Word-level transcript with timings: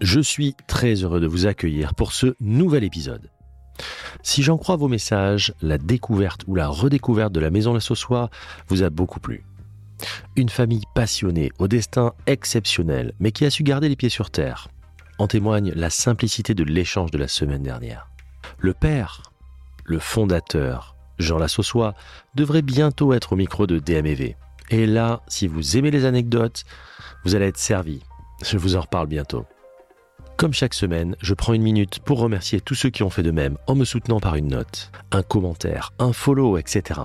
Je 0.00 0.20
suis 0.20 0.54
très 0.66 0.94
heureux 0.94 1.20
de 1.20 1.26
vous 1.26 1.46
accueillir 1.46 1.94
pour 1.94 2.12
ce 2.12 2.34
nouvel 2.40 2.84
épisode. 2.84 3.30
Si 4.22 4.42
j'en 4.42 4.56
crois 4.56 4.76
vos 4.76 4.88
messages, 4.88 5.52
la 5.60 5.76
découverte 5.76 6.42
ou 6.46 6.54
la 6.54 6.68
redécouverte 6.68 7.32
de 7.32 7.40
la 7.40 7.50
maison 7.50 7.74
La 7.74 7.80
Sauçois 7.80 8.30
vous 8.68 8.82
a 8.82 8.88
beaucoup 8.88 9.20
plu. 9.20 9.44
Une 10.36 10.48
famille 10.48 10.84
passionnée, 10.94 11.50
au 11.58 11.68
destin 11.68 12.14
exceptionnel, 12.26 13.12
mais 13.20 13.30
qui 13.30 13.44
a 13.44 13.50
su 13.50 13.62
garder 13.62 13.90
les 13.90 13.96
pieds 13.96 14.08
sur 14.08 14.30
terre. 14.30 14.68
En 15.18 15.26
témoigne 15.26 15.72
la 15.76 15.90
simplicité 15.90 16.54
de 16.54 16.64
l'échange 16.64 17.10
de 17.10 17.18
la 17.18 17.28
semaine 17.28 17.62
dernière. 17.62 18.08
Le 18.58 18.72
père, 18.72 19.22
le 19.84 19.98
fondateur, 19.98 20.96
Jean 21.18 21.38
La 21.38 21.48
Sauçois, 21.48 21.94
devrait 22.34 22.62
bientôt 22.62 23.12
être 23.12 23.34
au 23.34 23.36
micro 23.36 23.66
de 23.66 23.78
DMV. 23.78 24.36
Et 24.70 24.86
là, 24.86 25.20
si 25.28 25.46
vous 25.46 25.76
aimez 25.76 25.90
les 25.90 26.06
anecdotes, 26.06 26.64
vous 27.24 27.34
allez 27.34 27.46
être 27.46 27.58
servi. 27.58 28.00
Je 28.42 28.56
vous 28.56 28.76
en 28.76 28.80
reparle 28.80 29.06
bientôt. 29.06 29.44
Comme 30.40 30.54
chaque 30.54 30.72
semaine, 30.72 31.16
je 31.20 31.34
prends 31.34 31.52
une 31.52 31.60
minute 31.60 31.98
pour 31.98 32.18
remercier 32.18 32.62
tous 32.62 32.74
ceux 32.74 32.88
qui 32.88 33.02
ont 33.02 33.10
fait 33.10 33.22
de 33.22 33.30
même 33.30 33.58
en 33.66 33.74
me 33.74 33.84
soutenant 33.84 34.20
par 34.20 34.36
une 34.36 34.48
note, 34.48 34.90
un 35.12 35.22
commentaire, 35.22 35.92
un 35.98 36.14
follow, 36.14 36.56
etc. 36.56 36.98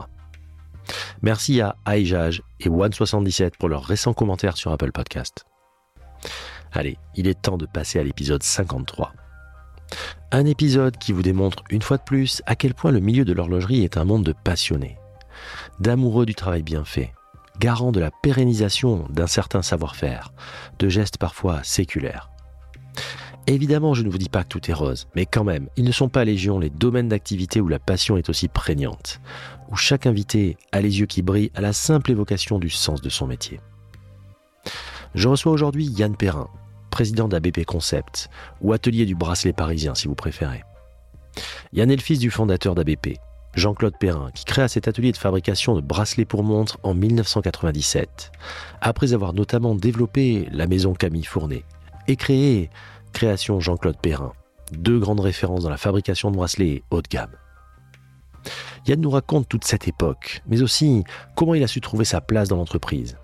Merci 1.22 1.59
à 1.59 1.75
iJage 1.86 2.42
et 2.61 2.69
One77 2.69 3.58
pour 3.59 3.67
leurs 3.67 3.83
récents 3.83 4.14
commentaires 4.14 4.55
sur 4.55 4.72
Apple 4.72 4.94
Podcast. 4.94 5.44
Allez, 6.72 6.97
il 7.16 7.27
est 7.27 7.42
temps 7.42 7.58
de 7.58 7.66
passer 7.66 8.00
à 8.00 8.05
l'épisode 8.05 8.42
53. 8.42 9.11
Un 10.31 10.45
épisode 10.45 10.97
qui 10.97 11.11
vous 11.11 11.22
démontre 11.22 11.61
une 11.70 11.81
fois 11.81 11.97
de 11.97 12.03
plus 12.03 12.42
à 12.45 12.55
quel 12.55 12.73
point 12.73 12.92
le 12.92 13.02
milieu 13.02 13.25
de 13.25 13.33
l'horlogerie 13.33 13.83
est 13.83 13.97
un 13.97 14.05
monde 14.05 14.23
de 14.23 14.31
passionnés, 14.45 14.97
d'amoureux 15.81 16.25
du 16.25 16.36
travail 16.36 16.64
bien 16.64 16.86
fait, 16.86 17.11
garant 17.59 17.92
de 17.92 17.99
la 17.99 18.11
pérennisation 18.11 19.05
d'un 19.09 19.27
certain 19.27 19.61
savoir-faire, 19.61 20.31
de 20.80 20.88
gestes 20.88 21.17
parfois 21.17 21.61
séculaires. 21.64 22.30
Évidemment, 23.47 23.93
je 23.93 24.01
ne 24.01 24.09
vous 24.09 24.17
dis 24.17 24.29
pas 24.29 24.43
que 24.43 24.49
tout 24.49 24.71
est 24.71 24.73
rose, 24.73 25.07
mais 25.15 25.27
quand 25.27 25.43
même, 25.43 25.69
ils 25.77 25.85
ne 25.85 25.91
sont 25.91 26.09
pas 26.09 26.25
légion 26.25 26.57
les 26.57 26.71
domaines 26.71 27.09
d'activité 27.09 27.61
où 27.61 27.67
la 27.67 27.77
passion 27.77 28.17
est 28.17 28.27
aussi 28.27 28.47
prégnante, 28.47 29.21
où 29.69 29.75
chaque 29.75 30.07
invité 30.07 30.57
a 30.71 30.81
les 30.81 30.99
yeux 30.99 31.05
qui 31.05 31.21
brillent 31.21 31.52
à 31.53 31.61
la 31.61 31.71
simple 31.71 32.09
évocation 32.09 32.57
du 32.57 32.71
sens 32.71 33.02
de 33.02 33.09
son 33.09 33.27
métier. 33.27 33.59
Je 35.13 35.27
reçois 35.27 35.52
aujourd'hui 35.52 35.85
Yann 35.85 36.15
Perrin, 36.17 36.49
président 36.89 37.27
d'ABP 37.27 37.65
Concept, 37.65 38.29
ou 38.61 38.73
atelier 38.73 39.05
du 39.05 39.13
bracelet 39.13 39.53
parisien 39.53 39.93
si 39.93 40.07
vous 40.07 40.15
préférez. 40.15 40.63
Yann 41.71 41.91
est 41.91 41.95
le 41.95 42.02
fils 42.02 42.17
du 42.17 42.31
fondateur 42.31 42.73
d'ABP, 42.73 43.19
Jean-Claude 43.53 43.99
Perrin, 43.99 44.31
qui 44.33 44.45
créa 44.45 44.67
cet 44.67 44.87
atelier 44.87 45.11
de 45.11 45.17
fabrication 45.17 45.75
de 45.75 45.81
bracelets 45.81 46.25
pour 46.25 46.43
montres 46.43 46.80
en 46.81 46.95
1997, 46.95 48.31
après 48.81 49.14
avoir 49.14 49.33
notamment 49.33 49.75
développé 49.75 50.47
la 50.52 50.65
maison 50.65 50.95
Camille 50.95 51.25
Fournet 51.25 51.64
et 52.08 52.15
créé 52.15 52.70
Création 53.15 53.61
Jean-Claude 53.61 53.95
Perrin, 53.98 54.33
deux 54.73 54.99
grandes 54.99 55.21
références 55.21 55.64
dans 55.64 55.70
la 55.70 55.77
fabrication 55.77 56.31
de 56.31 56.36
bracelets 56.36 56.83
haut 56.92 57.02
de 57.02 57.08
gamme. 57.08 57.31
Yann 58.86 58.99
nous 58.99 59.09
raconte 59.09 59.48
toute 59.48 59.64
cette 59.64 59.87
époque, 59.87 60.42
mais 60.48 60.61
aussi 60.61 61.05
comment 61.33 61.55
il 61.55 61.64
a 61.64 61.67
su 61.67 61.80
trouver 61.80 62.03
sa 62.03 62.20
place 62.20 62.49
dans 62.49 62.58
l'entreprise. 62.58 63.17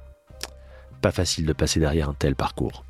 Pas 1.01 1.11
facile 1.11 1.45
de 1.45 1.51
passer 1.51 1.81
derrière 1.81 2.07
un 2.07 2.13
tel 2.13 2.37
parcours. 2.37 2.85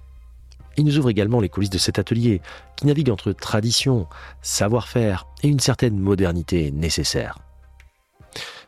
Il 0.77 0.85
nous 0.85 0.99
ouvre 0.99 1.09
également 1.09 1.39
les 1.39 1.49
coulisses 1.49 1.71
de 1.71 1.79
cet 1.79 1.97
atelier 1.97 2.39
qui 2.75 2.85
navigue 2.85 3.09
entre 3.09 3.31
tradition, 3.31 4.05
savoir-faire 4.43 5.25
et 5.41 5.47
une 5.47 5.59
certaine 5.59 5.97
modernité 5.97 6.71
nécessaire. 6.71 7.39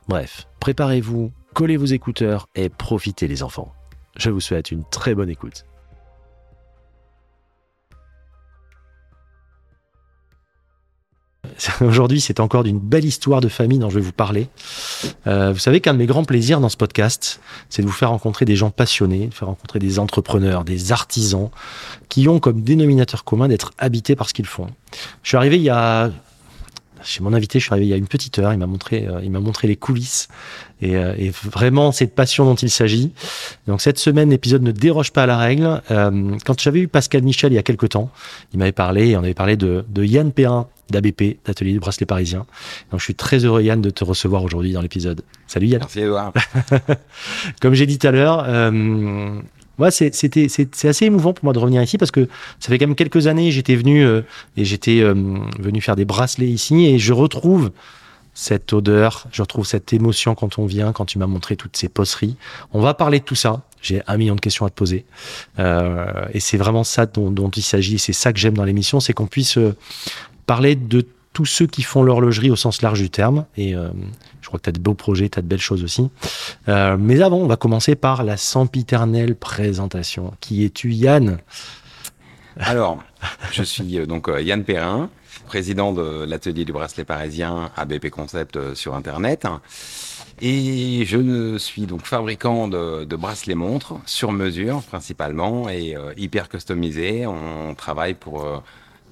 Bref, 0.07 0.47
préparez-vous, 0.59 1.31
collez 1.53 1.77
vos 1.77 1.85
écouteurs 1.85 2.47
et 2.55 2.69
profitez 2.69 3.27
les 3.27 3.43
enfants. 3.43 3.71
Je 4.17 4.31
vous 4.31 4.41
souhaite 4.41 4.71
une 4.71 4.85
très 4.89 5.13
bonne 5.13 5.29
écoute. 5.29 5.65
Aujourd'hui, 11.81 12.21
c'est 12.21 12.39
encore 12.39 12.63
d'une 12.63 12.79
belle 12.79 13.05
histoire 13.05 13.41
de 13.41 13.47
famille 13.47 13.79
dont 13.79 13.89
je 13.89 13.95
vais 13.95 14.05
vous 14.05 14.11
parler. 14.11 14.47
Euh, 15.27 15.51
vous 15.51 15.59
savez 15.59 15.81
qu'un 15.81 15.93
de 15.93 15.99
mes 15.99 16.05
grands 16.05 16.23
plaisirs 16.23 16.59
dans 16.59 16.69
ce 16.69 16.77
podcast, 16.77 17.39
c'est 17.69 17.81
de 17.81 17.87
vous 17.87 17.93
faire 17.93 18.09
rencontrer 18.09 18.45
des 18.45 18.55
gens 18.55 18.69
passionnés, 18.69 19.27
de 19.27 19.33
faire 19.33 19.47
rencontrer 19.47 19.79
des 19.79 19.99
entrepreneurs, 19.99 20.63
des 20.63 20.91
artisans, 20.91 21.49
qui 22.09 22.27
ont 22.27 22.39
comme 22.39 22.61
dénominateur 22.61 23.23
commun 23.23 23.47
d'être 23.47 23.71
habités 23.77 24.15
par 24.15 24.29
ce 24.29 24.33
qu'ils 24.33 24.45
font. 24.45 24.67
Je 25.23 25.29
suis 25.29 25.37
arrivé 25.37 25.57
il 25.57 25.63
y 25.63 25.69
a 25.69 26.11
chez 27.03 27.21
mon 27.21 27.33
invité, 27.33 27.59
je 27.59 27.65
suis 27.65 27.73
arrivé 27.73 27.87
il 27.87 27.89
y 27.89 27.93
a 27.93 27.97
une 27.97 28.07
petite 28.07 28.39
heure. 28.39 28.53
Il 28.53 28.59
m'a 28.59 28.67
montré, 28.67 29.07
euh, 29.07 29.21
il 29.23 29.31
m'a 29.31 29.39
montré 29.39 29.67
les 29.67 29.75
coulisses 29.75 30.27
et, 30.81 30.95
euh, 30.95 31.13
et, 31.17 31.29
vraiment 31.29 31.91
cette 31.91 32.15
passion 32.15 32.45
dont 32.45 32.55
il 32.55 32.69
s'agit. 32.69 33.11
Donc 33.67 33.81
cette 33.81 33.99
semaine, 33.99 34.29
l'épisode 34.29 34.63
ne 34.63 34.71
déroge 34.71 35.11
pas 35.11 35.23
à 35.23 35.25
la 35.25 35.37
règle. 35.37 35.81
Euh, 35.91 36.37
quand 36.45 36.59
j'avais 36.59 36.81
eu 36.81 36.87
Pascal 36.87 37.23
Michel 37.23 37.51
il 37.51 37.55
y 37.55 37.59
a 37.59 37.63
quelques 37.63 37.89
temps, 37.89 38.09
il 38.53 38.59
m'avait 38.59 38.71
parlé, 38.71 39.15
on 39.15 39.19
avait 39.19 39.33
parlé 39.33 39.57
de, 39.57 39.85
de 39.89 40.03
Yann 40.03 40.31
Perrin 40.31 40.67
d'ABP, 40.89 41.37
d'Atelier 41.45 41.73
du 41.73 41.79
Bracelet 41.79 42.05
Parisien. 42.05 42.45
Donc 42.91 42.99
je 42.99 43.05
suis 43.05 43.15
très 43.15 43.45
heureux 43.45 43.63
Yann 43.63 43.81
de 43.81 43.89
te 43.89 44.03
recevoir 44.03 44.43
aujourd'hui 44.43 44.73
dans 44.73 44.81
l'épisode. 44.81 45.21
Salut 45.47 45.67
Yann. 45.67 45.81
Merci 45.81 46.01
Edouard. 46.01 46.33
Comme 47.61 47.73
j'ai 47.73 47.85
dit 47.85 47.97
tout 47.97 48.07
à 48.07 48.11
l'heure, 48.11 48.45
euh, 48.47 49.39
ouais, 49.79 49.91
c'était 49.91 50.47
c'est 50.49 50.87
assez 50.87 51.05
émouvant 51.05 51.33
pour 51.33 51.45
moi 51.45 51.53
de 51.53 51.59
revenir 51.59 51.81
ici 51.81 51.97
parce 51.97 52.11
que 52.11 52.27
ça 52.59 52.69
fait 52.69 52.77
quand 52.77 52.87
même 52.87 52.95
quelques 52.95 53.27
années 53.27 53.51
j'étais 53.51 53.75
venu 53.75 54.03
euh, 54.05 54.21
et 54.57 54.65
j'étais 54.65 55.01
euh, 55.01 55.13
venu 55.59 55.81
faire 55.81 55.95
des 55.95 56.05
bracelets 56.05 56.47
ici 56.47 56.85
et 56.85 56.99
je 56.99 57.13
retrouve 57.13 57.71
cette 58.33 58.73
odeur, 58.73 59.27
je 59.31 59.41
retrouve 59.41 59.65
cette 59.65 59.93
émotion 59.93 60.35
quand 60.35 60.57
on 60.57 60.65
vient, 60.65 60.91
quand 60.91 61.05
tu 61.05 61.19
m'as 61.19 61.27
montré 61.27 61.55
toutes 61.55 61.77
ces 61.77 61.87
poceries. 61.87 62.35
On 62.71 62.81
va 62.81 62.93
parler 62.93 63.19
de 63.19 63.23
tout 63.23 63.35
ça. 63.35 63.61
J'ai 63.81 64.01
un 64.07 64.17
million 64.17 64.35
de 64.35 64.39
questions 64.39 64.65
à 64.65 64.69
te 64.69 64.75
poser. 64.75 65.05
Euh, 65.59 66.25
et 66.33 66.39
c'est 66.39 66.57
vraiment 66.57 66.83
ça 66.83 67.05
dont, 67.05 67.29
dont 67.29 67.49
il 67.49 67.61
s'agit. 67.61 67.99
C'est 67.99 68.13
ça 68.13 68.33
que 68.33 68.39
j'aime 68.39 68.55
dans 68.55 68.63
l'émission, 68.63 68.99
c'est 68.99 69.13
qu'on 69.13 69.27
puisse 69.27 69.57
euh, 69.57 69.75
parler 70.45 70.75
de 70.75 71.05
tous 71.33 71.45
ceux 71.45 71.67
qui 71.67 71.81
font 71.81 72.03
l'horlogerie 72.03 72.51
au 72.51 72.55
sens 72.55 72.81
large 72.81 73.01
du 73.01 73.09
terme. 73.09 73.45
Et 73.57 73.75
euh, 73.75 73.89
je 74.41 74.47
crois 74.47 74.59
que 74.59 74.63
tu 74.63 74.69
as 74.69 74.73
de 74.73 74.79
beaux 74.79 74.93
projets, 74.93 75.27
tu 75.27 75.39
as 75.39 75.41
de 75.41 75.47
belles 75.47 75.59
choses 75.59 75.83
aussi. 75.83 76.09
Euh, 76.69 76.95
mais 76.97 77.21
avant, 77.21 77.37
on 77.37 77.47
va 77.47 77.57
commencer 77.57 77.95
par 77.95 78.23
la 78.23 78.37
sempiternelle 78.37 79.35
présentation. 79.35 80.33
Qui 80.39 80.63
es-tu, 80.63 80.93
Yann? 80.93 81.39
Alors, 82.57 83.03
je 83.51 83.63
suis 83.63 83.97
euh, 83.97 84.05
donc 84.05 84.29
Yann 84.39 84.63
Perrin, 84.63 85.09
président 85.47 85.91
de 85.91 86.23
l'atelier 86.23 86.65
du 86.65 86.71
bracelet 86.71 87.03
parisien 87.03 87.71
ABP 87.75 88.09
Concept 88.09 88.75
sur 88.75 88.93
Internet. 88.93 89.47
Et 90.41 91.05
je 91.05 91.57
suis 91.57 91.83
donc 91.83 92.05
fabricant 92.05 92.67
de, 92.67 93.15
bracelets 93.15 93.55
montres 93.55 93.93
sur 94.05 94.31
mesure 94.31 94.81
principalement 94.81 95.69
et 95.69 95.95
hyper 96.17 96.49
customisés. 96.49 97.27
On 97.27 97.75
travaille 97.75 98.15
pour 98.15 98.63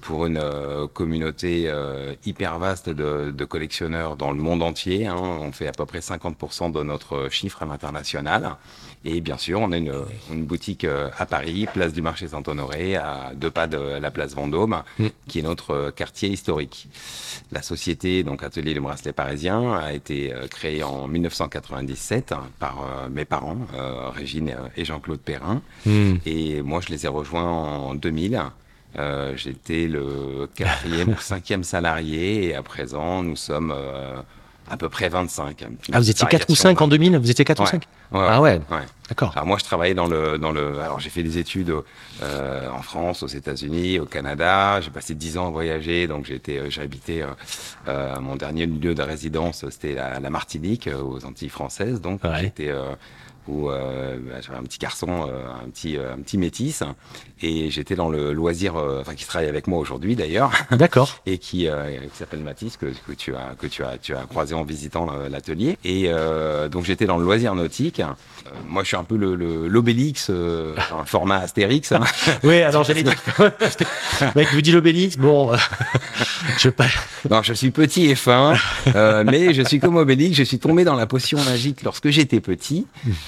pour 0.02 0.26
une 0.26 0.36
euh, 0.36 0.86
communauté 0.88 1.64
euh, 1.66 2.14
hyper 2.26 2.58
vaste 2.58 2.90
de, 2.90 3.30
de, 3.30 3.44
collectionneurs 3.44 4.16
dans 4.16 4.32
le 4.32 4.42
monde 4.42 4.62
entier. 4.62 5.06
Hein. 5.06 5.16
On 5.16 5.52
fait 5.52 5.68
à 5.68 5.72
peu 5.72 5.86
près 5.86 6.00
50% 6.00 6.72
de 6.72 6.82
notre 6.82 7.28
chiffre 7.30 7.62
à 7.62 7.66
l'international. 7.66 8.56
Et 9.04 9.20
bien 9.20 9.38
sûr, 9.38 9.60
on 9.60 9.72
a 9.72 9.76
une, 9.76 9.94
une 10.30 10.44
boutique 10.44 10.84
euh, 10.84 11.08
à 11.18 11.24
Paris, 11.24 11.66
place 11.72 11.92
du 11.92 12.02
marché 12.02 12.28
Saint-Honoré, 12.28 12.96
à 12.96 13.32
deux 13.34 13.50
pas 13.50 13.66
de 13.66 13.78
la 13.78 14.10
place 14.10 14.34
Vendôme, 14.34 14.82
mmh. 14.98 15.06
qui 15.28 15.38
est 15.38 15.42
notre 15.42 15.90
quartier 15.90 16.28
historique. 16.28 16.88
La 17.52 17.62
société, 17.62 18.24
donc 18.24 18.42
Atelier 18.42 18.74
du 18.74 18.80
Bracelet 18.80 19.12
Parisien, 19.12 19.72
a 19.74 19.92
été 19.92 20.32
créée 20.50 20.82
en 20.82 21.06
1997 21.06 22.34
par 22.58 23.08
mes 23.10 23.24
parents, 23.24 23.58
Régine 24.14 24.54
et 24.76 24.84
Jean-Claude 24.84 25.20
Perrin. 25.20 25.62
Mmh. 25.86 26.14
Et 26.26 26.62
moi, 26.62 26.80
je 26.80 26.88
les 26.92 27.04
ai 27.04 27.08
rejoints 27.08 27.44
en 27.44 27.94
2000. 27.94 28.40
Euh, 28.98 29.32
J'étais 29.36 29.86
le 29.86 30.48
quatrième 30.54 31.10
ou 31.10 31.18
cinquième 31.18 31.64
salarié 31.64 32.48
et 32.48 32.54
à 32.54 32.62
présent 32.62 33.22
nous 33.22 33.36
sommes 33.36 33.72
euh, 33.74 34.20
à 34.70 34.76
peu 34.76 34.88
près 34.88 35.08
25. 35.08 35.64
Ah, 35.92 35.98
vous 35.98 36.10
étiez 36.10 36.26
4 36.26 36.50
ou 36.50 36.54
5 36.54 36.80
en 36.80 36.88
2000 36.88 37.18
Vous 37.18 37.30
étiez 37.30 37.44
4 37.44 37.58
ouais. 37.60 37.64
ou 37.64 37.70
5 37.70 37.82
ouais, 38.12 38.26
Ah 38.28 38.40
ouais, 38.40 38.60
ouais. 38.70 38.78
d'accord. 39.08 39.32
Alors 39.34 39.46
moi 39.46 39.58
je 39.58 39.64
travaillais 39.64 39.94
dans 39.94 40.06
le... 40.06 40.38
Dans 40.38 40.52
le 40.52 40.78
alors 40.80 41.00
j'ai 41.00 41.10
fait 41.10 41.22
des 41.22 41.38
études 41.38 41.74
euh, 42.22 42.68
en 42.70 42.82
France, 42.82 43.22
aux 43.22 43.28
États-Unis, 43.28 43.98
au 43.98 44.06
Canada. 44.06 44.80
J'ai 44.80 44.90
passé 44.90 45.14
10 45.14 45.38
ans 45.38 45.48
à 45.48 45.50
voyager, 45.50 46.06
donc 46.06 46.26
j'ai 46.26 46.80
habité, 46.80 47.24
mon 48.20 48.36
dernier 48.36 48.66
lieu 48.66 48.94
de 48.94 49.02
résidence 49.02 49.64
c'était 49.70 49.94
la, 49.94 50.20
la, 50.20 50.30
Martinique, 50.30 50.88
aux 50.88 51.24
Antilles 51.24 51.48
françaises. 51.48 52.00
Donc 52.00 52.20
j'étais 52.40 52.72
où 53.48 53.70
euh, 53.70 54.18
bah, 54.18 54.40
j'avais 54.40 54.58
un 54.58 54.62
petit 54.62 54.78
garçon, 54.78 55.28
euh, 55.28 55.64
un 55.64 55.68
petit 55.68 55.96
un 55.96 56.18
petit 56.18 56.38
métis, 56.38 56.82
et 57.40 57.70
j'étais 57.70 57.94
dans 57.94 58.08
le 58.08 58.32
loisir, 58.32 58.76
enfin 58.76 59.14
qui 59.14 59.26
travaille 59.26 59.48
avec 59.48 59.66
moi 59.66 59.78
aujourd'hui 59.78 60.16
d'ailleurs. 60.16 60.52
D'accord. 60.70 61.20
et 61.26 61.38
qui, 61.38 61.68
qui 62.12 62.16
s'appelle 62.16 62.40
Mathis 62.40 62.76
que, 62.76 62.86
que, 62.86 63.12
tu 63.12 63.34
as 63.34 63.54
que 63.58 63.66
tu 63.66 63.82
as 63.82 63.98
tu 63.98 64.14
as 64.14 64.22
croisé 64.22 64.54
en 64.54 64.64
visitant 64.64 65.06
l'atelier. 65.28 65.76
Et 65.84 66.10
donc 66.70 66.84
j'étais 66.84 67.06
dans 67.06 67.18
le 67.18 67.24
loisir 67.24 67.54
nautique. 67.54 68.00
moi, 68.68 68.82
je 68.82 68.88
suis 68.88 68.96
un 68.96 69.04
peu 69.04 69.16
le 69.16 69.34
l'Obélix, 69.66 70.30
un 70.30 71.04
format 71.04 71.38
Astérix. 71.38 71.92
Hein. 71.92 72.02
oui, 72.44 72.62
alors 72.62 72.84
j'allais 72.84 73.02
dire. 73.02 73.20
Mec, 74.36 74.48
vous 74.52 74.60
dit 74.60 74.72
l'Obélix, 74.72 75.16
bon, 75.16 75.52
je 76.58 76.68
pas. 76.68 76.86
Non, 77.28 77.42
je 77.42 77.54
suis 77.54 77.70
petit 77.70 78.06
et 78.06 78.14
fin, 78.14 78.54
mais 78.94 79.52
je 79.52 79.62
suis 79.62 79.80
comme 79.80 79.96
Obélix. 79.96 80.36
Je 80.36 80.44
suis 80.44 80.58
tombé 80.58 80.84
dans 80.84 80.94
la 80.94 81.06
potion 81.06 81.42
magique 81.42 81.82
lorsque 81.82 82.08
j'étais 82.08 82.40
petit. 82.40 82.86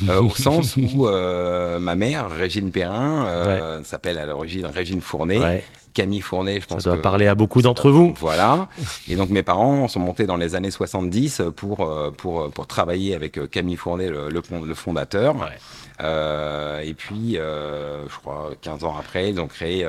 Euh, 0.08 0.20
au 0.20 0.30
sens 0.34 0.76
où 0.76 1.06
euh, 1.06 1.78
ma 1.78 1.94
mère, 1.94 2.30
Régine 2.30 2.70
Perrin, 2.70 3.26
euh, 3.26 3.80
s'appelle 3.84 4.18
à 4.18 4.26
l'origine 4.26 4.66
Régine 4.66 5.00
Fournet. 5.00 5.64
Camille 5.92 6.22
Fournet, 6.22 6.60
je 6.60 6.66
pense. 6.66 6.82
Ça 6.82 6.90
doit 6.90 7.02
parler 7.02 7.28
à 7.28 7.36
beaucoup 7.36 7.62
d'entre 7.62 7.88
vous. 7.88 8.14
Voilà. 8.18 8.68
Et 9.08 9.14
donc 9.14 9.30
mes 9.30 9.44
parents 9.44 9.86
sont 9.86 10.00
montés 10.00 10.26
dans 10.26 10.36
les 10.36 10.56
années 10.56 10.72
70 10.72 11.42
pour 11.54 11.88
pour 12.16 12.50
pour 12.50 12.66
travailler 12.66 13.14
avec 13.14 13.48
Camille 13.50 13.76
Fournet, 13.76 14.08
le, 14.08 14.28
le, 14.28 14.74
fondateur. 14.74 15.36
et 16.00 16.94
puis, 16.94 17.34
je 17.34 18.18
crois, 18.20 18.50
15 18.60 18.82
ans 18.82 18.96
après, 18.98 19.30
ils 19.30 19.40
ont 19.40 19.46
créé 19.46 19.86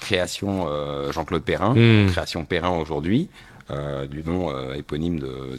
Création 0.00 0.68
Jean-Claude 1.12 1.42
Perrin, 1.42 1.74
hmm. 1.74 2.10
Création 2.12 2.46
Perrin 2.46 2.70
aujourd'hui. 2.70 3.28
Euh, 3.72 4.06
du 4.06 4.22
nom 4.22 4.50
euh, 4.50 4.74
éponyme 4.74 5.18
de, 5.18 5.58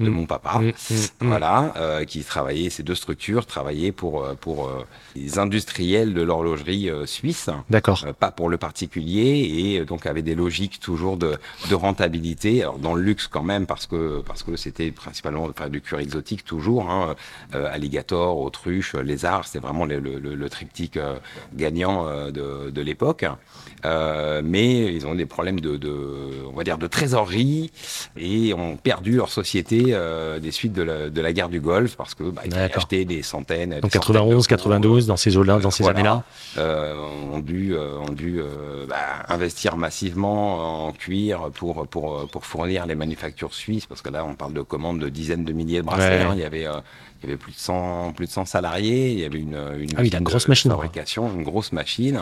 de, 0.00 0.08
mm. 0.08 0.08
mon 0.08 0.26
papa, 0.26 0.58
mm, 0.58 0.68
mm, 0.68 1.28
voilà, 1.28 1.72
euh, 1.76 2.04
qui 2.04 2.24
travaillait, 2.24 2.70
ces 2.70 2.82
deux 2.82 2.94
structures 2.94 3.46
travaillaient 3.46 3.92
pour, 3.92 4.26
pour 4.40 4.70
les 5.14 5.38
industriels 5.38 6.12
de 6.12 6.22
l'horlogerie 6.22 6.90
suisse. 7.04 7.50
D'accord. 7.70 8.04
pas 8.18 8.30
pour 8.30 8.48
le 8.48 8.56
particulier 8.56 9.76
et 9.76 9.84
donc 9.84 10.06
avait 10.06 10.22
des 10.22 10.34
logiques 10.34 10.80
toujours 10.80 11.16
de, 11.16 11.36
de 11.70 11.74
rentabilité, 11.74 12.62
alors 12.62 12.78
dans 12.78 12.94
le 12.94 13.02
luxe 13.02 13.28
quand 13.28 13.42
même 13.42 13.66
parce 13.66 13.86
que 13.86 14.22
parce 14.26 14.42
que 14.42 14.56
c'était 14.56 14.90
principalement 14.90 15.44
enfin, 15.44 15.68
du 15.68 15.80
cuir 15.80 16.00
exotique 16.00 16.44
toujours, 16.44 16.90
hein, 16.90 17.14
alligator, 17.52 18.38
autruche, 18.38 18.94
lézard, 18.94 19.46
c'était 19.46 19.60
vraiment 19.60 19.84
le, 19.84 20.00
le, 20.00 20.18
le, 20.18 20.48
triptyque 20.48 20.98
gagnant 21.54 22.06
de, 22.30 22.70
de 22.70 22.82
l'époque. 22.82 23.24
mais 23.84 24.94
ils 24.94 25.06
ont 25.06 25.14
des 25.14 25.26
problèmes 25.26 25.60
de, 25.60 25.76
de, 25.76 25.92
on 26.52 26.56
va 26.56 26.64
dire, 26.64 26.78
de 26.78 26.86
trésorerie 26.86 27.51
et 28.16 28.54
ont 28.54 28.76
perdu 28.76 29.16
leur 29.16 29.28
société 29.28 29.86
euh, 29.88 30.38
des 30.38 30.50
suites 30.50 30.72
de 30.72 30.82
la, 30.82 31.10
de 31.10 31.20
la, 31.20 31.32
guerre 31.32 31.48
du 31.48 31.60
Golfe 31.60 31.96
parce 31.96 32.14
que 32.14 32.24
bah, 32.24 32.42
ils 32.44 32.54
avaient 32.54 32.74
acheté 32.74 33.04
des 33.04 33.22
centaines. 33.22 33.80
Donc 33.80 33.90
91, 33.90 34.46
92, 34.46 35.06
dans 35.06 35.16
ces 35.16 35.36
eaux-là, 35.36 35.58
dans 35.58 35.70
ces 35.70 35.86
années-là, 35.88 36.24
euh, 36.58 36.94
ont 37.32 37.38
dû, 37.38 37.74
euh, 37.74 37.98
ont 37.98 38.12
dû 38.12 38.40
bah, 38.88 38.96
investir 39.28 39.76
massivement 39.76 40.86
en 40.86 40.92
cuir 40.92 41.50
pour 41.54 41.86
pour 41.86 42.28
pour 42.28 42.46
fournir 42.46 42.86
les 42.86 42.94
manufactures 42.94 43.54
suisses 43.54 43.86
parce 43.86 44.02
que 44.02 44.10
là 44.10 44.24
on 44.24 44.34
parle 44.34 44.52
de 44.52 44.62
commandes 44.62 44.98
de 44.98 45.08
dizaines 45.08 45.44
de 45.44 45.52
milliers 45.52 45.78
de 45.78 45.86
bracelets. 45.86 46.22
Hein. 46.22 46.32
il 46.34 46.40
y 46.40 46.44
avait 46.44 46.66
il 47.22 47.28
y 47.28 47.32
avait 47.32 47.38
plus 47.38 47.52
de 47.52 47.58
100, 47.58 48.14
plus 48.16 48.26
de 48.26 48.32
100 48.32 48.46
salariés, 48.46 49.12
il 49.12 49.20
y 49.20 49.24
avait 49.24 49.38
une, 49.38 49.56
une, 49.78 49.90
ah 49.96 50.00
oui, 50.00 50.10
une 50.12 50.24
grosse 50.24 50.48
machine, 50.48 50.72
fabrication, 50.72 51.32
une 51.32 51.44
grosse 51.44 51.70
machine. 51.70 52.20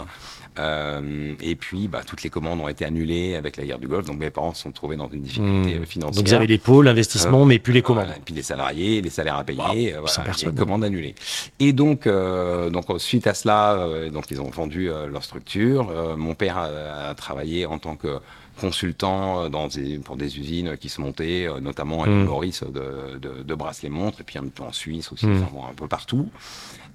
Euh, 0.58 1.35
et 1.41 1.55
puis, 1.55 1.88
bah, 1.88 2.00
toutes 2.05 2.23
les 2.23 2.31
commandes 2.31 2.61
ont 2.61 2.69
été 2.69 2.85
annulées 2.85 3.37
avec 3.37 3.56
la 3.56 3.64
guerre 3.64 3.79
du 3.79 3.87
Golfe. 3.87 4.06
Donc, 4.06 4.19
mes 4.19 4.31
parents 4.31 4.52
se 4.52 4.62
sont 4.62 4.73
trouvés 4.73 4.97
dans 4.97 5.08
une 5.08 5.23
difficulté 5.23 5.79
hmm. 5.79 5.87
financière. 5.87 6.23
Donc, 6.23 6.29
vous 6.29 6.35
avez 6.35 6.47
les 6.47 6.58
pôles, 6.58 6.87
l'investissement, 6.87 7.43
euh, 7.43 7.47
mais 7.47 7.58
plus 7.58 7.73
les 7.73 7.82
commandes. 7.82 8.08
et 8.17 8.20
puis 8.25 8.35
les 8.35 8.43
salariés, 8.43 9.00
les 9.00 9.11
salaires 9.11 9.37
à 9.37 9.44
payer, 9.44 9.94
wow, 9.94 10.06
voilà, 10.06 10.32
les 10.44 10.52
commandes 10.52 10.85
annulées. 10.85 11.14
Et 11.61 11.73
donc, 11.73 12.06
euh, 12.06 12.70
donc 12.70 12.87
suite 12.99 13.26
à 13.26 13.35
cela, 13.35 13.79
donc 14.12 14.31
ils 14.31 14.41
ont 14.41 14.50
vendu 14.50 14.87
leur 14.88 15.23
structure. 15.23 16.17
mon 16.17 16.35
père 16.35 16.58
a, 16.58 17.14
travaillé 17.14 17.67
en 17.67 17.79
tant 17.79 17.96
que 17.96 18.19
consultant 18.61 19.49
dans 19.49 19.69
des, 19.69 19.99
pour 19.99 20.17
des 20.17 20.38
usines 20.38 20.76
qui 20.76 20.88
se 20.88 21.00
montaient, 21.00 21.49
notamment 21.61 22.03
à 22.03 22.06
mmh. 22.06 22.25
Maurice 22.25 22.62
de, 22.62 23.19
de, 23.19 23.43
de 23.43 23.55
bracelets-montres, 23.55 24.20
et 24.20 24.25
puis 24.25 24.38
un 24.38 24.49
peu 24.49 24.62
en 24.64 24.73
Suisse 24.73 25.11
aussi, 25.12 25.26
mmh. 25.26 25.46
un 25.70 25.75
peu 25.75 25.87
partout. 25.88 26.29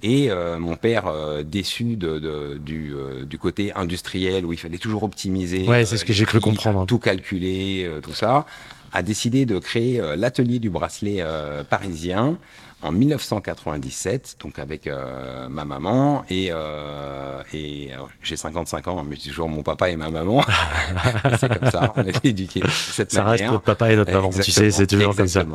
Et 0.07 0.29
euh, 0.29 0.59
mon 0.59 0.75
père, 0.75 1.07
euh, 1.07 1.41
déçu 1.41 1.95
de, 1.95 2.19
de, 2.19 2.59
du, 2.63 2.93
euh, 2.93 3.25
du, 3.25 3.39
côté 3.39 3.73
industriel 3.73 4.45
où 4.45 4.53
il 4.53 4.59
fallait 4.59 4.77
toujours 4.77 5.01
optimiser, 5.01 5.67
ouais, 5.67 5.83
c'est 5.83 5.97
ce 5.97 6.05
que 6.05 6.13
j'ai 6.13 6.25
cru 6.25 6.39
comprendre, 6.39 6.85
tout 6.85 6.99
calculer, 6.99 7.89
tout 8.03 8.13
ça, 8.13 8.45
a 8.93 9.01
décidé 9.01 9.47
de 9.47 9.57
créer 9.57 9.99
l'atelier 10.15 10.59
du 10.59 10.69
bracelet 10.69 11.23
parisien 11.71 12.37
en 12.85 12.91
1997, 12.91 14.37
donc 14.41 14.59
avec 14.59 14.87
euh, 14.87 15.49
ma 15.49 15.65
maman 15.65 16.23
et, 16.29 16.49
euh, 16.51 17.41
et 17.53 17.89
j'ai 18.21 18.37
55 18.37 18.87
ans, 18.87 19.03
mais 19.03 19.17
toujours 19.17 19.49
mon 19.49 19.63
papa 19.63 19.89
et 19.89 19.95
ma 19.95 20.09
maman. 20.09 20.43
c'est 21.39 21.59
comme 21.59 21.71
ça, 21.71 21.93
on 21.95 22.03
est 22.03 22.23
éduqués 22.23 22.61
de 22.61 22.69
cette 22.69 23.11
ça 23.11 23.23
reste 23.23 23.45
notre 23.45 23.61
papa 23.61 23.91
et 23.91 23.95
notre 23.95 24.11
maman, 24.11 24.29
tu 24.29 24.51
sais, 24.51 24.71
c'est 24.71 24.87
toujours 24.87 25.15
comme 25.15 25.27
ça. 25.27 25.45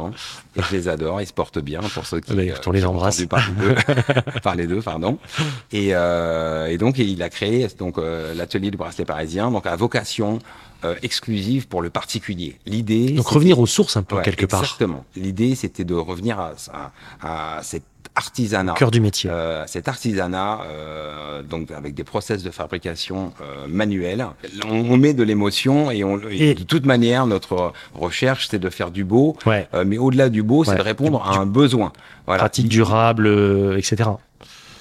Et 0.57 0.63
je 0.63 0.77
les 0.77 0.89
adore, 0.89 1.21
ils 1.21 1.27
se 1.27 1.33
portent 1.33 1.61
bien 1.61 1.81
pour 1.81 2.07
ceux 2.07 2.21
qui. 2.21 2.33
Euh, 2.33 2.55
on 2.67 2.73
les 2.73 2.85
embrasse. 2.85 3.25
Par 3.27 3.47
les 3.49 3.55
deux, 3.55 3.75
par 4.43 4.55
les 4.57 4.67
deux 4.67 4.83
pardon. 4.83 5.19
Et, 5.73 5.91
euh, 5.93 6.67
et 6.67 6.79
donc 6.79 6.99
il 6.99 7.23
a 7.23 7.29
créé 7.29 7.69
donc 7.79 7.99
euh, 7.99 8.35
l'atelier 8.35 8.71
du 8.71 8.77
bracelet 8.77 9.05
parisien, 9.05 9.51
donc 9.51 9.67
à 9.67 9.77
vocation 9.77 10.39
euh, 10.85 10.95
exclusive 11.03 11.69
pour 11.69 11.83
le 11.83 11.91
particulier. 11.91 12.59
L'idée. 12.67 13.13
Donc 13.13 13.27
revenir 13.29 13.59
aux 13.59 13.67
sources 13.67 13.97
un 13.97 14.03
peu 14.03 14.21
quelque 14.23 14.47
part. 14.47 14.61
Exactement. 14.63 15.05
L'idée 15.17 15.55
c'était 15.55 15.85
de 15.85 15.95
revenir 15.95 16.39
à, 16.41 16.53
à, 17.23 17.59
à 17.59 17.63
cet 17.63 17.83
artisanat. 18.15 18.75
Cœur 18.75 18.91
du 18.91 19.01
métier. 19.01 19.31
Euh, 19.31 19.65
cet 19.67 19.89
artisanat, 19.89 20.61
euh, 20.65 21.43
donc 21.43 21.71
avec 21.71 21.95
des 21.95 22.05
process 22.05 22.43
de 22.43 22.51
fabrication 22.51 23.33
euh, 23.41 23.67
manuels. 23.69 24.27
On, 24.67 24.71
on, 24.71 24.97
met 24.97 25.15
de 25.15 25.23
l'émotion 25.23 25.91
et, 25.91 26.05
on, 26.05 26.21
et, 26.29 26.55
de 26.55 26.63
toute 26.65 26.87
manière, 26.87 27.27
notre 27.27 27.73
recherche, 27.95 28.49
c'est 28.51 28.59
de 28.59 28.71
faire 28.71 28.91
du 28.91 29.05
beau. 29.05 29.37
Ouais. 29.47 29.69
Euh, 29.75 29.85
mais 29.87 29.99
au-delà 29.99 30.29
du 30.29 30.43
beau, 30.43 30.65
c'est 30.65 30.77
de 30.77 30.83
répondre 30.83 31.23
à 31.25 31.39
un 31.39 31.47
besoin. 31.47 31.93
Voilà. 32.27 32.41
Pratique 32.41 32.69
durable, 32.69 33.27
euh, 33.27 33.79
etc. 33.79 34.11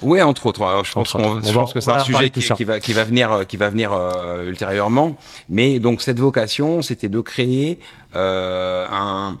Oui, 0.02 0.22
entre 0.22 0.46
autres. 0.46 0.62
Alors, 0.62 0.84
je 0.84 0.92
pense, 0.92 1.08
je 1.08 1.52
pense 1.52 1.72
que 1.72 1.80
c'est 1.80 1.90
un 1.90 2.00
sujet 2.00 2.30
qui, 2.30 2.40
qui, 2.40 2.64
va, 2.64 2.80
qui 2.80 2.92
va 2.92 3.04
venir, 3.04 3.32
euh, 3.32 3.44
qui 3.44 3.56
va 3.56 3.70
venir 3.70 3.92
euh, 3.92 4.48
ultérieurement. 4.48 5.16
Mais 5.48 5.78
donc 5.78 6.02
cette 6.02 6.18
vocation, 6.18 6.82
c'était 6.82 7.08
de 7.08 7.20
créer 7.20 7.78
euh, 8.16 8.86
un, 8.90 9.38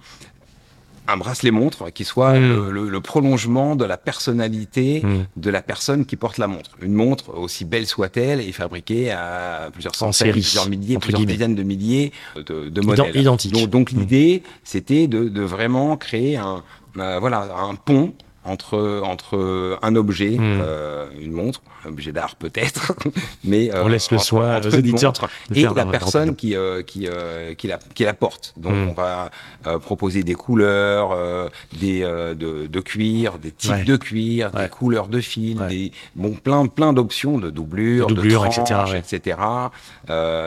un 1.08 1.16
bracelet 1.16 1.50
montre 1.50 1.90
qui 1.90 2.04
soit 2.04 2.38
mm. 2.38 2.70
le, 2.70 2.88
le, 2.88 3.00
prolongement 3.00 3.76
de 3.76 3.84
la 3.84 3.96
personnalité 3.96 5.02
mm. 5.02 5.26
de 5.36 5.50
la 5.50 5.62
personne 5.62 6.04
qui 6.04 6.16
porte 6.16 6.38
la 6.38 6.46
montre. 6.46 6.70
Une 6.82 6.94
montre, 6.94 7.36
aussi 7.36 7.64
belle 7.64 7.86
soit-elle, 7.86 8.40
est 8.40 8.52
fabriquée 8.52 9.10
à 9.10 9.70
plusieurs 9.72 9.94
centaines, 9.94 10.32
plusieurs 10.32 10.68
milliers, 10.68 10.98
plusieurs 10.98 11.26
dizaines 11.26 11.54
de 11.54 11.62
milliers 11.62 12.12
de, 12.36 12.68
de 12.68 12.80
modèles. 12.80 13.16
Identiques. 13.16 13.52
Donc, 13.52 13.70
donc 13.70 13.92
mm. 13.92 13.98
l'idée, 13.98 14.42
c'était 14.64 15.06
de, 15.06 15.28
de, 15.28 15.42
vraiment 15.42 15.96
créer 15.96 16.36
un, 16.36 16.62
euh, 16.98 17.18
voilà, 17.18 17.48
un 17.56 17.74
pont 17.74 18.12
entre 18.50 19.00
entre 19.04 19.78
un 19.82 19.96
objet, 19.96 20.30
hmm. 20.30 20.60
euh, 20.62 21.06
une 21.20 21.32
montre, 21.32 21.62
un 21.84 21.90
objet 21.90 22.12
d'art 22.12 22.36
peut-être, 22.36 22.92
mais 23.44 23.72
euh, 23.72 23.84
on 23.84 23.88
laisse 23.88 24.10
le 24.10 24.18
soin 24.18 24.60
aux 24.60 24.70
éditeurs 24.70 25.12
et 25.54 25.62
la 25.62 25.86
personne 25.86 26.34
qui 26.36 26.56
euh, 26.56 26.82
qui 26.82 27.06
euh, 27.06 27.54
qui 27.54 27.68
la 27.68 27.78
qui 27.94 28.04
la 28.04 28.14
porte. 28.14 28.54
Donc 28.56 28.72
hmm. 28.72 28.88
on 28.90 28.92
va 28.92 29.30
euh, 29.66 29.78
proposer 29.78 30.22
des 30.22 30.34
couleurs, 30.34 31.12
euh, 31.12 31.48
des 31.78 32.00
de, 32.00 32.66
de, 32.66 32.80
cuir, 32.80 33.38
des 33.38 33.52
types 33.52 33.70
ouais. 33.70 33.84
de 33.84 33.96
cuir, 33.96 34.50
ouais. 34.54 34.64
des 34.64 34.68
couleurs 34.68 35.08
de 35.08 35.20
fil, 35.20 35.60
ouais. 35.60 35.68
des 35.68 35.92
bon 36.16 36.32
plein 36.32 36.66
plein 36.66 36.92
d'options 36.92 37.38
de 37.38 37.50
doublure, 37.50 38.08
de, 38.08 38.14
doublure, 38.14 38.44
de 38.44 38.48
tranches, 38.50 38.94
etc. 38.94 38.98
etc. 39.16 39.38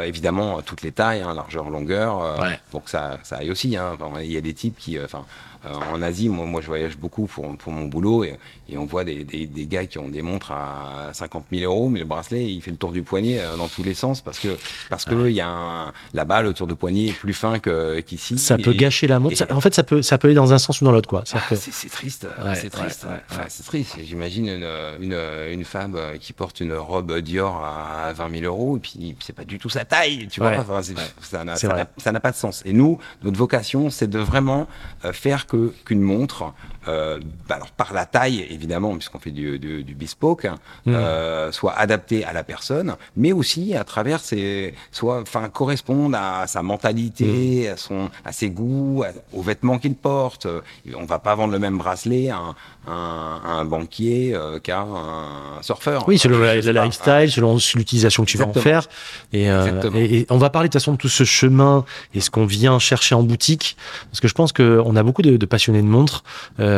évidemment 0.05 0.62
toutes 0.62 0.81
les 0.81 0.91
tailles, 0.91 1.22
hein, 1.22 1.33
largeur, 1.33 1.69
longueur, 1.69 2.38
pour 2.72 2.83
que 2.83 2.89
ça 2.89 3.17
ça 3.24 3.38
aille 3.38 3.51
aussi. 3.51 3.77
Hein. 3.77 3.98
Il 4.22 4.31
y 4.31 4.38
a 4.38 4.41
des 4.41 4.53
types 4.53 4.77
qui, 4.77 5.00
enfin 5.00 5.25
euh, 5.52 5.52
en 5.65 6.01
Asie, 6.01 6.29
moi, 6.29 6.46
moi, 6.46 6.62
je 6.62 6.67
voyage 6.67 6.98
beaucoup 6.98 7.25
pour, 7.25 7.55
pour 7.58 7.72
mon 7.72 7.86
boulot 7.86 8.24
et, 8.24 8.38
et 8.70 8.77
on 8.77 8.86
voit 8.86 9.03
des, 9.03 9.24
des, 9.24 9.48
des, 9.48 9.65
gars 9.65 9.86
qui 9.86 9.98
ont 9.98 10.10
des 10.10 10.22
montres 10.22 10.51
à 10.51 11.10
50 11.13 11.46
000 11.51 11.72
euros, 11.72 11.89
mais 11.89 12.00
le 12.00 12.05
bracelet, 12.05 12.46
il 12.46 12.62
fait 12.62 12.72
le 12.72 12.77
tour 12.77 12.91
du 12.91 13.03
poignet 13.03 13.39
euh, 13.39 13.55
dans 13.58 13.67
tous 13.67 13.84
les 13.84 13.93
sens 13.93 14.22
parce 14.22 14.39
que 14.39 14.58
parce 14.89 15.05
que 15.05 15.29
il 15.29 15.36
y 15.36 15.41
a 15.41 15.48
un, 15.48 15.93
là-bas 16.13 16.41
le 16.41 16.53
tour 16.53 16.67
de 16.67 16.74
poignet 16.74 17.08
est 17.08 17.13
plus 17.13 17.34
fin 17.34 17.60
que 17.60 18.00
qu'ici. 18.01 18.38
Ça 18.38 18.55
et, 18.55 18.62
peut 18.62 18.74
gâcher 18.74 19.08
la 19.08 19.20
montre. 19.20 19.36
En 19.51 19.62
fait, 19.62 19.74
ça 19.74 19.84
peut 19.84 20.01
ça 20.01 20.17
peut 20.17 20.27
aller 20.27 20.36
dans 20.36 20.53
un 20.53 20.58
sens 20.58 20.82
ou 20.82 20.86
dans 20.86 20.91
l'autre, 20.91 21.10
quoi. 21.10 21.24
Ah. 21.34 21.39
C'est 21.55 21.89
triste, 21.89 22.27
ouais, 22.43 22.55
c'est 22.55 22.70
triste. 22.70 23.05
Ouais, 23.10 23.20
enfin, 23.29 23.43
c'est 23.48 23.63
triste. 23.63 23.98
J'imagine 24.03 24.48
une, 24.48 24.67
une, 25.01 25.17
une 25.51 25.63
femme 25.63 25.98
qui 26.20 26.34
porte 26.34 26.60
une 26.60 26.74
robe 26.74 27.17
Dior 27.20 27.63
à 27.63 28.13
20 28.13 28.39
000 28.39 28.43
euros 28.43 28.77
et 28.77 28.79
puis 28.79 29.15
c'est 29.20 29.34
pas 29.34 29.46
du 29.46 29.60
tout 29.60 29.70
sa 29.70 29.86
taille, 29.86 30.27
tu 30.27 30.39
vois. 30.39 30.53
Enfin, 30.58 30.82
ça 31.22 32.12
n'a 32.12 32.20
pas 32.20 32.32
de 32.32 32.36
sens. 32.36 32.62
Et 32.65 32.74
nous, 32.74 33.00
notre 33.24 33.38
vocation, 33.38 33.89
c'est 33.89 34.10
de 34.10 34.20
vraiment 34.20 34.67
euh, 35.05 35.13
faire 35.13 35.48
que 35.48 35.52
qu'une 35.86 36.01
montre, 36.01 36.53
euh, 36.87 37.19
bah 37.47 37.55
alors 37.55 37.71
par 37.71 37.93
la 37.93 38.05
taille 38.05 38.45
évidemment, 38.49 38.93
puisqu'on 38.95 39.19
fait 39.19 39.31
du, 39.31 39.59
du, 39.59 39.83
du 39.83 39.95
bespoke, 39.95 40.45
hein, 40.45 40.55
Mm. 40.85 40.93
euh, 40.95 41.51
soit 41.51 41.73
adaptée 41.73 42.25
à 42.25 42.33
la 42.33 42.43
personne, 42.43 42.95
mais 43.15 43.31
aussi 43.31 43.75
à 43.75 43.83
travers 43.83 44.19
ses, 44.19 44.73
soit, 44.91 45.21
enfin, 45.21 45.47
correspondre 45.49 46.17
à 46.19 46.45
sa 46.47 46.61
mentalité, 46.61 47.67
Mm. 47.69 47.73
à 47.73 47.77
son, 47.77 48.09
à 48.25 48.31
ses 48.31 48.49
goûts, 48.49 49.03
à- 49.05 49.11
aux 49.37 49.41
vêtements 49.41 49.79
qu'il 49.79 49.95
porte. 49.95 50.45
Euh, 50.45 50.61
On 50.95 51.05
va 51.05 51.19
pas 51.19 51.35
vendre 51.35 51.53
le 51.53 51.59
même 51.59 51.77
bracelet 51.77 52.29
à 52.29 52.37
un, 52.37 52.55
un, 52.87 53.41
un 53.45 53.65
banquier 53.65 54.33
euh, 54.33 54.59
qu'à 54.59 54.81
un 54.81 55.61
surfeur. 55.61 56.07
Oui, 56.07 56.17
selon 56.17 56.39
pas. 56.39 56.55
lifestyle, 56.55 57.31
selon 57.31 57.57
l'utilisation 57.75 58.23
que 58.25 58.29
tu 58.29 58.37
vas 58.37 58.45
en 58.45 58.49
Exactement. 58.49 58.81
faire. 58.81 58.89
Et, 59.31 59.49
euh, 59.49 59.65
Exactement. 59.65 59.97
et, 59.97 60.17
et 60.19 60.27
on 60.29 60.37
va 60.37 60.49
parler 60.49 60.67
de 60.69 60.71
toute 60.73 60.81
façon 60.81 60.93
de 60.93 60.97
tout 60.97 61.09
ce 61.09 61.23
chemin 61.23 61.85
et 62.13 62.19
ce 62.21 62.29
qu'on 62.29 62.45
vient 62.45 62.77
chercher 62.79 63.15
en 63.15 63.23
boutique. 63.23 63.77
Parce 64.09 64.19
que 64.21 64.27
je 64.27 64.33
pense 64.33 64.51
qu'on 64.53 64.95
a 64.95 65.03
beaucoup 65.03 65.21
de, 65.21 65.37
de 65.37 65.45
passionnés 65.45 65.81
de 65.81 65.87
montres 65.87 66.23
euh, 66.59 66.73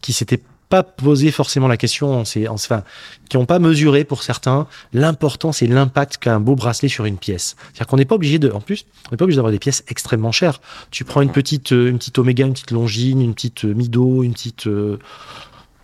qui 0.00 0.12
s'étaient 0.12 0.40
pas 0.70 0.82
posé 0.82 1.30
forcément 1.30 1.68
la 1.68 1.76
question, 1.76 2.20
en 2.20 2.24
ces- 2.24 2.48
en- 2.48 2.54
enfin, 2.54 2.82
qui 3.28 3.36
n'ont 3.36 3.44
pas 3.44 3.58
mesuré 3.58 4.02
pour 4.04 4.22
certains 4.22 4.66
l'importance 4.92 5.60
et 5.62 5.66
l'impact 5.66 6.16
qu'a 6.16 6.34
un 6.34 6.40
beau 6.40 6.56
bracelet 6.56 6.88
sur 6.88 7.04
une 7.04 7.18
pièce. 7.18 7.54
C'est-à-dire 7.72 7.86
qu'on 7.86 7.96
n'est 7.98 8.06
pas 8.06 8.14
obligé 8.14 8.38
de, 8.38 8.50
en 8.50 8.60
plus, 8.60 8.86
on 9.06 9.10
n'est 9.12 9.16
pas 9.18 9.24
obligé 9.24 9.36
d'avoir 9.36 9.52
des 9.52 9.58
pièces 9.58 9.84
extrêmement 9.88 10.32
chères. 10.32 10.60
Tu 10.90 11.04
prends 11.04 11.20
une 11.20 11.30
petite, 11.32 11.72
euh, 11.72 11.90
une 11.90 11.98
petite 11.98 12.18
Omega, 12.18 12.46
une 12.46 12.54
petite 12.54 12.70
Longines, 12.70 13.20
une 13.20 13.34
petite 13.34 13.66
euh, 13.66 13.74
Mido, 13.74 14.22
une 14.24 14.32
petite, 14.32 14.66
euh, 14.66 14.98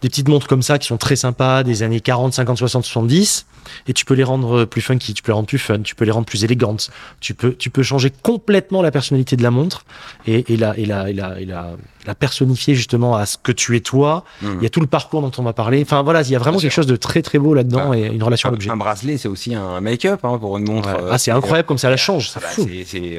des 0.03 0.09
petites 0.09 0.29
montres 0.29 0.47
comme 0.47 0.63
ça 0.63 0.79
qui 0.79 0.87
sont 0.87 0.97
très 0.97 1.17
sympas, 1.17 1.63
des 1.63 1.83
années 1.83 2.01
40, 2.01 2.33
50, 2.33 2.57
60, 2.59 2.85
70, 2.85 3.47
et 3.87 3.93
tu 3.93 4.05
peux 4.07 4.15
les 4.15 4.25
rendre 4.25 4.65
plus 4.65 4.81
funky, 4.81 5.13
tu 5.15 5.23
peux 5.23 5.31
les 5.33 5.35
rendre 5.37 5.47
plus 5.47 5.59
fun, 5.59 5.81
tu 5.83 5.95
peux 5.95 6.05
les 6.07 6.11
rendre 6.11 6.25
plus 6.27 6.45
élégantes, 6.45 6.91
tu 7.21 7.35
peux, 7.35 7.55
tu 7.55 7.69
peux 7.71 7.83
changer 7.83 8.11
complètement 8.11 8.81
la 8.83 8.91
personnalité 8.91 9.37
de 9.37 9.43
la 9.43 9.51
montre 9.51 9.85
et, 10.27 10.53
et, 10.53 10.57
la, 10.57 10.77
et, 10.79 10.87
la, 10.87 11.11
et, 11.11 11.13
la, 11.13 11.39
et 11.41 11.45
la, 11.45 11.73
la 12.07 12.15
personnifier 12.15 12.75
justement 12.75 13.15
à 13.17 13.27
ce 13.27 13.37
que 13.37 13.53
tu 13.53 13.77
es 13.77 13.81
toi. 13.81 14.25
Mhm. 14.41 14.57
Il 14.61 14.63
y 14.63 14.67
a 14.67 14.71
tout 14.71 14.81
le 14.81 14.87
parcours 14.87 15.21
dont 15.21 15.33
on 15.37 15.43
va 15.43 15.53
parler. 15.53 15.83
Enfin 15.83 16.03
voilà, 16.03 16.23
il 16.23 16.31
y 16.31 16.35
a 16.37 16.39
vraiment 16.39 16.57
Bien 16.57 16.63
quelque 16.63 16.73
sûr. 16.73 16.83
chose 16.85 16.91
de 16.91 16.97
très 16.97 17.21
très 17.21 17.39
beau 17.39 17.53
là-dedans 17.53 17.91
Ah. 17.93 17.99
et 17.99 18.07
une 18.07 18.23
relation 18.23 18.49
à 18.49 18.51
Un, 18.51 18.53
l'objet. 18.53 18.71
un 18.71 18.77
bracelet, 18.79 19.19
c'est 19.19 19.29
aussi 19.29 19.55
un 19.55 19.81
make-up 19.83 20.21
hein, 20.25 20.39
pour 20.39 20.57
une 20.57 20.65
montre. 20.67 20.89
Ouais. 20.89 21.03
euh, 21.03 21.11
Ah, 21.13 21.19
c'est 21.19 21.31
incroyable 21.31 21.67
comme 21.69 21.79
ça 21.79 21.91
la 21.91 21.99
change, 21.99 22.31
c'est 22.31 22.41
Bah, 22.41 22.49
fou. 22.49 22.67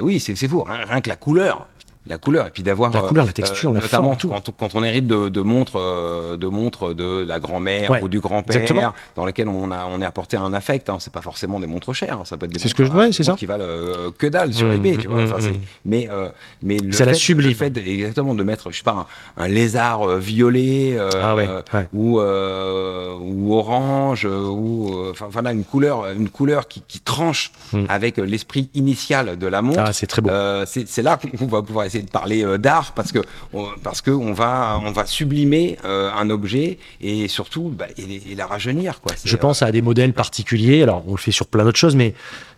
oui, 0.01 0.19
c'est 0.19 0.35
c'est 0.35 0.47
fou. 0.47 0.63
Rien, 0.63 0.85
rien 0.89 1.01
que 1.01 1.09
la 1.09 1.15
couleur. 1.15 1.67
La 2.07 2.17
couleur, 2.17 2.47
et 2.47 2.49
puis 2.49 2.63
d'avoir. 2.63 2.91
La 2.91 3.03
euh, 3.03 3.07
couleur, 3.07 3.25
la 3.27 3.31
texture, 3.31 3.71
la 3.73 3.79
notamment 3.79 4.05
forme, 4.05 4.17
tout. 4.17 4.29
quand, 4.29 4.49
on- 4.49 4.51
quand 4.53 4.75
on 4.75 4.83
hérite 4.83 5.05
de, 5.05 5.29
de 5.29 5.41
montres, 5.41 5.73
euh, 5.77 6.35
de 6.35 6.47
montres 6.47 6.95
de 6.95 7.23
la 7.27 7.39
grand-mère 7.39 7.91
Ouais, 7.91 8.01
ou 8.01 8.07
du 8.07 8.19
grand-père, 8.19 8.93
dans 9.15 9.23
lesquelles 9.23 9.47
on 9.47 9.69
a, 9.71 9.85
on 9.85 10.01
est 10.01 10.05
apporté 10.05 10.35
un 10.35 10.51
affect. 10.53 10.89
Hein. 10.89 10.97
C'est 10.99 11.13
pas 11.13 11.21
forcément 11.21 11.59
des 11.59 11.67
montres 11.67 11.93
chères, 11.93 12.17
hein. 12.21 12.25
ça 12.25 12.37
peut 12.37 12.47
être 12.47 12.53
des 12.53 12.59
C'est 12.59 12.69
ce 12.69 12.73
que 12.75 12.81
montres, 12.81 12.95
je- 12.95 12.99
ouais, 13.01 13.07
euh, 13.09 13.11
c'est 13.11 13.23
ça. 13.23 13.33
qui 13.33 13.45
valent 13.45 13.63
euh, 13.63 14.09
que 14.17 14.25
dalle 14.25 14.51
sur 14.51 14.67
Mmh, 14.67 14.71
eBay, 14.73 14.97
tu 14.97 15.07
vois. 15.07 15.21
mmh, 15.21 15.25
Enfin, 15.25 15.35
c'est- 15.41 15.51
mmh. 15.51 15.59
mais 15.85 16.09
euh, 16.11 16.29
mais 16.63 16.77
le 16.79 16.91
C'est 16.91 17.05
la 17.05 17.13
fait- 17.13 17.19
sublime. 17.19 17.49
le 17.49 17.55
fait 17.55 17.69
de- 17.69 17.81
exactement 17.81 18.33
de 18.33 18.43
mettre, 18.43 18.71
je 18.71 18.77
sais 18.77 18.83
pas, 18.83 19.05
un, 19.37 19.43
un 19.43 19.47
lézard 19.47 20.01
euh, 20.09 20.17
violet 20.17 20.95
euh, 20.97 21.09
Ah 21.21 21.35
ouais, 21.35 21.47
euh, 21.47 21.61
ouais. 21.73 21.87
ou 21.93 22.19
euh, 22.19 23.15
ou 23.19 23.53
orange 23.55 24.25
euh, 24.25 24.47
ou 24.47 24.91
euh, 24.95 25.11
enfin 25.11 25.27
voilà 25.29 25.51
une 25.51 25.63
couleur 25.63 26.07
une 26.11 26.29
couleur 26.29 26.67
qui, 26.67 26.81
qui 26.87 26.99
tranche 26.99 27.51
avec 27.89 28.17
euh, 28.17 28.23
l'esprit 28.25 28.69
initial 28.73 29.37
de 29.37 29.47
la 29.47 29.61
montre. 29.61 29.79
Ah, 29.85 29.93
c'est 29.93 30.07
très 30.07 30.21
beau. 30.23 30.29
Euh, 30.31 30.65
c'est 30.65 31.01
là 31.03 31.19
qu'on 31.37 31.45
va 31.45 31.61
pouvoir 31.61 31.85
essayer 31.91 32.03
de 32.03 32.09
parler 32.09 32.43
euh, 32.43 32.57
d'art 32.57 32.93
parce 32.93 33.11
que 33.11 33.19
on, 33.53 33.67
parce 33.83 34.01
que 34.01 34.11
on 34.11 34.33
va 34.33 34.79
on 34.83 34.91
va 34.91 35.05
sublimer 35.05 35.77
euh, 35.85 36.09
un 36.11 36.29
objet 36.29 36.77
et 37.01 37.27
surtout 37.27 37.73
bah, 37.77 37.85
et, 37.97 38.31
et 38.31 38.35
la 38.35 38.47
rajeunir 38.47 39.01
quoi. 39.01 39.13
Je 39.23 39.35
euh, 39.35 39.39
pense 39.39 39.61
à 39.61 39.71
des 39.71 39.81
modèles 39.81 40.13
particuliers. 40.13 40.83
Alors, 40.83 41.03
on 41.07 41.11
le 41.11 41.17
fait 41.17 41.31
sur 41.31 41.47
plein 41.47 41.63
d'autres 41.63 41.77
choses, 41.77 41.95
mais 41.95 42.13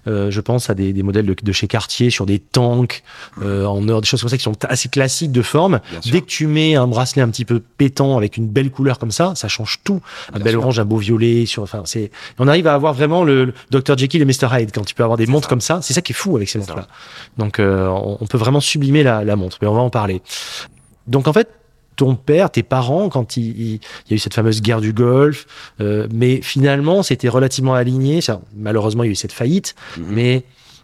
euh, 0.06 0.30
je 0.32 0.42
pense 0.42 0.70
à 0.70 0.74
des, 0.74 0.92
des 0.92 1.02
modèles 1.04 1.26
de, 1.26 1.36
de 1.42 1.52
chez 1.54 1.68
Cartier 1.68 2.10
sur 2.10 2.26
des 2.26 2.40
tanks 2.40 3.04
euh, 3.42 3.66
en 3.66 3.88
or, 3.88 4.02
des 4.02 4.08
choses 4.08 4.20
comme 4.22 4.30
ça 4.30 4.38
qui 4.38 4.44
sont 4.44 4.66
assez 4.66 4.90
classiques 4.90 5.32
de 5.32 5.42
forme. 5.42 5.80
Dès 6.12 6.20
que 6.22 6.26
tu 6.26 6.46
mets 6.48 6.76
un 6.76 6.88
bracelet 6.88 7.22
un 7.22 7.30
petit 7.30 7.46
peu 7.46 7.62
pétant 7.78 8.18
avec 8.18 8.36
une 8.36 8.48
belle 8.48 8.70
couleur 8.70 9.00
comme 9.00 9.12
ça, 9.12 9.34
ça 9.36 9.48
change 9.48 9.80
tout. 9.84 10.02
Un 10.30 10.38
Bien 10.38 10.44
bel 10.44 10.52
sûr. 10.54 10.62
orange, 10.62 10.80
un 10.80 10.86
beau 10.86 10.98
violet. 10.98 11.46
Sur, 11.46 11.64
enfin, 11.64 11.84
c'est. 11.86 12.12
On 12.38 12.48
arrive 12.50 12.68
à 12.68 12.74
avoir 12.74 12.94
vraiment 12.94 13.24
le, 13.24 13.46
le 13.46 13.54
Dr 13.72 13.98
Jekyll 13.98 14.22
et 14.22 14.26
Mr 14.26 14.48
Hyde 14.52 14.72
quand 14.74 14.86
tu 14.86 14.94
peux 14.94 15.04
avoir 15.04 15.18
des 15.18 15.26
montres 15.26 15.46
ça. 15.46 15.50
comme 15.50 15.62
ça. 15.62 15.80
C'est 15.82 15.94
ça 15.94 16.02
qui 16.02 16.12
est 16.12 16.16
fou 16.16 16.36
avec 16.36 16.50
ces 16.50 16.60
montres-là. 16.60 16.88
Donc, 17.38 17.60
euh, 17.60 17.88
on, 17.88 18.18
on 18.20 18.26
peut 18.28 18.38
vraiment 18.38 18.60
sublimer 18.60 19.04
la, 19.04 19.23
la 19.24 19.36
montre. 19.36 19.58
Mais 19.62 19.68
on 19.68 19.74
va 19.74 19.82
en 19.82 19.90
parler. 19.90 20.22
Donc, 21.08 21.28
en 21.28 21.34
fait. 21.34 21.50
Ton 21.96 22.16
père, 22.16 22.50
tes 22.50 22.64
parents, 22.64 23.08
quand 23.08 23.38
il, 23.38 23.44
il- 23.50 23.74
il 23.76 23.80
y 24.10 24.14
a 24.14 24.16
eu 24.16 24.18
cette 24.18 24.34
fameuse 24.34 24.64
guerre 24.64 24.82
du 24.82 24.94
Golfe, 24.94 25.46
euh, 25.80 26.08
mais 26.12 26.42
finalement, 26.42 27.04
c'était 27.04 27.30
relativement 27.30 27.76
aligné. 27.76 28.20
Ça, 28.20 28.42
malheureusement, 28.58 29.04
il 29.04 29.06
y 29.06 29.10
a 29.10 29.12
eu 29.12 29.16
cette 29.16 29.32
faillite, 29.32 29.76
Mhm. 29.98 30.06
mais 30.10 30.44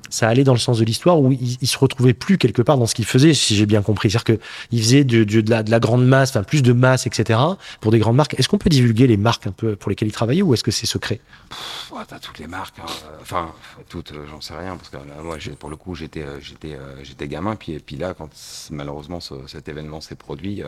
ça 0.10 0.28
allait 0.28 0.44
dans 0.44 0.54
le 0.54 0.60
sens 0.60 0.80
de 0.80 0.84
l'histoire 0.86 1.20
où 1.20 1.32
il, 1.32 1.58
il 1.62 1.68
se 1.68 1.78
retrouvait 1.78 2.14
plus 2.14 2.38
quelque 2.38 2.62
part 2.62 2.78
dans 2.78 2.86
ce 2.88 2.96
qu'il 2.96 3.06
faisait, 3.06 3.34
si 3.34 3.56
j'ai 3.56 3.66
bien 3.66 3.82
compris. 3.82 4.10
C'est-à-dire 4.12 4.38
qu'il 4.70 4.82
faisait 4.82 5.04
de, 5.04 5.24
de, 5.24 5.42
de 5.42 5.50
la, 5.50 5.64
de 5.64 5.72
la 5.72 5.80
grande 5.80 6.06
masse, 6.06 6.30
enfin 6.32 6.44
plus 6.44 6.62
de 6.64 6.74
masse, 6.74 7.08
etc. 7.08 7.40
pour 7.82 7.92
des 7.92 8.00
grandes 8.00 8.16
marques. 8.16 8.36
Est-ce 8.40 8.50
qu'on 8.50 8.58
peut 8.58 8.70
divulguer 8.70 9.08
les 9.08 9.18
marques 9.18 9.48
un 9.48 9.52
peu 9.52 9.76
pour 9.76 9.90
lesquelles 9.90 10.08
il 10.10 10.12
travaillait 10.14 10.42
ou 10.42 10.54
est-ce 10.54 10.64
que 10.64 10.72
c'est 10.72 10.86
secret? 10.86 11.20
Pff, 11.50 11.92
ouais, 11.94 12.02
t'as 12.08 12.20
toutes 12.20 12.40
les 12.40 12.48
marques. 12.48 12.80
hein. 12.80 12.86
Enfin, 13.22 13.52
toutes, 13.88 14.12
euh, 14.12 14.26
j'en 14.30 14.42
sais 14.42 14.54
rien 14.58 14.76
parce 14.76 14.90
que 14.90 14.98
là, 14.98 15.04
moi, 15.24 15.38
pour 15.60 15.70
le 15.70 15.76
coup, 15.76 15.96
j'étais, 15.96 16.24
euh, 16.24 16.40
j'étais, 16.42 16.74
euh, 16.74 17.04
j'étais 17.04 17.28
gamin. 17.28 17.56
Puis, 17.56 17.74
et 17.74 17.80
puis 17.80 17.96
là, 17.96 18.14
quand 18.14 18.30
malheureusement 18.72 19.20
ce- 19.20 19.48
cet 19.48 19.68
événement 19.70 20.02
s'est 20.02 20.16
produit, 20.16 20.62
euh, 20.64 20.68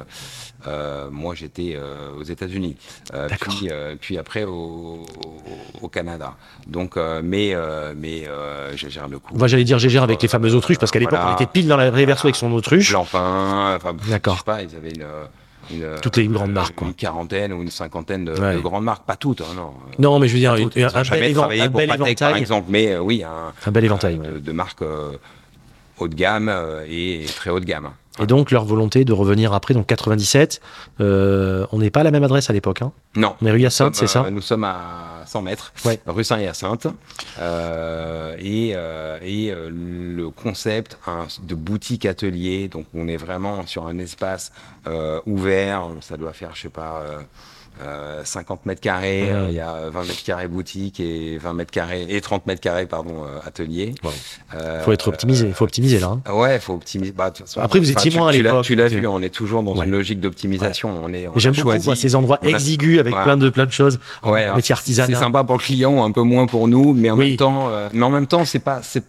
euh, 0.67 1.09
moi, 1.11 1.35
j'étais 1.35 1.73
euh, 1.75 2.13
aux 2.17 2.23
États-Unis. 2.23 2.75
Euh, 3.13 3.27
puis, 3.39 3.69
euh, 3.71 3.95
puis 3.99 4.17
après 4.17 4.43
au, 4.43 4.51
au- 5.03 5.05
au 5.81 5.87
Canada. 5.89 6.35
Donc, 6.67 6.97
euh, 6.97 7.21
mais, 7.23 7.53
euh, 7.53 7.93
mais 7.97 8.27
euh, 8.27 8.75
j'ai 8.77 8.89
le 9.09 9.19
coup. 9.19 9.30
Moi, 9.33 9.47
j'allais 9.47 9.63
dire 9.63 9.79
Gégère 9.79 10.03
avec 10.03 10.21
les 10.21 10.27
Euh, 10.27 10.31
fameuses 10.31 10.55
autruches, 10.55 10.77
parce 10.77 10.91
qu'à 10.91 10.99
l'époque, 10.99 11.19
voilà. 11.19 11.31
on 11.31 11.35
était 11.35 11.45
pile 11.45 11.67
dans 11.67 11.77
la 11.77 11.89
vraie 11.91 12.05
verso 12.05 12.27
avec 12.27 12.35
son 12.35 12.51
autruche. 12.51 12.91
Blancpain, 12.91 13.75
enfin, 13.75 13.93
D'accord. 14.09 14.33
je 14.35 14.39
sais 14.39 14.45
pas, 14.45 14.61
ils 14.61 14.75
avaient 14.75 14.91
une, 14.91 15.05
une- 15.77 15.95
Toutes 16.01 16.17
les 16.17 16.27
grandes 16.27 16.51
marques, 16.51 16.75
quoi. 16.75 16.87
Une 16.87 16.93
quarantaine 16.93 17.53
ou 17.53 17.61
une 17.61 17.69
cinquantaine 17.71 18.25
de, 18.25 18.33
Ouais. 18.33 18.55
de 18.55 18.59
grandes 18.59 18.83
marques, 18.83 19.03
pas 19.05 19.15
toutes, 19.15 19.41
hein, 19.41 19.53
non. 19.55 19.71
Non, 19.99 20.19
mais 20.19 20.27
je 20.27 20.33
veux 20.33 20.39
dire, 20.39 20.55
Toutes. 20.55 20.75
Un, 20.77 20.81
bel, 21.03 21.33
travaillé 21.33 21.61
un 21.61 21.67
bel 21.69 21.87
Patek, 21.87 21.87
par 21.87 22.07
éventail. 22.07 22.41
exemple, 22.41 22.67
mais 22.69 22.91
euh, 22.91 22.99
oui, 22.99 23.23
un, 23.23 23.53
Un 23.65 23.71
bel 23.71 23.85
éventail. 23.85 24.15
euh, 24.15 24.19
ouais. 24.19 24.27
de, 24.33 24.39
de 24.39 24.51
marques 24.51 24.81
euh, 24.81 25.11
haut 25.99 26.07
de 26.07 26.15
gamme 26.15 26.49
euh, 26.49 26.83
et 26.89 27.25
très 27.35 27.49
haut 27.51 27.59
de 27.59 27.65
gamme. 27.65 27.89
Et 28.19 28.25
donc, 28.27 28.51
leur 28.51 28.65
volonté 28.65 29.05
de 29.05 29.13
revenir 29.13 29.53
après, 29.53 29.73
donc 29.73 29.87
97, 29.87 30.59
euh, 30.99 31.65
on 31.71 31.79
n'est 31.79 31.89
pas 31.89 32.01
à 32.01 32.03
la 32.03 32.11
même 32.11 32.23
adresse 32.25 32.49
à 32.49 32.53
l'époque. 32.53 32.81
Hein. 32.81 32.91
Non. 33.15 33.35
On 33.41 33.45
est 33.45 33.51
rue 33.51 33.61
Hyacinthe, 33.61 33.95
c'est 33.95 34.07
ça 34.07 34.25
euh, 34.25 34.29
Nous 34.31 34.41
sommes 34.41 34.65
à 34.65 35.23
100 35.25 35.41
mètres, 35.43 35.71
Ouais. 35.85 35.99
rue 36.05 36.23
Saint-Hyacinthe. 36.25 36.87
Euh, 37.39 38.35
et 38.37 38.73
euh, 38.75 39.17
et 39.21 39.53
le 39.69 40.29
concept 40.29 40.97
un- 41.07 41.27
de 41.41 41.55
boutique 41.55 42.05
atelier, 42.05 42.67
donc 42.67 42.85
on 42.93 43.07
est 43.07 43.17
vraiment 43.17 43.65
sur 43.65 43.87
un 43.87 43.97
espace 43.97 44.51
ouvert, 45.25 45.83
ça 46.01 46.17
doit 46.17 46.33
faire, 46.33 46.51
je 46.55 46.63
sais 46.63 46.69
pas, 46.69 47.01
euh, 47.81 48.19
euh, 48.21 48.21
50 48.23 48.65
mètres 48.65 48.81
carrés, 48.81 49.23
Ouais. 49.23 49.29
euh, 49.31 49.45
il 49.49 49.55
y 49.55 49.59
a 49.59 49.89
20 49.89 50.01
mètres 50.03 50.23
carrés 50.23 50.47
boutique 50.47 50.99
et 50.99 51.37
20 51.37 51.53
mètres 51.53 51.71
carrés, 51.71 52.05
et 52.09 52.21
30 52.21 52.45
mètres 52.45 52.61
carrés, 52.61 52.85
pardon, 52.85 53.23
euh, 53.25 53.39
atelier. 53.45 53.93
Ouais. 54.03 54.09
Euh, 54.55 54.81
faut 54.83 54.91
être 54.91 55.07
optimisé, 55.07 55.47
il 55.47 55.53
faut 55.53 55.65
optimiser 55.65 55.99
là. 55.99 56.17
hein. 56.25 56.33
Ouais, 56.33 56.59
faut 56.59 56.73
optimiser. 56.73 57.11
Bah, 57.11 57.31
façon, 57.35 57.59
Après, 57.61 57.79
vous 57.79 57.91
étiez 57.91 58.11
moins 58.11 58.27
à 58.29 58.31
l'époque. 58.31 58.63
Tu 58.65 58.75
l'as 58.75 58.87
vu, 58.87 59.05
on 59.07 59.21
est 59.21 59.29
toujours 59.29 59.63
dans 59.63 59.75
Ouais. 59.75 59.85
une 59.85 59.91
logique 59.91 60.19
d'optimisation. 60.19 60.89
On 61.03 61.11
est, 61.13 61.27
on 61.27 61.35
Et 61.35 61.39
J'aime 61.39 61.53
beaucoup 61.55 61.77
moi, 61.83 61.95
ces 61.95 62.15
endroits 62.15 62.39
exigus 62.43 62.99
avec 62.99 63.13
plein 63.13 63.37
de 63.37 63.49
plein 63.49 63.65
de 63.65 63.71
choses. 63.71 63.99
Ouais, 64.23 64.47
métier 64.49 64.61
c'est 64.67 64.73
artisanal. 64.73 65.15
sympa 65.15 65.43
pour 65.43 65.55
le 65.57 65.61
client, 65.61 66.03
un 66.03 66.11
peu 66.11 66.21
moins 66.21 66.45
pour 66.47 66.67
nous, 66.67 66.93
mais 66.93 67.09
en 67.09 67.17
Oui. 67.17 67.29
même 67.29 67.37
temps, 67.37 67.69
mais 67.93 68.03
en 68.03 68.09
même 68.09 68.27
temps, 68.27 68.45
c'est 68.45 68.59
pas, 68.59 68.79
c'est, 68.83 69.03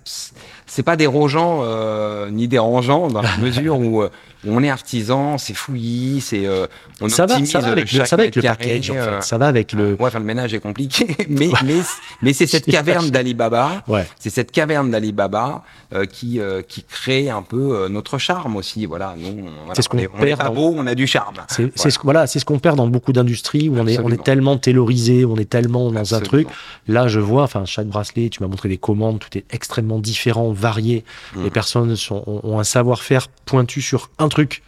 c'est 0.75 0.83
pas 0.83 0.97
dérangeant 0.97 1.61
euh, 1.65 2.31
ni 2.31 2.49
dérangeant 2.49 3.09
dans 3.09 3.21
la 3.21 3.37
mesure 3.43 3.79
où, 3.79 4.03
euh, 4.03 4.09
on 4.49 4.63
est 4.65 4.71
artisan, 4.71 5.37
c'est 5.39 5.53
fouillis, 5.55 6.21
c'est, 6.23 6.47
euh, 6.47 6.67
on 7.01 7.09
Ça 7.11 7.27
va, 7.27 7.35
optimise 7.35 7.51
ça 7.53 7.61
va 7.61 7.69
avec, 7.73 7.93
le, 7.93 7.99
chaque 7.99 8.07
ça 8.09 8.17
va 8.17 8.23
avec 8.23 8.35
le 8.37 8.43
package, 8.43 8.91
en 8.91 8.95
fait. 8.95 9.23
Ça 9.23 9.39
va 9.39 9.47
avec 9.47 9.73
le. 9.73 9.91
Ouais, 10.01 10.07
enfin, 10.07 10.19
le 10.19 10.25
ménage 10.25 10.53
est 10.55 10.59
compliqué, 10.61 11.07
mais, 11.29 11.51
mais, 11.65 11.75
mais 12.23 12.33
c'est 12.33 12.47
cette 12.49 12.65
caverne 12.71 13.09
d'Alibaba, 13.11 13.83
Ouais. 13.87 14.05
c'est 14.19 14.31
cette 14.31 14.51
caverne 14.51 14.91
d'Alibaba 14.91 15.63
qui, 16.11 16.41
qui 16.67 16.83
crée 16.85 17.29
un 17.31 17.43
peu 17.43 17.87
notre 17.89 18.17
charme 18.19 18.57
aussi. 18.57 18.87
Voilà, 18.87 19.15
nous, 19.17 19.43
voilà, 19.43 19.75
C'est 19.75 19.83
ce 19.83 19.89
qu'on 19.91 19.99
on 19.99 20.01
est 20.01 20.09
perd 20.09 20.41
pas 20.41 20.49
dans- 20.49 20.55
beau, 20.55 20.75
on 20.77 20.87
a 20.87 20.95
du 20.95 21.07
charme. 21.07 21.35
C'est 21.49 21.65
Voilà. 21.77 21.91
ce, 21.91 21.99
voilà, 22.03 22.27
c'est 22.27 22.39
ce 22.41 22.45
qu'on 22.47 22.59
perd 22.59 22.77
dans 22.79 22.89
beaucoup 22.89 23.13
d'industries 23.13 23.69
où 23.69 23.77
on 23.79 23.87
est, 23.87 24.01
on 24.01 24.09
est 24.11 24.25
tellement 24.25 24.57
taylorisé, 24.57 25.25
on 25.27 25.37
est 25.37 25.49
tellement 25.49 25.93
dans 25.93 26.15
un 26.15 26.21
truc. 26.21 26.49
Là, 26.89 27.07
je 27.09 27.21
vois, 27.21 27.43
enfin, 27.45 27.65
chaque 27.67 27.87
bracelet, 27.89 28.29
tu 28.31 28.43
m'as 28.43 28.49
montré 28.49 28.69
des 28.71 28.79
commandes, 28.79 29.19
tout 29.21 29.37
est 29.39 29.45
extrêmement 29.51 29.99
différent, 30.01 30.51
varié. 30.63 31.05
Les 31.37 31.51
personnes 31.51 31.95
sont, 31.97 32.23
ont, 32.27 32.41
ont 32.45 32.59
un 32.59 32.65
savoir-faire 32.65 33.29
pointu 33.45 33.83
sur 33.83 34.09
un 34.19 34.29
truc. 34.29 34.63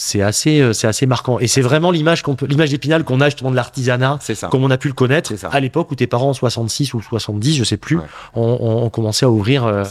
C'est 0.00 0.22
assez, 0.22 0.60
euh, 0.60 0.72
c'est 0.72 0.86
assez 0.86 1.06
marquant. 1.06 1.40
Et 1.40 1.48
c'est 1.48 1.60
vraiment 1.60 1.90
l'image 1.90 2.22
qu'on 2.22 2.36
peut, 2.36 2.46
l'image 2.46 2.70
d'épinal 2.70 3.02
qu'on 3.02 3.20
a 3.20 3.26
justement 3.26 3.50
de 3.50 3.56
l'artisanat, 3.56 4.18
C'est 4.22 4.36
ça. 4.36 4.46
comme 4.46 4.62
on 4.62 4.70
a 4.70 4.78
pu 4.78 4.86
le 4.86 4.94
connaître 4.94 5.32
à 5.50 5.58
l'époque 5.58 5.90
où 5.90 5.96
tes 5.96 6.06
parents 6.06 6.30
en 6.30 6.34
66 6.34 6.94
ou 6.94 7.02
70, 7.02 7.56
je 7.56 7.64
sais 7.64 7.76
plus, 7.76 7.96
Ouais. 7.96 8.04
ont, 8.34 8.58
ont- 8.60 8.84
ont 8.84 8.90
commencé 8.90 9.26
à 9.26 9.30
ouvrir. 9.30 9.64
euh, 9.66 9.82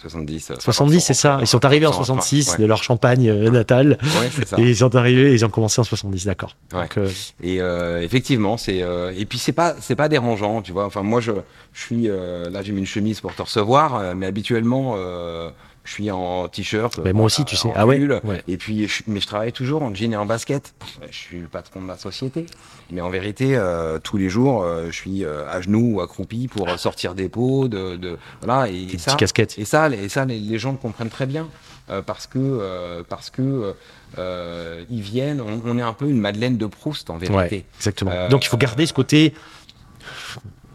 70, 0.00 0.50
euh, 0.50 0.54
70, 0.58 1.00
c'est 1.00 1.14
ça. 1.14 1.38
Ils 1.40 1.46
sont 1.46 1.64
arrivés 1.64 1.86
en 1.86 1.92
66 1.92 2.56
de 2.58 2.66
leur 2.66 2.82
champagne 2.82 3.28
euh, 3.28 3.50
natale. 3.50 3.98
Ouais, 4.02 4.30
c'est 4.34 4.48
ça. 4.48 4.56
Et 4.58 4.62
ils 4.62 4.76
sont 4.76 4.94
arrivés 4.96 5.30
et 5.30 5.34
ils 5.34 5.44
ont 5.44 5.48
commencé 5.50 5.80
en 5.80 5.84
70, 5.84 6.24
d'accord. 6.26 6.56
Ouais. 6.72 6.88
Euh, 6.96 7.08
Et 7.42 7.60
euh, 7.60 8.02
effectivement, 8.02 8.56
c'est 8.56 8.82
euh, 8.82 9.12
et 9.16 9.26
puis 9.26 9.38
c'est 9.38 9.52
pas 9.52 9.74
c'est 9.80 9.96
pas 9.96 10.08
dérangeant, 10.08 10.62
tu 10.62 10.72
vois. 10.72 10.84
Enfin 10.86 11.02
moi 11.02 11.20
je 11.20 11.32
je 11.72 11.80
suis 11.80 12.08
euh, 12.08 12.50
là 12.50 12.62
j'ai 12.62 12.72
mis 12.72 12.80
une 12.80 12.86
chemise 12.86 13.20
pour 13.20 13.34
te 13.34 13.42
recevoir, 13.42 13.94
euh, 13.96 14.14
mais 14.16 14.26
habituellement 14.26 14.94
euh, 14.96 15.50
je 15.90 15.94
suis 15.96 16.10
en 16.12 16.46
t-shirt. 16.46 17.00
Mais 17.04 17.12
moi 17.12 17.24
aussi, 17.26 17.44
tu 17.44 17.56
sais. 17.56 17.68
Ah 17.74 17.84
ouais, 17.84 17.98
ouais. 18.22 18.42
Et 18.46 18.56
puis, 18.56 18.86
je, 18.86 19.02
mais 19.08 19.18
je 19.18 19.26
travaille 19.26 19.50
toujours 19.52 19.82
en 19.82 19.92
jean 19.92 20.12
et 20.12 20.16
en 20.16 20.24
basket. 20.24 20.72
Je 21.10 21.16
suis 21.16 21.40
le 21.40 21.48
patron 21.48 21.80
de 21.80 21.86
ma 21.86 21.98
société. 21.98 22.46
Mais 22.92 23.00
en 23.00 23.10
vérité, 23.10 23.56
euh, 23.56 23.98
tous 23.98 24.16
les 24.16 24.28
jours, 24.28 24.62
euh, 24.62 24.86
je 24.86 24.94
suis 24.94 25.24
euh, 25.24 25.50
à 25.50 25.60
genoux 25.60 25.96
ou 25.96 26.00
accroupi 26.00 26.46
pour 26.46 26.70
sortir 26.78 27.16
des 27.16 27.28
pots, 27.28 27.66
de, 27.66 27.96
de 27.96 28.16
voilà. 28.40 28.68
Et, 28.70 28.86
ça, 28.98 29.06
petites 29.06 29.16
casquettes. 29.18 29.58
et 29.58 29.64
ça, 29.64 29.88
et 29.90 30.08
ça, 30.08 30.24
les, 30.24 30.38
les 30.38 30.58
gens 30.60 30.70
le 30.70 30.78
comprennent 30.78 31.10
très 31.10 31.26
bien. 31.26 31.48
euh, 31.90 32.02
parce 32.02 32.28
que, 32.28 32.38
euh, 32.38 33.02
parce 33.08 33.30
que 33.30 33.74
euh, 34.18 34.84
ils 34.90 35.02
viennent, 35.02 35.40
on, 35.40 35.60
on 35.64 35.78
est 35.78 35.82
un 35.82 35.92
peu 35.92 36.08
une 36.08 36.20
Madeleine 36.20 36.56
de 36.56 36.66
Proust 36.66 37.10
en 37.10 37.16
vérité. 37.16 37.56
Ouais, 37.56 37.64
exactement. 37.78 38.10
Euh, 38.14 38.28
Donc 38.28 38.44
il 38.44 38.48
faut 38.48 38.56
garder 38.56 38.86
ce 38.86 38.92
côté. 38.92 39.34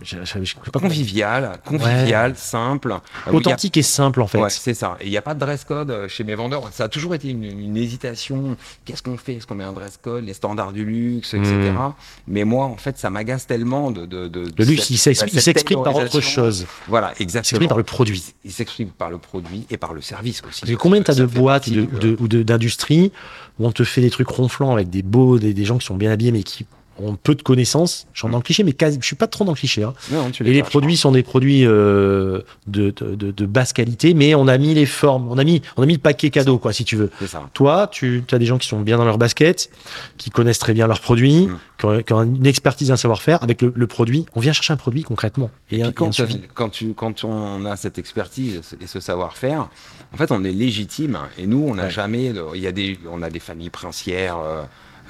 Je, 0.06 0.18
je- 0.24 0.44
je 0.44 0.56
pas 0.72 0.80
Convivial, 0.80 1.60
convivial, 1.66 2.36
simple. 2.36 2.92
Euh, 2.92 2.96
où 2.96 3.00
il 3.30 3.32
y 3.32 3.36
a- 3.36 3.38
Authentique 3.38 3.76
et 3.78 3.82
simple 3.82 4.22
en 4.22 4.28
fait. 4.28 4.40
Ouais, 4.40 4.50
c'est 4.50 4.74
ça. 4.74 4.98
Et 5.02 5.06
il 5.06 5.10
n'y 5.10 5.18
a 5.18 5.22
pas 5.22 5.34
de 5.34 5.40
dress 5.40 5.64
code 5.66 5.90
euh, 5.90 6.08
chez 6.08 6.24
mes 6.24 6.36
vendeurs. 6.36 6.70
Ça 6.72 6.84
a 6.86 6.90
toujours 6.90 7.16
été 7.16 7.30
une, 7.30 7.44
une 7.44 7.76
hésitation. 7.76 8.56
Qu'est-ce 8.86 9.02
qu'on 9.02 9.18
fait? 9.18 9.36
Est-ce 9.36 9.48
qu'on 9.48 9.56
met 9.56 9.64
un 9.64 9.74
dress 9.74 9.98
code? 10.02 10.24
Les 10.26 10.34
standards 10.34 10.74
du 10.74 10.86
luxe, 10.86 11.34
etc. 11.34 11.72
Mm. 11.72 11.94
Mais 12.28 12.44
moi, 12.44 12.66
en 12.66 12.78
fait, 12.78 12.98
ça 12.98 13.10
m'agace 13.10 13.48
tellement 13.48 13.92
de. 13.92 14.06
de, 14.06 14.28
de- 14.28 14.52
Le 14.58 14.66
luxe, 14.66 14.84
cette- 14.84 15.22
il 15.34 15.42
s'exprime 15.42 15.80
il 15.80 15.84
par 15.84 15.96
autre 15.96 16.22
chose. 16.22 16.66
Voilà, 16.88 17.14
Il 17.20 17.24
exactement. 17.24 17.50
s'exprime 17.50 17.68
par 17.70 17.78
le 17.78 17.84
produit. 17.84 18.24
Il 18.44 18.52
s'exprime 18.52 18.90
par 18.90 19.10
le 19.10 19.18
produit 19.18 19.66
et 19.72 19.78
par 19.78 19.94
le 19.94 20.02
service 20.02 20.42
aussi. 20.48 20.62
Parce 20.62 20.72
que 20.72 20.78
combien 20.78 21.02
t'as 21.02 21.14
Ça 21.14 21.20
de 21.22 21.26
boîtes 21.26 21.70
de- 21.70 21.82
du- 21.86 22.16
ou 22.20 22.28
d'industries 22.28 23.12
où 23.60 23.66
on 23.66 23.72
te 23.72 23.84
fait 23.84 24.02
des 24.02 24.10
trucs 24.10 24.28
ronflants 24.28 24.74
avec 24.74 24.90
des 24.90 25.02
beaux, 25.02 25.40
des, 25.40 25.54
des 25.54 25.66
gens 25.66 25.78
qui 25.78 25.86
sont 25.86 25.96
bien 25.96 26.12
habillés 26.12 26.32
mais 26.32 26.44
qui 26.44 26.66
ont 27.00 27.16
peu 27.16 27.36
de 27.36 27.42
connaissances. 27.42 28.08
Je 28.14 28.20
suis 28.22 28.30
dans 28.32 28.38
le 28.38 28.44
cliché, 28.44 28.64
mais 28.64 28.74
quasi, 28.74 28.98
je 29.02 29.06
suis 29.06 29.16
pas 29.16 29.28
trop 29.28 29.44
dans 29.46 29.52
le 29.52 29.58
cliché. 29.58 29.84
hein. 29.84 29.94
Non, 30.12 30.30
Et 30.42 30.44
l'es 30.54 30.62
pas, 30.64 30.70
produits 30.70 30.98
sont 30.98 31.12
des 31.12 31.24
produits 31.24 31.66
euh, 31.66 32.42
de, 32.68 32.92
de, 32.92 33.16
de- 33.16 33.32
de 33.32 33.46
basse 33.46 33.74
qualité, 33.74 34.14
mais 34.14 34.36
on 34.36 34.48
a 34.48 34.58
mis 34.58 34.74
les 34.74 34.86
formes, 34.86 35.28
on 35.32 35.38
a 35.38 35.44
mis, 35.44 35.62
on 35.78 35.84
a 35.84 35.86
mis 35.86 35.94
le 35.94 36.00
paquet 36.00 36.30
cadeau, 36.30 36.58
quoi, 36.58 36.74
si 36.74 36.86
tu 36.86 36.96
veux. 36.96 37.12
ça. 37.28 37.50
Toi, 37.54 37.88
tu 37.92 38.24
as 38.32 38.38
des 38.40 38.46
gens 38.46 38.58
qui 38.58 38.68
sont 38.68 38.82
bien 38.82 38.98
dans 38.98 39.06
leur 39.06 39.18
basket, 39.18 39.70
qui 40.18 40.30
connaissent 40.30 40.60
très 40.60 40.74
bien 40.74 40.88
leurs 40.88 41.02
produits, 41.02 41.48
Mm. 41.48 41.58
qui, 41.80 41.86
ont, 41.86 42.02
qui 42.04 42.14
ont 42.14 42.24
une 42.24 42.46
expertise, 42.46 42.92
un 42.92 42.98
savoir-faire. 42.98 43.44
Avec 43.44 43.62
le, 43.62 43.74
le 43.76 43.88
produit, 43.88 44.26
on 44.36 44.40
vient 44.40 44.54
chercher 44.54 44.74
un 44.74 44.78
produit 44.78 45.04
concrètement. 45.04 45.50
Et, 45.72 45.82
quand, 45.94 46.12
quand, 46.54 46.70
tu, 46.70 46.94
quand 46.94 47.24
on 47.24 47.66
a 47.66 47.76
cette 47.76 47.98
expertise 47.98 48.62
et 48.80 48.88
ce 48.88 49.00
savoir-faire, 49.00 49.70
en 50.14 50.18
fait, 50.18 50.32
on 50.32 50.44
est 50.44 50.52
légitime. 50.52 51.18
Et 51.38 51.48
nous, 51.48 51.66
on 51.68 51.76
n'a 51.76 51.84
Ouais. 51.86 51.90
jamais. 51.90 52.32
Il 52.56 52.62
y 52.62 52.68
a 52.68 52.72
des, 52.72 52.98
on 53.12 53.22
a 53.22 53.30
des 53.30 53.40
familles 53.40 53.70
princières 53.70 54.38
euh, 54.38 54.64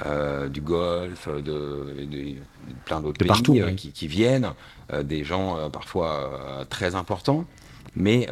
euh, 0.05 0.49
du 0.49 0.61
Golfe, 0.61 1.27
de, 1.27 1.41
de- 1.41 2.05
de 2.05 2.35
plein 2.85 3.01
d'autres 3.01 3.19
pays 3.19 3.27
partout, 3.27 3.55
euh, 3.57 3.67
oui. 3.67 3.75
qui, 3.75 3.91
qui 3.91 4.07
viennent, 4.07 4.51
euh, 4.93 5.03
des 5.03 5.23
gens 5.23 5.69
parfois 5.69 6.65
très 6.69 6.95
importants, 6.95 7.45
mais 7.95 8.27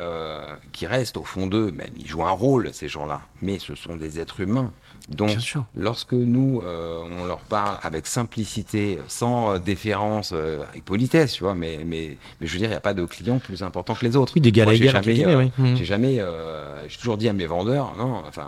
qui 0.73 0.85
restent 0.87 1.17
au 1.17 1.23
fond 1.23 1.47
d'eux. 1.47 1.71
Même 1.71 1.89
ils 1.97 2.07
jouent 2.07 2.25
un 2.25 2.31
rôle 2.31 2.69
ces 2.73 2.87
gens-là, 2.89 3.21
mais 3.41 3.59
ce 3.59 3.75
sont 3.75 3.95
des 3.95 4.19
êtres 4.19 4.41
humains. 4.41 4.71
Donc, 5.09 5.31
lorsque 5.75 6.13
nous, 6.13 6.61
euh, 6.63 7.01
on 7.19 7.25
leur 7.25 7.39
parle 7.39 7.77
avec 7.83 8.07
simplicité, 8.07 8.99
sans 9.09 9.59
déférence, 9.59 10.31
euh, 10.33 10.63
avec 10.69 10.85
politesse, 10.85 11.33
tu 11.33 11.43
vois, 11.43 11.55
mais, 11.55 11.79
mais, 11.85 12.17
mais 12.39 12.47
je 12.47 12.53
veux 12.53 12.59
dire, 12.59 12.67
il 12.69 12.71
n'y 12.71 12.77
a 12.77 12.79
pas 12.79 12.93
de 12.93 13.03
client 13.03 13.37
plus 13.39 13.63
important 13.63 13.95
que 13.95 14.05
les 14.05 14.15
autres. 14.15 14.31
Oui, 14.35 14.41
d'égal 14.41 14.63
Moi, 14.65 14.73
à 14.73 14.77
j'ai 14.77 14.87
jamais, 14.87 15.25
euh, 15.25 15.49
oui. 15.59 16.85
J'ai 16.87 16.97
toujours 16.97 17.17
dit 17.17 17.27
à 17.27 17.33
mes 17.33 17.45
vendeurs, 17.45 17.93
non, 17.97 18.23
enfin, 18.25 18.47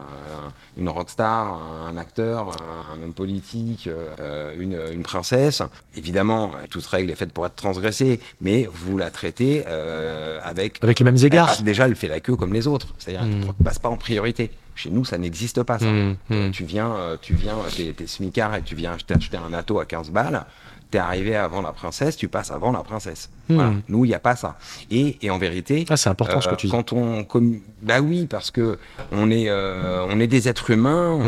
une 0.77 0.89
rockstar, 0.89 1.60
un 1.88 1.98
acteur, 1.98 2.50
un, 2.94 3.01
homme 3.03 3.13
politique, 3.13 3.88
euh, 3.88 4.53
une, 4.60 4.77
une 4.94 5.03
princesse, 5.03 5.62
évidemment, 5.96 6.51
euh, 6.55 6.65
toute 6.70 6.86
règle 6.86 7.12
est 7.12 7.15
faite 7.15 7.32
pour 7.32 7.46
être 7.46 7.55
transgressée, 7.55 8.20
mais 8.41 8.67
vous 8.72 8.98
la 8.98 9.10
traitez 9.12 9.63
euh, 9.67 10.39
avec 10.44 10.84
Avec 10.84 11.00
les 11.00 11.05
mêmes 11.05 11.17
égards. 11.24 11.62
déjà, 11.62 11.86
elle 11.88 11.96
fait 11.96 12.08
la 12.08 12.20
queue 12.20 12.36
comme 12.36 12.53
les 12.53 12.67
autres. 12.67 12.88
C'est-à-dire, 12.98 13.25
Mm. 13.25 13.41
elle 13.41 13.48
ne 13.48 13.63
passe 13.63 13.79
pas 13.79 13.89
en 13.89 13.98
priorité. 13.98 14.51
Chez 14.75 14.89
nous, 14.89 15.05
ça 15.05 15.17
n'existe 15.17 15.63
pas, 15.63 15.79
ça. 15.79 15.86
Mm, 15.86 16.17
mm. 16.29 16.51
Tu 16.51 16.65
viens, 16.65 16.94
euh, 16.96 17.15
tu 17.22 17.34
viens, 17.34 17.55
euh, 17.55 17.91
t'es, 17.96 18.08
smicard 18.08 18.55
et 18.55 18.62
tu 18.62 18.75
viens 18.75 18.91
acheter, 18.94 19.13
acheter 19.13 19.38
un 19.38 19.53
ato 19.53 19.79
à 19.79 19.86
15 19.86 20.12
balles. 20.12 20.46
T'es 20.92 21.00
arrivé 21.00 21.36
avant 21.36 21.62
la 21.62 21.72
princesse, 21.74 22.15
tu 22.15 22.27
passes 22.27 22.51
avant 22.51 22.72
la 22.72 22.80
princesse. 22.84 23.30
Mm. 23.50 23.56
Voilà. 23.56 23.74
Nous, 23.89 24.06
il 24.06 24.10
n'y 24.10 24.13
a 24.15 24.20
pas 24.20 24.36
ça. 24.36 24.58
Et, 24.92 25.18
et 25.22 25.30
en 25.30 25.38
vérité, 25.38 25.86
Ah, 25.89 25.98
c'est 25.98 26.10
important 26.10 26.39
ce 26.42 26.48
euh, 26.48 26.51
que 26.51 26.56
tu 26.58 26.68
dis. 26.68 26.72
quand 26.72 26.94
on, 26.94 27.24
comme, 27.24 27.60
bah 27.82 28.00
oui, 28.01 28.27
parce 28.30 28.51
que 28.51 28.77
on 29.12 29.30
est, 29.32 29.50
euh, 29.50 30.05
on 30.09 30.20
est 30.20 30.27
des 30.27 30.48
êtres 30.48 30.70
humains, 30.72 31.18
Mm. 31.18 31.22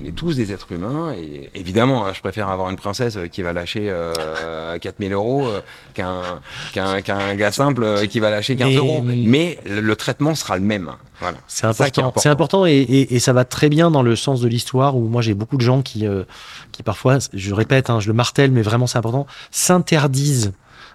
on, 0.00 0.04
est 0.06 0.12
tous 0.12 0.36
des 0.36 0.52
êtres 0.52 0.70
humains, 0.72 1.12
et 1.12 1.50
évidemment, 1.54 2.06
hein, 2.06 2.12
je 2.14 2.20
préfère 2.20 2.48
avoir 2.48 2.70
une 2.70 2.76
princesse 2.76 3.16
euh, 3.16 3.26
qui 3.26 3.42
va 3.42 3.52
lâcher 3.52 3.90
euh, 3.90 4.78
4000 4.80 5.12
euros 5.12 5.46
euh, 5.48 5.60
qu'un, 5.94 6.22
qu'un, 6.72 7.00
qu'un 7.02 7.34
gars 7.34 7.52
simple 7.52 7.82
euh, 7.82 8.06
qui 8.06 8.20
va 8.20 8.30
lâcher 8.30 8.56
15 8.56 8.68
Mais- 8.68 8.76
euros. 8.76 9.02
Mais 9.04 9.58
le, 9.66 9.80
le 9.80 9.96
traitement 9.96 10.34
sera 10.34 10.56
le 10.56 10.62
même. 10.64 10.92
Voilà. 11.20 11.36
C'est 11.48 11.66
important. 11.66 12.12
C'est 12.16 12.28
important 12.28 12.64
et, 12.64 12.70
et- 12.76 13.16
et 13.16 13.18
ça 13.18 13.32
va 13.32 13.44
très 13.44 13.68
bien 13.68 13.90
dans 13.90 14.02
le 14.02 14.14
sens 14.14 14.40
de 14.40 14.46
l'histoire 14.46 14.96
où 14.96 15.08
moi 15.08 15.20
j'ai 15.20 15.34
beaucoup 15.34 15.56
de 15.56 15.62
gens 15.62 15.82
qui, 15.82 16.06
euh, 16.06 16.22
qui 16.70 16.84
parfois, 16.84 17.18
je 17.34 17.52
répète, 17.54 17.90
hein, 17.90 17.98
je 17.98 18.06
le 18.06 18.14
martèle, 18.14 18.52
mais 18.52 18.62
vraiment 18.68 18.86
c'est 18.86 18.98
important, 18.98 19.26
s'interdisent 19.50 20.52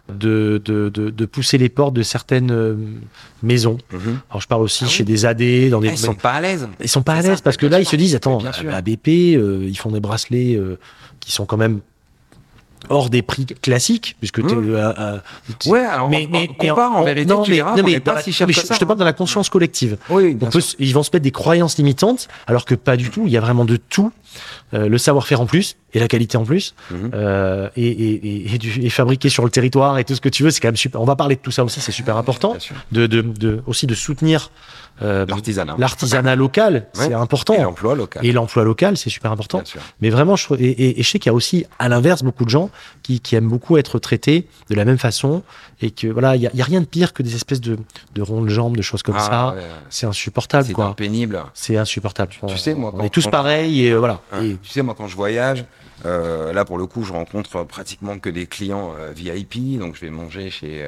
de, 0.10 0.62
de, 0.66 0.90
de, 0.90 1.10
de 1.10 1.26
pousser 1.26 1.58
les 1.58 1.70
portes 1.70 1.94
de 1.94 2.04
certaines 2.04 2.52
euh, 2.52 2.76
maisons. 3.42 3.78
Mhm. 3.94 4.20
Alors 4.30 4.42
je 4.42 4.48
parle 4.48 4.62
aussi 4.62 4.84
Ah 4.84 4.88
oui. 4.88 4.94
chez 4.94 5.04
des 5.06 5.26
AD, 5.26 5.70
dans 5.70 5.80
des... 5.80 5.88
Ah, 5.90 5.92
ils 5.94 5.98
sont 5.98 6.14
pas 6.14 6.32
à 6.34 6.42
l'aise. 6.42 6.68
Ils 6.82 6.90
sont 6.90 7.04
pas 7.04 7.14
à 7.14 7.22
l'aise 7.22 7.40
parce 7.42 7.56
que 7.58 7.66
là 7.66 7.80
ils 7.80 7.86
se 7.86 7.96
disent 7.96 8.14
attends 8.16 8.40
à 8.72 8.82
BP 8.82 9.08
euh, 9.38 9.66
ils 9.66 9.78
font 9.78 9.92
des 9.92 10.02
bracelets 10.02 10.56
euh, 10.56 10.78
qui 11.22 11.32
sont 11.32 11.46
quand 11.46 11.56
même 11.58 11.80
hors 12.90 13.10
des 13.10 13.22
prix 13.22 13.46
classiques 13.46 14.16
puisque 14.20 14.40
Mmh. 14.40 14.48
euh, 14.54 14.94
euh, 15.00 15.18
t'es- 15.60 15.70
Ouais, 15.70 15.80
alors 15.86 16.10
mais, 16.10 16.28
on- 16.28 16.32
mais, 16.32 16.48
on 16.50 16.54
compare 16.54 16.96
en 16.96 17.04
vérité, 17.04 17.26
non, 17.34 17.44
tu 17.44 17.52
mais, 17.52 17.58
verras 17.58 17.76
non, 17.76 17.84
mais 17.84 18.00
pas 18.00 18.16
dans- 18.16 18.22
si 18.22 18.32
cher 18.34 18.48
que 18.48 18.54
je, 18.54 18.60
ça, 18.62 18.74
je 18.76 18.80
te 18.80 18.86
parle 18.86 19.00
de 19.00 19.04
la 19.06 19.14
conscience 19.14 19.50
collective. 19.50 19.98
Oui, 20.10 20.38
On 20.42 20.46
peut, 20.48 20.62
ils 20.80 20.94
vont 20.94 21.04
se 21.04 21.10
mettre 21.14 21.24
des 21.24 21.32
croyances 21.32 21.78
limitantes, 21.78 22.28
alors 22.48 22.66
que 22.66 22.76
pas 22.76 22.98
du 22.98 23.10
tout. 23.10 23.24
Il 23.26 23.32
y 23.32 23.38
a 23.38 23.42
vraiment 23.42 23.66
de 23.66 23.78
tout, 23.78 24.12
Euh, 24.74 24.88
le 24.90 24.98
savoir-faire 24.98 25.42
en 25.42 25.46
plus 25.46 25.76
et 25.94 26.00
la 26.00 26.08
qualité 26.08 26.38
en 26.38 26.44
plus, 26.44 26.74
Mhm. 26.90 27.12
euh, 27.14 27.70
et, 27.78 27.86
et, 27.88 28.56
et, 28.56 28.58
du- 28.58 28.82
et 28.84 28.90
fabriqué 28.90 29.30
sur 29.30 29.44
le 29.44 29.52
territoire 29.52 30.00
et 30.00 30.04
tout 30.04 30.16
ce 30.16 30.22
que 30.22 30.30
tu 30.30 30.42
veux. 30.42 30.50
C'est 30.50 30.60
quand 30.60 30.70
même 30.70 30.76
super. 30.76 31.00
On 31.00 31.06
va 31.06 31.16
parler 31.16 31.36
de 31.36 31.42
tout 31.42 31.52
ça 31.52 31.64
aussi. 31.64 31.80
C'est 31.82 31.92
super 31.92 32.18
important. 32.18 32.58
De, 32.92 33.06
de, 33.06 33.22
de 33.22 33.62
aussi 33.68 33.86
de 33.86 33.94
soutenir 33.94 34.50
euh, 35.02 35.26
L'artisanat. 35.28 35.76
l'artisanat 35.78 36.36
local. 36.36 36.74
Ouais. 36.74 36.84
C'est 36.94 37.10
Et 37.12 37.14
important. 37.14 37.62
l'emploi 37.62 37.96
local. 37.96 38.26
Et 38.26 38.32
l'emploi 38.32 38.64
local, 38.64 38.96
c'est 38.98 39.10
super 39.10 39.32
important. 39.32 39.58
Bien 39.60 39.66
sûr. 39.66 39.82
Mais 40.02 40.10
vraiment, 40.10 40.36
je, 40.36 40.54
et, 40.56 40.64
et, 40.66 41.00
et 41.00 41.04
je 41.04 41.10
sais 41.10 41.20
qu'il 41.20 41.30
y 41.30 41.32
a 41.32 41.34
aussi, 41.34 41.66
à 41.80 41.90
l'inverse, 41.90 42.22
beaucoup 42.24 42.46
de 42.46 42.50
gens 42.50 42.70
qui, 43.02 43.20
qui 43.20 43.36
aiment 43.36 43.50
beaucoup 43.50 43.78
être 43.78 43.98
traités 44.00 44.48
de 44.70 44.76
la 44.76 44.86
même 44.86 44.98
façon. 45.00 45.44
Et 45.82 45.92
que 45.92 46.08
voilà, 46.08 46.36
il 46.36 46.40
n'y 46.42 46.48
a, 46.48 46.52
il 46.54 46.60
y 46.60 46.62
a 46.62 46.66
rien 46.66 46.80
de 46.80 46.86
pire 46.86 47.12
que 47.12 47.24
des 47.24 47.36
espèces 47.36 47.60
de, 47.60 47.78
de 48.14 48.22
rondes 48.22 48.48
jambes, 48.50 48.78
de 48.78 48.82
choses 48.82 49.04
comme 49.04 49.16
Ah, 49.18 49.28
ça. 49.30 49.56
ouais, 49.56 49.62
C'est 49.90 50.06
insupportable, 50.06 50.66
c'est 50.68 50.96
pénible. 50.96 51.44
C'est 51.54 51.76
insupportable. 51.76 52.32
Tu 52.48 52.58
sais, 52.58 52.74
moi, 52.74 52.92
on 52.94 52.98
quand- 53.00 53.04
est 53.04 53.10
tous 53.10 53.28
pareils 53.28 53.86
et 53.86 53.92
euh, 53.92 53.98
voilà. 54.00 54.22
Hein. 54.32 54.44
Et- 54.44 54.58
Tu 54.62 54.70
sais, 54.70 54.82
moi, 54.82 54.94
quand 54.98 55.08
je 55.08 55.16
voyage, 55.16 55.66
euh, 56.06 56.54
là, 56.54 56.64
pour 56.66 56.78
le 56.78 56.86
coup, 56.86 57.04
je 57.04 57.12
rencontre 57.12 57.64
pratiquement 57.64 58.18
que 58.20 58.30
des 58.30 58.46
clients 58.46 58.92
euh, 59.00 59.12
VIP. 59.14 59.78
Donc, 59.80 59.96
je 59.96 60.02
vais 60.02 60.10
manger 60.12 60.50
chez, 60.50 60.88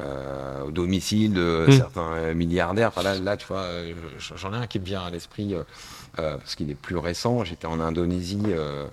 euh, 0.00 0.62
au 0.64 0.70
domicile 0.70 1.32
de 1.32 1.66
Mm. 1.68 1.72
certains 1.72 2.12
euh, 2.12 2.34
milliardaires. 2.34 2.88
Enfin, 2.88 3.02
là, 3.02 3.18
là, 3.18 3.36
tu 3.36 3.46
vois, 3.46 3.62
euh, 3.62 3.92
je- 4.18 4.34
j'en 4.36 4.52
ai 4.52 4.56
un 4.56 4.66
qui 4.66 4.78
me 4.80 4.84
vient 4.84 5.02
à 5.02 5.10
l'esprit 5.10 5.54
euh, 5.54 5.62
parce 6.38 6.54
qu'il 6.54 6.70
est 6.70 6.74
plus 6.74 6.96
récent. 6.96 7.44
J'étais 7.44 7.66
en 7.66 7.80
Indonésie 7.80 8.42
euh, 8.48 8.86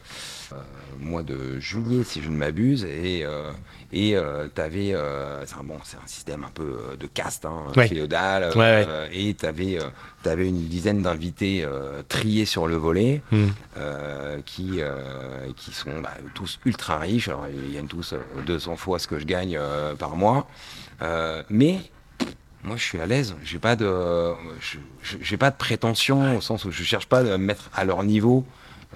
mois 1.00 1.24
de 1.24 1.60
juillet, 1.60 2.04
si 2.04 2.22
je 2.22 2.30
ne 2.30 2.36
m'abuse, 2.38 2.86
et 2.86 3.26
et 3.94 4.15
t'avais, 4.56 4.94
euh, 4.94 5.46
c'est 5.46 5.56
un 5.56 5.63
bon, 5.63 5.78
c'est 5.84 5.98
un 5.98 6.08
système 6.08 6.44
un 6.44 6.50
peu 6.54 6.78
de 7.00 7.08
caste, 7.08 7.46
hein, 7.46 7.63
Ouais. 7.78 7.88
féodal, 7.88 8.52
Ouais, 8.56 8.86
ouais. 8.86 9.10
et 9.13 9.34
t'avais, 9.34 9.80
euh, 9.80 9.86
t'avais 10.24 10.48
une 10.50 10.68
dizaine 10.68 11.02
d'invités 11.02 11.65
triés 12.10 12.46
sur 12.46 12.68
le 12.68 12.76
volet 12.76 13.22
Hmm. 13.32 13.48
qui, 14.46 14.80
qui 15.56 15.72
sont 15.72 16.00
bah, 16.02 16.12
tous 16.34 16.60
ultra 16.65 16.98
riches. 16.98 17.28
Alors, 17.30 17.46
ils 17.52 17.74
gagnent 17.76 17.88
tous 17.88 18.13
euh, 18.13 18.20
200 18.46 18.76
fois 18.76 19.00
ce 19.00 19.08
que 19.08 19.18
je 19.20 19.26
gagne 19.26 19.58
par 19.98 20.15
mois. 20.15 20.48
Euh, 21.01 21.43
mais 21.49 21.79
moi, 22.63 22.77
je 22.77 22.84
suis 22.84 22.99
à 22.99 23.05
l'aise. 23.05 23.36
J'ai 23.43 23.60
pas 23.60 23.75
de, 23.75 24.34
j'ai 25.21 25.38
pas 25.38 25.51
de 25.51 25.55
prétention 25.55 26.38
au 26.38 26.41
sens 26.41 26.65
où 26.65 26.71
je 26.71 26.84
cherche 26.84 27.05
pas 27.05 27.19
à 27.19 27.23
me 27.23 27.38
mettre 27.38 27.69
à 27.73 27.86
leur 27.86 28.03
niveau 28.03 28.45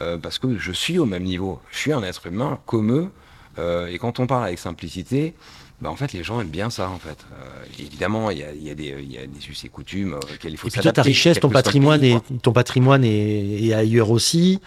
euh, 0.02 0.18
parce 0.18 0.40
que 0.40 0.58
je 0.58 0.72
suis 0.72 0.98
au 0.98 1.06
même 1.06 1.24
niveau. 1.24 1.60
Je 1.72 1.78
suis 1.78 1.94
un 1.94 2.04
être 2.04 2.28
humain 2.28 2.60
comme 2.66 2.92
eux. 2.92 3.10
Euh, 3.58 3.88
et 3.88 3.98
quand 3.98 4.20
on 4.20 4.28
parle 4.28 4.46
avec 4.46 4.60
simplicité, 4.60 5.36
bah, 5.82 5.90
en 5.90 5.96
fait, 5.96 6.14
les 6.14 6.24
gens 6.24 6.42
aiment 6.42 6.48
bien 6.48 6.70
ça, 6.70 6.90
en 6.90 6.98
fait. 6.98 7.26
Euh, 7.32 7.66
évidemment, 7.80 8.32
il 8.32 8.40
y 8.40 8.44
a, 8.44 8.54
y 8.54 8.70
a 8.70 8.76
des, 8.76 8.96
il 9.00 9.12
y 9.12 9.18
a 9.18 9.26
des 9.28 9.50
us 9.50 9.64
et 9.64 9.70
coutumes 9.70 10.14
auxquels 10.16 10.52
il 10.52 10.58
faut 10.58 10.68
Et 10.68 10.72
puis 10.72 10.82
toi, 10.82 10.92
ta 10.92 11.02
s'adapter, 11.02 11.10
richesse, 11.10 11.40
ton 11.40 11.50
patrimoine, 11.50 12.00
pays, 12.02 12.14
est, 12.14 12.42
ton 12.42 12.52
patrimoine 12.52 13.04
est, 13.04 13.64
est 13.64 13.74
ailleurs 13.74 14.10
aussi. 14.10 14.62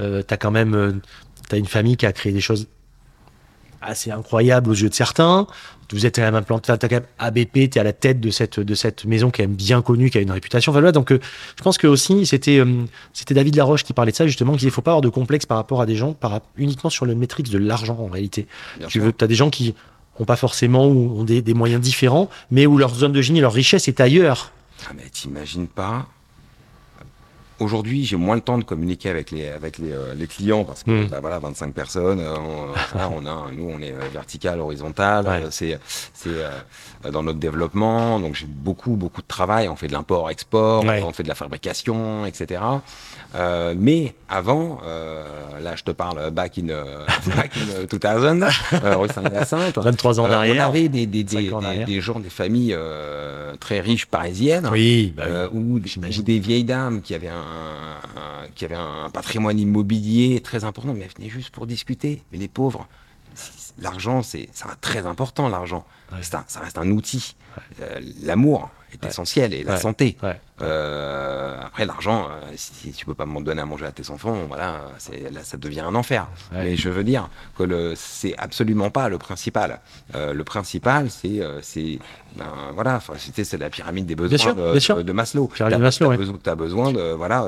Euh, 0.00 0.22
t'as 0.22 0.36
quand 0.36 0.50
même, 0.50 1.00
t'as 1.48 1.58
une 1.58 1.66
famille 1.66 1.96
qui 1.96 2.06
a 2.06 2.12
créé 2.12 2.32
des 2.32 2.40
choses 2.40 2.68
assez 3.80 4.10
incroyables 4.10 4.70
aux 4.70 4.74
yeux 4.74 4.88
de 4.88 4.94
certains. 4.94 5.46
Vous 5.92 6.06
êtes 6.06 6.18
même 6.18 6.44
t'as 6.44 6.76
quand 6.76 6.90
même 6.90 7.06
ABP, 7.18 7.70
t'es 7.70 7.80
à 7.80 7.82
la 7.82 7.92
tête 7.92 8.20
de 8.20 8.30
cette 8.30 8.60
de 8.60 8.74
cette 8.74 9.04
maison 9.06 9.30
qui 9.30 9.42
est 9.42 9.46
bien 9.46 9.80
connue, 9.80 10.10
qui 10.10 10.18
a 10.18 10.20
une 10.20 10.30
réputation. 10.30 10.70
Enfin, 10.70 10.80
voilà, 10.80 10.92
donc 10.92 11.12
euh, 11.12 11.20
je 11.56 11.62
pense 11.62 11.78
que 11.78 11.86
aussi 11.86 12.26
c'était 12.26 12.58
euh, 12.58 12.84
c'était 13.12 13.34
David 13.34 13.56
Laroche 13.56 13.84
qui 13.84 13.92
parlait 13.92 14.12
de 14.12 14.16
ça 14.16 14.26
justement, 14.26 14.52
qu'il 14.52 14.60
disait 14.60 14.70
faut 14.70 14.82
pas 14.82 14.90
avoir 14.92 15.02
de 15.02 15.08
complexe 15.08 15.46
par 15.46 15.56
rapport 15.56 15.80
à 15.80 15.86
des 15.86 15.96
gens 15.96 16.12
par 16.12 16.40
uniquement 16.56 16.90
sur 16.90 17.06
le 17.06 17.14
métrique 17.14 17.50
de 17.50 17.58
l'argent 17.58 17.96
en 17.98 18.08
réalité. 18.08 18.46
Bien 18.78 18.88
tu 18.88 19.00
veux, 19.00 19.12
t'as 19.12 19.26
des 19.26 19.34
gens 19.34 19.50
qui 19.50 19.74
ont 20.18 20.24
pas 20.24 20.36
forcément 20.36 20.86
ou 20.88 21.20
ont 21.20 21.24
des, 21.24 21.42
des 21.42 21.54
moyens 21.54 21.80
différents, 21.80 22.28
mais 22.50 22.66
où 22.66 22.76
leur 22.76 22.94
zone 22.94 23.12
de 23.12 23.22
génie, 23.22 23.40
leur 23.40 23.52
richesse 23.52 23.88
est 23.88 24.00
ailleurs. 24.00 24.52
Ah, 24.86 24.92
mais 24.96 25.08
t'imagines 25.10 25.68
pas. 25.68 26.06
Aujourd'hui, 27.60 28.04
j'ai 28.04 28.16
moins 28.16 28.36
le 28.36 28.40
temps 28.40 28.56
de 28.58 28.62
communiquer 28.64 29.10
avec 29.10 29.32
les, 29.32 29.48
avec 29.48 29.78
les, 29.78 29.90
euh, 29.92 30.14
les 30.14 30.26
clients 30.28 30.64
parce 30.64 30.84
que 30.84 30.90
Mm. 30.92 31.06
bah, 31.08 31.18
voilà, 31.20 31.38
25 31.40 31.74
personnes, 31.74 32.20
euh, 32.20 32.36
on, 32.38 32.66
voilà, 32.92 33.10
on 33.12 33.26
a, 33.26 33.50
nous, 33.52 33.68
on 33.68 33.80
est 33.80 33.92
euh, 33.92 33.98
vertical, 34.12 34.60
horizontal, 34.60 35.26
Ouais. 35.26 35.42
euh, 35.44 35.48
c'est, 35.50 35.78
c'est 36.14 36.28
euh, 36.30 37.10
dans 37.10 37.22
notre 37.24 37.38
développement. 37.40 38.20
Donc, 38.20 38.36
j'ai 38.36 38.46
beaucoup, 38.46 38.92
beaucoup 38.92 39.22
de 39.22 39.26
travail. 39.26 39.68
On 39.68 39.74
fait 39.76 39.88
de 39.88 39.92
l'import-export, 39.92 40.84
Ouais. 40.84 41.02
on 41.02 41.12
fait 41.12 41.24
de 41.24 41.28
la 41.28 41.34
fabrication, 41.34 42.24
etc. 42.26 42.60
Euh, 43.34 43.74
mais 43.76 44.14
avant, 44.28 44.80
euh, 44.84 45.22
là, 45.60 45.76
je 45.76 45.84
te 45.84 45.90
parle 45.90 46.30
back 46.30 46.58
in, 46.58 46.70
euh, 46.70 47.04
back 47.36 47.52
in 47.56 47.84
2000, 47.84 48.48
euh, 48.84 48.96
rue 48.96 49.08
Saint-Hyacinthe. 49.08 49.76
23 49.82 50.20
ans 50.20 50.28
derrière. 50.28 50.68
on 50.70 50.74
avait 50.74 50.88
des, 50.88 52.00
gens, 52.00 52.20
des 52.20 52.30
familles 52.30 52.76
très 53.60 53.80
riches 53.80 54.06
parisiennes. 54.06 54.68
Oui, 54.72 55.12
bah 55.16 55.48
oui. 55.52 55.58
Ou, 55.60 55.78
des 56.22 56.38
vieilles 56.38 56.64
dames 56.64 57.02
qui 57.02 57.14
avaient 57.14 57.28
un, 57.28 57.34
un- 57.36 58.48
qui 58.54 58.64
avaient 58.64 58.74
un 58.74 59.10
patrimoine 59.12 59.58
immobilier 59.58 60.40
très 60.40 60.64
important, 60.64 60.94
mais 60.94 61.04
elles 61.04 61.16
venaient 61.16 61.30
juste 61.30 61.50
pour 61.50 61.66
discuter. 61.66 62.22
Mais 62.32 62.38
les 62.38 62.48
pauvres, 62.48 62.88
l'argent, 63.78 64.22
c'est 64.22 64.48
très 64.80 65.06
important, 65.06 65.48
l'argent. 65.48 65.84
Ouais. 66.12 66.18
Ça 66.22 66.44
reste 66.62 66.78
un 66.78 66.90
outil. 66.90 67.36
Euh, 67.82 68.00
L'amour 68.22 68.70
est 68.92 69.02
Ouais. 69.02 69.08
essentiel 69.08 69.54
et 69.54 69.64
la 69.64 69.74
Ouais. 69.74 69.80
santé. 69.80 70.16
Ouais. 70.22 70.40
Euh, 70.60 71.56
après, 71.64 71.86
l'argent, 71.86 72.28
euh, 72.30 72.50
si, 72.56 72.72
si 72.74 72.92
tu 72.92 73.06
peux 73.06 73.14
pas 73.14 73.26
m'en 73.26 73.40
donner 73.40 73.62
à 73.62 73.66
manger 73.66 73.86
à 73.86 73.92
tes 73.92 74.10
enfants, 74.10 74.36
voilà, 74.48 74.80
c'est, 74.98 75.30
là, 75.32 75.40
ça 75.44 75.56
devient 75.56 75.80
un 75.80 75.94
enfer. 75.94 76.26
Mais 76.52 76.74
je 76.76 76.88
veux 76.88 77.04
dire 77.04 77.28
que 77.56 77.62
le, 77.62 77.92
c'est 77.96 78.34
absolument 78.38 78.90
pas 78.90 79.08
le 79.08 79.18
principal. 79.18 79.80
Euh, 80.16 80.32
le 80.32 80.44
principal, 80.44 81.10
c'est, 81.10 81.40
c'est, 81.62 81.98
ben, 82.36 82.46
voilà, 82.74 83.00
c'est 83.16 83.58
la 83.58 83.70
pyramide 83.70 84.06
des 84.06 84.16
besoins 84.16 84.36
sûr, 84.38 84.54
de, 84.56 84.72
bien 84.72 84.80
sûr. 84.80 84.96
de- 84.96 85.02
de 85.02 85.12
Maslow. 85.12 85.48
De 85.58 85.76
Maslow, 85.76 86.08
t'as 86.42 86.50
ouais. 86.52 86.56
besoin, 86.56 86.92
de, 86.92 87.12
voilà, 87.12 87.46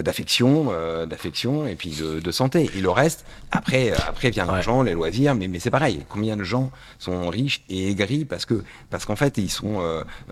d'affection, 0.00 0.72
d'affection 1.06 1.66
et 1.66 1.74
puis 1.74 1.96
de, 2.00 2.20
de 2.20 2.30
santé. 2.30 2.70
Et 2.76 2.80
le 2.80 2.90
reste, 2.90 3.24
après, 3.50 3.92
après 3.92 4.30
vient 4.30 4.44
l'argent, 4.46 4.82
les 4.82 4.92
loisirs, 4.92 5.34
mais, 5.34 5.48
mais 5.48 5.58
c'est 5.58 5.70
pareil. 5.70 6.04
Combien 6.08 6.36
de 6.36 6.44
gens 6.44 6.70
sont 6.98 7.28
riches 7.28 7.62
et 7.68 7.90
aigris 7.90 8.24
parce 8.24 8.44
que, 8.44 8.62
parce 8.90 9.04
qu'en 9.04 9.16
fait, 9.16 9.38
ils 9.38 9.50
sont, 9.50 9.80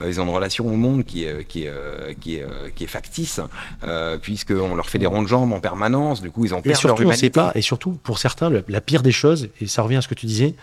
ils 0.05 0.21
ont 0.21 0.25
relation 0.41 0.67
au 0.67 0.77
monde 0.77 1.05
qui 1.05 1.25
est, 1.25 1.45
qui 1.47 1.65
est, 1.65 1.69
euh, 1.69 2.13
qui 2.21 2.37
est, 2.37 2.43
euh, 2.43 2.69
qui 2.75 2.85
est 2.85 2.87
factice, 2.89 3.41
euh, 3.85 4.19
puisqu'on 4.19 4.75
leur 4.75 4.89
fait 4.89 4.99
des 4.99 5.07
ronds 5.07 5.23
de 5.23 5.29
jambes 5.29 5.53
en 5.53 5.61
permanence. 5.61 6.21
Du 6.21 6.31
coup, 6.31 6.45
ils 6.45 6.53
perdu 6.63 6.69
leur 6.71 6.79
surtout, 6.81 7.03
on 7.03 7.07
humanité. 7.07 7.31
pas, 7.31 7.53
et 7.55 7.63
surtout, 7.63 7.93
pour 8.03 8.19
certains, 8.19 8.51
le- 8.51 8.65
la 8.69 8.81
pire 8.81 9.03
des 9.03 9.13
choses, 9.13 9.49
et 9.61 9.67
ça 9.67 9.83
revient 9.83 9.97
à 9.97 10.03
ce 10.03 10.09
que 10.09 10.15
tu 10.15 10.27
disais, 10.27 10.55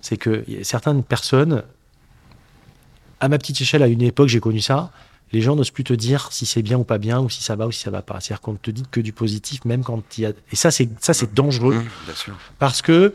c'est 0.00 0.16
que 0.16 0.44
certaines 0.62 1.02
personnes, 1.02 1.62
à 3.20 3.28
ma 3.28 3.38
petite 3.38 3.60
échelle, 3.60 3.82
à 3.82 3.86
une 3.86 4.02
époque, 4.02 4.28
j'ai 4.28 4.40
connu 4.40 4.60
ça, 4.60 4.90
les 5.32 5.40
gens 5.40 5.56
n'osent 5.56 5.70
plus 5.70 5.84
te 5.84 5.92
dire 5.94 6.28
si 6.30 6.46
c'est 6.46 6.62
bien 6.62 6.78
ou 6.78 6.84
pas 6.84 6.98
bien, 6.98 7.20
ou 7.20 7.28
si 7.30 7.42
ça 7.42 7.56
va 7.56 7.66
ou 7.66 7.72
si 7.72 7.80
ça 7.80 7.90
va 7.90 8.02
pas. 8.02 8.20
C'est-à-dire 8.20 8.40
qu'on 8.40 8.52
ne 8.52 8.58
te 8.58 8.70
dit 8.70 8.84
que 8.90 9.00
du 9.00 9.12
positif, 9.12 9.64
même 9.64 9.82
quand 9.82 10.02
il 10.18 10.20
y 10.22 10.26
a. 10.26 10.30
Et 10.52 10.56
ça, 10.56 10.70
c'est 10.70 10.88
ça, 11.00 11.14
c'est 11.14 11.34
dangereux, 11.34 11.74
Mmh, 11.76 11.88
bien 12.06 12.14
sûr. 12.14 12.34
parce 12.58 12.80
que 12.82 13.14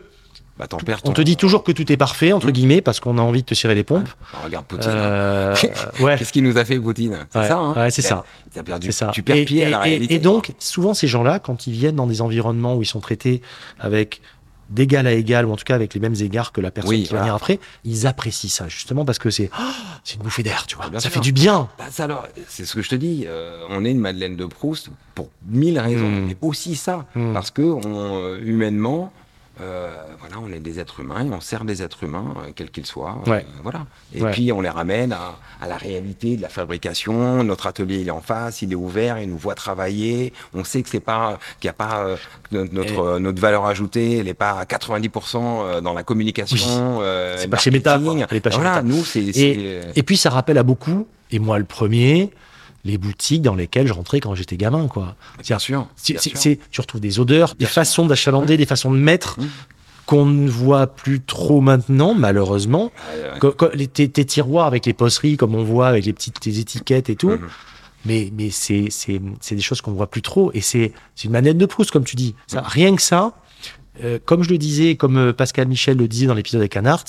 Bah, 0.62 0.68
t'en 0.68 0.78
perds 0.78 1.00
on 1.06 1.12
te 1.12 1.22
dit 1.24 1.38
toujours 1.38 1.64
que 1.64 1.72
tout 1.72 1.92
est 1.92 1.98
parfait, 1.98 2.34
entre 2.34 2.52
guillemets, 2.52 2.82
parce 2.82 3.00
qu'on 3.00 3.18
a 3.18 3.22
envie 3.22 3.42
de 3.42 3.48
te 3.48 3.56
cirer 3.56 3.74
les 3.74 3.84
pompes. 3.84 4.08
Oh, 4.36 4.38
regarde 4.46 4.64
Poutine. 4.68 4.92
Euh, 4.94 5.56
ouais. 6.00 6.18
Qu'est-ce 6.20 6.32
qu'il 6.32 6.44
nous 6.44 6.56
a 6.60 6.64
fait, 6.66 6.80
Poutine? 6.80 7.18
C'est 7.32 7.40
Ouais, 7.40 7.48
ça, 7.48 7.58
hein? 7.58 7.74
Ouais, 7.74 7.90
c'est 7.90 8.04
ça. 8.04 8.24
T'as 8.54 8.62
perdu. 8.62 8.86
C'est 8.92 8.92
ça. 9.06 9.10
Tu 9.12 9.24
perds 9.24 9.38
et, 9.38 9.46
pied 9.46 9.66
à 9.66 9.70
la 9.72 9.78
et- 9.78 9.80
et- 9.80 9.84
réalité. 9.94 10.14
et 10.14 10.20
donc, 10.20 10.52
souvent, 10.60 10.94
ces 10.94 11.08
gens-là, 11.08 11.40
quand 11.40 11.66
ils 11.66 11.74
viennent 11.74 11.96
dans 11.96 12.06
des 12.06 12.22
environnements 12.22 12.76
où 12.76 12.84
ils 12.84 12.86
sont 12.86 13.00
traités 13.00 13.42
avec 13.80 14.22
d'égal 14.70 15.06
à 15.08 15.12
égal, 15.14 15.48
ou 15.48 15.52
en 15.52 15.56
tout 15.58 15.66
cas 15.66 15.74
avec 15.76 15.96
les 15.96 16.00
mêmes 16.00 16.16
égards 16.22 16.52
que 16.54 16.62
la 16.62 16.70
personne 16.72 16.92
Oui, 16.92 17.04
qui 17.04 17.12
va 17.14 17.22
venir 17.22 17.34
après, 17.36 17.60
ils 17.84 18.06
apprécient 18.08 18.50
ça, 18.50 18.70
justement 18.70 19.04
parce 19.04 19.20
que 19.20 19.30
c'est 19.32 19.50
ah, 19.58 19.72
c'est 20.06 20.16
une 20.16 20.22
bouffée 20.22 20.44
d'air, 20.44 20.66
tu 20.68 20.78
vois. 20.78 20.88
Bien 20.90 21.00
ça 21.00 21.10
sûr. 21.10 21.16
fait 21.16 21.20
du 21.20 21.34
bien. 21.34 21.68
Bah, 21.78 21.86
ça, 21.90 22.04
alors, 22.06 22.26
c'est 22.48 22.64
ce 22.66 22.76
que 22.76 22.82
je 22.84 22.88
te 22.90 22.96
dis. 22.96 23.26
euh, 23.28 23.66
on 23.70 23.84
est 23.84 23.92
une 23.92 24.00
Madeleine 24.00 24.38
de 24.38 24.46
Proust 24.46 24.90
pour 25.16 25.30
mille 25.46 25.78
raisons, 25.80 26.08
Mm. 26.08 26.26
mais 26.28 26.38
aussi 26.40 26.76
ça, 26.76 27.06
Mm. 27.16 27.34
parce 27.34 27.50
que 27.52 27.64
on, 27.64 27.82
euh, 27.86 28.40
humainement, 28.46 29.12
euh, 29.60 29.92
voilà, 30.20 30.36
on 30.42 30.52
est 30.52 30.60
des 30.60 30.80
êtres 30.80 31.02
humains 31.02 31.26
et 31.26 31.30
on 31.30 31.42
sert 31.42 31.66
des 31.66 31.84
êtres 31.84 32.04
humains, 32.06 32.34
euh, 32.38 32.52
quels 32.56 32.72
qu'ils 32.72 32.86
soient. 32.86 33.22
Ouais. 33.28 33.46
euh, 33.48 33.60
voilà. 33.64 33.86
Et 34.16 34.22
Ouais. 34.24 34.32
puis 34.32 34.52
on 34.52 34.62
les 34.62 34.70
ramène 34.70 35.12
à, 35.12 35.36
à 35.62 35.68
la 35.68 35.76
réalité 35.78 36.38
de 36.38 36.42
la 36.42 36.50
fabrication. 36.50 37.44
Notre 37.44 37.68
atelier 37.68 37.98
il 38.00 38.08
est 38.08 38.12
en 38.12 38.22
face, 38.22 38.62
il 38.62 38.72
est 38.72 38.76
ouvert, 38.76 39.20
il 39.20 39.30
nous 39.30 39.38
voit 39.38 39.56
travailler. 39.56 40.32
On 40.54 40.64
sait 40.64 40.82
que 40.82 40.90
c'est 40.90 41.00
pas 41.02 41.38
qu'il 41.60 41.68
n'y 41.68 41.72
a 41.72 41.74
pas 41.74 42.06
euh, 42.06 42.16
notre 42.52 42.74
notre, 42.74 43.18
Et- 43.18 43.20
notre 43.22 43.42
valeur 43.42 43.66
ajoutée, 43.66 44.18
elle 44.20 44.26
n'est 44.26 44.34
pas 44.34 44.52
à 44.60 44.64
90% 44.66 45.38
euh, 45.38 45.82
dans 45.82 45.94
la 45.94 46.04
communication. 46.04 47.02
C'est 47.38 47.48
pas 47.50 47.58
chez 47.58 47.72
Meta, 47.72 47.98
marketing. 47.98 48.18
quoi. 48.20 48.28
Elle 48.32 48.38
est 48.38 48.40
pas 48.42 48.50
chez 48.52 48.56
voilà, 48.56 48.82
Meta. 48.82 48.96
nous 48.96 49.04
c'est 49.04 49.20
Et, 49.24 49.34
c'est- 49.34 49.92
et 49.96 50.04
puis, 50.04 50.18
ça 50.18 50.30
rappelle 50.30 50.58
à 50.58 50.64
beaucoup, 50.64 51.08
et 51.30 51.40
moi 51.40 51.60
le 51.60 51.66
premier, 51.66 52.32
les 52.84 52.98
boutiques 52.98 53.42
dans 53.42 53.56
lesquelles 53.56 53.88
je 53.88 53.94
rentrais 53.94 54.20
quand 54.20 54.34
j'étais 54.36 54.58
gamin, 54.58 54.88
quoi. 54.88 55.16
bien 55.46 55.60
sûr. 55.60 55.88
Bien 56.06 56.20
tu 56.72 56.82
retrouves 56.82 57.02
des 57.02 57.20
odeurs, 57.20 57.56
des 57.56 57.66
sûr. 57.66 57.74
façons 57.74 58.06
d'achalander, 58.06 58.58
des 58.58 58.66
façons 58.66 58.92
de 58.92 58.98
mettre 58.98 59.40
Mm. 59.40 59.46
qu'on 60.08 60.26
ne 60.26 60.50
voit 60.50 60.88
plus 60.88 61.22
trop 61.22 61.62
maintenant, 61.62 62.14
malheureusement. 62.14 62.92
Ouais, 63.42 63.50
ouais. 63.62 63.70
Les- 63.76 63.88
tes, 63.88 64.10
tes 64.10 64.26
tiroirs 64.26 64.66
avec 64.68 64.86
les 64.86 64.94
posteries, 64.94 65.38
comme 65.38 65.56
on 65.56 65.64
voit, 65.64 65.88
avec 65.88 66.06
les 66.06 66.14
petites 66.14 66.40
tes 66.40 66.58
étiquettes 66.60 67.10
et 67.10 67.16
tout. 67.16 67.30
Mhm. 67.30 67.48
Mais, 68.06 68.32
mais 68.36 68.50
c'est, 68.50 68.88
c'est, 68.90 69.22
c'est 69.42 69.54
des 69.56 69.62
choses 69.62 69.80
qu'on 69.82 69.92
ne 69.92 69.96
voit 69.96 70.10
plus 70.10 70.24
trop. 70.24 70.52
Et 70.56 70.62
c'est, 70.62 70.92
c'est 71.16 71.26
une 71.26 71.32
manette 71.32 71.58
de 71.60 71.66
Proust, 71.68 71.92
comme 71.92 72.04
tu 72.04 72.16
dis. 72.16 72.34
Ça, 72.48 72.62
Rien 72.66 72.96
que 72.96 73.02
ça, 73.02 73.34
euh, 74.04 74.18
comme 74.26 74.42
je 74.44 74.50
le 74.50 74.58
disais, 74.58 74.96
comme 74.96 75.18
euh, 75.18 75.34
Pascal 75.34 75.68
Michel 75.68 75.98
le 75.98 76.08
disait 76.08 76.26
dans 76.26 76.34
l'épisode 76.34 76.62
avec 76.62 76.72
Canart, 76.72 77.04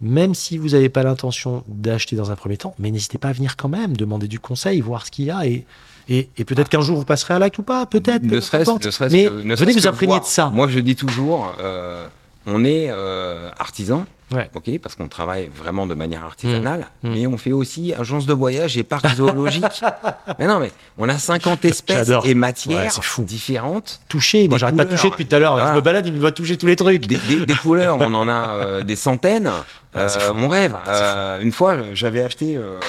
même 0.00 0.34
si 0.34 0.58
vous 0.58 0.70
n'avez 0.70 0.88
pas 0.88 1.02
l'intention 1.02 1.64
d'acheter 1.68 2.16
dans 2.16 2.30
un 2.30 2.36
premier 2.36 2.56
temps, 2.56 2.74
mais 2.78 2.90
n'hésitez 2.90 3.18
pas 3.18 3.28
à 3.28 3.32
venir 3.32 3.56
quand 3.56 3.68
même, 3.68 3.96
demander 3.96 4.28
du 4.28 4.40
conseil, 4.40 4.80
voir 4.80 5.06
ce 5.06 5.10
qu'il 5.10 5.26
y 5.26 5.30
a. 5.30 5.46
Et, 5.46 5.64
et, 6.08 6.28
et 6.36 6.44
peut-être 6.44 6.68
qu'un 6.68 6.80
jour 6.80 6.98
vous 6.98 7.04
passerez 7.04 7.34
à 7.34 7.38
l'acte 7.38 7.58
ou 7.58 7.62
pas, 7.62 7.86
peut-être. 7.86 8.22
Ne 8.22 8.40
serait-ce 8.40 8.70
mais 9.10 9.24
que, 9.26 9.42
ne 9.42 9.54
venez 9.54 9.72
vous 9.72 9.86
imprégner 9.86 10.20
de 10.20 10.24
ça. 10.24 10.50
Moi, 10.50 10.68
je 10.68 10.80
dis 10.80 10.96
toujours, 10.96 11.54
euh, 11.60 12.06
on 12.46 12.64
est 12.64 12.88
euh, 12.90 13.50
artisan, 13.58 14.04
Ouais. 14.34 14.50
ok, 14.54 14.78
parce 14.82 14.94
qu'on 14.94 15.08
travaille 15.08 15.48
vraiment 15.54 15.86
de 15.86 15.94
manière 15.94 16.24
artisanale, 16.24 16.86
Mmh. 17.02 17.10
mais 17.12 17.26
on 17.26 17.36
fait 17.38 17.52
aussi 17.52 17.92
agence 17.94 18.26
de 18.26 18.32
voyage 18.32 18.76
et 18.76 18.82
parc 18.82 19.06
zoologique. 19.14 19.82
mais 20.38 20.46
non, 20.46 20.58
mais 20.60 20.72
on 20.98 21.08
a 21.08 21.18
50 21.18 21.64
espèces 21.64 22.08
et 22.08 22.14
Ouais, 22.16 22.34
matières 22.34 22.92
fou. 23.02 23.22
différentes. 23.22 24.00
toucher, 24.08 24.48
moi 24.48 24.58
j'arrête 24.58 24.76
pas 24.76 24.84
de 24.84 24.90
toucher 24.90 25.10
depuis 25.10 25.26
tout 25.26 25.36
à 25.36 25.38
l'heure. 25.38 25.52
Voilà. 25.54 25.70
Je 25.70 25.76
me 25.76 25.80
balade, 25.80 26.06
il 26.06 26.12
me 26.12 26.18
voit 26.20 26.32
toucher 26.32 26.56
tous 26.56 26.66
les 26.66 26.76
trucs. 26.76 27.06
Des, 27.06 27.16
des- 27.16 27.46
des 27.46 27.54
couleurs, 27.54 27.96
on 28.00 28.12
en 28.14 28.28
a 28.28 28.48
euh, 28.54 28.82
des 28.82 28.96
centaines. 28.96 29.50
Ah, 29.94 30.08
c'est 30.08 30.22
Euh, 30.22 30.34
mon 30.34 30.48
rêve. 30.48 30.76
Euh, 30.88 31.40
une 31.40 31.52
fois, 31.52 31.76
j'avais 31.92 32.22
acheté, 32.22 32.56
euh, 32.56 32.80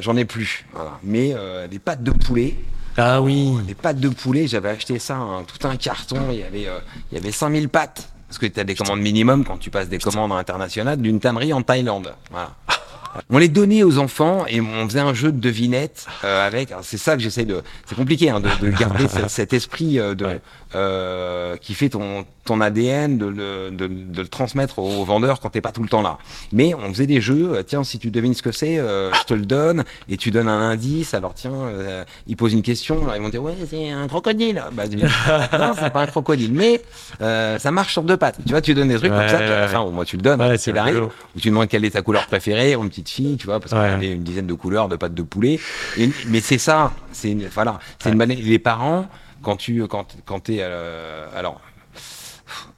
j'en 0.00 0.16
ai 0.16 0.24
plus, 0.24 0.66
voilà. 0.74 0.98
mais 1.02 1.34
des 1.70 1.78
pâtes 1.78 2.02
de 2.02 2.10
poulet. 2.10 2.56
Ah 2.96 3.20
oui. 3.20 3.54
Des 3.66 3.74
pâtes 3.74 3.98
de 3.98 4.08
poulet, 4.08 4.46
j'avais 4.46 4.68
acheté 4.68 4.98
ça, 4.98 5.16
hein, 5.16 5.42
tout 5.46 5.66
un 5.66 5.76
carton, 5.76 6.16
il 6.30 6.38
y 6.38 6.42
avait, 6.44 6.68
il 7.10 7.18
y 7.18 7.20
avait 7.20 7.32
5000 7.32 7.68
pâtes. 7.68 8.08
Parce 8.34 8.50
que 8.50 8.52
tu 8.52 8.58
as 8.58 8.64
des 8.64 8.74
commandes 8.74 9.00
minimum 9.00 9.44
quand 9.44 9.58
tu 9.58 9.70
passes 9.70 9.88
des 9.88 9.98
commandes 9.98 10.32
internationales 10.32 11.00
d'une 11.00 11.20
tannerie 11.20 11.52
en 11.52 11.62
Thaïlande. 11.62 12.16
Voilà. 12.32 12.50
On 13.30 13.38
les 13.38 13.48
donnait 13.48 13.82
aux 13.82 13.98
enfants 13.98 14.44
et 14.48 14.60
on 14.60 14.88
faisait 14.88 15.00
un 15.00 15.14
jeu 15.14 15.30
de 15.32 15.38
devinettes 15.40 16.06
euh, 16.24 16.46
avec. 16.46 16.70
C'est 16.82 16.96
ça 16.98 17.16
que 17.16 17.22
j'essaie 17.22 17.44
de. 17.44 17.62
C'est 17.86 17.94
compliqué 17.94 18.30
hein, 18.30 18.40
de, 18.40 18.48
de 18.66 18.70
garder 18.70 19.06
ce- 19.08 19.28
cet 19.28 19.52
esprit 19.52 19.98
euh, 19.98 20.14
de 20.14 20.26
euh, 20.74 21.56
qui 21.56 21.74
fait 21.74 21.88
ton 21.88 22.24
ton 22.44 22.60
ADN, 22.60 23.16
de 23.16 23.24
le, 23.24 23.70
de, 23.70 23.86
de 23.86 24.20
le 24.20 24.28
transmettre 24.28 24.78
aux, 24.78 25.00
aux 25.00 25.04
vendeurs 25.06 25.40
quand 25.40 25.48
t'es 25.48 25.62
pas 25.62 25.72
tout 25.72 25.82
le 25.82 25.88
temps 25.88 26.02
là. 26.02 26.18
Mais 26.52 26.74
on 26.74 26.92
faisait 26.92 27.06
des 27.06 27.22
jeux. 27.22 27.52
euh, 27.54 27.62
Tiens, 27.62 27.84
si 27.84 27.98
tu 27.98 28.10
devines 28.10 28.34
ce 28.34 28.42
que 28.42 28.52
c'est, 28.52 28.78
euh, 28.78 29.10
je 29.14 29.22
te 29.24 29.32
le 29.32 29.46
donne 29.46 29.84
et 30.10 30.18
tu 30.18 30.30
donnes 30.30 30.48
un 30.48 30.60
indice. 30.70 31.14
Alors 31.14 31.32
tiens, 31.32 31.54
euh, 31.54 32.04
ils 32.26 32.36
posent 32.36 32.52
une 32.52 32.60
question. 32.62 33.02
Alors 33.02 33.16
ils 33.16 33.22
vont 33.22 33.30
dire 33.30 33.42
ouais, 33.42 33.54
c'est 33.70 33.88
un 33.90 34.06
crocodile. 34.08 34.62
Bah, 34.72 34.86
dis, 34.86 34.96
non, 35.58 35.72
c'est 35.80 35.90
pas 35.90 36.02
un 36.02 36.06
crocodile, 36.06 36.52
mais 36.52 36.82
euh, 37.22 37.58
ça 37.58 37.70
marche 37.70 37.92
sur 37.92 38.02
deux 38.02 38.18
pattes. 38.18 38.36
Tu 38.44 38.50
vois, 38.50 38.60
tu 38.60 38.74
donnes 38.74 38.88
des 38.88 38.96
trucs 38.98 39.10
Ouais, 39.12 39.18
comme 39.20 39.28
ça. 39.28 39.38
ouais, 39.38 39.84
ouais. 39.84 39.90
moins 39.92 40.04
tu 40.04 40.16
le 40.16 40.22
donnes. 40.22 40.56
C'est 40.58 40.72
il 40.72 40.76
arrive. 40.78 40.94
rigolo. 40.96 41.12
Ou 41.36 41.40
tu 41.40 41.48
demandes 41.48 41.68
quelle 41.68 41.84
est 41.86 41.90
ta 41.92 42.02
couleur 42.02 42.26
préférée, 42.26 42.76
ou 42.76 42.82
une 42.82 42.90
petite 42.90 43.03
fille, 43.08 43.36
tu 43.36 43.46
vois, 43.46 43.60
parce 43.60 43.72
qu'on 43.72 43.80
Ouais. 43.80 43.88
avait 43.88 44.12
une 44.12 44.22
dizaine 44.22 44.46
de 44.46 44.54
couleurs 44.54 44.88
de 44.88 44.96
pâtes 44.96 45.14
de 45.14 45.22
poulet. 45.22 45.58
Et- 45.96 46.10
mais 46.28 46.40
c'est 46.40 46.58
ça, 46.58 46.92
c'est 47.12 47.30
une, 47.32 47.46
voilà, 47.48 47.78
c'est 47.98 48.06
Ouais. 48.06 48.12
une 48.12 48.18
manière. 48.18 48.38
Les 48.40 48.58
parents, 48.58 49.08
quand 49.42 49.56
tu, 49.56 49.86
quand, 49.86 50.16
quand 50.24 50.40
t'es, 50.40 50.58
euh, 50.60 51.26
alors, 51.36 51.60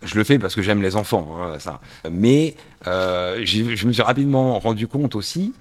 je 0.03 0.15
le 0.17 0.25
fais 0.25 0.39
parce 0.39 0.55
que 0.55 0.63
j'aime 0.63 0.83
les 0.83 0.97
enfants, 0.97 1.37
hein, 1.41 1.59
ça. 1.59 1.81
Mais 2.11 2.55
euh, 2.87 3.41
je 3.45 3.87
me 3.87 3.93
suis 3.93 4.03
rapidement 4.03 4.59
rendu 4.59 4.87
compte 4.87 5.15
aussi 5.15 5.53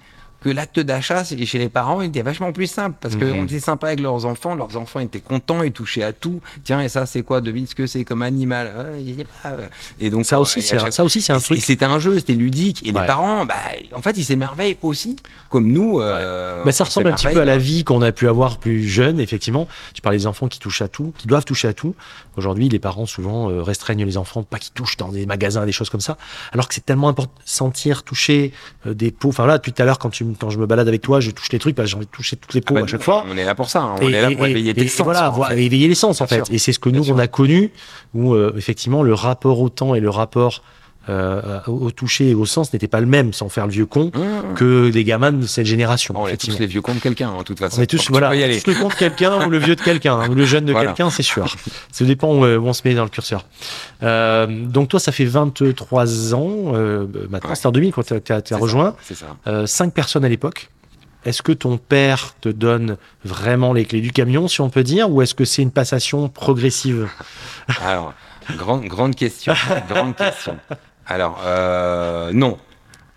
que 0.46 0.50
l'acte 0.54 0.78
d'achat 0.78 1.24
chez 1.24 1.58
les 1.58 1.68
parents 1.68 2.00
il 2.02 2.08
était 2.08 2.22
vachement 2.22 2.52
plus 2.52 2.68
simple 2.68 2.96
parce 3.00 3.14
Mhm. 3.16 3.20
qu'on 3.32 3.44
était 3.44 3.58
sympa 3.60 3.88
avec 3.88 4.00
leurs 4.00 4.24
enfants, 4.26 4.54
leurs 4.54 4.76
enfants 4.76 5.00
étaient 5.00 5.18
contents, 5.20 5.62
ils 5.64 5.72
touchaient 5.72 6.04
à 6.04 6.12
tout. 6.12 6.40
Tiens, 6.62 6.80
et 6.80 6.88
ça 6.88 7.04
c'est 7.04 7.22
quoi? 7.22 7.40
Devine 7.40 7.66
ce 7.66 7.74
que 7.74 7.86
c'est 7.86 8.04
comme 8.04 8.22
animal. 8.22 8.70
Sais 9.16 9.26
pas. 9.42 9.56
Et 9.98 10.10
donc 10.10 10.24
Ça 10.24 10.38
aussi, 10.40 10.60
et 10.60 10.62
à 10.62 10.64
c'est 10.66 10.76
un, 10.76 10.78
chaque- 10.80 10.92
ça 10.92 11.04
aussi, 11.04 11.20
c'est 11.20 11.32
un 11.32 11.38
et 11.38 11.42
truc. 11.42 11.60
C'était 11.62 11.84
un 11.84 11.98
jeu, 11.98 12.16
c'était 12.18 12.34
ludique. 12.34 12.86
Et 12.86 12.92
Ouais. 12.92 13.00
les 13.00 13.06
parents, 13.06 13.44
bah, 13.44 13.54
en 13.94 14.02
fait, 14.02 14.16
ils 14.16 14.24
s'émerveillent 14.24 14.76
aussi, 14.82 15.16
comme 15.50 15.66
nous. 15.72 16.00
euh, 16.00 16.62
Bah, 16.64 16.70
ça 16.72 16.84
ressemble 16.84 17.08
un 17.08 17.12
petit 17.14 17.26
peu 17.28 17.40
à 17.40 17.44
la 17.44 17.58
vie 17.58 17.82
qu'on 17.82 18.02
a 18.02 18.12
pu 18.12 18.28
avoir 18.28 18.58
plus 18.58 18.86
jeune, 18.86 19.18
effectivement. 19.18 19.66
Tu 19.94 20.00
parles 20.02 20.16
des 20.16 20.26
enfants 20.26 20.46
qui 20.48 20.58
touchent 20.60 20.82
à 20.82 20.88
tout, 20.88 21.12
qui 21.18 21.26
doivent 21.26 21.44
toucher 21.44 21.68
à 21.68 21.72
tout. 21.72 21.94
Aujourd'hui, 22.36 22.68
les 22.68 22.78
parents 22.78 23.06
souvent 23.06 23.50
euh, 23.50 23.62
restreignent 23.62 24.04
les 24.04 24.16
enfants, 24.16 24.42
pas 24.42 24.58
qu'ils 24.58 24.72
touchent 24.72 24.96
dans 24.96 25.08
des 25.08 25.26
magasins, 25.26 25.64
des 25.66 25.72
choses 25.72 25.90
comme 25.90 26.00
ça. 26.00 26.16
Alors 26.52 26.68
que 26.68 26.74
c'est 26.74 26.84
tellement 26.84 27.08
important 27.08 27.32
de 27.44 27.48
sentir, 27.48 28.02
toucher 28.02 28.52
euh, 28.86 28.94
des 28.94 29.10
peaux. 29.10 29.28
Enfin 29.30 29.46
là, 29.46 29.58
depuis 29.58 29.72
tout 29.72 29.82
à 29.82 29.84
l'heure, 29.84 29.98
quand 29.98 30.10
tu 30.10 30.24
quand 30.38 30.50
je 30.50 30.58
me 30.58 30.66
balade 30.66 30.88
avec 30.88 31.02
toi, 31.02 31.20
je 31.20 31.30
touche 31.30 31.50
les 31.52 31.58
trucs, 31.58 31.74
que 31.76 31.84
j'ai 31.84 31.96
envie 31.96 32.06
de 32.06 32.10
toucher 32.10 32.36
toutes 32.36 32.54
les 32.54 32.60
peaux 32.60 32.74
Ah 32.76 32.80
bah, 32.80 32.84
à 32.84 32.88
chaque 32.88 33.02
fois. 33.02 33.24
On 33.28 33.36
est 33.36 33.44
là 33.44 33.54
pour 33.54 33.68
ça. 33.68 33.82
hein. 33.82 33.94
On 34.00 34.08
Et- 34.08 34.12
est 34.12 34.22
là 34.22 34.30
pour 34.30 34.46
éveiller 34.46 34.74
tes 34.74 34.88
sens. 34.88 35.04
Voilà, 35.04 35.30
en 35.30 35.32
voilà, 35.34 35.54
fait. 35.54 35.62
éveiller 35.64 35.88
les 35.88 35.94
sens 35.94 36.20
en 36.20 36.24
Bien 36.26 36.38
fait. 36.38 36.44
sûr. 36.44 36.54
Et 36.54 36.58
c'est 36.58 36.72
ce 36.72 36.78
que 36.78 36.88
Bien 36.90 36.98
nous 37.00 37.04
sûr. 37.06 37.14
on 37.14 37.18
a 37.18 37.26
connu, 37.26 37.72
où 38.14 38.34
euh, 38.34 38.52
effectivement 38.56 39.02
le 39.02 39.14
rapport 39.14 39.60
au 39.60 39.68
temps 39.68 39.94
et 39.94 40.00
le 40.00 40.10
rapport 40.10 40.62
euh, 41.08 41.60
au 41.66 41.90
toucher 41.90 42.30
et 42.30 42.34
au 42.34 42.46
sens 42.46 42.72
n'était 42.72 42.88
pas 42.88 43.00
le 43.00 43.06
même, 43.06 43.32
sans 43.32 43.48
faire 43.48 43.66
le 43.66 43.72
vieux 43.72 43.86
con, 43.86 44.10
Mmh. 44.14 44.54
que 44.54 44.90
des 44.90 45.04
gamins 45.04 45.32
de 45.32 45.46
cette 45.46 45.66
génération. 45.66 46.14
On 46.16 46.26
est 46.26 46.36
tous 46.36 46.58
les 46.58 46.66
vieux 46.66 46.80
contre 46.82 47.00
quelqu'un, 47.00 47.28
en 47.30 47.42
toute 47.44 47.58
façon. 47.58 47.78
On 47.78 47.82
est 47.82 47.86
tous, 47.86 48.10
voilà, 48.10 48.30
tous 48.30 48.66
le 48.66 48.74
compte 48.74 48.94
quelqu'un 48.94 49.46
ou 49.46 49.50
le 49.50 49.58
vieux 49.58 49.76
de 49.76 49.80
quelqu'un, 49.80 50.14
hein, 50.20 50.28
ou 50.30 50.34
le 50.34 50.44
jeune 50.44 50.64
de 50.64 50.72
Voilà. 50.72 50.88
quelqu'un, 50.90 51.10
c'est 51.10 51.22
sûr. 51.22 51.46
Ça 51.92 52.04
dépend 52.04 52.32
où, 52.34 52.44
où 52.44 52.66
on 52.66 52.72
se 52.72 52.82
met 52.84 52.94
dans 52.94 53.04
le 53.04 53.10
curseur. 53.10 53.44
Euh, 54.02 54.46
donc 54.66 54.88
toi, 54.88 55.00
ça 55.00 55.12
fait 55.12 55.24
23 55.24 56.34
ans, 56.34 56.72
euh, 56.74 57.06
maintenant, 57.30 57.50
Ouais. 57.50 57.56
c'est 57.56 57.66
en 57.66 57.72
2000 57.72 57.92
quand 57.92 58.02
tu 58.04 58.14
as, 58.14 58.20
C'est 58.26 58.48
ça, 58.48 58.56
rejoint. 58.56 58.94
C'est 59.02 59.14
ça. 59.16 59.26
Euh, 59.46 59.66
cinq 59.66 59.92
personnes 59.94 60.24
à 60.24 60.28
l'époque. 60.28 60.70
Est-ce 61.24 61.42
que 61.42 61.52
ton 61.52 61.76
père 61.76 62.34
te 62.40 62.48
donne 62.48 62.96
vraiment 63.24 63.72
les 63.72 63.84
clés 63.84 64.00
du 64.00 64.12
camion, 64.12 64.46
si 64.48 64.60
on 64.60 64.70
peut 64.70 64.84
dire, 64.84 65.10
ou 65.10 65.22
est-ce 65.22 65.34
que 65.34 65.44
c'est 65.44 65.62
une 65.62 65.72
passation 65.72 66.28
progressive? 66.28 67.08
Alors, 67.84 68.14
grande, 68.56 68.84
grande 68.84 69.14
question. 69.16 69.52
grande 69.88 70.14
question. 70.14 70.56
Alors, 71.06 71.40
euh, 71.44 72.30
non. 72.32 72.58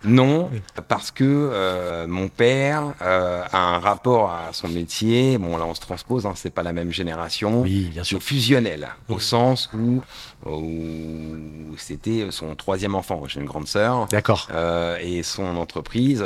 Non, 0.05 0.49
parce 0.87 1.11
que 1.11 1.25
euh, 1.25 2.07
mon 2.07 2.29
père 2.29 2.93
euh, 3.01 3.43
a 3.51 3.57
un 3.75 3.79
rapport 3.79 4.29
à 4.31 4.53
son 4.53 4.69
métier. 4.69 5.37
Bon, 5.37 5.57
là, 5.57 5.65
on 5.65 5.73
se 5.73 5.81
transpose, 5.81 6.25
hein, 6.25 6.31
c'est 6.37 6.51
pas 6.53 6.63
la 6.63 6.71
même 6.71 6.93
génération. 6.93 7.63
Oui, 7.63 7.89
bien 7.91 8.05
C'est 8.05 8.17
fusionnel, 8.21 8.87
au 9.09 9.19
sens 9.19 9.69
où, 9.73 10.01
où 10.49 11.75
c'était 11.77 12.27
son 12.31 12.55
troisième 12.55 12.95
enfant. 12.95 13.23
J'ai 13.27 13.41
une 13.41 13.45
grande 13.45 13.67
sœur. 13.67 14.07
D'accord. 14.07 14.47
Euh, 14.53 14.97
et 15.01 15.21
son 15.23 15.57
entreprise. 15.57 16.23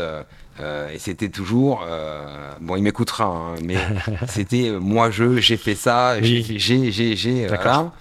euh, 0.60 0.90
et 0.94 1.00
c'était 1.00 1.30
toujours, 1.30 1.84
euh, 1.88 2.52
bon, 2.62 2.76
il 2.76 2.84
m'écoutera, 2.84 3.26
hein, 3.26 3.56
mais 3.66 3.78
c'était 4.28 4.70
euh, 4.70 4.78
moi 4.80 5.10
je, 5.10 5.38
j'ai 5.38 5.58
fait 5.58 5.74
ça, 5.74 6.22
j'ai, 6.22 6.44
Oui. 6.48 6.56
j'ai, 6.60 6.92
j'ai, 6.92 7.16
j'ai, 7.16 7.46
euh, 7.46 7.50
D'accord. 7.50 7.64
voilà. 7.74 7.92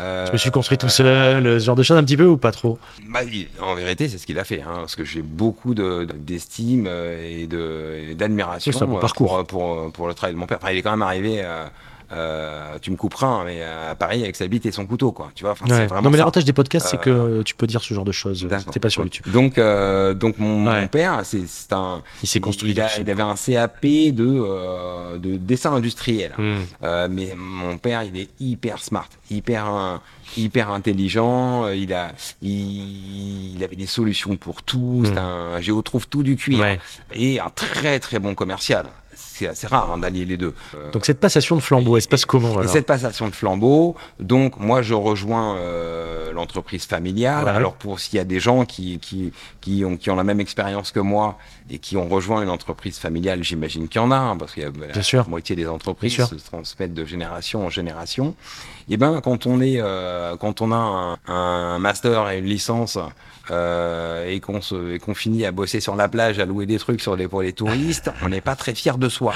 Euh, 0.00 0.26
Je 0.26 0.32
me 0.32 0.36
suis 0.38 0.50
construit 0.50 0.78
tout 0.78 0.88
seul, 0.88 1.44
ce 1.60 1.64
genre 1.66 1.76
de 1.76 1.82
choses 1.82 1.96
un 1.98 2.02
petit 2.04 2.16
peu 2.16 2.26
ou 2.26 2.36
pas 2.38 2.50
trop? 2.52 2.78
Bah, 3.08 3.20
en 3.60 3.74
vérité, 3.74 4.08
c'est 4.08 4.18
ce 4.18 4.26
qu'il 4.26 4.38
a 4.38 4.44
fait, 4.44 4.62
hein, 4.62 4.72
parce 4.76 4.96
que 4.96 5.04
j'ai 5.04 5.22
beaucoup 5.22 5.74
de, 5.74 6.04
de- 6.04 6.12
d'estime 6.14 6.86
euh, 6.88 7.22
et, 7.42 7.46
de, 7.46 8.10
et 8.10 8.14
d'admiration 8.14 8.72
bon 8.86 8.96
euh, 8.96 9.00
parcours. 9.00 9.44
pour, 9.46 9.76
pour, 9.84 9.92
pour 9.92 10.08
le 10.08 10.14
travail 10.14 10.34
de 10.34 10.38
mon 10.38 10.46
père. 10.46 10.58
Enfin, 10.62 10.72
il 10.72 10.78
est 10.78 10.82
quand 10.82 10.90
même 10.92 11.02
arrivé. 11.02 11.42
Euh, 12.12 12.78
tu 12.80 12.90
me 12.90 12.96
couperas, 12.96 13.26
hein, 13.26 13.42
mais 13.46 13.62
à 13.62 13.94
Paris 13.94 14.22
avec 14.22 14.36
sa 14.36 14.46
bite 14.46 14.66
et 14.66 14.72
son 14.72 14.86
couteau, 14.86 15.12
quoi. 15.12 15.30
Tu 15.34 15.44
vois, 15.44 15.52
enfin, 15.52 15.66
Ouais. 15.66 15.86
Non, 16.02 16.10
mais 16.10 16.18
l'avantage 16.18 16.44
des 16.44 16.52
podcasts, 16.52 16.88
c'est 16.88 17.06
Euh, 17.08 17.38
que 17.38 17.42
tu 17.42 17.54
peux 17.54 17.66
dire 17.66 17.80
ce 17.82 17.94
genre 17.94 18.04
de 18.04 18.12
choses. 18.12 18.46
C'était 18.64 18.80
pas 18.80 18.90
sur 18.90 19.02
YouTube. 19.02 19.26
Donc, 19.32 19.58
euh, 19.58 20.14
donc 20.14 20.38
mon, 20.38 20.66
Ouais. 20.66 20.82
mon 20.82 20.88
père, 20.88 21.20
c'est, 21.24 21.72
un, 21.72 22.02
Il 22.22 22.28
s'est 22.28 22.40
construit. 22.40 22.72
il, 22.72 22.80
a- 22.80 22.98
il 23.00 23.10
avait 23.10 23.22
un 23.22 23.34
CAP 23.34 23.82
de, 24.12 24.26
euh, 24.26 25.18
de 25.18 25.36
dessin 25.36 25.72
industriel. 25.72 26.32
Hmm. 26.38 26.56
Euh, 26.82 27.08
mais 27.10 27.34
mon 27.36 27.78
père, 27.78 28.02
il 28.02 28.18
est 28.18 28.28
hyper 28.40 28.78
smart, 28.78 29.08
hyper, 29.30 30.00
hyper 30.36 30.70
intelligent. 30.70 31.64
euh, 31.66 31.74
Il 31.76 31.92
a, 31.94 32.12
il, 32.42 33.56
il 33.56 33.64
avait 33.64 33.76
des 33.76 33.86
solutions 33.86 34.36
pour 34.36 34.62
tout. 34.62 35.02
C'est 35.04 35.18
un 35.18 35.60
géotrouve 35.60 36.06
tout 36.08 36.22
du 36.22 36.36
cuir 36.36 36.60
Ouais. 36.60 36.78
et 37.14 37.40
un 37.40 37.50
très 37.50 37.98
très 38.00 38.18
bon 38.18 38.34
commercial. 38.34 38.86
C'est 39.42 39.48
assez 39.48 39.66
rare 39.66 39.90
hein, 39.92 39.98
d'allier 39.98 40.24
les 40.24 40.36
deux. 40.36 40.54
Euh, 40.74 40.90
Donc 40.92 41.04
cette 41.04 41.18
passation 41.20 41.56
de 41.56 41.60
flambeau, 41.60 41.96
elle 41.96 42.02
se 42.02 42.08
passe 42.08 42.24
comment 42.24 42.54
et 42.54 42.58
alors 42.58 42.70
cette 42.70 42.86
passation 42.86 43.28
de 43.28 43.34
flambeau, 43.34 43.96
donc 44.20 44.58
moi 44.60 44.82
je 44.82 44.94
rejoins 44.94 45.56
euh, 45.56 46.32
l'entreprise 46.32 46.84
familiale. 46.84 47.48
Alors 47.48 47.74
pour 47.74 47.98
s'il 48.00 48.16
y 48.16 48.20
a 48.20 48.24
des 48.24 48.40
gens 48.40 48.64
qui, 48.64 48.98
qui, 49.00 49.32
qui, 49.60 49.84
ont, 49.84 49.96
qui 49.96 50.10
ont 50.10 50.16
la 50.16 50.24
même 50.24 50.40
expérience 50.40 50.92
que 50.92 51.00
moi 51.00 51.38
et 51.70 51.78
qui 51.78 51.96
ont 51.96 52.08
rejoint 52.08 52.42
une 52.42 52.50
entreprise 52.50 52.98
familiale, 52.98 53.42
j'imagine 53.42 53.88
qu'il 53.88 54.00
y 54.00 54.04
en 54.04 54.10
a, 54.10 54.16
hein, 54.16 54.36
parce 54.36 54.52
que 54.52 54.68
Bien 54.70 55.02
sûr. 55.02 55.22
la 55.24 55.28
moitié 55.28 55.56
des 55.56 55.66
entreprises 55.66 56.16
Bien 56.16 56.26
se 56.26 56.34
transmettent 56.36 56.94
de 56.94 57.04
génération 57.04 57.66
en 57.66 57.70
génération. 57.70 58.34
Et 58.92 58.98
ben 58.98 59.22
quand 59.22 59.46
on 59.46 59.62
est, 59.62 59.80
euh, 59.80 60.36
quand 60.36 60.60
on 60.60 60.70
a 60.70 60.76
un, 60.76 61.18
un 61.26 61.78
master 61.78 62.28
et 62.28 62.40
une 62.40 62.44
licence 62.44 62.98
euh, 63.50 64.28
et 64.28 64.38
qu'on 64.40 64.60
se, 64.60 64.92
et 64.94 64.98
qu'on 64.98 65.14
finit 65.14 65.46
à 65.46 65.50
bosser 65.50 65.80
sur 65.80 65.96
la 65.96 66.08
plage, 66.10 66.38
à 66.38 66.44
louer 66.44 66.66
des 66.66 66.78
trucs 66.78 67.00
sur 67.00 67.16
les 67.16 67.26
pour 67.26 67.40
les 67.40 67.54
touristes, 67.54 68.10
on 68.22 68.28
n'est 68.28 68.42
pas 68.42 68.54
très 68.54 68.74
fier 68.74 68.98
de 68.98 69.08
soi. 69.08 69.32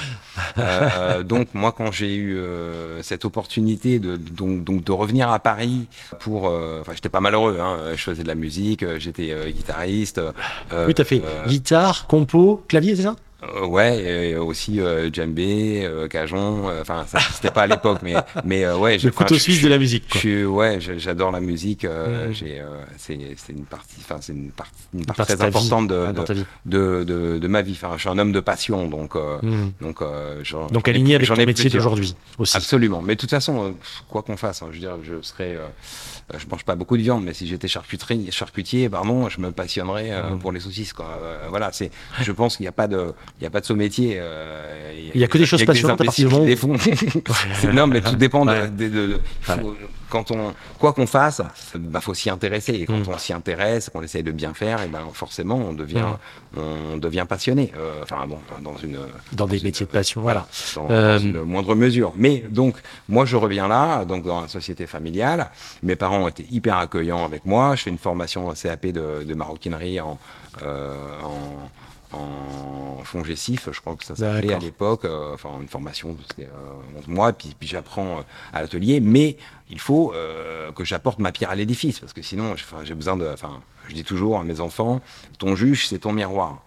Euh, 0.58 1.22
donc 1.22 1.48
moi 1.54 1.72
quand 1.72 1.90
j'ai 1.90 2.14
eu 2.14 2.36
euh, 2.36 3.02
cette 3.02 3.24
opportunité 3.24 3.98
de 3.98 4.16
donc, 4.16 4.62
donc 4.62 4.84
de 4.84 4.92
revenir 4.92 5.30
à 5.30 5.38
Paris 5.38 5.86
pour 6.20 6.48
euh, 6.48 6.82
enfin 6.82 6.92
j'étais 6.94 7.08
pas 7.08 7.20
malheureux 7.20 7.58
hein, 7.58 7.78
je 7.94 8.02
faisais 8.02 8.24
de 8.24 8.28
la 8.28 8.34
musique 8.34 8.82
euh, 8.82 8.98
j'étais 8.98 9.30
euh, 9.32 9.48
guitariste 9.50 10.18
euh, 10.18 10.86
Oui, 10.86 10.92
t'as 10.92 11.04
fait 11.04 11.22
euh, 11.24 11.46
guitare, 11.46 12.06
compo, 12.08 12.62
clavier, 12.68 12.94
c'est 12.94 13.04
ça? 13.04 13.16
euh, 13.35 13.35
ouais, 13.66 13.98
et 14.30 14.36
aussi 14.36 14.80
euh, 14.80 15.10
djembé, 15.12 15.82
euh, 15.84 16.08
cajon. 16.08 16.68
euh, 16.68 16.80
Enfin, 16.82 17.04
ça 17.06 17.18
c'était 17.32 17.50
pas 17.50 17.62
à 17.62 17.66
l'époque, 17.66 17.98
mais 18.02 18.14
mais 18.44 18.64
euh, 18.64 18.76
ouais, 18.76 18.98
Le 18.98 19.10
couteau 19.10 19.34
je- 19.34 19.40
suisse 19.40 19.58
je- 19.58 19.64
de 19.64 19.68
la 19.68 19.78
musique. 19.78 20.04
Je 20.08 20.12
Quoi. 20.12 20.20
suis 20.20 20.44
ouais, 20.44 20.80
je- 20.80 20.98
j'adore 20.98 21.30
la 21.30 21.40
musique. 21.40 21.84
euh, 21.84 22.28
Mhm. 22.28 22.32
J'ai 22.34 22.60
euh, 22.60 22.66
c'est 22.96 23.18
c'est 23.36 23.52
une 23.52 23.64
partie, 23.64 23.96
enfin 24.00 24.16
c'est 24.20 24.32
une 24.32 24.50
partie 24.50 24.72
une 24.94 25.00
de 25.02 25.12
très 25.12 25.40
importante 25.42 25.88
de 25.88 27.04
de, 27.04 27.38
de, 27.38 27.48
ma 27.48 27.62
vie. 27.62 27.72
Enfin, 27.80 27.92
je 27.96 28.00
suis 28.00 28.08
un 28.08 28.18
homme 28.18 28.32
de 28.32 28.40
passion, 28.40 28.88
donc 28.88 29.16
euh, 29.16 29.38
Hmm. 29.42 29.70
donc 29.80 30.02
euh, 30.02 30.40
j'en- 30.42 30.66
Donc 30.68 30.88
aligné 30.88 31.14
avec 31.14 31.28
ton 31.28 31.36
métier 31.36 31.70
d'aujourd'hui 31.70 32.14
aussi. 32.38 32.56
Absolument. 32.56 33.02
Mais 33.02 33.14
de 33.14 33.20
toute 33.20 33.30
façon, 33.30 33.64
euh, 33.66 33.70
quoi 34.08 34.22
qu'on 34.22 34.36
fasse, 34.36 34.62
hein, 34.62 34.68
je 34.70 34.74
veux 34.76 34.80
dire, 34.80 34.96
je 35.02 35.20
serais, 35.22 35.56
euh, 36.34 36.38
je 36.38 36.46
mange 36.50 36.64
pas 36.64 36.74
beaucoup 36.74 36.96
de 36.96 37.02
viande, 37.02 37.24
mais 37.24 37.34
si 37.34 37.46
j'étais 37.46 37.68
charcuterie, 37.68 38.28
charcutier, 38.32 38.88
pardon, 38.88 39.28
je 39.28 39.40
me 39.40 39.50
passionnerais 39.52 40.10
euh, 40.12 40.30
Mhm. 40.30 40.38
pour 40.38 40.52
les 40.52 40.60
saucisses. 40.60 40.92
Quoi. 40.92 41.06
Euh, 41.22 41.46
voilà, 41.50 41.70
c'est. 41.72 41.90
Je 42.20 42.32
pense 42.32 42.56
qu'il 42.56 42.64
n'y 42.64 42.68
a 42.68 42.72
pas 42.72 42.88
de, 42.88 43.12
il 43.40 43.44
y 43.44 43.46
a 43.46 43.50
pas 43.50 43.60
de 43.60 43.66
sous-métier. 43.66 44.16
euh, 44.18 45.10
Il 45.14 45.20
y 45.20 45.24
a 45.24 45.28
que 45.28 45.38
des 45.38 45.46
choses 45.46 45.64
passionnantes 45.64 46.00
à 46.00 46.04
partir 46.04 46.28
du 46.28 46.34
moment. 46.34 46.76
C'est- 47.60 47.72
non, 47.72 47.86
mais 47.86 48.00
tout 48.00 48.16
dépend 48.16 48.44
de, 48.44 48.66
de- 48.66 48.88
de- 48.88 49.06
de- 49.06 49.20
faut- 49.42 49.76
quand 50.08 50.30
on, 50.30 50.54
quoi 50.78 50.92
qu'on 50.92 51.06
fasse, 51.06 51.42
bah 51.74 52.00
faut 52.00 52.14
s'y 52.14 52.30
intéresser. 52.30 52.74
Et 52.74 52.86
quand 52.86 52.94
Mhm. 52.98 53.08
on 53.08 53.18
s'y 53.18 53.32
intéresse, 53.32 53.90
qu'on 53.90 54.02
essaye 54.02 54.22
de 54.22 54.30
bien 54.30 54.54
faire, 54.54 54.82
et 54.82 54.86
ben 54.88 55.00
forcément, 55.12 55.56
on 55.56 55.72
devient, 55.72 56.04
on 56.56 56.96
devient 56.96 57.26
passionné. 57.28 57.72
Euh, 57.76 58.00
enfin 58.04 58.24
bon, 58.26 58.38
dans 58.62 58.76
une 58.76 58.98
Dans 59.32 59.46
des 59.46 59.60
métiers 59.60 59.84
de 59.86 59.90
passion, 59.90 60.20
voilà. 60.20 60.46
dans, 60.76 60.88
Euh, 60.90 61.18
dans 61.18 61.24
une 61.24 61.42
moindre 61.42 61.74
mesure. 61.74 62.12
Mais 62.16 62.44
donc, 62.50 62.76
moi, 63.08 63.24
je 63.24 63.36
reviens 63.36 63.66
là, 63.68 64.04
donc 64.04 64.24
dans 64.24 64.42
la 64.42 64.48
société 64.48 64.86
familiale. 64.86 65.50
Mes 65.82 65.96
parents 65.96 66.15
ont 66.22 66.28
été 66.28 66.46
hyper 66.50 66.76
accueillants 66.76 67.24
avec 67.24 67.44
moi. 67.44 67.74
Je 67.76 67.82
fais 67.84 67.90
une 67.90 67.98
formation 67.98 68.52
CAP 68.54 68.86
de, 68.86 69.24
de 69.24 69.34
maroquinerie 69.34 70.00
en, 70.00 70.18
euh, 70.62 70.94
en, 71.22 71.68
je 73.72 73.80
crois 73.80 73.94
que 73.96 74.04
ça 74.04 74.16
s'appelait 74.16 74.54
à 74.54 74.58
l'époque. 74.58 75.04
euh, 75.04 75.34
enfin, 75.34 75.50
une 75.60 75.68
formation, 75.68 76.16
c'était 76.28 76.48
euh, 76.48 76.98
11 76.98 77.08
mois, 77.08 77.32
puis, 77.32 77.54
puis 77.58 77.68
j'apprends 77.68 78.18
euh, 78.18 78.22
à 78.52 78.62
l'atelier. 78.62 79.00
Mais 79.00 79.36
il 79.70 79.80
faut 79.80 80.12
euh, 80.14 80.72
que 80.72 80.84
j'apporte 80.84 81.18
ma 81.18 81.32
pierre 81.32 81.50
à 81.50 81.54
l'édifice, 81.54 82.00
parce 82.00 82.12
que 82.12 82.22
sinon, 82.22 82.54
j'ai 82.84 82.94
besoin 82.94 83.16
de. 83.16 83.26
Enfin, 83.32 83.60
je 83.88 83.94
dis 83.94 84.04
toujours 84.04 84.38
à 84.40 84.44
mes 84.44 84.60
enfants, 84.60 85.00
ton 85.38 85.54
juge, 85.56 85.88
c'est 85.88 85.98
ton 86.00 86.12
miroir. 86.12 86.62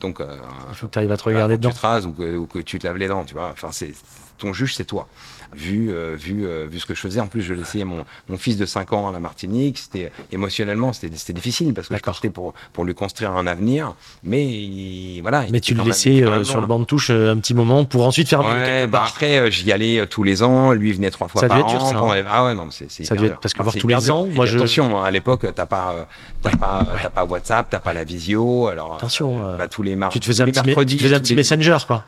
Donc, 0.00 0.20
Il 0.20 0.74
faut 0.74 0.86
que 0.88 0.92
tu 0.92 0.98
arrives 0.98 1.12
à 1.12 1.16
te 1.16 1.24
regarder 1.24 1.56
dedans. 1.56 1.70
Tu 1.70 1.76
te 1.76 1.86
rases 1.86 2.06
ou 2.06 2.12
que, 2.12 2.36
ou 2.36 2.46
que 2.46 2.58
tu 2.58 2.78
te 2.80 2.86
laves 2.86 2.96
les 2.96 3.06
dents, 3.06 3.24
tu 3.24 3.34
vois. 3.34 3.50
Enfin, 3.52 3.68
c'est 3.70 3.92
ton 4.38 4.52
juge, 4.52 4.74
c'est 4.74 4.84
toi. 4.84 5.06
Vu, 5.54 5.90
euh, 5.90 6.16
vu, 6.18 6.46
euh, 6.46 6.66
vu 6.70 6.80
ce 6.80 6.86
que 6.86 6.94
je 6.94 7.00
faisais, 7.00 7.20
en 7.20 7.26
plus, 7.26 7.42
je 7.42 7.52
laissais 7.52 7.84
mon, 7.84 8.04
mon 8.28 8.38
fils 8.38 8.56
de 8.56 8.64
5 8.66 8.92
ans 8.94 9.08
à 9.08 9.12
la 9.12 9.20
Martinique. 9.20 9.78
C'était 9.78 10.10
émotionnellement, 10.32 10.92
c'était 10.92 11.14
c'était 11.16 11.34
difficile 11.34 11.74
parce 11.74 11.88
que 11.88 11.96
je 11.96 12.00
partais 12.02 12.30
pour 12.30 12.54
pour 12.72 12.84
lui 12.84 12.94
construire 12.94 13.32
un 13.32 13.46
avenir. 13.46 13.94
Mais 14.24 14.44
il- 14.46 15.20
voilà. 15.20 15.44
il 15.46 15.52
Mais 15.52 15.60
tu 15.60 15.74
le 15.74 15.82
laissais 15.82 16.22
euh, 16.22 16.42
sur 16.44 16.60
le 16.60 16.66
banc 16.66 16.78
de 16.78 16.84
touche 16.84 17.10
euh, 17.10 17.32
un 17.32 17.36
petit 17.38 17.54
moment 17.54 17.84
pour 17.84 18.06
ensuite 18.06 18.28
faire 18.28 18.40
Ouais, 18.44 18.86
bah 18.86 19.04
après, 19.06 19.50
j'y 19.50 19.70
allais 19.72 20.06
tous 20.06 20.22
les 20.22 20.42
ans. 20.42 20.72
Lui 20.72 20.92
venait 20.92 21.10
trois 21.10 21.28
fois 21.28 21.40
Ça 21.42 21.48
par 21.48 21.58
devait 21.58 21.68
être 21.68 21.82
an. 21.82 21.90
dur, 21.90 21.98
ça, 21.98 21.98
hein. 22.04 22.08
Ouais, 22.10 22.24
ah 22.28 22.44
ouais, 22.46 22.54
non, 22.54 22.68
c'est 22.70 22.90
Ça 22.90 23.14
devait 23.14 23.28
être- 23.28 23.40
parce 23.40 23.52
que 23.54 23.62
voir 23.62 23.74
tous 23.74 23.88
les 23.88 24.10
ans, 24.10 24.26
moi, 24.26 24.46
je- 24.46 24.56
Attention, 24.56 24.98
hein, 25.00 25.04
à 25.04 25.10
l'époque, 25.10 25.46
t'as 25.54 25.66
pas, 25.66 26.08
t'as 26.42 26.56
pas, 26.56 26.86
t'as 27.02 27.10
pas 27.10 27.24
WhatsApp, 27.24 27.68
t'as 27.70 27.78
pas 27.80 27.92
la 27.92 28.04
visio. 28.04 28.68
Alors, 28.68 28.94
Attention, 28.94 29.56
bah, 29.58 29.68
tous 29.68 29.82
les 29.82 29.96
mardis, 29.96 30.14
Tu 30.14 30.20
te 30.20 30.24
faisais 30.26 30.42
un 30.42 30.46
petit, 30.46 30.62
tu 30.96 30.98
faisais 31.04 31.14
un 31.14 31.20
petit 31.20 31.34
messenger, 31.34 31.76
quoi. 31.86 32.04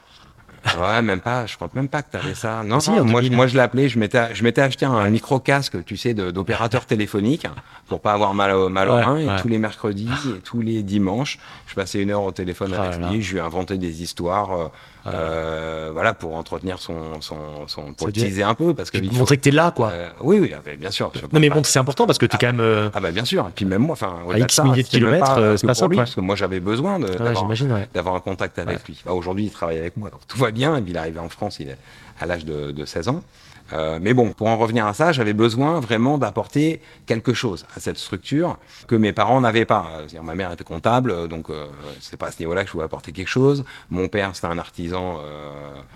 Ouais, 0.81 1.03
même 1.03 1.21
pas. 1.21 1.47
Je 1.47 1.57
crois 1.57 1.69
même 1.75 1.89
pas 1.89 2.03
que 2.03 2.11
t'avais 2.13 2.35
ça. 2.35 2.63
Non, 2.65 2.81
Si, 2.81 2.91
non, 2.91 3.05
moi, 3.05 3.21
2000. 3.21 3.37
moi, 3.37 3.47
je 3.47 3.57
l'appelais. 3.57 3.89
Je 3.89 3.99
m'étais, 3.99 4.35
je 4.35 4.43
m'étais 4.43 4.63
acheté 4.63 4.87
un 4.87 5.11
micro 5.11 5.39
casque, 5.41 5.85
tu 5.85 5.97
sais, 5.97 6.15
d'opérateur 6.15 6.87
téléphonique 6.87 7.47
pour 7.89 8.01
pas 8.01 8.13
avoir 8.13 8.35
mal 8.35 8.53
au 8.53 8.69
mal 8.69 8.89
au 8.89 8.95
Ouais, 8.95 9.03
rein. 9.03 9.17
Et 9.19 9.41
tous 9.43 9.49
les 9.49 9.59
mercredis 9.59 10.09
et 10.37 10.41
tous 10.41 10.61
les 10.63 10.83
dimanches, 10.83 11.39
je 11.67 11.75
passais 11.75 12.01
une 12.03 12.11
heure 12.11 12.23
au 12.23 12.33
téléphone 12.33 12.73
Ah 12.77 12.83
avec 12.85 13.01
là. 13.01 13.11
lui. 13.11 13.23
Je 13.23 13.35
lui 13.35 13.41
inventais 13.41 13.77
des 13.79 14.03
histoires, 14.03 14.53
euh. 14.53 14.69
Euh, 15.07 15.91
voilà, 15.93 16.15
pour 16.15 16.35
entretenir 16.37 16.79
son, 16.79 17.21
son, 17.21 17.67
son 17.67 17.93
pour 17.93 18.01
Ça 18.01 18.07
le 18.07 18.13
teaser 18.13 18.43
un 18.43 18.55
peu, 18.55 18.75
parce 18.75 18.91
que 18.91 18.99
faut- 18.99 19.13
montrer 19.15 19.37
que 19.37 19.43
t'es 19.43 19.51
là, 19.51 19.71
quoi. 19.71 19.91
euh, 19.91 20.09
oui, 20.21 20.39
oui, 20.41 20.53
ah, 20.55 20.61
bien 20.79 20.91
sûr. 20.91 21.13
non, 21.33 21.41
mais 21.41 21.51
bon, 21.51 21.63
c'est 21.65 21.79
important 21.79 22.07
parce 22.07 22.19
que 22.19 22.27
t'es 22.27 22.39
quand 22.39 22.47
même. 22.47 22.61
euh, 22.61 22.89
ah 22.95 23.01
bah 23.01 23.11
bien 23.11 23.25
sûr. 23.25 23.47
Et 23.47 23.53
puis 23.55 23.65
même 23.65 23.83
moi, 23.83 23.93
enfin, 23.93 24.19
de 24.33 24.39
X 24.39 24.55
ça, 24.55 24.65
milliers 24.65 24.83
de 24.83 24.89
kilomètres, 24.89 25.39
euh, 25.39 25.57
c'est 25.57 25.67
pas 25.67 25.75
simple, 25.75 25.91
lui, 25.93 25.97
parce 25.99 26.15
que 26.15 26.21
moi 26.21 26.37
j'avais 26.37 26.61
besoin 26.61 26.99
de, 26.99 27.07
ouais. 27.07 27.89
d'avoir 27.95 28.15
un 28.15 28.21
contact 28.21 28.59
avec 28.59 28.87
lui. 28.87 29.01
Bah, 29.05 29.13
aujourd'hui, 29.13 29.45
il 29.45 29.51
travaille 29.51 29.79
avec 29.79 29.97
moi, 29.97 30.11
donc 30.11 30.21
tout 30.27 30.39
va 30.39 30.51
bien. 30.51 30.77
Et 30.77 30.81
puis 30.83 30.93
il 30.93 30.97
est 30.97 31.01
arrivé 31.01 31.19
en 31.19 31.29
France 31.29 31.59
il 31.61 31.69
est 31.69 31.79
à 32.21 32.27
l'âge 32.27 32.45
de, 32.45 32.71
de 32.71 32.85
16 32.85 33.09
ans. 33.09 33.23
Euh, 33.73 33.99
mais 34.01 34.13
bon, 34.13 34.33
pour 34.33 34.47
en 34.49 34.59
revenir 34.59 34.87
à 34.87 34.93
ça, 34.93 35.13
j'avais 35.13 35.33
besoin 35.33 35.81
vraiment 35.81 36.19
d'apporter 36.19 36.81
quelque 37.07 37.33
chose 37.33 37.65
à 37.77 37.81
cette 37.81 37.97
structure 37.97 38.59
que 38.89 38.95
mes 38.95 39.13
parents 39.13 39.41
n'avaient 39.41 39.65
pas. 39.65 39.87
C'est-à-dire, 40.01 40.23
ma 40.23 40.35
mère 40.35 40.53
était 40.53 40.65
comptable, 40.65 41.11
euh, 41.11 41.27
donc 41.27 41.49
euh, 41.49 41.65
c'est 42.01 42.19
pas 42.19 42.27
à 42.27 42.31
ce 42.31 42.41
niveau-là 42.41 42.63
que 42.63 42.67
je 42.69 42.73
pouvais 42.73 42.85
apporter 42.85 43.13
quelque 43.13 43.29
chose. 43.29 43.65
Mon 43.91 44.09
père, 44.09 44.31
c'était 44.35 44.49
un 44.49 44.59
artisan 44.59 45.17
euh, 45.25 45.51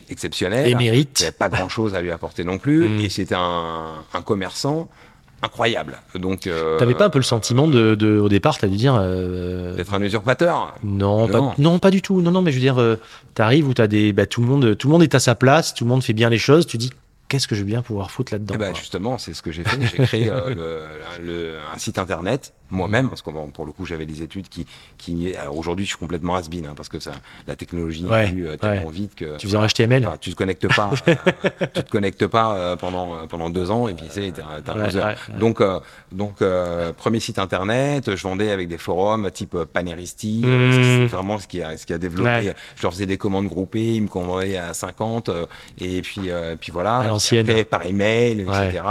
exceptionnel. 0.08 0.66
Émérite. 0.68 1.18
J'avais 1.20 1.32
pas 1.32 1.48
grand-chose 1.50 1.94
à 1.94 2.00
lui 2.00 2.10
apporter 2.10 2.42
non 2.42 2.58
plus. 2.58 2.88
Mm. 2.88 3.00
Et 3.00 3.08
c'était 3.10 3.34
un, 3.36 3.96
un 4.14 4.22
commerçant 4.22 4.88
incroyable. 5.42 5.98
Donc, 6.16 6.46
euh, 6.46 6.78
T'avais 6.78 6.94
pas 6.94 7.04
un 7.06 7.10
peu 7.10 7.18
le 7.20 7.24
sentiment 7.24 7.68
de, 7.68 7.94
de 7.94 8.18
au 8.18 8.28
départ, 8.28 8.58
t'as 8.58 8.66
dû 8.66 8.76
dire. 8.76 8.96
euh, 8.98 9.76
d'être 9.76 9.94
un 9.94 10.02
usurpateur. 10.02 10.74
Non, 10.82 11.28
Non. 11.28 11.50
Pas, 11.50 11.54
non, 11.58 11.78
pas 11.78 11.90
du 11.90 12.02
tout. 12.02 12.20
Non, 12.22 12.30
non, 12.32 12.42
mais 12.42 12.50
je 12.50 12.56
veux 12.56 12.62
dire, 12.62 12.80
euh, 12.80 12.96
t'arrives 13.34 13.68
où 13.68 13.74
t'as 13.74 13.86
des, 13.86 14.12
bah, 14.12 14.26
tout 14.26 14.40
le 14.40 14.48
monde, 14.48 14.76
tout 14.76 14.88
le 14.88 14.92
monde 14.92 15.02
est 15.04 15.14
à 15.14 15.20
sa 15.20 15.34
place, 15.36 15.74
tout 15.74 15.84
le 15.84 15.90
monde 15.90 16.02
fait 16.02 16.12
bien 16.12 16.28
les 16.28 16.38
choses. 16.38 16.66
Tu 16.66 16.76
dis, 16.76 16.90
qu'est-ce 17.28 17.46
que 17.48 17.54
je 17.54 17.60
vais 17.60 17.66
bien 17.66 17.82
pouvoir 17.82 18.10
foutre 18.10 18.32
là-dedans 18.32 18.54
Eh 18.56 18.58
ben, 18.58 18.74
justement, 18.74 19.18
c'est 19.18 19.34
ce 19.34 19.42
que 19.42 19.52
j'ai 19.52 19.64
fait. 19.64 19.80
J'ai 19.86 19.98
créé 20.04 20.28
euh, 20.30 20.54
le, 21.20 21.24
le- 21.24 21.58
un 21.74 21.78
site 21.78 21.98
internet 21.98 22.54
moi-même, 22.70 23.08
parce 23.08 23.22
que 23.22 23.30
bon, 23.30 23.48
pour 23.48 23.64
le 23.66 23.72
coup, 23.72 23.86
j'avais 23.86 24.06
des 24.06 24.22
études 24.22 24.48
qui, 24.48 24.66
qui 24.98 25.34
alors 25.36 25.56
aujourd'hui, 25.56 25.84
je 25.84 25.90
suis 25.90 25.98
complètement 25.98 26.36
has 26.36 26.42
hein, 26.52 26.72
parce 26.76 26.88
que 26.88 26.98
ça, 27.00 27.12
la 27.46 27.56
technologie 27.56 28.04
Ouais, 28.06 28.26
évolue 28.28 28.48
euh, 28.48 28.56
tellement 28.56 28.86
ouais. 28.86 28.92
vite 28.92 29.14
que 29.14 29.36
Tu 29.38 29.46
faisais 29.46 29.56
en 29.58 29.66
HTML 29.66 30.06
Enfin, 30.06 30.16
tu 30.20 30.30
te 30.30 30.36
connectes 30.36 30.68
pas, 30.74 30.90
euh, 31.08 31.14
tu 31.74 31.82
te 31.84 31.90
connectes 31.90 32.26
pas 32.26 32.54
euh, 32.56 32.76
pendant 32.76 33.14
euh, 33.14 33.26
pendant 33.28 33.50
deux 33.50 33.70
ans 33.70 33.88
et 33.88 33.94
puis 33.94 34.06
c'est 34.10 34.20
Ouais, 34.38 34.84
11 34.86 34.96
heures. 34.96 35.06
ouais, 35.06 35.12
ouais. 35.34 35.38
Donc 35.38 35.60
euh, 35.60 35.80
donc 36.12 36.42
euh, 36.42 36.92
premier 36.92 37.20
site 37.20 37.38
internet, 37.38 38.14
je 38.14 38.22
vendais 38.22 38.50
avec 38.50 38.68
des 38.68 38.78
forums 38.78 39.30
type 39.30 39.54
euh, 39.54 39.64
Paneristi, 39.64 40.42
Mmh. 40.44 40.48
euh, 40.48 40.72
c'est- 40.72 41.06
vraiment 41.06 41.38
ce 41.38 41.46
qui 41.46 41.62
a 41.62 41.76
ce 41.76 41.86
qui 41.86 41.92
a 41.92 41.98
développé. 41.98 42.52
Je 42.76 42.82
leur 42.82 42.92
faisais 42.92 43.06
des 43.06 43.16
commandes 43.16 43.46
groupées, 43.48 43.94
ils 43.94 44.02
me 44.02 44.08
commandaient 44.08 44.56
à 44.56 44.74
50 44.74 45.28
euh, 45.28 45.46
et 45.80 46.02
puis 46.02 46.22
euh, 46.30 46.56
puis 46.60 46.70
voilà. 46.72 46.98
À 46.98 47.06
l'ancienne. 47.08 47.48
Après, 47.48 47.64
par 47.64 47.86
email, 47.86 48.40
etc. 48.42 48.82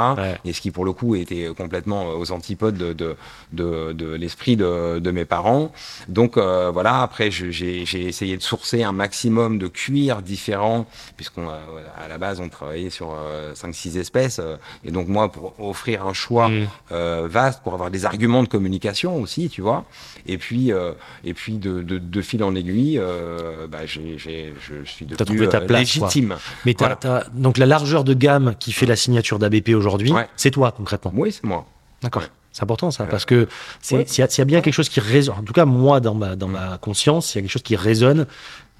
Et 0.45 0.53
ce 0.53 0.61
qui 0.61 0.71
pour 0.71 0.85
le 0.85 0.93
coup 0.93 1.15
était 1.15 1.49
complètement 1.55 2.07
aux 2.11 2.31
antipodes 2.31 2.77
de 2.77 2.93
de 2.93 3.15
de, 3.53 3.63
de 3.93 4.13
l'esprit 4.13 4.56
de, 4.56 4.99
de 4.99 5.12
mes 5.12 5.25
parents. 5.25 5.71
Donc 6.08 6.38
euh, 6.38 6.71
voilà, 6.71 7.01
après 7.01 7.32
j'ai 7.32 7.82
essayé 8.08 8.38
de 8.38 8.41
sourcer 8.41 8.84
un 8.84 8.91
maximum 8.91 9.58
de 9.60 9.67
cuirs 9.67 10.21
différents, 10.21 10.86
puisqu'on 11.15 11.47
a- 11.49 11.60
à 12.03 12.08
la 12.08 12.17
base 12.17 12.39
on 12.39 12.49
travaillait 12.49 12.89
sur 12.89 13.15
5-6 13.53 13.97
espèces, 13.97 14.39
euh, 14.39 14.58
et 14.86 14.91
donc 14.91 15.08
moi 15.08 15.32
pour 15.32 15.53
offrir 15.60 16.06
un 16.06 16.13
choix 16.13 16.47
Mm. 16.49 16.67
euh, 16.91 17.27
vaste, 17.30 17.62
pour 17.63 17.73
avoir 17.73 17.91
des 17.91 18.06
arguments 18.06 18.43
de 18.43 18.47
communication 18.47 19.21
aussi, 19.21 19.49
tu 19.49 19.62
vois. 19.62 19.86
Et 20.27 20.38
puis 20.38 20.71
euh, 20.71 20.93
et 21.23 21.34
puis 21.34 21.58
de, 21.58 22.21
fil 22.21 22.43
en 22.43 22.56
aiguille, 22.56 22.97
euh, 22.99 23.67
bah, 23.67 23.86
je 23.86 23.99
suis 24.86 25.06
devenu 25.06 25.25
trouvé 25.25 25.49
ta 25.49 25.60
euh, 25.60 25.67
place, 25.67 25.80
légitime. 25.80 26.36
Mais 26.65 26.75
Voilà. 26.77 26.97
donc 27.34 27.58
la 27.58 27.65
largeur 27.65 28.03
de 28.03 28.13
gamme 28.13 28.56
qui 28.60 28.71
fait 28.71 28.86
la 28.86 28.95
signature 28.95 29.39
d'ABP 29.39 29.69
aujourd'hui, 29.75 30.12
Ouais. 30.12 30.27
c'est 30.36 30.51
toi 30.51 30.71
concrètement. 30.71 31.12
Oui, 31.15 31.32
c'est 31.32 31.43
moi. 31.43 31.65
D'accord. 32.01 32.21
Ouais. 32.23 32.27
C'est 32.57 32.63
important 32.63 32.89
ça, 32.89 33.03
parce 33.05 33.23
que 33.25 33.47
c'est- 33.81 33.97
ouais. 33.97 34.03
s'il 34.07 34.23
y, 34.23 34.25
a- 34.25 34.29
s'il 34.29 34.39
y 34.39 34.41
a 34.41 34.45
bien 34.45 34.61
quelque 34.61 34.73
chose 34.73 34.89
qui 34.89 34.99
résonne, 34.99 35.35
en 35.37 35.43
tout 35.43 35.53
cas 35.53 35.65
moi 35.65 35.99
dans 35.99 36.15
ma, 36.15 36.35
dans 36.35 36.47
ma 36.47 36.79
conscience, 36.79 37.35
il 37.35 37.37
y 37.37 37.39
a 37.39 37.41
quelque 37.43 37.51
chose 37.51 37.61
qui 37.61 37.75
résonne, 37.75 38.25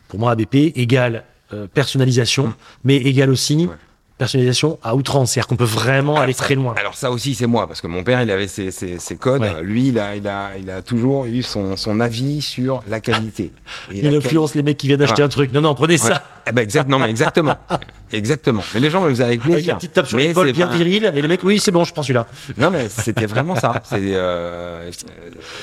pour 0.08 0.20
moi 0.20 0.32
ABP 0.32 0.72
égale 0.76 1.24
euh, 1.54 1.68
personnalisation, 1.72 2.54
mais 2.84 2.96
égale 2.96 3.30
aussi 3.30 3.68
Ouais. 3.68 3.76
personnalisation 4.18 4.80
à 4.82 4.96
outrance, 4.96 5.32
c'est-à-dire 5.32 5.48
qu'on 5.48 5.58
peut 5.58 5.64
vraiment 5.64 6.18
aller 6.20 6.34
ça- 6.34 6.44
très 6.46 6.56
loin. 6.56 6.74
Alors 6.76 6.96
ça 6.96 7.12
aussi 7.12 7.36
c'est 7.36 7.46
moi 7.46 7.68
parce 7.68 7.82
que 7.82 7.88
mon 7.88 8.04
père 8.04 8.20
il 8.24 8.32
avait 8.32 8.48
ses, 8.48 8.72
ses, 8.72 8.98
ses 8.98 9.16
codes. 9.16 9.42
Ouais. 9.42 9.62
Lui 9.62 9.90
il 9.90 10.00
a, 10.00 10.16
il 10.16 10.28
a 10.28 10.58
il 10.60 10.70
a 10.72 10.82
toujours 10.82 11.26
eu 11.26 11.44
son, 11.44 11.78
son 11.78 12.00
avis 12.00 12.42
sur 12.42 12.82
la 12.90 13.00
qualité. 13.00 13.52
Et 13.92 14.00
Il 14.04 14.10
la 14.10 14.18
influence 14.18 14.56
les 14.56 14.64
mecs 14.64 14.78
qui 14.78 14.88
viennent 14.88 15.00
d'acheter 15.00 15.22
Ouais. 15.22 15.26
un 15.28 15.30
truc. 15.30 15.54
Non, 15.54 15.62
non, 15.62 15.76
prenez 15.76 15.94
Ouais. 15.94 15.98
ça. 16.10 16.24
Eh 16.48 16.52
ben 16.54 16.62
exact, 16.62 16.88
non 16.90 16.98
mais 17.00 17.10
exactement, 17.10 17.56
exactement. 18.12 18.64
Mais 18.74 18.80
les 18.80 18.90
gens 18.90 19.04
le 19.04 19.10
faisaient 19.10 19.24
avec 19.26 19.42
Avec 19.42 19.52
plaisir. 19.54 19.74
la 19.74 19.78
petite 19.80 19.94
tape 19.94 20.08
sur 20.08 20.18
Mais 20.18 20.28
l'épaule 20.28 20.52
bien 20.54 20.68
pas- 20.68 20.76
viril, 20.76 21.12
et 21.14 21.22
les 21.22 21.28
mecs, 21.28 21.44
oui, 21.44 21.60
c'est 21.60 21.72
bon, 21.72 21.84
je 21.84 21.92
prends 21.94 22.04
celui-là. 22.04 22.26
Non 22.58 22.70
mais 22.72 22.88
c'était 22.90 23.26
vraiment 23.26 23.56
ça. 23.56 23.82
Euh, 23.94 24.90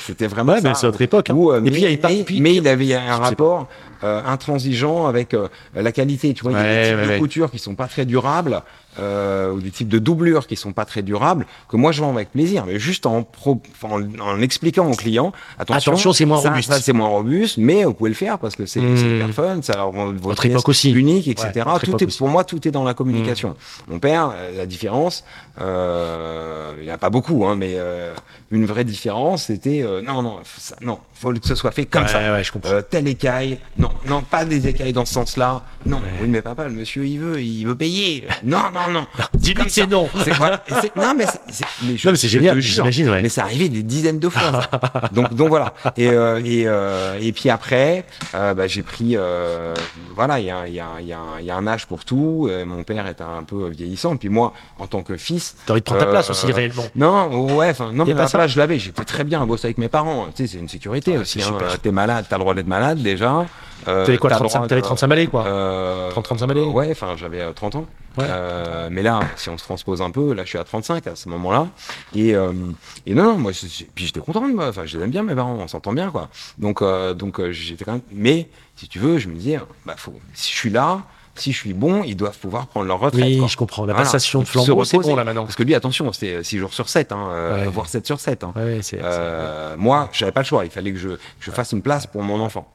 c'était 0.06 0.26
vraiment 0.26 0.52
Ouais, 0.52 0.60
ça. 0.60 0.68
mais 0.68 0.74
c'est 0.74 0.86
notre 0.86 1.00
époque. 1.02 1.30
hein. 1.30 1.34
Où, 1.34 1.52
euh, 1.52 1.58
Et 1.58 1.60
mais, 1.62 1.70
puis, 1.70 1.80
il 1.80 1.84
y 1.84 1.86
a 1.86 1.90
une 1.90 1.98
partie- 1.98 2.18
mais- 2.18 2.24
puis- 2.24 2.40
mais 2.40 2.54
il 2.54 2.68
avait 2.68 2.94
un 2.94 3.06
pas. 3.06 3.24
rapport 3.24 3.68
euh, 4.02 4.20
intransigeant 4.26 5.06
avec 5.06 5.32
euh, 5.32 5.48
la 5.74 5.90
qualité. 5.90 6.34
Tu 6.34 6.42
vois, 6.42 6.52
il 6.52 6.58
y 6.58 6.60
a 6.60 6.62
des 6.64 6.94
ouais, 7.02 7.08
ouais. 7.08 7.18
coutures 7.18 7.50
qui 7.50 7.58
sont 7.58 7.74
pas 7.74 7.86
très 7.86 8.04
durables, 8.04 8.60
euh, 8.98 9.52
ou 9.52 9.60
des 9.60 9.70
types 9.70 9.88
de 9.88 9.98
doublures 9.98 10.46
qui 10.46 10.56
sont 10.56 10.72
pas 10.72 10.84
très 10.84 11.02
durables, 11.02 11.46
que 11.68 11.76
moi 11.76 11.92
je 11.92 12.00
vends 12.00 12.14
avec 12.14 12.30
plaisir, 12.32 12.64
mais 12.66 12.78
juste 12.78 13.06
en, 13.06 13.22
pro, 13.22 13.60
en, 13.82 14.00
en 14.20 14.40
expliquant 14.40 14.90
au 14.90 14.94
client, 14.94 15.32
attention, 15.58 15.92
Attention, 15.92 16.12
c'est 16.12 16.24
moins 16.24 16.40
ça, 16.40 16.50
robuste. 16.50 16.70
ça, 16.72 16.80
c'est 16.80 16.92
moins 16.92 17.08
robuste, 17.08 17.58
mais 17.58 17.84
vous 17.84 17.94
pouvez 17.94 18.10
le 18.10 18.16
faire 18.16 18.38
parce 18.38 18.56
que 18.56 18.66
c'est 18.66 18.80
c'est 18.96 19.16
hyper 19.16 19.30
fun, 19.30 19.62
ça 19.62 19.82
rend 19.82 20.12
votre 20.12 20.46
époque 20.46 20.68
aussi. 20.68 20.92
unique, 20.92 21.28
etc. 21.28 21.50
Ouais, 21.66 21.78
tout 21.82 21.96
est, 22.02 22.06
aussi. 22.06 22.18
pour 22.18 22.28
moi, 22.28 22.44
tout 22.44 22.66
est 22.66 22.70
dans 22.70 22.84
la 22.84 22.94
communication. 22.94 23.56
Mon 23.88 23.98
père, 23.98 24.32
euh, 24.34 24.56
la 24.56 24.66
différence, 24.66 25.24
il 25.60 26.84
n'y 26.84 26.90
en 26.90 26.94
a 26.94 26.98
pas 26.98 27.10
beaucoup, 27.10 27.46
hein, 27.46 27.56
mais 27.56 27.74
euh, 27.76 28.14
une 28.50 28.66
vraie 28.66 28.84
différence, 28.84 29.44
c'était 29.44 29.82
euh, 29.82 30.02
non, 30.02 30.22
non, 30.22 30.38
ça, 30.44 30.76
non, 30.80 30.98
faut 31.14 31.32
que 31.32 31.46
ce 31.46 31.54
soit 31.54 31.70
fait 31.70 31.86
comme 31.86 32.02
ouais, 32.02 32.08
ça. 32.08 32.32
ouais, 32.32 32.44
je 32.44 32.52
comprends. 32.52 32.70
Euh, 32.70 32.82
telle 32.82 33.08
écaille, 33.08 33.58
non, 33.78 33.90
non, 34.06 34.22
pas 34.22 34.44
des 34.44 34.66
écailles 34.68 34.92
dans 34.92 35.04
ce 35.04 35.14
sens-là. 35.14 35.62
Non, 35.86 36.00
oui, 36.20 36.28
mais 36.28 36.42
papa, 36.42 36.64
le 36.64 36.70
monsieur, 36.74 37.06
il 37.06 37.18
veut, 37.18 37.40
il 37.40 37.64
veut 37.64 37.74
payer. 37.74 38.26
Non, 38.42 38.64
non, 38.72 38.90
non. 38.92 39.06
Dis-lui 39.34 39.64
que 39.64 39.70
c'est 39.70 39.82
ça. 39.82 39.86
non. 39.86 40.08
Et 40.26 40.30
non, 40.98 41.14
mais 41.16 41.26
c'est, 42.16 42.28
génial, 42.28 42.60
j'imagine, 42.60 43.08
ouais. 43.10 43.22
Mais 43.22 43.28
c'est 43.28 43.40
arrivé 43.40 43.68
des 43.68 43.82
dizaines 43.82 44.18
de 44.18 44.28
fois. 44.28 44.62
ça. 44.62 45.08
donc, 45.12 45.34
donc 45.34 45.48
voilà. 45.48 45.74
Et 45.96 46.08
euh, 46.08 46.40
et 46.44 46.64
euh, 46.66 47.18
et 47.20 47.32
puis 47.32 47.50
après, 47.50 48.04
euh, 48.34 48.54
bah, 48.54 48.66
j'ai 48.66 48.82
pris, 48.82 49.16
euh, 49.16 49.74
voilà, 50.14 50.40
il 50.40 50.46
y 50.46 50.50
a 50.50 50.68
y 50.68 50.80
a 50.80 51.00
y 51.00 51.12
a 51.12 51.40
y 51.40 51.50
a 51.50 51.56
un 51.56 51.66
âge 51.66 51.86
pour 51.86 52.04
tout. 52.04 52.48
Euh, 52.50 52.64
mon 52.64 52.82
père 52.82 53.06
est 53.06 53.20
un 53.20 53.42
peu 53.42 53.68
vieillissant. 53.68 54.16
Puis 54.16 54.28
moi, 54.28 54.52
en 54.78 54.86
tant 54.86 55.02
que 55.02 55.16
fils, 55.16 55.43
T'as 55.66 55.72
envie 55.74 55.80
de 55.80 55.84
prendre 55.84 56.00
ta 56.00 56.06
euh, 56.06 56.10
place 56.10 56.30
aussi, 56.30 56.50
réellement. 56.52 56.84
non, 56.96 57.56
ouais, 57.56 57.72
non, 57.92 58.04
mais 58.04 58.14
pas 58.14 58.28
ça 58.28 58.46
je 58.46 58.58
l'avais, 58.58 58.78
j'étais 58.78 59.04
très 59.04 59.24
bien 59.24 59.42
à 59.42 59.46
bosser 59.46 59.66
avec 59.66 59.78
mes 59.78 59.88
parents. 59.88 60.26
Tu 60.34 60.46
sais, 60.46 60.52
c'est 60.52 60.58
une 60.58 60.68
sécurité 60.68 61.14
Ah, 61.16 61.20
aussi. 61.20 61.42
Hein. 61.42 61.56
T'es 61.82 61.92
malade, 61.92 62.26
t'as 62.28 62.36
le 62.36 62.40
droit 62.40 62.54
d'être 62.54 62.66
malade 62.66 63.02
déjà. 63.02 63.46
Euh, 63.86 64.06
T'avais 64.06 64.16
quoi, 64.16 64.30
t'as 64.30 64.36
le 64.36 64.40
35, 64.40 64.58
droit 64.58 64.68
t'avais 64.68 64.80
de- 64.80 64.86
35 64.86 65.06
balais, 65.08 65.26
quoi 65.26 65.44
euh, 65.46 66.10
30-35 66.10 66.46
balais 66.46 66.62
Ouais, 66.62 66.88
enfin, 66.92 67.14
j'avais 67.18 67.40
euh, 67.42 67.52
30 67.52 67.74
ans. 67.74 67.86
Ouais. 68.16 68.24
Euh, 68.28 68.88
mais 68.90 69.02
là, 69.02 69.20
si 69.36 69.50
on 69.50 69.58
se 69.58 69.64
transpose 69.64 70.00
un 70.00 70.10
peu, 70.10 70.32
là, 70.32 70.44
je 70.44 70.48
suis 70.50 70.58
à 70.58 70.64
35 70.64 71.06
à 71.06 71.16
ce 71.16 71.28
moment-là. 71.28 71.66
Et, 72.14 72.34
euh, 72.34 72.52
et 73.04 73.12
non, 73.12 73.24
non, 73.24 73.36
moi, 73.38 73.52
puis 73.94 74.06
j'étais 74.06 74.20
content. 74.20 74.40
de 74.48 74.54
moi. 74.54 74.68
Enfin, 74.68 74.86
je 74.86 74.96
les 74.96 75.04
aime 75.04 75.10
bien, 75.10 75.22
mes 75.22 75.34
parents, 75.34 75.56
on 75.60 75.68
s'entend 75.68 75.92
bien, 75.92 76.10
quoi. 76.10 76.28
Donc, 76.56 76.80
euh, 76.80 77.12
donc 77.12 77.40
euh, 77.40 77.50
j'étais 77.52 77.84
quand 77.84 77.92
même. 77.92 78.00
Mais, 78.10 78.48
si 78.76 78.88
tu 78.88 78.98
veux, 79.00 79.18
je 79.18 79.28
me 79.28 79.34
disais, 79.34 79.60
bah, 79.84 79.94
faut, 79.98 80.14
si 80.32 80.52
je 80.52 80.56
suis 80.56 80.70
là, 80.70 81.02
si 81.36 81.52
je 81.52 81.58
suis 81.58 81.72
bon, 81.74 82.02
ils 82.04 82.16
doivent 82.16 82.38
pouvoir 82.38 82.66
prendre 82.66 82.86
leur 82.86 83.00
retraite. 83.00 83.24
Oui, 83.24 83.38
quoi. 83.38 83.48
je 83.48 83.56
comprends. 83.56 83.84
La 83.86 83.92
Voilà. 83.92 84.04
passation 84.06 84.40
de 84.40 84.44
flambeau, 84.46 84.84
c'est 84.84 84.98
bon, 84.98 85.16
là, 85.16 85.24
maintenant. 85.24 85.44
Parce 85.44 85.56
que 85.56 85.62
lui, 85.62 85.74
attention, 85.74 86.12
c'était 86.12 86.42
6 86.44 86.58
jours 86.58 86.72
sur 86.74 86.88
7, 86.88 87.12
hein, 87.12 87.28
euh, 87.30 87.60
Ouais. 87.64 87.66
voire 87.68 87.88
7 87.88 88.06
sur 88.06 88.20
7. 88.20 88.44
Hein. 88.44 88.52
Ouais, 88.56 88.78
c'est. 88.82 89.00
Euh, 89.02 89.74
moi, 89.78 90.08
j'avais 90.12 90.32
pas 90.32 90.40
le 90.40 90.46
choix. 90.46 90.64
Il 90.64 90.70
fallait 90.70 90.92
que 90.92 90.98
je, 90.98 91.08
que 91.10 91.18
je 91.40 91.50
fasse 91.50 91.72
une 91.72 91.82
place 91.82 92.06
pour 92.06 92.22
mon 92.22 92.40
enfant. 92.40 92.66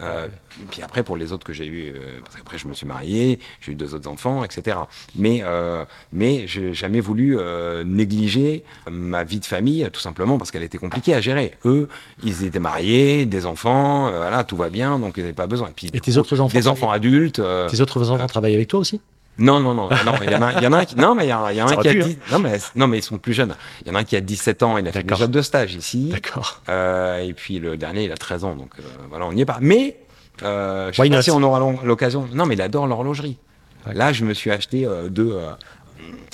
Euh, 0.00 0.26
et 0.62 0.64
puis 0.70 0.82
après, 0.82 1.02
pour 1.02 1.16
les 1.16 1.32
autres 1.32 1.44
que 1.44 1.52
j'ai 1.52 1.66
eu, 1.66 1.92
euh, 1.94 2.20
parce 2.22 2.36
qu'après 2.36 2.58
je 2.58 2.68
me 2.68 2.74
suis 2.74 2.86
marié, 2.86 3.38
j'ai 3.60 3.72
eu 3.72 3.74
deux 3.74 3.94
autres 3.94 4.08
enfants, 4.08 4.44
etc. 4.44 4.76
Mais, 5.16 5.40
euh, 5.42 5.84
mais 6.12 6.46
j'ai 6.46 6.72
jamais 6.74 7.00
voulu 7.00 7.36
euh, 7.38 7.84
négliger 7.84 8.62
ma 8.90 9.24
vie 9.24 9.40
de 9.40 9.44
famille, 9.44 9.88
tout 9.92 10.00
simplement 10.00 10.38
parce 10.38 10.50
qu'elle 10.50 10.62
était 10.62 10.78
compliquée 10.78 11.14
à 11.14 11.20
gérer. 11.20 11.54
Eux, 11.64 11.88
ils 12.22 12.44
étaient 12.44 12.58
mariés, 12.60 13.26
des 13.26 13.44
enfants, 13.46 14.08
euh, 14.08 14.18
voilà, 14.18 14.44
tout 14.44 14.56
va 14.56 14.70
bien, 14.70 14.98
donc 14.98 15.14
ils 15.16 15.20
n'avaient 15.22 15.32
pas 15.32 15.46
besoin. 15.46 15.68
Et, 15.68 15.72
puis, 15.72 15.90
Et 15.92 16.00
tes 16.00 16.16
autres 16.16 16.40
enfants 16.40 16.56
des 16.58 16.68
enfants 16.68 16.90
adultes. 16.90 17.38
euh, 17.40 17.68
Tes 17.68 17.80
autres 17.80 18.10
enfants 18.10 18.26
travaillent 18.26 18.54
avec 18.54 18.68
toi 18.68 18.80
aussi? 18.80 19.00
Non, 19.38 19.60
non, 19.60 19.74
non, 19.74 19.88
non, 19.88 20.12
il 20.22 20.30
y 20.30 20.34
en 20.34 20.42
a, 20.42 20.52
il 20.54 20.62
y 20.62 20.66
en 20.66 20.72
a 20.72 20.78
un 20.78 20.84
qui, 20.84 20.96
non, 20.96 21.14
mais 21.14 21.26
il 21.26 21.28
y, 21.30 21.32
en 21.32 21.44
a- 21.44 21.52
y 21.52 21.60
un 21.60 21.66
qui 21.66 21.88
a 21.88 21.92
pu, 21.92 22.02
hein. 22.02 22.06
10, 22.06 22.18
non, 22.32 22.38
mais, 22.40 22.58
non, 22.76 22.86
mais 22.88 22.98
ils 22.98 23.02
sont 23.02 23.18
plus 23.18 23.32
jeunes. 23.32 23.54
Il 23.82 23.88
y 23.88 23.90
en 23.90 23.94
a 23.94 24.00
un 24.00 24.04
qui 24.04 24.16
a 24.16 24.20
17 24.20 24.62
ans, 24.62 24.78
il 24.78 24.86
a 24.88 24.92
fait 24.92 25.02
D'accord. 25.02 25.18
déjà 25.18 25.26
deux 25.28 25.42
stages 25.42 25.74
ici. 25.74 26.08
D'accord. 26.10 26.60
Euh, 26.68 27.18
et 27.18 27.32
puis 27.32 27.58
le 27.58 27.76
dernier, 27.76 28.04
il 28.04 28.12
a 28.12 28.16
13 28.16 28.44
ans, 28.44 28.54
donc 28.56 28.70
euh, 28.78 28.82
voilà, 29.10 29.26
on 29.26 29.32
n'y 29.32 29.42
est 29.42 29.46
pas. 29.46 29.58
Mais 29.60 29.96
euh, 30.42 30.90
je 30.92 31.00
Why 31.00 31.08
sais 31.08 31.14
pas 31.16 31.22
si 31.22 31.30
on 31.30 31.42
aura 31.42 31.60
l'occasion. 31.84 32.28
Non, 32.32 32.46
mais 32.46 32.54
il 32.54 32.62
adore 32.62 32.86
l'horlogerie. 32.86 33.38
Là, 33.92 34.12
je 34.12 34.24
me 34.24 34.34
suis 34.34 34.50
acheté 34.50 34.84
euh, 34.86 35.08
deux 35.08 35.32
euh, 35.32 35.50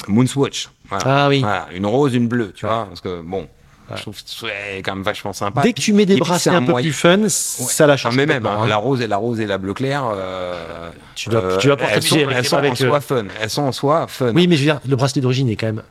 Moonswatch. 0.09 0.71
Voilà. 0.89 1.05
Ah 1.07 1.29
oui. 1.29 1.41
Voilà, 1.41 1.67
une 1.73 1.87
rose, 1.87 2.15
une 2.15 2.29
bleue, 2.29 2.53
tu 2.53 2.67
vois, 2.67 2.87
parce 2.87 3.01
que 3.01 3.21
bon, 3.23 3.49
je 3.95 4.01
trouve 4.03 4.15
que 4.15 4.23
c'est 4.27 4.83
quand 4.83 4.95
même 4.95 5.05
vachement 5.05 5.33
sympa. 5.33 5.61
Dès 5.63 5.73
que 5.73 5.81
tu 5.81 5.93
mets 5.93 6.07
des 6.07 6.17
bracelets 6.17 6.55
un 6.57 6.63
peu 6.63 6.71
moyen- 6.73 6.87
plus 6.89 6.93
fun, 6.93 7.29
ça 7.29 7.87
la 7.87 7.97
change. 7.97 8.17
mais 8.17 8.27
même, 8.27 8.47
hein, 8.47 8.61
hein. 8.63 8.67
la 8.67 8.77
rose 8.77 9.01
et 9.01 9.07
la 9.07 9.17
rose 9.19 9.41
et 9.41 9.47
la 9.47 9.59
bleu 9.59 9.75
clair. 9.75 10.05
euh, 10.13 10.91
Tu 11.15 11.29
dois- 11.29 11.43
euh, 11.45 11.57
tu 11.59 11.67
dois 11.67 11.77
porter 11.77 11.95
elles 11.95 12.03
sont, 12.03 12.17
elles 12.17 12.55
en 12.55 12.59
avec, 12.59 12.73
euh, 12.81 12.89
soi 12.89 13.01
fun. 13.01 13.25
Elles 13.41 13.51
sont 13.51 13.63
en 13.63 13.73
soi 13.73 14.07
fun. 14.09 14.33
Oui, 14.35 14.47
mais 14.49 14.57
je 14.57 14.61
veux 14.61 14.67
dire, 14.73 14.81
le 14.89 14.97
bracelet 14.97 15.21
d'origine 15.23 15.49
est 15.51 15.57
quand 15.57 15.67
même 15.67 15.83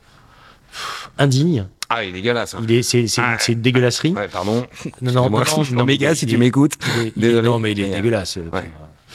indigne. 1.18 1.68
Ah, 1.90 2.04
il 2.04 2.10
est 2.10 2.14
dégueulasse. 2.14 2.56
hein. 2.56 2.60
Il 2.64 2.72
est, 2.72 2.82
c'est, 2.84 3.06
c'est, 3.08 3.22
Ah. 3.24 3.38
c'est 3.40 3.54
une 3.54 3.62
dégueulasserie. 3.62 4.14
Ouais, 4.14 4.28
pardon. 4.28 4.66
Non, 5.02 5.12
non, 5.12 5.30
Moi, 5.30 5.44
non, 5.46 5.64
non, 5.74 5.86
mais 5.86 5.98
si 6.16 6.26
il 6.26 6.30
tu 6.30 6.36
est- 6.36 6.38
m'écoutes. 6.38 6.74
il 6.82 7.02
est- 7.08 7.14
il 7.16 7.24
est- 7.26 7.28
Désolé. 7.28 7.48
non, 7.48 7.60
mais 7.60 7.72
il 7.74 7.80
est 7.80 7.84
Mais, 7.84 7.92
euh, 7.94 7.96
dégueulasse. 7.98 8.38
ouais. 8.38 8.44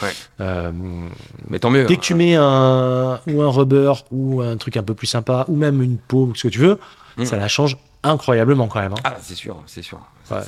Ouais. 0.00 0.11
Euh, 0.40 0.70
Mais 1.48 1.59
tant 1.59 1.70
mieux. 1.70 1.84
dès 1.86 1.96
que 1.96 2.00
tu 2.03 2.14
mets 2.14 2.36
un 2.36 3.18
ou 3.26 3.42
un 3.42 3.50
rubber 3.50 3.92
ou 4.12 4.40
un 4.42 4.57
truc 4.57 4.76
un 4.76 4.84
peu 4.84 4.94
plus 4.94 5.09
sympa 5.09 5.44
ou 5.48 5.57
même 5.57 5.82
une 5.82 5.96
peau, 5.98 6.30
ce 6.36 6.44
que 6.46 6.53
tu 6.53 6.61
veux, 6.61 6.78
Mm. 7.16 7.24
ça 7.24 7.36
la 7.36 7.48
change 7.48 7.76
incroyablement 8.03 8.68
quand 8.68 8.80
même. 8.80 8.92
hein. 8.92 9.01
Ah, 9.05 9.16
c'est 9.20 9.34
sûr, 9.34 9.62
c'est 9.66 9.82
sûr. 9.82 9.99
Ouais, 10.30 10.38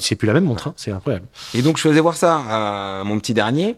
c'est 0.00 0.16
plus 0.16 0.26
la 0.26 0.32
même 0.34 0.44
montre, 0.44 0.68
hein, 0.68 0.74
c'est 0.76 0.92
incroyable. 0.92 1.26
Et 1.54 1.62
donc, 1.62 1.76
je 1.76 1.82
faisais 1.82 2.00
voir 2.00 2.14
ça 2.16 2.36
à 2.48 3.04
mon 3.04 3.18
petit 3.18 3.34
dernier. 3.34 3.76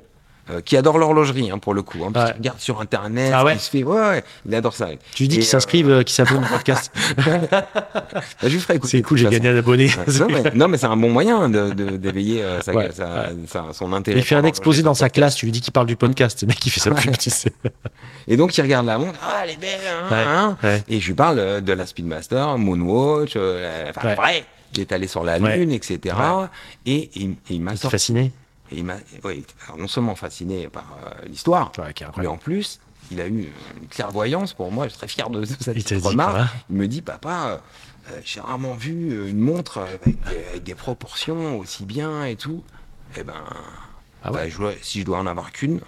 Euh, 0.51 0.61
qui 0.61 0.76
adore 0.76 0.99
l'horlogerie 0.99 1.51
hein, 1.51 1.59
pour 1.59 1.74
le 1.74 1.82
coup. 1.82 1.99
Hein, 2.05 2.11
parce 2.12 2.26
Ouais. 2.26 2.32
qu'il 2.32 2.40
regarde 2.42 2.61
sur 2.61 2.80
internet, 2.80 3.32
Ah 3.34 3.45
ouais 3.45 3.57
qui 3.57 3.62
se 3.64 3.70
fait. 3.70 3.82
Ouais, 3.84 3.97
ouais, 4.01 4.24
il 4.47 4.55
adore 4.55 4.74
ça. 4.74 4.88
Tu 5.14 5.22
lui 5.24 5.28
dis 5.28 5.36
qu'il 5.36 5.45
s'inscrive, 5.47 5.88
euh, 5.90 6.03
qu'il 6.03 6.14
s'abonne 6.14 6.45
au 6.45 6.49
podcast. 6.49 6.92
Bah, 7.51 8.49
je 8.49 8.59
ferai 8.59 8.76
écouter. 8.76 8.99
C'est 8.99 9.03
cool, 9.03 9.18
j'ai 9.18 9.28
gagné 9.28 9.49
un 9.49 9.57
abonné. 9.57 9.90
non, 10.20 10.26
mais, 10.28 10.42
non, 10.55 10.68
mais 10.68 10.78
c'est 10.78 10.86
un 10.86 10.97
bon 10.97 11.11
moyen 11.11 11.49
de- 11.49 11.70
de- 11.72 11.97
d'éveiller 11.97 12.42
euh, 12.42 12.61
sa- 12.61 12.72
Ouais, 12.74 12.90
sa- 12.92 13.28
sa- 13.47 13.72
son 13.72 13.92
intérêt. 13.92 14.18
Il 14.18 14.24
fait 14.24 14.34
un 14.34 14.45
exposé 14.45 14.82
dans 14.82 14.95
sa 14.95 15.09
classe, 15.11 15.34
tu 15.36 15.47
lui 15.47 15.53
dis 15.53 15.61
qu'il 15.61 15.72
parle 15.72 15.86
du 15.86 15.97
podcast, 15.97 16.42
le 16.42 16.49
mec 16.49 16.64
il 16.64 16.70
fait 16.70 16.90
pub, 16.90 17.16
tu 17.16 17.30
sais. 17.30 17.53
Et 18.28 18.36
donc 18.36 18.57
il 18.57 18.61
regarde 18.62 18.86
la 18.86 18.99
montre, 18.99 19.18
ah 19.22 19.40
elle 19.45 19.51
est 19.51 19.61
belle, 19.61 19.80
hein, 20.11 20.57
hein. 20.62 20.78
Et 20.88 21.01
je 21.01 21.07
lui 21.07 21.14
parle 21.14 21.38
euh, 21.38 21.61
de 21.61 21.72
la 21.72 21.86
Speedmaster, 21.86 22.57
Moonwatch, 22.59 23.32
euh, 23.36 23.90
enfin 23.90 24.14
vrai, 24.14 24.45
il 24.74 24.80
est 24.80 24.92
allé 24.92 25.07
sur 25.07 25.24
la 25.24 25.38
lune, 25.38 25.70
etc. 25.72 26.16
Et 26.86 27.11
il, 27.14 27.34
il 27.51 27.61
m'a 27.61 27.76
sorti, 27.76 27.90
fasciné 27.90 28.32
et 28.75 28.79
il 28.79 28.85
m'a, 28.85 28.97
oui, 29.25 29.45
non 29.79 29.89
seulement 29.89 30.14
fasciné 30.14 30.68
par 30.68 30.85
euh, 31.07 31.27
l'histoire, 31.27 31.70
Ouais, 31.79 31.93
mais 32.18 32.27
en 32.27 32.37
plus 32.37 32.81
il 33.11 33.20
a 33.20 33.27
eu 33.27 33.53
une 33.81 33.89
clairvoyance 33.89 34.55
pour 34.55 34.72
moi, 34.72 34.85
je 34.87 34.91
suis 34.91 34.99
très 34.99 35.09
fier 35.09 35.29
de, 35.31 35.41
de 35.41 35.45
cette 35.45 35.77
Il 35.77 35.83
dit 35.85 35.95
remarque. 36.09 36.51
Il 36.70 36.77
me 36.77 36.89
dit, 36.89 37.03
papa, 37.03 37.61
euh, 38.11 38.20
j'ai 38.25 38.41
rarement 38.41 38.75
vu 38.75 39.12
euh, 39.12 39.29
une 39.29 39.39
montre 39.41 39.79
avec 39.79 40.03
des, 40.05 40.16
avec 40.51 40.62
des 40.64 40.75
proportions 40.75 41.59
aussi 41.59 41.85
bien 41.85 42.25
et 42.25 42.37
tout. 42.37 42.62
Eh 43.16 43.22
ben, 43.22 43.35
Ah 44.22 44.33
ouais. 44.33 44.45
bah, 44.45 44.49
je 44.49 44.57
dois- 44.57 44.72
si 44.81 45.01
je 45.01 45.05
dois 45.05 45.18
en 45.18 45.27
avoir 45.27 45.53
qu'une, 45.53 45.81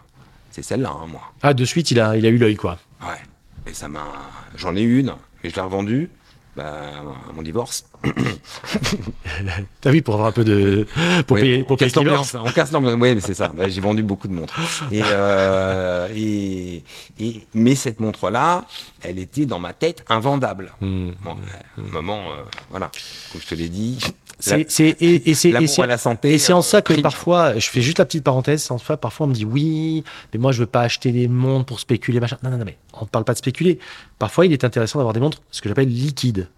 c'est 0.50 0.62
celle-là, 0.62 0.90
hein, 0.90 1.06
moi. 1.06 1.22
Ah, 1.42 1.54
de 1.54 1.64
suite, 1.64 1.90
il 1.90 1.98
a, 2.00 2.16
il 2.18 2.26
a 2.26 2.28
eu 2.28 2.36
l'œil, 2.38 2.56
quoi. 2.56 2.78
Ouais. 3.02 3.20
Et 3.66 3.72
ça 3.74 3.88
m'a. 3.88 4.04
J'en 4.54 4.76
ai 4.76 4.82
une, 4.82 5.14
mais 5.42 5.50
je 5.50 5.54
l'ai 5.56 5.62
revendue. 5.62 6.10
Bah, 6.56 6.64
mon 7.34 7.42
divorce. 7.42 7.84
T'as 9.82 9.90
vu, 9.90 10.00
pour 10.02 10.14
avoir 10.14 10.28
un 10.28 10.32
peu 10.32 10.44
de. 10.44 10.86
Pour 11.26 11.34
Oui, 11.34 11.42
payer, 11.42 11.62
pour 11.64 11.72
on 11.72 11.76
payer 11.76 11.90
casse 11.90 11.96
l'ambiance. 11.96 12.34
On 12.34 12.50
casse 12.50 12.72
l'ambiance. 12.72 12.94
Oui, 12.98 13.14
mais 13.14 13.20
c'est 13.20 13.34
ça. 13.34 13.48
Bah, 13.54 13.68
J'ai 13.68 13.80
vendu 13.80 14.02
beaucoup 14.02 14.26
de 14.26 14.32
montres. 14.32 14.58
Et, 14.90 15.02
euh, 15.04 16.08
et, 16.16 16.82
et- 17.20 17.46
mais 17.54 17.74
cette 17.74 18.00
montre-là, 18.00 18.64
elle 19.02 19.18
était 19.18 19.44
dans 19.46 19.58
ma 19.58 19.72
tête 19.74 20.04
invendable. 20.08 20.72
Bon, 20.80 21.06
à 21.26 21.80
un 21.80 21.92
moment, 21.92 22.22
euh, 22.30 22.42
voilà. 22.70 22.90
Comme 23.32 23.40
je 23.42 23.46
te 23.46 23.54
l'ai 23.54 23.68
dit. 23.68 23.98
C'est, 24.68 24.88
et, 25.00 25.30
et 25.30 25.34
c'est, 25.34 25.50
et 25.50 25.66
c'est, 25.66 25.82
à 25.82 25.86
la 25.86 25.98
santé. 25.98 26.34
et 26.34 26.38
c'est 26.38 26.52
en 26.52 26.58
euh, 26.58 26.62
ça 26.62 26.82
que 26.82 26.92
prime. 26.92 27.02
parfois, 27.02 27.58
je 27.58 27.68
fais 27.68 27.82
juste 27.82 27.98
la 27.98 28.04
petite 28.04 28.24
parenthèse, 28.24 28.62
c'est 28.62 28.72
en 28.72 28.78
ça, 28.78 28.96
parfois 28.96 29.26
on 29.26 29.30
me 29.30 29.34
dit 29.34 29.44
oui, 29.44 30.04
mais 30.32 30.38
moi 30.38 30.52
je 30.52 30.60
veux 30.60 30.66
pas 30.66 30.82
acheter 30.82 31.12
des 31.12 31.28
montres 31.28 31.66
pour 31.66 31.80
spéculer, 31.80 32.20
machin. 32.20 32.36
Non, 32.42 32.50
non, 32.50 32.58
non, 32.58 32.64
mais 32.64 32.78
on 32.94 33.02
ne 33.02 33.08
parle 33.08 33.24
pas 33.24 33.32
de 33.32 33.38
spéculer. 33.38 33.78
Parfois, 34.18 34.46
il 34.46 34.52
est 34.52 34.64
intéressant 34.64 34.98
d'avoir 34.98 35.14
des 35.14 35.20
montres, 35.20 35.42
ce 35.50 35.60
que 35.60 35.68
j'appelle 35.68 35.88
liquides. 35.88 36.48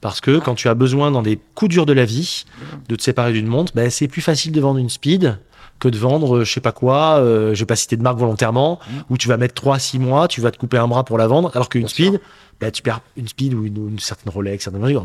Parce 0.00 0.20
que 0.20 0.38
quand 0.38 0.54
tu 0.54 0.68
as 0.68 0.74
besoin, 0.74 1.10
dans 1.10 1.22
des 1.22 1.38
coups 1.54 1.70
durs 1.70 1.86
de 1.86 1.92
la 1.92 2.04
vie, 2.04 2.44
de 2.88 2.96
te 2.96 3.02
séparer 3.02 3.32
d'une 3.32 3.46
montre, 3.46 3.72
ben, 3.74 3.90
c'est 3.90 4.08
plus 4.08 4.20
facile 4.20 4.52
de 4.52 4.60
vendre 4.60 4.78
une 4.78 4.90
speed 4.90 5.38
que 5.78 5.88
de 5.88 5.98
vendre, 5.98 6.38
euh, 6.38 6.44
je 6.44 6.52
sais 6.52 6.60
pas 6.60 6.72
quoi, 6.72 7.18
euh, 7.18 7.54
je 7.54 7.60
vais 7.60 7.66
pas 7.66 7.76
citer 7.76 7.96
de 7.96 8.02
marque 8.02 8.18
volontairement, 8.18 8.78
où 9.10 9.18
tu 9.18 9.28
vas 9.28 9.36
mettre 9.36 9.54
3-6 9.62 9.98
mois, 9.98 10.28
tu 10.28 10.40
vas 10.40 10.50
te 10.50 10.58
couper 10.58 10.78
un 10.78 10.88
bras 10.88 11.04
pour 11.04 11.18
la 11.18 11.26
vendre, 11.26 11.50
alors 11.54 11.68
qu'une 11.68 11.88
sûr. 11.88 12.18
Ben, 12.60 12.70
tu 12.70 12.82
perds 12.82 13.00
une 13.16 13.28
speed 13.28 13.54
ou 13.54 13.64
une, 13.64 13.90
une 13.90 13.98
certaine 13.98 14.32
Rolex, 14.32 14.64
certaine 14.64 14.82
on, 14.84 14.98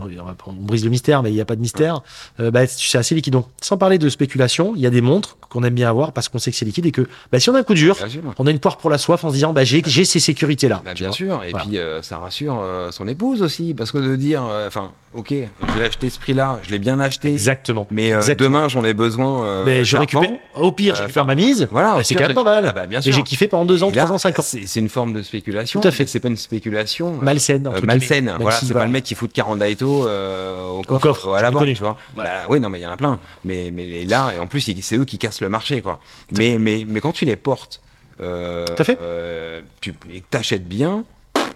on- 0.47 0.53
brise 0.53 0.83
le 0.83 0.89
mystère, 0.89 1.21
mais 1.23 1.31
il 1.31 1.35
n'y 1.35 1.41
a 1.41 1.45
pas 1.45 1.55
de 1.55 1.61
mystère, 1.61 2.01
euh, 2.39 2.51
tu- 2.51 2.87
c'est 2.87 2.97
assez 2.97 3.15
liquide. 3.15 3.33
Donc, 3.33 3.47
sans 3.61 3.77
parler 3.77 3.97
de 3.97 4.09
spéculation, 4.09 4.73
il 4.75 4.81
y 4.81 4.85
a 4.87 4.89
des 4.89 5.01
montres 5.01 5.37
qu'on 5.49 5.63
aime 5.63 5.73
bien 5.73 5.89
avoir 5.89 6.11
parce 6.13 6.29
qu'on 6.29 6.39
sait 6.39 6.51
que 6.51 6.57
c'est 6.57 6.65
liquide 6.65 6.85
et 6.85 6.91
que 6.91 7.07
ben, 7.31 7.39
si 7.39 7.49
on 7.49 7.55
a 7.55 7.59
un 7.59 7.63
coup 7.63 7.73
dur, 7.73 7.97
on 8.37 8.47
a 8.47 8.51
une 8.51 8.59
poire 8.59 8.77
pour 8.77 8.89
la 8.89 8.97
soif 8.97 9.23
en 9.23 9.29
se 9.29 9.33
disant, 9.35 9.53
ben, 9.53 9.63
j'ai, 9.65 9.81
j'ai 9.85 10.05
ces 10.05 10.19
sécurités-là. 10.19 10.81
Bah, 10.85 10.91
Tu 10.93 11.03
bien 11.03 11.09
vois. 11.09 11.15
sûr, 11.15 11.43
et 11.43 11.51
Voilà. 11.51 11.65
puis 11.65 11.77
euh, 11.77 12.01
ça 12.01 12.17
rassure 12.17 12.59
euh, 12.61 12.91
son 12.91 13.07
épouse 13.07 13.41
aussi, 13.41 13.73
parce 13.73 13.91
que 13.91 13.97
de 13.97 14.15
dire, 14.15 14.43
euh, 14.49 14.67
enfin, 14.67 14.91
ok, 15.13 15.29
je 15.33 15.79
l'ai 15.79 15.85
acheté 15.85 16.09
ce 16.09 16.19
prix-là, 16.19 16.59
je 16.63 16.71
l'ai 16.71 16.79
bien 16.79 16.99
acheté, 16.99 17.31
Exactement. 17.33 17.87
mais 17.91 18.13
euh, 18.13 18.17
Exactement. 18.17 18.49
demain 18.49 18.67
j'en 18.69 18.83
ai 18.85 18.93
besoin. 18.93 19.43
euh, 19.45 19.63
Mais 19.65 19.83
je 19.83 19.97
récupère, 19.97 20.29
au 20.55 20.71
pire, 20.71 20.95
je 20.95 21.01
récupère 21.01 21.25
ma 21.25 21.35
mise, 21.35 21.67
Voilà, 21.71 21.97
au 21.97 22.03
c'est 22.03 22.15
quand 22.15 22.27
même 22.27 22.33
pas 22.33 22.43
mal. 22.43 22.65
Ah 22.69 22.85
bah, 22.87 22.97
Et 23.05 23.11
j'ai 23.11 23.23
kiffé 23.23 23.47
pendant 23.47 23.65
2 23.65 23.83
ans, 23.83 23.91
là, 23.93 24.03
3 24.03 24.15
ans, 24.15 24.17
5 24.17 24.39
ans. 24.39 24.43
C'est 24.43 24.79
une 24.79 24.89
forme 24.89 25.13
de 25.13 25.21
spéculation. 25.21 25.81
Tout 25.81 25.87
à 25.87 25.91
fait. 25.91 26.05
C'est 26.07 26.19
pas 26.19 26.27
une 26.29 26.37
spéculation 26.37 27.17
Malsaine. 27.41 27.67
euh, 27.67 27.81
malsaine. 27.85 28.35
Voilà, 28.39 28.57
c'est 28.57 28.73
pas 28.73 28.85
le 28.85 28.91
mec 28.91 29.03
qui 29.03 29.15
fout 29.15 29.29
de 29.29 29.33
40 29.33 29.59
Daito 29.59 30.07
euh, 30.07 30.67
au 30.67 30.81
coffre, 30.83 31.01
coffre, 31.01 31.29
ou 31.29 31.33
à 31.33 31.41
la 31.41 31.51
banque, 31.51 31.65
tu 31.67 31.75
vois. 31.75 31.97
Ouais. 32.17 32.23
Bah, 32.23 32.29
oui, 32.49 32.59
non, 32.59 32.69
mais 32.69 32.79
il 32.79 32.83
y 32.83 32.87
en 32.87 32.91
a 32.91 32.97
plein. 32.97 33.19
Mais, 33.45 33.71
mais 33.73 34.03
là, 34.05 34.31
et 34.35 34.39
en 34.39 34.47
plus, 34.47 34.61
c'est 34.81 34.95
eux 34.97 35.05
qui 35.05 35.17
cassent 35.17 35.41
le 35.41 35.49
marché, 35.49 35.81
quoi. 35.81 35.99
Mais, 36.37 36.57
mais, 36.59 36.85
mais 36.87 36.99
quand 37.01 37.11
tu 37.11 37.25
les 37.25 37.35
portes, 37.35 37.81
euh, 38.21 38.65
à 38.77 38.83
fait. 38.83 38.97
euh, 39.01 39.61
tu, 39.81 39.93
et 40.13 40.21
t'achètes 40.29 40.67
bien, 40.67 41.03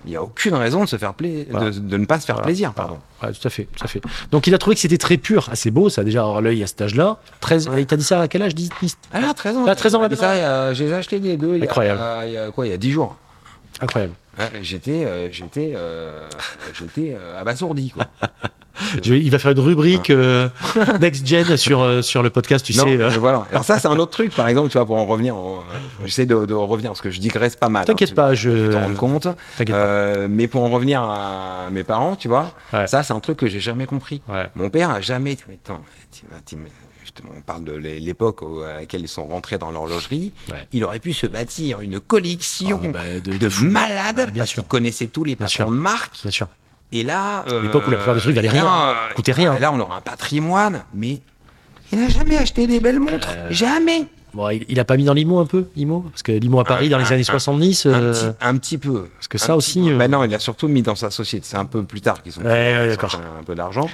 il 0.05 0.09
n'y 0.11 0.15
a 0.17 0.21
aucune 0.23 0.53
raison 0.53 0.83
de 0.83 0.89
se 0.89 0.97
faire 0.97 1.13
plaisir, 1.15 1.45
Voilà. 1.49 1.71
de, 1.71 1.79
de 1.79 1.97
ne 1.97 2.05
pas 2.05 2.19
se 2.19 2.25
faire 2.25 2.35
Voilà. 2.35 2.45
plaisir, 2.45 2.73
pardon. 2.73 2.99
Ouais, 3.23 3.31
tout 3.31 3.47
à 3.47 3.49
fait, 3.49 3.65
tout 3.75 3.83
à 3.83 3.87
fait. 3.87 4.01
Donc 4.31 4.45
il 4.47 4.53
a 4.53 4.57
trouvé 4.59 4.75
que 4.75 4.79
c'était 4.81 4.97
très 4.99 5.17
pur. 5.17 5.49
C'est 5.53 5.71
beau 5.71 5.89
ça 5.89 6.03
déjà 6.03 6.21
avoir 6.21 6.41
l'œil 6.41 6.61
à 6.63 6.67
cet 6.67 6.81
âge-là. 6.81 7.17
13, 7.39 7.69
il 7.77 7.85
t'a 7.87 7.97
dit 7.97 8.03
ça 8.03 8.21
à 8.21 8.27
quel 8.27 8.41
âge 8.43 8.53
10, 8.53 8.69
10 8.81 8.97
Ah 9.13 9.21
là, 9.21 9.33
13 9.33 9.57
ans. 9.57 9.65
Ah, 9.67 9.73
13 9.75 9.95
ans, 9.95 9.99
Mais 9.99 10.09
maintenant. 10.09 10.17
ça, 10.21 10.31
euh, 10.33 10.73
j'ai 10.75 10.93
acheté 10.93 11.17
les 11.19 11.37
deux 11.37 11.53
il 11.55 11.59
y 11.59 11.61
a- 11.61 11.63
Incroyable. 11.65 12.01
il 12.27 12.33
y 12.33 12.37
a 12.37 12.51
quoi, 12.51 12.67
il 12.67 12.69
y 12.69 12.73
a 12.73 12.77
10 12.77 12.91
jours. 12.91 13.15
Incroyable. 13.81 14.13
J'étais, 14.61 15.05
euh, 15.05 15.29
j'étais, 15.31 15.73
euh, 15.75 16.27
j'étais 16.77 17.15
euh, 17.19 17.39
abasourdi, 17.39 17.91
quoi. 17.91 18.05
Je 19.01 19.13
il 19.13 19.31
va 19.31 19.39
faire 19.39 19.51
une 19.51 19.59
rubrique 19.61 20.09
euh, 20.09 20.49
Next 20.99 21.25
Gen 21.25 21.55
sur, 21.55 21.81
euh, 21.81 22.01
sur 22.01 22.21
le 22.21 22.29
podcast, 22.29 22.65
tu 22.65 22.75
non, 22.75 22.83
sais. 22.83 22.97
voilà. 23.19 23.45
Alors 23.49 23.63
ça, 23.63 23.79
c'est 23.79 23.87
un 23.87 23.97
autre 23.97 24.11
truc, 24.11 24.35
par 24.35 24.49
exemple, 24.49 24.67
tu 24.69 24.77
vois, 24.77 24.85
pour 24.85 24.97
en 24.97 25.05
revenir, 25.05 25.33
en- 25.37 25.63
j'essaie 26.03 26.25
de, 26.25 26.45
de 26.45 26.53
revenir 26.53 26.91
parce 26.91 26.99
que 26.99 27.09
je 27.09 27.21
digresse 27.21 27.55
pas 27.55 27.69
mal. 27.69 27.85
T'inquiète 27.85 28.11
hein, 28.11 28.15
pas, 28.15 28.33
tu- 28.33 28.49
tu 28.51 28.69
t'en 28.73 28.81
rends 28.81 28.89
je. 28.89 28.93
compte. 28.95 29.27
T'inquiète 29.57 29.75
pas. 29.75 29.81
Euh, 29.81 30.27
mais 30.29 30.49
pour 30.49 30.61
en 30.61 30.69
revenir 30.69 31.01
à 31.01 31.69
mes 31.71 31.85
parents, 31.85 32.17
tu 32.17 32.27
vois, 32.27 32.51
Ouais. 32.73 32.85
ça, 32.85 33.01
c'est 33.01 33.13
un 33.13 33.21
truc 33.21 33.37
que 33.37 33.47
j'ai 33.47 33.61
jamais 33.61 33.85
compris. 33.85 34.21
Ouais. 34.27 34.47
Mon 34.55 34.69
père 34.69 34.89
a 34.89 34.99
jamais. 34.99 35.37
mais 35.47 35.57
Attends, 35.63 35.81
tu 36.11 36.25
vas- 36.29 36.41
tu- 36.45 36.57
justement, 37.15 37.33
on 37.37 37.41
parle 37.41 37.63
de 37.63 37.73
l'é- 37.73 37.99
l'époque 37.99 38.41
à 38.67 38.79
laquelle 38.81 39.01
ils 39.01 39.07
sont 39.07 39.25
rentrés 39.25 39.57
dans 39.57 39.71
l'horlogerie. 39.71 40.31
Ouais. 40.51 40.67
Il 40.73 40.83
aurait 40.83 40.99
pu 40.99 41.13
se 41.13 41.27
bâtir 41.27 41.81
une 41.81 41.99
collection 41.99 42.79
Ah, 42.83 42.87
bah, 42.87 42.99
de- 43.23 43.37
de, 43.37 43.49
malades 43.65 44.19
Ah, 44.19 44.25
bien 44.31 44.41
parce 44.41 44.49
sûr. 44.51 44.63
qu'il 44.63 44.69
connaissait 44.69 45.07
tous 45.07 45.23
les 45.23 45.35
patrons 45.35 45.71
de 45.71 45.75
marque. 45.77 46.21
Bien 46.21 46.31
sûr. 46.31 46.47
Et 46.91 47.03
là, 47.03 47.43
euh, 47.49 47.61
l'époque 47.63 47.87
où 47.87 47.91
la 47.91 47.97
plupart 47.97 48.15
des 48.15 48.21
trucs 48.21 48.35
valaient 48.35 48.49
rien, 48.49 48.65
euh, 48.67 48.93
coûtaient 49.15 49.31
rien. 49.31 49.57
Là, 49.59 49.71
on 49.73 49.79
aura 49.79 49.97
un 49.97 50.01
patrimoine, 50.01 50.83
mais 50.93 51.19
il 51.91 51.99
n'a 51.99 52.09
jamais 52.09 52.37
acheté 52.37 52.67
des 52.67 52.79
belles 52.79 52.99
montres. 52.99 53.29
Euh, 53.35 53.47
Jamais. 53.49 54.05
Bon, 54.33 54.49
il, 54.49 54.65
il 54.67 54.79
a 54.81 54.85
pas 54.85 54.97
mis 54.97 55.05
dans 55.05 55.13
l'IMO 55.13 55.39
un 55.39 55.45
peu, 55.45 55.67
IMO? 55.77 56.01
Parce 56.11 56.21
que 56.21 56.33
l'IMO 56.33 56.59
à 56.59 56.65
Paris 56.65 56.89
dans 56.89 56.97
les 56.97 57.05
un- 57.05 57.11
années 57.11 57.21
un- 57.21 57.23
70. 57.23 57.85
Un, 57.85 57.89
euh, 57.93 58.11
petit, 58.11 58.37
un 58.41 58.57
petit 58.57 58.77
peu. 58.77 59.07
parce 59.15 59.29
que 59.29 59.37
ça 59.37 59.55
aussi, 59.55 59.89
euh, 59.89 59.97
Bah 59.97 60.09
non, 60.09 60.23
il 60.25 60.33
a 60.35 60.39
surtout 60.39 60.67
mis 60.67 60.81
dans 60.81 60.95
sa 60.95 61.09
société. 61.09 61.45
C'est 61.49 61.55
un 61.57 61.63
peu 61.65 61.83
plus 61.83 62.01
tard 62.01 62.21
qu'ils 62.21 62.37
ont 62.39 62.43
Ouais, 62.43 62.97
un 63.39 63.43
peu 63.45 63.55
d'argent. 63.55 63.89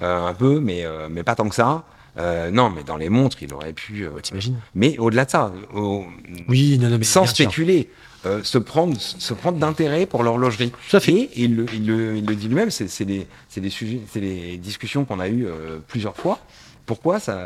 Euh, 0.00 0.26
un 0.26 0.34
peu, 0.34 0.58
mais, 0.60 0.84
euh, 0.84 1.08
mais 1.10 1.22
pas 1.22 1.34
tant 1.34 1.46
que 1.48 1.54
ça. 1.54 1.84
Euh, 2.18 2.50
non, 2.50 2.68
mais 2.70 2.82
dans 2.84 2.96
les 2.96 3.08
montres, 3.08 3.42
il 3.42 3.52
aurait 3.54 3.72
pu. 3.72 4.04
euh, 4.04 4.10
T'imagines 4.22 4.56
mais 4.74 4.98
au-delà 4.98 5.24
de 5.24 5.30
ça, 5.30 5.52
au- 5.74 6.04
Oui, 6.48 6.78
non, 6.78 6.88
non, 6.90 6.98
mais 6.98 7.04
sans 7.04 7.24
spéculer, 7.26 7.88
euh, 8.26 8.42
se 8.42 8.58
prendre, 8.58 9.00
se 9.00 9.32
prendre 9.32 9.58
d'intérêt 9.58 10.04
pour 10.06 10.22
l'horlogerie. 10.22 10.72
À 10.92 11.00
fait. 11.00 11.12
Et 11.12 11.30
il 11.44 11.56
le, 11.56 11.66
il 11.72 11.86
le, 11.86 12.16
il 12.18 12.26
le 12.26 12.34
dit 12.36 12.48
lui-même, 12.48 12.70
c'est 12.70 12.88
c'est 12.88 13.06
des, 13.06 13.26
c'est 13.48 13.60
des 13.62 13.70
sujets, 13.70 14.00
c'est 14.12 14.20
des 14.20 14.58
discussions 14.58 15.04
qu'on 15.06 15.20
a 15.20 15.28
eues 15.28 15.46
euh, 15.46 15.78
plusieurs 15.88 16.16
fois. 16.16 16.38
Pourquoi 16.84 17.18
ça 17.18 17.38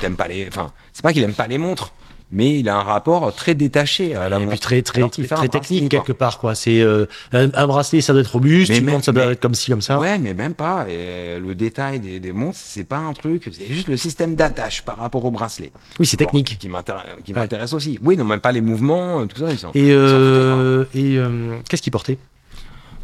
T'aimes 0.00 0.16
pas 0.16 0.28
les, 0.28 0.48
enfin, 0.48 0.72
c'est 0.94 1.02
pas 1.02 1.12
qu'il 1.12 1.22
aime 1.22 1.34
pas 1.34 1.46
les 1.46 1.58
montres, 1.58 1.92
mais 2.32 2.58
il 2.58 2.68
a 2.68 2.76
un 2.76 2.82
rapport 2.82 3.34
très 3.34 3.54
détaché 3.54 4.14
à 4.14 4.28
la 4.28 4.40
Et 4.40 4.46
puis 4.46 4.58
très 4.58 4.82
très 4.82 5.08
qu'il 5.10 5.26
très 5.28 5.48
technique 5.48 5.88
quelque 5.90 6.12
part 6.12 6.38
quoi. 6.38 6.54
C'est 6.54 6.80
euh, 6.80 7.06
un, 7.32 7.50
un 7.54 7.66
bracelet 7.66 8.00
ça 8.00 8.12
doit 8.12 8.22
être 8.22 8.32
robuste, 8.32 8.70
Mais 8.70 8.78
une 8.78 8.84
même- 8.86 8.94
montre 8.94 9.04
ça 9.04 9.12
doit 9.12 9.26
mais- 9.26 9.32
être 9.32 9.40
comme 9.40 9.54
ci 9.54 9.70
comme 9.70 9.82
ça. 9.82 9.98
Ouais, 9.98 10.18
mais 10.18 10.34
même 10.34 10.54
pas. 10.54 10.86
Et 10.88 11.38
le 11.38 11.54
détail 11.54 12.00
des, 12.00 12.18
des 12.20 12.32
montres, 12.32 12.58
c'est 12.60 12.84
pas 12.84 12.98
un 12.98 13.12
truc, 13.12 13.48
c'est 13.52 13.66
juste 13.72 13.88
le 13.88 13.96
système 13.96 14.34
d'attache 14.34 14.82
par 14.82 14.96
rapport 14.96 15.24
au 15.24 15.30
bracelet. 15.30 15.70
Oui 16.00 16.06
c'est 16.06 16.16
technique. 16.16 16.58
Qui 16.58 16.68
m'intéresse, 16.68 17.02
qui 17.24 17.32
Ouais. 17.34 17.40
m'intéresse 17.40 17.72
aussi. 17.72 17.98
Oui, 18.02 18.16
non, 18.16 18.24
même 18.24 18.40
pas 18.40 18.52
les 18.52 18.60
mouvements, 18.60 19.20
euh, 19.20 19.26
tout 19.26 19.38
ça. 19.38 19.50
Ils 19.52 19.58
sont, 19.58 19.70
Et, 19.74 19.80
ils 19.88 19.92
s'en 19.92 19.96
euh, 19.98 20.84
et 20.94 21.16
euh, 21.18 21.58
qu'est-ce 21.68 21.82
qu'il 21.82 21.92
portait? 21.92 22.18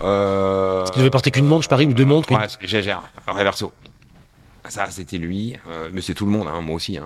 Euh, 0.02 0.84
Il 0.94 0.98
devait 0.98 1.10
porter 1.10 1.30
qu'une 1.30 1.46
montre, 1.46 1.64
je 1.64 1.68
parie, 1.68 1.86
ou 1.86 1.92
deux 1.92 2.04
montres. 2.04 2.30
une- 2.30 2.38
Ouais, 2.38 2.46
Gégère, 2.62 3.02
Reverso. 3.26 3.72
Ça, 4.68 4.86
c'était 4.90 5.18
lui, 5.18 5.56
euh, 5.68 5.88
mais 5.92 6.00
c'est 6.00 6.14
tout 6.14 6.24
le 6.26 6.30
monde, 6.30 6.46
hein, 6.48 6.60
moi 6.60 6.76
aussi. 6.76 6.98
hein, 6.98 7.04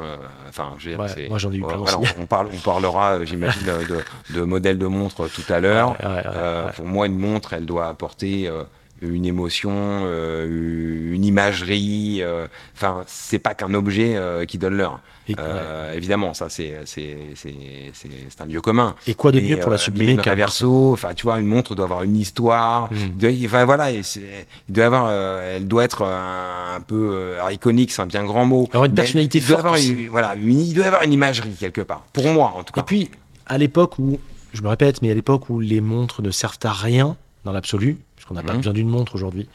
Enfin, 0.48 0.72
je 0.78 0.90
veux 0.90 0.96
dire, 0.96 1.04
Ouais, 1.16 1.28
moi, 1.28 1.38
j'en 1.38 1.52
ai 1.52 1.56
eu 1.56 1.62
plein 1.62 1.76
voilà, 1.76 1.98
aussi. 1.98 2.12
on, 2.18 2.22
on 2.22 2.26
parle, 2.26 2.48
on 2.52 2.58
parlera, 2.58 3.12
euh, 3.14 3.24
j'imagine, 3.24 3.62
de, 3.64 4.34
de 4.34 4.42
modèles 4.42 4.78
de 4.78 4.86
montres 4.86 5.30
tout 5.30 5.52
à 5.52 5.60
l'heure. 5.60 5.90
Ouais, 6.00 6.06
ouais, 6.06 6.22
Euh. 6.26 6.68
Pour 6.72 6.86
moi, 6.86 7.06
une 7.06 7.18
montre, 7.18 7.52
elle 7.52 7.66
doit 7.66 7.86
apporter 7.88 8.48
euh, 8.48 8.64
une 9.02 9.24
émotion, 9.26 9.70
euh, 9.74 11.12
une 11.14 11.24
imagerie. 11.24 12.18
euh, 12.22 12.46
Enfin, 12.74 13.02
c'est 13.06 13.38
pas 13.38 13.54
qu'un 13.54 13.74
objet 13.74 14.14
euh, 14.16 14.44
qui 14.44 14.58
donne 14.58 14.74
l'heure. 14.76 15.00
Euh, 15.38 15.92
Évidemment, 15.94 16.34
ça, 16.34 16.48
c'est 16.48 16.74
un 18.40 18.46
lieu 18.46 18.60
commun. 18.60 18.94
et 19.06 19.14
quoi 19.14 19.32
de 19.32 19.40
mieux 19.40 19.56
pour 19.58 19.70
la 19.70 19.78
sublimer 19.78 20.16
qu'un 20.16 20.32
Reverso, 20.32 20.92
enfin, 20.92 21.14
tu 21.14 21.24
vois, 21.24 21.38
une 21.40 21.46
montre 21.46 21.74
doit 21.74 21.84
avoir 21.84 22.02
une 22.02 22.16
histoire. 22.16 22.90
Mm. 22.92 23.18
Doit- 23.18 23.30
Enfin, 23.44 23.64
voilà, 23.64 23.90
il 23.90 24.02
doit 24.68 24.86
avoir, 24.86 25.10
elle 25.42 25.66
doit 25.68 25.84
être 25.84 26.02
un, 26.04 26.76
un 26.76 26.80
peu 26.80 27.34
alors, 27.36 27.50
iconique, 27.52 27.92
c'est 27.92 28.02
un 28.02 28.06
bien 28.06 28.24
grand 28.24 28.44
mot. 28.46 28.68
Avoir 28.72 28.86
une 28.86 28.94
personnalité 28.94 29.38
il 29.38 29.46
doit 29.46 29.56
forte 29.58 29.66
avoir 29.66 29.80
une, 29.80 30.08
voilà, 30.08 30.34
une- 30.34 30.60
il 30.60 30.74
doit 30.74 30.86
avoir 30.86 31.02
une 31.02 31.12
imagerie 31.12 31.54
quelque 31.58 31.80
part. 31.82 32.04
Pour 32.12 32.26
moi, 32.28 32.52
en 32.56 32.62
tout 32.64 32.72
cas. 32.72 32.80
Et 32.80 32.84
puis, 32.84 33.10
à 33.46 33.58
l'époque 33.58 33.98
où, 33.98 34.18
je 34.52 34.62
me 34.62 34.68
répète, 34.68 35.02
mais 35.02 35.10
à 35.10 35.14
l'époque 35.14 35.48
où 35.50 35.60
les 35.60 35.80
montres 35.80 36.22
ne 36.22 36.30
servent 36.30 36.58
à 36.64 36.72
rien 36.72 37.16
dans 37.44 37.52
l'absolu, 37.52 37.98
puisqu'on 38.32 38.34
n'a 38.34 38.42
pas 38.42 38.52
Mhm. 38.54 38.58
besoin 38.58 38.72
d'une 38.72 38.88
montre 38.88 39.14
aujourd'hui, 39.14 39.48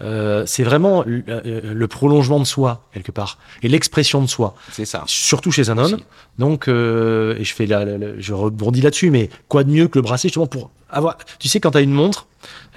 euh, 0.00 0.44
c'est 0.46 0.62
vraiment 0.62 1.02
le, 1.06 1.22
euh, 1.28 1.60
le 1.74 1.88
prolongement 1.88 2.38
de 2.38 2.44
soi 2.44 2.84
quelque 2.92 3.10
part 3.12 3.38
et 3.62 3.68
l'expression 3.68 4.22
de 4.22 4.26
soi, 4.28 4.54
C'est 4.72 4.84
ça. 4.84 5.02
surtout 5.06 5.50
chez 5.50 5.70
un 5.70 5.78
homme. 5.78 5.94
Aussi. 5.94 6.04
Donc, 6.38 6.68
euh, 6.68 7.36
et 7.38 7.44
je 7.44 7.54
fais 7.54 7.66
la, 7.66 7.84
la- 7.84 7.98
la- 7.98 8.18
je 8.20 8.32
rebondis 8.32 8.80
là-dessus, 8.80 9.10
mais 9.10 9.28
quoi 9.48 9.64
de 9.64 9.70
mieux 9.70 9.88
que 9.88 9.98
le 9.98 10.02
bracelet 10.02 10.28
justement 10.28 10.46
pour 10.46 10.70
avoir. 10.90 11.16
Tu 11.38 11.48
sais, 11.48 11.58
quand 11.60 11.72
tu 11.72 11.78
as 11.78 11.80
une 11.82 11.92
montre, 11.92 12.26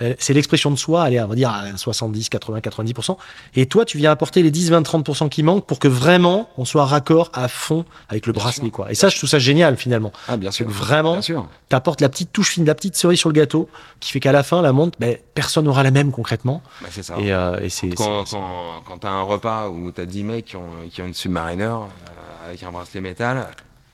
euh, 0.02 0.14
c'est 0.20 0.34
l'expression 0.34 0.72
de 0.72 0.76
soi, 0.76 1.04
allez, 1.04 1.20
on 1.22 1.28
va 1.28 1.36
dire 1.36 1.50
à 1.50 1.76
70, 1.78 2.30
80, 2.30 2.60
90%. 2.60 3.18
Et 3.56 3.66
toi, 3.66 3.86
tu 3.86 3.98
viens 3.98 4.12
apporter 4.12 4.42
les 4.44 4.52
10, 4.52 4.72
20, 4.72 4.82
30% 4.82 5.30
qui 5.30 5.44
manquent 5.44 5.66
pour 5.66 5.80
que 5.80 5.88
vraiment 5.88 6.50
on 6.58 6.66
soit 6.66 6.86
raccord 6.86 7.30
à 7.34 7.48
fond 7.48 7.86
avec 8.10 8.26
le 8.26 8.34
Bien 8.34 8.42
bracelet, 8.44 8.66
sûr. 8.66 8.72
quoi. 8.72 8.92
Et 8.92 8.96
ça, 8.96 9.10
je 9.10 9.18
trouve 9.18 9.30
ça 9.30 9.40
génial 9.40 9.78
finalement. 9.78 10.12
Ah, 10.28 10.38
bien 10.38 10.52
sûr. 10.52 10.68
Vraiment, 10.70 11.14
Bien 11.14 11.22
sûr. 11.22 11.48
t'apportes 11.70 12.02
la 12.02 12.10
petite 12.10 12.32
touche 12.34 12.52
fine, 12.52 12.66
la 12.66 12.76
petite 12.76 12.96
cerise 12.96 13.20
sur 13.20 13.30
le 13.30 13.34
gâteau, 13.34 13.70
qui 14.00 14.12
fait 14.12 14.20
qu'à 14.20 14.32
la 14.32 14.44
fin, 14.44 14.62
la 14.62 14.72
montre, 14.72 14.98
ben, 15.00 15.18
personne 15.34 15.66
n'aura 15.66 15.84
la 15.84 15.92
même 15.92 16.12
concrètement. 16.12 16.62
Bah, 16.82 16.88
c'est 16.92 17.04
ça. 17.04 17.16
Et, 17.20 17.32
euh, 17.34 17.60
et 17.62 17.70
c'est. 17.70 17.90
Quand, 17.90 18.24
quand, 18.30 18.82
quand 18.88 18.98
t'as 19.00 19.10
un 19.10 19.22
repas 19.24 19.70
où 19.70 19.92
t'as 19.92 20.06
10 20.06 20.24
mecs 20.24 20.46
qui 20.46 20.56
ont, 20.56 20.62
qui 20.92 21.02
ont 21.02 21.06
une 21.08 21.14
Submariner 21.14 21.64
euh, 21.66 22.48
avec 22.48 22.64
un 22.64 22.72
bracelet 22.72 23.02
métal, 23.02 23.48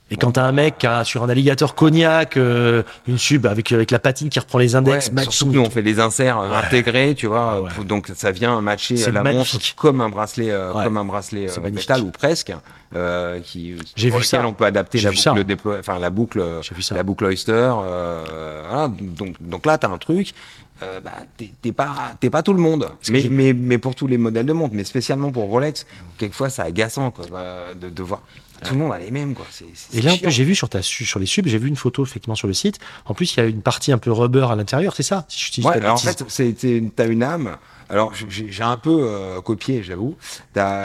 Et 0.10 0.16
quand 0.16 0.32
t'as 0.32 0.44
un 0.44 0.54
mec 0.54 0.78
qui 0.78 0.88
a 0.88 1.04
sur 1.04 1.24
un 1.24 1.30
alligator 1.30 1.76
cognac, 1.76 2.38
euh, 2.38 2.84
une 3.08 3.18
sub 3.18 3.46
avec, 3.46 3.72
avec 3.74 3.92
la 3.92 4.00
patine 4.00 4.30
qui 4.30 4.40
reprend 4.40 4.58
les 4.58 4.74
index, 4.76 5.12
ouais, 5.14 5.24
surtout 5.24 5.52
nous 5.52 5.60
on 5.62 5.70
fait 5.70 5.82
des 5.84 6.00
inserts 6.00 6.40
euh, 6.40 6.50
Ouais. 6.50 6.56
intégrés, 6.56 7.14
tu 7.14 7.28
vois, 7.28 7.62
Ouais. 7.62 7.70
pour- 7.76 7.84
donc 7.84 8.10
ça 8.16 8.32
vient 8.32 8.62
matcher 8.62 8.96
euh, 9.06 9.12
la 9.12 9.24
montre 9.24 9.58
comme 9.76 10.00
un 10.00 10.08
bracelet, 10.10 10.50
euh, 10.50 10.72
comme 10.72 10.96
un 10.98 11.04
bracelet 11.04 11.50
euh, 11.50 11.70
métal 11.72 12.02
ou 12.04 12.12
presque, 12.12 12.54
euh, 12.96 13.42
qui 13.42 13.76
J'ai 13.98 14.10
vu 14.10 14.24
ça. 14.24 14.48
on 14.48 14.54
peut 14.54 14.64
adapter 14.66 14.98
J'ai 14.98 15.06
la 15.06 15.12
vu 15.12 15.18
ça. 15.18 15.34
boucle, 15.34 15.78
enfin 15.80 16.00
la 16.00 16.10
boucle, 16.10 16.42
la 16.92 17.04
boucle 17.04 17.26
Oyster. 17.26 17.52
euh, 17.84 18.64
voilà. 18.70 18.88
donc, 18.88 19.36
donc 19.42 19.66
là 19.66 19.78
t'as 19.78 19.90
un 19.90 19.98
truc. 19.98 20.34
euh, 20.84 21.00
bah, 21.02 21.12
t'es 21.62 21.72
pas 21.72 22.14
t'es 22.20 22.30
pas 22.30 22.44
tout 22.44 22.54
le 22.54 22.62
monde 22.62 22.88
mais, 23.10 23.20
j'ai- 23.22 23.30
mais 23.30 23.52
mais 23.54 23.80
pour 23.80 23.96
tous 23.96 24.06
les 24.06 24.20
modèles 24.20 24.46
de 24.46 24.54
montre 24.54 24.76
mais 24.76 24.84
spécialement 24.84 25.32
pour 25.32 25.46
Rolex 25.46 25.88
quelquefois 26.20 26.52
c'est 26.52 26.62
agaçant 26.62 27.10
quoi 27.10 27.26
de, 27.82 27.90
de 27.90 28.04
voir 28.04 28.22
tout 28.64 28.74
le 28.74 28.80
monde 28.80 28.92
a 28.94 29.00
les 29.00 29.12
mêmes 29.12 29.34
quoi 29.34 29.46
c'est 29.52 29.66
Et 29.98 30.02
là, 30.02 30.14
en 30.14 30.18
plus, 30.18 30.32
j'ai 30.32 30.44
vu 30.44 30.56
sur, 30.56 30.70
ta, 30.70 30.82
su- 30.82 31.06
sur 31.06 31.20
les 31.20 31.26
subs, 31.26 31.48
j'ai 31.48 31.58
vu 31.58 31.68
une 31.68 31.76
photo 31.76 32.04
effectivement 32.04 32.36
sur 32.36 32.48
le 32.48 32.54
site. 32.54 32.80
En 33.06 33.14
plus, 33.14 33.34
il 33.34 33.38
y 33.38 33.44
a 33.44 33.46
une 33.46 33.62
partie 33.62 33.92
un 33.92 33.98
peu 33.98 34.12
rubber 34.12 34.48
à 34.52 34.56
l'intérieur, 34.56 34.96
c'est 34.96 35.04
ça 35.04 35.26
si 35.30 35.62
je 35.62 35.68
Ouais, 35.68 35.76
alors 35.76 35.94
en 35.96 35.98
fait, 35.98 36.24
c'est- 36.28 36.56
t'as 36.96 37.08
une 37.08 37.24
âme. 37.24 37.58
Alors, 37.90 38.12
j'ai, 38.14 38.64
un 38.64 38.76
peu 38.78 39.00
euh, 39.04 39.40
copié, 39.42 39.82
j'avoue. 39.82 40.16
T'as, 40.54 40.84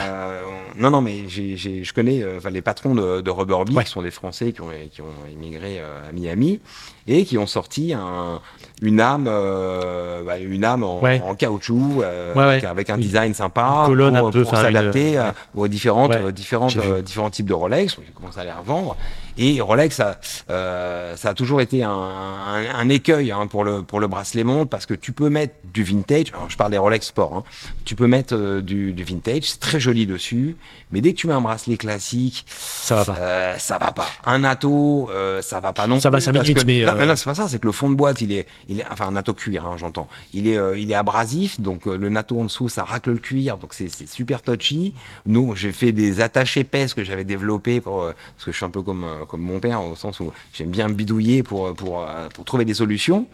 non, 0.79 0.91
non, 0.91 1.01
mais 1.01 1.25
j'ai, 1.29 1.57
j'ai, 1.57 1.83
je 1.83 1.93
connais 1.93 2.23
euh, 2.23 2.39
les 2.51 2.63
patrons 2.63 2.95
de, 2.95 3.21
de 3.21 3.31
Rubber 3.31 3.65
Bee, 3.67 3.75
Ouais. 3.75 3.85
qui 3.85 3.91
sont 3.91 4.03
des 4.03 4.11
Français 4.13 4.53
qui 4.53 4.61
ont, 4.61 4.69
qui 4.93 5.01
ont 5.03 5.07
immigré 5.33 5.81
euh, 5.81 6.09
à 6.09 6.13
Miami 6.13 6.61
et 7.09 7.25
qui 7.25 7.37
ont 7.39 7.47
sorti 7.49 7.93
un, 7.93 8.41
une 8.83 9.01
âme, 9.01 9.27
euh, 9.29 10.23
bah, 10.23 10.39
une 10.39 10.65
âme 10.65 10.85
en, 10.85 11.01
Ouais. 11.01 11.21
en 11.25 11.35
caoutchouc 11.35 12.03
euh, 12.03 12.35
Ouais, 12.35 12.65
avec, 12.65 12.91
un 12.91 12.95
Une- 12.95 13.01
design 13.01 13.35
sympa 13.35 13.87
une 13.89 13.97
pour, 13.97 14.07
un 14.07 14.31
peu, 14.31 14.43
pour 14.45 14.55
une- 14.55 14.61
s'adapter 14.61 15.19
euh, 15.19 15.33
aux 15.57 15.67
différentes, 15.67 16.13
euh, 16.15 16.31
différentes, 16.31 16.77
euh, 16.77 17.03
différents 17.03 17.31
types 17.31 17.47
de 17.47 17.55
Rolex. 17.55 17.97
J'ai 18.07 18.13
commencé 18.13 18.39
à 18.39 18.45
les 18.45 18.53
revendre. 18.53 18.97
Et 19.39 19.61
Rolex, 19.61 19.97
ça, 19.97 20.21
euh, 20.51 21.17
ça 21.17 21.31
a 21.31 21.35
toujours 21.35 21.61
été 21.61 21.83
un, 21.83 21.91
un, 21.91 22.75
un 22.75 22.89
écueil 22.89 23.31
hein, 23.33 23.47
pour 23.47 23.65
le 23.65 23.83
pour 23.83 23.99
le 24.01 24.07
bracelet 24.07 24.45
montre 24.45 24.69
parce 24.71 24.87
que 24.87 24.95
tu 24.95 25.13
peux 25.13 25.31
mettre 25.31 25.55
du 25.73 25.83
vintage. 25.85 26.27
Alors 26.35 26.51
je 26.51 26.57
parle 26.57 26.71
des 26.73 26.79
Rolex 26.79 27.07
Sport. 27.07 27.37
Hein, 27.39 27.45
tu 27.85 27.95
peux 27.95 28.07
mettre 28.07 28.35
euh, 28.37 28.61
du, 28.61 28.93
du 28.93 29.05
vintage, 29.05 29.45
c'est 29.45 29.61
très 29.61 29.81
joli 29.81 30.07
dessus. 30.07 30.57
Mais 30.91 31.01
dès 31.01 31.13
que 31.13 31.19
tu 31.19 31.27
mets 31.27 31.33
un 31.33 31.41
bracelet 31.41 31.77
classique, 31.79 32.45
Ça 32.49 32.97
va 32.97 33.05
pas. 33.07 33.17
euh, 33.21 33.55
ça 33.59 33.79
va 33.79 33.93
pas. 33.93 34.07
Un 34.27 34.45
atto, 34.45 35.09
euh, 35.11 35.41
ça 35.41 35.61
va 35.61 35.73
pas 35.73 35.87
non 35.87 35.99
Ça 36.01 36.11
va 36.11 36.19
plus, 36.19 36.25
cinq 36.25 36.33
parce 36.35 36.47
minutes, 36.47 36.63
que- 36.63 36.67
mais, 36.67 36.85
non, 36.85 36.93
euh, 37.01 37.07
non, 37.07 37.17
c'est 37.17 37.25
pas 37.25 37.35
ça. 37.35 37.49
C'est 37.49 37.59
que 37.59 37.67
le 37.67 37.73
fond 37.73 37.89
de 37.89 37.95
boîte, 37.95 38.21
il 38.21 38.33
est, 38.33 38.47
il 38.69 38.81
est, 38.81 38.85
enfin 38.91 39.07
un 39.09 39.17
atto 39.17 39.33
cuir, 39.33 39.65
hein, 39.67 39.77
j'entends. 39.79 40.09
Il 40.35 40.47
est, 40.49 40.59
euh, 40.59 40.79
il 40.79 40.91
est 40.91 40.95
abrasif, 40.95 41.59
donc 41.61 41.87
le 41.87 42.09
natto 42.11 42.39
en 42.39 42.45
dessous, 42.45 42.69
ça 42.69 42.85
racle 42.85 43.11
le 43.13 43.19
cuir, 43.19 43.57
donc 43.57 43.73
c'est 43.73 43.89
c'est 43.89 44.09
super 44.09 44.43
touchy. 44.43 44.93
Nous, 45.25 45.57
j'ai 45.57 45.73
fait 45.73 45.93
des 45.93 46.21
attaches 46.21 46.59
épaisses 46.59 46.93
que 46.93 47.03
j'avais 47.05 47.25
développées 47.25 47.81
pour, 47.81 48.03
euh, 48.03 48.13
parce 48.37 48.45
que 48.45 48.53
je 48.53 48.57
suis 48.59 48.67
un 48.67 48.71
peu 48.71 48.83
comme 48.83 49.05
euh, 49.05 49.22
comme 49.27 49.41
mon 49.43 49.61
père 49.61 49.83
au 49.85 49.95
sens 49.97 50.21
où 50.21 50.33
j'aime 50.53 50.71
bien 50.71 50.89
bidouiller 50.89 51.43
pour 51.43 51.75
pour 51.75 52.03
euh, 52.03 52.29
pour 52.35 52.45
trouver 52.45 52.65
des 52.65 52.75
solutions. 52.75 53.27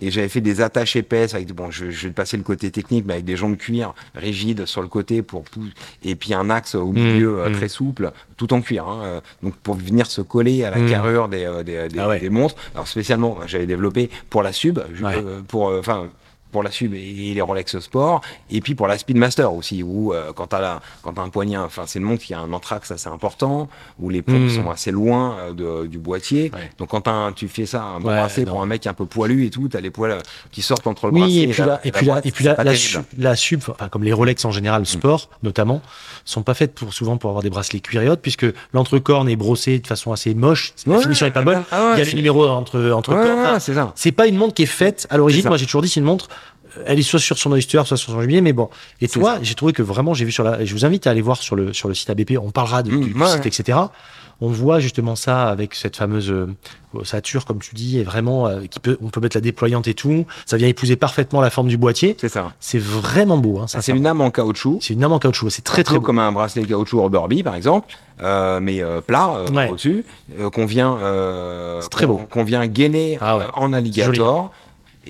Et 0.00 0.10
j'avais 0.10 0.28
fait 0.28 0.40
des 0.40 0.60
attaches 0.60 0.96
épaisses 0.96 1.34
avec 1.34 1.52
bon, 1.52 1.70
je, 1.70 1.90
je 1.90 2.08
passer 2.08 2.36
le 2.36 2.42
côté 2.42 2.70
technique, 2.70 3.04
mais 3.06 3.14
avec 3.14 3.24
des 3.24 3.36
joncs 3.36 3.52
de 3.56 3.56
cuir 3.62 3.94
rigides 4.14 4.66
sur 4.66 4.82
le 4.82 4.88
côté 4.88 5.22
pour 5.22 5.42
pou- 5.44 5.64
et 6.04 6.14
puis 6.14 6.34
un 6.34 6.50
axe 6.50 6.74
au 6.74 6.92
milieu 6.92 7.40
euh, 7.40 7.48
mmh. 7.50 7.52
très 7.52 7.68
souple, 7.68 8.12
tout 8.36 8.52
en 8.52 8.60
cuir. 8.60 8.86
Hein, 8.88 9.00
euh, 9.04 9.20
donc 9.42 9.54
pour 9.56 9.74
venir 9.74 10.06
se 10.06 10.20
coller 10.20 10.64
à 10.64 10.70
la 10.70 10.78
Mmh. 10.78 10.90
carrure 10.90 11.28
des 11.28 11.44
euh, 11.44 11.62
des, 11.62 11.88
des, 11.88 11.98
Ah 11.98 12.08
ouais. 12.08 12.20
des 12.20 12.30
montres. 12.30 12.54
Alors 12.74 12.86
spécialement, 12.88 13.38
j'avais 13.46 13.66
développé 13.66 14.10
pour 14.30 14.42
la 14.42 14.52
sub, 14.52 14.78
Ouais. 14.78 15.14
euh, 15.16 15.40
pour 15.46 15.68
euh, 15.70 15.80
enfin. 15.80 16.08
Pour 16.50 16.62
la 16.62 16.70
sub 16.70 16.94
et 16.94 17.32
les 17.34 17.40
Rolex 17.40 17.78
Sport, 17.78 18.20
et 18.50 18.60
puis 18.60 18.74
pour 18.74 18.86
la 18.88 18.96
Speedmaster 18.98 19.52
aussi, 19.52 19.82
où 19.82 20.12
euh, 20.14 20.32
quand 20.34 20.46
t'as 20.48 20.80
quand 21.02 21.12
t'as 21.14 21.22
un 21.22 21.28
poignet, 21.28 21.56
enfin 21.56 21.84
c'est 21.86 21.98
une 21.98 22.04
montre 22.04 22.22
qui 22.24 22.34
a 22.34 22.40
un 22.40 22.52
anthrax 22.52 22.90
assez 22.90 23.08
important, 23.08 23.68
où 23.98 24.08
les 24.10 24.22
pompes 24.22 24.36
Mm. 24.38 24.50
sont 24.50 24.70
assez 24.70 24.90
loin 24.90 25.36
euh, 25.38 25.52
de- 25.52 25.86
du 25.86 25.98
boîtier. 25.98 26.50
Ouais. 26.54 26.70
Donc 26.78 26.88
quand 26.90 27.06
un- 27.08 27.32
tu 27.32 27.48
fais 27.48 27.66
ça, 27.66 27.82
un 27.82 27.96
Ouais, 27.96 28.04
bracelet 28.16 28.44
non. 28.44 28.52
pour 28.52 28.62
un 28.62 28.66
mec 28.66 28.86
un 28.86 28.94
peu 28.94 29.04
poilu 29.06 29.44
et 29.46 29.50
tout, 29.50 29.68
t'as 29.68 29.80
les 29.80 29.90
poils 29.90 30.12
euh, 30.12 30.18
qui 30.50 30.62
sortent 30.62 30.86
entre 30.86 31.06
le 31.08 31.12
Oui, 31.14 31.20
bracelet 31.20 31.42
et 31.42 31.48
puis, 31.52 31.62
la, 31.62 31.80
et 31.86 31.92
puis, 31.92 32.06
la, 32.06 32.18
et 32.26 32.30
puis 32.32 32.44
la, 32.44 32.64
la, 32.64 32.74
sub, 32.74 33.02
la 33.18 33.36
sub, 33.36 33.60
enfin, 33.68 33.88
comme 33.88 34.04
les 34.04 34.12
Rolex 34.12 34.44
en 34.44 34.50
général, 34.50 34.86
sport 34.86 35.28
notamment, 35.42 35.82
sont 36.24 36.42
pas 36.42 36.54
faites 36.54 36.74
pour, 36.74 36.92
souvent 36.94 37.16
pour 37.16 37.30
avoir 37.30 37.42
des 37.42 37.50
bracelets 37.50 37.80
cuir 37.80 38.02
et 38.02 38.08
autres, 38.08 38.22
puisque 38.22 38.46
l'entrecorne 38.72 39.28
est 39.28 39.36
brossé 39.36 39.78
de 39.78 39.86
façon 39.86 40.12
assez 40.12 40.34
moche, 40.34 40.72
la 40.86 40.94
Ouais, 40.96 41.02
finition 41.02 41.26
est 41.26 41.30
pas 41.30 41.42
bonne. 41.42 41.62
ah 41.70 41.92
Il 41.94 41.98
y 41.98 42.02
a 42.02 42.04
le 42.04 42.12
numéro 42.12 42.46
entre, 42.48 42.90
entre 42.92 43.14
c'est 43.60 43.74
ça. 43.74 43.92
c'est 43.94 44.12
pas 44.12 44.26
une 44.26 44.36
montre 44.36 44.54
qui 44.54 44.62
est 44.62 44.66
faite 44.66 45.06
à 45.10 45.16
l'origine. 45.16 45.46
Moi, 45.48 45.56
j'ai 45.56 45.66
toujours 45.66 45.82
dit, 45.82 45.88
c'est 45.88 46.00
une 46.00 46.06
montre. 46.06 46.28
Elle 46.86 46.98
est 46.98 47.02
soit 47.02 47.18
sur 47.18 47.38
son 47.38 47.52
Oyster, 47.52 47.82
soit 47.84 47.96
sur 47.96 48.12
son 48.12 48.20
jubilé, 48.20 48.40
mais 48.40 48.52
bon. 48.52 48.68
Et 49.00 49.08
toi, 49.08 49.38
j'ai 49.42 49.54
trouvé 49.54 49.72
que 49.72 49.82
vraiment, 49.82 50.14
j'ai 50.14 50.24
vu 50.24 50.32
sur 50.32 50.44
la. 50.44 50.64
Je 50.64 50.72
vous 50.74 50.84
invite 50.84 51.06
à 51.06 51.10
aller 51.10 51.22
voir 51.22 51.36
sur 51.38 51.56
le 51.56 51.72
sur 51.72 51.88
le 51.88 51.94
site 51.94 52.10
ABP. 52.10 52.32
On 52.42 52.50
parlera 52.50 52.82
de, 52.82 52.90
Mmh, 52.90 53.00
du, 53.04 53.14
ouais, 53.14 53.26
site, 53.28 53.46
etc. 53.46 53.78
On 54.40 54.48
voit 54.50 54.78
justement 54.78 55.16
ça 55.16 55.48
avec 55.48 55.74
cette 55.74 55.96
fameuse 55.96 56.30
euh, 56.30 56.46
ossature, 56.94 57.44
comme 57.44 57.58
tu 57.58 57.74
dis, 57.74 57.98
et 57.98 58.04
vraiment, 58.04 58.46
euh, 58.46 58.60
qui 58.70 58.78
peut, 58.78 58.96
on 59.02 59.08
peut 59.10 59.20
mettre 59.20 59.36
la 59.36 59.40
déployante 59.40 59.88
et 59.88 59.94
tout. 59.94 60.26
Ça 60.46 60.56
vient 60.56 60.68
épouser 60.68 60.94
parfaitement 60.94 61.40
la 61.40 61.50
forme 61.50 61.66
du 61.66 61.76
boîtier. 61.76 62.16
C'est 62.20 62.28
ça. 62.28 62.52
C'est 62.60 62.78
vraiment 62.78 63.36
beau. 63.38 63.58
Hein, 63.58 63.66
ça, 63.66 63.78
Ça, 63.78 63.82
c'est 63.82 63.96
une 63.96 64.06
âme 64.06 64.20
en 64.20 64.30
caoutchouc. 64.30 64.78
c'est 64.80 64.94
une 64.94 65.02
âme 65.02 65.10
en 65.12 65.18
caoutchouc. 65.18 65.50
C'est 65.50 65.62
très 65.64 65.82
très 65.82 65.96
beau. 65.96 66.02
comme 66.02 66.20
un 66.20 66.30
bracelet 66.30 66.64
caoutchouc 66.64 67.02
Rubber 67.02 67.22
Bee, 67.28 67.42
par 67.42 67.56
exemple, 67.56 67.88
euh, 68.22 68.60
mais 68.60 68.80
euh, 68.80 69.00
plat 69.00 69.42
Ouais. 69.52 69.70
au-dessus, 69.70 70.04
qu'on 70.52 70.66
vient, 70.66 70.98
C'est 71.80 71.90
très 71.90 72.06
beau. 72.06 72.18
qu'on 72.30 72.44
vient 72.44 72.64
gainer 72.68 73.18
Ah 73.20 73.38
ouais. 73.38 73.44
en 73.54 73.72
alligator. 73.72 74.52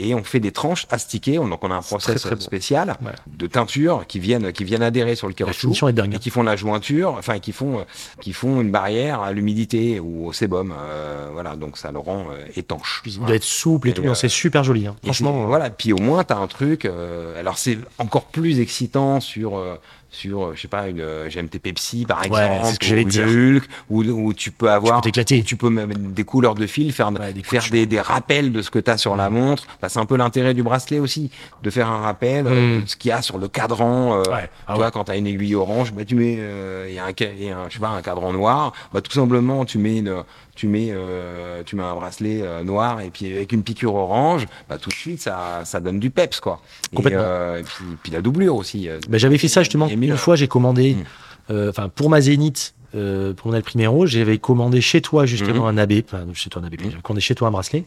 Et 0.01 0.14
on 0.14 0.22
fait 0.24 0.40
des 0.40 0.53
tranches 0.53 0.86
astiquées, 0.90 1.38
on- 1.38 1.49
donc 1.49 1.64
on 1.64 1.70
a 1.70 1.74
un 1.74 1.82
process 1.82 2.22
très, 2.22 2.38
spécial 2.40 2.96
Ouais. 3.03 3.11
de 3.26 3.46
teinture 3.46 4.05
qui 4.07 4.18
viennent, 4.20 4.53
qui 4.53 4.64
viennent 4.64 4.82
adhérer 4.82 5.14
sur 5.16 5.26
le 5.28 5.34
caoutchouc 5.34 5.72
et 5.88 6.18
qui 6.18 6.30
font 6.30 6.42
la 6.42 6.57
jointure, 6.57 7.14
enfin 7.18 7.38
qui 7.40 7.53
font, 7.53 7.80
euh, 7.80 7.82
qui 8.20 8.32
font 8.32 8.61
une 8.61 8.70
barrière 8.70 9.20
à 9.20 9.32
l'humidité 9.32 9.99
ou 10.01 10.26
au 10.28 10.32
sébum, 10.32 10.72
euh, 10.78 11.28
voilà, 11.32 11.57
donc 11.57 11.76
ça 11.78 11.90
le 11.92 11.99
rend 11.99 12.26
euh, 12.30 12.44
étanche. 12.57 13.01
Puis 13.03 13.12
il 13.12 13.18
Voilà. 13.18 13.28
doit 13.30 13.36
être 13.36 13.42
souple 13.44 13.88
et, 13.88 13.90
Et, 13.90 13.94
tout. 13.94 14.03
euh, 14.05 14.14
c'est 14.14 14.28
super 14.28 14.62
joli. 14.64 14.86
hein. 14.86 14.96
Franchement, 15.03 15.32
puis, 15.32 15.46
voilà. 15.46 15.70
Puis 15.70 15.92
au 15.92 15.99
moins, 15.99 16.24
tu 16.24 16.32
as 16.32 16.38
un 16.38 16.46
truc. 16.46 16.84
euh, 16.84 17.38
alors, 17.38 17.59
c'est 17.59 17.78
encore 17.99 18.24
plus 18.26 18.61
excitant 18.61 19.20
sur, 19.20 19.57
euh, 19.59 19.74
sur 20.11 20.43
euh, 20.47 20.53
je 20.55 20.63
sais 20.63 20.69
pas, 20.69 20.89
une 20.89 21.01
euh, 21.01 21.29
GMT 21.29 21.59
Pepsi, 21.63 22.07
par 22.07 22.25
exemple, 22.25 22.51
c'est 22.65 22.73
ce 22.75 22.79
que 22.79 22.87
j'allais 22.87 23.05
ou 23.05 23.09
dire. 23.09 23.27
une 23.29 23.57
Hulk, 23.57 23.65
où, 23.91 24.03
où 24.05 24.33
tu 24.33 24.51
peux 24.51 24.67
tu 24.67 24.71
avoir. 24.73 25.01
peux. 25.03 25.11
Tu 25.11 25.57
peux 25.57 25.69
même 25.71 25.93
des 26.13 26.25
couleurs 26.25 26.55
de 26.55 26.67
fil, 26.67 26.93
faire, 26.93 27.13
Ouais, 27.13 27.33
des 27.33 27.43
faire 27.43 27.63
des, 27.71 27.85
des 27.87 28.01
rappels 28.01 28.51
de 28.53 28.63
ce 28.63 28.71
que 28.71 28.79
tu 28.79 28.91
as 28.91 28.97
sur 28.97 29.17
la 29.17 29.29
montre. 29.31 29.65
Bah, 29.83 29.89
c'est 29.89 29.99
un 29.99 30.07
peu 30.07 30.17
l'intérêt 30.17 30.55
du 30.55 30.63
bracelet 30.63 30.99
aussi, 30.99 31.31
de 31.63 31.71
faire 31.71 31.89
un 31.89 31.99
rappel 32.01 32.47
euh, 32.47 32.79
Mm. 32.79 32.83
de 32.83 32.87
ce 32.89 32.97
qu'il 32.97 33.11
y 33.11 33.13
a 33.13 33.21
sur 33.23 33.39
le 33.39 33.49
cadran. 33.49 34.15
euh, 34.19 34.23
Ouais. 34.33 34.49
Ah 34.67 34.73
tu 34.73 34.79
vois, 34.79 34.91
quand 34.91 35.05
tu 35.05 35.13
as 35.13 35.17
une 35.17 35.27
aiguille 35.27 35.55
orange, 35.55 35.93
bah, 35.93 36.05
tu 36.05 36.15
mets 36.15 36.37
euh, 36.39 36.87
il 36.89 36.95
y 36.95 36.99
a 36.99 37.05
un, 37.05 37.11
y 37.39 37.51
a 37.51 37.59
un, 37.59 37.69
je 37.69 37.75
sais 37.75 37.81
pas, 37.81 37.89
un 37.91 38.03
cadran 38.03 38.33
noir. 38.33 38.73
Bah, 38.93 39.01
tout 39.01 39.13
simplement, 39.13 39.65
tu 39.65 39.79
mets 39.79 39.99
une, 39.99 40.23
tu 40.59 40.67
mets, 40.67 40.89
euh, 40.91 41.63
tu 41.65 41.77
mets 41.77 41.85
un 41.85 41.95
bracelet 41.95 42.43
euh, 42.43 42.65
noir 42.65 43.01
et 43.01 43.11
puis 43.11 43.33
avec 43.33 43.53
une 43.53 43.63
piqûre 43.63 43.95
orange, 43.95 44.47
bah, 44.69 44.77
tout 44.77 44.91
de 44.91 44.95
suite, 44.95 45.23
ça, 45.23 45.63
ça 45.65 45.79
donne 45.79 46.01
du 46.01 46.11
peps, 46.11 46.41
quoi. 46.41 46.61
Et, 46.93 47.01
euh, 47.13 47.61
et 47.61 47.63
puis, 47.63 47.85
puis 48.03 48.13
la 48.13 48.21
doublure 48.21 48.57
aussi. 48.57 48.89
Ben, 49.09 49.19
j'avais 49.19 49.39
fait 49.39 49.47
ça 49.49 49.63
justement. 49.63 49.87
Une 49.89 50.17
fois, 50.17 50.35
j'ai 50.37 50.49
commandé, 50.49 50.95
Mm. 50.97 51.05
euh, 51.53 51.71
enfin 51.71 51.89
pour 51.89 52.11
ma 52.11 52.21
Zénith, 52.21 52.75
euh, 52.95 53.35
pour 53.35 53.49
mon 53.49 53.55
El 53.55 53.63
Primero, 53.63 54.07
j'avais 54.07 54.39
commandé 54.39 54.81
chez 54.81 55.01
toi 55.01 55.27
justement 55.27 55.71
Mhm. 55.71 55.79
un 55.79 55.83
AB, 55.83 55.93
enfin 56.05 56.25
chez 56.35 56.51
toi 56.51 56.61
un 56.63 56.65
AB, 56.67 56.73
Mhm. 56.81 56.91
j'avais 56.91 57.03
commandé 57.03 57.21
chez 57.21 57.35
toi 57.35 57.49
un 57.49 57.51
bracelet, 57.51 57.85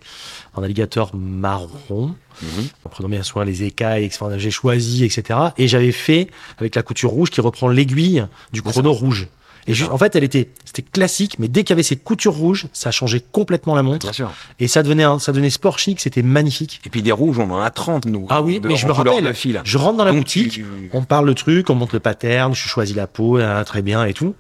un 0.56 0.64
alligator 0.64 1.12
marron, 1.16 2.16
mhm. 2.42 2.68
en 2.86 2.90
prenant 2.90 3.10
bien 3.10 3.24
soin 3.24 3.44
les 3.44 3.64
écailles, 3.64 4.10
j'ai 4.38 4.52
choisi, 4.52 5.04
etc. 5.04 5.40
Et 5.58 5.68
j'avais 5.68 5.92
fait 5.92 6.30
avec 6.60 6.76
la 6.76 6.84
couture 6.84 7.10
rouge 7.10 7.30
qui 7.32 7.42
reprend 7.42 7.68
l'aiguille 7.68 8.26
du 8.54 8.62
chrono 8.62 8.94
rouge. 8.94 9.28
Et 9.68 9.74
juste, 9.74 9.92
en 9.92 9.98
fait, 9.98 10.16
elle 10.16 10.24
était, 10.24 10.50
c'était 10.66 10.82
classique, 10.82 11.36
mais 11.40 11.48
dès 11.48 11.64
qu'il 11.64 11.70
y 11.72 11.74
avait 11.74 11.84
ces 11.84 11.96
coutures 11.96 12.34
rouges, 12.34 12.68
ça 12.74 12.92
changeait 12.92 13.24
complètement 13.32 13.76
la 13.76 13.84
montre. 13.84 14.06
Bien 14.08 14.14
sûr. 14.14 14.32
Et 14.60 14.68
ça 14.68 14.82
devenait, 14.84 15.04
un- 15.04 15.20
ça 15.20 15.32
devenait 15.32 15.50
sport 15.52 15.78
chic, 15.80 16.00
c'était 16.00 16.24
magnifique. 16.24 16.82
Et 16.86 16.90
puis 16.90 17.02
des 17.02 17.12
rouges, 17.12 17.38
on 17.40 17.50
en 17.52 17.60
a 17.62 17.70
30, 17.70 18.06
nous. 18.06 18.26
Ah 18.30 18.42
oui, 18.42 18.60
de- 18.60 18.68
mais 18.68 18.76
je 18.76 18.88
me 18.88 18.92
rappelle. 18.92 19.34
fil. 19.36 19.62
Je 19.64 19.78
rentre 19.78 19.98
dans 19.98 20.06
la 20.06 20.12
Donc, 20.12 20.22
boutique, 20.22 20.52
tu- 20.54 20.66
on 20.94 21.04
parle 21.04 21.26
le 21.28 21.36
truc, 21.36 21.70
on 21.70 21.76
monte 21.76 21.94
le 21.94 22.00
pattern, 22.00 22.54
je 22.56 22.68
choisis 22.68 22.96
la 22.96 23.08
peau, 23.08 23.38
hein, 23.38 23.64
très 23.64 23.82
bien 23.82 24.04
et 24.06 24.14
tout. 24.14 24.34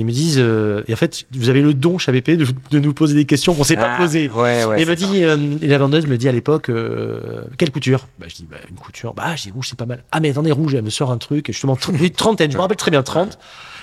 Ils 0.00 0.06
me 0.06 0.12
disent, 0.12 0.38
euh, 0.38 0.84
et 0.86 0.92
en 0.92 0.96
fait, 0.96 1.24
vous 1.32 1.48
avez 1.48 1.60
le 1.60 1.74
don 1.74 1.98
chez 1.98 2.10
ABP 2.10 2.36
de, 2.36 2.46
de 2.70 2.78
nous 2.78 2.94
poser 2.94 3.14
des 3.16 3.24
questions 3.24 3.52
qu'on 3.52 3.64
s'est 3.64 3.74
pas 3.74 3.94
Ah, 3.94 3.96
posées. 3.96 4.28
Ouais, 4.30 4.64
ouais. 4.64 4.80
et 4.80 4.84
me 4.84 4.94
dit, 4.94 5.24
euh, 5.24 5.36
et 5.60 5.66
la 5.66 5.76
vendeuse 5.78 6.06
me 6.06 6.16
dit 6.16 6.28
à 6.28 6.32
l'époque, 6.32 6.68
euh, 6.68 7.42
quelle 7.56 7.72
couture? 7.72 8.06
Bah, 8.20 8.26
Je 8.28 8.36
dis, 8.36 8.46
bah, 8.48 8.58
une 8.70 8.76
couture. 8.76 9.12
Bah, 9.12 9.34
je 9.34 9.42
dis, 9.42 9.50
rouge, 9.50 9.66
c'est 9.70 9.76
pas 9.78 9.86
mal. 9.86 10.04
Ah, 10.12 10.20
mais 10.20 10.30
attendez, 10.30 10.52
rouge, 10.52 10.74
elle 10.76 10.84
me 10.84 10.90
sort 10.90 11.10
un 11.10 11.18
truc. 11.18 11.46
Justement, 11.48 11.74
tr- 11.74 12.00
une 12.00 12.10
trentaine, 12.10 12.52
je 12.52 12.56
me 12.56 12.62
rappelle 12.62 12.76
très 12.76 12.92
bien, 12.92 13.02
30. 13.02 13.38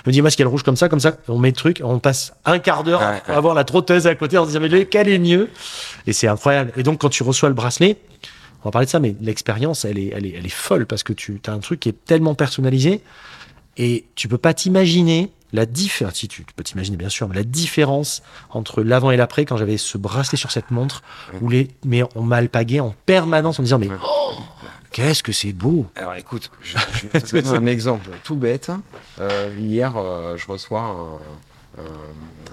Me 0.06 0.12
dit, 0.12 0.20
moi, 0.20 0.30
ce 0.30 0.36
qu'il 0.36 0.42
y 0.42 0.44
a 0.44 0.48
le 0.48 0.50
rouge 0.50 0.62
comme 0.62 0.76
ça, 0.76 0.88
comme 0.88 1.00
ça. 1.00 1.16
On 1.28 1.38
met 1.38 1.48
le 1.50 1.54
truc, 1.54 1.80
on 1.84 1.98
passe 1.98 2.32
un 2.44 2.58
quart 2.58 2.84
d'heure 2.84 3.00
Ouais, 3.00 3.22
ouais. 3.28 3.34
avoir 3.34 3.54
la 3.54 3.64
trotteuse 3.64 4.06
à 4.06 4.14
côté, 4.14 4.38
on 4.38 4.46
se 4.46 4.50
dit, 4.52 4.58
mais 4.60 4.68
lequel 4.68 5.08
est 5.08 5.18
mieux? 5.18 5.50
Et 6.06 6.12
c'est 6.12 6.28
incroyable. 6.28 6.72
Et 6.76 6.82
donc, 6.82 7.00
quand 7.00 7.08
tu 7.08 7.22
reçois 7.22 7.48
le 7.48 7.54
bracelet, 7.54 7.96
on 8.62 8.68
va 8.68 8.70
parler 8.72 8.86
de 8.86 8.90
ça, 8.90 9.00
mais 9.00 9.14
l'expérience, 9.20 9.84
elle 9.84 9.98
est, 9.98 10.12
elle, 10.14 10.26
est, 10.26 10.34
elle 10.38 10.46
est 10.46 10.48
folle 10.48 10.86
parce 10.86 11.02
que 11.02 11.12
tu 11.12 11.40
as 11.46 11.52
un 11.52 11.58
truc 11.58 11.80
qui 11.80 11.88
est 11.88 12.04
tellement 12.04 12.34
personnalisé 12.34 13.00
et 13.76 14.06
tu 14.14 14.28
peux 14.28 14.38
pas 14.38 14.54
t'imaginer 14.54 15.30
la 15.52 15.66
différence. 15.66 16.14
Si 16.14 16.28
tu, 16.28 16.44
tu 16.44 16.52
peux 16.54 16.64
t'imaginer 16.64 16.96
bien 16.96 17.08
sûr, 17.08 17.28
mais 17.28 17.36
la 17.36 17.44
différence 17.44 18.22
entre 18.50 18.82
l'avant 18.82 19.10
et 19.10 19.16
l'après 19.16 19.44
quand 19.44 19.56
j'avais 19.56 19.76
ce 19.76 19.96
bracelet 19.98 20.36
sur 20.36 20.50
cette 20.50 20.70
montre 20.70 21.02
où 21.40 21.48
les 21.48 21.68
mais 21.84 22.02
on 22.16 22.22
m'a 22.22 22.36
alpagué 22.36 22.80
en 22.80 22.94
permanence 23.06 23.58
en 23.58 23.62
me 23.62 23.66
disant 23.66 23.78
mais 23.78 23.88
oh, 24.04 24.32
qu'est-ce 24.96 25.22
que 25.22 25.32
c'est 25.32 25.52
beau. 25.52 25.86
Alors 25.94 26.14
écoute, 26.14 26.50
je, 26.62 26.78
je 26.78 27.06
vais 27.08 27.20
te 27.20 27.48
donner 27.48 27.48
un 27.50 27.66
exemple 27.66 28.08
tout 28.24 28.34
bête. 28.34 28.70
Euh, 29.20 29.54
hier, 29.58 29.94
euh, 29.96 30.38
je 30.38 30.46
reçois 30.46 30.80
un. 30.80 31.82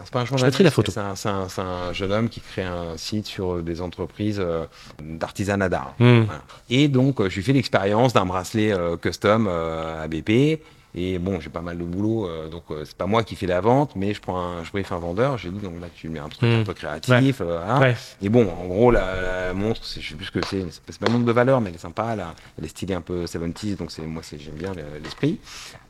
c'est 0.03 0.11
pas 0.11 0.21
un 0.21 0.25
journaliste, 0.25 0.43
mettrai 0.43 0.63
la 0.65 0.71
photo. 0.71 0.91
C'est 1.15 1.29
un, 1.61 1.93
jeune 1.93 2.11
homme 2.11 2.27
qui 2.27 2.41
crée 2.41 2.63
un 2.63 2.97
site 2.97 3.27
sur 3.27 3.63
des 3.63 3.79
entreprises 3.79 4.41
euh, 4.41 4.65
d'artisanat 5.01 5.69
d'art. 5.69 5.95
Hmm. 5.99 6.23
Voilà. 6.23 6.41
Et 6.69 6.89
donc, 6.89 7.21
euh, 7.21 7.29
je 7.29 7.37
lui 7.37 7.43
fais 7.43 7.53
l'expérience 7.53 8.11
d'un 8.11 8.25
bracelet 8.25 8.73
euh, 8.73 8.97
custom 8.97 9.47
euh, 9.49 10.03
ABP. 10.03 10.59
Et 10.95 11.17
bon, 11.17 11.39
j'ai 11.39 11.49
pas 11.49 11.61
mal 11.61 11.77
de 11.77 11.83
boulot, 11.83 12.27
euh, 12.27 12.49
donc 12.49 12.63
euh, 12.69 12.83
c'est 12.85 12.95
pas 12.95 13.07
moi 13.07 13.23
qui 13.23 13.35
fais 13.35 13.47
la 13.47 13.61
vente, 13.61 13.95
mais 13.95 14.13
je 14.13 14.21
prends 14.21 14.39
un, 14.39 14.63
je 14.63 14.69
brief 14.71 14.91
un 14.91 14.99
vendeur. 14.99 15.39
J'ai 15.39 15.49
dit 15.49 15.59
donc 15.59 15.81
là 15.81 15.87
tu 15.95 16.07
mets 16.09 16.19
un 16.19 16.29
truc 16.29 16.43
un 16.61 16.63
peu 16.63 16.73
créatif, 16.75 17.41
euh, 17.41 17.45
voilà. 17.57 17.79
Ouais. 17.79 17.95
Et 18.21 18.29
bon, 18.29 18.47
en 18.61 18.67
gros, 18.67 18.91
la, 18.91 19.47
la 19.47 19.53
montre, 19.55 19.83
c'est- 19.83 20.01
je 20.01 20.09
sais 20.09 20.15
plus 20.15 20.25
ce 20.25 20.31
que 20.31 20.45
c'est, 20.45 20.63
c'est 20.69 20.99
pas- 20.99 21.07
une 21.07 21.13
montre 21.13 21.25
de 21.25 21.31
valeur, 21.31 21.61
mais 21.61 21.69
elle 21.69 21.75
est 21.75 21.79
sympa, 21.79 22.03
a- 22.11 22.35
elle 22.59 22.65
est 22.65 22.67
stylée 22.67 22.93
un 22.93 23.01
peu 23.01 23.25
70s, 23.25 23.75
donc 23.77 23.91
c'est, 23.91 24.03
moi 24.03 24.21
j'aime 24.37 24.53
bien 24.53 24.71
le- 24.73 24.99
l'esprit. 25.03 25.39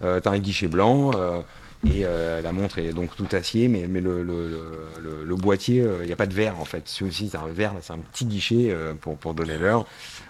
Euh, 0.03 0.21
t'as 0.21 0.31
un 0.31 0.39
guichet 0.39 0.67
blanc, 0.67 1.11
euh, 1.15 1.41
et 1.85 2.05
euh, 2.05 2.41
la 2.41 2.51
montre 2.51 2.79
est 2.79 2.93
donc 2.93 3.15
tout 3.15 3.27
acier, 3.33 3.67
mais, 3.67 3.87
mais 3.89 3.99
le, 4.01 4.23
le, 4.23 4.47
le, 4.47 4.59
le- 5.01 5.23
le 5.25 5.35
boîtier, 5.35 5.85
il 6.01 6.05
n'y 6.05 6.13
a 6.13 6.15
pas 6.15 6.25
de 6.27 6.33
verre 6.33 6.59
en 6.59 6.65
fait. 6.65 6.83
Celui-ci, 6.87 7.29
c'est 7.31 7.37
un 7.37 7.47
verre, 7.47 7.73
c'est 7.81 7.93
un 7.93 7.97
petit 7.99 8.25
guichet 8.25 8.69
euh, 8.71 8.93
pour, 8.93 9.17
pour 9.17 9.33
donner 9.33 9.57
l'heure. 9.57 9.85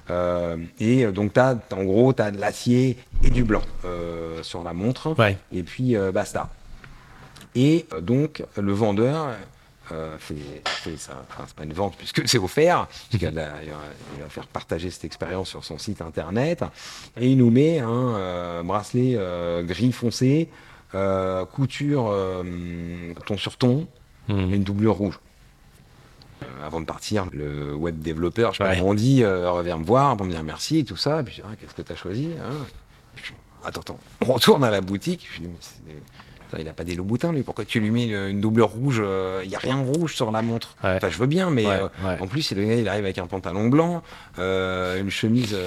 Euh, 0.10 0.58
et 0.80 1.06
euh, 1.06 1.12
donc, 1.12 1.34
t'as, 1.34 1.56
en 1.72 1.84
gros, 1.84 2.12
tu 2.14 2.22
as 2.22 2.32
de 2.32 2.40
l'acier 2.40 2.98
et 3.24 3.30
du 3.30 3.44
blanc 3.44 3.62
euh, 3.86 4.42
sur 4.44 4.64
la 4.64 4.74
montre, 4.74 5.16
Ouais. 5.20 5.38
et 5.52 5.64
puis 5.64 5.96
euh, 5.96 6.12
basta. 6.12 6.50
Et 7.56 7.86
euh, 7.94 8.02
donc, 8.02 8.44
le 8.58 8.74
vendeur 8.74 9.30
euh, 9.92 10.18
fait, 10.18 10.36
fait 10.66 10.98
ça. 10.98 11.24
Enfin, 11.30 11.44
c'est 11.46 11.56
pas 11.56 11.66
une 11.66 11.74
vente 11.74 11.96
puisque 11.98 12.28
c'est 12.28 12.38
offert. 12.40 12.88
il 13.12 13.20
va 13.20 13.30
il 13.32 14.22
va 14.24 14.30
faire 14.30 14.48
partager 14.48 14.90
cette 14.90 15.06
expérience 15.06 15.50
sur 15.50 15.64
son 15.64 15.78
site 15.78 16.02
internet. 16.02 16.64
Et 17.20 17.30
il 17.30 17.38
nous 17.38 17.52
met 17.52 17.80
un 17.80 18.16
euh, 18.16 18.64
bracelet 18.64 19.14
euh, 19.18 19.62
gris 19.64 19.92
foncé, 19.92 20.50
euh, 20.96 21.46
couture 21.46 22.10
euh, 22.12 22.44
ton 23.26 23.38
sur 23.38 23.58
ton 23.58 23.88
et 24.30 24.34
Hmm. 24.34 24.54
une 24.54 24.64
doublure 24.64 24.94
rouge. 24.94 25.20
Euh, 26.44 26.66
avant 26.66 26.80
de 26.80 26.86
partir, 26.86 27.26
le 27.34 27.74
web 27.76 28.00
développeur, 28.00 28.54
je 28.54 28.58
sais 28.60 28.64
pas 28.64 28.70
Ouais. 28.72 28.78
comment 28.78 28.92
on 28.92 28.94
dit, 28.94 29.26
revient 29.26 29.76
me 29.78 29.84
voir 29.86 30.16
pour 30.16 30.26
me 30.26 30.32
dire 30.32 30.44
merci 30.44 30.80
et 30.80 30.84
tout 30.86 30.96
ça. 30.98 31.20
Et 31.20 31.24
puis 31.24 31.34
je 31.36 31.42
dis, 31.42 31.48
Ah, 31.52 31.56
qu'est-ce 31.60 31.74
que 31.74 31.82
tu 31.82 31.92
as 31.92 31.96
choisi 31.96 32.30
hein? 32.42 32.54
Puis 33.16 33.34
Attends, 33.66 33.82
attends. 33.82 34.00
On 34.22 34.34
retourne 34.34 34.64
à 34.64 34.72
la 34.72 34.80
boutique. 34.82 35.28
Je 35.36 35.42
dis, 35.42 35.50
mais 35.86 35.94
il 36.62 36.68
a 36.70 36.74
pas 36.74 36.84
des 36.84 36.96
loups 36.96 37.04
boutins, 37.06 37.32
lui. 37.34 37.42
Pourquoi 37.44 37.66
tu 37.66 37.80
lui 37.80 37.90
mets 37.92 38.06
une 38.30 38.40
doublure 38.40 38.68
rouge 38.70 39.02
Il 39.44 39.50
y 39.50 39.56
a 39.56 39.60
rien 39.60 39.78
de 39.82 39.88
rouge 39.90 40.16
sur 40.16 40.32
la 40.32 40.42
montre? 40.42 40.76
Ouais. 40.84 40.96
Enfin, 40.98 41.10
je 41.10 41.18
veux 41.18 41.26
bien, 41.28 41.50
mais 41.50 41.66
Ouais, 41.66 41.82
en 42.22 42.28
plus, 42.28 42.52
le 42.52 42.64
gars, 42.64 42.76
il 42.76 42.88
arrive 42.88 43.04
avec 43.06 43.18
un 43.18 43.26
pantalon 43.28 43.68
blanc, 43.70 44.04
une 44.38 45.10
chemise. 45.10 45.58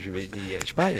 je 0.00 0.10
vais, 0.10 0.28
je 0.60 0.66
sais 0.66 0.74
pas. 0.74 0.90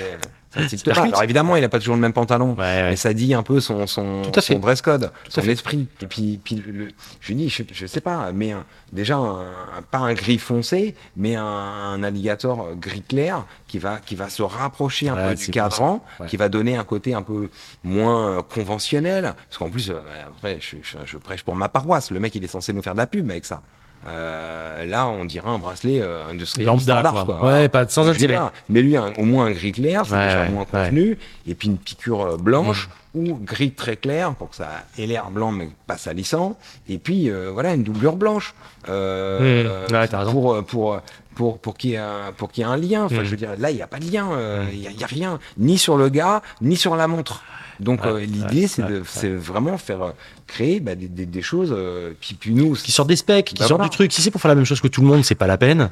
Ça 0.67 0.93
pas. 0.95 1.03
Alors 1.03 1.23
évidemment, 1.23 1.57
il 1.57 1.63
a 1.65 1.69
pas 1.69 1.79
toujours 1.79 1.95
le 1.95 2.01
même 2.01 2.13
pantalon. 2.13 2.55
Ouais, 2.55 2.59
ouais. 2.65 2.83
Mais 2.91 2.97
ça 2.97 3.13
dit 3.15 3.35
un 3.35 3.43
peu 3.43 3.61
son, 3.61 3.87
son, 3.87 4.23
Tout 4.23 4.31
à 4.39 4.43
fait. 4.43 4.55
son 4.55 4.59
dress 4.59 4.83
code, 4.83 5.05
à 5.05 5.11
son 5.29 5.43
fait. 5.43 5.53
esprit. 5.53 5.87
Et 6.03 6.07
puis, 6.07 6.41
puis 6.43 6.57
le- 6.57 6.73
le- 6.73 6.89
je 7.21 7.33
dis, 7.33 7.49
je, 7.49 7.63
je 7.73 7.87
sais 7.87 8.01
pas, 8.01 8.33
mais 8.33 8.53
un- 8.53 8.65
déjà, 8.93 9.17
un- 9.17 9.45
pas 9.91 9.99
un 9.99 10.15
gris 10.15 10.39
foncé, 10.39 10.95
mais 11.17 11.37
un, 11.37 11.45
un 11.45 12.03
alligator 12.03 12.75
gris 12.77 13.03
clair 13.03 13.45
qui 13.67 13.79
va, 13.79 13.99
qui 13.99 14.15
va 14.15 14.29
se 14.29 14.43
rapprocher 14.43 15.09
un 15.09 15.15
Ouais, 15.17 15.29
peu 15.31 15.35
du 15.35 15.49
cadran, 15.51 16.05
qui 16.29 16.37
va 16.37 16.49
donner 16.49 16.77
un 16.77 16.85
côté 16.85 17.15
un 17.15 17.23
peu 17.23 17.51
moins 17.85 18.39
euh, 18.39 18.43
conventionnel. 18.43 19.35
Parce 19.49 19.59
qu'en 19.59 19.71
plus, 19.71 19.91
euh, 19.91 20.01
après, 20.29 20.59
je, 20.61 20.77
je- 20.83 20.99
je 21.05 21.17
prêche 21.19 21.43
pour 21.43 21.55
ma 21.55 21.69
paroisse. 21.69 22.11
Le 22.11 22.21
mec, 22.21 22.35
il 22.35 22.43
est 22.45 22.49
censé 22.49 22.73
nous 22.73 22.83
faire 22.83 22.95
de 22.95 22.99
la 22.99 23.07
pub 23.07 23.31
avec 23.31 23.45
ça. 23.45 23.63
Euh, 24.07 24.85
là, 24.87 25.07
on 25.09 25.25
dirait 25.25 25.49
un 25.49 25.59
bracelet 25.59 26.01
euh, 26.01 26.29
industriel 26.31 26.67
Lambda, 26.67 26.83
standard, 27.03 27.25
quoi. 27.25 27.37
quoi. 27.39 27.49
Ouais, 27.53 27.69
pas 27.69 27.87
sans 27.89 28.05
dis 28.05 28.11
intérêt. 28.11 28.37
pas, 28.37 28.53
Mais 28.69 28.81
lui, 28.81 28.97
un- 28.97 29.13
au 29.19 29.25
moins 29.25 29.47
un 29.47 29.51
gris 29.51 29.73
clair, 29.73 30.03
c'est 30.07 30.15
Ouais, 30.15 30.25
déjà 30.27 30.41
ouais, 30.43 30.49
moins 30.51 30.67
ouais. 30.73 30.85
contenu. 30.85 31.19
Et 31.47 31.55
puis 31.55 31.69
une 31.69 31.79
piqûre 31.79 32.21
euh, 32.23 32.37
blanche 32.37 32.89
ou 33.15 33.35
gris 33.43 33.73
très 33.73 33.97
clair 33.97 34.35
pour 34.35 34.51
que 34.51 34.57
ça 34.57 34.69
ait 34.99 35.07
l'air 35.07 35.31
blanc 35.31 35.51
mais 35.51 35.69
pas 35.87 35.97
salissant. 35.99 36.57
Et 36.89 36.99
puis 36.99 37.29
euh, 37.31 37.51
voilà, 37.53 37.75
une 37.75 37.83
doublure 37.83 38.17
blanche. 38.17 38.55
Euh, 38.89 39.87
Mmh. 39.91 40.31
pour, 40.31 40.65
pour, 40.65 41.01
pour, 41.39 41.59
pour 41.61 41.77
qu'il 41.79 41.91
y 41.91 41.93
y 41.93 41.97
ait 41.97 42.65
un 42.65 42.77
lien. 42.77 43.05
Enfin, 43.05 43.21
Mmh. 43.21 43.25
je 43.25 43.31
veux 43.31 43.37
dire, 43.37 43.51
là, 43.59 43.71
il 43.71 43.77
n'y 43.77 43.83
a 43.83 43.87
pas 43.87 44.01
de 44.01 44.11
lien. 44.11 44.29
euh, 44.33 44.67
Il 44.73 44.81
n'y 44.81 44.89
a, 44.89 44.91
il 44.91 45.01
y 45.01 45.05
a 45.05 45.07
rien. 45.07 45.39
Ni 45.57 45.79
sur 45.79 45.97
le 45.97 46.09
gars, 46.09 46.43
ni 46.61 46.77
sur 46.77 46.97
la 46.97 47.07
montre. 47.07 47.43
Donc 47.79 48.03
Ouais, 48.05 48.11
euh, 48.11 48.19
l'idée, 48.27 48.63
ouais, 48.63 48.67
c'est 48.67 48.83
ouais, 48.83 48.89
de, 48.91 48.97
ouais. 48.99 49.03
c'est 49.07 49.29
vraiment 49.33 49.79
faire 49.79 50.03
euh, 50.03 50.11
créer 50.49 50.81
bah, 50.81 50.97
des, 50.97 51.07
des, 51.07 51.27
des 51.27 51.43
choses. 51.43 51.73
euh, 51.73 52.13
puis 52.21 52.37
nous, 52.53 52.73
qui 52.75 52.91
sortent 52.91 53.09
des 53.09 53.15
specs, 53.15 53.47
qui 53.47 53.55
Bah 53.55 53.69
sortent 53.69 53.79
voilà. 53.79 53.89
du 53.89 53.95
truc. 53.97 54.13
Si 54.13 54.21
c'est 54.21 54.33
pour 54.33 54.41
faire 54.41 54.49
la 54.49 54.57
même 54.57 54.65
chose 54.65 54.81
que 54.81 54.89
tout 54.89 55.01
le 55.01 55.07
monde, 55.07 55.25
c'est 55.25 55.37
pas 55.37 55.47
la 55.47 55.57
peine. 55.59 55.91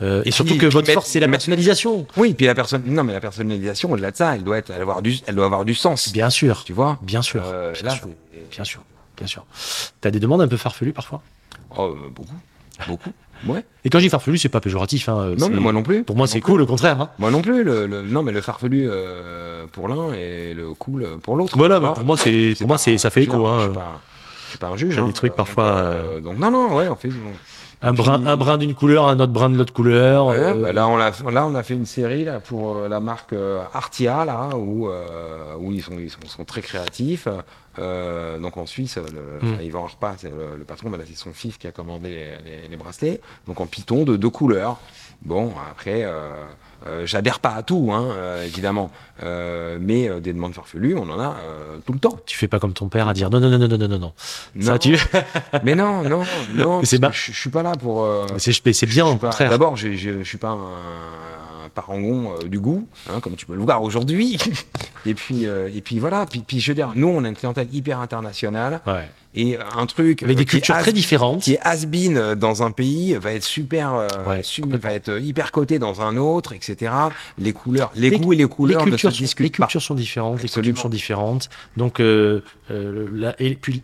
Euh, 0.00 0.22
et 0.24 0.30
surtout 0.30 0.52
Puis- 0.52 0.60
que 0.60 0.66
puis 0.66 0.74
votre 0.74 0.92
force, 0.92 1.08
c'est 1.08 1.18
la 1.18 1.26
personnalisation. 1.28 2.06
oui, 2.16 2.34
puis 2.34 2.46
la 2.46 2.54
personne, 2.54 2.82
non, 2.86 3.02
mais 3.02 3.12
la 3.14 3.20
personnalisation, 3.20 3.90
au-delà 3.90 4.12
de 4.12 4.16
ça, 4.16 4.36
elle 4.36 4.44
doit 4.44 4.58
être, 4.58 4.70
elle 4.70 4.76
doit 4.76 4.82
avoir 4.82 5.02
du, 5.02 5.16
elle 5.26 5.34
doit 5.34 5.46
avoir 5.46 5.64
du 5.64 5.74
sens. 5.74 6.12
Bien 6.12 6.30
sûr, 6.30 6.62
Tu 6.64 6.72
vois? 6.72 6.98
Bien 7.02 7.20
sûr, 7.22 7.42
bien 7.42 7.82
là, 7.82 7.90
sûr, 7.96 8.08
bien 8.52 8.64
sûr, 8.64 8.82
bien 9.16 9.26
sûr. 9.26 9.44
T'as 10.00 10.12
des 10.12 10.20
demandes 10.20 10.40
un 10.42 10.48
peu 10.48 10.56
farfelues 10.56 10.92
parfois? 10.92 11.20
Oh, 11.76 11.96
beaucoup. 12.14 12.38
Beaucoup. 12.86 13.10
Ouais. 13.46 13.64
Et 13.84 13.90
quand 13.90 13.98
je 13.98 14.04
dis 14.04 14.08
farfelu, 14.10 14.38
c'est 14.38 14.48
pas 14.48 14.60
péjoratif. 14.60 15.08
Hein, 15.08 15.34
Non, 15.38 15.48
mais 15.50 15.60
moi 15.60 15.72
non 15.72 15.82
plus. 15.82 16.04
Pour 16.04 16.16
moi, 16.16 16.26
c'est 16.26 16.40
cool, 16.40 16.62
au 16.62 16.66
contraire. 16.66 17.00
Hein. 17.00 17.10
Moi 17.18 17.30
non 17.30 17.42
plus. 17.42 17.62
Le, 17.64 17.86
le- 17.86 18.02
non, 18.02 18.22
mais 18.22 18.32
le 18.32 18.40
farfelu 18.40 18.86
euh, 18.88 19.64
pour 19.72 19.88
l'un 19.88 20.12
et 20.14 20.54
le 20.54 20.68
cool 20.74 21.06
pour 21.22 21.36
l'autre. 21.36 21.56
Voilà, 21.56 21.80
bah, 21.80 21.92
pour 21.94 22.04
moi, 22.04 22.16
c'est, 22.16 22.54
pour 22.58 22.68
moi, 22.68 22.78
c'est, 22.78 22.96
ça 22.98 23.10
fait 23.10 23.22
je 23.22 23.28
écho. 23.28 23.44
Je 23.46 23.50
Hein. 23.50 23.60
suis 23.64 23.72
pas, 23.74 24.00
je 24.44 24.48
suis 24.50 24.58
pas 24.58 24.68
un 24.68 24.76
juge. 24.76 24.98
Hein. 24.98 25.06
des 25.06 25.12
trucs 25.12 25.32
Euh, 25.32 25.36
parfois, 25.36 25.72
Donc, 25.82 25.92
euh, 25.94 26.20
donc, 26.20 26.38
non, 26.38 26.50
non, 26.50 26.76
ouais, 26.76 26.88
on 26.88 26.96
fait. 26.96 27.08
Un 27.84 27.92
brin, 27.92 28.26
un 28.26 28.36
brin 28.36 28.58
d'une 28.58 28.74
couleur, 28.74 29.06
un 29.08 29.20
autre 29.20 29.32
brin 29.32 29.50
de 29.50 29.56
l'autre 29.56 29.72
couleur. 29.72 30.26
Ouais, 30.26 30.36
euh, 30.38 30.54
bah 30.54 30.72
là, 30.72 30.88
on 30.88 30.98
a, 30.98 31.10
là, 31.30 31.46
on 31.46 31.54
a 31.54 31.62
fait 31.62 31.74
une 31.74 31.86
série 31.86 32.24
là, 32.24 32.40
pour 32.40 32.76
euh, 32.78 32.88
la 32.88 33.00
marque 33.00 33.32
euh, 33.32 33.62
Artia, 33.72 34.24
là, 34.24 34.50
où, 34.56 34.88
euh, 34.88 35.54
où 35.58 35.72
ils, 35.72 35.82
sont, 35.82 35.92
ils 35.98 36.10
sont, 36.10 36.18
sont 36.26 36.44
très 36.44 36.62
créatifs. 36.62 37.28
Euh, 37.78 38.38
donc 38.38 38.56
en 38.56 38.66
Suisse, 38.66 38.96
le, 38.96 39.02
Mm. 39.48 39.52
enfin, 39.54 39.62
Yvan 39.62 39.84
Arpa, 39.84 40.14
le, 40.22 40.56
le 40.58 40.64
patron, 40.64 40.90
bah, 40.90 40.98
c'est 41.06 41.16
son 41.16 41.32
fils 41.32 41.56
qui 41.58 41.66
a 41.66 41.72
commandé 41.72 42.08
les, 42.08 42.50
les- 42.62 42.68
les 42.68 42.76
bracelets. 42.76 43.20
Donc 43.46 43.60
en 43.60 43.66
python 43.66 44.04
de 44.04 44.16
deux 44.16 44.30
couleurs. 44.30 44.78
Bon, 45.22 45.52
après, 45.70 46.04
euh, 46.04 46.30
j'adhère 47.04 47.40
pas 47.40 47.54
à 47.54 47.62
tout, 47.62 47.90
hein, 47.92 48.08
euh, 48.12 48.44
évidemment. 48.44 48.90
Euh, 49.22 49.78
mais 49.80 50.08
euh, 50.08 50.18
des 50.20 50.32
demandes 50.32 50.54
farfelues, 50.54 50.96
on 50.96 51.08
en 51.08 51.20
a 51.20 51.36
euh, 51.44 51.76
tout 51.86 51.92
le 51.92 52.00
temps. 52.00 52.18
Tu 52.26 52.36
fais 52.36 52.48
pas 52.48 52.58
comme 52.58 52.72
ton 52.72 52.88
père 52.88 53.06
à 53.06 53.14
dire 53.14 53.30
non, 53.30 53.38
non, 53.38 53.48
non, 53.48 53.58
non, 53.58 53.68
non, 53.68 53.78
non, 53.78 53.88
non, 53.88 53.98
non. 53.98 54.12
Ça, 54.60 54.78
tu... 54.78 54.98
Mais 55.62 55.74
non, 55.74 56.02
non, 56.02 56.24
non. 56.54 56.80
Je, 56.82 57.32
suis 57.32 57.50
pas 57.50 57.62
là 57.62 57.72
pour. 57.72 58.04
euh, 58.04 58.26
c'est, 58.38 58.86
bien, 58.86 59.06
au 59.06 59.16
contraire. 59.16 59.50
D'abord, 59.50 59.76
je 59.76 60.22
suis 60.24 60.38
pas 60.38 60.50
un 60.50 61.63
parangon 61.74 62.32
euh, 62.40 62.48
du 62.48 62.58
goût, 62.60 62.86
hein, 63.10 63.20
comme 63.20 63.34
tu 63.36 63.46
peux 63.46 63.54
le 63.54 63.62
voir 63.62 63.82
aujourd'hui. 63.82 64.38
et 65.06 65.14
puis, 65.14 65.46
euh, 65.46 65.68
et 65.74 65.80
puis 65.80 65.98
voilà. 65.98 66.26
Puis, 66.26 66.40
puis 66.40 66.60
je 66.60 66.70
veux 66.70 66.74
dire, 66.74 66.92
nous, 66.94 67.08
on 67.08 67.24
a 67.24 67.28
une 67.28 67.34
clientèle 67.36 67.68
hyper 67.72 68.00
internationale 68.00 68.80
Ouais. 68.86 69.08
et 69.34 69.58
un 69.76 69.86
truc 69.86 70.22
Avec 70.22 70.34
euh, 70.34 70.36
des 70.36 70.42
est 70.42 70.44
cultures 70.46 70.78
très 70.78 70.92
différentes. 70.92 71.42
qui 71.42 71.54
est 71.54 71.60
has-been 71.62 72.16
euh, 72.16 72.34
dans 72.34 72.62
un 72.62 72.70
pays 72.70 73.14
va 73.14 73.32
être 73.32 73.44
super, 73.44 73.94
euh, 73.94 74.06
Ouais, 74.26 74.42
va 74.78 74.92
être 74.92 75.08
euh, 75.10 75.20
hyper 75.20 75.50
coté 75.52 75.78
dans 75.78 76.00
un 76.02 76.16
autre, 76.16 76.52
etc. 76.52 76.92
Les 77.38 77.52
couleurs, 77.52 77.90
les, 77.96 78.10
Les- 78.10 78.18
goûts 78.18 78.32
et 78.32 78.36
les 78.36 78.44
Les 78.44 78.48
couleurs 78.48 78.80
ne 78.86 78.96
se 78.96 79.08
cultures, 79.08 79.12
sont, 79.12 79.42
les 79.42 79.50
cultures 79.50 79.82
sont 79.82 79.94
différentes, 79.94 80.42
les 80.42 80.48
coutumes 80.48 80.76
sont 80.76 80.88
différentes. 80.88 81.48
Donc, 81.76 82.00
euh, 82.00 82.42
euh, 82.70 83.08
là- 83.12 83.34
et 83.38 83.54
puis, 83.56 83.82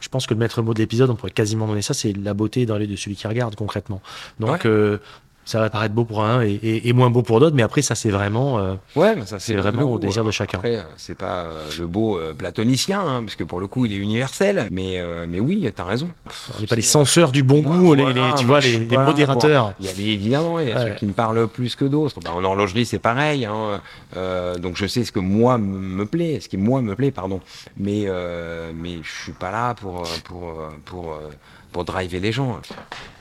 je 0.00 0.08
pense 0.10 0.26
que 0.26 0.34
le 0.34 0.40
maître 0.40 0.60
mot 0.60 0.74
de 0.74 0.78
l'épisode, 0.80 1.08
on 1.08 1.14
pourrait 1.16 1.30
quasiment 1.30 1.66
donner 1.66 1.80
ça, 1.80 1.94
c'est 1.94 2.12
la 2.12 2.34
beauté 2.34 2.66
dans 2.66 2.76
les 2.76 2.86
de 2.86 2.94
celui 2.94 3.16
qui 3.16 3.26
regarde 3.26 3.54
concrètement. 3.56 4.02
Donc, 4.38 4.50
Ouais. 4.50 4.58
euh, 4.66 4.98
ça 5.44 5.60
va 5.60 5.68
paraître 5.70 5.94
beau 5.94 6.04
pour 6.04 6.24
un 6.24 6.42
et, 6.42 6.52
et- 6.52 6.88
et 6.88 6.92
moins 6.92 7.10
beau 7.10 7.22
pour 7.22 7.38
d'autres, 7.40 7.54
mais 7.56 7.62
après, 7.62 7.82
ça, 7.82 7.94
c'est 7.94 8.10
vraiment, 8.10 8.58
euh, 8.58 8.74
Ouais, 8.96 9.14
mais 9.16 9.26
ça 9.26 9.38
c'est 9.38 9.54
vraiment 9.54 9.82
au 9.82 9.98
désir 9.98 10.24
de 10.24 10.30
chacun. 10.30 10.58
Après, 10.58 10.76
euh, 10.76 10.82
c'est 10.96 11.16
pas 11.16 11.44
euh, 11.44 11.64
le 11.78 11.86
beau 11.86 12.18
euh, 12.18 12.32
platonicien, 12.34 13.00
hein, 13.00 13.22
parce 13.22 13.36
que 13.36 13.44
pour 13.44 13.60
le 13.60 13.66
coup, 13.66 13.86
il 13.86 13.92
est 13.92 13.96
universel. 13.96 14.68
Mais, 14.70 14.98
euh, 15.00 15.26
mais 15.28 15.40
oui, 15.40 15.70
t'as 15.74 15.84
raison. 15.84 16.08
on 16.56 16.60
n'est 16.60 16.66
pas 16.66 16.76
les 16.76 16.82
censeurs 16.82 17.30
du 17.32 17.42
bon 17.42 17.60
goût, 17.60 17.94
les, 17.94 18.12
les- 18.12 18.34
tu 18.38 18.44
vois, 18.44 18.60
les, 18.60 18.78
modérateurs. 18.78 19.66
bon, 19.68 19.74
il 19.80 19.86
y 19.86 19.88
a 19.88 20.12
évidemment, 20.12 20.58
il 20.60 20.68
y 20.68 20.72
a 20.72 20.88
ceux 20.88 20.94
qui 20.94 21.06
me 21.06 21.12
parlent 21.12 21.46
plus 21.48 21.76
que 21.76 21.84
d'autres. 21.84 22.20
Ben, 22.20 22.30
en 22.30 22.42
horlogerie, 22.44 22.86
c'est 22.86 22.98
pareil. 22.98 23.44
hein, 23.44 23.80
euh, 24.16 24.56
donc 24.58 24.76
je 24.76 24.86
sais 24.86 25.04
ce 25.04 25.12
que 25.12 25.20
moi 25.20 25.58
me 25.58 26.06
plaît, 26.06 26.40
ce 26.40 26.48
qui 26.48 26.56
moi 26.56 26.80
me 26.82 26.94
plaît, 26.94 27.10
pardon. 27.10 27.40
Mais 27.76 28.04
euh, 28.06 28.72
mais 28.74 28.98
je 29.02 29.22
suis 29.24 29.32
pas 29.32 29.50
là 29.50 29.74
pour 29.74 30.00
euh, 30.02 30.04
pour 30.24 30.48
euh, 30.50 30.68
pour 30.84 31.12
euh, 31.12 31.30
pour 31.72 31.84
driver 31.84 32.20
les 32.20 32.30
gens. 32.32 32.60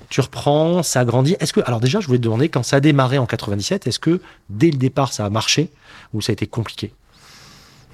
Tu 0.10 0.22
reprends, 0.22 0.84
ça 0.84 1.06
grandit. 1.06 1.36
Est-ce 1.39 1.54
que, 1.54 1.62
alors 1.62 1.80
déjà, 1.80 1.99
je 1.99 2.08
voulais 2.08 2.20
te 2.20 2.24
demander, 2.24 2.49
quand 2.49 2.64
ça 2.64 2.78
a 2.78 2.80
démarré 2.80 3.18
en 3.18 3.26
97, 3.26 3.88
est-ce 3.88 3.99
que 3.99 4.22
dès 4.49 4.72
le 4.72 4.78
départ, 4.78 5.14
ça 5.14 5.26
a 5.26 5.30
marché 5.30 5.70
ou 6.14 6.22
ça 6.22 6.32
a 6.32 6.34
été 6.34 6.47
compliqué? 6.47 6.93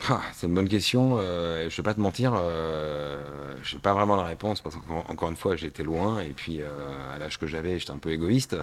Ah, 0.08 0.22
c'est 0.34 0.48
une 0.48 0.54
bonne 0.54 0.70
question. 0.70 1.18
Euh, 1.20 1.70
je 1.70 1.76
vais 1.76 1.84
pas 1.84 1.94
te 1.94 2.00
mentir, 2.00 2.34
euh, 2.36 3.22
j'ai 3.64 3.80
pas 3.80 3.94
vraiment 3.94 4.16
la 4.16 4.24
réponse 4.24 4.62
parce 4.62 4.76
qu'encore 4.76 5.30
une 5.30 5.36
fois, 5.36 5.56
j'étais 5.56 5.84
loin 5.84 6.22
et 6.22 6.30
puis 6.30 6.62
euh, 6.62 6.68
à 7.14 7.18
l'âge 7.18 7.38
que 7.38 7.48
j'avais, 7.48 7.80
j'étais 7.80 7.92
un 7.92 7.98
peu 7.98 8.12
égoïste, 8.12 8.56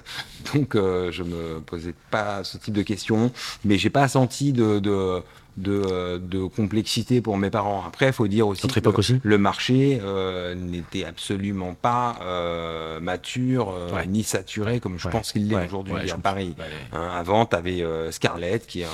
donc 0.55 0.75
je 0.75 1.23
me 1.23 1.61
posais 1.61 1.95
pas 2.11 2.43
ce 2.45 2.57
type 2.57 2.75
de 2.75 2.83
questions. 2.83 3.31
Mais 3.65 3.77
j'ai 3.77 3.91
pas 3.91 4.09
senti 4.09 4.53
de, 4.53 5.23
de 5.57 6.19
de 6.19 6.45
complexité 6.47 7.21
pour 7.21 7.37
mes 7.39 7.51
parents. 7.51 7.83
Après, 7.87 8.07
il 8.09 8.13
faut 8.13 8.29
dire 8.29 8.47
aussi 8.49 8.63
Notre 8.65 8.75
que 8.75 8.81
époque 8.81 8.99
aussi. 8.99 9.21
le 9.23 9.39
marché 9.39 10.01
euh, 10.03 10.55
n'était 10.55 11.05
absolument 11.05 11.75
pas 11.81 12.17
euh, 12.23 13.01
mature 13.01 13.71
euh, 13.71 13.95
Ouais. 13.95 14.07
ni 14.07 14.23
saturé 14.23 14.81
comme 14.81 14.99
je 14.99 15.07
Ouais. 15.07 15.13
pense 15.13 15.33
qu'il 15.33 15.49
l'est 15.49 15.55
Ouais. 15.57 15.67
aujourd'hui 15.67 16.11
à. 16.11 16.17
Paris. 16.19 16.55
Hein, 16.93 17.09
avant, 17.17 17.47
tu 17.47 17.57
avais 17.57 17.85
Scarlett, 18.11 18.67
qui 18.67 18.81
est, 18.81 18.85
un- 18.85 18.89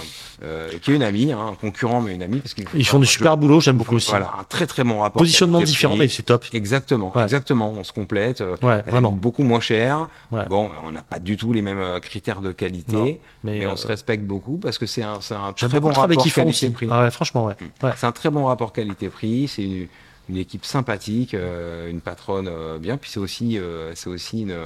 euh, 0.45 0.69
qui 0.81 0.91
est 0.91 0.95
une 0.95 1.03
amie, 1.03 1.33
hein, 1.33 1.39
un 1.53 1.55
concurrent, 1.55 2.01
mais 2.01 2.15
une 2.15 2.23
amie. 2.23 2.39
Parce 2.41 2.55
qu'ils 2.55 2.67
Ils 2.75 2.87
font 2.87 2.99
du 2.99 3.07
super 3.07 3.37
boulot, 3.37 3.61
j'aime 3.61 3.77
beaucoup 3.79 3.97
aussi. 3.97 4.11
Voilà, 4.11 4.33
un 4.39 4.45
très 4.45 4.67
très 4.67 4.85
bon 4.85 5.01
rapport. 5.01 5.21
Positionnement 5.21 5.61
différent, 5.61 5.97
mais 5.97 6.09
c'est 6.09 6.25
top. 6.25 6.45
Exactement, 6.53 7.13
exactement. 7.23 7.71
On 7.77 7.85
se 7.85 7.93
complète. 7.93 8.41
euh, 8.41 8.57
vraiment. 8.87 9.13
beaucoup 9.13 9.43
moins 9.45 9.61
cher. 9.61 10.09
Bon, 10.49 10.71
on 10.85 10.91
n'a 10.93 11.03
pas 11.03 11.19
du 11.19 11.37
tout 11.37 11.53
les 11.53 11.63
mêmes 11.63 11.79
euh, 11.79 12.01
critères 12.01 12.41
de 12.41 12.53
qualité, 12.53 12.93
Non, 12.97 13.05
mais, 13.05 13.21
mais, 13.45 13.67
on 13.67 13.73
euh, 13.73 13.77
se 13.77 13.87
respecte 13.87 14.25
beaucoup 14.25 14.59
parce 14.59 14.79
que 14.79 14.87
c'est 14.87 15.03
un, 15.03 15.19
un 15.31 15.53
très 15.53 15.81
bon 15.81 15.89
rapport 15.91 16.27
font 16.31 16.52
aussi. 16.53 16.73
Ah 16.91 17.03
ouais, 17.05 17.11
franchement, 17.11 17.47
ouais. 17.47 17.55
Ouais. 17.83 17.91
C'est 17.97 18.07
un 18.07 18.13
très 18.13 18.31
bon 18.31 18.45
rapport 18.47 18.73
qualité-prix. 18.73 19.49
C'est 19.49 19.63
une, 19.65 19.87
une 20.29 20.37
équipe 20.37 20.65
sympathique, 20.65 21.35
euh, 21.35 21.91
une 21.91 22.01
patronne 22.01 22.49
euh, 22.49 22.79
bien. 22.79 22.97
Puis 22.97 23.11
c'est 23.11 23.21
aussi, 23.21 23.59
euh, 23.59 23.93
c'est 23.95 24.09
aussi 24.09 24.43
une, 24.43 24.57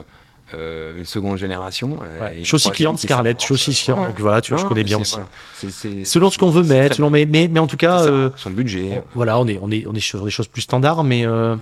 euh, 0.55 0.97
une 0.99 1.05
seconde 1.05 1.39
génération. 1.39 1.99
Ouais. 1.99 2.33
et 2.33 2.35
Je 2.35 2.39
une 2.39 2.45
suis 2.45 2.55
aussi 2.57 2.71
client 2.71 2.93
de 2.93 2.97
troisième 2.97 2.97
qui 2.97 3.07
Scarlett, 3.07 3.41
je 3.41 3.45
suis 3.47 3.55
aussi 3.55 3.73
s'approche. 3.75 3.95
client, 3.97 4.09
donc 4.11 4.21
voilà, 4.21 4.41
tu 4.41 4.53
vois, 4.53 4.63
je 4.63 4.67
connais 4.69 4.85
bien 4.85 5.01
aussi. 5.01 5.17
voilà. 5.17 6.05
Selon 6.05 6.31
ce 6.31 6.39
qu'on 6.39 6.51
veut 6.51 6.63
mettre, 6.63 6.97
selon, 6.97 7.11
mais, 7.11 7.27
mais, 7.27 7.49
mais 7.49 7.59
en 7.59 7.67
tout 7.67 7.77
cas, 7.77 7.99
ça, 8.01 8.05
euh, 8.05 8.31
son 8.37 8.51
budget. 8.51 9.03
voilà, 9.15 9.39
on 9.41 9.47
est, 9.49 9.59
on, 9.61 9.71
est, 9.71 9.87
on 9.89 9.95
est 9.95 10.01
sur 10.01 10.25
des 10.25 10.31
choses 10.31 10.47
plus 10.47 10.63
standards, 10.63 11.03
mais, 11.03 11.27
euh, 11.27 11.57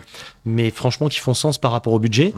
mais 0.45 0.70
franchement 0.70 1.09
qui 1.09 1.20
font 1.20 1.33
sens 1.35 1.57
par 1.57 1.72
rapport 1.72 1.93
au 1.95 1.99
budget. 1.99 2.35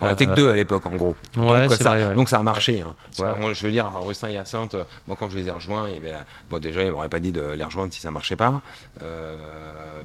On 0.00 0.10
était 0.10 0.26
que 0.26 0.34
deux 0.34 0.48
à 0.48 0.54
l'époque, 0.54 0.86
en 0.86 0.94
gros. 0.94 1.16
Ouais, 1.36 1.66
donc, 1.66 1.76
ça, 1.76 1.90
vrai, 1.90 2.06
ouais. 2.06 2.14
donc 2.14 2.28
ça 2.28 2.38
a 2.38 2.42
marché. 2.44 2.82
Hein. 2.82 2.94
Ouais, 3.18 3.36
moi, 3.40 3.52
je 3.52 3.66
veux 3.66 3.72
dire, 3.72 3.86
à 3.86 3.98
Rustin 3.98 4.28
et 4.28 4.34
Hyacinthe, 4.34 4.74
euh, 4.74 4.84
moi 5.08 5.16
quand 5.18 5.28
je 5.28 5.36
les 5.38 5.48
ai 5.48 5.50
rejoints, 5.50 5.88
eh 5.92 5.98
bien, 5.98 6.24
bon, 6.48 6.60
déjà, 6.60 6.84
ils 6.84 6.92
m'auraient 6.92 7.08
pas 7.08 7.18
dit 7.18 7.32
de 7.32 7.40
les 7.42 7.64
rejoindre 7.64 7.92
si 7.92 8.00
ça 8.00 8.10
marchait 8.12 8.36
pas. 8.36 8.60
Euh, 9.02 9.36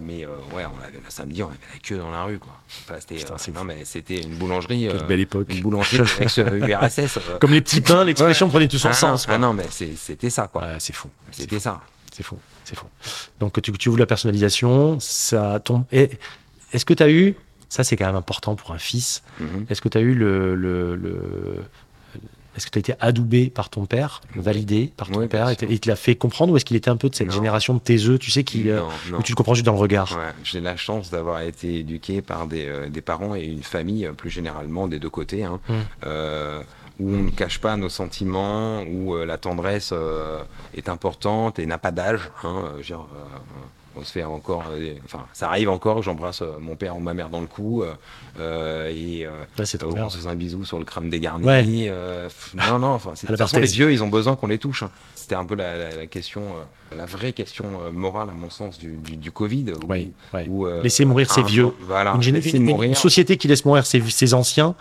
mais 0.02 0.26
euh, 0.26 0.30
ouais, 0.56 0.64
on 0.66 0.84
avait, 0.84 0.94
le 0.98 1.10
samedi, 1.10 1.44
on 1.44 1.48
avait 1.48 1.58
la 1.74 1.80
queue 1.80 1.98
dans 1.98 2.10
la 2.12 2.24
rue. 2.24 2.40
Quoi. 2.40 2.54
Enfin, 2.90 3.00
c'était, 3.00 3.24
euh, 3.24 3.52
non, 3.54 3.64
mais 3.64 3.86
c'était 3.86 4.20
une 4.22 4.36
boulangerie. 4.36 4.88
Quelle 4.92 5.04
euh, 5.04 5.06
belle 5.06 5.20
époque. 5.20 5.48
Une 5.54 5.62
boulangerie 5.62 6.02
ex-URSS. 6.22 7.18
euh. 7.18 7.38
Comme 7.40 7.52
les 7.52 7.62
petits 7.62 7.82
pains, 7.82 8.04
l'expression 8.04 8.50
prenait 8.50 8.68
tout 8.68 8.80
son 8.80 8.90
Ah, 8.90 8.94
sens. 8.94 9.26
quoi. 9.28 9.36
ah 9.36 9.38
non, 9.38 9.54
mais 9.54 9.66
c'était 9.70 10.30
ça, 10.32 10.48
quoi. 10.48 10.64
Ouais, 10.64 10.76
c'est 10.80 10.94
fou. 10.96 11.10
C'était 11.32 11.60
ça. 11.60 11.80
C'est 12.12 12.24
fou, 12.24 12.38
c'est 12.64 12.76
fou. 12.78 12.86
Donc 13.40 13.60
tu, 13.62 13.72
tu 13.72 13.90
ouvres 13.90 13.98
la 14.00 14.06
personnalisation, 14.06 15.00
ça 15.00 15.60
tombe. 15.60 15.84
Et 15.92 16.12
est-ce 16.72 16.86
que 16.86 16.94
tu 16.94 17.02
as 17.02 17.10
eu, 17.10 17.36
ça 17.74 17.84
c'est 17.84 17.96
quand 17.98 18.06
même 18.06 18.16
important 18.16 18.56
pour 18.56 18.72
un 18.72 18.78
fils, 18.78 19.24
Mhm. 19.40 19.66
est-ce 19.70 19.82
que 19.82 19.90
tu 19.90 19.98
as 19.98 20.02
eu 20.02 20.14
le. 20.14 20.54
le, 20.56 20.96
le- 20.96 21.64
est-ce 22.56 22.68
que 22.68 22.72
tu 22.72 22.78
as 22.78 22.82
été 22.82 22.94
adoubé 23.00 23.50
par 23.50 23.72
ton 23.72 23.88
père, 23.88 24.22
validé 24.36 24.94
par 24.96 25.10
ton 25.10 25.22
Oui, 25.22 25.28
père, 25.28 25.50
et 25.50 25.58
il 25.70 25.80
te 25.80 25.90
l'a 25.90 25.96
fait 25.96 26.16
comprendre 26.16 26.54
ou 26.54 26.58
est-ce 26.58 26.66
qu'il 26.66 26.78
était 26.78 26.92
un 26.92 26.98
peu 26.98 27.10
de 27.10 27.16
cette 27.16 27.30
Non. 27.30 27.34
génération 27.34 27.74
de 27.74 27.80
tes 27.80 28.06
œufs, 28.06 28.20
tu 28.20 28.30
sais, 28.30 28.44
qui, 28.44 28.70
euh, 28.70 28.78
Non, 28.80 28.88
non. 29.14 29.18
où 29.18 29.24
tu 29.24 29.32
le 29.32 29.36
comprends 29.36 29.56
juste 29.56 29.66
dans 29.66 29.74
le 29.74 29.80
regard? 29.80 30.12
Ouais, 30.16 30.32
j'ai 30.44 30.62
la 30.62 30.78
chance 30.78 31.10
d'avoir 31.10 31.42
été 31.42 31.80
éduqué 31.80 32.22
par 32.22 32.46
des, 32.46 32.68
euh, 32.68 32.90
des 32.90 33.02
parents 33.02 33.34
et 33.34 33.44
une 33.46 33.64
famille, 33.64 34.06
euh, 34.06 34.14
plus 34.14 34.30
généralement 34.30 34.88
des 34.88 35.00
deux 35.00 35.10
côtés, 35.10 35.44
hein, 35.44 35.60
Mm. 35.68 35.74
euh, 36.06 36.62
où 37.00 37.10
on 37.16 37.24
ne 37.24 37.32
cache 37.32 37.58
pas 37.60 37.76
nos 37.76 37.90
sentiments, 37.90 38.84
où 38.84 39.16
euh, 39.16 39.26
la 39.26 39.40
tendresse 39.40 39.92
est 40.78 40.90
importante 40.90 41.58
et 41.58 41.66
n'a 41.66 41.80
pas 41.80 41.92
d'âge. 41.92 42.30
Hein, 42.44 42.66
on 43.96 44.04
se 44.04 44.12
fait 44.12 44.24
encore, 44.24 44.64
euh, 44.72 44.94
enfin, 45.06 45.26
ça 45.34 45.48
arrive 45.50 45.70
encore. 45.70 45.98
que 45.98 46.02
J'embrasse 46.04 46.42
euh, 46.42 46.58
mon 46.60 46.76
père 46.76 46.96
ou 46.98 47.00
ma 47.00 47.14
mère 47.14 47.30
dans 47.30 47.42
le 47.42 47.48
cou 47.48 47.84
euh, 47.84 47.94
euh, 48.40 48.90
et 48.90 49.26
euh, 49.26 49.30
Ouais, 49.60 49.66
c'est 49.66 49.78
trop 49.78 49.96
on 49.96 50.10
se 50.10 50.18
fait 50.18 50.28
un 50.28 50.36
bisou 50.36 50.66
sur 50.66 50.80
le 50.80 50.86
crâne 50.86 51.10
dégarni. 51.10 51.46
Ouais. 51.46 51.64
euh, 51.90 52.30
non, 52.56 52.80
non, 52.80 52.88
enfin, 52.88 53.12
de 53.14 53.28
toute 53.28 53.38
façon, 53.38 53.60
les 53.60 53.68
vieux, 53.68 53.92
ils 53.92 54.04
ont 54.04 54.08
besoin 54.10 54.36
qu'on 54.36 54.48
les 54.48 54.58
touche. 54.58 54.84
hein. 54.84 54.92
C'était 55.16 55.36
un 55.36 55.46
peu 55.46 55.56
la, 55.56 55.78
la- 55.78 55.96
la 55.96 56.06
question, 56.08 56.42
euh, 56.42 56.96
la 56.98 57.06
vraie 57.06 57.34
question 57.34 57.66
morale, 57.94 58.30
à 58.30 58.34
mon 58.34 58.50
sens, 58.50 58.78
du, 58.80 58.94
du, 58.98 59.16
du 59.18 59.32
Covid. 59.32 59.74
où- 59.84 59.88
Ouais, 59.88 60.10
où, 60.48 60.68
Laisser 60.82 61.06
mourir 61.06 61.32
ses 61.32 61.44
vieux. 61.44 61.72
Voilà, 61.82 62.14
Une, 62.16 62.22
géné- 62.22 62.42
laisser 62.42 62.58
une- 62.58 62.64
mourir. 62.66 62.90
une 62.90 62.96
société 62.96 63.38
qui 63.38 63.48
laisse 63.48 63.64
mourir 63.66 63.86
ses, 63.86 64.02
ses 64.02 64.34
anciens 64.34 64.76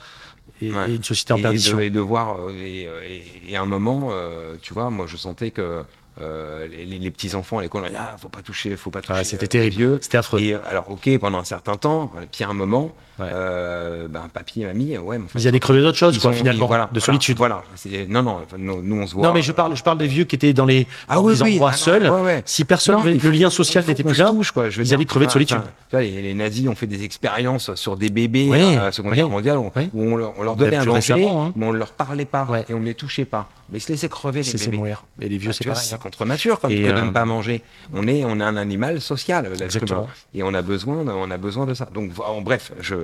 et, 0.61 0.69
et 0.69 0.95
une 0.97 1.05
société 1.05 1.33
en 1.33 1.37
et 1.37 1.43
perdition. 1.43 1.77
de, 1.77 1.83
et 1.83 1.91
de 1.91 2.01
voir, 2.01 2.37
et, 2.51 2.83
et- 2.85 3.23
et 3.51 3.57
à 3.57 3.63
un 3.63 3.67
moment, 3.67 4.09
euh, 4.11 4.55
tu 4.63 4.73
vois, 4.75 4.91
moi 4.91 5.07
je 5.09 5.17
sentais 5.17 5.51
que 5.51 5.83
euh, 6.21 6.67
les, 6.69 6.85
les- 6.85 6.99
les 6.99 7.11
petits 7.11 7.35
enfants 7.35 7.59
à 7.59 7.63
l'école, 7.63 7.85
ah, 7.97 8.17
faut 8.19 8.29
pas 8.29 8.43
toucher, 8.43 8.77
faut 8.77 8.91
pas 8.91 9.01
toucher. 9.01 9.15
Ouais, 9.15 9.25
c'était 9.25 9.45
euh, 9.45 9.49
terrible. 9.49 9.93
les. 9.95 10.03
C'était 10.03 10.19
affreux. 10.19 10.41
Et 10.41 10.55
euh, 10.55 10.59
alors, 10.69 10.91
ok, 10.91 11.09
pendant 11.19 11.39
un 11.39 11.45
certain 11.45 11.77
temps, 11.77 12.13
puis 12.31 12.45
à 12.45 12.49
un 12.49 12.55
moment, 12.55 12.93
Ouais. 13.19 13.27
euh, 13.31 14.09
ben, 14.09 14.23
papy 14.33 14.63
et 14.63 14.65
mamie, 14.67 14.97
ouais, 14.97 15.19
mais 15.19 15.25
enfin, 15.27 15.39
Ils 15.39 15.47
allaient 15.47 15.61
crever 15.61 15.83
d'autres 15.83 15.99
choses, 15.99 16.17
ils 16.17 16.21
quoi, 16.21 16.31
ont- 16.31 16.35
finalement, 16.35 16.67
voilà, 16.67 16.89
de 16.93 16.99
solitude. 16.99 17.37
Voilà, 17.37 17.63
non, 18.09 18.23
non, 18.23 18.39
nous, 18.59 18.83
nous, 18.83 19.03
on 19.03 19.07
se 19.07 19.15
voit. 19.15 19.27
Non, 19.29 19.35
mais 19.35 19.43
je 19.43 19.53
parle, 19.53 19.77
je 19.77 19.83
parle 19.83 19.99
des 19.99 20.07
vieux 20.07 20.25
qui 20.25 20.35
étaient 20.37 20.55
dans 20.55 20.65
les, 20.65 20.87
Ah 21.09 21.17
dans 21.17 21.23
oui, 21.25 21.35
des 21.37 21.43
oui, 21.43 21.53
endroits 21.55 21.71
ah 21.75 21.77
seuls. 21.77 22.11
ouais, 22.11 22.21
ouais. 22.23 22.43
Si 22.47 22.65
personne, 22.65 22.97
Non, 22.97 23.05
le 23.05 23.19
faut- 23.19 23.31
lien 23.31 23.51
social 23.51 23.85
n'était 23.87 24.03
plus 24.03 24.17
là, 24.19 24.31
touche, 24.31 24.51
quoi. 24.51 24.71
Je 24.71 24.79
veux 24.79 24.85
ils 24.85 24.89
dire, 24.89 24.97
allaient 24.97 25.05
crever 25.05 25.27
de 25.27 25.31
solitude. 25.31 25.59
tu 25.61 25.91
vois, 25.97 26.01
les, 26.01 26.23
les 26.23 26.35
nazis 26.35 26.67
ont 26.69 26.75
fait 26.75 26.87
des 26.87 27.05
expériences 27.05 27.75
sur 27.75 27.97
des 27.99 28.09
bébés 28.09 28.51
à 28.53 28.85
la 28.87 28.93
Seconde 28.93 29.11
ouais, 29.11 29.17
Guerre 29.19 29.29
mondiale 29.29 29.59
où, 29.59 29.71
on, 29.95 30.17
leur, 30.17 30.33
on 30.39 30.43
leur 30.43 30.57
donnait 30.57 30.77
un 30.77 30.85
danger, 30.87 31.29
hein. 31.29 31.53
mais 31.55 31.67
on 31.67 31.73
ne 31.75 31.79
leur 31.79 31.93
parlait 31.93 32.25
pas 32.25 32.47
et 32.69 32.73
on 32.75 32.81
ne 32.81 32.87
les 32.87 32.95
touchait 32.95 33.27
pas. 33.27 33.49
Mais 33.71 33.79
ils 33.79 33.83
se 33.83 33.93
laissaient 33.93 34.09
crever 34.09 34.43
les 34.43 34.53
bébés. 34.53 34.77
mourir. 34.77 35.05
Et 35.21 35.29
les 35.29 35.39
vieux, 35.39 35.51
Ah, 35.51 35.53
c'est 35.55 35.65
pareil. 35.67 35.87
Contre 36.03 36.25
nature 36.25 36.61
quand 36.61 36.69
Et, 36.69 36.77
tu 36.77 36.83
ne 36.83 36.91
euh, 36.93 37.11
pas 37.11 37.23
à 37.23 37.25
manger. 37.25 37.63
On 37.95 38.07
est, 38.07 38.25
on 38.25 38.39
est 38.41 38.45
un 38.45 38.57
animal 38.57 39.01
social, 39.01 39.47
humain. 39.47 40.07
Et 40.35 40.43
on 40.43 40.53
a 40.53 40.63
besoin, 40.63 41.05
de, 41.05 41.11
on 41.11 41.31
a 41.31 41.39
besoin 41.39 41.67
de 41.67 41.75
ça. 41.75 41.89
Donc, 41.93 42.11
en 42.19 42.41
bref, 42.41 42.73
je, 42.81 42.97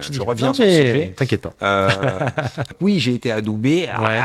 je 0.00 0.18
Non, 0.18 0.24
reviens 0.24 0.52
sur 0.52 0.64
mais 0.64 0.76
sujet. 0.76 1.14
T'inquiète 1.16 1.42
pas. 1.42 1.54
Euh, 1.62 1.88
oui, 2.80 2.98
j'ai 2.98 3.14
été 3.14 3.32
adoubé. 3.32 3.88
Ouais. 4.00 4.20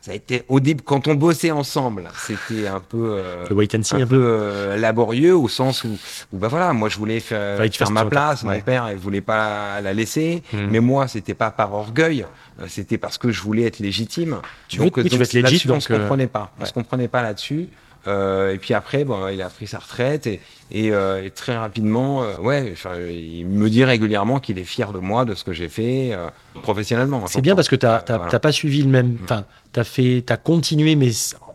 Ça 0.00 0.12
a 0.12 0.14
été 0.14 0.44
au 0.48 0.60
début 0.60 0.82
quand 0.84 1.08
on 1.08 1.14
bossait 1.14 1.50
ensemble, 1.50 2.08
c'était 2.26 2.66
un 2.68 2.80
peu 2.80 3.14
euh, 3.18 3.44
Le 3.50 3.54
wait 3.56 3.68
and 3.76 3.82
see, 3.82 3.94
un 3.96 3.98
un 3.98 4.06
peu 4.06 4.16
peu. 4.16 4.24
euh, 4.24 4.76
laborieux 4.76 5.36
au 5.36 5.48
sens 5.48 5.84
où, 5.84 5.98
où 6.32 6.38
bah 6.38 6.48
voilà, 6.48 6.72
moi 6.72 6.88
je 6.88 6.96
voulais 6.98 7.20
faire, 7.20 7.58
ma 7.90 8.04
place, 8.04 8.40
temps, 8.40 8.46
mon 8.46 8.52
ouais. 8.52 8.60
père 8.62 8.88
il 8.90 8.96
voulait 8.96 9.20
pas 9.20 9.80
la 9.80 9.92
laisser, 9.92 10.42
Mhm. 10.52 10.68
mais 10.70 10.80
moi 10.80 11.08
c'était 11.08 11.34
pas 11.34 11.50
par 11.50 11.74
orgueil, 11.74 12.24
euh, 12.60 12.64
c'était 12.68 12.96
parce 12.98 13.18
que 13.18 13.30
je 13.32 13.42
voulais 13.42 13.64
être 13.64 13.80
légitime. 13.80 14.38
Tu 14.68 14.78
veux- 14.78 14.84
oui, 14.84 14.90
tu 14.92 15.00
veux 15.16 15.22
être 15.22 15.32
légit, 15.32 15.42
là-dessus, 15.42 15.68
on 15.68 15.72
donc, 15.74 15.82
se 15.82 15.92
euh, 15.92 15.98
comprenait 15.98 16.26
pas, 16.28 16.52
on 16.58 16.62
ouais. 16.62 16.68
se 16.68 16.72
comprenait 16.72 17.08
pas 17.08 17.22
là-dessus. 17.22 17.68
Euh, 18.08 18.54
et 18.54 18.58
puis 18.58 18.74
après, 18.74 19.04
bon, 19.04 19.28
il 19.28 19.40
a 19.42 19.48
pris 19.50 19.66
sa 19.66 19.78
retraite 19.78 20.26
et, 20.26 20.40
et, 20.70 20.90
euh, 20.92 21.22
et 21.24 21.30
très 21.30 21.56
rapidement, 21.56 22.22
euh, 22.22 22.36
ouais, 22.38 22.70
enfin, 22.72 22.92
il 22.98 23.46
me 23.46 23.68
dit 23.68 23.84
régulièrement 23.84 24.40
qu'il 24.40 24.58
est 24.58 24.64
fier 24.64 24.92
de 24.92 24.98
moi, 24.98 25.24
de 25.24 25.34
ce 25.34 25.44
que 25.44 25.52
j'ai 25.52 25.68
fait 25.68 26.10
euh, 26.12 26.28
professionnellement. 26.62 27.26
C'est 27.26 27.40
bien 27.42 27.54
parce 27.54 27.68
que 27.68 27.76
t'as 27.76 27.98
Euh, 27.98 28.00
t'as- 28.04 28.16
voilà. 28.16 28.30
t'as 28.30 28.38
pas 28.38 28.52
suivi 28.52 28.82
le 28.82 28.88
même. 28.88 29.18
Enfin, 29.24 29.44
t'as 29.72 29.84
fait, 29.84 30.22
t'as 30.26 30.36
continué, 30.38 30.96
mais 30.96 31.10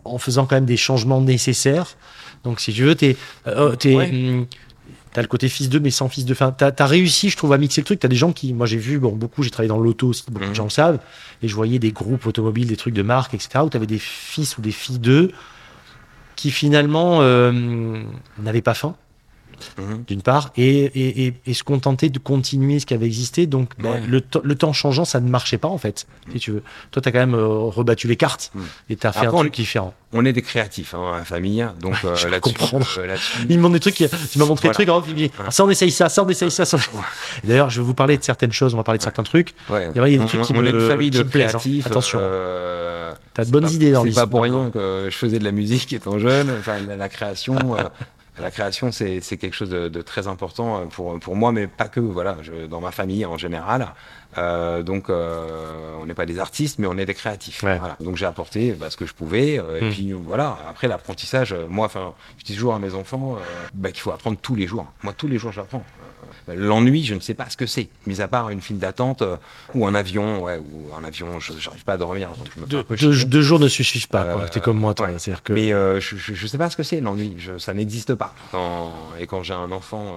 en 0.06 0.18
faisant 0.18 0.46
quand 0.46 0.56
même 0.56 0.66
des 0.66 0.78
changements 0.78 1.22
nécessaires. 1.22 1.96
Donc, 2.44 2.60
si 2.60 2.72
tu 2.74 2.84
veux, 2.84 2.96
t'es, 2.96 3.16
euh, 3.48 3.76
t'es, 3.76 3.96
Ouais. 3.96 4.10
hum, 4.12 4.46
t'as 5.14 5.22
le 5.22 5.28
côté 5.28 5.48
fils 5.48 5.70
d'eux, 5.70 5.80
mais 5.80 5.92
sans 5.92 6.10
fils 6.10 6.26
de. 6.26 6.34
Enfin, 6.34 6.52
t'as 6.56 6.72
as 6.78 6.86
réussi, 6.86 7.30
je 7.30 7.38
trouve, 7.38 7.54
à 7.54 7.58
mixer 7.58 7.82
le 7.82 7.86
truc. 7.86 8.00
T'as 8.00 8.08
des 8.10 8.16
gens 8.18 8.32
qui, 8.34 8.54
moi, 8.54 8.66
j'ai 8.66 8.78
vu, 8.78 9.00
bon, 9.00 9.12
beaucoup, 9.14 9.44
j'ai 9.44 9.50
travaillé 9.50 9.70
dans 9.70 9.80
l'auto 9.80 10.08
aussi, 10.10 10.24
beaucoup 10.30 10.44
de 10.46 10.50
Mhm. 10.50 10.56
gens 10.56 10.64
le 10.66 10.70
savent, 10.70 11.00
et 11.42 11.48
je 11.48 11.56
voyais 11.56 11.80
des 11.80 11.92
groupes 11.92 12.26
automobiles, 12.28 12.68
des 12.68 12.76
trucs 12.78 12.94
de 12.94 13.02
marque, 13.02 13.34
etc., 13.34 13.60
où 13.64 13.70
t'avais 13.70 13.86
des 13.88 13.98
fils 14.00 14.58
ou 14.58 14.62
des 14.62 14.72
filles 14.72 15.00
d'eux 15.00 15.32
qui 16.44 16.52
finalement 16.52 17.20
euh, 17.22 17.54
n'avaient 18.38 18.62
pas 18.62 18.74
faim. 18.74 18.98
Mhm. 19.78 20.04
d'une 20.08 20.22
part, 20.22 20.52
et, 20.58 21.34
et, 21.46 21.54
se 21.54 21.64
contenter 21.64 22.10
de 22.10 22.20
continuer 22.20 22.80
ce 22.80 22.86
qui 22.86 22.94
avait 22.94 23.06
existé. 23.06 23.46
Donc, 23.46 23.72
bah, 23.80 23.98
le, 24.08 24.24
le, 24.44 24.56
temps 24.56 24.74
changeant, 24.74 25.06
ça 25.06 25.20
ne 25.20 25.30
marchait 25.30 25.58
pas, 25.58 25.68
en 25.68 25.78
fait, 25.78 26.08
si 26.32 26.40
tu 26.40 26.52
veux. 26.52 26.64
Toi, 26.92 27.02
tu 27.02 27.10
as 27.10 27.12
quand 27.12 27.20
même 27.20 27.36
euh, 27.36 27.48
rebattu 27.48 28.08
les 28.08 28.16
cartes 28.16 28.52
mm. 28.54 28.62
et 28.90 28.96
tu 28.96 29.08
as 29.08 29.12
fait 29.12 29.28
un 29.28 29.32
truc 29.32 29.54
différent. 29.54 29.94
On 30.16 30.26
est 30.26 30.34
des 30.34 30.42
créatifs, 30.42 30.94
hein, 30.94 31.18
la 31.18 31.26
famille, 31.26 31.66
donc 31.82 31.96
euh, 32.06 32.16
là-dessus. 32.30 32.68
Euh, 33.00 33.16
il 33.50 33.60
me 33.60 33.70
des 33.70 33.80
trucs, 33.80 33.96
tu 33.96 34.40
m'as 34.40 34.46
montré 34.46 34.68
des 34.68 34.74
trucs, 34.74 34.90
hein, 34.90 35.02
ça, 35.50 35.66
on 35.66 35.70
essaye 35.70 35.90
ça, 35.90 36.08
ça, 36.10 36.24
on 36.24 36.30
essaye 36.30 36.52
ça. 36.52 36.66
D'ailleurs, 37.44 37.72
je 37.72 37.82
vais 37.82 37.86
vous 37.86 37.96
parler 37.96 38.18
de 38.18 38.24
certaines 38.24 38.52
choses, 38.52 38.74
on 38.76 38.78
va 38.78 38.84
parler 38.84 39.00
de 39.00 39.04
certains 39.04 39.24
trucs. 39.24 39.56
Il 39.70 39.92
y 39.96 40.00
a 40.00 40.06
des 40.08 40.26
trucs 40.26 40.42
qui 40.42 40.54
me, 40.54 40.68
est 40.68 40.88
famille 40.88 41.10
de 41.10 41.24
plaisent. 41.24 41.56
Hein. 41.56 41.80
Attention. 41.86 42.20
T'as 43.34 43.46
de 43.46 43.50
bonnes 43.50 43.70
idées 43.70 43.92
dans 43.92 44.04
C'est 44.04 44.14
pas 44.14 44.28
pour 44.28 44.44
rien 44.44 44.70
que 44.72 45.08
je 45.10 45.16
faisais 45.16 45.40
de 45.40 45.44
la 45.44 45.52
musique 45.52 45.94
étant 45.94 46.20
jeune, 46.20 46.52
enfin, 46.60 46.78
la, 46.88 47.10
création. 47.10 47.76
La 48.40 48.52
création, 48.52 48.92
c'est 48.92 49.22
quelque 49.22 49.54
chose 49.54 49.70
de, 49.70 50.02
très 50.02 50.28
important 50.28 50.82
euh, 50.82 50.86
pour, 50.86 51.20
pour 51.20 51.36
moi, 51.36 51.52
mais 51.52 51.68
pas 51.68 51.88
que, 51.88 52.00
voilà, 52.00 52.38
je, 52.42 52.66
dans 52.66 52.82
ma 52.82 52.92
famille 52.92 53.26
en 53.26 53.38
général. 53.38 53.94
Euh, 54.38 54.84
donc, 54.84 55.10
euh, 55.10 55.96
on 56.02 56.06
n'est 56.06 56.14
pas 56.14 56.26
des 56.26 56.40
artistes, 56.40 56.80
mais 56.80 56.88
on 56.88 56.98
est 56.98 57.06
des 57.06 57.14
créatifs. 57.14 57.62
Voilà. 57.62 57.98
Donc, 58.00 58.18
j'ai 58.18 58.26
apporté 58.26 58.72
bah, 58.72 58.90
ce 58.90 58.98
que 58.98 59.06
je 59.06 59.14
pouvais. 59.14 59.60
Euh, 59.60 59.80
et 59.80 59.86
hmm. 59.86 59.92
puis, 59.92 60.12
voilà, 60.12 60.58
après, 60.70 60.88
l'apprentissage, 60.88 61.54
euh, 61.54 61.68
moi, 61.68 61.86
enfin, 61.86 62.14
je 62.40 62.46
dis 62.46 62.54
toujours 62.54 62.74
à 62.74 62.80
mes 62.80 62.94
enfants 62.94 63.38
bah, 63.74 63.92
qu'il 63.92 64.02
faut 64.02 64.12
apprendre 64.12 64.38
tous 64.42 64.56
les 64.56 64.68
jours. 64.68 64.86
Moi, 65.04 65.14
tous 65.14 65.28
les 65.28 65.38
jours, 65.38 65.52
j'apprends. 65.52 65.84
L'ennui, 66.48 67.04
je 67.04 67.16
ne 67.16 67.20
sais 67.20 67.34
pas 67.34 67.50
ce 67.50 67.58
que 67.58 67.66
c'est, 67.66 67.90
mis 68.06 68.22
à 68.22 68.28
part 68.28 68.50
une 68.50 68.62
file 68.62 68.78
d'attente 68.78 69.22
euh, 69.22 69.38
ou 69.74 69.88
un 69.88 69.96
avion, 69.96 70.44
ouais, 70.44 70.58
ou 70.58 70.94
un 70.98 71.04
avion, 71.04 71.40
je 71.40 71.54
n'arrive 71.54 71.84
pas 71.86 71.94
à 71.94 71.98
dormir. 71.98 72.30
deux, 72.68 73.42
jours 73.42 73.60
ne 73.60 73.68
suffisent 73.68 74.08
pas, 74.08 74.24
euh, 74.24 74.48
es 74.48 74.60
comme 74.60 74.80
moi, 74.80 74.94
toi. 74.94 75.10
Que... 75.44 75.54
Mais 75.54 75.74
euh, 75.74 76.00
je 76.00 76.32
ne 76.32 76.48
sais 76.48 76.58
pas 76.58 76.70
ce 76.70 76.78
que 76.78 76.84
c'est, 76.84 77.00
l'ennui, 77.00 77.38
ça 77.60 77.74
n'existe 77.74 78.16
pas. 78.16 78.34
et 79.20 79.28
quand 79.28 79.44
j'ai 79.44 79.54
un 79.54 79.72
enfant 79.72 80.16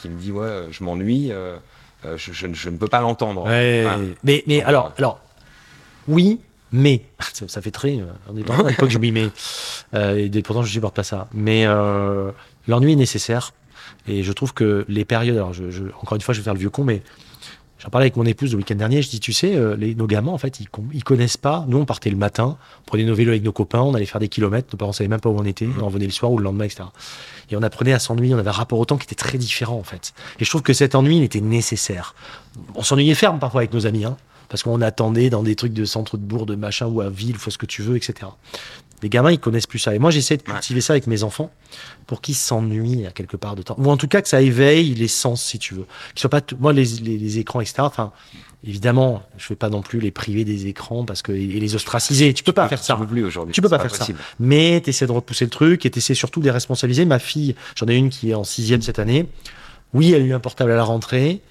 qui 0.00 0.08
me 0.08 0.18
dit, 0.18 0.32
ouais, 0.32 0.66
je 0.70 0.82
m'ennuie, 0.82 1.30
je, 2.16 2.46
ne 2.68 2.76
peux 2.76 2.88
pas 2.88 3.00
l'entendre. 3.00 3.46
Mais, 3.46 4.44
mais 4.46 4.62
alors, 4.62 4.92
alors, 4.98 5.20
oui, 6.08 6.40
mais 6.72 7.02
ça, 7.48 7.62
fait 7.62 7.70
très 7.70 8.00
on 8.28 8.36
est 8.36 8.50
à 8.50 8.68
l'époque 8.68 8.90
je 8.90 8.98
dis 8.98 9.12
mais 9.12 9.28
et 9.94 10.42
pourtant 10.42 10.62
je 10.62 10.72
supporte 10.72 10.96
pas 10.96 11.04
ça. 11.04 11.28
Mais 11.32 11.66
l'ennui 12.66 12.92
est 12.92 12.96
nécessaire 12.96 13.52
et 14.06 14.22
je 14.22 14.32
trouve 14.32 14.52
que 14.52 14.84
les 14.88 15.04
périodes, 15.04 15.36
alors 15.36 15.52
je, 15.52 15.82
encore 16.02 16.16
une 16.16 16.20
fois, 16.20 16.34
je 16.34 16.40
vais 16.40 16.44
faire 16.44 16.54
le 16.54 16.60
vieux 16.60 16.70
con, 16.70 16.84
mais 16.84 17.02
j'en 17.84 17.90
parlais 17.90 18.06
avec 18.06 18.16
mon 18.16 18.24
épouse 18.24 18.52
le 18.52 18.58
week-end 18.58 18.74
dernier. 18.74 19.02
Je 19.02 19.10
dis, 19.10 19.20
tu 19.20 19.32
sais, 19.32 19.54
euh, 19.54 19.76
les, 19.76 19.94
nos 19.94 20.06
gamins, 20.06 20.32
en 20.32 20.38
fait, 20.38 20.58
ils, 20.60 20.66
ils 20.92 21.04
connaissent 21.04 21.36
pas. 21.36 21.64
Nous, 21.68 21.78
on 21.78 21.84
partait 21.84 22.10
le 22.10 22.16
matin, 22.16 22.56
on 22.80 22.84
prenait 22.86 23.04
nos 23.04 23.14
vélos 23.14 23.30
avec 23.30 23.44
nos 23.44 23.52
copains, 23.52 23.80
on 23.80 23.94
allait 23.94 24.06
faire 24.06 24.20
des 24.20 24.28
kilomètres. 24.28 24.68
Nos 24.72 24.78
parents 24.78 24.92
savaient 24.92 25.08
même 25.08 25.20
pas 25.20 25.28
où 25.28 25.38
on 25.38 25.44
était. 25.44 25.66
Mmh. 25.66 25.82
On 25.82 25.86
revenait 25.86 26.06
le 26.06 26.12
soir 26.12 26.32
ou 26.32 26.38
le 26.38 26.44
lendemain, 26.44 26.64
etc. 26.64 26.84
Et 27.50 27.56
on 27.56 27.62
apprenait 27.62 27.92
à 27.92 27.98
s'ennuyer. 27.98 28.34
On 28.34 28.38
avait 28.38 28.48
un 28.48 28.52
rapport 28.52 28.78
au 28.78 28.84
temps 28.84 28.96
qui 28.96 29.04
était 29.04 29.14
très 29.14 29.38
différent, 29.38 29.76
en 29.76 29.84
fait. 29.84 30.14
Et 30.40 30.44
je 30.44 30.50
trouve 30.50 30.62
que 30.62 30.72
cet 30.72 30.94
ennui, 30.94 31.18
il 31.18 31.22
était 31.22 31.40
nécessaire. 31.40 32.14
On 32.74 32.82
s'ennuyait 32.82 33.14
ferme 33.14 33.38
parfois 33.38 33.60
avec 33.60 33.72
nos 33.74 33.86
amis, 33.86 34.04
hein, 34.04 34.16
parce 34.48 34.62
qu'on 34.62 34.80
attendait 34.80 35.30
dans 35.30 35.42
des 35.42 35.54
trucs 35.54 35.72
de 35.72 35.84
centre 35.84 36.16
de 36.16 36.22
bourg, 36.22 36.46
de 36.46 36.54
machin, 36.54 36.86
ou 36.86 37.00
à 37.00 37.10
ville, 37.10 37.36
faut 37.36 37.50
ce 37.50 37.58
que 37.58 37.66
tu 37.66 37.82
veux, 37.82 37.96
etc. 37.96 38.30
Les 39.04 39.10
gamins, 39.10 39.30
ils 39.30 39.38
connaissent 39.38 39.66
plus 39.66 39.78
ça. 39.78 39.94
Et 39.94 39.98
moi, 39.98 40.10
j'essaie 40.10 40.38
de 40.38 40.42
cultiver 40.42 40.80
ça 40.80 40.94
avec 40.94 41.06
mes 41.06 41.24
enfants 41.24 41.50
pour 42.06 42.22
qu'ils 42.22 42.36
s'ennuient 42.36 43.06
à 43.06 43.10
quelque 43.10 43.36
part 43.36 43.54
de 43.54 43.60
temps. 43.60 43.76
Ou 43.76 43.90
en 43.90 43.98
tout 43.98 44.08
cas, 44.08 44.22
que 44.22 44.28
ça 44.30 44.40
éveille 44.40 44.94
les 44.94 45.08
sens, 45.08 45.42
si 45.42 45.58
tu 45.58 45.74
veux. 45.74 45.84
Qu'ils 46.14 46.20
soient 46.22 46.30
pas, 46.30 46.40
moi, 46.58 46.72
les, 46.72 46.86
les, 46.86 47.38
écrans, 47.38 47.60
etc. 47.60 47.74
Enfin, 47.80 48.12
évidemment, 48.66 49.22
je 49.36 49.46
vais 49.50 49.56
pas 49.56 49.68
non 49.68 49.82
plus 49.82 50.00
les 50.00 50.10
priver 50.10 50.46
des 50.46 50.68
écrans 50.68 51.04
parce 51.04 51.20
que, 51.20 51.32
et 51.32 51.46
les 51.46 51.74
ostraciser. 51.74 52.32
Tu 52.32 52.44
peux 52.44 52.52
pas 52.52 52.66
faire 52.66 52.82
ça. 52.82 52.94
Tu 52.94 53.00
peux 53.00 53.06
plus 53.06 53.24
aujourd'hui. 53.26 53.52
Tu 53.52 53.60
peux 53.60 53.68
pas, 53.68 53.78
faire 53.78 53.94
ça. 53.94 54.06
Mais 54.40 54.80
tu 54.82 54.88
essaies 54.88 55.06
de 55.06 55.12
repousser 55.12 55.44
le 55.44 55.50
truc 55.50 55.84
et 55.84 55.90
tu 55.90 55.98
essaies 55.98 56.14
surtout 56.14 56.40
de 56.40 56.46
les 56.46 56.50
responsabiliser. 56.50 57.04
Ma 57.04 57.18
fille, 57.18 57.54
j'en 57.76 57.86
ai 57.88 57.96
une 57.96 58.08
qui 58.08 58.30
est 58.30 58.34
en 58.34 58.44
sixième 58.44 58.80
cette 58.80 58.98
année. 58.98 59.26
Oui, 59.92 60.14
elle 60.14 60.22
a 60.22 60.24
eu 60.24 60.32
un 60.32 60.40
portable 60.40 60.70
à 60.70 60.76
la 60.76 60.84
rentrée, 60.84 61.42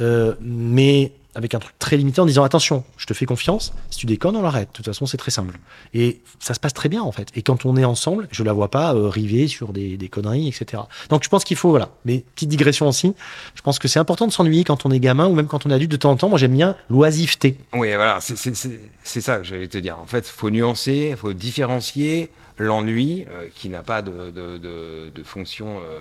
euh, 0.00 0.36
mais 0.40 1.10
avec 1.34 1.54
un 1.54 1.58
truc 1.58 1.78
très 1.78 1.96
limité 1.96 2.20
en 2.20 2.26
disant 2.26 2.42
attention, 2.42 2.84
je 2.96 3.06
te 3.06 3.14
fais 3.14 3.26
confiance, 3.26 3.72
si 3.90 3.98
tu 3.98 4.06
déconnes, 4.06 4.36
on 4.36 4.42
l'arrête. 4.42 4.68
De 4.68 4.72
toute 4.72 4.86
façon, 4.86 5.06
c'est 5.06 5.16
très 5.16 5.30
simple. 5.30 5.58
Et 5.94 6.20
ça 6.38 6.54
se 6.54 6.60
passe 6.60 6.74
très 6.74 6.88
bien 6.88 7.02
en 7.02 7.12
fait. 7.12 7.28
Et 7.34 7.42
quand 7.42 7.64
on 7.64 7.76
est 7.76 7.84
ensemble, 7.84 8.28
je 8.30 8.42
la 8.42 8.52
vois 8.52 8.70
pas 8.70 8.94
euh, 8.94 9.08
river 9.08 9.46
sur 9.46 9.72
des, 9.72 9.96
des, 9.96 10.08
conneries, 10.08 10.48
etc. 10.48 10.82
Donc 11.08 11.24
je 11.24 11.28
pense 11.28 11.44
qu'il 11.44 11.56
faut, 11.56 11.70
voilà. 11.70 11.90
Mais 12.04 12.24
petite 12.34 12.48
digression 12.48 12.88
aussi, 12.88 13.14
je 13.54 13.62
pense 13.62 13.78
que 13.78 13.88
c'est 13.88 13.98
important 13.98 14.26
de 14.26 14.32
s'ennuyer 14.32 14.64
quand 14.64 14.86
on 14.86 14.90
est 14.90 15.00
gamin 15.00 15.26
ou 15.26 15.34
même 15.34 15.46
quand 15.46 15.66
on 15.66 15.70
est 15.70 15.74
adulte 15.74 15.92
de 15.92 15.96
temps 15.96 16.10
en 16.10 16.16
temps. 16.16 16.28
Moi 16.28 16.38
j'aime 16.38 16.54
bien 16.54 16.76
l'oisiveté. 16.88 17.56
Oui, 17.72 17.94
voilà, 17.94 18.18
c'est 18.20 19.20
ça 19.20 19.38
que 19.38 19.44
j'allais 19.44 19.68
te 19.68 19.78
dire. 19.78 19.98
En 19.98 20.06
fait, 20.06 20.26
il 20.26 20.32
faut 20.32 20.50
nuancer, 20.50 21.08
il 21.12 21.16
faut 21.16 21.32
différencier 21.32 22.30
l'ennui 22.58 23.24
euh, 23.30 23.48
qui 23.54 23.68
n'a 23.68 23.82
pas 23.82 24.02
de, 24.02 24.30
de, 24.30 24.58
de, 24.58 25.10
de 25.14 25.22
fonction 25.22 25.78
euh, 25.78 25.98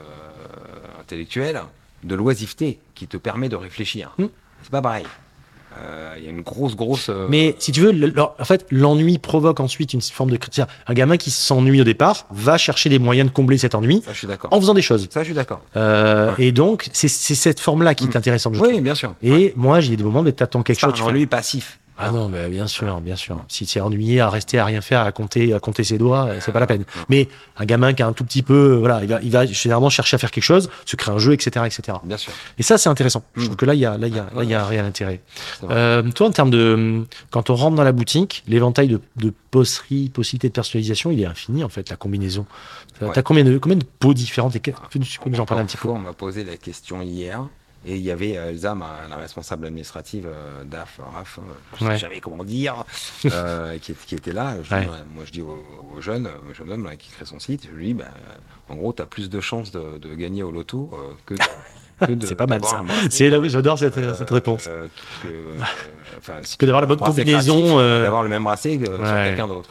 intellectuelle 0.99 1.61
de 2.03 2.15
l'oisiveté 2.15 2.79
qui 2.95 3.07
te 3.07 3.17
permet 3.17 3.49
de 3.49 3.55
réfléchir. 3.55 4.13
Hmm. 4.17 4.27
C'est 4.63 4.71
pas 4.71 4.81
pareil. 4.81 5.05
Euh, 5.77 6.15
il 6.17 6.23
y 6.23 6.27
a 6.27 6.29
une 6.29 6.41
grosse, 6.41 6.75
grosse. 6.75 7.09
Euh, 7.09 7.27
Mais 7.29 7.55
si 7.59 7.71
tu 7.71 7.81
veux, 7.81 8.13
en 8.17 8.43
fait, 8.43 8.65
l'ennui 8.71 9.17
provoque 9.17 9.59
ensuite 9.59 9.93
une 9.93 10.01
forme 10.01 10.31
de 10.31 10.37
critique. 10.37 10.65
Un 10.87 10.93
gamin 10.93 11.17
qui 11.17 11.31
s'ennuie 11.31 11.81
au 11.81 11.83
départ 11.83 12.25
va 12.31 12.57
chercher 12.57 12.89
des 12.89 12.99
moyens 12.99 13.29
de 13.29 13.33
combler 13.33 13.57
cet 13.57 13.75
ennui. 13.75 14.01
Ça, 14.03 14.13
je 14.13 14.17
suis 14.17 14.27
d'accord. 14.27 14.51
En 14.51 14.59
faisant 14.59 14.73
des 14.73 14.81
choses. 14.81 15.07
Ça, 15.11 15.21
je 15.21 15.25
suis 15.25 15.35
d'accord. 15.35 15.61
Euh, 15.75 16.33
et 16.37 16.51
donc, 16.51 16.89
c'est 16.93 17.07
cette 17.07 17.59
forme-là 17.59 17.95
qui 17.95 18.05
est 18.05 18.15
hmm. 18.15 18.17
intéressante. 18.17 18.57
oui, 18.59 18.81
bien 18.81 18.95
sûr. 18.95 19.13
Et 19.21 19.53
moi, 19.55 19.79
j'ai 19.79 19.95
des 19.95 20.03
moments 20.03 20.21
où 20.21 20.31
t'attends 20.31 20.63
quelque 20.63 20.79
chose. 20.79 21.01
Un 21.01 21.05
ennui 21.05 21.27
passif. 21.27 21.79
Ah 22.01 22.11
non, 22.11 22.29
mais 22.29 22.47
bien 22.47 22.65
sûr, 22.65 23.01
bien 23.01 23.17
sûr. 23.17 23.43
Si 23.49 23.65
tu 23.65 23.77
es 23.77 23.81
ennuyé 23.81 24.21
à 24.21 24.29
rester 24.29 24.57
à 24.57 24.65
rien 24.65 24.79
faire, 24.79 25.01
à 25.01 25.11
compter, 25.11 25.53
à 25.53 25.59
compter 25.59 25.83
ses 25.83 25.97
doigts, 25.97 26.29
c'est 26.39 26.53
pas 26.53 26.61
la 26.61 26.67
peine. 26.67 26.85
Mais 27.09 27.27
un 27.57 27.65
gamin 27.65 27.93
qui 27.93 28.01
a 28.01 28.07
un 28.07 28.13
tout 28.13 28.23
petit 28.23 28.41
peu, 28.41 28.75
voilà, 28.75 29.01
il 29.03 29.09
va, 29.09 29.19
il 29.21 29.31
va 29.31 29.45
généralement 29.45 29.89
chercher 29.89 30.15
à 30.15 30.17
faire 30.17 30.31
quelque 30.31 30.43
chose, 30.43 30.69
se 30.85 30.95
créer 30.95 31.13
un 31.13 31.17
jeu, 31.17 31.33
etc., 31.33 31.65
etc. 31.65 31.97
Bien 32.03 32.17
sûr. 32.17 32.31
Et 32.57 32.63
ça, 32.63 32.77
c'est 32.77 32.89
intéressant. 32.89 33.23
Je 33.35 33.43
trouve 33.43 33.53
mm. 33.53 33.57
que 33.57 33.65
là, 33.65 33.73
il 33.73 33.79
y 33.81 33.85
a, 33.85 33.97
là, 33.97 34.07
il 34.07 34.15
y 34.15 34.19
a, 34.19 34.29
là, 34.33 34.43
il 34.43 34.49
y 34.49 34.53
a 34.53 34.65
rien 34.65 34.83
d'intérêt. 34.83 35.21
Euh, 35.69 36.03
toi, 36.11 36.27
en 36.27 36.31
termes 36.31 36.51
de, 36.51 37.03
quand 37.31 37.49
on 37.49 37.55
rentre 37.55 37.75
dans 37.75 37.83
la 37.83 37.91
boutique, 37.91 38.43
l'éventail 38.47 38.87
de, 38.87 39.01
de 39.17 39.33
poserie, 39.51 40.09
possibilités 40.09 40.47
de 40.47 40.53
personnalisation, 40.53 41.11
il 41.11 41.21
est 41.21 41.25
infini 41.25 41.63
en 41.63 41.69
fait, 41.69 41.89
la 41.89 41.97
combinaison. 41.97 42.45
Tu 42.99 43.05
T'as 43.13 43.21
combien 43.21 43.43
de, 43.43 43.57
combien 43.57 43.77
de 43.77 43.85
peaux 43.99 44.13
différentes 44.13 44.55
et 44.55 44.59
tu 44.59 44.71
peux 45.19 45.29
nous 45.29 45.39
en 45.39 45.45
parler 45.45 45.63
un 45.63 45.65
petit 45.65 45.77
peu? 45.77 45.89
On 45.89 45.99
m'a 45.99 46.13
posé 46.13 46.43
la 46.43 46.57
question 46.57 47.01
hier. 47.01 47.45
Et 47.85 47.95
il 47.95 48.01
y 48.01 48.11
avait 48.11 48.37
euh, 48.37 48.49
Elsa, 48.49 48.75
la 49.09 49.15
responsable 49.15 49.65
administrative 49.65 50.27
euh, 50.27 50.63
d'AF, 50.65 50.99
RAF, 51.13 51.39
euh, 51.39 51.41
je 51.79 51.85
ne 51.85 51.89
sais 51.91 51.97
jamais 51.97 52.19
comment 52.19 52.43
dire, 52.43 52.83
qui, 53.81 53.93
qui, 53.93 54.15
était 54.15 54.33
là. 54.33 54.55
moi, 55.15 55.23
je 55.25 55.31
dis 55.31 55.41
aux, 55.41 56.01
jeunes, 56.01 56.27
au 56.49 56.53
jeune 56.53 56.71
homme 56.71 56.89
qui 56.97 57.09
crée 57.09 57.25
son 57.25 57.39
site, 57.39 57.69
je 57.71 57.77
lui 57.77 57.87
dis, 57.87 57.93
bah, 57.93 58.05
en 58.67 58.75
gros, 58.75 58.91
tu 58.91 59.01
as 59.01 59.05
plus 59.05 59.29
de 59.29 59.39
chances 59.39 59.71
de, 59.71 59.97
de 59.97 60.13
gagner 60.13 60.43
au 60.43 60.51
loto 60.51 60.91
que 61.25 61.35
de. 61.35 62.25
c'est 62.25 62.35
pas 62.35 62.47
mal 62.47 62.63
ça. 62.65 62.83
Là, 63.29 63.39
j'adore 63.47 63.79
cette, 63.79 64.15
cette 64.15 64.29
réponse. 64.29 64.69
que, 65.23 66.57
que 66.57 66.65
d'avoir 66.65 66.81
la 66.81 66.87
bonne 66.87 66.99
combinaison. 66.99 67.77
D'avoir 67.77 68.23
le 68.23 68.29
même 68.29 68.45
que 68.45 68.85
sur 68.85 69.03
quelqu'un 69.03 69.47
d'autre. 69.47 69.69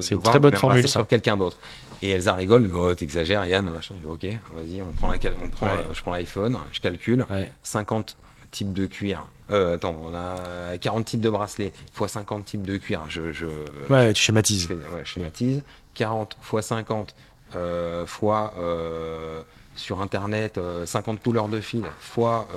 c'est 0.00 0.14
une 0.14 0.22
très 0.22 0.40
bonne 0.40 0.56
formule. 0.56 0.88
Sur 0.88 1.06
quelqu'un 1.06 1.36
d'autre. 1.36 1.56
Et 2.02 2.10
Elsa 2.10 2.34
rigole, 2.34 2.68
oh, 2.74 2.94
t'exagères, 2.94 3.46
Yann, 3.46 3.70
machin. 3.70 3.94
Je 4.02 4.06
dis, 4.06 4.12
ok, 4.12 4.40
vas-y, 4.54 4.82
on 4.82 4.92
prend 4.92 5.10
la, 5.10 5.18
on 5.42 5.48
prend, 5.48 5.68
je 5.92 6.02
prends 6.02 6.12
l'iPhone, 6.12 6.58
je 6.72 6.80
calcule, 6.80 7.24
50 7.62 8.16
types 8.50 8.72
de 8.72 8.86
cuir. 8.86 9.26
Euh, 9.50 9.76
attends, 9.76 9.96
on 10.02 10.14
a 10.14 10.78
40 10.78 11.04
types 11.04 11.20
de 11.20 11.30
bracelets 11.30 11.72
fois 11.92 12.08
50 12.08 12.44
types 12.44 12.62
de 12.62 12.76
cuir. 12.76 13.02
Je, 13.08 13.32
je 13.32 13.46
ouais, 13.90 14.12
tu 14.12 14.22
schématises. 14.22 14.68
Je 14.68 14.74
ouais, 14.74 15.04
schématise. 15.04 15.62
40 15.94 16.36
fois 16.40 16.62
50 16.62 17.14
euh, 17.54 18.06
fois 18.06 18.54
euh, 18.58 19.42
sur 19.76 20.00
Internet 20.00 20.58
50 20.84 21.16
euh, 21.16 21.20
couleurs 21.22 21.48
de 21.48 21.60
fil 21.60 21.84
fois 21.98 22.48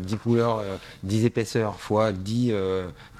10 0.00 0.16
couleurs, 0.16 0.62
10 1.02 1.26
épaisseurs 1.26 1.78
fois 1.80 2.12
10 2.12 2.54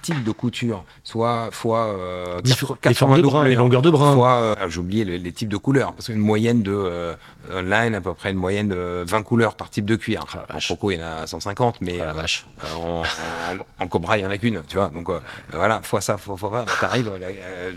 type 0.02 0.22
de 0.24 0.32
couture, 0.32 0.84
soit 1.04 1.48
fois 1.52 1.86
euh, 1.86 2.40
les 2.44 2.92
de 2.92 3.44
les 3.48 3.54
longueurs 3.54 3.82
de 3.82 3.90
brin, 3.90 4.14
fois 4.14 4.34
euh, 4.34 4.54
j'ai 4.68 4.80
oublié 4.80 5.04
les, 5.04 5.32
types 5.32 5.48
de 5.48 5.56
couleurs 5.56 5.92
parce 5.92 6.06
qu'une 6.06 6.18
moyenne 6.18 6.62
de 6.62 6.72
euh, 6.74 7.14
line 7.62 7.94
à 7.94 8.00
peu 8.00 8.12
près 8.12 8.32
une 8.32 8.36
moyenne 8.36 8.68
de 8.68 9.04
20 9.06 9.22
couleurs 9.22 9.54
par 9.54 9.70
type 9.70 9.84
de 9.84 9.96
cuir. 9.96 10.24
Ah, 10.34 10.56
en 10.56 10.58
Croco 10.58 10.90
il 10.90 10.98
y 10.98 11.02
en 11.02 11.06
a 11.06 11.26
150 11.26 11.80
mais 11.80 12.00
ah, 12.00 12.12
vache. 12.12 12.46
Euh, 12.64 13.56
en, 13.78 13.88
Cobra 13.88 14.18
il 14.18 14.22
y 14.22 14.26
en 14.26 14.30
a 14.30 14.38
qu'une, 14.38 14.62
tu 14.68 14.76
vois. 14.76 14.88
Donc 14.88 15.08
voilà, 15.52 15.80
fois 15.82 16.00
ça, 16.00 16.18
fois 16.18 16.36
fois 16.36 16.64
t'arrives 16.80 17.10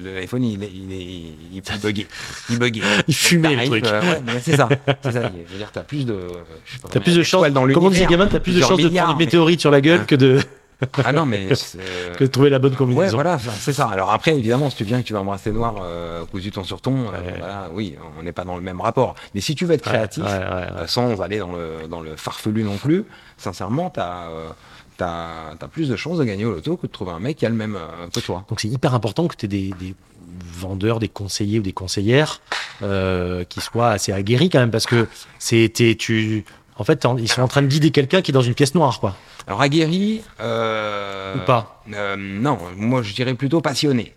l'iPhone 0.04 0.44
il 0.44 0.64
est 0.64 0.72
il 0.74 0.92
est 0.92 1.06
il 1.52 1.58
est 1.58 1.82
bugué, 1.82 2.08
il 2.50 2.60
bugué. 2.60 2.82
il 3.08 3.16
fumait 3.16 3.56
le 3.56 3.66
truc. 3.68 3.86
ouais, 3.86 4.40
c'est 4.42 4.58
ça, 4.58 4.68
c'est 5.04 5.12
ça. 5.12 5.32
Je 5.48 5.52
veux 5.54 5.58
dire 5.58 5.72
t'as 5.72 5.84
plus 5.84 6.06
de 6.06 6.28
t'as 6.90 7.00
plus 7.00 7.16
de 7.16 7.24
chance 7.24 7.48
dans 7.50 7.68
Comment 7.72 7.90
dit 7.90 8.06
gamin, 8.06 8.28
t'as 8.28 8.40
plus 8.40 8.56
de 8.56 8.62
chance 8.62 8.80
de 8.80 8.90
prendre 8.90 9.12
une 9.12 9.18
météorite 9.18 9.62
sur 9.62 9.72
la 9.72 9.82
gueule 9.82 10.06
que 10.06 10.16
de 10.16 10.40
ah 11.04 11.12
non, 11.12 11.26
mais. 11.26 11.48
que 12.18 12.24
de 12.24 12.30
trouver 12.30 12.50
la 12.50 12.60
bonne 12.60 12.76
combinaison. 12.76 13.18
Ouais, 13.18 13.24
voilà, 13.24 13.40
c'est 13.40 13.74
ça. 13.74 13.88
Alors 13.88 14.12
après, 14.12 14.36
évidemment, 14.36 14.70
si 14.70 14.78
tu 14.78 14.84
viens 14.84 15.02
que 15.02 15.08
tu 15.08 15.14
vas 15.14 15.20
embrasser 15.20 15.52
noir, 15.52 15.76
euh, 15.82 16.26
cousu 16.26 16.52
ton 16.52 16.64
sur 16.64 16.82
ton, 16.82 17.08
euh, 17.08 17.20
voilà, 17.38 17.70
oui, 17.74 17.96
on 18.20 18.24
n'est 18.24 18.32
pas 18.32 18.44
dans 18.44 18.56
le 18.56 18.62
même 18.62 18.82
rapport. 18.82 19.16
Mais 19.34 19.42
si 19.42 19.56
tu 19.56 19.66
veux 19.66 19.74
être 19.74 19.84
créatif, 19.84 20.24
euh, 20.26 20.88
sans 20.88 21.22
aller 21.22 21.40
dans 21.40 21.54
le, 21.54 21.88
dans 21.90 22.02
le 22.02 22.16
farfelu 22.16 22.64
non 22.64 22.78
plus, 22.78 23.06
sincèrement, 23.38 23.90
tu 23.90 24.00
as. 24.00 24.28
Euh, 24.30 24.50
t'as 24.98 25.68
plus 25.70 25.90
de 25.90 25.98
chances 25.98 26.20
de 26.20 26.24
gagner 26.24 26.46
au 26.46 26.54
loto 26.54 26.78
que 26.78 26.88
de 26.88 26.92
trouver 26.92 27.12
un 27.12 27.20
mec 27.20 27.36
qui 27.36 27.46
a 27.46 27.50
le 27.50 27.56
même 27.56 27.78
que 28.14 28.22
toi. 28.22 28.46
Donc 28.48 28.62
c'est 28.62 28.70
hyper 28.70 28.94
important 28.94 29.28
que 29.28 29.36
tu 29.36 29.44
aies 29.46 29.50
des, 29.50 29.74
des, 29.78 29.94
vendeurs, 30.54 31.00
des 31.00 31.10
conseillers 31.10 31.60
ou 31.60 31.64
des 31.64 31.74
conseillères 31.74 32.40
qui 32.80 33.60
soit 33.60 33.90
assez 33.90 34.14
aguerri 34.14 34.50
quand 34.50 34.60
même, 34.60 34.72
parce 34.72 34.86
que 34.86 35.08
c'était 35.38 35.96
tu. 35.96 36.46
En 36.78 36.84
fait, 36.84 37.08
ils 37.20 37.32
sont 37.32 37.42
en 37.42 37.48
train 37.48 37.62
de 37.62 37.68
guider 37.68 37.92
quelqu'un 37.92 38.22
qui 38.22 38.32
est 38.32 38.34
dans 38.34 38.42
une 38.42 38.54
pièce 38.54 38.76
noire, 38.76 39.00
quoi. 39.00 39.16
Alors 39.48 39.62
aguerri 39.62 40.22
euh, 40.42 41.36
Ou 41.36 41.46
pas 41.46 41.82
euh, 41.94 42.16
Non, 42.18 42.58
moi 42.76 43.02
je 43.02 43.14
dirais 43.14 43.34
plutôt 43.34 43.62
passionné. 43.62 44.14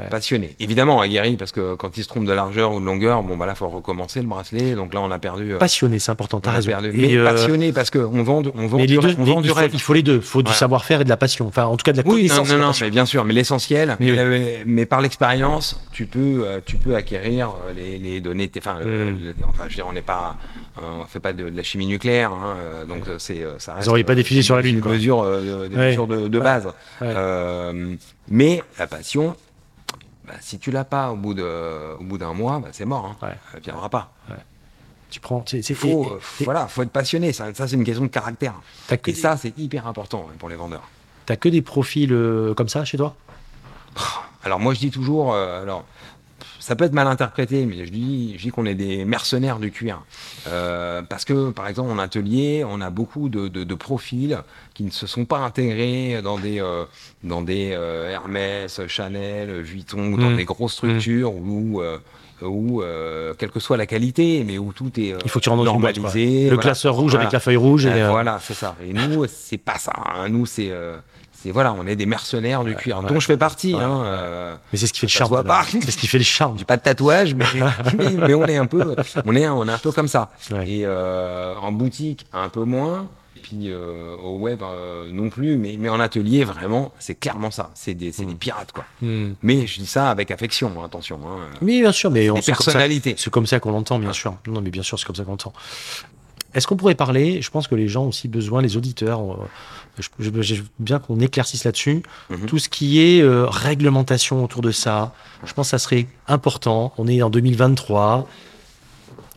Ouais. 0.00 0.08
Passionné. 0.08 0.54
Évidemment, 0.60 1.00
aguerri, 1.00 1.36
parce 1.36 1.52
que 1.52 1.74
quand 1.74 1.96
il 1.96 2.02
se 2.02 2.08
trompe 2.08 2.24
de 2.24 2.32
largeur 2.32 2.72
ou 2.72 2.80
de 2.80 2.84
longueur, 2.84 3.22
bon, 3.22 3.36
bah 3.36 3.46
là, 3.46 3.54
faut 3.54 3.68
recommencer 3.68 4.20
le 4.20 4.26
bracelet. 4.26 4.74
Donc 4.74 4.94
là, 4.94 5.00
on 5.00 5.10
a 5.10 5.18
perdu. 5.18 5.54
euh, 5.54 5.58
Passionné, 5.58 5.98
c'est 5.98 6.10
important, 6.10 6.40
t'as 6.40 6.52
raison. 6.52 6.70
perdu. 6.70 6.92
Mais 6.94 7.14
euh, 7.16 7.24
passionné, 7.24 7.72
parce 7.72 7.90
qu'on 7.90 8.22
vend, 8.22 8.42
on 8.54 8.66
vend, 8.66 8.76
mais 8.78 8.86
du, 8.86 8.96
deux, 8.98 9.14
on 9.18 9.24
vend 9.24 9.40
du 9.40 9.48
faut, 9.48 9.54
rêve. 9.54 9.70
il 9.74 9.80
faut 9.80 9.94
les 9.94 10.02
deux. 10.02 10.16
Il 10.16 10.22
faut 10.22 10.42
du 10.42 10.52
savoir-faire 10.52 11.00
et 11.00 11.04
de 11.04 11.08
la 11.08 11.16
passion. 11.16 11.46
Enfin, 11.48 11.64
en 11.64 11.76
tout 11.76 11.84
cas, 11.84 11.92
de 11.92 11.98
la 11.98 12.02
Oui, 12.06 12.28
non, 12.28 12.36
connaissance. 12.36 12.48
non, 12.50 12.58
non, 12.66 12.72
mais 12.80 12.90
bien 12.90 13.06
sûr, 13.06 13.24
mais 13.24 13.34
l'essentiel, 13.34 13.96
Mais 14.00 14.10
oui. 14.12 14.18
euh, 14.18 14.62
mais 14.66 14.86
par 14.86 15.00
l'expérience, 15.00 15.80
tu 15.92 16.06
peux, 16.06 16.44
tu 16.64 16.76
peux 16.76 16.94
acquérir 16.94 17.50
les, 17.76 17.98
les 17.98 18.20
données, 18.20 18.48
t- 18.48 18.60
enfin, 18.60 18.78
Mm. 18.80 18.84
le- 18.84 19.34
enfin, 19.48 19.64
je 19.64 19.68
veux 19.70 19.74
dire, 19.74 19.86
on 19.88 19.92
n'est 19.92 20.00
pas, 20.02 20.36
on 20.82 21.04
fait 21.06 21.20
pas 21.20 21.32
de, 21.32 21.48
de 21.50 21.56
la 21.56 21.62
chimie 21.62 21.86
nucléaire, 21.86 22.30
hein, 22.32 22.56
donc 22.88 23.04
c'est, 23.18 23.42
ça 23.58 23.74
reste. 23.74 23.88
auriez 23.88 24.04
pas 24.04 24.14
défilé 24.14 24.42
sur 24.42 24.56
la 24.56 24.62
Lune, 24.62 24.80
quoi. 24.80 24.92
mesures, 24.92 25.22
euh, 25.22 25.68
des 25.68 25.76
Ouais. 25.76 25.86
mesures 25.88 26.06
de, 26.06 26.38
base. 26.38 26.66
Ouais. 27.00 27.08
Euh, 27.14 27.94
mais 28.28 28.62
la 28.78 28.86
passion, 28.86 29.34
bah, 30.30 30.36
si 30.40 30.58
tu 30.60 30.70
l'as 30.70 30.84
pas 30.84 31.10
au 31.10 31.16
bout 31.16 31.34
de, 31.34 31.96
au 31.98 32.04
bout 32.04 32.18
d'un 32.18 32.32
mois, 32.32 32.60
bah, 32.60 32.68
c'est 32.72 32.84
mort, 32.84 33.04
hein. 33.20 33.26
Ouais. 33.26 33.60
Viendra 33.62 33.88
pas. 33.88 34.12
Tu 35.10 35.18
prends. 35.18 35.42
c'est- 35.46 35.74
faut, 35.74 35.88
et- 35.88 35.92
euh, 36.12 36.18
et- 36.40 36.44
voilà, 36.44 36.68
faut 36.68 36.82
être 36.82 36.92
passionné. 36.92 37.32
Ça, 37.32 37.52
ça 37.52 37.66
c'est 37.66 37.74
une 37.74 37.82
question 37.82 38.04
de 38.04 38.08
caractère. 38.08 38.54
T'as 38.86 38.96
que, 38.96 39.10
Et 39.10 39.14
ça, 39.14 39.36
c'est 39.36 39.58
hyper 39.58 39.88
important 39.88 40.20
ouais, 40.28 40.34
pour 40.38 40.48
les 40.48 40.54
vendeurs. 40.54 40.88
t'as 41.26 41.34
que 41.34 41.48
des 41.48 41.62
profils 41.62 42.12
euh, 42.12 42.54
comme 42.54 42.68
ça 42.68 42.84
chez 42.84 42.96
toi? 42.96 43.16
Alors 44.44 44.60
moi 44.60 44.72
je 44.72 44.78
dis 44.78 44.90
toujours, 44.90 45.34
euh, 45.34 45.62
alors 45.62 45.84
ça 46.60 46.76
peut 46.76 46.84
être 46.84 46.92
mal 46.92 47.08
interprété, 47.08 47.66
mais 47.66 47.84
je 47.84 47.90
dis, 47.90 48.34
je 48.36 48.42
dis 48.44 48.50
qu'on 48.50 48.66
est 48.66 48.74
des 48.76 49.04
mercenaires 49.04 49.58
du 49.58 49.72
cuir. 49.72 50.02
Euh, 50.46 51.02
parce 51.02 51.24
que 51.24 51.50
par 51.50 51.66
exemple 51.66 51.90
en 51.90 51.98
atelier, 51.98 52.64
on 52.68 52.80
a 52.80 52.90
beaucoup 52.90 53.28
de, 53.28 53.48
de- 53.48 53.64
de 53.64 53.74
profils 53.74 54.38
qui 54.74 54.84
ne 54.84 54.90
se 54.90 55.06
sont 55.06 55.24
pas 55.24 55.38
intégrés 55.38 56.20
dans 56.22 56.38
des, 56.38 56.60
euh, 56.60 56.84
dans 57.24 57.42
des 57.42 57.70
euh, 57.72 58.10
Hermès, 58.10 58.80
Chanel, 58.86 59.60
Vuitton, 59.62 60.12
ou 60.12 60.16
dans 60.18 60.30
Mm. 60.30 60.36
des 60.36 60.44
grosses 60.44 60.74
structures 60.74 61.34
où, 61.34 61.80
euh, 61.80 61.98
où 62.42 62.82
euh, 62.82 63.34
quelle 63.38 63.50
que 63.50 63.60
soit 63.60 63.76
la 63.76 63.86
qualité, 63.86 64.44
mais 64.46 64.58
où 64.58 64.72
tout 64.72 64.90
est 65.00 65.12
euh, 65.12 65.18
Il 65.24 65.30
faut 65.30 65.40
que 65.40 65.44
tu 65.44 65.50
une 65.50 65.56
boîte. 65.56 65.66
normalisé. 65.66 66.42
Le 66.44 66.48
voilà. 66.50 66.62
classeur 66.62 66.94
rouge 66.94 67.12
Voilà. 67.12 67.24
avec 67.24 67.32
la 67.32 67.40
feuille 67.40 67.56
rouge. 67.56 67.86
Et, 67.86 67.90
Euh, 67.92 68.10
Voilà, 68.10 68.38
c'est 68.42 68.54
ça. 68.54 68.76
Et 68.86 68.92
nous, 68.92 69.26
c'est 69.26 69.58
pas 69.58 69.78
ça. 69.78 69.92
hein. 69.96 70.28
Nous, 70.28 70.46
c'est, 70.46 70.70
c'est 71.42 71.50
voilà, 71.50 71.72
on 71.72 71.86
est 71.86 71.96
des 71.96 72.06
mercenaires 72.06 72.64
du 72.64 72.74
cuir, 72.74 72.98
ouais. 72.98 73.08
dont 73.08 73.18
je 73.18 73.26
fais 73.26 73.36
partie. 73.36 73.74
Ouais. 73.74 73.82
hein, 73.82 74.02
euh, 74.04 74.56
Mais 74.72 74.78
c'est 74.78 74.86
ce 74.86 74.92
qui 74.92 75.00
fait 75.00 75.06
le 75.06 75.10
charme. 75.10 75.42
pas. 75.44 75.64
C'est 75.64 75.90
ce 75.90 75.96
qui 75.96 76.06
fait 76.06 76.18
le 76.18 76.24
charme. 76.24 76.58
j'ai 76.58 76.64
pas 76.64 76.76
de 76.76 76.82
tatouage, 76.82 77.34
mais, 77.34 77.44
mais, 77.96 78.10
mais 78.10 78.34
on 78.34 78.44
est 78.44 78.56
un 78.56 78.66
peu, 78.66 78.94
on 79.24 79.34
est, 79.34 79.48
on 79.48 79.66
est 79.66 79.72
un 79.72 79.78
peu 79.78 79.92
comme 79.92 80.08
ça. 80.08 80.30
Et 80.66 80.82
euh, 80.84 81.54
en 81.56 81.72
boutique, 81.72 82.26
un 82.32 82.48
peu 82.48 82.64
moins. 82.64 83.08
Et 83.36 83.40
puis 83.40 83.70
euh, 83.70 84.16
au 84.22 84.38
web 84.38 84.60
non 85.12 85.30
plus, 85.30 85.56
mais, 85.56 85.76
mais 85.78 85.88
en 85.88 85.98
atelier 85.98 86.44
vraiment, 86.44 86.92
c'est 86.98 87.14
clairement 87.14 87.50
ça. 87.50 87.70
C'est 87.74 87.94
des, 87.94 88.10
des 88.10 88.34
pirates 88.34 88.72
quoi. 88.72 88.84
Hmm. 89.00 89.32
Mais 89.42 89.66
je 89.66 89.80
dis 89.80 89.86
ça 89.86 90.10
avec 90.10 90.30
affection, 90.30 90.72
hein, 90.78 90.84
attention. 90.84 91.20
Hein. 91.24 91.46
Oui, 91.62 91.80
bien 91.80 91.92
sûr, 91.92 92.10
mais 92.10 92.28
on 92.28 92.34
personnalités. 92.34 93.14
C'est 93.16 93.30
comme 93.30 93.46
ça 93.46 93.58
qu'on 93.58 93.72
l'entend, 93.72 93.98
bien 93.98 94.12
sûr. 94.12 94.34
Non, 94.46 94.60
mais 94.60 94.70
bien 94.70 94.82
sûr, 94.82 94.98
c'est 94.98 95.06
comme 95.06 95.16
ça 95.16 95.24
qu'on 95.24 95.32
l'entend. 95.32 95.54
Est-ce 96.54 96.66
qu'on 96.66 96.76
pourrait 96.76 96.94
parler 96.94 97.40
Je 97.42 97.50
pense 97.50 97.68
que 97.68 97.74
les 97.74 97.88
gens 97.88 98.04
ont 98.04 98.08
aussi 98.08 98.28
besoin, 98.28 98.60
les 98.62 98.76
auditeurs, 98.76 99.20
euh, 99.20 99.36
je, 99.98 100.08
je- 100.18 100.42
je 100.42 100.54
veux 100.56 100.64
bien 100.78 100.98
qu'on 100.98 101.20
éclaircisse 101.20 101.64
là-dessus. 101.64 102.02
Mhm. 102.30 102.46
Tout 102.46 102.58
ce 102.58 102.68
qui 102.68 103.00
est 103.00 103.20
euh, 103.22 103.46
réglementation 103.46 104.42
autour 104.44 104.62
de 104.62 104.70
ça, 104.72 105.14
je 105.44 105.52
pense 105.52 105.66
que 105.68 105.70
ça 105.70 105.78
serait 105.78 106.06
important. 106.26 106.92
On 106.98 107.06
est 107.06 107.22
en 107.22 107.30
2023. 107.30 108.26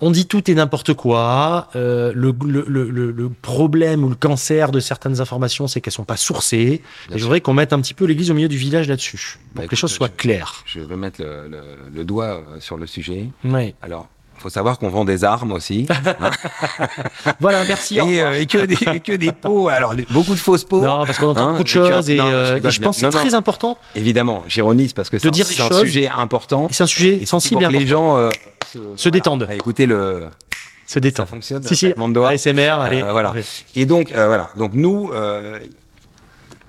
On 0.01 0.11
dit 0.11 0.25
tout 0.25 0.49
et 0.51 0.55
n'importe 0.55 0.93
quoi. 0.95 1.69
Euh, 1.77 2.11
le, 2.13 2.33
le- 2.45 2.65
le- 2.67 2.89
le- 2.89 3.11
le 3.11 3.29
problème 3.29 4.03
ou 4.03 4.09
le 4.09 4.15
cancer 4.15 4.71
de 4.71 4.81
certaines 4.81 5.21
informations, 5.21 5.67
c'est 5.67 5.79
qu'elles 5.79 5.93
sont 5.93 6.03
pas 6.03 6.17
sourcées. 6.17 6.81
Bien 7.07 7.15
et 7.15 7.19
je 7.19 7.23
voudrais 7.23 7.39
qu'on 7.39 7.53
mette 7.53 7.71
un 7.71 7.79
petit 7.79 7.93
peu 7.93 8.03
l'église 8.03 8.29
au 8.29 8.33
milieu 8.33 8.49
du 8.49 8.57
village 8.57 8.89
là-dessus, 8.89 9.39
pour 9.53 9.61
Bah, 9.61 9.65
que 9.67 9.71
les 9.71 9.77
choses 9.77 9.91
soient 9.93 10.09
je- 10.09 10.17
claires. 10.17 10.63
Je 10.65 10.81
vais 10.81 10.97
mettre 10.97 11.21
le, 11.23 12.03
doigt 12.03 12.43
sur 12.59 12.75
le 12.75 12.85
sujet. 12.85 13.29
Ouais. 13.45 13.75
Alors, 13.81 14.09
faut 14.43 14.49
savoir 14.49 14.77
qu'on 14.77 14.89
vend 14.89 15.05
des 15.05 15.23
armes 15.23 15.51
aussi. 15.53 15.87
Voilà, 17.39 17.63
merci. 17.65 17.97
et, 17.97 18.21
euh, 18.21 18.39
et 18.39 18.45
que, 18.45 18.65
des, 18.65 18.77
et 18.95 18.99
que 18.99 19.13
des 19.13 19.31
pots. 19.31 19.69
Alors, 19.69 19.95
beaucoup 20.11 20.33
de 20.33 20.39
fausses 20.39 20.63
peaux. 20.65 20.81
Non, 20.81 21.05
parce 21.05 21.17
qu'on 21.17 21.29
entend 21.29 21.43
Hein, 21.47 21.51
beaucoup 21.51 21.63
de 21.63 21.67
choses 21.67 22.09
et, 22.09 22.15
non, 22.17 22.25
euh, 22.27 22.59
je 22.69 22.79
et 22.79 22.83
pense 22.83 22.99
que 23.01 23.09
c'est 23.11 23.17
très 23.17 23.33
important. 23.33 23.77
Évidemment, 23.95 24.43
j'ironise 24.47 24.93
parce 24.93 25.09
que 25.09 25.17
c'est 25.17 25.27
un, 25.29 25.79
sujet 25.79 26.07
important. 26.09 26.67
C'est 26.71 26.83
un 26.83 26.87
sujet 26.87 27.19
Et 27.21 27.25
sensible 27.25 27.61
pour 27.61 27.71
que 27.71 27.77
les 27.77 27.87
gens 27.87 28.17
euh, 28.17 28.29
Se 28.95 29.09
détendent. 29.09 29.47
Ah, 29.49 29.55
écoutez 29.55 29.85
le. 29.85 30.27
Se 30.85 30.95
Ça 30.95 30.99
détend. 30.99 31.25
fonctionne. 31.25 31.63
Si, 31.63 31.75
si. 31.75 31.93
ASMR, 31.93 32.69
allez. 32.81 33.01
Voilà. 33.01 33.33
Et 33.75 33.85
donc 33.85 34.11
voilà. 34.13 34.49
Donc 34.57 34.71
nous, 34.73 35.09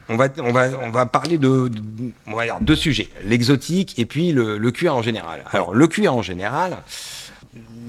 on 0.09 0.17
va 0.17 0.29
on 0.39 0.53
va 0.53 0.67
on 0.83 0.91
va 0.91 1.07
parler 1.07 1.39
de, 1.39 1.69
de- 1.69 1.81
on 2.27 2.35
va 2.37 2.45
dire 2.45 2.59
deux 2.61 2.77
sujets 2.77 3.09
l'exotique 3.25 3.99
et 3.99 4.05
puis 4.07 4.33
le, 4.33 4.59
le 4.59 4.71
cuir 4.71 4.95
en 4.95 5.03
général. 5.03 5.43
Alors 5.51 5.75
le 5.75 5.87
cuir 5.87 6.15
en 6.15 6.23
général, 6.23 6.77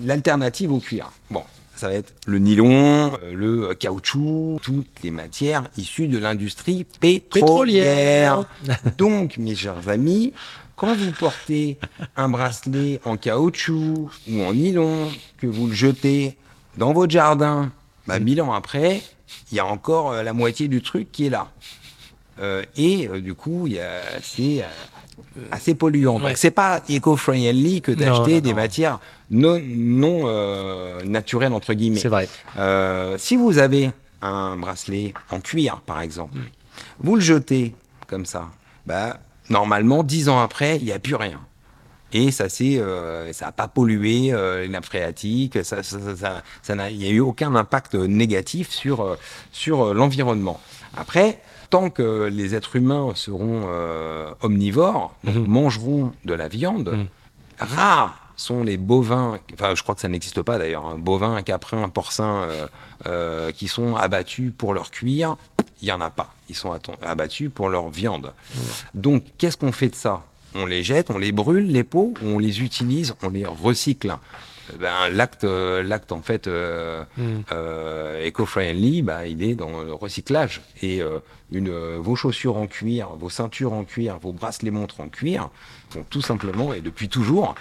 l'alternative 0.03 0.71
au 0.71 0.79
cuir. 0.79 1.11
Bon. 1.29 1.43
Ça 1.75 1.89
va 1.89 1.95
être 1.95 2.13
le 2.25 2.39
nylon, 2.39 3.17
euh, 3.21 3.33
le 3.33 3.73
caoutchouc, 3.75 4.59
toutes 4.63 5.03
les 5.03 5.11
matières 5.11 5.69
issues 5.77 6.07
de 6.07 6.17
l'industrie 6.17 6.85
pétrolière. 7.01 8.45
Donc, 8.97 9.37
mes 9.37 9.55
chers 9.55 9.89
amis, 9.89 10.31
quand 10.77 10.95
vous 10.95 11.11
portez 11.11 11.77
un 12.15 12.29
bracelet 12.29 13.01
en 13.03 13.17
caoutchouc 13.17 14.09
ou 14.29 14.41
en 14.41 14.53
nylon, 14.53 15.09
que 15.37 15.47
vous 15.47 15.67
le 15.67 15.73
jetez 15.73 16.37
dans 16.77 16.93
votre 16.93 17.11
jardin, 17.11 17.71
bah, 18.07 18.19
mille 18.19 18.41
ans 18.41 18.53
après, 18.53 19.01
il 19.51 19.57
y 19.57 19.59
a 19.59 19.65
encore 19.65 20.11
euh, 20.11 20.23
la 20.23 20.31
moitié 20.31 20.69
du 20.69 20.81
truc 20.81 21.11
qui 21.11 21.25
est 21.25 21.29
là. 21.29 21.49
Euh, 22.39 22.63
et 22.75 23.07
euh, 23.07 23.21
du 23.21 23.33
coup, 23.33 23.67
il 23.67 23.73
y 23.73 23.79
a, 23.79 24.01
c'est 24.21 24.61
euh, 24.61 24.67
assez 25.51 25.75
polluant. 25.75 26.15
Ouais. 26.17 26.29
Donc, 26.29 26.37
c'est 26.37 26.51
pas 26.51 26.81
éco-friendly 26.89 27.81
que 27.81 27.91
d'acheter 27.91 28.41
des 28.41 28.49
non. 28.51 28.55
matières 28.55 28.99
non, 29.31 29.59
non 29.65 30.21
euh, 30.25 31.03
naturelles, 31.03 31.53
entre 31.53 31.73
guillemets. 31.73 31.99
C'est 31.99 32.09
vrai. 32.09 32.27
Euh, 32.57 33.17
si 33.17 33.35
vous 33.35 33.57
avez 33.57 33.91
un 34.21 34.55
bracelet 34.57 35.13
en 35.31 35.39
cuir, 35.39 35.81
par 35.85 36.01
exemple, 36.01 36.37
vous 36.99 37.15
le 37.15 37.21
jetez 37.21 37.73
comme 38.07 38.25
ça, 38.25 38.47
bah, 38.85 39.19
normalement, 39.49 40.03
dix 40.03 40.29
ans 40.29 40.39
après, 40.41 40.77
il 40.77 40.85
n'y 40.85 40.91
a 40.91 40.99
plus 40.99 41.15
rien. 41.15 41.39
Et 42.13 42.31
ça 42.31 42.47
c'est, 42.49 42.77
euh, 42.77 43.33
ça 43.33 43.47
n'a 43.47 43.51
pas 43.51 43.67
pollué 43.67 44.31
euh, 44.31 44.61
les 44.61 44.69
nappes 44.69 44.85
phréatiques, 44.85 45.57
ça, 45.65 45.83
ça, 45.83 45.99
ça, 45.99 46.15
ça- 46.15 46.43
ça 46.61 46.75
n'a- 46.75 46.89
il 46.89 46.97
n'y 46.99 47.07
a 47.07 47.09
eu 47.09 47.19
aucun 47.19 47.53
impact 47.55 47.95
négatif 47.95 48.69
sur, 48.69 49.01
euh, 49.01 49.15
sur 49.51 49.87
euh, 49.87 49.93
l'environnement. 49.93 50.61
Après, 50.95 51.39
tant 51.75 51.89
que 51.89 52.29
les 52.31 52.55
êtres 52.55 52.77
humains 52.77 53.11
seront 53.15 53.63
euh, 53.67 54.31
omnivores, 54.41 55.13
donc 55.25 55.35
Mhm. 55.35 55.47
mangeront 55.47 56.11
de 56.23 56.33
la 56.33 56.47
viande, 56.47 56.89
Mhm. 56.93 57.07
rares 57.59 58.17
sont 58.37 58.63
les 58.63 58.77
bovins, 58.77 59.39
enfin 59.53 59.75
je 59.75 59.83
crois 59.83 59.93
que 59.95 59.99
ça 60.01 60.07
n'existe 60.07 60.41
pas 60.41 60.57
d'ailleurs, 60.57 60.85
hein, 60.85 60.95
bovins, 60.97 61.41
caprins, 61.41 61.89
porcins 61.89 62.43
euh, 62.43 62.67
euh, 63.07 63.51
qui 63.51 63.67
sont 63.67 63.95
abattus 63.97 64.53
pour 64.57 64.73
leur 64.73 64.89
cuir, 64.89 65.35
il 65.81 65.87
y 65.89 65.91
en 65.91 65.99
a 65.99 66.09
pas. 66.09 66.29
Ils 66.47 66.55
sont 66.55 66.71
abattus 67.01 67.49
pour 67.53 67.67
leur 67.69 67.89
viande. 67.89 68.31
Donc 68.93 69.23
qu'est-ce 69.37 69.57
qu'on 69.57 69.73
fait 69.73 69.89
de 69.89 69.95
ça? 69.95 70.23
On 70.53 70.65
les 70.65 70.81
jette, 70.83 71.09
on 71.11 71.17
les 71.17 71.33
brûle 71.33 71.67
les 71.71 71.83
peaux, 71.83 72.13
ou 72.21 72.25
on 72.35 72.39
les 72.39 72.61
utilise, 72.61 73.13
on 73.21 73.29
les 73.29 73.45
recycle. 73.45 74.15
Ben, 74.79 75.09
l'acte, 75.11 75.43
euh, 75.43 75.83
l'acte 75.83 76.11
en 76.11 76.21
fait 76.21 76.47
euh, 76.47 77.03
Mm. 77.17 77.41
euh, 77.51 78.27
eco-friendly, 78.27 79.01
bah, 79.01 79.27
il 79.27 79.43
est 79.43 79.55
dans 79.55 79.81
le 79.83 79.93
recyclage. 79.93 80.61
Et 80.81 81.01
euh, 81.01 81.19
une, 81.51 81.71
vos 81.97 82.15
chaussures 82.15 82.57
en 82.57 82.67
cuir, 82.67 83.09
vos 83.19 83.29
ceintures 83.29 83.73
en 83.73 83.83
cuir, 83.83 84.17
vos 84.19 84.31
bracelets 84.33 84.71
montres 84.71 84.99
en 84.99 85.07
cuir 85.09 85.49
font 85.91 86.03
tout 86.09 86.21
simplement 86.21 86.73
et 86.73 86.81
depuis 86.81 87.07
toujours 87.07 87.53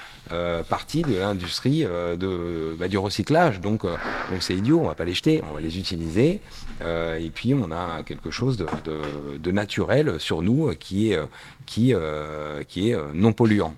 partie 0.68 1.02
de 1.02 1.16
l'industrie 1.16 1.84
de, 1.84 2.74
bah, 2.78 2.88
du 2.88 2.96
recyclage. 2.96 3.60
Donc, 3.60 3.82
donc 3.82 4.40
c'est 4.40 4.54
idiot, 4.54 4.80
on 4.80 4.86
va 4.88 4.94
pas 4.94 5.04
les 5.04 5.12
jeter, 5.12 5.42
on 5.50 5.54
va 5.54 5.60
les 5.60 5.78
utiliser. 5.78 6.40
Et 6.80 7.30
puis 7.32 7.52
on 7.54 7.70
a 7.70 8.02
quelque 8.04 8.30
chose 8.30 8.56
de, 8.56 8.66
de, 8.84 9.36
de 9.38 9.50
naturel 9.52 10.18
sur 10.18 10.40
nous 10.40 10.72
qui 10.80 11.12
est, 11.12 11.18
qui, 11.66 11.92
qui 12.68 12.90
est 12.90 12.96
non 13.12 13.32
polluant. 13.34 13.74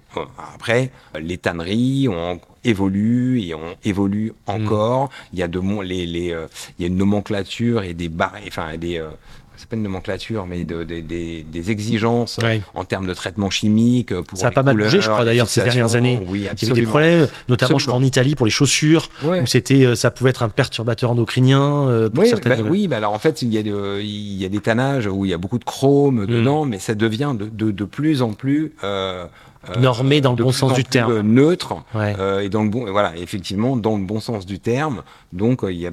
Après, 0.54 0.92
les 1.18 1.36
tanneries 1.36 2.08
ont 2.08 2.40
évolué 2.68 3.46
et 3.48 3.54
on 3.54 3.74
évolue 3.84 4.32
encore. 4.46 5.10
Il 5.32 5.38
y 5.38 5.42
a 5.42 5.48
de 5.48 5.58
mon, 5.58 5.80
les, 5.80 6.06
les, 6.06 6.32
euh, 6.32 6.46
il 6.78 6.82
y 6.82 6.84
a 6.84 6.88
une 6.88 6.96
nomenclature 6.96 7.82
et 7.82 7.94
des 7.94 8.08
barres, 8.08 8.34
enfin 8.46 8.76
des 8.76 8.98
euh, 8.98 9.08
c'est 9.58 9.70
pas 9.70 9.76
une 9.76 9.84
nomenclature, 9.84 10.44
mais 10.46 10.64
de- 10.64 10.84
de- 10.84 11.00
des, 11.00 11.42
des 11.50 11.70
exigences 11.70 12.38
Ouais. 12.42 12.60
en 12.74 12.84
termes 12.84 13.06
de 13.06 13.14
traitement 13.14 13.48
chimique 13.48 14.12
euh, 14.12 14.20
pour 14.20 14.36
Ça 14.38 14.48
a 14.48 14.50
pas 14.50 14.62
mal 14.62 14.76
bougé, 14.76 15.00
je 15.00 15.08
crois, 15.08 15.24
d'ailleurs, 15.24 15.48
ces 15.48 15.62
dernières 15.62 15.94
années. 15.94 16.20
Oui, 16.28 16.40
Il 16.40 16.44
y 16.44 16.70
avait 16.70 16.80
des 16.82 16.86
problèmes, 16.86 17.26
notamment 17.48 17.78
je 17.78 17.86
crois 17.86 17.94
Absolument. 17.94 17.96
en 17.96 18.02
Italie 18.06 18.34
pour 18.34 18.44
les 18.44 18.52
chaussures, 18.52 19.08
Ouais. 19.24 19.40
où 19.40 19.46
c'était, 19.46 19.86
euh, 19.86 19.94
ça 19.94 20.10
pouvait 20.10 20.28
être 20.28 20.42
un 20.42 20.50
perturbateur 20.50 21.10
endocrinien 21.12 21.88
euh, 21.88 22.10
pour 22.10 22.24
Oui, 22.24 22.28
certaines. 22.28 22.60
bah, 22.64 22.68
oui, 22.68 22.86
bah 22.86 22.98
alors 22.98 23.14
en 23.14 23.18
fait, 23.18 23.40
il 23.40 23.48
y, 23.50 23.56
a 23.56 23.62
de- 23.62 23.98
il 24.02 24.34
y 24.36 24.44
a 24.44 24.50
des 24.50 24.60
tannages 24.60 25.06
où 25.06 25.24
il 25.24 25.30
y 25.30 25.34
a 25.34 25.38
beaucoup 25.38 25.58
de 25.58 25.64
chrome 25.64 26.24
Mm. 26.24 26.26
dedans, 26.26 26.66
mais 26.66 26.78
ça 26.78 26.94
devient 26.94 27.32
de, 27.34 27.84
plus 27.86 28.20
en 28.20 28.34
plus 28.34 28.74
euh, 28.84 29.24
euh, 29.24 29.26
Normé 29.78 30.20
dans 30.20 30.32
le 30.34 30.42
bon 30.44 30.52
sens 30.52 30.72
en 30.72 30.74
du 30.74 30.84
terme. 30.84 31.12
euh, 31.12 31.22
neutre 31.22 31.74
Ouais. 31.94 32.14
euh, 32.18 32.40
et 32.40 32.48
dans 32.48 32.62
le 32.62 32.68
bon 32.70 32.90
voilà 32.90 33.16
effectivement 33.16 33.76
dans 33.76 33.96
le 33.96 34.04
bon 34.04 34.20
sens 34.20 34.46
du 34.46 34.58
terme 34.60 35.02
donc 35.32 35.64
euh, 35.64 35.72
il 35.72 35.78
y 35.80 35.86
a 35.86 35.90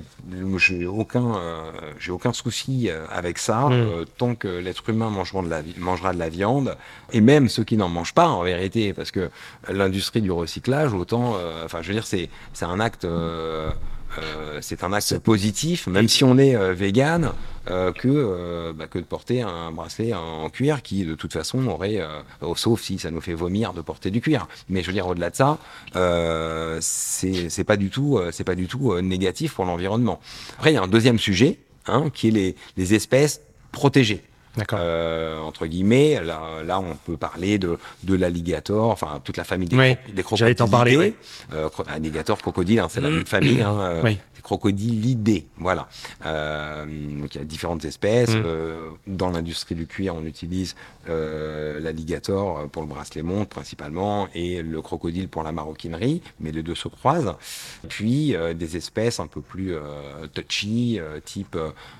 j'ai 0.57 0.85
aucun 0.85 1.35
euh, 1.35 1.71
j'ai 1.99 2.11
aucun 2.11 2.33
souci 2.33 2.89
euh, 2.89 3.05
avec 3.11 3.37
ça 3.37 3.67
Mm. 3.69 3.71
euh, 3.73 4.05
tant 4.17 4.35
que 4.35 4.47
l'être 4.47 4.87
humain 4.89 5.09
mangera 5.09 5.41
de 5.41 5.49
la 5.49 5.61
mangera 5.77 6.13
de 6.13 6.19
la 6.19 6.29
viande 6.29 6.75
et 7.11 7.21
même 7.21 7.49
ceux 7.49 7.63
qui 7.63 7.77
n'en 7.77 7.89
mangent 7.89 8.13
pas 8.13 8.27
en 8.27 8.43
vérité 8.43 8.93
parce 8.93 9.11
que 9.11 9.29
l'industrie 9.69 10.21
du 10.21 10.31
recyclage 10.31 10.93
autant 10.93 11.33
euh, 11.37 11.65
enfin 11.65 11.79
je 11.81 11.87
veux 11.87 11.93
dire 11.93 12.05
c'est 12.05 12.29
c'est 12.53 12.65
un 12.65 12.79
acte 12.79 13.05
euh, 14.19 14.59
c'est 14.61 14.83
un 14.83 14.93
acte 14.93 15.19
positif, 15.19 15.87
même 15.87 16.07
si 16.07 16.23
on 16.23 16.37
est 16.37 16.55
euh, 16.55 16.73
vegan, 16.73 17.31
euh, 17.69 17.93
que, 17.93 18.09
euh, 18.09 18.73
bah, 18.73 18.87
que 18.87 18.99
de 18.99 19.05
porter 19.05 19.41
un 19.41 19.71
bracelet 19.71 20.13
en 20.13 20.49
cuir 20.49 20.81
qui, 20.81 21.05
de 21.05 21.15
toute 21.15 21.31
façon, 21.31 21.65
aurait, 21.67 21.99
euh, 21.99 22.21
oh, 22.41 22.55
sauf 22.55 22.81
si 22.81 22.99
ça 22.99 23.09
nous 23.09 23.21
fait 23.21 23.33
vomir 23.33 23.73
de 23.73 23.81
porter 23.81 24.11
du 24.11 24.19
cuir. 24.19 24.47
Mais 24.67 24.81
je 24.81 24.87
veux 24.87 24.93
dire, 24.93 25.07
au-delà 25.07 25.29
de 25.29 25.35
ça, 25.35 25.57
c'est 26.81 27.63
pas 27.63 27.77
du 27.77 27.89
tout, 27.89 28.19
c'est 28.31 28.43
pas 28.43 28.55
du 28.55 28.67
tout 28.67 28.99
négatif 29.01 29.53
pour 29.53 29.65
l'environnement. 29.65 30.19
Après, 30.55 30.71
il 30.71 30.75
y 30.75 30.77
a 30.77 30.83
un 30.83 30.87
deuxième 30.87 31.19
sujet, 31.19 31.59
hein, 31.87 32.09
qui 32.13 32.27
est 32.27 32.31
les, 32.31 32.55
les 32.75 32.93
espèces 32.93 33.41
protégées. 33.71 34.21
Euh, 34.73 35.39
entre 35.39 35.65
guillemets, 35.65 36.21
là, 36.23 36.61
là, 36.63 36.79
on 36.79 36.95
peut 36.95 37.17
parler 37.17 37.57
de, 37.57 37.77
de 38.03 38.15
l'alligator, 38.15 38.89
enfin 38.91 39.19
toute 39.23 39.37
la 39.37 39.43
famille 39.43 39.67
des, 39.67 39.75
Oui, 39.75 39.93
cro- 40.21 40.31
des 40.31 40.37
j'allais 40.37 40.55
t'en 40.55 40.67
parler, 40.67 40.91
crocodilidés. 40.93 41.17
Euh, 41.53 41.69
alligator, 41.87 42.37
crocodile, 42.39 42.79
hein, 42.79 42.87
c'est 42.89 43.01
la 43.01 43.09
même 43.09 43.25
famille. 43.25 43.61
Hein, 43.63 43.75
euh, 43.79 44.01
Oui. 44.03 44.19
crocodilidés, 44.43 45.47
voilà. 45.57 45.87
Euh, 46.25 46.85
donc 46.85 47.33
il 47.33 47.39
y 47.39 47.41
a 47.41 47.45
différentes 47.45 47.83
espèces. 47.85 48.29
Mm. 48.35 48.43
Euh, 48.45 48.89
dans 49.07 49.31
l'industrie 49.31 49.73
du 49.75 49.87
cuir, 49.87 50.13
on 50.15 50.23
utilise 50.25 50.75
euh, 51.09 51.79
l'alligator 51.79 52.67
pour 52.69 52.83
le 52.83 52.87
bracelet 52.87 53.23
montre 53.23 53.49
principalement 53.49 54.27
et 54.35 54.61
le 54.61 54.81
crocodile 54.81 55.29
pour 55.29 55.41
la 55.43 55.51
maroquinerie, 55.51 56.21
mais 56.39 56.51
les 56.51 56.61
deux 56.61 56.75
se 56.75 56.87
croisent. 56.89 57.35
Puis 57.89 58.35
euh, 58.35 58.53
des 58.53 58.77
espèces 58.77 59.19
un 59.19 59.27
peu 59.27 59.41
plus 59.41 59.73
euh, 59.73 59.81
touchy, 60.33 60.99
euh, 60.99 61.19
type 61.23 61.57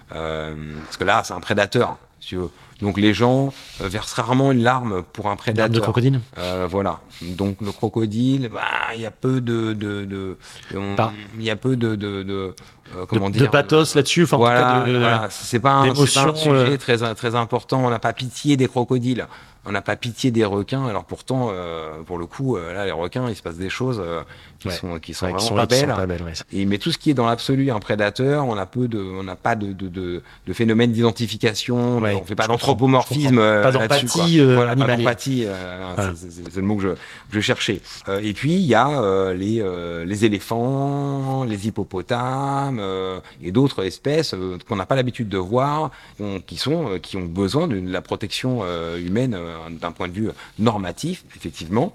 parce 0.10 0.98
que 0.98 1.04
là 1.04 1.24
c'est 1.26 1.34
un 1.34 1.40
prédateur. 1.40 1.98
Si. 2.24 2.36
Donc 2.82 2.98
les 2.98 3.14
gens 3.14 3.54
euh, 3.82 3.88
versent 3.88 4.14
rarement 4.14 4.52
une 4.52 4.62
larme 4.64 5.04
pour 5.14 5.26
un 5.28 5.30
Larme 5.30 5.38
prédateur. 5.38 5.70
de 5.70 5.80
crocodile 5.80 6.20
Euh, 6.38 6.68
voilà. 6.70 7.00
Donc 7.22 7.62
le 7.62 7.72
crocodile, 7.72 8.50
bah, 8.54 8.62
il 8.96 9.02
y 9.02 9.06
a 9.06 9.12
peu 9.12 9.40
de, 9.42 9.74
de, 9.74 10.04
de- 10.06 10.38
on- 10.76 10.96
Pas- 10.96 11.14
il 11.38 11.44
y 11.44 11.50
a 11.50 11.56
peu 11.56 11.76
de, 11.78 11.96
de, 11.96 12.24
de, 12.24 12.56
euh, 12.96 13.06
comment 13.08 13.30
de, 13.30 13.36
dire, 13.38 13.44
de 13.44 13.48
pathos 13.52 13.96
là-dessus. 13.96 14.24
Enfin, 14.24 14.38
voilà, 14.38 14.84
voilà. 14.88 15.28
c'est 15.30 15.60
pas, 15.60 15.72
un- 15.74 15.94
pas 15.94 16.06
sujet 16.06 16.48
euh. 16.50 16.78
très, 16.78 16.98
très 17.16 17.36
important. 17.36 17.86
On 17.86 17.90
n'a 17.90 18.00
pas 18.00 18.14
pitié 18.14 18.58
des 18.58 18.68
crocodiles. 18.68 19.28
On 19.66 19.72
n'a 19.72 19.82
pas 19.82 19.96
pitié 19.96 20.30
des 20.32 20.44
requins. 20.44 20.86
Alors 20.88 21.06
pourtant, 21.06 21.48
euh, 21.52 22.02
pour 22.06 22.18
le 22.18 22.26
coup, 22.26 22.58
euh, 22.58 22.74
là, 22.74 22.86
les 22.86 22.92
requins, 22.92 23.30
il 23.30 23.36
se 23.36 23.42
passe 23.42 23.56
des 23.56 23.70
choses 23.70 24.02
euh, 24.04 24.22
qui 24.64 24.70
Ouais. 24.70 24.76
sont, 24.76 24.98
qui 25.00 25.14
sont 25.14 25.26
Ouais, 25.26 25.32
qui 25.34 25.36
vraiment 25.36 25.48
sont- 25.50 25.56
pas 25.56 25.68
qui 25.68 25.76
sont 25.76 25.88
belles. 25.88 25.96
pas 25.96 26.06
belles, 26.06 26.24
ouais. 26.24 26.32
Et, 26.54 26.66
mais 26.66 26.78
tout 26.78 26.92
ce 26.92 26.98
qui 26.98 27.10
est 27.12 27.14
dans 27.14 27.26
l'absolu 27.26 27.70
un 27.70 27.80
prédateur, 27.80 28.46
on 28.48 28.56
a 28.58 28.66
peu 28.66 28.88
de, 28.88 28.98
on 28.98 29.22
n'a 29.24 29.36
pas 29.36 29.56
de, 29.56 29.74
de, 29.74 29.90
de, 29.90 30.22
de 30.48 30.54
phénomène 30.54 30.92
d'identification, 30.94 31.98
on 31.98 32.24
fait 32.24 32.36
pas 32.36 32.48
d'anthropomorphisme, 32.48 33.38
euh, 33.40 33.62
Pas 33.64 33.72
d'empathie, 33.74 34.40
euh, 34.40 34.56
Voilà, 34.56 34.76
pas 34.76 34.96
d'empathie, 34.96 35.44
euh, 35.46 35.92
Voilà. 35.96 36.14
c'est- 36.16 36.56
le 36.56 36.62
mot 36.62 36.78
que 36.78 36.82
je, 36.84 36.90
je 37.32 37.40
cherchais. 37.42 37.82
Euh, 38.08 38.22
et 38.24 38.34
puis 38.34 38.54
il 38.54 38.62
y 38.66 38.74
a 38.76 38.88
euh, 39.02 39.34
les, 39.34 39.60
euh, 39.62 40.06
les 40.06 40.24
éléphants, 40.24 41.44
les 41.44 41.68
hippopotames 41.68 42.80
euh, 42.80 43.20
et 43.44 43.52
d'autres 43.52 43.84
espèces 43.86 44.34
qu'on 44.68 44.76
n'a 44.78 44.86
pas 44.86 44.96
l'habitude 44.96 45.28
de 45.30 45.38
voir, 45.38 45.92
on- 46.20 46.40
qui 46.40 46.56
sont, 46.58 46.90
euh, 46.94 47.00
qui 47.00 47.18
ont 47.18 47.26
besoin 47.26 47.68
de 47.68 47.82
la 47.86 48.02
protection 48.02 48.62
humaine 48.98 49.34
euh, 49.38 49.58
d'un 49.70 49.92
point 49.92 50.08
de 50.08 50.14
vue 50.14 50.30
normatif, 50.60 51.24
effectivement. 51.36 51.94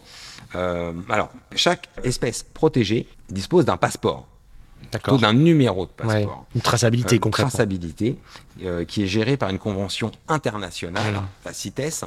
Euh, 0.54 0.92
alors, 1.08 1.30
chaque 1.54 1.88
espèce 2.04 2.42
protégée 2.42 3.06
dispose 3.28 3.64
d'un 3.64 3.76
passeport, 3.76 4.26
D'accord. 4.92 5.14
plutôt 5.14 5.26
d'un 5.30 5.34
numéro 5.38 5.86
de 5.86 5.90
Ouais. 6.06 6.14
passeport. 6.22 6.46
Une 6.54 6.60
traçabilité 6.62 7.16
Euh, 7.16 7.18
concrètement. 7.18 7.50
traçabilité 7.50 8.16
euh, 8.64 8.84
qui 8.84 9.02
est 9.04 9.06
gérée 9.06 9.36
par 9.36 9.50
une 9.50 9.58
convention 9.58 10.10
internationale, 10.28 11.20
la 11.44 11.52
CITES, 11.52 12.04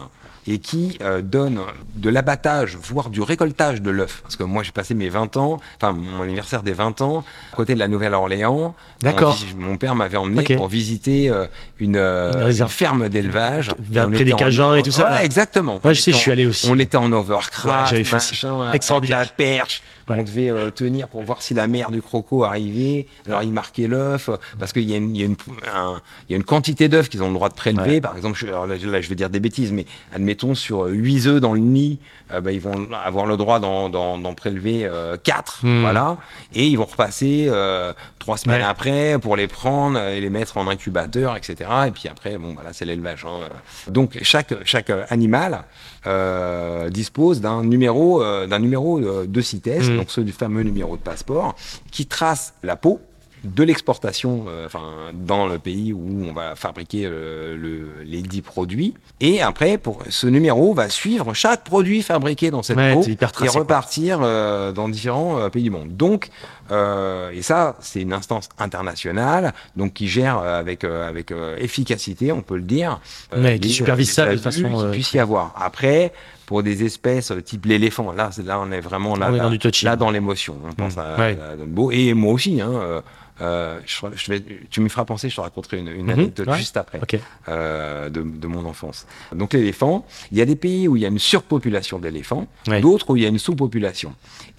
et 0.48 0.58
qui 0.60 0.98
euh, 1.02 1.22
donne 1.22 1.60
de 1.96 2.10
l'abattage, 2.10 2.76
voire 2.82 3.10
du 3.10 3.22
récoltage 3.22 3.82
de 3.82 3.92
l'œuf. 3.92 4.22
Parce 4.24 4.36
que 4.36 4.44
moi, 4.44 4.64
j'ai 4.64 4.72
passé 4.72 4.94
mes 4.96 5.10
20 5.10 5.38
ans, 5.38 5.60
enfin 5.78 5.92
mon 5.94 6.24
anniversaire 6.24 6.64
des 6.64 6.74
20 6.74 7.02
ans, 7.02 7.24
à 7.54 7.56
côté 7.56 7.74
de 7.76 7.80
la 7.80 7.88
Nouvelle-Orléans. 7.88 8.74
D'accord. 9.02 9.38
On- 9.56 9.62
Mon 9.62 9.78
père 9.78 9.94
m'avait 9.96 10.18
emmené 10.18 10.56
pour 10.56 10.68
visiter 10.68 11.30
euh, 11.30 11.46
une, 11.80 11.98
Une 11.98 12.68
ferme 12.68 13.08
d'élevage. 13.10 13.72
Vers- 13.80 14.08
On 14.08 14.10
près 14.10 14.16
était 14.18 14.26
des 14.26 14.34
en- 14.34 14.38
Cajuns 14.38 14.76
et 14.76 14.82
tout 14.84 14.92
ça, 14.92 15.12
Ouais, 15.12 15.26
exactement. 15.26 15.80
Ouais, 15.84 15.94
je 15.94 16.02
sais, 16.02 16.12
je 16.12 16.18
suis 16.18 16.32
allé 16.32 16.46
aussi. 16.48 16.68
On 16.70 16.80
était 16.80 16.98
en 16.98 17.12
overcraft, 17.12 17.84
Ouais, 17.84 17.90
j'avais 17.90 18.04
fait 18.04 18.20
ça. 18.20 18.32
machin, 18.32 18.62
avec 18.64 18.76
Extraordinaire. 18.76 19.20
la 19.20 19.26
perche. 19.28 19.84
On 20.14 20.24
devait 20.24 20.52
tenir 20.72 21.08
pour 21.08 21.24
voir 21.24 21.42
si 21.42 21.54
la 21.54 21.68
mère 21.68 21.90
du 21.90 22.02
croco 22.02 22.44
arrivait. 22.44 23.08
Alors 23.28 23.44
il 23.44 23.54
marquait 23.54 23.88
l'œuf 23.88 24.30
parce 24.60 24.74
qu'il 24.74 24.84
y 24.90 24.94
a 24.94 24.98
une, 24.98 25.16
il 25.16 25.22
y 25.22 25.24
a 25.24 25.26
une, 25.28 25.38
un- 25.74 26.02
il 26.28 26.34
y 26.34 26.36
a 26.36 26.38
une 26.42 26.46
quantité 26.48 26.90
d'œufs 26.90 27.08
qu'ils 27.08 27.22
ont 27.22 27.28
le 27.28 27.34
droit 27.36 27.50
de 27.50 27.54
prélever. 27.54 28.02
Par 28.02 28.18
exemple, 28.18 28.36
je, 28.38 28.48
là, 28.48 28.66
là, 28.66 29.02
je 29.02 29.10
vais 29.10 29.16
dire 29.16 29.30
des 29.30 29.40
bêtises, 29.40 29.72
mais 29.72 29.86
admettons 30.12 30.56
sur 30.56 30.86
8 30.86 31.28
œufs 31.28 31.40
dans 31.42 31.54
le 31.54 31.60
nid, 31.60 32.00
euh, 32.34 32.42
bah, 32.42 32.52
ils 32.52 32.60
vont 32.62 32.88
avoir 33.06 33.26
le 33.28 33.38
droit 33.38 33.60
d'en, 33.60 34.34
prélever 34.34 34.90
4, 35.24 35.60
Hmm. 35.64 35.82
voilà, 35.82 36.18
et 36.56 36.66
ils 36.68 36.78
vont 36.78 36.86
repasser 36.86 37.46
euh, 37.50 37.94
trois 38.18 38.38
semaines 38.38 38.62
Ouais. 38.62 38.68
après 38.68 39.18
pour 39.22 39.36
les 39.36 39.48
prendre 39.48 40.00
et 40.00 40.20
les 40.20 40.30
mettre 40.30 40.58
en 40.58 40.68
incubateur, 40.68 41.36
etc. 41.38 41.70
Et 41.88 41.92
puis 41.92 42.08
après, 42.10 42.38
bon, 42.38 42.54
voilà, 42.54 42.74
c'est 42.74 42.86
l'élevage. 42.86 43.26
hein. 43.26 43.48
Donc 43.90 44.18
chaque 44.24 44.54
chaque 44.66 44.90
euh, 44.90 45.04
animal 45.10 45.64
euh, 46.08 46.90
dispose 46.90 47.42
d'un 47.42 47.64
numéro 47.64 48.24
euh, 48.24 48.48
d'un 48.48 48.60
numéro 48.60 49.00
euh, 49.00 49.26
de 49.28 49.42
CITES, 49.42 49.90
Mm. 49.92 49.98
donc 49.98 50.12
ce 50.12 50.22
fameux 50.32 50.64
numéro 50.64 50.96
de 50.98 51.02
passeport, 51.02 51.56
qui 51.92 52.06
trace 52.06 52.54
la 52.64 52.76
peau 52.76 53.00
de 53.44 53.64
l'exportation, 53.64 54.46
euh, 54.48 54.66
enfin 54.66 54.82
dans 55.14 55.48
le 55.48 55.58
pays 55.58 55.94
où 55.94 56.26
on 56.28 56.34
va 56.34 56.56
fabriquer 56.56 57.04
euh, 57.06 57.58
le, 57.58 58.04
les 58.06 58.22
dix 58.22 58.42
produits. 58.42 58.94
Et 59.20 59.42
après, 59.42 59.78
pour 59.78 60.04
ce 60.10 60.28
numéro 60.28 60.74
va 60.74 60.90
suivre 60.90 61.34
chaque 61.34 61.64
produit 61.64 62.02
fabriqué 62.04 62.52
dans 62.52 62.64
cette 62.64 62.78
Ouais, 62.78 62.94
peau 62.94 63.04
et 63.04 63.48
repartir 63.50 64.20
euh, 64.22 64.72
dans 64.72 64.90
différents 64.90 65.40
euh, 65.40 65.50
pays 65.50 65.64
du 65.64 65.70
monde. 65.70 65.96
Donc, 65.98 66.30
euh, 66.72 67.32
et 67.32 67.42
ça, 67.42 67.76
c'est 67.80 68.02
une 68.02 68.14
instance 68.14 68.48
internationale, 68.60 69.54
donc 69.76 69.94
qui 69.94 70.08
gère 70.08 70.38
euh, 70.38 70.60
avec 70.60 70.84
euh, 70.84 71.08
avec 71.08 71.32
euh, 71.32 71.58
efficacité, 71.58 72.32
on 72.32 72.42
peut 72.42 72.56
le 72.56 72.62
dire. 72.62 73.00
Ouais, 73.36 73.60
qui 73.60 73.70
supervise 73.70 74.12
ça 74.12 74.26
de 74.26 74.32
abus 74.32 74.42
façon, 74.42 74.70
qu'il 74.70 74.86
euh, 74.86 74.92
puisse 74.92 75.14
y 75.14 75.20
avoir. 75.20 75.54
Après, 75.60 76.14
pour 76.52 76.64
des 76.64 76.84
espèces 76.84 77.32
euh, 77.32 77.42
type 77.42 77.66
l'éléphant, 77.66 78.12
là, 78.12 78.28
c'est- 78.34 78.44
là, 78.44 78.60
on 78.60 78.70
est 78.74 78.82
vraiment 78.82 79.16
là, 79.16 79.28
On 79.30 79.34
est 79.34 79.38
là, 79.38 79.44
dans 79.46 79.50
du 79.70 79.86
là, 79.86 79.96
dans 79.96 80.12
l'émotion. 80.12 80.58
On 80.66 80.74
pense 80.74 80.98
Mm. 80.98 81.00
à, 81.00 81.16
Ouais. 81.18 81.38
à 81.42 81.56
Dumbo. 81.56 81.92
et 81.92 82.14
moi 82.14 82.34
aussi. 82.34 82.60
Hein, 82.60 82.72
euh, 82.74 83.02
euh, 83.40 83.80
je, 83.88 84.06
je 84.14 84.32
vais, 84.32 84.44
tu 84.70 84.82
me 84.82 84.90
feras 84.90 85.06
penser, 85.06 85.30
je 85.30 85.36
te 85.38 85.42
raconterai 85.42 85.80
une, 85.80 85.88
une 85.88 86.04
Mhm, 86.08 86.10
anecdote 86.10 86.48
ouais. 86.50 86.58
juste 86.58 86.76
après 86.76 87.00
euh, 87.48 88.10
de, 88.10 88.22
de 88.22 88.48
mon 88.48 88.66
enfance. 88.66 89.08
Donc 89.34 89.54
l'éléphant, 89.54 90.06
il 90.32 90.38
y 90.38 90.42
a 90.42 90.46
des 90.46 90.58
pays 90.58 90.90
où 90.90 90.98
il 90.98 91.02
y 91.02 91.06
a 91.06 91.08
une 91.08 91.18
surpopulation 91.20 91.98
d'éléphants, 92.00 92.48
Ouais. 92.68 92.82
d'autres 92.82 93.10
où 93.12 93.16
il 93.16 93.24
y 93.24 93.26
a 93.26 93.30
une 93.30 93.40
sous-population. 93.40 94.14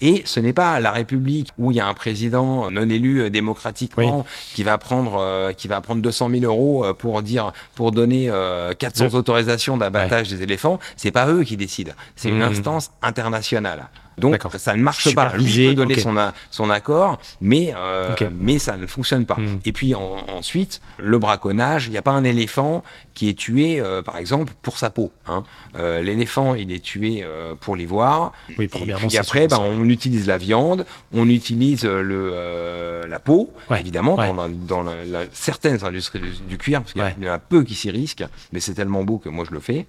Et 0.05 0.21
ce 0.25 0.39
n'est 0.39 0.53
pas 0.53 0.79
la 0.81 0.91
République 0.91 1.49
où 1.57 1.71
il 1.71 1.77
y 1.77 1.79
a 1.79 1.87
un 1.87 1.93
président 1.93 2.69
non 2.69 2.87
élu 2.89 3.21
euh, 3.21 3.29
démocratiquement 3.29 4.25
qui 4.53 4.61
va 4.63 4.77
prendre 4.77 5.15
euh, 5.19 5.53
qui 5.53 5.67
va 5.69 5.79
prendre 5.81 6.01
200 6.01 6.29
000 6.29 6.43
euros 6.43 6.83
euh, 6.85 6.93
pour 6.93 7.21
dire 7.21 7.53
pour 7.75 7.91
donner 7.91 8.29
euh, 8.29 8.73
400 8.73 9.05
Le- 9.05 9.15
autorisations 9.15 9.77
d'abattage 9.77 10.27
des 10.29 10.43
éléphants. 10.43 10.77
C'est 10.97 11.11
pas 11.11 11.27
eux 11.29 11.43
qui 11.43 11.55
décident. 11.57 11.93
C'est 12.17 12.29
une 12.29 12.35
Mhm. 12.43 12.51
instance 12.51 12.91
internationale. 13.01 13.87
Donc 14.19 14.39
ça 14.57 14.75
ne 14.75 14.83
marche 14.83 15.15
pas. 15.15 15.33
Lui 15.37 15.69
peut 15.69 15.73
donner 15.73 15.95
ok. 15.95 15.99
son, 16.01 16.17
a- 16.17 16.33
son 16.51 16.69
accord, 16.69 17.17
mais 17.41 17.73
euh, 17.75 18.13
mais 18.39 18.59
ça 18.59 18.77
ne 18.77 18.85
fonctionne 18.85 19.25
pas. 19.25 19.37
Mhm. 19.39 19.59
Et 19.65 19.71
puis 19.71 19.95
en- 19.95 20.17
ensuite, 20.37 20.81
le 20.99 21.17
braconnage, 21.17 21.87
il 21.87 21.91
n'y 21.91 21.97
a 21.97 22.03
pas 22.03 22.11
un 22.11 22.23
éléphant 22.23 22.83
qui 23.13 23.29
est 23.29 23.33
tué, 23.37 23.79
euh, 23.79 24.01
par 24.01 24.17
exemple, 24.17 24.53
pour 24.61 24.77
sa 24.77 24.89
peau. 24.89 25.11
hein. 25.27 25.43
Euh, 25.77 26.01
L'éléphant, 26.01 26.55
il 26.55 26.71
est 26.71 26.83
tué 26.83 27.21
euh, 27.23 27.53
pour 27.59 27.75
l'ivoire. 27.75 28.31
Oui, 28.57 28.65
Et 28.65 28.67
premièrement, 28.67 28.99
puis 29.07 29.11
c'est 29.11 29.17
après, 29.19 29.47
ben, 29.47 29.59
on 29.59 29.87
utilise 29.89 30.27
la 30.27 30.37
viande, 30.37 30.85
on 31.13 31.29
utilise 31.29 31.85
euh, 31.85 32.01
le, 32.01 32.31
euh, 32.33 33.07
la 33.07 33.19
peau, 33.19 33.51
Ouais, 33.69 33.79
évidemment, 33.81 34.15
ouais. 34.15 34.27
dans, 34.27 34.33
la- 34.35 34.49
dans 34.49 34.83
la- 34.83 35.05
la- 35.05 35.25
certaines 35.31 35.83
industries 35.83 36.19
du, 36.19 36.31
du 36.49 36.57
cuir, 36.57 36.81
parce 36.81 36.93
qu'il 36.93 37.01
y 37.01 37.05
Ouais. 37.05 37.29
en 37.29 37.33
a 37.33 37.39
peu 37.39 37.63
qui 37.63 37.75
s'y 37.75 37.91
risquent, 37.91 38.25
mais 38.51 38.59
c'est 38.59 38.73
tellement 38.73 39.03
beau 39.03 39.17
que 39.17 39.29
moi 39.29 39.45
je 39.47 39.53
le 39.53 39.59
fais. 39.59 39.85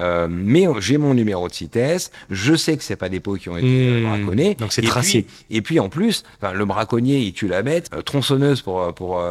Euh, 0.00 0.26
mais 0.30 0.66
j'ai 0.80 0.98
mon 0.98 1.14
numéro 1.14 1.48
de 1.48 1.54
CITES, 1.54 2.10
je 2.30 2.54
sais 2.54 2.76
que 2.76 2.82
c'est 2.84 2.96
pas 2.96 3.08
des 3.08 3.20
peaux 3.20 3.36
qui 3.36 3.48
ont 3.48 3.56
été 3.56 3.66
Mmh. 4.00 4.04
braconnés. 4.06 4.54
Donc 4.54 4.72
c'est 4.72 4.84
Et 4.84 4.86
tracé. 4.86 5.22
puis- 5.22 5.56
et 5.56 5.62
puis 5.62 5.80
en 5.80 5.88
plus, 5.88 6.24
le 6.42 6.64
braconnier, 6.64 7.18
il 7.20 7.32
tue 7.32 7.48
la 7.48 7.62
bête, 7.62 7.90
tronçonneuse 8.04 8.60
pour 8.62 8.92
pour 8.94 9.22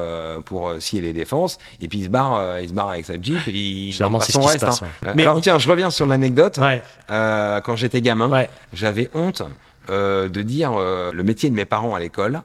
pour 0.46 0.74
scier 0.80 1.02
les 1.02 1.14
défenses, 1.14 1.58
et 1.82 1.88
puis 1.88 2.00
il 2.00 2.04
se 2.06 2.10
barre, 2.10 2.60
il 2.60 2.70
se 2.70 2.74
barre 2.74 2.90
avec 2.90 3.06
sa 3.06 3.22
jeep. 3.22 3.35
Et 3.48 3.52
il 3.52 3.92
Généralement, 3.92 4.20
il 4.20 4.24
c'est 4.26 4.32
son 4.34 4.42
ce 4.42 4.54
qui 4.54 4.60
se 4.60 4.66
reste, 4.66 4.80
passe, 4.80 4.82
hein. 4.84 4.88
ouais. 5.08 5.14
Mais- 5.16 5.24
Alors 5.24 5.42
tiens, 5.42 5.58
je 5.60 5.70
reviens 5.70 5.90
sur 5.90 6.06
l'anecdote. 6.06 6.58
Ouais. 6.58 6.82
Euh, 7.10 7.62
quand 7.62 7.76
j'étais 7.76 8.02
gamin, 8.02 8.30
Ouais. 8.30 8.50
j'avais 8.74 9.10
honte 9.14 9.42
euh, 9.90 10.30
de 10.30 10.42
dire 10.42 10.74
euh, 10.74 11.12
le 11.14 11.24
métier 11.24 11.50
de 11.50 11.56
mes 11.56 11.66
parents 11.66 11.94
à 11.96 12.00
l'école, 12.00 12.42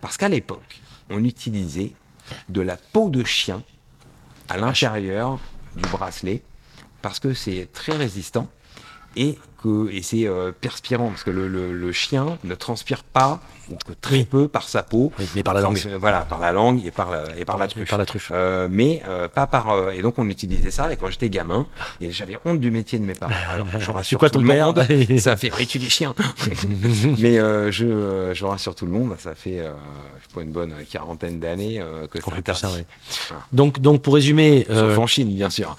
parce 0.00 0.16
qu'à 0.16 0.28
l'époque, 0.28 0.80
on 1.10 1.24
utilisait 1.24 1.92
de 2.48 2.60
la 2.60 2.76
peau 2.76 3.08
de 3.10 3.24
chien 3.24 3.62
à 4.48 4.56
l'intérieur 4.56 5.38
du 5.76 5.88
bracelet, 5.90 6.42
parce 7.00 7.18
que 7.18 7.34
c'est 7.34 7.68
très 7.72 7.96
résistant 7.96 8.48
et 9.16 9.38
que 9.62 9.90
et 9.92 10.02
c'est 10.02 10.26
euh, 10.26 10.52
perspirant 10.58 11.08
parce 11.08 11.22
que 11.24 11.30
le, 11.30 11.48
le- 11.48 11.72
le 11.72 11.92
chien 11.92 12.38
ne 12.44 12.54
transpire 12.54 13.02
pas 13.04 13.40
ou 13.70 13.76
que 13.76 13.92
très 14.00 14.16
Oui. 14.16 14.24
peu 14.24 14.48
par 14.48 14.68
sa 14.68 14.82
peau. 14.82 15.12
Oui, 15.18 15.26
mais 15.36 15.42
par 15.42 15.54
la 15.54 15.60
langue. 15.60 15.78
Voilà, 16.00 16.22
par 16.22 16.40
la 16.40 16.52
langue 16.52 16.84
et 16.84 16.90
par 16.90 17.10
la, 17.10 17.24
et 17.38 17.44
par 17.44 17.58
la 17.58 17.68
truffe. 17.68 17.88
Par 17.88 17.98
la 17.98 18.06
truffe. 18.06 18.30
Euh, 18.34 18.66
mais 18.70 19.02
euh, 19.08 19.28
pas 19.28 19.46
par 19.46 19.90
et 19.92 20.02
donc 20.02 20.18
on 20.18 20.28
utilisait 20.28 20.70
ça 20.72 20.92
et 20.92 20.96
quand 20.96 21.08
j'étais 21.10 21.30
gamin 21.30 21.66
et 22.00 22.10
j'avais 22.10 22.38
honte 22.44 22.58
du 22.60 22.70
métier 22.70 22.98
de 22.98 23.04
mes 23.04 23.14
parents. 23.14 23.32
Alors, 23.50 23.66
je 23.78 23.90
rassure 23.90 24.18
quoi 24.18 24.28
tout 24.30 24.38
ton 24.40 24.44
le 24.44 24.48
père 24.48 24.66
monde, 24.74 24.84
ça 25.18 25.36
fait 25.36 25.50
tu 25.66 25.78
les 25.78 25.88
chiens. 25.88 26.14
mais 27.18 27.36
je 27.70 28.32
je 28.34 28.44
rassure 28.44 28.74
tout 28.74 28.86
le 28.86 28.92
monde, 28.92 29.14
ça 29.18 29.34
fait 29.34 29.58
je 30.28 30.34
pas 30.34 30.42
une 30.42 30.50
bonne 30.52 30.74
quarantaine 30.90 31.38
d'années 31.38 31.82
que 32.10 32.18
c'est 32.22 32.30
fait 32.34 32.54
ça, 32.54 32.70
ouais. 32.70 32.84
Donc, 33.52 33.80
donc 33.80 34.02
pour 34.02 34.14
résumer, 34.14 34.66
Sauf 34.68 34.98
en 34.98 35.06
Chine 35.06 35.28
bien 35.34 35.50
sûr. 35.50 35.76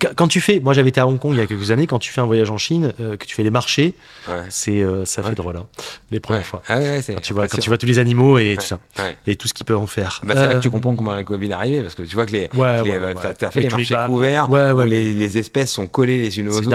quand 0.00 0.08
quand 0.16 0.28
tu 0.28 0.40
fais, 0.40 0.60
moi 0.60 0.72
j'avais 0.74 0.88
été 0.90 1.00
à 1.00 1.06
Hong 1.06 1.18
Kong 1.18 1.32
il 1.34 1.38
y 1.38 1.42
a 1.42 1.46
quelques 1.46 1.70
années, 1.70 1.86
quand 1.86 1.98
tu 2.00 2.10
fais 2.12 2.20
un 2.20 2.26
voyage 2.26 2.50
en 2.50 2.58
Chine, 2.58 2.65
euh, 2.74 3.16
que 3.16 3.24
tu 3.26 3.34
fais 3.34 3.42
les 3.42 3.50
marchés, 3.50 3.94
Ouais. 4.28 4.42
c'est 4.48 4.82
euh, 4.82 5.04
ça 5.04 5.22
fait 5.22 5.34
drôle, 5.34 5.56
hein, 5.56 5.66
les 6.10 6.20
premières 6.20 6.44
fois. 6.44 6.62
Ah 6.68 6.78
Quand 7.06 7.20
tu 7.20 7.32
vois, 7.32 7.46
quand 7.48 7.58
tu 7.58 7.68
vois 7.70 7.78
tous 7.78 7.86
les 7.86 7.98
animaux 7.98 8.38
et 8.38 8.56
tout 8.58 8.64
ça, 8.66 8.78
et 9.26 9.36
tout 9.36 9.46
ce 9.48 9.54
qu'ils 9.54 9.64
peuvent 9.66 9.78
en 9.78 9.86
faire. 9.86 10.20
Bah, 10.24 10.34
c'est 10.36 10.40
là 10.46 10.50
Euh, 10.50 10.54
que 10.54 10.62
tu 10.62 10.70
comprends 10.70 10.94
comment 10.96 11.14
la 11.14 11.24
Covid 11.24 11.48
est 11.50 11.52
arrivée, 11.52 11.82
parce 11.82 11.94
que 11.94 12.02
tu 12.02 12.14
vois 12.14 12.26
que 12.26 12.32
les, 12.32 12.40
les- 12.42 13.14
t'as 13.38 13.50
fait 13.50 13.60
les 13.60 13.68
marchés 13.68 13.96
couverts, 14.06 14.50
où 14.50 14.80
les, 14.82 15.12
les 15.14 15.38
espèces 15.38 15.70
sont 15.72 15.86
collées 15.86 16.18
les 16.18 16.38
unes 16.40 16.48
aux 16.48 16.58
autres. 16.58 16.70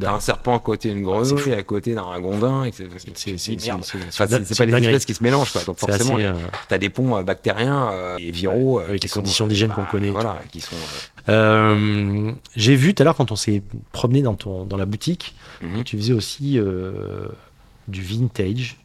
T'as 0.00 0.12
un 0.12 0.20
serpent 0.20 0.56
à 0.56 0.60
côté 0.60 0.90
d'une 0.90 1.02
grenouille, 1.02 1.52
à 1.52 1.62
côté 1.62 1.94
d'un 1.94 2.02
ragondin, 2.02 2.68
c'est, 2.72 2.84
pas 4.56 4.64
les 4.66 4.74
espèces 4.86 5.04
qui 5.04 5.14
se 5.14 5.22
mélangent. 5.22 5.52
Donc 5.66 5.78
forcément, 5.78 6.18
t'as 6.68 6.78
des 6.78 6.88
ponts 6.90 7.22
bactériens 7.22 7.90
et 8.18 8.30
viraux 8.30 8.78
Avec 8.80 9.02
les 9.02 9.08
conditions 9.08 9.46
d'hygiène 9.46 9.70
qu'on 9.70 9.82
bah, 9.82 9.88
connaît 9.90 10.08
et 10.08 10.10
Voilà, 10.10 10.38
qui 10.50 10.60
sont. 10.60 10.76
euh, 11.28 11.34
Euh, 11.34 12.32
J'ai 12.56 12.76
vu 12.76 12.94
tout 12.94 13.02
à 13.02 13.04
l'heure 13.04 13.16
quand 13.16 13.32
on 13.32 13.36
s'est 13.36 13.62
promené 13.92 14.22
dans, 14.22 14.34
ton, 14.34 14.64
dans 14.64 14.76
la 14.76 14.84
boutique, 14.86 15.33
Tu 15.84 15.96
faisais 15.96 16.12
aussi 16.12 16.58
euh, 16.58 17.28
du 17.88 18.02
vintage, 18.02 18.76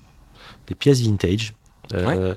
des 0.67 0.76
pièces 0.76 1.01
vintage. 1.01 1.53
Euh, 1.95 2.35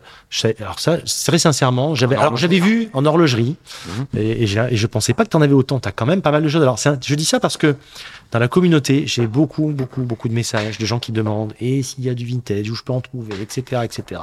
alors 0.60 0.80
ça, 0.80 0.96
très 1.26 1.38
sincèrement, 1.38 1.94
j'avais 1.94 2.16
alors 2.16 2.38
j'avais 2.38 2.58
vu 2.58 2.88
en 2.94 3.04
horlogerie 3.04 3.56
Mhm. 3.86 4.06
et, 4.16 4.44
et, 4.44 4.58
et 4.70 4.76
je 4.76 4.86
pensais 4.86 5.12
pas 5.12 5.24
que 5.24 5.28
tu 5.30 5.36
en 5.36 5.42
avais 5.42 5.52
autant. 5.52 5.78
Tu 5.78 5.86
as 5.88 5.92
quand 5.92 6.06
même 6.06 6.22
pas 6.22 6.30
mal 6.30 6.42
de 6.42 6.48
choses. 6.48 6.62
Alors 6.62 6.78
un- 6.86 6.98
je 7.04 7.14
dis 7.14 7.26
ça 7.26 7.38
parce 7.38 7.58
que 7.58 7.76
dans 8.30 8.38
la 8.38 8.48
communauté, 8.48 9.06
j'ai 9.06 9.26
beaucoup, 9.26 9.68
beaucoup, 9.72 10.00
beaucoup 10.02 10.28
de 10.28 10.32
messages 10.32 10.78
de 10.78 10.86
gens 10.86 10.98
qui 10.98 11.12
demandent 11.12 11.52
et 11.60 11.82
s'il 11.82 12.02
y 12.04 12.08
a 12.08 12.14
du 12.14 12.24
vintage 12.24 12.70
où 12.70 12.74
je 12.74 12.82
peux 12.82 12.94
en 12.94 13.02
trouver, 13.02 13.34
etc., 13.42 13.82
etc. 13.84 14.22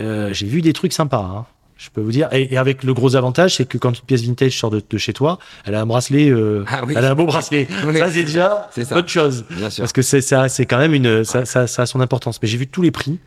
Euh, 0.00 0.32
j'ai 0.32 0.46
vu 0.46 0.62
des 0.62 0.72
trucs 0.72 0.92
sympas. 0.94 1.20
hein. 1.22 1.46
Je 1.78 1.90
peux 1.90 2.00
vous 2.00 2.10
dire, 2.10 2.28
et, 2.32 2.52
et 2.52 2.58
avec 2.58 2.82
le 2.82 2.92
gros 2.92 3.14
avantage, 3.14 3.54
c'est 3.56 3.64
que 3.66 3.78
quand 3.78 3.96
une 3.96 4.04
pièce 4.04 4.22
vintage 4.22 4.58
sort 4.58 4.70
de, 4.70 4.82
de 4.90 4.98
chez 4.98 5.12
toi, 5.12 5.38
elle 5.64 5.76
a 5.76 5.80
un 5.80 5.86
bracelet, 5.86 6.28
euh, 6.28 6.64
Ah 6.66 6.82
oui. 6.84 6.94
elle 6.96 7.04
a 7.04 7.10
un 7.12 7.14
beau 7.14 7.24
bracelet. 7.24 7.68
Oui. 7.86 7.96
Ça 7.98 8.10
c'est 8.10 8.24
déjà 8.24 8.68
autre 8.90 9.08
chose. 9.08 9.44
Bien 9.48 9.70
sûr. 9.70 9.82
Parce 9.82 9.92
que 9.92 10.02
c'est 10.02 10.20
ça, 10.20 10.48
c'est 10.48 10.66
quand 10.66 10.78
même 10.78 10.92
une, 10.92 11.24
ça, 11.24 11.44
ça, 11.44 11.66
ça 11.68 11.82
a 11.82 11.86
son 11.86 12.00
importance. 12.00 12.40
Mais 12.42 12.48
j'ai 12.48 12.58
vu 12.58 12.66
tous 12.66 12.82
les 12.82 12.90
prix. 12.90 13.18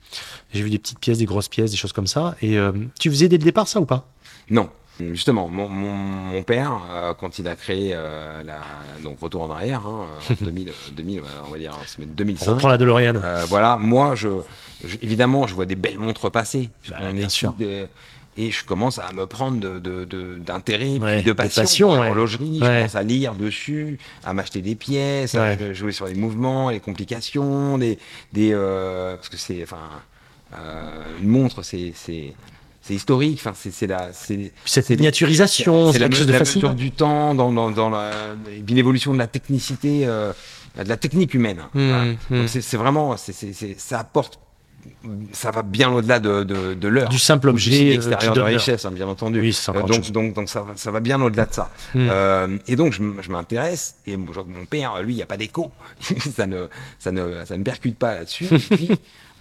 J'ai 0.54 0.62
vu 0.64 0.70
des 0.70 0.80
petites 0.80 1.00
pièces, 1.00 1.18
des 1.18 1.26
grosses 1.26 1.48
pièces, 1.48 1.72
des 1.72 1.78
choses 1.78 1.94
comme 1.94 2.08
ça. 2.08 2.36
Et 2.42 2.58
euh, 2.58 2.74
tu 3.00 3.10
faisais 3.10 3.30
dès 3.30 3.38
le 3.38 3.44
départ 3.46 3.68
ça 3.70 3.80
ou 3.80 3.86
pas? 3.86 4.06
Non. 4.50 4.70
Justement, 5.00 5.48
mon, 5.48 5.68
mon, 5.68 5.94
mon 5.94 6.44
père, 6.44 6.74
euh, 6.92 7.14
quand 7.20 7.40
il 7.40 7.48
a 7.48 7.56
créé 7.56 7.92
euh, 7.96 8.44
la, 8.44 8.60
donc 9.02 9.20
retour 9.20 9.42
en 9.44 9.50
arrière, 9.50 9.82
hein, 9.88 10.06
en 10.30 10.46
2000, 10.46 10.72
2000, 10.96 11.22
on 11.48 11.52
va 11.52 11.58
dire, 11.58 11.72
on 11.82 11.88
se 11.88 12.00
met 12.02 12.06
On 12.08 12.14
2005. 12.16 12.52
reprend 12.52 12.68
la 12.68 12.78
DeLorean. 12.78 13.16
Euh, 13.16 13.46
voilà, 13.48 13.78
moi, 13.78 14.14
je, 14.14 14.28
je- 14.86 14.98
évidemment, 15.02 15.48
je 15.48 15.56
vois 15.56 15.66
des 15.66 15.76
belles 15.78 15.98
montres 15.98 16.30
passer. 16.30 16.70
Bah, 16.90 16.98
bien 17.14 17.26
est 17.26 17.30
sûr. 17.30 17.56
Et 18.42 18.52
je 18.52 18.66
commence 18.66 18.98
à 18.98 19.12
me 19.14 19.26
prendre 19.28 19.60
de, 19.60 19.78
de, 19.80 20.06
de- 20.06 20.38
d'intérêt, 20.40 20.98
Ouais, 21.00 21.22
de 21.22 21.28
de 21.28 21.34
passion, 21.34 21.62
passion, 21.62 21.92
ouais. 21.92 22.06
l'horlogerie. 22.08 22.60
Je 22.60 22.66
commence 22.66 22.96
à 22.96 23.04
lire 23.04 23.36
dessus, 23.36 24.00
à 24.24 24.34
m'acheter 24.34 24.62
des 24.62 24.76
pièces, 24.76 25.36
à 25.36 25.74
jouer 25.74 25.92
sur 25.92 26.08
les 26.08 26.16
mouvements, 26.16 26.70
les 26.70 26.80
complications, 26.80 27.78
des, 27.78 28.00
des 28.34 28.52
euh, 28.54 29.16
parce 29.16 29.30
que 29.30 29.38
c'est, 29.38 29.62
enfin, 29.64 29.78
euh, 30.54 31.04
une 31.22 31.28
montre, 31.30 31.62
c'est, 31.62 31.94
c'est, 31.96 32.34
c'est 32.82 32.94
historique. 32.96 33.40
Enfin, 33.46 33.54
c'est, 33.56 33.86
la, 33.88 34.12
c'est, 34.14 34.52
Cette 34.66 34.90
miniaturisation, 34.90 35.92
c'est 35.92 36.00
la, 36.00 36.10
chose 36.10 36.26
de 36.28 36.34
facile. 36.34 36.62
mesure 36.64 36.76
du 36.76 36.92
temps, 36.92 37.36
dans, 37.36 37.52
dans, 37.52 37.70
dans 37.72 37.92
l'évolution 38.68 39.14
de 39.14 39.20
la 39.20 39.28
technicité, 39.28 40.02
euh, 40.06 40.34
de 40.82 40.90
la 40.90 40.98
technique 40.98 41.34
humaine. 41.34 41.60
Mmh, 41.74 41.90
Voilà. 41.90 42.06
mmh. 42.44 42.48
C'est 42.48 42.78
vraiment, 42.78 43.18
c'est- 43.18 43.78
ça 43.80 44.00
apporte, 44.00 44.40
ça 45.34 45.52
va 45.52 45.62
bien 45.62 45.92
au-delà 45.92 46.20
de, 46.20 46.44
de, 46.44 46.74
de 46.74 46.88
l'heure. 46.88 47.10
Du 47.10 47.20
simple 47.20 47.50
objet, 47.50 47.92
euh, 47.92 47.96
extérieur 47.96 48.34
de 48.34 48.42
richesse, 48.56 48.86
hein, 48.86 48.92
bien 48.92 49.08
entendu. 49.08 49.40
Oui, 49.42 49.52
Euh, 49.70 49.82
donc, 49.88 50.12
donc, 50.12 50.34
donc 50.34 50.50
ça, 50.50 50.62
va- 50.62 50.74
ça 50.76 50.92
va 50.92 51.00
bien 51.00 51.22
au-delà 51.22 51.46
de 51.46 51.54
ça. 51.54 51.70
Mm. 51.94 52.08
Euh, 52.12 52.58
et 52.68 52.76
donc 52.76 52.94
je, 52.94 53.02
je 53.22 53.30
m'intéresse 53.32 53.96
et 54.08 54.18
mon, 54.18 54.26
mon 54.48 54.66
père, 54.66 55.02
lui, 55.02 55.14
il 55.14 55.18
n'y 55.18 55.24
a 55.24 55.26
pas 55.28 55.38
d'écho, 55.38 55.72
ça 56.36 56.46
ne, 56.48 56.68
ça 57.00 57.12
ne, 57.12 57.46
ça 57.46 57.58
ne 57.58 57.64
percute 57.64 57.98
pas 57.98 58.16
là-dessus. 58.16 58.48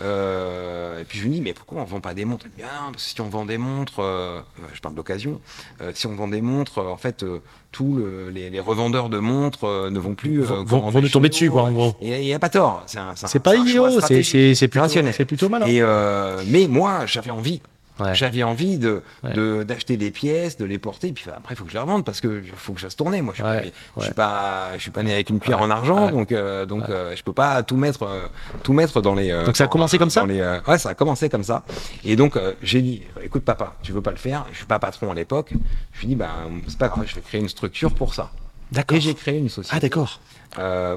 Et, 0.00 0.02
puis, 0.02 0.08
euh, 0.08 1.00
et 1.00 1.04
puis 1.04 1.18
je 1.18 1.24
lui 1.24 1.30
dis 1.30 1.40
mais 1.40 1.52
pourquoi 1.52 1.80
on 1.82 1.84
vend 1.84 2.00
pas 2.00 2.14
des 2.14 2.24
montres? 2.24 2.46
Me 2.46 2.50
dit, 2.56 2.62
Ah, 2.64 2.88
parce 2.90 3.04
que 3.04 3.10
si 3.10 3.20
on 3.20 3.28
vend 3.28 3.44
des 3.44 3.58
montres, 3.58 4.00
euh, 4.00 4.40
je 4.72 4.80
parle 4.80 4.94
d'occasion, 4.94 5.40
euh, 5.82 5.92
si 5.94 6.06
on 6.06 6.14
vend 6.14 6.28
des 6.28 6.40
montres, 6.40 6.78
euh, 6.78 6.88
en 6.90 6.96
fait, 6.96 7.22
euh, 7.22 7.40
tous 7.72 7.96
le- 7.96 8.30
les, 8.30 8.50
les 8.50 8.60
revendeurs 8.60 9.08
de 9.10 9.18
montres 9.18 9.64
euh, 9.64 9.90
ne 9.90 9.98
vont 9.98 10.14
plus 10.14 10.40
euh, 10.42 10.62
Vont, 10.64 10.88
vont, 10.90 11.00
nous 11.00 11.08
tomber 11.08 11.28
dessus, 11.28 11.50
quoi, 11.50 11.64
en 11.64 11.72
gros. 11.72 11.94
Et 12.00 12.20
il 12.20 12.24
n'y 12.24 12.34
a 12.34 12.38
pas 12.38 12.48
tort. 12.48 12.84
C'est 12.86 13.42
pas 13.42 13.56
idiot, 13.56 13.88
c'est- 13.90 13.96
stratégique. 13.98 14.30
c'est 14.30 14.54
c'est 14.54 14.68
plutôt, 14.68 14.82
rationnel. 14.82 15.14
c'est 15.14 15.24
plutôt 15.24 15.48
malin. 15.48 15.66
Et 15.66 15.80
euh, 15.80 16.42
mais 16.46 16.66
moi, 16.66 17.06
j'avais 17.06 17.30
envie. 17.30 17.60
Ouais. 18.00 18.14
J'avais 18.14 18.42
envie 18.42 18.78
de 18.78 19.02
Ouais. 19.22 19.32
de- 19.34 19.62
d'acheter 19.62 19.96
des 19.96 20.10
pièces, 20.10 20.56
de 20.56 20.64
les 20.64 20.78
porter, 20.78 21.12
puis 21.12 21.24
après 21.30 21.54
il 21.54 21.56
faut 21.56 21.64
que 21.64 21.70
je 21.70 21.74
les 21.74 21.80
revende 21.80 22.04
parce 22.04 22.20
que 22.20 22.42
faut 22.56 22.72
que 22.72 22.80
je 22.80 22.86
fasse 22.86 22.96
tourner. 22.96 23.20
Moi, 23.22 23.34
je 23.36 23.42
Ouais, 23.42 23.72
ouais. 23.96 24.04
suis 24.04 24.14
pas, 24.14 24.68
je 24.76 24.80
suis 24.82 24.90
pas 24.90 25.02
né 25.02 25.12
avec 25.12 25.28
une 25.30 25.38
cuillère 25.38 25.58
Ouais, 25.60 25.66
en 25.66 25.70
argent, 25.70 26.10
donc 26.10 26.32
euh, 26.32 26.64
donc 26.66 26.88
euh, 26.88 27.14
je 27.14 27.22
peux 27.22 27.32
pas 27.32 27.62
tout 27.62 27.76
mettre 27.76 28.02
euh, 28.04 28.26
tout 28.62 28.72
mettre 28.72 29.00
dans 29.02 29.14
les. 29.14 29.30
euh, 29.30 29.44
Donc 29.44 29.56
ça 29.56 29.64
a 29.64 29.68
commencé 29.68 29.98
comme 29.98 30.10
ça 30.10 30.24
les, 30.26 30.40
Ouais, 30.66 30.78
ça 30.78 30.90
a 30.90 30.94
commencé 30.94 31.28
comme 31.28 31.44
ça. 31.44 31.62
Et 32.04 32.16
donc 32.16 32.38
j'ai 32.62 32.80
dit, 32.82 33.02
écoute 33.22 33.44
papa, 33.44 33.74
tu 33.82 33.92
veux 33.92 34.00
pas 34.02 34.10
le 34.12 34.16
faire 34.16 34.46
Je 34.52 34.56
suis 34.58 34.66
pas 34.66 34.78
patron 34.78 35.10
à 35.10 35.14
l'époque. 35.14 35.52
Je 35.92 36.00
lui 36.00 36.08
dis, 36.08 36.14
bah 36.16 36.30
c'est 36.68 36.78
pas 36.78 36.88
grave, 36.88 37.04
je 37.06 37.14
vais 37.14 37.20
créer 37.20 37.40
une 37.40 37.48
structure 37.48 37.92
pour 37.94 38.14
ça. 38.14 38.30
D'accord. 38.72 38.96
Et 38.96 39.00
j'ai 39.00 39.14
créé 39.14 39.36
une 39.38 39.48
société 39.48 39.76
Ah 39.76 39.80
d'accord. 39.80 40.20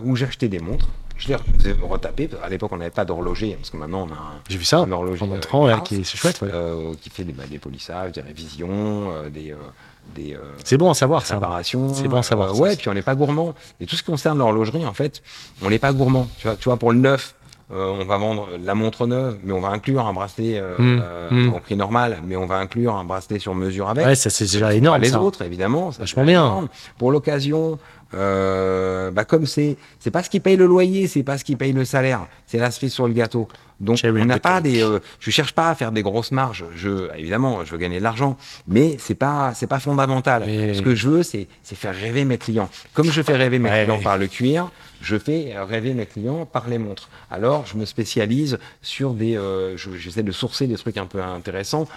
où 0.03 0.15
j'achetais 0.15 0.47
des 0.47 0.59
montres. 0.59 0.88
Je 1.24 1.30
les 1.30 1.38
faisais 1.58 1.76
retaper. 1.82 2.30
À 2.44 2.50
l'époque, 2.50 2.72
on 2.74 2.78
n'avait 2.78 2.90
pas 2.90 3.06
d'horloger, 3.06 3.56
parce 3.56 3.70
que 3.70 3.78
maintenant, 3.78 4.08
on 4.10 4.14
a 4.14 4.16
un, 4.18 4.41
J'ai 4.50 4.58
vu 4.58 4.66
ça 4.66 4.80
un 4.80 4.91
horloger 4.91 5.24
en 5.24 5.32
euh, 5.32 5.38
entrant, 5.38 5.68
Mars, 5.68 5.88
qui 5.88 5.95
est- 5.95 6.04
c'est 6.04 6.18
chouette. 6.18 6.41
ouais. 6.41 6.50
euh, 6.54 6.94
qui 7.02 7.10
fait 7.10 7.24
des, 7.24 7.34
bah, 7.34 7.44
des 7.50 7.60
polissages, 7.60 8.12
des 8.12 8.22
révisions, 8.22 9.12
euh, 9.12 9.30
des, 9.30 9.52
euh, 9.52 9.56
des 10.16 10.34
euh, 10.34 10.40
C'est 10.66 10.78
bon 10.78 10.90
à 10.90 10.94
savoir 10.94 11.26
ça. 11.26 11.40
C'est 11.64 12.08
bon 12.08 12.18
à 12.18 12.24
savoir, 12.24 12.50
Euh, 12.54 12.58
ouais, 12.60 12.76
puis 12.76 12.90
on 12.90 12.94
n'est 12.94 13.02
pas 13.02 13.16
gourmand. 13.16 13.54
Et 13.80 13.86
tout 13.86 13.95
ce 13.95 14.04
qui 14.04 14.12
concerne 14.12 14.38
l'horlogerie, 14.40 14.86
en 14.86 14.94
fait, 14.94 15.22
on 15.62 15.70
n'est 15.70 15.80
pas 15.80 15.94
gourmand. 15.94 16.28
Tu 16.40 16.48
vois, 16.48 16.56
tu 16.58 16.66
vois, 16.66 16.78
pour 16.78 16.91
le 16.91 17.00
neuf, 17.00 17.36
euh, 17.72 17.95
on 18.02 18.04
va 18.06 18.18
vendre 18.18 18.50
la 18.64 18.76
montre 18.76 19.08
neuve, 19.08 19.38
mais 19.44 19.54
on 19.54 19.62
va 19.62 19.70
inclure 19.70 20.06
un 20.06 20.14
bracelet 20.14 20.60
euh, 20.60 20.76
Mm, 20.78 21.02
euh, 21.02 21.30
mm. 21.32 21.54
au 21.54 21.60
prix 21.60 21.76
normal, 21.78 22.20
mais 22.28 22.36
on 22.36 22.45
va 22.45 22.58
inclure 22.58 22.94
un 22.95 23.06
bracelet 23.06 23.40
sur 23.40 23.56
mesure 23.56 23.88
avec. 23.90 24.06
Ouais, 24.06 24.16
ça 24.16 24.30
c'est 24.30 24.44
déjà 24.44 24.68
Pas 24.68 24.74
énorme. 24.76 25.02
les 25.02 25.10
ça. 25.10 25.22
autres, 25.22 25.41
évidemment. 25.44 25.91
ça, 25.94 26.00
Vachement 26.00 26.26
bien. 26.26 26.41
énorme. 26.45 26.68
Pour 26.98 27.12
l'occasion, 27.12 27.80
euh, 28.14 29.11
bah 29.11 29.26
comme 29.26 29.45
c'est, 29.45 29.77
c'est 29.99 30.11
pas 30.11 30.23
ce 30.23 30.30
qui 30.30 30.40
paye 30.40 30.56
le 30.57 30.65
loyer, 30.65 31.07
c'est 31.07 31.23
pas 31.23 31.38
ce 31.38 31.44
qui 31.44 31.56
paye 31.56 31.73
le 31.73 31.85
salaire, 31.85 32.27
c'est 32.48 32.57
la 32.57 32.72
cerise 32.72 32.94
sur 32.94 33.07
le 33.07 33.14
gâteau. 33.14 33.48
Donc 33.80 33.98
Cherry 33.98 34.22
on 34.22 34.26
n'a 34.26 34.35
on 34.35 34.38
the 34.38 34.41
pas 34.41 34.53
cake. 34.61 34.64
des, 34.64 34.81
euh, 34.84 34.99
je 35.19 35.30
cherche 35.31 35.53
pas 35.53 35.69
à 35.69 35.76
faire 35.76 35.91
des 35.91 36.03
grosses 36.03 36.31
marges. 36.31 36.64
Je, 36.76 37.10
évidemment, 37.18 37.65
je 37.65 37.72
veux 37.72 37.77
gagner 37.77 37.98
de 37.99 38.03
l'argent, 38.03 38.38
mais 38.68 38.95
c'est 38.99 39.15
pas, 39.15 39.53
c'est 39.56 39.68
pas 39.68 39.80
fondamental. 39.80 40.44
Mais- 40.45 40.73
Ce 40.73 40.81
que 40.81 40.95
je 40.95 41.10
veux, 41.10 41.23
c'est, 41.23 41.48
c'est 41.64 41.76
faire 41.76 41.94
rêver 41.95 42.23
mes 42.23 42.38
clients. 42.38 42.69
Comme 42.94 43.11
je 43.11 43.22
fais 43.22 43.35
rêver 43.35 43.60
mes 43.60 43.69
Ouais, 43.69 43.84
clients 43.84 43.98
ouais. 43.98 44.03
par 44.03 44.18
le 44.18 44.27
cuir, 44.27 44.69
je 45.03 45.17
fais 45.17 45.53
rêver 45.57 45.93
mes 45.93 46.05
clients 46.05 46.45
par 46.45 46.67
les 46.69 46.77
montres. 46.77 47.09
Alors, 47.30 47.65
je 47.65 47.75
me 47.77 47.85
spécialise 47.85 48.57
sur 48.81 49.13
des, 49.13 49.35
euh, 49.38 49.75
je- 49.77 49.91
j'essaie 49.97 50.23
de 50.23 50.31
sourcer 50.31 50.65
des 50.65 50.75
trucs 50.77 50.97
un 50.97 51.05
peu 51.05 51.21
intéressants. 51.21 51.88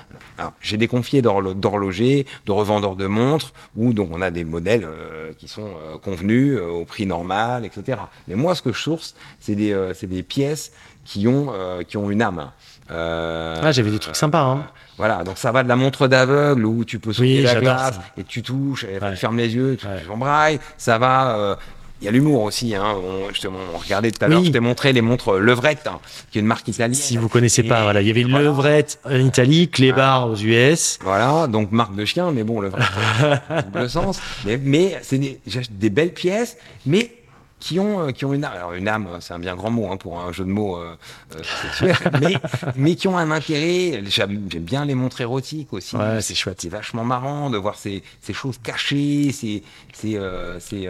J'ai 0.60 0.76
des 0.76 0.88
confiés 0.88 1.22
d'horlo- 1.22 1.54
d'horlogers, 1.54 2.26
de 2.46 2.52
revendeurs 2.52 2.96
de 2.96 3.06
montres, 3.06 3.52
où 3.76 3.92
donc 3.92 4.10
on 4.12 4.20
a 4.20 4.30
des 4.30 4.44
modèles 4.44 4.84
euh, 4.84 5.32
qui 5.38 5.46
sont 5.48 5.66
euh, 5.66 5.98
convenus 5.98 6.58
euh, 6.58 6.66
au 6.68 6.84
prix 6.84 7.06
normal, 7.06 7.64
etc. 7.64 7.98
Mais 8.26 8.34
moi, 8.34 8.54
ce 8.56 8.62
que 8.62 8.72
je 8.72 8.80
source, 8.80 9.14
c'est 9.40 9.54
des, 9.54 9.72
euh, 9.72 9.92
des 10.02 10.22
pièces 10.24 10.72
qui 11.04 11.28
ont, 11.28 11.52
euh, 11.54 11.82
qui 11.84 11.96
ont 11.96 12.10
une 12.10 12.20
âme. 12.22 12.50
Euh, 12.90 13.60
Ah, 13.62 13.72
j'avais 13.72 13.90
des 13.90 13.98
trucs 13.98 14.16
sympas. 14.16 14.42
Hein. 14.42 14.66
voilà, 14.96 15.24
donc 15.24 15.38
ça 15.38 15.50
va 15.52 15.62
de 15.64 15.68
la 15.68 15.76
montre 15.76 16.06
d'aveugle 16.08 16.64
où 16.64 16.84
tu 16.84 16.98
peux 16.98 17.12
sauter 17.12 17.38
Oui, 17.38 17.42
la 17.42 17.56
glace 17.60 17.94
ça. 17.96 18.02
et 18.16 18.24
tu 18.24 18.42
touches, 18.42 18.84
et 18.84 18.98
Ouais. 18.98 19.10
tu 19.10 19.16
fermes 19.16 19.36
les 19.36 19.54
yeux, 19.54 19.76
tu 19.78 19.86
Ouais. 19.86 20.02
tu 20.04 20.10
embrailles. 20.10 20.58
Ça 20.78 20.96
va. 20.98 21.58
Euh, 21.96 22.02
il 22.02 22.04
y 22.04 22.08
a 22.08 22.10
l'humour 22.10 22.42
aussi. 22.42 22.74
Hein. 22.74 22.84
On, 23.02 23.32
je 23.32 23.40
te- 23.40 23.46
on 23.48 23.78
regardait 23.78 24.10
tout 24.10 24.24
à 24.24 24.28
l'heure, 24.28 24.40
Oui. 24.40 24.46
je 24.46 24.52
t'ai 24.52 24.60
montré 24.60 24.92
les 24.92 25.00
montres 25.02 25.34
Levrette, 25.34 25.86
hein, 25.86 25.98
qui 26.30 26.38
est 26.38 26.40
une 26.40 26.46
marque 26.46 26.68
italienne. 26.68 26.94
Si 26.94 27.16
vous 27.16 27.28
connaissez 27.28 27.62
Et- 27.64 27.68
pas, 27.68 27.82
voilà, 27.82 28.02
il 28.02 28.08
y 28.08 28.10
avait 28.10 28.20
une 28.22 28.30
voilà. 28.30 28.44
levrette 28.46 28.98
en 29.04 29.16
Italie, 29.16 29.68
Clébar 29.68 30.28
aux 30.30 30.36
US. 30.36 30.98
Voilà, 31.02 31.46
donc 31.46 31.72
marque 31.72 31.94
de 31.94 32.04
chien, 32.04 32.30
mais 32.32 32.44
bon, 32.44 32.60
Levrette, 32.60 32.84
double 33.72 33.88
sens. 33.90 34.20
Mais, 34.44 34.58
mais 34.62 34.98
c'est 35.02 35.18
des, 35.18 35.40
des 35.70 35.90
belles 35.90 36.12
pièces, 36.14 36.56
mais 36.84 37.12
qui 37.58 37.80
ont, 37.80 38.08
euh, 38.08 38.10
qui 38.12 38.26
ont 38.26 38.34
une 38.34 38.44
âme. 38.44 38.52
Alors 38.54 38.74
une 38.74 38.86
âme, 38.86 39.08
c'est 39.20 39.32
un 39.32 39.38
bien 39.38 39.56
grand 39.56 39.70
mot 39.70 39.88
hein, 39.90 39.96
pour 39.96 40.20
un 40.20 40.30
jeu 40.30 40.44
de 40.44 40.50
mots 40.50 40.76
euh, 40.76 40.94
euh, 41.34 41.40
sexuel, 41.62 41.96
mais, 42.20 42.34
mais 42.76 42.94
qui 42.96 43.08
ont 43.08 43.16
un 43.16 43.30
intérêt. 43.30 44.02
J'aime 44.06 44.46
j'aime 44.52 44.62
bien 44.62 44.84
les 44.84 44.94
montres 44.94 45.22
érotiques 45.22 45.72
aussi. 45.72 45.96
Ouais, 45.96 46.20
c'est 46.20 46.34
chouette. 46.34 46.58
C'est 46.60 46.68
vachement 46.68 47.02
marrant 47.04 47.48
de 47.48 47.56
voir 47.56 47.76
ces, 47.76 48.02
ces 48.20 48.34
choses 48.34 48.58
cachées, 48.62 49.32
ces, 49.32 49.62
ces, 49.94 50.16
euh, 50.16 50.60
ces, 50.60 50.86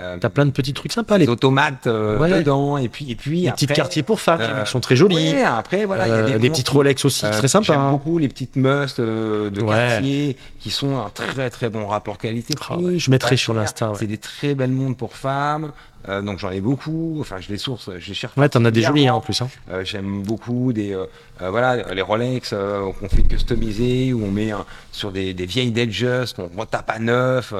euh, 0.00 0.16
T'as 0.20 0.28
plein 0.30 0.46
de 0.46 0.50
petits 0.50 0.72
trucs 0.72 0.92
sympas, 0.92 1.18
les 1.18 1.28
automates 1.28 1.86
euh, 1.86 2.18
Ouais. 2.18 2.30
dedans, 2.38 2.76
et 2.78 2.88
puis, 2.88 3.10
et 3.10 3.14
puis 3.14 3.42
les 3.42 3.48
après, 3.48 3.66
petits 3.66 3.74
quartiers 3.74 4.02
pour 4.02 4.20
femmes 4.20 4.40
euh, 4.40 4.62
qui 4.64 4.70
sont 4.70 4.80
très 4.80 4.96
jolis. 4.96 5.16
ouais, 5.34 5.42
après, 5.42 5.84
voilà, 5.84 6.06
il 6.06 6.10
y 6.10 6.12
a 6.12 6.16
Euh, 6.16 6.26
des 6.32 6.38
des 6.38 6.50
petites 6.50 6.68
Rolex 6.68 7.04
aussi, 7.04 7.22
très 7.30 7.48
sympas. 7.48 7.64
J'aime 7.72 7.80
hein. 7.80 7.90
beaucoup 7.92 8.18
les 8.18 8.28
petites 8.28 8.56
musts 8.56 9.00
euh, 9.00 9.50
de 9.50 9.60
Ouais. 9.62 9.76
quartier 9.76 10.36
qui 10.60 10.70
sont 10.70 10.98
un 10.98 11.10
très 11.10 11.50
très 11.50 11.68
bon 11.68 11.86
rapport 11.86 12.18
qualité-prix. 12.18 12.74
Ah 12.76 12.80
ouais, 12.80 12.98
je 12.98 13.10
mettrai 13.10 13.30
Pas 13.30 13.36
sur 13.36 13.52
cher. 13.54 13.62
l'Insta, 13.62 13.90
ouais. 13.90 13.96
C'est 13.98 14.06
des 14.06 14.18
très 14.18 14.54
belles 14.54 14.70
montres 14.72 14.96
pour 14.96 15.14
femmes. 15.16 15.72
Euh, 16.08 16.22
donc 16.22 16.38
j'en 16.38 16.50
ai 16.50 16.60
beaucoup. 16.60 17.18
Enfin, 17.20 17.36
je 17.40 17.48
les 17.48 17.58
source, 17.58 17.90
je 17.98 18.08
les 18.08 18.14
cherche. 18.14 18.36
Ouais, 18.36 18.48
t'en 18.48 18.64
as 18.64 18.70
des 18.70 18.82
jolis 18.82 19.06
hein, 19.08 19.14
en 19.14 19.20
plus. 19.20 19.40
Hein. 19.42 19.48
Euh, 19.70 19.84
J'aime 19.84 20.22
beaucoup 20.22 20.72
des 20.72 20.92
euh, 20.94 21.04
euh, 21.42 21.50
voilà 21.50 21.92
les 21.94 22.02
Rolex 22.02 22.50
euh, 22.52 22.90
qu'on 22.98 23.08
fait 23.08 23.22
customiser 23.22 24.12
où 24.12 24.24
on 24.24 24.30
met 24.30 24.50
un- 24.50 24.64
sur 24.92 25.12
des, 25.12 25.34
des 25.34 25.46
vieilles 25.46 25.70
Datejust 25.72 26.36
qu'on 26.36 26.50
retape 26.56 26.88
à 26.90 26.98
neuf 26.98 27.52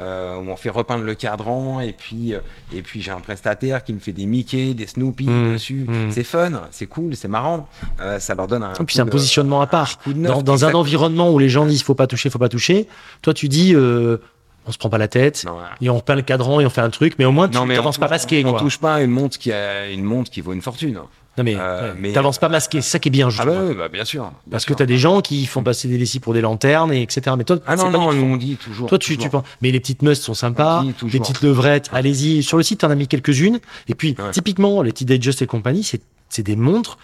euh, 0.00 0.36
où 0.36 0.48
on 0.50 0.56
fait 0.56 0.70
repeindre 0.70 1.04
le 1.04 1.14
cadran 1.14 1.80
et 1.80 1.92
puis 1.92 2.34
euh, 2.34 2.38
et 2.72 2.82
puis 2.82 3.02
j'ai 3.02 3.10
un 3.10 3.20
prestataire 3.20 3.82
qui 3.84 3.92
me 3.92 3.98
fait 3.98 4.12
des 4.12 4.26
Mickey 4.26 4.74
des 4.74 4.86
Snoopy 4.86 5.26
Mmh, 5.28 5.52
dessus 5.52 5.84
mmh. 5.88 6.10
c'est 6.10 6.24
fun 6.24 6.62
c'est 6.70 6.86
cool 6.86 7.14
c'est 7.16 7.28
marrant 7.28 7.68
Euh, 8.00 8.18
ça 8.18 8.34
leur 8.34 8.46
donne 8.46 8.62
un 8.62 8.72
Et 8.74 8.84
puis 8.84 8.94
c'est 8.96 9.02
un 9.02 9.06
positionnement 9.06 9.60
à 9.60 9.66
part. 9.66 9.98
Dans, 10.06 10.42
dans 10.42 10.64
un 10.64 10.72
environnement 10.72 11.30
où 11.30 11.38
les 11.38 11.48
gens 11.48 11.66
disent 11.66 11.82
faut 11.82 11.94
pas 11.94 12.06
toucher, 12.06 12.30
faut 12.30 12.38
pas 12.38 12.48
toucher, 12.48 12.86
toi 13.22 13.34
tu 13.34 13.48
dis 13.48 13.74
euh, 13.74 14.18
on 14.66 14.72
se 14.72 14.78
prend 14.78 14.88
pas 14.90 14.98
la 14.98 15.08
tête 15.08 15.44
Non, 15.46 15.52
voilà. 15.54 15.70
et 15.80 15.90
on 15.90 15.96
repeint 15.96 16.14
le 16.14 16.22
cadran 16.22 16.60
et 16.60 16.66
on 16.66 16.70
fait 16.70 16.80
un 16.80 16.90
truc, 16.90 17.14
mais 17.18 17.24
au 17.24 17.32
moins 17.32 17.48
tu 17.48 17.58
t'avances 17.58 17.98
pas 17.98 18.08
masqué. 18.08 18.44
On 18.44 18.50
quoi. 18.50 18.60
touche 18.60 18.78
pas 18.78 19.00
une 19.02 19.10
montre 19.10 19.38
qui 19.38 19.52
a 19.52 19.88
une 19.90 20.04
montre 20.04 20.30
qui 20.30 20.40
vaut 20.40 20.52
une 20.52 20.62
fortune. 20.62 20.98
Non 21.38 21.44
mais, 21.44 21.54
Euh, 21.56 21.92
ouais, 21.92 21.98
mais- 21.98 22.12
t'avances 22.12 22.38
pas 22.38 22.48
masqué, 22.48 22.80
c'est 22.80 22.90
ça 22.90 22.98
qui 22.98 23.08
est 23.08 23.10
bien. 23.12 23.30
je 23.30 23.40
Ah 23.40 23.44
bah, 23.46 23.52
oui, 23.68 23.74
bah, 23.74 23.88
bien 23.88 24.04
sûr. 24.04 24.24
bien 24.24 24.32
Parce 24.50 24.64
que 24.64 24.70
sûr. 24.70 24.76
t'as 24.76 24.84
des 24.86 24.98
gens 24.98 25.20
qui 25.20 25.46
font 25.46 25.62
passer 25.62 25.86
des 25.86 25.96
lessives 25.96 26.20
pour 26.20 26.34
des 26.34 26.40
lanternes 26.40 26.92
et 26.92 27.02
etc. 27.02 27.34
Mais 27.38 27.44
toi, 27.44 27.58
Ah 27.68 27.76
non 27.76 27.84
pas 27.84 27.90
non, 27.90 28.12
nous 28.12 28.24
on 28.34 28.36
dit 28.36 28.56
toujours. 28.56 28.88
Toi, 28.88 28.98
tu, 28.98 29.12
tu 29.12 29.16
toujours. 29.16 29.30
penses. 29.42 29.44
Mais 29.62 29.70
les 29.70 29.78
petites 29.80 30.02
musts 30.02 30.24
sont 30.24 30.34
sympas, 30.34 30.82
les 30.84 30.92
petites 31.20 31.40
levrettes. 31.42 31.88
Allez-y, 31.92 32.42
sur 32.42 32.56
le 32.56 32.64
site, 32.64 32.80
t'en 32.80 32.90
as 32.90 32.96
mis 32.96 33.06
quelques-unes. 33.06 33.60
Et 33.88 33.94
puis, 33.94 34.16
Ouais. 34.18 34.32
typiquement, 34.32 34.82
les 34.82 34.90
petits 34.92 35.04
Datejust 35.04 35.40
et 35.40 35.46
compagnie, 35.46 35.88
c'est 36.28 36.42
des 36.42 36.56
montres. 36.56 36.98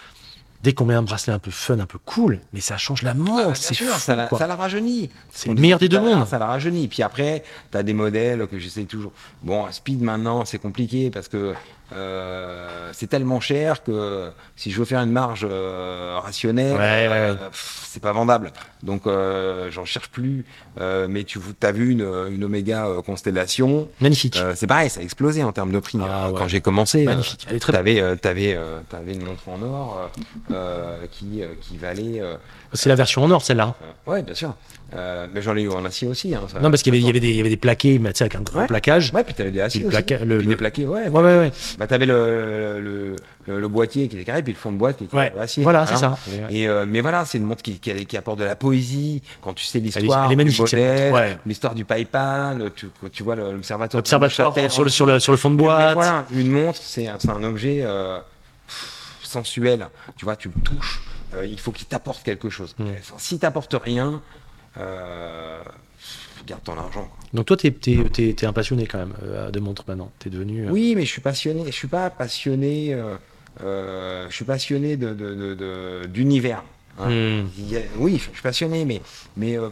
Dès 0.62 0.72
qu'on 0.72 0.84
met 0.86 0.94
un 0.94 1.02
bracelet 1.02 1.32
un 1.32 1.38
peu 1.38 1.50
fun, 1.50 1.78
un 1.78 1.86
peu 1.86 1.98
cool, 2.04 2.40
mais 2.52 2.60
ça 2.60 2.76
change 2.76 3.02
la 3.02 3.10
Ah, 3.10 3.14
montre. 3.14 3.44
bien 3.44 3.54
c'est 3.54 3.74
sûr, 3.74 3.92
fou, 3.92 4.00
ça 4.00 4.16
la, 4.16 4.26
quoi. 4.26 4.38
ça 4.38 4.46
la 4.46 4.56
rajeunit. 4.56 5.10
C'est 5.32 5.48
le 5.48 5.54
meilleur 5.54 5.78
des 5.78 5.88
deux 5.88 6.00
mondes. 6.00 6.26
Ça 6.26 6.38
la 6.38 6.46
rajeunit. 6.46 6.88
Puis 6.88 7.02
après, 7.02 7.44
tu 7.70 7.78
as 7.78 7.82
des 7.82 7.92
modèles 7.94 8.46
que 8.48 8.58
j'essaie 8.58 8.84
toujours. 8.84 9.12
Bon, 9.42 9.70
Speed 9.70 10.02
maintenant, 10.02 10.44
c'est 10.44 10.58
compliqué 10.58 11.10
parce 11.10 11.28
que 11.28 11.54
euh, 11.92 12.90
c'est 12.92 13.06
tellement 13.08 13.40
cher 13.40 13.82
que 13.84 14.30
si 14.56 14.70
je 14.70 14.78
veux 14.78 14.84
faire 14.84 15.00
une 15.00 15.12
marge 15.12 15.46
euh, 15.48 16.18
rationnelle, 16.22 16.72
Ouais, 16.72 16.78
ouais, 16.78 17.08
ouais. 17.08 17.14
euh, 17.18 17.34
c'est 17.52 18.02
pas 18.02 18.12
vendable. 18.12 18.52
Donc, 18.82 19.06
euh, 19.06 19.70
j'en 19.70 19.84
cherche 19.84 20.08
plus. 20.10 20.44
Euh, 20.80 21.06
mais 21.08 21.24
tu 21.24 21.38
as 21.62 21.72
vu 21.72 21.90
une, 21.92 22.06
une 22.30 22.44
Omega 22.44 22.86
Constellation. 23.04 23.88
Magnifique. 24.00 24.36
Euh, 24.36 24.52
c'est 24.56 24.66
pareil, 24.66 24.90
ça 24.90 25.00
a 25.00 25.02
explosé 25.02 25.42
en 25.42 25.52
termes 25.52 25.72
de 25.72 25.78
prix. 25.78 25.98
Ah. 26.02 26.30
Quand 26.36 26.48
j'ai 26.48 26.60
commencé, 26.60 27.04
Magnifique. 27.04 27.46
Euh, 27.50 27.58
t'avais, 27.58 28.00
euh, 28.00 28.16
t'avais 28.90 29.12
une 29.14 29.24
montre 29.24 29.48
en 29.48 29.62
or 29.62 30.10
qui, 31.10 31.42
euh, 31.42 31.48
qui 31.60 31.76
valait. 31.78 32.20
euh, 32.20 32.36
C'est 32.72 32.88
la 32.88 32.94
version 32.94 33.22
en 33.24 33.30
or, 33.30 33.42
celle-là. 33.42 33.74
ouais, 34.06 34.22
bien 34.22 34.34
sûr. 34.34 34.54
Euh, 34.94 35.26
mais 35.34 35.42
j'en 35.42 35.56
ai 35.56 35.62
eu 35.62 35.68
en 35.70 35.84
acier 35.84 36.06
aussi. 36.06 36.32
Hein, 36.32 36.42
ça- 36.46 36.60
Non, 36.60 36.70
parce 36.70 36.82
qu'il 36.84 36.94
y 36.94 37.00
y 37.00 37.08
avait 37.08 37.18
des, 37.18 37.56
plaqués, 37.56 37.98
mais 37.98 38.10
avec 38.20 38.36
un 38.36 38.40
gros 38.42 38.60
Ouais. 38.60 38.66
plaquage. 38.68 39.12
Ouais, 39.12 39.24
puis 39.24 39.34
t'avais 39.34 39.50
des 39.50 39.60
aciers 39.60 39.82
placa- 39.84 40.24
le- 40.24 40.38
Puis 40.38 40.46
le- 40.46 40.52
des 40.52 40.56
plaqués, 40.56 40.86
ouais. 40.86 41.08
Ouais, 41.08 41.22
ouais, 41.22 41.38
ouais. 41.38 41.52
Bah 41.76 41.88
t'avais 41.88 42.06
le, 42.06 42.80
le, 42.80 43.16
le, 43.48 43.60
le 43.60 43.68
boîtier 43.68 44.06
qui 44.06 44.14
était 44.14 44.24
carré, 44.24 44.44
puis 44.44 44.52
le 44.52 44.58
fond 44.58 44.70
de 44.70 44.76
boîte 44.76 44.98
qui 44.98 45.04
était 45.04 45.16
Ouais. 45.16 45.32
acier. 45.40 45.64
Voilà, 45.64 45.86
c'est 45.86 45.96
ça. 45.96 46.16
Et 46.50 46.68
euh, 46.68 46.86
mais 46.88 47.00
voilà, 47.00 47.24
c'est 47.24 47.38
une 47.38 47.44
montre 47.44 47.62
qui, 47.62 47.80
qui, 47.80 48.06
qui 48.06 48.16
apporte 48.16 48.38
de 48.38 48.44
la 48.44 48.54
poésie. 48.54 49.22
Quand 49.42 49.54
tu 49.54 49.64
sais 49.64 49.80
l'histoire 49.80 50.28
du 50.28 50.36
modèle. 50.36 51.12
Ouais. 51.12 51.36
l'histoire 51.46 51.74
du 51.74 51.84
PayPal, 51.84 52.70
tu, 52.76 52.86
tu 53.12 53.22
vois 53.24 53.34
l'observatoire. 53.34 53.98
Observatoire 53.98 54.54
Châtel, 54.54 54.70
sur 54.70 54.84
le, 54.84 54.90
sur, 54.90 55.06
le, 55.06 55.18
sur 55.18 55.32
le 55.32 55.38
fond 55.38 55.50
de 55.50 55.56
boîte. 55.56 55.94
Voilà, 55.94 56.24
une 56.32 56.50
montre, 56.52 56.78
c'est 56.80 57.08
un, 57.08 57.18
un 57.28 57.42
objet 57.42 57.80
euh, 57.82 58.18
pff, 58.68 59.20
sensuel. 59.24 59.88
Tu 60.16 60.24
vois, 60.24 60.36
tu 60.36 60.48
le 60.54 60.60
touches. 60.62 61.00
il 61.44 61.58
faut 61.58 61.72
qu'il 61.72 61.86
t'apporte 61.88 62.22
quelque 62.22 62.50
chose. 62.50 62.76
Enfin, 62.80 63.14
si 63.18 63.38
t'apporte 63.40 63.74
rien, 63.82 64.22
euh, 64.78 65.60
garde 66.46 66.62
ton 66.64 66.76
argent. 66.78 67.04
quoi. 67.04 67.18
Donc 67.34 67.46
toi, 67.46 67.56
t'es, 67.56 67.70
t'es, 67.70 67.98
t'es, 68.12 68.32
t'es 68.34 68.46
un 68.46 68.52
passionné 68.52 68.86
quand 68.86 68.98
même 68.98 69.14
euh, 69.22 69.50
de 69.50 69.60
montres 69.60 69.84
maintenant. 69.88 70.10
T'es 70.18 70.30
devenu. 70.30 70.66
euh, 70.66 70.70
Oui, 70.70 70.94
mais 70.96 71.04
je 71.04 71.10
suis 71.10 71.20
passionné. 71.20 71.64
Je 71.66 71.70
suis 71.72 71.88
pas 71.88 72.10
passionné. 72.10 72.94
euh, 72.94 73.16
euh, 73.62 74.26
je 74.30 74.34
suis 74.34 74.44
passionné 74.44 74.96
de, 74.96 75.14
de- 75.14 75.34
de- 75.34 75.54
de- 75.54 76.06
d'univers. 76.06 76.62
hein. 76.98 77.10
hmm. 77.42 77.46
Oui, 77.98 78.18
je 78.18 78.30
suis 78.32 78.42
passionné, 78.42 78.84
mais 78.84 79.00
mais 79.36 79.58
euh, 79.58 79.70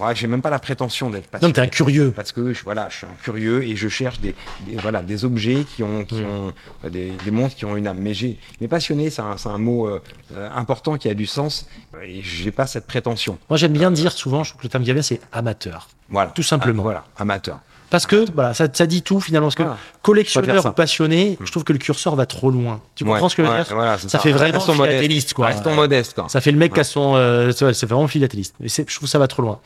ouais, 0.00 0.14
j'ai 0.14 0.26
même 0.26 0.42
pas 0.42 0.50
la 0.50 0.58
prétention 0.58 1.10
d'être 1.10 1.24
Non, 1.24 1.30
passionné. 1.32 1.50
mais 1.50 1.54
t'es 1.54 1.60
un 1.60 1.66
curieux. 1.68 2.10
parce 2.12 2.32
que 2.32 2.52
je, 2.52 2.62
voilà, 2.64 2.88
je 2.90 2.96
suis 2.98 3.06
un 3.06 3.16
curieux 3.22 3.62
et 3.64 3.76
je 3.76 3.88
cherche 3.88 4.20
des, 4.20 4.34
des- 4.66 4.76
voilà 4.76 5.02
des 5.02 5.24
objets 5.24 5.64
qui 5.64 5.82
ont 5.82 6.04
qui 6.04 6.22
ont 6.22 6.52
euh, 6.84 6.90
des, 6.90 7.12
des 7.24 7.30
montres 7.30 7.54
qui 7.54 7.64
ont 7.64 7.76
une 7.76 7.86
âme. 7.86 7.98
Mais 8.00 8.14
j'ai 8.14 8.38
mais 8.60 8.68
passionné, 8.68 9.10
c'est 9.10 9.22
un, 9.22 9.36
c'est 9.36 9.48
un 9.48 9.58
mot 9.58 9.86
euh, 9.88 10.02
euh, 10.34 10.48
important 10.54 10.96
qui 10.96 11.08
a 11.08 11.14
du 11.14 11.26
sens 11.26 11.66
et 12.02 12.22
j'ai 12.22 12.50
pas 12.50 12.66
cette 12.66 12.86
prétention. 12.86 13.38
Moi, 13.48 13.56
j'aime 13.56 13.72
bien 13.72 13.90
dire 13.90 14.12
souvent, 14.12 14.42
je 14.44 14.50
trouve 14.50 14.60
que 14.62 14.66
le 14.66 14.70
terme 14.70 14.82
qui 14.82 14.86
vient 14.86 14.94
bien, 14.94 15.02
c'est 15.02 15.20
amateur. 15.32 15.88
Voilà, 16.08 16.30
Tout 16.32 16.42
simplement. 16.42 16.82
Ah, 16.82 16.84
voilà, 16.84 17.04
amateur. 17.18 17.60
Parce 17.90 18.06
que 18.06 18.24
voilà, 18.34 18.54
ça, 18.54 18.68
ça 18.72 18.86
dit 18.86 19.02
tout 19.02 19.20
finalement. 19.20 19.48
Parce 19.48 19.56
que 19.56 19.62
Voilà. 19.64 19.76
Faire 19.76 20.00
collectionneur 20.02 20.64
ou 20.66 20.70
passionné, 20.70 21.36
je 21.44 21.50
trouve 21.50 21.64
que 21.64 21.72
le 21.72 21.78
curseur 21.78 22.16
va 22.16 22.24
trop 22.24 22.50
loin. 22.50 22.80
Tu 22.94 23.04
comprends 23.04 23.22
Ouais, 23.24 23.28
ce 23.28 23.36
que 23.36 23.42
je 23.44 23.48
veux 23.48 23.54
ouais, 23.54 23.64
dire 23.64 23.74
voilà, 23.74 23.98
Ça 23.98 24.18
fait 24.18 24.32
vraiment 24.32 24.60
philatéliste, 24.60 25.34
quoi. 25.34 25.46
Restons 25.48 25.74
modestes, 25.74 26.14
quoi. 26.14 26.28
Ça 26.28 26.40
fait 26.40 26.52
le 26.52 26.58
mec 26.58 26.72
qui 26.72 26.80
a 26.80 26.84
son. 26.84 27.14
euh, 27.16 27.50
c'est 27.52 27.64
vrai, 27.66 27.74
c'est 27.74 27.86
vraiment 27.86 28.06
philatéliste. 28.08 28.54
Mais 28.60 28.68
c'est- 28.68 28.88
je 28.88 28.94
trouve 28.96 29.06
que 29.08 29.10
ça 29.10 29.18
va 29.18 29.26
trop 29.28 29.42
loin. 29.42 29.58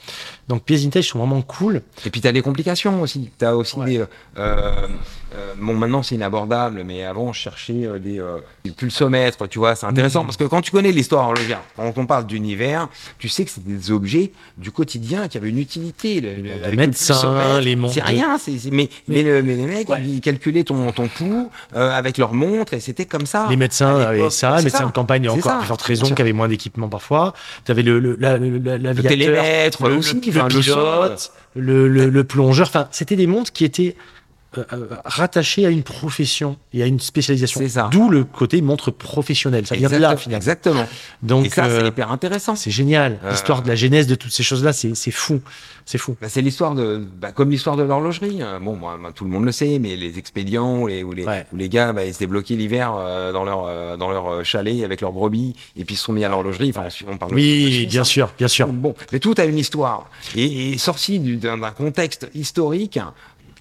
Donc, 0.49 0.65
pièces 0.65 0.83
vintage 0.83 1.09
sont 1.09 1.19
vraiment 1.19 1.43
cool. 1.43 1.83
Et 2.07 2.11
puis 2.11 2.21
tu 2.21 2.27
as 2.29 2.33
des 2.33 2.43
complications 2.43 3.01
aussi. 3.03 3.31
Tu 3.39 3.45
as 3.45 3.55
aussi 3.57 3.79
des. 3.85 3.99
euh, 3.99 4.07
euh, 4.39 4.87
bon, 5.59 5.75
maintenant 5.75 6.03
c'est 6.03 6.15
inabordable, 6.15 6.83
mais 6.85 7.05
avant 7.05 7.33
je 7.33 7.41
cherchais 7.41 7.85
euh, 7.87 7.99
des, 7.99 8.19
euh, 8.21 8.39
des 8.65 8.71
pulsomètres, 8.71 9.49
tu 9.49 9.59
vois, 9.59 9.75
c'est 9.75 9.87
intéressant 9.87 10.21
Mhm. 10.21 10.27
parce 10.27 10.37
que 10.37 10.45
quand 10.45 10.61
tu 10.63 10.71
connais 10.71 10.93
l'histoire 10.93 11.25
horlogère, 11.29 11.61
quand 11.77 11.93
on 11.97 12.07
parle 12.07 12.27
d'univers, 12.27 12.89
tu 13.19 13.29
sais 13.29 13.45
que 13.45 13.51
c'est 13.51 13.65
des 13.67 13.91
objets 13.91 14.33
du 14.59 14.71
quotidien 14.71 15.29
qui 15.29 15.37
avaient 15.39 15.49
une 15.51 15.59
utilité. 15.59 16.21
Le, 16.21 16.35
le- 16.43 16.53
avec 16.53 16.71
le 16.71 16.77
médecins, 16.77 17.61
les 17.61 17.77
montres. 17.77 17.95
C'est 17.95 18.03
rien, 18.03 18.39
c'est, 18.39 18.59
c'est- 18.59 18.71
mais, 18.71 18.89
mais, 19.09 19.23
le- 19.23 19.43
mais 19.43 19.57
les 19.57 19.67
mecs, 19.67 19.89
Ouais. 19.89 20.03
ils 20.05 20.21
calculaient 20.21 20.65
ton, 20.65 20.93
ton 20.93 21.09
pouls 21.09 21.51
euh, 21.77 21.91
avec 21.91 22.19
leur 22.19 22.33
montre 22.35 22.75
et 22.75 22.81
c'était 22.81 23.07
comme 23.07 23.27
ça. 23.27 23.47
Les 23.51 23.57
médecins 23.57 23.97
avaient 24.01 24.31
ça, 24.31 24.59
les 24.59 24.65
médecins 24.65 24.79
ça. 24.79 24.85
de 24.87 24.93
campagne, 24.93 25.29
encore 25.29 25.43
ça. 25.53 25.59
plus 25.59 25.67
forte 25.67 25.81
Bien 25.81 25.87
raison, 25.89 26.07
sûr. 26.07 26.15
qui 26.17 26.23
avaient 26.23 26.33
moins 26.33 26.49
d'équipement 26.49 26.89
parfois. 26.89 27.35
Tu 27.65 27.73
avais 27.73 27.83
le, 27.83 27.99
le, 27.99 28.17
la, 28.21 28.39
le, 28.39 28.59
la- 28.59 28.79
l'aviateur, 28.79 29.11
télémètre 29.11 29.89
le, 29.89 29.97
aussi, 29.97 30.15
le, 30.15 30.21
le 30.33 30.43
le 30.43 30.49
pilote, 30.61 31.33
le, 31.57 31.89
le, 31.89 32.09
le 32.11 32.25
plongeur. 32.25 32.67
Enfin, 32.69 32.89
c'était 32.91 33.17
des 33.17 33.27
montres 33.27 33.53
qui 33.53 33.65
étaient 33.65 33.97
euh, 34.59 34.65
euh, 34.73 34.87
rattachées 35.05 35.67
à 35.67 35.71
une 35.71 35.83
profession 35.83 36.57
et 36.73 36.83
à 36.83 36.87
une 36.87 37.01
spécialisation. 37.01 37.61
C'est 37.61 37.69
ça. 37.69 37.89
D'où 37.93 38.09
le 38.11 38.25
côté 38.25 38.61
montre 38.63 38.91
professionnelle. 38.91 39.67
Ça 39.67 39.75
vient 39.77 39.89
de 39.89 39.97
là, 39.97 40.13
Exactement. 40.13 40.17
finalement. 40.23 40.37
Exactement. 40.85 40.87
Donc, 41.23 41.47
et 41.47 41.51
ça, 41.51 41.65
euh, 41.67 41.81
c'est 41.81 41.89
hyper 41.89 42.11
intéressant. 42.13 42.55
c'est 42.57 42.71
génial. 42.71 43.19
Euh, 43.25 43.31
L'histoire 43.31 43.63
de 43.63 43.69
la 43.69 43.75
genèse 43.77 44.07
de 44.07 44.15
toutes 44.15 44.33
ces 44.33 44.43
choses-là, 44.43 44.73
c'est 44.73 44.95
c'est 44.95 45.11
fou. 45.11 45.41
C'est 45.87 45.99
fou. 45.99 46.17
Bah, 46.21 46.29
c'est 46.31 46.41
l'histoire 46.41 46.75
de, 46.75 47.07
bah, 47.21 47.33
comme 47.33 47.51
l'histoire 47.51 47.77
de 47.77 47.83
l'horlogerie. 47.83 48.41
Bon, 48.63 48.75
moi, 48.75 48.99
tout 49.15 49.25
le 49.25 49.31
monde 49.31 49.45
le 49.45 49.53
sait, 49.53 49.79
mais 49.79 49.97
les 49.97 50.19
expédients 50.19 50.79
où 50.81 50.87
les, 50.87 51.03
où 51.03 51.13
les, 51.13 51.25
Ouais. 51.27 51.47
où 51.53 51.57
les 51.57 51.69
gars, 51.69 51.93
bah, 51.93 52.05
ils 52.05 52.11
étaient 52.11 52.27
bloqués 52.27 52.57
l'hiver 52.57 52.95
euh, 52.97 53.33
dans 53.33 53.45
leur 53.45 53.67
euh, 53.67 53.97
dans 53.97 54.11
leur 54.11 54.29
euh, 54.29 54.45
chalet 54.45 54.83
avec 54.83 55.01
leurs 55.03 55.13
brebis, 55.13 55.55
et 55.77 55.85
puis 55.85 55.95
ils 55.95 55.99
se 55.99 56.05
sont 56.05 56.13
mis 56.15 56.25
à 56.25 56.29
l'horlogerie. 56.29 56.71
Enfin, 56.75 56.89
on 57.07 57.19
parle 57.19 57.35
Oui, 57.35 57.87
bien 57.87 58.05
sûr, 58.05 58.31
bien 58.39 58.49
sûr. 58.49 58.67
Bon, 58.69 58.95
mais 59.13 59.19
tout 59.19 59.35
a 59.37 59.45
une 59.45 59.59
histoire. 59.59 60.09
Et, 60.35 60.73
et 60.73 60.79
sorti 60.79 61.19
du- 61.19 61.37
d'un 61.37 61.59
d'un 61.59 61.71
contexte 61.71 62.29
historique 62.35 62.99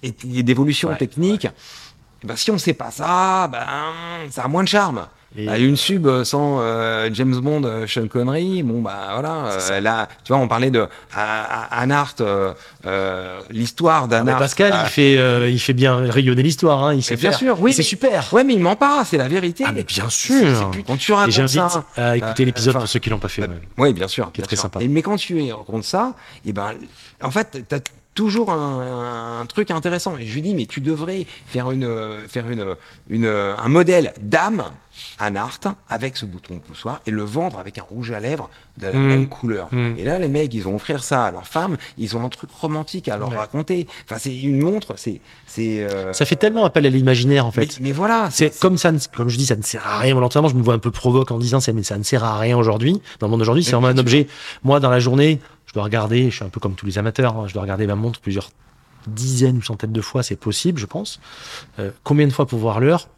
et, 0.06 0.14
et 0.38 0.42
d'évolution 0.42 0.90
Ouais, 0.90 0.96
technique, 0.96 1.48
bah, 2.22 2.34
si 2.36 2.50
on 2.50 2.58
sait 2.58 2.74
pas 2.74 2.90
ça, 2.90 3.48
ben 3.48 3.64
ça 4.30 4.42
a 4.44 4.48
moins 4.48 4.62
de 4.62 4.68
charme. 4.68 5.06
Et- 5.36 5.46
Bah, 5.46 5.58
une 5.58 5.74
sub 5.76 6.06
euh, 6.06 6.22
sans 6.22 6.58
euh, 6.60 7.10
James 7.12 7.34
Bond, 7.40 7.64
euh, 7.64 7.88
Sean 7.88 8.06
Connery, 8.06 8.62
bon 8.62 8.80
bah 8.80 9.08
voilà. 9.14 9.46
Euh, 9.46 9.80
là, 9.80 10.06
tu 10.22 10.32
vois, 10.32 10.40
on 10.40 10.46
parlait 10.46 10.70
de 10.70 10.86
Hart, 11.12 12.20
euh, 12.20 13.40
l'histoire 13.50 14.08
Ah, 14.12 14.22
mais 14.22 14.30
Hart. 14.30 14.40
Pascal, 14.40 14.70
Ah, 14.72 14.82
il 14.86 14.90
fait, 14.90 15.18
euh, 15.18 15.48
il 15.50 15.58
fait 15.58 15.72
bien 15.72 15.96
rayonner 15.96 16.42
l'histoire. 16.42 16.84
Hein. 16.84 16.94
Il 16.94 17.02
sait 17.02 17.16
bien 17.16 17.32
sûr, 17.32 17.60
oui, 17.60 17.72
C'est 17.72 17.82
super. 17.82 18.32
Ouais, 18.32 18.44
mais 18.44 18.54
il 18.54 18.60
ment 18.60 18.76
pas, 18.76 19.04
c'est 19.04 19.16
la 19.16 19.26
vérité. 19.28 19.64
Ah, 19.66 19.72
mais 19.72 19.82
bien 19.82 20.08
sûr. 20.08 20.70
c'est 20.72 20.82
Quand 20.84 20.96
tu 20.96 21.10
Et 21.10 21.14
racontes 21.16 21.32
j'invite 21.32 21.70
ça, 21.70 21.84
à 21.96 22.16
écouter 22.16 22.44
l'épisode 22.44 22.74
pour 22.74 22.86
ceux 22.88 23.00
qui 23.00 23.10
l'ont 23.10 23.18
pas 23.18 23.28
fait. 23.28 23.42
bah, 23.42 23.54
ouais. 23.54 23.88
Oui, 23.88 23.92
bien 23.92 24.06
sûr. 24.08 24.30
Qui 24.32 24.40
est 24.40 24.44
très 24.44 24.54
sûr. 24.56 24.62
sympa. 24.62 24.82
Et, 24.82 24.88
mais 24.88 25.02
quand 25.02 25.16
tu 25.16 25.50
racontes 25.52 25.82
ça, 25.84 26.14
et 26.46 26.52
ben, 26.52 26.74
en 27.22 27.30
fait, 27.32 27.58
toujours 28.14 28.50
un, 28.52 29.40
un 29.40 29.46
truc 29.46 29.70
intéressant. 29.70 30.16
Et 30.18 30.26
je 30.26 30.34
lui 30.34 30.42
dis, 30.42 30.54
mais 30.54 30.66
tu 30.66 30.80
devrais 30.80 31.26
faire 31.46 31.70
une, 31.70 31.88
faire 32.28 32.48
une, 32.50 32.74
une, 33.10 33.26
un 33.26 33.68
modèle 33.68 34.12
d'âme 34.20 34.62
à 35.18 35.26
art 35.26 35.58
avec 35.88 36.16
ce 36.16 36.24
bouton 36.24 36.60
poussoir 36.60 37.00
et 37.06 37.10
le 37.10 37.22
vendre 37.24 37.58
avec 37.58 37.78
un 37.78 37.82
rouge 37.82 38.12
à 38.12 38.20
lèvres 38.20 38.48
de 38.78 38.86
la 38.86 38.92
Mm. 38.92 39.06
même 39.06 39.28
couleur. 39.28 39.68
Mm. 39.72 39.94
Et 39.98 40.04
là, 40.04 40.18
les 40.20 40.28
mecs, 40.28 40.54
ils 40.54 40.62
vont 40.62 40.76
offrir 40.76 41.02
ça 41.02 41.24
à 41.24 41.32
leur 41.32 41.46
femme. 41.48 41.76
Ils 41.98 42.16
ont 42.16 42.24
un 42.24 42.28
truc 42.28 42.50
romantique 42.52 43.08
à 43.08 43.16
leur 43.16 43.30
Ouais. 43.30 43.36
raconter. 43.36 43.88
Enfin, 44.08 44.18
c'est 44.20 44.36
une 44.36 44.60
montre. 44.62 44.94
C'est, 44.96 45.20
c'est. 45.46 45.82
euh, 45.82 46.12
Ça 46.12 46.24
fait 46.24 46.36
tellement 46.36 46.64
appel 46.64 46.86
à 46.86 46.90
l'imaginaire 46.90 47.44
en 47.46 47.50
fait. 47.50 47.80
mais 47.80 47.90
voilà. 47.92 48.28
C'est 48.30 48.56
comme 48.60 48.78
ça, 48.78 48.92
ne- 48.92 48.98
comme 49.16 49.28
je 49.28 49.36
dis, 49.36 49.46
ça 49.46 49.56
ne 49.56 49.62
sert 49.62 49.84
à 49.86 49.98
rien 49.98 50.14
volontairement. 50.14 50.48
Je 50.48 50.54
me 50.54 50.62
vois 50.62 50.74
un 50.74 50.78
peu 50.78 50.92
provoque 50.92 51.32
en 51.32 51.38
disant 51.38 51.58
ça, 51.58 51.72
mais 51.72 51.82
ça 51.82 51.98
ne 51.98 52.04
sert 52.04 52.22
à 52.22 52.38
rien 52.38 52.56
aujourd'hui. 52.56 53.00
Dans 53.18 53.26
le 53.26 53.32
monde 53.32 53.40
d'aujourd'hui, 53.40 53.64
c'est 53.64 53.72
vraiment 53.72 53.88
un 53.88 53.98
objet. 53.98 54.28
Moi, 54.62 54.78
dans 54.78 54.90
la 54.90 55.00
journée, 55.00 55.40
dois 55.74 55.84
regarder. 55.84 56.30
Je 56.30 56.36
suis 56.36 56.44
un 56.44 56.48
peu 56.48 56.60
comme 56.60 56.74
tous 56.74 56.86
les 56.86 56.98
amateurs. 56.98 57.36
hein, 57.36 57.46
je 57.48 57.52
dois 57.52 57.62
regarder 57.62 57.86
ma 57.86 57.94
montre 57.94 58.20
plusieurs 58.20 58.50
dizaines 59.06 59.58
ou 59.58 59.62
centaines 59.62 59.92
de 59.92 60.00
fois, 60.00 60.22
c'est 60.22 60.36
possible, 60.36 60.78
je 60.80 60.86
pense. 60.86 61.20
Euh, 61.78 61.90
combien 62.04 62.26
de 62.26 62.32
fois 62.32 62.46
pour 62.46 62.58
voir 62.58 62.80
l'heure? 62.80 63.08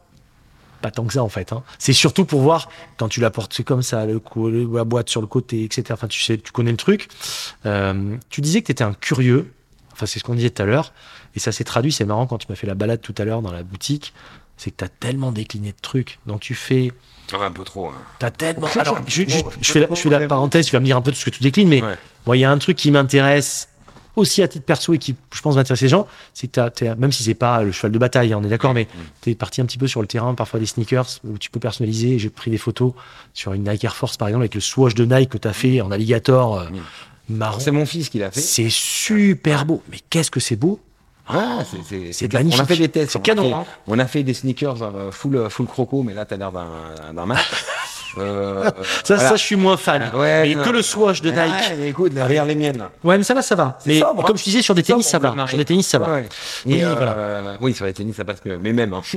Pas 0.82 0.90
tant 0.90 1.04
que 1.04 1.12
ça, 1.12 1.22
en 1.22 1.28
fait. 1.28 1.52
hein. 1.52 1.62
C'est 1.78 1.92
surtout 1.92 2.24
pour 2.24 2.40
voir 2.42 2.68
quand 2.96 3.08
tu 3.08 3.20
la 3.20 3.30
portes 3.30 3.62
comme 3.62 3.82
ça, 3.82 4.04
la 4.06 4.84
boîte 4.84 5.08
sur 5.08 5.20
le 5.20 5.26
côté, 5.26 5.64
etc. 5.64 5.84
Enfin, 5.92 6.08
tu 6.08 6.20
sais, 6.20 6.38
tu 6.38 6.52
connais 6.52 6.70
le 6.72 6.76
truc. 6.76 7.08
Euh, 7.64 8.16
tu 8.30 8.40
disais 8.40 8.60
que 8.60 8.66
tu 8.66 8.72
étais 8.72 8.84
un 8.84 8.94
curieux. 8.94 9.52
Enfin, 9.92 10.06
c'est 10.06 10.18
ce 10.18 10.24
qu'on 10.24 10.34
disait 10.34 10.50
tout 10.50 10.62
à 10.62 10.66
l'heure. 10.66 10.92
Et 11.34 11.38
ça 11.38 11.52
s'est 11.52 11.64
traduit, 11.64 11.92
c'est 11.92 12.04
marrant 12.04 12.26
quand 12.26 12.38
tu 12.38 12.46
m'as 12.50 12.56
fait 12.56 12.66
la 12.66 12.74
balade 12.74 13.00
tout 13.00 13.14
à 13.16 13.24
l'heure 13.24 13.42
dans 13.42 13.52
la 13.52 13.62
boutique. 13.62 14.12
C'est 14.56 14.70
que 14.70 14.76
tu 14.78 14.84
as 14.84 14.88
tellement 14.88 15.32
décliné 15.32 15.70
de 15.72 15.80
trucs. 15.80 16.18
Donc, 16.26 16.40
tu 16.40 16.54
fais. 16.54 16.92
Ouais, 17.32 17.44
un 17.44 17.50
peu 17.50 17.64
trop. 17.64 17.88
hein. 17.88 17.94
T'as 18.18 18.30
tellement. 18.30 18.68
Alors, 18.78 18.98
je, 19.06 19.22
je- 19.28 19.38
je 19.60 19.72
fais 19.72 19.80
la, 19.80 19.88
je 19.90 19.94
fais 19.96 20.08
la 20.10 20.26
parenthèse, 20.26 20.66
tu 20.66 20.72
vas 20.72 20.80
me 20.80 20.84
dire 20.84 20.96
un 20.96 21.02
peu 21.02 21.10
de 21.10 21.16
ce 21.16 21.24
que 21.24 21.30
tu 21.30 21.42
déclines, 21.42 21.68
mais 21.68 21.82
Ouais. 21.82 21.96
il 22.36 22.40
y 22.40 22.44
a 22.44 22.50
un 22.50 22.58
truc 22.58 22.76
qui 22.76 22.90
m'intéresse 22.90 23.68
aussi 24.14 24.42
à 24.42 24.48
titre 24.48 24.64
perso 24.64 24.94
et 24.94 24.98
qui, 24.98 25.14
je 25.34 25.40
pense, 25.42 25.56
va 25.56 25.60
intéresser 25.60 25.84
les 25.84 25.88
gens, 25.90 26.06
c'est 26.32 26.46
que 26.48 26.68
t'as- 26.70 26.94
même 26.94 27.12
si 27.12 27.22
c'est 27.22 27.34
pas 27.34 27.62
le 27.62 27.70
cheval 27.72 27.92
de 27.92 27.98
bataille, 27.98 28.32
hein, 28.32 28.38
on 28.40 28.44
est 28.44 28.48
d'accord, 28.48 28.72
mais 28.72 28.88
tu 29.20 29.30
es 29.30 29.34
parti 29.34 29.60
un 29.60 29.66
petit 29.66 29.76
peu 29.76 29.86
sur 29.88 30.00
le 30.00 30.06
terrain, 30.06 30.34
parfois 30.34 30.58
des 30.58 30.64
sneakers 30.64 31.18
où 31.24 31.36
tu 31.36 31.50
peux 31.50 31.60
personnaliser. 31.60 32.18
J'ai 32.18 32.30
pris 32.30 32.50
des 32.50 32.56
photos 32.56 32.94
sur 33.34 33.52
une 33.52 33.68
Nike 33.68 33.84
Air 33.84 33.94
Force, 33.94 34.16
par 34.16 34.28
exemple, 34.28 34.44
avec 34.44 34.54
le 34.54 34.62
swatch 34.62 34.94
de 34.94 35.04
Nike 35.04 35.28
que 35.30 35.38
tu 35.38 35.48
as 35.48 35.52
fait 35.52 35.82
en 35.82 35.90
alligator 35.90 36.60
euh, 36.60 36.68
marron. 37.28 37.60
C'est 37.60 37.72
mon 37.72 37.84
fils 37.84 38.08
qui 38.08 38.18
l'a 38.20 38.30
fait. 38.30 38.40
C'est 38.40 38.70
super 38.70 39.66
beau. 39.66 39.82
Mais 39.90 39.98
qu'est-ce 40.08 40.30
que 40.30 40.40
c'est 40.40 40.56
beau 40.56 40.80
Ah, 41.28 41.64
c'est- 41.64 42.12
C'est 42.12 42.32
On 42.34 42.38
magnifique. 42.38 42.60
a 42.60 42.64
fait 42.66 42.76
des 42.76 42.88
tests. 42.88 43.12
C'est 43.12 43.22
canon, 43.22 43.54
hein. 43.54 43.64
On 43.88 43.98
a 43.98 44.06
fait 44.06 44.22
des 44.22 44.34
sneakers 44.34 44.82
euh, 44.82 45.10
full, 45.10 45.50
full 45.50 45.66
croco, 45.66 46.02
mais 46.02 46.14
là, 46.14 46.24
t'as 46.24 46.36
l'air 46.36 46.52
d'un 46.52 47.12
d'un 47.14 47.26
match. 47.26 47.40
Euh, 48.26 48.64
Ça, 49.04 49.14
voilà. 49.16 49.28
ça, 49.30 49.36
je 49.36 49.42
suis 49.42 49.56
moins 49.56 49.76
fan. 49.76 50.10
Ouais, 50.14 50.48
mais 50.48 50.54
non. 50.54 50.62
que 50.64 50.70
le 50.70 50.82
swatch 50.82 51.20
de 51.20 51.30
Nike. 51.30 51.40
Ouais, 51.78 51.88
écoute, 51.88 52.12
regarde 52.16 52.48
les 52.48 52.54
miennes. 52.54 52.82
Ouais, 53.04 53.18
mais 53.18 53.24
ça 53.24 53.34
va, 53.34 53.42
ça 53.42 53.54
va. 53.54 53.78
Mais 53.86 54.00
sobre, 54.00 54.22
comme 54.24 54.34
hein. 54.34 54.38
je 54.38 54.44
disais, 54.44 54.62
sur 54.62 54.74
des 54.74 54.82
tennis, 54.82 55.06
ça 55.06 55.18
va. 55.18 55.34
Sur 55.46 55.58
des 55.58 55.64
tennis, 55.64 55.86
ça 55.86 55.98
va. 55.98 56.14
Ouais. 56.14 56.28
Et 56.66 56.84
euh, 56.84 56.94
voilà. 56.94 57.12
euh, 57.12 57.56
oui, 57.60 57.74
sur 57.74 57.84
les 57.84 57.92
tennis, 57.92 58.16
ça 58.16 58.24
passe 58.24 58.44
mieux. 58.44 58.58
Mais 58.62 58.72
même, 58.72 58.92
hein. 58.94 59.02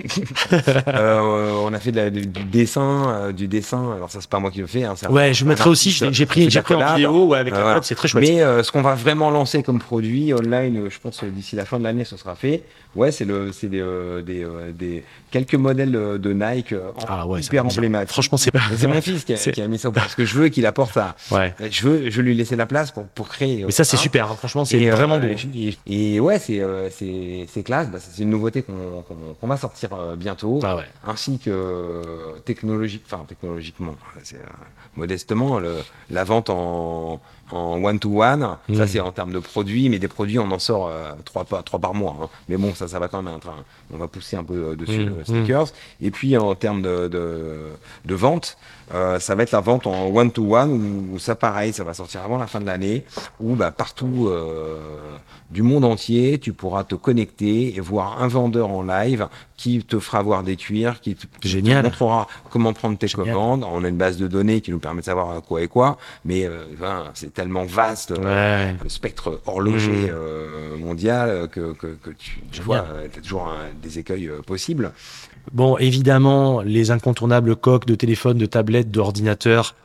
Euh, 0.87 1.51
on 1.63 1.73
a 1.73 1.79
fait 1.79 1.91
de 1.91 1.97
la- 1.97 2.09
du, 2.09 2.25
du 2.25 2.43
dessin, 2.43 3.03
euh, 3.09 3.31
du 3.31 3.47
dessin. 3.47 3.93
Alors 3.95 4.09
ça, 4.09 4.19
c'est 4.21 4.29
pas 4.29 4.39
moi 4.39 4.51
qui 4.51 4.59
le 4.59 4.67
fais. 4.67 4.83
Hein, 4.83 4.93
c'est 4.95 5.07
un- 5.07 5.11
Ouais, 5.11 5.33
je 5.33 5.45
mettrai 5.45 5.69
aussi. 5.69 5.91
J'ai 6.11 6.25
pris, 6.25 6.49
j'ai 6.49 6.61
pris 6.61 6.75
en 6.75 6.93
vidéo 6.95 7.27
ouais, 7.27 7.37
avec 7.39 7.53
Euh, 7.53 7.57
la 7.57 7.63
voilà. 7.63 7.79
c'est 7.83 7.95
très 7.95 8.07
chouette. 8.07 8.23
Mais 8.27 8.41
euh, 8.41 8.63
ce 8.63 8.71
qu'on 8.71 8.81
va 8.81 8.95
vraiment 8.95 9.29
lancer 9.31 9.63
comme 9.63 9.79
produit 9.79 10.33
online, 10.33 10.77
euh, 10.77 10.89
je 10.89 10.99
pense 10.99 11.19
que 11.19 11.25
d'ici 11.25 11.55
la 11.55 11.65
fin 11.65 11.79
de 11.79 11.83
l'année, 11.83 12.05
ce 12.05 12.17
sera 12.17 12.35
fait. 12.35 12.63
Ouais, 12.95 13.11
c'est 13.11 13.25
le, 13.25 13.51
c'est 13.51 13.67
des, 13.67 13.81
euh, 13.81 14.21
des, 14.21 14.43
euh, 14.43 14.71
des 14.73 15.03
quelques 15.31 15.53
modèles 15.55 15.95
euh, 15.95 16.17
de 16.17 16.33
Nike 16.33 16.73
euh, 16.73 16.89
Ah 17.07 17.27
ouais, 17.27 17.39
hyper 17.41 17.65
emblématiques. 17.65 18.09
Franchement, 18.11 18.37
c'est 18.37 18.51
pas. 18.51 18.59
C'est 18.89 18.95
mon 18.95 19.01
fils 19.01 19.23
qui 19.25 19.33
a, 19.33 19.37
C'est- 19.37 19.51
qui 19.51 19.61
a 19.61 19.67
mis 19.67 19.77
ça 19.77 19.91
parce 19.91 20.15
que 20.15 20.25
je 20.25 20.37
veux 20.37 20.49
qu'il 20.49 20.65
apporte 20.65 20.93
ça. 20.93 21.15
Ouais. 21.31 21.53
Je 21.69 21.87
veux, 21.87 22.09
je 22.09 22.17
veux 22.17 22.23
lui 22.23 22.35
laisser 22.35 22.55
la 22.55 22.65
place 22.65 22.91
pour, 22.91 23.05
pour 23.05 23.27
créer. 23.29 23.63
Mais 23.65 23.71
ça, 23.71 23.83
c'est 23.83 23.97
hein. 23.97 23.99
super. 23.99 24.31
hein. 24.31 24.35
Franchement, 24.37 24.65
c'est 24.65 24.89
euh, 24.89 24.95
vraiment 24.95 25.19
beau. 25.19 25.27
Et, 25.55 25.77
et 25.87 26.19
ouais, 26.19 26.39
c'est 26.39 26.59
euh, 26.61 26.89
c'est 26.89 27.45
c'est 27.51 27.63
classe. 27.63 27.89
Bah, 27.89 27.99
c'est 27.99 28.21
une 28.23 28.29
nouveauté 28.29 28.61
qu'on 28.63 29.01
qu'on- 29.07 29.33
qu'on 29.39 29.47
va 29.47 29.57
sortir 29.57 29.89
euh, 29.93 30.15
bientôt, 30.15 30.59
Ah 30.63 30.75
ouais. 30.77 30.83
ainsi 31.07 31.39
que 31.39 31.49
euh, 31.49 32.39
technologique, 32.45 33.03
enfin 33.05 33.23
technologiquement, 33.27 33.95
c'est 34.23 34.35
euh, 34.37 34.39
modestement 34.95 35.59
le, 35.59 35.75
la 36.09 36.23
vente 36.23 36.49
en 36.49 37.19
en 37.51 37.83
one 37.83 37.97
to 37.97 38.21
one. 38.21 38.41
Ça 38.75 38.83
Mm. 38.83 38.87
c'est 38.87 38.99
en 38.99 39.11
termes 39.11 39.31
de 39.33 39.39
produits, 39.39 39.89
mais 39.89 39.97
des 39.97 40.07
produits 40.07 40.37
on 40.37 40.51
en 40.51 40.59
sort 40.59 40.87
euh, 40.87 41.11
trois 41.25 41.45
par 41.45 41.63
trois 41.63 41.79
par 41.79 41.93
mois. 41.95 42.15
hein. 42.21 42.29
Mais 42.47 42.57
bon, 42.57 42.73
ça 42.75 42.87
ça 42.87 42.99
va 42.99 43.07
quand 43.07 43.21
même. 43.23 43.35
être 43.37 43.49
un- 43.49 43.63
on 43.91 43.97
va 43.97 44.07
pousser 44.07 44.35
un 44.37 44.43
peu 44.43 44.53
euh, 44.71 44.75
dessus 44.75 45.05
Mm, 45.05 45.15
le 45.17 45.25
sneakers. 45.25 45.67
Et 46.01 46.11
puis 46.11 46.37
en 46.37 46.53
termes 46.55 46.81
de 46.81 47.07
de, 47.07 47.57
de 48.05 48.15
vente. 48.15 48.57
Euh, 48.93 49.19
ça 49.19 49.35
va 49.35 49.43
être 49.43 49.51
la 49.51 49.59
vente 49.61 49.87
en 49.87 50.07
one 50.07 50.31
to 50.31 50.55
one 50.55 51.09
où, 51.13 51.19
ça 51.19 51.35
pareil, 51.35 51.73
ça 51.73 51.83
va 51.83 51.93
sortir 51.93 52.21
avant 52.23 52.37
la 52.37 52.47
fin 52.47 52.59
de 52.59 52.65
l'année, 52.65 53.03
où 53.39 53.55
bah, 53.55 53.71
partout 53.71 54.27
euh, 54.29 54.77
du 55.51 55.61
monde 55.61 55.85
entier, 55.85 56.39
tu 56.39 56.53
pourras 56.53 56.83
te 56.83 56.95
connecter 56.95 57.75
et 57.75 57.79
voir 57.79 58.21
un 58.21 58.27
vendeur 58.27 58.69
en 58.69 58.83
live 58.83 59.27
qui 59.57 59.83
te 59.83 59.99
fera 59.99 60.21
voir 60.21 60.43
des 60.43 60.55
cuirs, 60.55 61.01
qui 61.01 61.15
te, 61.15 61.25
montrera 61.83 62.27
comment 62.49 62.71
prendre 62.71 62.97
tes 62.97 63.07
Génial. 63.07 63.33
commandes. 63.33 63.65
On 63.69 63.83
a 63.83 63.87
une 63.89 63.97
base 63.97 64.17
de 64.17 64.27
données 64.27 64.61
qui 64.61 64.71
nous 64.71 64.79
permet 64.79 65.01
de 65.01 65.05
savoir 65.05 65.41
quoi 65.41 65.61
et 65.61 65.67
quoi, 65.67 65.97
mais 66.23 66.45
euh, 66.45 66.63
enfin, 66.75 67.05
c'est 67.13 67.33
tellement 67.33 67.65
vaste. 67.65 68.11
euh, 68.11 68.69
Ouais. 68.69 68.75
le 68.81 68.89
spectre 68.89 69.41
horloger 69.45 70.09
euh, 70.09 70.77
mondial 70.77 71.29
euh, 71.29 71.47
que, 71.47 71.73
que, 71.73 71.87
que 71.87 72.11
tu, 72.51 72.61
vois, 72.61 72.85
tu 73.11 73.19
as 73.19 73.21
toujours 73.21 73.47
un- 73.47 73.73
des 73.81 73.99
écueils 73.99 74.27
euh, 74.29 74.41
possibles. 74.41 74.91
Bon, 75.51 75.77
évidemment, 75.77 76.61
les 76.61 76.91
incontournables 76.91 77.55
coques 77.55 77.85
de 77.85 77.95
téléphone, 77.95 78.37
de 78.37 78.45
tablette, 78.45 78.91
d'ordinateur, 78.91 79.75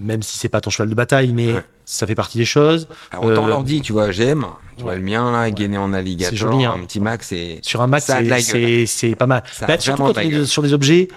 même 0.00 0.22
si 0.22 0.38
c'est 0.38 0.48
pas 0.48 0.60
ton 0.60 0.70
cheval 0.70 0.88
de 0.90 0.94
bataille, 0.94 1.32
mais 1.32 1.52
Ouais. 1.54 1.64
ça 1.84 2.06
fait 2.06 2.14
partie 2.14 2.38
des 2.38 2.44
choses. 2.44 2.86
Alors, 3.10 3.24
autant 3.24 3.46
Euh, 3.46 3.48
l'ordi, 3.48 3.80
tu 3.80 3.92
vois, 3.92 4.10
j'aime. 4.12 4.46
Tu 4.76 4.82
vois 4.84 4.92
ouais. 4.92 4.98
le 4.98 5.04
mien, 5.04 5.32
là, 5.32 5.50
gainé 5.50 5.78
en 5.78 5.92
alligator, 5.92 6.30
C'est 6.30 6.36
joli, 6.36 6.64
hein. 6.64 6.74
un 6.76 6.84
petit 6.84 7.00
Mac, 7.00 7.24
c'est... 7.24 7.58
Sur 7.62 7.80
un 7.82 7.88
Mac, 7.88 8.02
c'est- 8.02 9.14
pas 9.16 9.26
mal. 9.26 9.42
Bah, 9.66 9.78
surtout 9.80 10.02
quand 10.04 10.16
on 10.16 10.20
est 10.20 10.44
sur 10.44 10.62
des 10.62 10.72
objets. 10.72 11.08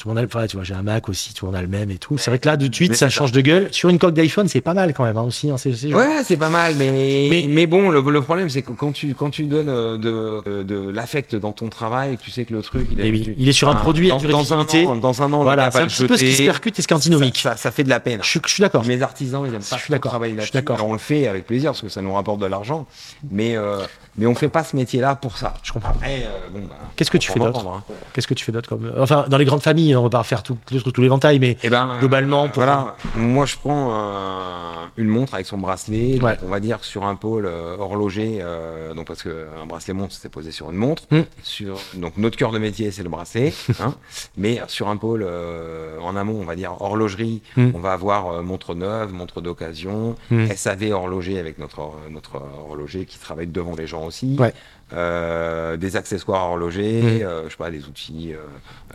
Tout 0.00 0.08
le 0.08 0.14
monde 0.14 0.24
a, 0.24 0.26
enfin, 0.26 0.46
tu 0.46 0.56
vois, 0.56 0.64
j'ai 0.64 0.72
un 0.72 0.82
Mac 0.82 1.10
aussi, 1.10 1.34
tout 1.34 1.44
le 1.44 1.50
monde 1.52 1.58
a 1.58 1.60
le 1.60 1.68
même 1.68 1.90
et 1.90 1.98
tout. 1.98 2.16
C'est 2.16 2.30
vrai 2.30 2.38
que 2.38 2.48
là, 2.48 2.56
de 2.56 2.74
suite, 2.74 2.92
Mais 2.92 2.96
ça 2.96 3.10
change 3.10 3.32
de 3.32 3.42
gueule. 3.42 3.68
Sur 3.70 3.90
une 3.90 3.98
coque 3.98 4.14
d'iPhone, 4.14 4.48
c'est 4.48 4.62
pas 4.62 4.72
mal 4.72 4.94
quand 4.94 5.04
même, 5.04 5.18
hein, 5.18 5.24
aussi. 5.24 5.50
hein, 5.50 5.58
c'est- 5.58 5.92
Ouais, 5.92 6.22
c'est 6.24 6.38
pas 6.38 6.48
mal, 6.48 6.74
mais 6.78 7.28
Mais- 7.30 7.44
mais, 7.46 7.66
bon, 7.66 7.90
le, 7.90 8.00
le 8.00 8.22
problème 8.22 8.48
c'est 8.48 8.62
que 8.62 8.72
quand 8.72 8.92
tu 8.92 9.14
quand 9.14 9.28
tu 9.28 9.42
donnes 9.44 9.68
euh, 9.68 9.98
de, 9.98 10.42
de, 10.50 10.62
de 10.62 10.88
l'affect 10.88 11.36
dans 11.36 11.52
ton 11.52 11.68
travail, 11.68 12.16
tu 12.16 12.30
sais 12.30 12.46
que 12.46 12.54
le 12.54 12.62
truc, 12.62 12.88
il, 12.92 12.98
est, 12.98 13.10
oui, 13.10 13.34
il 13.36 13.46
est 13.46 13.52
sur 13.52 13.68
un 13.68 13.74
produit 13.74 14.06
à 14.10 14.14
dans, 14.14 14.20
durée 14.20 14.32
dans 14.32 14.54
un 14.54 14.60
an, 14.60 14.96
dans 14.96 15.22
un 15.22 15.32
an, 15.34 15.42
Voilà, 15.42 15.70
c'est 15.70 15.78
un 15.80 15.82
le 15.82 15.88
petit 15.88 16.06
peu 16.06 16.16
ce 16.16 16.24
qui 16.24 16.32
se 16.32 16.42
percute 16.44 16.78
et 16.78 16.82
ce 16.82 16.88
qui 16.88 16.94
est 16.94 16.96
antinomique. 16.96 17.36
Ça, 17.36 17.50
ça, 17.50 17.56
ça 17.64 17.70
fait 17.70 17.84
de 17.84 17.90
la 17.90 18.00
peine. 18.00 18.20
Je 18.22 18.28
suis, 18.28 18.40
je 18.42 18.50
suis 18.54 18.62
d'accord. 18.62 18.86
Mes 18.86 19.02
artisans, 19.02 19.44
ils 19.46 19.52
aiment 19.54 19.60
pas 19.60 19.76
Je 19.76 19.82
suis 19.82 19.90
d'accord, 19.92 20.12
travailler 20.12 20.34
là-dessus. 20.34 20.64
on 20.82 20.92
le 20.94 20.98
fait 20.98 21.26
avec 21.26 21.44
plaisir 21.46 21.72
parce 21.72 21.82
que 21.82 21.90
ça 21.90 22.00
nous 22.00 22.14
rapporte 22.14 22.40
de 22.40 22.46
l'argent, 22.46 22.86
mais 23.30 23.54
euh, 23.54 23.80
mais 24.20 24.26
on 24.26 24.34
fait 24.36 24.48
pas 24.48 24.62
ce 24.62 24.76
métier-là 24.76 25.16
pour 25.16 25.36
ça. 25.36 25.54
Je 25.64 25.72
comprends. 25.72 25.94
Euh, 26.04 26.18
bon, 26.52 26.60
bah, 26.68 26.76
Qu'est-ce 26.94 27.10
que 27.10 27.18
tu 27.18 27.32
fais 27.32 27.40
d'autre 27.40 27.66
hein. 27.66 27.82
Qu'est-ce 28.12 28.28
que 28.28 28.34
tu 28.34 28.44
fais 28.44 28.52
d'autre 28.52 28.68
comme. 28.68 28.92
Enfin, 28.98 29.24
dans 29.28 29.38
les 29.38 29.44
grandes 29.44 29.62
familles, 29.62 29.96
on 29.96 30.02
va 30.04 30.10
pas 30.10 30.18
refaire 30.18 30.42
tout, 30.44 30.56
tous 30.66 31.00
les 31.00 31.08
ventailles, 31.08 31.38
mais 31.40 31.56
Eh 31.64 31.70
ben, 31.70 31.96
Globalement, 31.98 32.46
pour- 32.48 32.56
voilà. 32.62 32.94
Moi, 33.16 33.46
je 33.46 33.56
prends 33.56 33.92
un- 33.92 34.90
une 34.96 35.08
montre 35.08 35.34
avec 35.34 35.46
son 35.46 35.56
bracelet. 35.58 36.18
donc 36.18 36.30
on 36.44 36.48
va 36.48 36.60
dire 36.60 36.84
sur 36.84 37.04
un 37.04 37.14
pôle 37.14 37.46
euh, 37.46 37.76
horloger, 37.78 38.38
euh, 38.42 38.92
donc 38.92 39.06
parce 39.06 39.22
que 39.22 39.46
un 39.62 39.66
bracelet 39.66 39.94
montre, 39.94 40.14
c'est 40.14 40.28
posé 40.28 40.50
sur 40.52 40.70
une 40.70 40.76
montre. 40.76 41.04
Mm. 41.10 41.20
Sur 41.42 41.76
donc 41.94 42.16
notre 42.18 42.36
cœur 42.36 42.50
de 42.52 42.58
métier, 42.58 42.90
c'est 42.90 43.02
le 43.02 43.08
bracelet. 43.08 43.52
hein. 43.80 43.94
Mais 44.36 44.60
sur 44.68 44.88
un 44.88 44.96
pôle 44.96 45.22
euh, 45.26 45.98
en 46.02 46.16
amont, 46.16 46.38
on 46.40 46.44
va 46.44 46.56
dire 46.56 46.74
horlogerie, 46.80 47.40
Mm. 47.56 47.70
on 47.74 47.78
va 47.78 47.92
avoir 47.92 48.26
euh, 48.32 48.42
montre 48.42 48.74
neuve, 48.74 49.12
montre 49.12 49.40
d'occasion, 49.40 50.14
Mm. 50.30 50.48
SAV 50.54 50.92
horloger 50.92 51.38
avec 51.38 51.58
notre 51.58 51.80
notre 52.10 52.42
horloger 52.68 53.04
qui 53.06 53.18
travaille 53.18 53.46
devant 53.46 53.74
les 53.76 53.86
gens 53.86 54.04
aussi. 54.10 54.36
Ouais. 54.38 54.52
Euh, 54.92 55.76
des 55.76 55.94
accessoires 55.94 56.50
horlogers, 56.50 57.00
Mm. 57.00 57.22
euh, 57.22 57.44
je 57.44 57.50
sais 57.50 57.56
pas, 57.56 57.70
des 57.70 57.84
outils. 57.86 58.32
euh, 58.34 58.38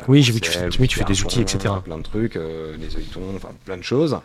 Oui, 0.10 0.22
j'ai 0.24 0.34
vu 0.34 0.42
tu 0.42 0.52
fais- 0.52 0.68
oui, 0.78 0.90
tu 0.90 1.00
fais 1.00 1.06
des 1.06 1.22
outils, 1.24 1.40
etc. 1.40 1.74
Plein 1.86 1.98
de 2.00 2.04
trucs, 2.04 2.36
euh, 2.36 2.76
des 2.76 2.98
œilletons, 2.98 3.22
enfin 3.38 3.48
plein 3.64 3.78
de 3.78 3.82
choses. 3.82 4.18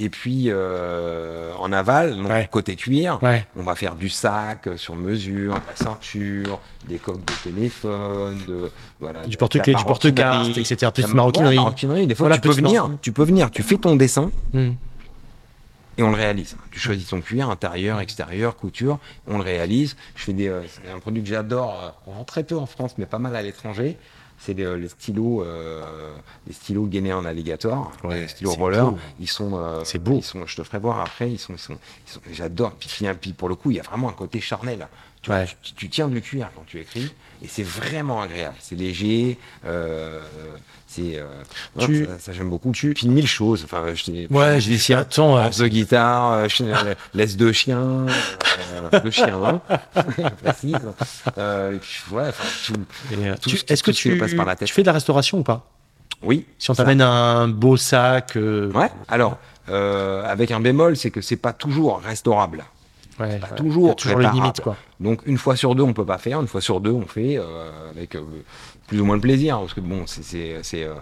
Et 0.00 0.08
puis 0.08 0.44
euh, 0.46 1.52
en 1.58 1.70
aval, 1.70 2.16
donc 2.16 2.30
Ouais. 2.30 2.48
côté 2.50 2.76
cuir, 2.76 3.18
ouais. 3.22 3.46
on 3.58 3.62
va 3.62 3.74
faire 3.74 3.94
du 3.94 4.08
sac 4.08 4.68
euh, 4.68 4.78
sur 4.78 4.96
mesure, 4.96 5.52
de 5.52 5.60
la 5.68 5.76
ceinture, 5.76 6.60
des 6.88 6.96
coques 6.96 7.24
de 7.26 7.50
téléphone, 7.50 8.38
de 8.48 8.70
voilà, 8.98 9.26
Du 9.26 9.36
porte-clés, 9.36 9.74
du 9.74 9.84
maroquinerie. 9.84 10.50
etc. 10.58 10.90
Petite 10.94 11.12
maroquinerie. 11.12 11.56
maroquinerie. 11.56 12.06
Des 12.06 12.14
fois, 12.14 12.28
Voilà, 12.28 12.40
tu 12.40 12.48
peux 12.48 12.54
venir, 12.54 12.90
tu 13.02 13.12
peux 13.12 13.24
venir, 13.24 13.50
tu 13.50 13.62
fais 13.62 13.76
ton 13.76 13.96
dessin 13.96 14.30
Hmm. 14.54 14.70
Et 15.98 16.02
on 16.02 16.10
le 16.10 16.16
réalise. 16.16 16.56
Tu 16.70 16.78
choisis 16.80 17.06
ton 17.08 17.20
cuir, 17.20 17.50
intérieur, 17.50 18.00
extérieur, 18.00 18.56
couture, 18.56 18.98
on 19.26 19.38
le 19.38 19.44
réalise. 19.44 19.96
Je 20.14 20.22
fais 20.24 20.32
des, 20.32 20.48
euh, 20.48 20.62
c'est 20.66 20.90
un 20.90 21.00
produit 21.00 21.22
que 21.22 21.28
j'adore, 21.28 21.78
euh, 21.82 21.88
on 22.06 22.12
vend 22.14 22.24
très 22.24 22.44
peu 22.44 22.56
en 22.56 22.66
France, 22.66 22.94
mais 22.98 23.06
pas 23.06 23.18
mal 23.18 23.34
à 23.36 23.42
l'étranger. 23.42 23.98
C'est 24.40 24.54
des, 24.54 24.62
euh, 24.62 24.76
les 24.76 24.88
stylos, 24.88 25.42
euh, 25.42 26.14
les 26.46 26.52
stylos 26.52 26.86
gainés 26.86 27.12
en 27.12 27.24
alligator, 27.24 27.90
Ouais, 28.04 28.20
les 28.20 28.28
stylos 28.28 28.52
roller. 28.54 28.92
beau. 28.92 28.98
Ils 29.18 29.26
sont, 29.28 29.58
euh, 29.58 29.80
C'est 29.84 29.98
beau. 29.98 30.18
Ils 30.18 30.22
sont, 30.22 30.46
je 30.46 30.54
te 30.54 30.62
ferai 30.62 30.78
voir 30.78 31.00
après. 31.00 31.28
Ils 31.32 31.40
sont, 31.40 31.54
ils 31.54 31.58
sont, 31.58 31.76
ils 32.06 32.12
sont- 32.12 32.20
j'adore. 32.30 32.70
Puis, 32.78 32.88
puis, 33.20 33.32
pour 33.32 33.48
le 33.48 33.56
coup, 33.56 33.72
il 33.72 33.78
y 33.78 33.80
a 33.80 33.82
vraiment 33.82 34.08
un 34.08 34.12
côté 34.12 34.40
charnel. 34.40 34.86
Tu, 35.22 35.30
Ouais. 35.32 35.46
tu, 35.62 35.72
tu 35.74 35.88
tiens 35.90 36.06
du 36.06 36.22
cuir 36.22 36.48
quand 36.54 36.62
tu 36.64 36.78
écris, 36.78 37.12
et 37.42 37.48
c'est 37.48 37.64
vraiment 37.64 38.22
agréable. 38.22 38.54
C'est 38.60 38.76
léger. 38.76 39.36
Euh, 39.64 40.20
c'est, 40.90 41.18
euh, 41.18 41.26
Tu- 41.78 42.06
ça, 42.06 42.18
ça, 42.18 42.32
j'aime 42.32 42.48
beaucoup. 42.48 42.72
Puis 42.72 43.08
mille 43.08 43.26
choses. 43.28 43.62
Enfin, 43.64 43.84
je 43.94 44.26
Ouais, 44.30 44.58
j'ai 44.60 44.76
dit, 44.76 44.94
attends, 44.94 45.48
de 45.50 45.66
guitare, 45.68 46.32
euh, 46.32 46.48
chi- 46.48 46.64
euh, 46.64 46.94
laisse 47.14 47.36
de 47.36 47.52
chien, 47.52 48.06
euh, 48.92 49.00
de 49.00 49.10
chien, 49.10 49.38
hein, 49.44 49.60
précise. 50.42 50.76
Ouais, 52.10 52.30
tout. 53.36 53.50
tu- 53.50 53.60
est-ce 53.68 53.82
que 53.82 53.90
tu, 53.90 54.10
nous 54.10 54.18
passe 54.18 54.34
par 54.34 54.46
la 54.46 54.56
tête. 54.56 54.66
tu 54.68 54.74
fais 54.74 54.82
de 54.82 54.86
la 54.86 54.92
restauration 54.94 55.38
ou 55.38 55.42
pas? 55.42 55.66
Oui. 56.22 56.46
Si 56.58 56.70
on 56.70 56.74
t'amène 56.74 57.00
un 57.02 57.46
beau 57.48 57.76
sac. 57.76 58.36
euh, 58.36 58.72
Ouais. 58.72 58.90
Alors, 59.08 59.38
euh, 59.68 60.24
avec 60.24 60.50
un 60.50 60.58
bémol, 60.60 60.96
c'est 60.96 61.10
que 61.10 61.20
c'est 61.20 61.36
pas 61.36 61.52
toujours 61.52 62.00
restaurable. 62.00 62.64
Ouais, 63.20 63.38
Pas 63.38 63.48
ouais. 63.50 63.56
toujours 63.56 63.96
toujours 63.96 64.18
les 64.18 64.28
limites, 64.30 64.60
quoi. 64.60 64.76
Donc 65.00 65.20
une 65.26 65.38
fois 65.38 65.56
sur 65.56 65.74
deux, 65.74 65.82
on 65.82 65.92
peut 65.92 66.04
pas 66.06 66.18
faire. 66.18 66.40
Une 66.40 66.46
fois 66.48 66.60
sur 66.60 66.80
deux, 66.80 66.90
on 66.92 67.06
fait 67.06 67.36
euh, 67.38 67.70
avec 67.90 68.14
euh, 68.14 68.20
plus 68.86 69.00
ou 69.00 69.04
moins 69.04 69.16
de 69.16 69.22
plaisir, 69.22 69.58
parce 69.60 69.74
que 69.74 69.80
bon, 69.80 70.02
c'est 70.06 70.56
euh, 70.84 70.94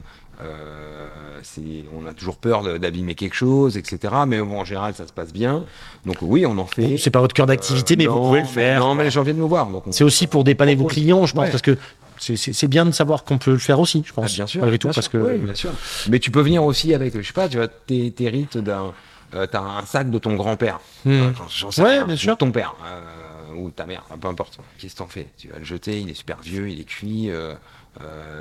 on 1.96 2.06
a 2.06 2.12
toujours 2.12 2.36
peur 2.36 2.62
de- 2.62 2.78
d'abîmer 2.78 3.14
quelque 3.14 3.34
chose, 3.34 3.76
etc. 3.76 4.14
Mais 4.26 4.40
bon, 4.40 4.60
en 4.60 4.64
général, 4.64 4.94
ça 4.94 5.06
se 5.06 5.12
passe 5.12 5.32
bien. 5.32 5.64
Donc 6.04 6.16
oui, 6.20 6.44
on 6.46 6.58
en 6.58 6.66
fait. 6.66 6.96
C'est 6.98 7.10
pas 7.10 7.20
votre 7.20 7.34
cœur 7.34 7.46
d'activité, 7.46 7.96
mais 7.96 8.06
vous 8.06 8.14
non, 8.16 8.26
pouvez 8.28 8.40
le 8.40 8.46
faire. 8.46 8.80
Non, 8.80 8.94
mais 8.94 9.04
les 9.04 9.10
gens 9.10 9.22
viennent 9.22 9.38
nous 9.38 9.48
voir. 9.48 9.68
C'est 9.90 10.04
aussi 10.04 10.26
pour 10.26 10.44
dépanner 10.44 10.74
vos 10.74 10.84
clients, 10.86 11.26
je 11.26 11.32
pense, 11.34 11.44
Ouais. 11.44 11.50
parce 11.50 11.62
que 11.62 11.76
c'est- 12.18 12.66
bien 12.68 12.84
de 12.86 12.90
savoir 12.92 13.24
qu'on 13.24 13.38
peut 13.38 13.52
le 13.52 13.58
faire 13.58 13.80
aussi, 13.80 14.02
je 14.04 14.12
Ah, 14.16 14.22
pense. 14.22 14.34
bien 14.34 14.46
sûr, 14.46 14.60
Malgré 14.60 14.78
tout, 14.78 14.88
bien 14.88 14.94
parce 14.94 15.08
sûr. 15.10 15.20
que. 15.22 15.26
Oui, 15.32 15.38
bien 15.38 15.54
sûr. 15.54 15.70
Mais 16.10 16.18
tu 16.18 16.30
peux 16.30 16.40
venir 16.40 16.64
aussi 16.64 16.92
avec, 16.94 17.16
je 17.18 17.26
sais 17.26 17.32
pas, 17.32 17.48
tu 17.48 17.56
vois, 17.56 17.68
tes, 17.68 18.10
tes 18.10 18.28
rites 18.28 18.58
d'un, 18.58 18.92
euh, 19.34 19.46
t'as 19.46 19.60
un 19.60 19.84
sac 19.84 20.10
de 20.10 20.18
ton 20.18 20.34
grand-père. 20.34 20.80
Euh, 21.06 21.32
j'en- 21.48 21.70
sais 21.70 21.82
Ouais, 21.82 21.90
rien, 21.90 22.04
bien 22.06 22.16
sûr. 22.16 22.36
Ton 22.36 22.50
père 22.52 22.74
euh, 22.84 23.54
ou 23.56 23.70
ta 23.70 23.86
mère, 23.86 24.02
peu 24.20 24.28
importe. 24.28 24.58
Qu'est-ce 24.78 24.94
que 24.94 24.98
t'en 24.98 25.06
fais? 25.06 25.28
Tu 25.38 25.48
vas 25.48 25.58
le 25.58 25.64
jeter, 25.64 26.00
il 26.00 26.08
est 26.10 26.14
super 26.14 26.38
vieux, 26.40 26.68
il 26.70 26.80
est 26.80 26.84
cuit. 26.84 27.30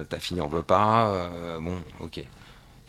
ta 0.09 0.19
fille 0.19 0.41
en 0.41 0.47
veut 0.47 0.63
pas. 0.63 1.29
bon, 1.61 1.77
ok. 1.99 2.21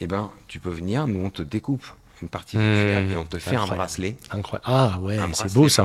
Eh 0.01 0.07
ben, 0.07 0.31
tu 0.49 0.61
peux 0.61 0.71
venir, 0.71 1.07
nous 1.07 1.25
on 1.25 1.31
te 1.31 1.41
découpe 1.43 1.87
une 2.23 2.29
partie 2.29 2.57
du 2.57 2.63
fer 2.63 3.11
et 3.11 3.17
on 3.17 3.25
te 3.25 3.39
fait 3.39 3.57
un 3.57 3.67
bracelet. 3.77 4.17
Incroyable. 4.31 4.65
Ah 4.67 4.99
ouais, 5.01 5.17
c'est 5.35 5.53
beau 5.55 5.69
ça. 5.69 5.85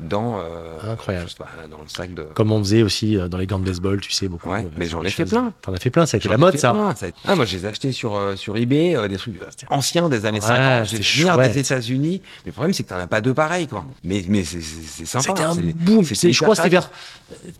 Dans, 0.00 0.38
euh, 0.40 0.92
Incroyable. 0.92 1.30
sais 1.30 1.36
dans 1.70 1.78
le 1.80 1.88
sac 1.88 2.12
de. 2.14 2.22
Comme 2.34 2.50
on 2.50 2.58
faisait 2.58 2.82
aussi 2.82 3.16
euh, 3.16 3.28
dans 3.28 3.38
les 3.38 3.46
gants 3.46 3.60
de 3.60 3.64
baseball, 3.64 4.00
tu 4.00 4.10
sais, 4.10 4.26
beaucoup. 4.26 4.50
Ouais, 4.50 4.64
euh, 4.64 4.68
mais 4.76 4.86
j'en 4.86 5.00
ai 5.04 5.08
fait 5.08 5.22
choses. 5.22 5.30
plein. 5.30 5.52
T'en 5.62 5.72
as 5.72 5.76
fait 5.78 5.90
plein, 5.90 6.04
ça 6.04 6.16
a 6.16 6.18
été 6.18 6.28
la 6.28 6.36
mode 6.36 6.58
ça. 6.58 6.72
plein, 6.72 6.88
a 6.88 6.92
été- 6.92 7.12
Ah, 7.24 7.36
moi, 7.36 7.44
je 7.44 7.56
les 7.56 7.64
ai 7.64 7.68
achetés 7.68 7.92
sur, 7.92 8.16
euh, 8.16 8.34
sur 8.34 8.56
eBay, 8.56 8.96
euh, 8.96 9.06
des 9.06 9.16
trucs 9.18 9.36
anciens 9.70 10.08
des 10.08 10.26
années 10.26 10.40
Ouais, 10.40 10.46
50. 10.48 10.86
c'était 10.88 11.02
J'ai 11.04 11.22
chouette. 11.22 11.52
des 11.52 11.60
États-Unis. 11.60 12.20
Mais 12.44 12.48
le 12.50 12.52
problème, 12.52 12.72
c'est 12.72 12.82
que 12.82 12.88
t'en 12.88 12.96
as 12.98 13.06
pas 13.06 13.20
deux 13.20 13.34
pareils, 13.34 13.68
quoi. 13.68 13.84
Mais, 14.02 14.24
mais 14.28 14.42
c'est- 14.42 14.60
sympa. 15.06 15.24
C'était 15.28 15.42
un 15.42 15.54
boom. 15.54 16.02
Je 16.04 16.42
crois 16.42 16.50
que 16.50 16.56
c'était 16.56 16.68
vers. 16.70 16.90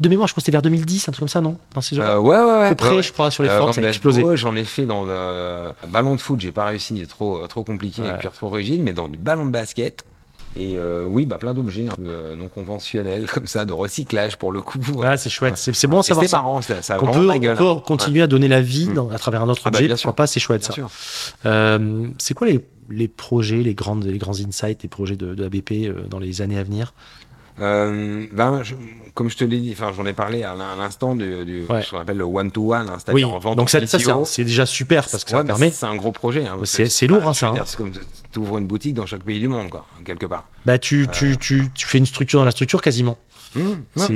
De 0.01 0.09
mémoire, 0.09 0.27
je 0.27 0.33
crois 0.33 0.41
que 0.41 0.45
c'était 0.45 0.53
vers 0.53 0.63
2010, 0.63 1.09
un 1.09 1.13
truc 1.13 1.21
comme 1.21 1.29
ça, 1.29 1.41
non? 1.41 1.57
Dans 1.73 1.81
ces 1.81 1.99
Euh, 2.01 2.19
ouais, 2.19 2.37
ouais, 2.37 2.45
ouais. 2.45 2.67
À 2.67 2.69
peu 2.71 2.75
près, 2.75 2.89
ouais, 2.91 2.97
ouais. 2.97 3.03
je 3.05 3.13
crois, 3.13 3.31
sur 3.31 3.45
les 3.45 3.49
dans 3.49 3.73
ça 3.73 3.81
a 3.81 3.85
explosé. 3.85 4.25
J'en 4.35 4.57
ai 4.57 4.65
fait 4.65 4.87
dans 4.87 5.05
le 5.05 5.71
ballon 5.89 6.17
de 6.17 6.21
foot, 6.21 6.41
j'ai 6.41 6.51
pas 6.53 6.65
réussi, 6.67 6.95
il 6.97 7.03
est 7.03 7.07
trop, 7.07 7.47
trop 7.47 7.63
compliqué 7.63 8.03
et 8.03 8.13
puis 8.19 8.29
trop 8.35 8.49
rigide, 8.51 8.83
mais 8.83 8.93
dans 8.93 9.07
du 9.09 9.19
ballon 9.19 9.47
de 9.47 9.51
basket. 9.53 10.05
Et 10.57 10.77
euh, 10.79 11.05
oui, 11.09 11.27
bah, 11.27 11.39
plein 11.39 11.53
d'objets 11.53 11.89
un 11.89 11.95
peu, 11.97 12.03
euh, 12.07 12.37
non 12.37 12.49
conventionnels, 12.49 13.27
comme 13.33 13.47
ça, 13.47 13.65
de 13.65 13.73
recyclage 13.73 14.37
pour 14.37 14.53
le 14.53 14.63
coup. 14.63 14.79
Ouais, 14.95 15.17
c'est 15.17 15.31
chouette. 15.31 15.57
C'est 15.57 15.75
c'est 15.75 15.87
bon 15.89 15.99
à 15.99 16.03
savoir 16.05 16.27
c'est 16.29 16.37
marrant, 16.37 16.63
ça, 16.63 16.81
ça 16.81 16.97
peut 16.97 17.27
la 17.27 17.39
gueule. 17.39 17.55
encore 17.55 17.83
continuer 17.83 18.23
à 18.23 18.27
donner 18.29 18.47
la 18.49 18.61
vie 18.61 18.89
Mm. 18.89 18.95
dans- 18.95 19.11
à 19.11 19.19
travers 19.19 19.43
un 19.43 19.49
autre 19.49 19.63
Ah 19.65 19.71
bah, 19.71 19.79
objet. 19.79 19.87
bien 19.89 19.97
sûr. 19.97 20.15
pas 20.15 20.27
C'est 20.29 20.39
chouette 20.41 20.61
Bien 20.61 20.69
ça. 20.69 20.73
sûr. 20.75 20.91
Euh, 21.47 22.07
c'est 22.19 22.35
quoi 22.35 22.47
les, 22.47 22.65
les 22.91 23.09
projets, 23.09 23.63
les, 23.63 23.75
grandes, 23.75 24.05
les 24.05 24.19
grands 24.19 24.39
insights, 24.39 24.83
les 24.83 24.89
projets 24.89 25.17
de, 25.17 25.35
de 25.35 25.45
ABP 25.45 25.73
euh, 25.89 26.05
dans 26.09 26.19
les 26.21 26.41
années 26.41 26.59
à 26.59 26.63
venir? 26.63 26.95
Euh, 27.61 28.27
ben, 28.33 28.63
je- 28.65 28.75
comme 29.15 29.31
je 29.31 29.37
te 29.37 29.45
l'ai 29.45 29.61
dit, 29.61 29.71
enfin, 29.73 29.93
j'en 29.97 30.05
ai 30.07 30.13
parlé 30.13 30.43
à 30.43 30.55
l'in- 30.57 30.73
à 30.73 30.77
l'instant 30.77 31.15
du, 31.15 31.45
du 31.45 31.65
Ouais. 31.69 31.83
ce 31.83 31.91
qu'on 31.93 32.01
appelle 32.01 32.17
le 32.17 32.25
one-to-one, 32.25 32.89
hein, 32.89 32.93
Oui, 32.95 32.99
c'est-à-dire 33.05 33.33
en 33.33 33.39
vente 33.39 33.57
donc 33.57 33.71
ça, 33.71 33.87
ça, 33.87 33.99
c'est 34.25 34.43
déjà 34.45 34.67
super 34.67 35.09
parce 35.09 35.23
que 35.23 35.31
ça 35.31 35.39
Ouais, 35.39 35.45
permet. 35.45 35.71
C'est 35.71 35.87
un 35.87 35.95
gros 35.95 36.11
projet. 36.11 36.47
hein, 36.47 36.59
C'est- 36.65 37.07
lourd, 37.07 37.27
hein, 37.29 37.33
ça, 37.35 37.49
hein. 37.51 37.55
C'est 37.65 37.77
comme 37.77 37.93
tu 37.93 38.39
ouvres 38.41 38.59
une 38.59 38.67
boutique 38.67 38.95
dans 38.95 39.07
chaque 39.07 39.23
pays 39.23 39.39
du 39.39 39.47
monde, 39.47 39.71
quoi, 39.71 39.87
quelque 40.05 40.27
part. 40.27 40.49
Bah, 40.67 40.79
tu, 40.79 41.07
tu, 41.13 41.37
tu, 41.39 41.71
tu 41.73 41.87
fais 41.87 41.99
une 41.99 42.07
structure 42.07 42.41
dans 42.41 42.45
la 42.45 42.51
structure 42.51 42.83
quasiment. 42.83 43.17
Mmh, 43.55 43.61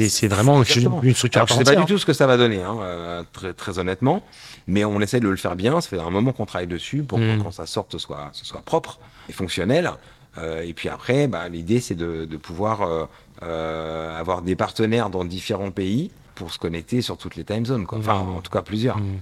C'est- 0.08 0.26
vraiment 0.26 0.60
exactement. 0.62 1.00
une 1.00 1.14
structure 1.14 1.38
à 1.40 1.42
Alors, 1.42 1.48
je 1.48 1.54
part 1.54 1.64
sais 1.68 1.74
pas 1.76 1.80
du 1.80 1.86
tout 1.86 1.96
ce 1.98 2.04
que 2.06 2.12
ça 2.12 2.26
va 2.26 2.36
donner, 2.36 2.60
hein, 2.60 2.76
euh, 2.82 3.22
très, 3.32 3.52
très 3.52 3.78
honnêtement, 3.78 4.24
mais 4.66 4.84
on 4.84 5.00
essaie 5.00 5.20
de 5.20 5.28
le 5.28 5.36
faire 5.36 5.54
bien. 5.54 5.80
Ça 5.80 5.88
fait 5.90 6.00
un 6.00 6.10
moment 6.10 6.32
qu'on 6.32 6.44
travaille 6.44 6.66
dessus 6.66 7.04
pour 7.04 7.18
Mm. 7.20 7.38
que 7.38 7.42
quand 7.44 7.50
ça 7.52 7.66
sorte, 7.66 7.92
ce 7.92 7.98
soit, 7.98 8.30
ce 8.32 8.44
soit 8.44 8.62
propre 8.62 8.98
et 9.28 9.32
fonctionnel. 9.32 9.92
Euh, 10.38 10.62
et 10.62 10.72
puis 10.72 10.88
après, 10.88 11.28
bah, 11.28 11.48
l'idée, 11.48 11.80
c'est 11.80 11.94
de, 11.94 12.24
de 12.24 12.36
pouvoir 12.36 12.82
euh, 13.42 14.18
avoir 14.18 14.42
des 14.42 14.56
partenaires 14.56 15.10
dans 15.10 15.24
différents 15.24 15.70
pays 15.70 16.10
pour 16.34 16.52
se 16.52 16.58
connecter 16.58 17.02
sur 17.02 17.16
toutes 17.16 17.36
les 17.36 17.44
time 17.44 17.66
zones. 17.66 17.86
Quoi. 17.86 17.98
Enfin, 17.98 18.22
Mm. 18.24 18.36
en 18.36 18.40
tout 18.40 18.50
cas, 18.50 18.62
plusieurs. 18.62 18.98
Mm. 18.98 19.18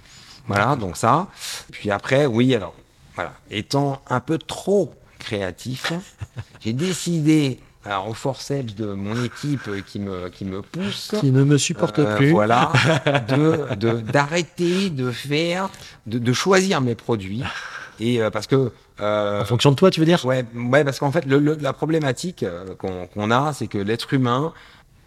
Voilà, 0.48 0.76
donc 0.76 0.97
ça. 0.97 1.28
Puis 1.72 1.90
après, 1.90 2.26
oui, 2.26 2.55
alors, 2.55 2.74
voilà, 3.14 3.32
étant 3.51 4.01
un 4.09 4.20
peu 4.20 4.38
trop 4.38 4.94
créatif, 5.18 5.93
j'ai 6.60 6.72
décidé, 6.72 7.59
alors 7.84 8.09
au 8.09 8.14
forceps 8.14 8.74
de 8.74 8.93
mon 8.93 9.22
équipe 9.24 9.68
qui 9.86 9.98
me, 9.98 10.28
qui 10.28 10.44
me 10.44 10.62
pousse, 10.62 11.12
Qui 11.18 11.32
ne 11.32 11.43
me 11.43 11.59
supporte 11.59 11.98
euh, 11.98 12.16
plus. 12.16 12.30
Voilà, 12.30 12.70
de 13.28 13.74
de- 13.74 14.01
d'arrêter 14.01 14.90
de, 14.90 15.10
faire, 15.10 15.68
de, 16.06 16.18
de 16.18 16.32
choisir 16.32 16.80
mes 16.80 16.94
produits. 16.94 17.43
Et 17.98 18.22
euh, 18.22 18.30
parce 18.30 18.47
que. 18.47 18.72
Euh, 19.01 19.43
En 19.43 19.44
fonction 19.44 19.70
de 19.70 19.77
toi, 19.77 19.90
tu 19.90 20.01
veux 20.01 20.06
dire? 20.06 20.24
Ouais, 20.24 20.44
ouais, 20.55 20.85
parce 20.85 20.98
qu'en 20.98 21.10
fait, 21.12 21.24
le, 21.27 21.39
le- 21.39 21.56
la 21.60 21.73
problématique 21.73 22.43
euh, 22.43 22.74
qu'on 22.74 23.31
a, 23.31 23.52
c'est 23.52 23.66
que 23.66 23.78
l'être 23.78 24.12
humain, 24.14 24.52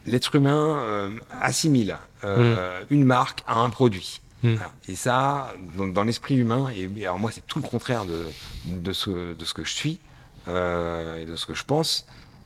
l'être 0.06 0.36
humain 0.36 0.78
euh, 0.80 1.10
assimile 1.41 1.98
euh, 2.24 2.82
une 2.90 3.03
marque 3.06 3.44
à 3.48 3.60
un 3.60 3.70
produit. 3.70 4.22
Mm. 4.44 4.53
Voilà. 4.53 4.72
Et 4.88 4.95
ça, 4.95 5.53
dans, 5.78 5.88
dans 5.88 6.03
l'esprit 6.03 6.36
humain, 6.36 6.70
et, 6.76 6.90
et 6.98 7.06
alors 7.06 7.20
moi, 7.20 7.32
c'est 7.34 7.45
tout 7.48 7.60
le 7.60 7.68
contraire 7.68 8.06
de, 8.06 8.26
de, 8.66 8.94
ce, 8.94 9.34
de 9.34 9.45
ce 9.45 9.53
que 9.53 9.64
je 9.64 9.74
suis 9.74 9.99
euh, 10.48 11.22
et 11.22 11.26
de 11.26 11.36
ce 11.36 11.45
que 11.45 11.53
je 11.53 11.64
pense. 11.64 12.06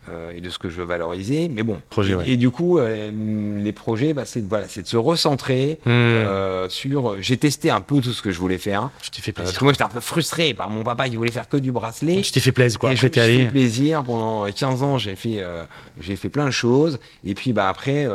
Euh, 0.10 0.32
et 0.36 0.42
de 0.42 0.50
ce 0.50 0.60
que 0.60 0.70
je 0.70 0.76
veux 0.76 0.84
valoriser, 0.86 1.50
mais 1.50 1.64
bon. 1.64 1.80
Projet, 1.90 2.14
et, 2.14 2.16
ouais. 2.16 2.30
et 2.30 2.38
du 2.38 2.50
coup, 2.50 2.78
euh, 2.80 3.12
les 3.64 3.72
projets, 3.72 4.14
bah, 4.14 4.24
c'est 4.26 4.46
voilà, 4.48 4.66
de 4.66 4.86
se 4.88 4.98
recentrer 4.98 5.80
Mm. 5.86 5.90
euh, 5.90 6.70
sur. 6.70 7.16
J'ai 7.22 7.38
testé 7.38 7.70
un 7.70 7.82
peu 7.82 8.02
tout 8.02 8.14
ce 8.14 8.22
que 8.22 8.32
je 8.32 8.40
voulais 8.40 8.58
faire. 8.58 8.90
Je 9.02 9.10
t'ai 9.10 9.22
fait 9.22 9.32
Euh, 9.32 9.34
parce 9.36 9.46
plaisir. 9.50 9.60
que 9.60 9.64
moi, 9.66 9.74
j'étais 9.74 9.84
un 9.84 9.90
peu 9.90 10.00
frustré 10.00 10.54
par 10.54 10.70
mon 10.70 10.84
papa 10.84 11.08
qui 11.10 11.16
voulait 11.16 11.32
faire 11.32 11.48
que 11.48 11.58
du 11.58 11.72
bracelet. 11.72 12.24
Je 12.24 12.32
t'ai 12.32 12.40
fait 12.40 12.52
plaisir, 12.52 12.80
quoi. 12.80 12.92
Et 12.92 12.96
je 12.96 13.06
allé. 13.20 13.46
fait 13.46 13.52
plaisir 13.52 14.04
pendant 14.04 14.46
15 14.52 14.84
ans. 14.84 14.98
J'ai 14.98 15.16
fait, 15.16 15.44
j'ai 16.00 16.16
fait 16.16 16.30
plein 16.30 16.46
de 16.46 16.52
choses. 16.52 17.00
Et 17.24 17.34
puis, 17.34 17.54
bah 17.54 17.70
après, 17.70 18.08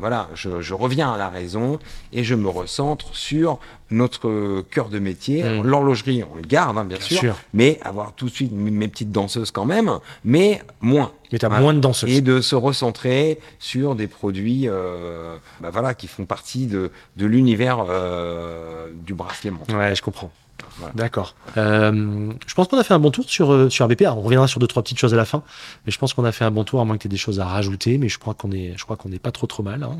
voilà, 0.00 0.28
je, 0.34 0.60
je 0.60 0.74
reviens 0.74 1.12
à 1.12 1.18
la 1.18 1.28
raison 1.28 1.78
et 2.12 2.24
je 2.24 2.34
me 2.34 2.48
recentre 2.48 3.14
sur 3.16 3.58
notre 3.90 4.62
cœur 4.70 4.88
de 4.88 4.98
métier. 4.98 5.42
Mm. 5.42 5.46
Alors, 5.46 5.64
L'horlogerie, 5.64 6.24
on 6.30 6.36
le 6.36 6.42
garde, 6.42 6.78
hein, 6.78 6.84
bien, 6.84 6.98
Bien 6.98 7.06
sûr, 7.06 7.18
sûr. 7.18 7.36
mais 7.52 7.78
avoir 7.82 8.12
tout 8.14 8.26
de 8.26 8.30
suite 8.30 8.52
mes 8.52 8.88
petites 8.88 9.12
danseuses 9.12 9.50
quand 9.50 9.64
même, 9.66 9.98
mais 10.24 10.62
moins. 10.80 11.12
Mais 11.32 11.38
t'as 11.38 11.48
Voilà. 11.48 11.62
moins 11.62 11.74
de 11.74 11.80
danseuses. 11.80 12.10
Et 12.10 12.20
de 12.20 12.40
se 12.40 12.54
recentrer 12.54 13.38
sur 13.58 13.94
des 13.94 14.06
produits, 14.06 14.68
euh, 14.68 15.36
bah 15.60 15.70
voilà, 15.70 15.94
qui 15.94 16.06
font 16.06 16.24
partie 16.26 16.66
de, 16.66 16.90
de 17.16 17.26
l'univers 17.26 17.84
euh, 17.88 18.88
du 18.94 19.14
bracelet. 19.14 19.50
Ouais, 19.72 19.94
je 19.94 20.02
comprends. 20.02 20.30
Voilà. 20.78 20.92
D'accord. 20.94 21.34
Euh, 21.56 22.32
je 22.46 22.54
pense 22.54 22.66
qu'on 22.68 22.78
a 22.78 22.84
fait 22.84 22.94
un 22.94 22.98
bon 22.98 23.10
tour 23.10 23.24
sur, 23.28 23.52
euh, 23.52 23.70
sur 23.70 23.84
ABP. 23.84 24.02
Alors, 24.02 24.18
on 24.18 24.22
reviendra 24.22 24.48
sur 24.48 24.58
deux, 24.60 24.66
trois 24.66 24.82
petites 24.82 24.98
choses 24.98 25.14
à 25.14 25.16
la 25.16 25.24
fin. 25.24 25.42
Mais 25.86 25.92
je 25.92 25.98
pense 25.98 26.14
qu'on 26.14 26.24
a 26.24 26.32
fait 26.32 26.44
un 26.44 26.50
bon 26.50 26.64
tour, 26.64 26.80
à 26.80 26.84
moins 26.84 26.96
que 26.96 27.02
tu 27.02 27.08
aies 27.08 27.10
des 27.10 27.16
choses 27.16 27.38
à 27.38 27.44
rajouter. 27.46 27.96
Mais 27.98 28.08
je 28.08 28.18
crois 28.18 28.34
qu'on 28.34 28.50
est, 28.50 28.74
je 28.76 28.84
crois 28.84 28.96
qu'on 28.96 29.08
n'est 29.08 29.18
pas 29.20 29.30
trop, 29.30 29.46
trop 29.46 29.62
mal. 29.62 29.82
hein. 29.84 29.96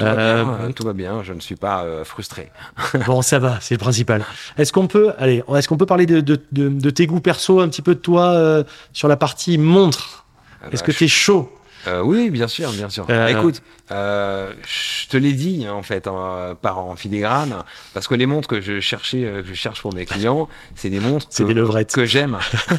Euh, 0.00 0.02
Tout, 0.02 0.04
va 0.04 0.14
bien, 0.14 0.48
euh, 0.68 0.72
tout 0.72 0.84
va 0.84 0.92
bien, 0.92 1.22
je 1.22 1.32
ne 1.32 1.40
suis 1.40 1.56
pas 1.56 1.84
frustré. 2.04 2.50
bon, 3.06 3.22
ça 3.22 3.38
va, 3.38 3.58
c'est 3.60 3.74
le 3.74 3.78
principal. 3.78 4.24
Est-ce 4.58 4.72
qu'on 4.72 4.86
peut, 4.86 5.12
allez, 5.18 5.42
est-ce 5.54 5.68
qu'on 5.68 5.76
peut 5.78 5.86
parler 5.86 6.06
de, 6.06 6.20
de, 6.20 6.40
de, 6.52 6.68
de 6.68 6.90
tes 6.90 7.06
goûts 7.06 7.20
perso, 7.20 7.60
un 7.60 7.68
petit 7.68 7.82
peu 7.82 7.94
de 7.94 8.00
toi 8.00 8.32
euh, 8.32 8.64
sur 8.92 9.08
la 9.08 9.16
partie 9.16 9.56
montre? 9.58 10.24
Est-ce 10.72 10.82
Euh, 10.82 10.86
que 10.86 10.92
tu 10.92 11.04
es 11.04 11.08
chaud? 11.08 11.50
Euh, 11.86 12.00
oui, 12.02 12.30
bien 12.30 12.48
sûr, 12.48 12.70
bien 12.72 12.88
sûr. 12.88 13.06
Euh, 13.10 13.26
Écoute, 13.28 13.62
euh, 13.90 14.52
je 14.66 15.08
te 15.08 15.16
l'ai 15.16 15.32
dit 15.32 15.66
en 15.68 15.82
fait 15.82 16.06
hein, 16.06 16.56
par 16.60 16.78
en 16.78 16.96
filigrane, 16.96 17.56
parce 17.92 18.08
que 18.08 18.14
les 18.14 18.26
montres 18.26 18.48
que 18.48 18.60
je 18.60 18.80
cherchais, 18.80 19.20
que 19.42 19.48
je 19.48 19.54
cherche 19.54 19.82
pour 19.82 19.92
mes 19.94 20.06
clients, 20.06 20.48
c'est 20.74 20.90
des 20.90 21.00
montres 21.00 21.26
C'est 21.30 21.44
que, 21.44 21.52
des 21.52 21.84
que 21.84 22.04
j'aime. 22.06 22.38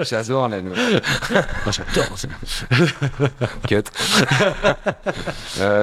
J'adore 0.00 0.48
la 0.48 0.60
j'adore. 1.70 2.16
cut. 3.68 3.82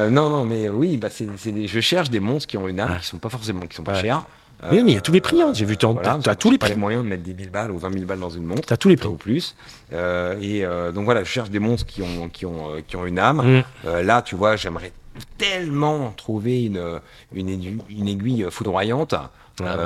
non, 0.09 0.29
non, 0.29 0.45
mais 0.45 0.69
oui, 0.69 0.97
bah 0.97 1.09
c'est, 1.11 1.27
je 1.67 1.79
cherche 1.79 2.09
des 2.09 2.19
montres 2.19 2.47
qui 2.47 2.57
ont 2.57 2.67
une 2.67 2.79
âme, 2.79 2.97
qui 2.99 3.07
sont 3.07 3.19
pas 3.19 3.29
forcément, 3.29 3.61
qui 3.67 3.75
sont 3.75 3.83
pas 3.83 3.91
Ouais. 3.93 4.01
chères. 4.01 4.23
Oui, 4.71 4.83
mais 4.83 4.91
il 4.91 4.93
y 4.95 4.97
a 4.97 5.01
tous 5.01 5.11
les 5.11 5.21
prix, 5.21 5.41
hein. 5.41 5.51
J'ai 5.53 5.65
vu, 5.65 5.77
t'as- 5.77 5.93
t'as- 5.95 6.19
t'as 6.19 6.35
tous 6.35 6.51
les 6.51 6.57
pas 6.57 6.65
prix. 6.67 6.75
les 6.75 6.79
moyens 6.79 7.03
de 7.03 7.09
mettre 7.09 7.23
10 7.23 7.35
000 7.37 7.49
balles 7.51 7.71
ou 7.71 7.77
20 7.79 7.91
000 7.93 8.05
balles 8.05 8.19
dans 8.19 8.29
une 8.29 8.43
montre. 8.45 8.61
T'as 8.67 8.77
tous 8.77 8.89
les 8.89 8.97
prix. 8.97 9.07
ou 9.09 9.15
plus. 9.15 9.55
Euh, 9.93 10.37
et 10.41 10.63
euh, 10.65 10.91
donc 10.91 11.05
voilà, 11.05 11.23
je 11.23 11.29
cherche 11.29 11.49
des 11.49 11.59
montres 11.59 11.85
qui 11.85 12.01
ont, 12.01 12.29
qui 12.29 12.45
ont, 12.45 12.75
euh, 12.75 12.81
qui 12.87 12.95
ont 12.95 13.05
une 13.05 13.17
âme. 13.19 13.41
Mm. 13.59 13.63
Euh, 13.87 14.03
là, 14.03 14.21
tu 14.21 14.35
vois, 14.35 14.55
j'aimerais 14.55 14.91
tellement 15.37 16.11
trouver 16.15 16.65
une, 16.65 16.99
une, 17.33 17.49
aiguille, 17.49 17.77
une 17.89 18.07
aiguille 18.07 18.45
foudroyante. 18.49 19.15
Ah 19.63 19.77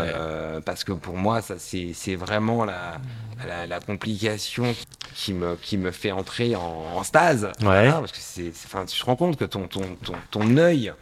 Parce 0.66 0.84
que 0.86 0.94
pour 0.94 1.16
moi, 1.18 1.42
ça 1.42 1.56
c'est 1.58 2.16
vraiment 2.16 2.64
la, 2.66 2.94
la, 3.46 3.66
la 3.68 3.80
complication 3.82 4.74
qui 5.14 5.34
me, 5.34 5.56
qui 5.62 5.78
me 5.78 5.92
fait 5.92 6.12
entrer 6.12 6.56
en, 6.56 6.86
en 6.96 7.04
stase. 7.04 7.50
Ouais. 7.62 7.90
parce 7.90 8.12
que 8.12 8.18
c'est- 8.20 8.52
enfin, 8.66 8.86
tu 8.86 8.98
te 9.00 9.06
rends 9.06 9.16
compte 9.16 9.36
que 9.38 9.44
ton, 9.46 9.68
ton, 9.68 9.82
ton, 10.04 10.14
ton 10.32 10.58
œil 10.58 10.94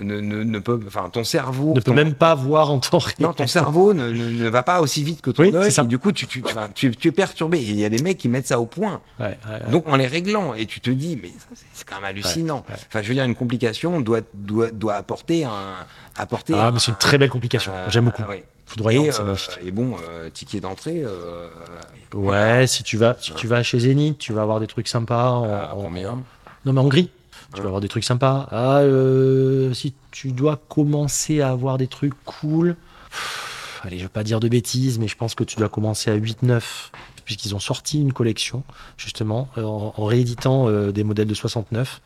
ne, 0.00 0.20
ne, 0.20 0.42
ne 0.42 0.58
peut, 0.58 0.80
enfin, 0.86 1.08
ton 1.10 1.22
cerveau 1.24 1.72
Ne 1.74 1.80
peut 1.80 1.92
même 1.92 2.14
pas 2.14 2.34
voir 2.34 2.70
en 2.70 2.78
temps 2.80 2.98
réel. 2.98 3.14
non, 3.20 3.32
ton 3.32 3.46
cerveau 3.46 3.94
ne, 3.94 4.10
ne, 4.10 4.42
ne 4.44 4.48
va 4.48 4.62
pas 4.62 4.80
aussi 4.80 5.04
vite 5.04 5.20
que 5.20 5.30
ton 5.30 5.42
Oui, 5.44 5.70
ça. 5.70 5.84
du 5.84 5.98
coup, 5.98 6.10
tu, 6.12 6.26
tu, 6.26 6.42
tu, 6.74 6.90
tu 6.96 7.08
es 7.08 7.12
perturbé. 7.12 7.60
Il 7.62 7.78
y 7.78 7.84
a 7.84 7.88
des 7.88 8.02
mecs 8.02 8.18
qui 8.18 8.28
mettent 8.28 8.48
ça 8.48 8.58
au 8.60 8.66
point. 8.66 9.00
Ouais, 9.20 9.26
ouais. 9.48 9.70
Donc, 9.70 9.88
en 9.88 9.96
les 9.96 10.06
réglant, 10.06 10.54
et 10.54 10.66
tu 10.66 10.80
te 10.80 10.90
dis, 10.90 11.18
mais 11.22 11.30
c'est- 11.54 11.84
quand 11.84 11.96
même 11.96 12.04
hallucinant. 12.06 12.64
Enfin, 12.68 13.02
je 13.02 13.08
veux 13.08 13.14
dire, 13.14 13.24
une 13.24 13.34
complication 13.36 14.00
doit, 14.00 14.20
doit, 14.34 14.70
doit 14.70 14.94
apporter 14.94 15.44
un. 15.44 15.50
Apporter 16.16 16.54
Ah, 16.56 16.68
un- 16.68 16.70
mais 16.72 16.78
c'est 16.80 16.90
une 16.92 16.98
très 16.98 17.18
belle 17.18 17.30
complication. 17.30 17.72
J'aime 17.88 18.06
beaucoup. 18.06 18.22
Foudroyant, 18.66 19.04
Et, 19.04 19.10
euh, 19.20 19.34
et 19.64 19.70
bon, 19.70 19.94
euh, 20.08 20.30
ticket 20.30 20.58
d'entrée, 20.60 21.02
euh, 21.04 21.48
Ouais, 22.14 22.66
si 22.66 22.82
tu 22.82 22.96
vas, 22.96 23.14
si 23.20 23.32
tu 23.34 23.46
vas 23.46 23.62
chez 23.62 23.78
Zénith, 23.80 24.18
tu 24.18 24.32
vas 24.32 24.42
avoir 24.42 24.60
des 24.60 24.66
trucs 24.66 24.88
sympas. 24.88 25.30
En, 25.30 25.44
à 25.44 25.72
en- 25.74 25.82
combien? 25.82 26.22
Non, 26.64 26.72
mais 26.72 26.80
en 26.80 26.88
gris. 26.88 27.10
Tu 27.54 27.60
vas 27.60 27.66
avoir 27.66 27.80
des 27.80 27.88
trucs 27.88 28.04
sympas. 28.04 28.48
Ah, 28.50 28.78
euh, 28.78 29.72
si 29.74 29.94
tu 30.10 30.32
dois 30.32 30.60
commencer 30.68 31.40
à 31.40 31.50
avoir 31.50 31.78
des 31.78 31.86
trucs 31.86 32.14
cool, 32.24 32.76
allez, 33.82 33.98
je 33.98 34.02
vais 34.04 34.08
pas 34.08 34.24
dire 34.24 34.40
de 34.40 34.48
bêtises, 34.48 34.98
mais 34.98 35.08
je 35.08 35.16
pense 35.16 35.34
que 35.34 35.44
tu 35.44 35.56
dois 35.56 35.68
commencer 35.68 36.10
à 36.10 36.16
8-9, 36.16 36.90
puisqu'ils 37.24 37.54
ont 37.54 37.60
sorti 37.60 38.00
une 38.00 38.12
collection, 38.12 38.64
justement, 38.96 39.48
euh, 39.56 39.62
en, 39.64 39.94
en 39.96 40.04
rééditant 40.04 40.68
euh, 40.68 40.90
des 40.90 41.04
modèles 41.04 41.28
de 41.28 41.34
69. 41.34 42.00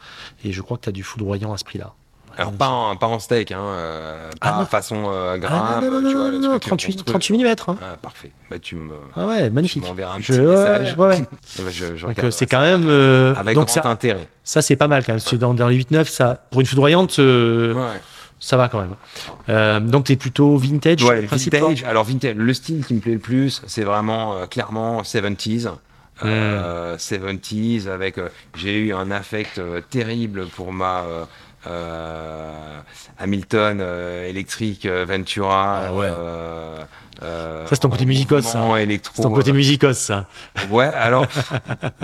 Et 0.45 0.53
je 0.53 0.63
crois 0.63 0.77
que 0.77 0.83
tu 0.85 0.89
as 0.91 0.93
du 0.93 1.03
foudroyant 1.03 1.53
à 1.53 1.59
ce 1.59 1.65
prix-là. 1.65 1.95
Alors, 2.37 2.53
pas 2.53 2.69
en, 2.69 2.97
pas 2.97 3.07
en 3.07 3.19
steak, 3.19 3.51
hein, 3.53 3.59
euh, 3.61 4.31
Ah, 4.41 4.51
pas 4.53 4.59
non. 4.61 4.67
façon 4.67 5.05
euh, 5.09 5.33
Ah, 5.35 5.39
gramme, 5.39 5.85
non, 5.85 6.01
non, 6.01 6.09
tu 6.09 6.15
vois, 6.15 6.25
non, 6.25 6.31
le 6.31 6.39
non, 6.39 6.43
non, 6.45 6.59
truc 6.59 6.63
38, 6.63 6.89
monstrueux. 7.09 7.13
38 7.13 7.39
mm. 7.39 7.47
Hein. 7.69 7.77
Ah, 7.83 7.97
parfait. 8.01 8.31
Bah, 8.51 8.59
tu 8.61 8.77
me, 8.77 8.95
Ah 9.17 9.27
ouais, 9.27 9.49
tu 9.49 9.55
magnifique. 9.55 9.83
m'enverras 9.83 10.15
un 10.17 10.21
Je- 10.21 10.33
petit 10.35 10.41
message. 10.41 10.97
ouais, 10.97 11.07
ouais. 11.09 11.25
Je, 11.73 11.97
je 11.97 12.07
Donc 12.07 12.19
euh, 12.23 12.31
c'est 12.31 12.47
quand 12.47 12.61
même. 12.61 12.85
euh, 12.89 13.35
Avec 13.37 13.55
donc 13.57 13.67
grand 13.69 13.83
ça, 13.83 13.89
intérêt. 13.89 14.29
ça 14.45 14.63
c'est 14.63 14.77
pas 14.77 14.89
mal 14.89 15.05
quand 15.05 15.15
même. 15.15 15.39
Dans, 15.39 15.55
dans 15.55 15.69
les 15.69 15.79
8-9, 15.83 16.05
ça, 16.07 16.45
pour 16.51 16.61
une 16.61 16.67
foudroyante, 16.67 17.19
euh, 17.19 17.75
ça 18.39 18.57
va 18.57 18.69
quand 18.69 18.85
même. 19.49 19.89
Donc 19.89 20.05
tu 20.05 20.13
es 20.13 20.17
plutôt 20.17 20.57
vintage, 20.59 21.03
Ouais, 21.03 21.23
vintage. 21.23 21.83
Alors 21.85 22.05
vintage, 22.05 22.35
le 22.37 22.55
style 22.55 22.85
qui 22.85 22.95
me 22.95 23.01
plaît 23.01 23.15
le 23.15 23.19
plus, 23.19 23.63
c'est 23.67 23.83
vraiment 23.85 24.47
clairement 24.49 25.03
70s. 25.03 25.71
Euh, 26.25 26.97
70s 26.97 27.87
avec 27.89 28.19
euh, 28.19 28.29
j'ai 28.57 28.77
eu 28.77 28.93
un 28.93 29.09
affect 29.13 29.61
terrible 29.89 30.47
pour 30.47 30.73
ma 30.73 31.05
Hamilton 33.19 33.79
euh, 33.81 34.29
électrique 34.29 34.87
euh, 34.87 35.05
Ventura 35.09 35.83
Ah 35.89 35.93
ouais. 35.95 36.07
euh, 36.09 36.79
euh, 37.25 37.65
Ça, 37.65 37.71
c'est 37.75 37.81
ton 37.81 37.89
côté 37.89 38.05
musicos, 38.07 38.45
ça. 38.45 38.65
C'est 39.15 39.23
ton 39.23 39.33
côté 39.33 39.53
musicos, 39.53 39.93
ça. 39.99 40.27
ouais 40.71 40.85
alors 40.95 41.27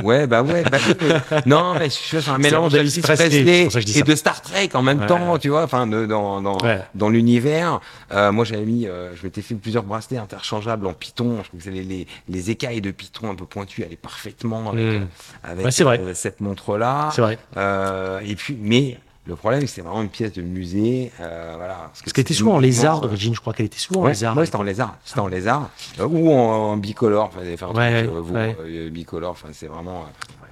ouais 0.03 0.27
bah 0.27 0.43
ouais 0.43 0.65
bah, 0.65 0.79
non 1.47 1.75
mais 1.79 1.85
je 1.85 1.91
suis 1.91 2.31
un 2.31 2.39
mélange 2.39 2.73
d'Elvis 2.73 3.01
Presley, 3.01 3.69
et 3.69 4.03
de 4.03 4.15
Star 4.17 4.43
Trek 4.43 4.71
en 4.75 4.83
même 4.83 4.99
Ouais. 5.01 5.07
temps 5.07 5.39
tu 5.39 5.51
vois 5.51 5.63
enfin 5.63 5.87
dans 5.87 6.41
dans 6.43 6.59
Ouais. 6.65 6.81
dans 6.97 7.09
l'univers. 7.11 7.81
Euh, 8.13 8.31
moi, 8.33 8.45
j'avais 8.45 8.65
mis, 8.65 8.87
euh, 8.87 9.15
je 9.17 9.23
m'étais 9.25 9.43
fait 9.43 9.55
plusieurs 9.55 9.83
bracelets 9.83 10.19
interchangeables 10.19 10.87
en 10.87 10.93
Python. 10.93 11.39
Je 11.43 11.49
trouve 11.49 11.63
que 11.65 11.71
les, 11.71 11.83
les, 11.83 12.07
les 12.29 12.51
écailles 12.51 12.81
de 12.81 12.91
Python 12.93 13.31
un 13.31 13.35
peu 13.35 13.45
pointues 13.45 13.83
allaient 13.85 13.97
parfaitement 13.97 14.71
avec, 14.71 14.85
Mm. 14.85 14.89
euh, 15.03 15.05
avec 15.51 15.65
Ouais, 15.65 15.71
c'est 15.73 15.85
vrai. 15.85 15.99
euh, 16.01 16.15
cette 16.15 16.41
montre-là. 16.41 17.11
C'est 17.13 17.23
vrai. 17.23 17.39
Euh, 17.57 18.21
et 18.25 18.35
puis, 18.37 18.57
mais 18.61 18.99
le 19.27 19.37
problème, 19.37 19.61
c'est 19.61 19.67
que 19.67 19.73
c'est 19.73 19.81
vraiment 19.81 20.03
une 20.03 20.09
pièce 20.11 20.33
de 20.33 20.43
musée. 20.43 21.11
Euh, 21.21 21.55
voilà, 21.57 21.75
parce 21.75 22.01
que 22.01 22.05
Parce 22.05 22.13
qu'elle 22.13 22.23
était 22.23 22.35
souvent 22.35 22.55
en 22.57 22.59
lézard 22.59 23.01
d'origine, 23.01 23.35
je 23.35 23.41
crois 23.41 23.55
qu'elle 23.55 23.67
était 23.67 23.79
souvent 23.79 24.01
en 24.01 24.05
Ouais, 24.05 24.11
lézard. 24.11 24.37
ouais, 24.37 24.45
c'était 24.45 24.57
en 24.57 24.63
lézard, 24.63 24.97
c'était 25.05 25.21
en 25.21 25.29
lézard, 25.29 25.71
Euh, 25.99 26.07
ou 26.07 26.31
en, 26.31 26.73
en 26.73 26.77
bicolore, 26.77 27.31
enfin, 27.35 27.41
truc, 27.69 27.77
Ouais, 27.79 28.07
euh, 28.07 28.21
vous, 28.21 28.35
ouais. 28.35 28.57
euh, 28.61 28.91
bicolore, 28.91 29.31
enfin, 29.31 29.49
c'est 29.53 29.67
vraiment. 29.69 30.05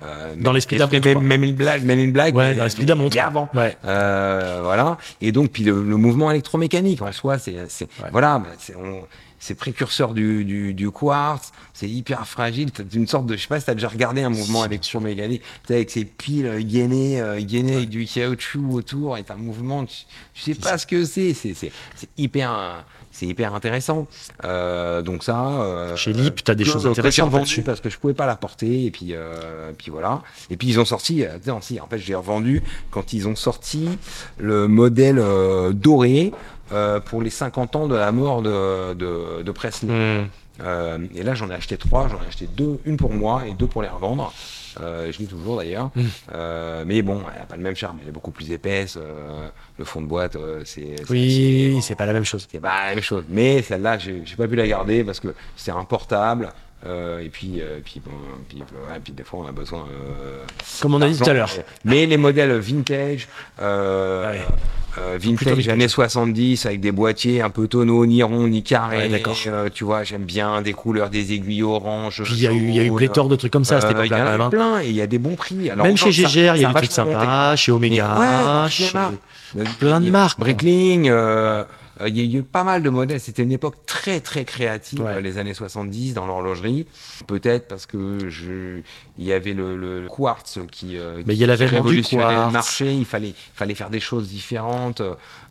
euh, 0.03 0.35
Dans 0.39 0.53
l'esprit 0.53 0.79
la 0.79 0.87
même, 0.87 1.21
même, 1.21 1.45
une 1.45 1.55
blague, 1.55 1.85
même 1.85 1.99
une 1.99 2.13
blague. 2.13 2.35
Ouais, 2.35 2.55
dans 2.55 2.65
l'esprit 2.65 2.87
la 2.87 2.95
montre. 2.95 3.17
avant. 3.21 3.49
Ouais. 3.55 3.77
Euh, 3.85 4.61
voilà. 4.65 4.97
Et 5.21 5.33
donc, 5.33 5.51
puis 5.51 5.65
le, 5.65 5.73
le 5.83 5.97
mouvement 5.97 6.31
électromécanique 6.31 7.03
en 7.03 7.13
soi, 7.13 7.39
c'est, 7.39 7.55
voilà, 8.11 8.39
bah, 8.39 8.49
c'est, 8.59 8.75
on- 8.75 9.03
c'est 9.45 9.57
précurseur 9.57 10.15
du, 10.15 10.45
du, 10.45 10.73
du 10.73 10.93
quartz, 10.93 11.51
c'est 11.75 11.89
hyper 11.89 12.25
fragile. 12.29 12.71
T'as 12.71 12.85
une 12.95 13.09
sorte 13.09 13.27
de, 13.27 13.35
je 13.37 13.43
sais 13.43 13.49
pas 13.49 13.59
si 13.59 13.67
t'as 13.67 13.75
déjà 13.75 13.89
regardé 13.89 14.23
un 14.23 14.29
mouvement 14.31 14.61
sais, 15.67 15.75
avec 15.75 15.91
ces 15.91 16.05
piles 16.05 16.47
euh, 16.47 16.61
gainées, 16.63 17.21
euh, 17.21 17.41
gainées 17.43 17.75
avec 17.79 17.89
du 17.89 18.07
caoutchouc 18.07 18.71
autour, 18.73 19.19
et 19.19 19.25
un 19.29 19.35
mouvement, 19.35 19.85
tu, 19.85 19.97
tu 20.33 20.43
sais 20.43 20.55
pas 20.55 20.79
ce 20.79 20.87
que 20.87 21.05
c'est, 21.05 21.35
c'est, 21.35 21.55
c'est, 21.55 21.73
c'est 21.97 22.09
hyper, 22.17 22.53
euh, 22.57 22.81
c'est 23.11 23.27
hyper 23.27 23.53
intéressant. 23.53 24.07
Euh, 24.45 25.03
donc 25.03 25.25
ça. 25.25 25.45
euh, 25.61 25.97
Chez 25.97 26.13
Lip, 26.13 26.45
t'as 26.45 26.55
des 26.55 26.65
choses 26.65 26.87
intéressantes 26.87 27.25
revendu 27.27 27.41
là-dessus. 27.43 27.63
parce 27.63 27.81
que 27.81 27.91
je 27.91 27.99
pouvais 27.99 28.15
pas 28.15 28.27
la 28.27 28.37
porter 28.37 28.87
et 28.87 28.91
puis 28.93 29.09
euh, 29.11 29.73
puis 29.77 29.91
voilà 29.91 30.23
et 30.51 30.57
puis 30.57 30.69
ils 30.69 30.79
ont 30.79 30.85
sorti 30.85 31.25
euh, 31.25 31.37
non, 31.49 31.61
si 31.61 31.81
en 31.81 31.87
fait 31.89 31.99
j'ai 31.99 32.15
revendu 32.15 32.63
quand 32.93 33.13
ils 33.13 33.27
ont 33.27 33.35
sorti 33.37 33.89
le 34.39 34.69
modèle 34.69 35.19
euh, 35.19 35.73
doré 35.73 36.33
euh, 36.73 37.01
pour 37.01 37.23
les 37.23 37.31
50 37.31 37.77
ans 37.77 37.87
de 37.89 37.95
la 37.97 38.13
mort 38.13 38.43
de 38.43 38.95
de, 38.95 39.43
de 39.43 39.51
Presley 39.53 39.93
Hmm. 39.93 40.27
Euh, 40.61 40.99
et 41.15 41.23
là 41.23 41.35
j'en 41.35 41.49
ai 41.51 41.55
acheté 41.55 41.79
trois 41.79 42.09
j'en 42.09 42.19
ai 42.23 42.27
acheté 42.29 42.47
deux 42.47 42.79
une 42.85 42.99
pour 42.99 43.13
moi 43.15 43.45
et 43.49 43.55
deux 43.55 43.67
pour 43.67 43.81
les 43.83 43.89
revendre 43.89 44.33
euh, 44.81 45.11
je 45.11 45.19
l'ai 45.19 45.25
toujours 45.27 45.57
d'ailleurs 45.57 45.91
Mm. 45.97 46.03
Euh, 46.35 46.85
mais 46.87 47.01
bon 47.03 47.21
elle 47.35 47.41
a 47.43 47.47
pas 47.47 47.57
le 47.57 47.63
même 47.63 47.75
charme 47.75 47.99
elle 48.03 48.09
est 48.11 48.13
beaucoup 48.13 48.31
plus 48.33 48.51
épaisse 48.53 48.97
euh, 49.01 49.49
le 49.79 49.85
fond 49.87 50.03
de 50.03 50.07
boîte 50.07 50.37
c'est 50.65 50.95
Oui, 51.09 51.79
c'est 51.83 51.95
pas 51.95 52.05
la 52.07 52.13
même 52.13 52.25
chose. 52.25 52.47
c'est 52.51 52.61
pas 52.61 52.89
la 52.89 52.95
même 52.95 53.03
chose. 53.03 53.25
Mais 53.31 53.63
celle-là, 53.63 53.99
j'ai 53.99 54.23
pas 54.37 54.47
pu 54.47 54.55
la 54.57 54.67
garder 54.69 55.05
parce 55.05 55.21
que 55.21 55.35
c'est 55.57 55.71
un 55.73 55.85
portable. 55.85 56.51
Euh, 56.87 57.21
et 57.21 57.29
puis, 57.29 57.61
euh, 57.61 57.79
puis, 57.85 58.01
bon, 58.05 58.11
puis, 58.49 58.59
ouais, 58.59 58.99
puis 59.03 59.13
des 59.13 59.23
fois, 59.23 59.41
on 59.45 59.49
a 59.49 59.53
besoin. 59.53 59.87
euh, 59.91 60.43
Comme 60.81 60.95
on 60.95 61.01
a 61.03 61.09
dit 61.09 61.19
tout 61.19 61.29
à 61.31 61.33
l'heure. 61.33 61.51
Mais 61.85 62.07
les 62.07 62.17
modèles 62.17 62.53
vintage, 62.59 63.29
euh, 63.61 64.25
Ah 64.27 64.31
ouais. 64.33 64.41
euh, 64.99 65.19
vintage 65.21 65.69
années 65.69 65.87
70 65.89 66.67
avec 66.67 66.81
des 66.81 66.91
boîtiers 66.91 67.41
un 67.41 67.51
peu 67.51 67.69
tonneaux, 67.69 68.05
ni 68.05 68.23
ronds, 68.23 68.49
ni 68.49 68.63
carrés. 68.65 68.97
Ouais, 68.97 69.09
d'accord. 69.09 69.37
euh, 69.47 69.69
tu 69.73 69.85
vois, 69.85 70.03
j'aime 70.03 70.25
bien 70.25 70.61
des 70.61 70.73
couleurs, 70.73 71.09
des 71.09 71.33
aiguilles 71.33 71.63
oranges. 71.63 72.23
Puis 72.25 72.35
il 72.35 72.43
y 72.43 72.47
a 72.49 72.53
eu, 72.53 72.69
il 72.69 72.75
y 72.75 72.81
a 72.81 72.85
eu 72.85 72.93
pléthore 72.93 73.29
de 73.29 73.37
trucs 73.37 73.53
comme 73.53 73.65
ça 73.65 73.81
cette 73.81 73.97
Euh, 73.97 74.05
Il 74.05 74.11
y 74.11 74.15
en 74.15 74.27
a 74.27 74.45
hein. 74.45 74.51
plein 74.51 74.81
et 74.81 74.89
il 74.89 74.97
y 74.97 75.01
a 75.03 75.07
des 75.07 75.19
bons 75.19 75.37
prix. 75.37 75.71
Alors, 75.71 75.87
Même 75.87 75.97
chez 75.97 76.11
GGR, 76.11 76.57
il 76.57 76.63
y 76.63 76.65
a 76.65 76.69
des 76.69 76.75
trucs 76.75 76.91
sympas, 76.93 77.55
chez 77.57 77.71
Omega, 77.71 78.67
chez 78.69 78.91
plein 79.79 80.01
de 80.01 80.11
marques. 80.11 80.39
Euh, 80.43 81.65
il 82.09 82.19
y 82.19 82.37
a 82.37 82.39
eu 82.39 82.43
pas 82.43 82.65
mal 82.65 82.83
de 82.83 82.91
modèles. 82.91 83.21
C'était 83.21 83.43
une 83.43 83.53
époque 83.53 83.77
très 83.87 84.21
très 84.21 84.45
créative, 84.45 85.01
Ouais. 85.01 85.15
euh, 85.17 85.21
les 85.21 85.39
années 85.39 85.55
70 85.55 86.15
dans 86.15 86.27
l'horlogerie. 86.27 86.87
Peut-être 87.27 87.69
parce 87.69 87.87
que 87.87 88.29
je, 88.29 88.81
il 89.19 89.25
y 89.25 89.33
avait 89.33 89.53
le, 89.53 89.77
le 89.77 90.07
quartz 90.09 90.59
qui, 90.71 90.97
euh, 90.99 91.23
Mais 91.27 91.35
il 91.35 91.39
y 91.41 91.45
a 91.45 91.47
l'avènement 91.47 91.79
qui 91.79 91.83
du 91.83 91.89
révolutionnait 91.89 92.47
le 92.47 92.51
marché. 92.51 92.93
Il 92.93 93.05
fallait, 93.05 93.35
fallait 93.55 93.75
faire 93.75 93.91
des 93.91 94.01
choses 94.01 94.29
différentes. 94.29 95.03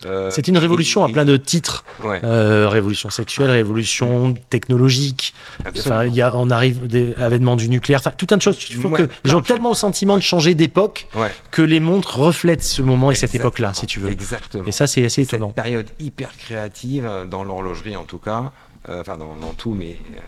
euh, 0.06 0.30
C'est 0.32 0.48
une 0.48 0.58
révolution 0.58 1.06
et- 1.08 1.10
à 1.10 1.14
plein 1.14 1.26
de 1.26 1.38
titres. 1.38 1.84
Ouais, 2.04 2.20
Euh, 2.24 2.68
révolution 2.70 3.10
sexuelle, 3.10 3.50
révolution 3.52 4.34
technologique. 4.50 5.34
Enfin, 5.78 6.06
il 6.06 6.14
y 6.16 6.22
a, 6.22 6.36
on 6.36 6.50
arrive 6.50 6.88
des 6.88 7.14
avènements 7.16 7.56
du 7.56 7.70
nucléaire. 7.70 8.00
Enfin, 8.00 8.12
tout 8.18 8.26
un 8.32 8.38
tas 8.38 8.38
de 8.38 8.42
choses. 8.42 8.58
Il 8.70 8.76
faut 8.78 8.90
Ouais, 8.90 9.00
que 9.00 9.10
les 9.24 9.32
gens 9.32 9.40
ont 9.40 9.42
tellement 9.42 9.70
le 9.70 9.76
sentiment 9.76 10.18
de 10.18 10.22
changer 10.22 10.56
d'époque 10.56 11.08
que 11.52 11.62
les 11.62 11.80
montres 11.80 12.18
reflètent 12.20 12.64
ce 12.64 12.82
moment 12.82 13.12
et 13.12 13.16
cette 13.16 13.36
époque-là, 13.36 13.74
si 13.74 13.86
tu 13.86 14.00
veux. 14.00 14.10
Exactement. 14.12 14.66
Et 14.66 14.72
ça, 14.72 14.88
c'est 14.88 15.06
assez 15.06 15.22
étonnant. 15.24 15.48
Cette 15.56 15.64
période 15.64 15.88
hyper 16.00 16.30
créative 16.46 17.06
euh, 17.06 17.26
dans 17.26 17.44
l'horlogerie 17.44 17.96
en 17.96 18.04
tout 18.06 18.18
cas, 18.18 18.52
euh, 18.90 19.02
enfin 19.02 19.18
dans, 19.18 19.36
dans 19.36 19.54
tout, 19.54 19.74
mais 19.74 19.98
euh, 20.16 20.20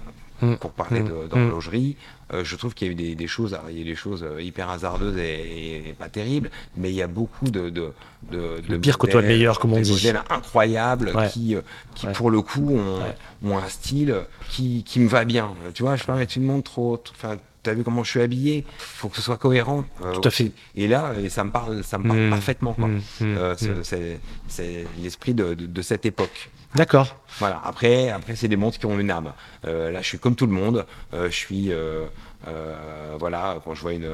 Mm. 0.41 0.57
pour 0.57 0.71
parler 0.71 0.99
Mm. 1.01 1.27
d'horlogerie, 1.29 1.95
euh, 2.33 2.43
je 2.43 2.55
trouve 2.57 2.73
qu'il 2.73 2.87
y 2.87 2.89
a 2.89 2.91
eu 2.91 2.95
des, 2.95 3.15
des 3.15 3.27
choses, 3.27 3.57
il 3.69 3.75
y 3.75 3.77
a 3.77 3.81
eu 3.81 3.85
des 3.85 3.95
choses 3.95 4.25
hyper 4.41 4.67
hasardeuses 4.69 5.15
et, 5.17 5.89
et 5.89 5.93
pas 5.93 6.09
terribles, 6.09 6.49
mais 6.75 6.89
il 6.89 6.95
y 6.95 7.01
a 7.01 7.07
beaucoup 7.07 7.45
de 7.45 7.69
de, 7.69 7.93
de, 8.31 8.59
de 8.67 8.77
pire 8.77 8.97
côtoie 8.97 9.21
le 9.21 9.27
meilleur, 9.27 9.57
comme 9.59 9.71
on 9.71 9.77
des 9.77 9.83
dit. 9.83 9.91
modèles 9.93 10.21
incroyables 10.29 11.11
Ouais. 11.15 11.29
qui 11.29 11.55
qui 11.95 12.07
Ouais. 12.07 12.11
pour 12.13 12.29
le 12.29 12.41
coup 12.41 12.75
ont, 12.75 12.99
ont 13.49 13.57
un 13.57 13.69
style 13.69 14.15
qui, 14.49 14.83
qui 14.83 14.99
me 14.99 15.07
va 15.07 15.23
bien. 15.23 15.53
Tu 15.73 15.83
vois, 15.83 15.95
je 15.95 16.01
peux 16.03 16.11
pas 16.11 16.17
mettre 16.17 16.35
une 16.35 16.43
montre 16.43 16.69
trop, 16.71 16.97
trop- 16.97 17.13
enfin. 17.63 17.71
T'as 17.71 17.73
vu 17.73 17.83
comment 17.83 18.03
je 18.03 18.09
suis 18.11 18.21
habillé 18.21 18.65
Faut 18.77 19.07
que 19.09 19.15
ce 19.15 19.21
soit 19.21 19.37
cohérent. 19.37 19.85
euh, 20.03 20.13
Tout 20.13 20.27
à 20.27 20.31
fait. 20.31 20.51
Et 20.75 20.87
là, 20.87 21.13
et 21.23 21.29
ça 21.29 21.43
me 21.43 21.51
parle, 21.51 21.83
ça 21.83 21.97
me 21.97 22.07
parle 22.07 22.19
Mm. 22.19 22.29
parfaitement. 22.29 22.73
quoi. 22.73 22.87
Mm, 22.87 23.01
mm, 23.21 23.37
Euh, 23.37 23.55
c'est- 23.83 24.87
l'esprit 25.01 25.33
de, 25.33 25.53
de- 25.53 25.65
de 25.65 25.81
cette 25.81 26.05
époque. 26.05 26.49
D'accord. 26.75 27.15
Voilà. 27.39 27.61
Après, 27.63 28.09
après 28.09 28.35
c'est 28.35 28.47
des 28.47 28.55
montres 28.55 28.79
qui 28.79 28.85
ont 28.87 28.99
une 28.99 29.11
âme. 29.11 29.31
Euh, 29.65 29.91
là, 29.91 30.01
je 30.01 30.07
suis 30.07 30.19
comme 30.19 30.35
tout 30.35 30.47
le 30.47 30.53
monde. 30.53 30.85
Je 31.13 31.29
suis, 31.29 31.71
voilà, 33.19 33.59
quand 33.63 33.73
je 33.75 33.81
vois 33.81 33.93
une 33.93 34.09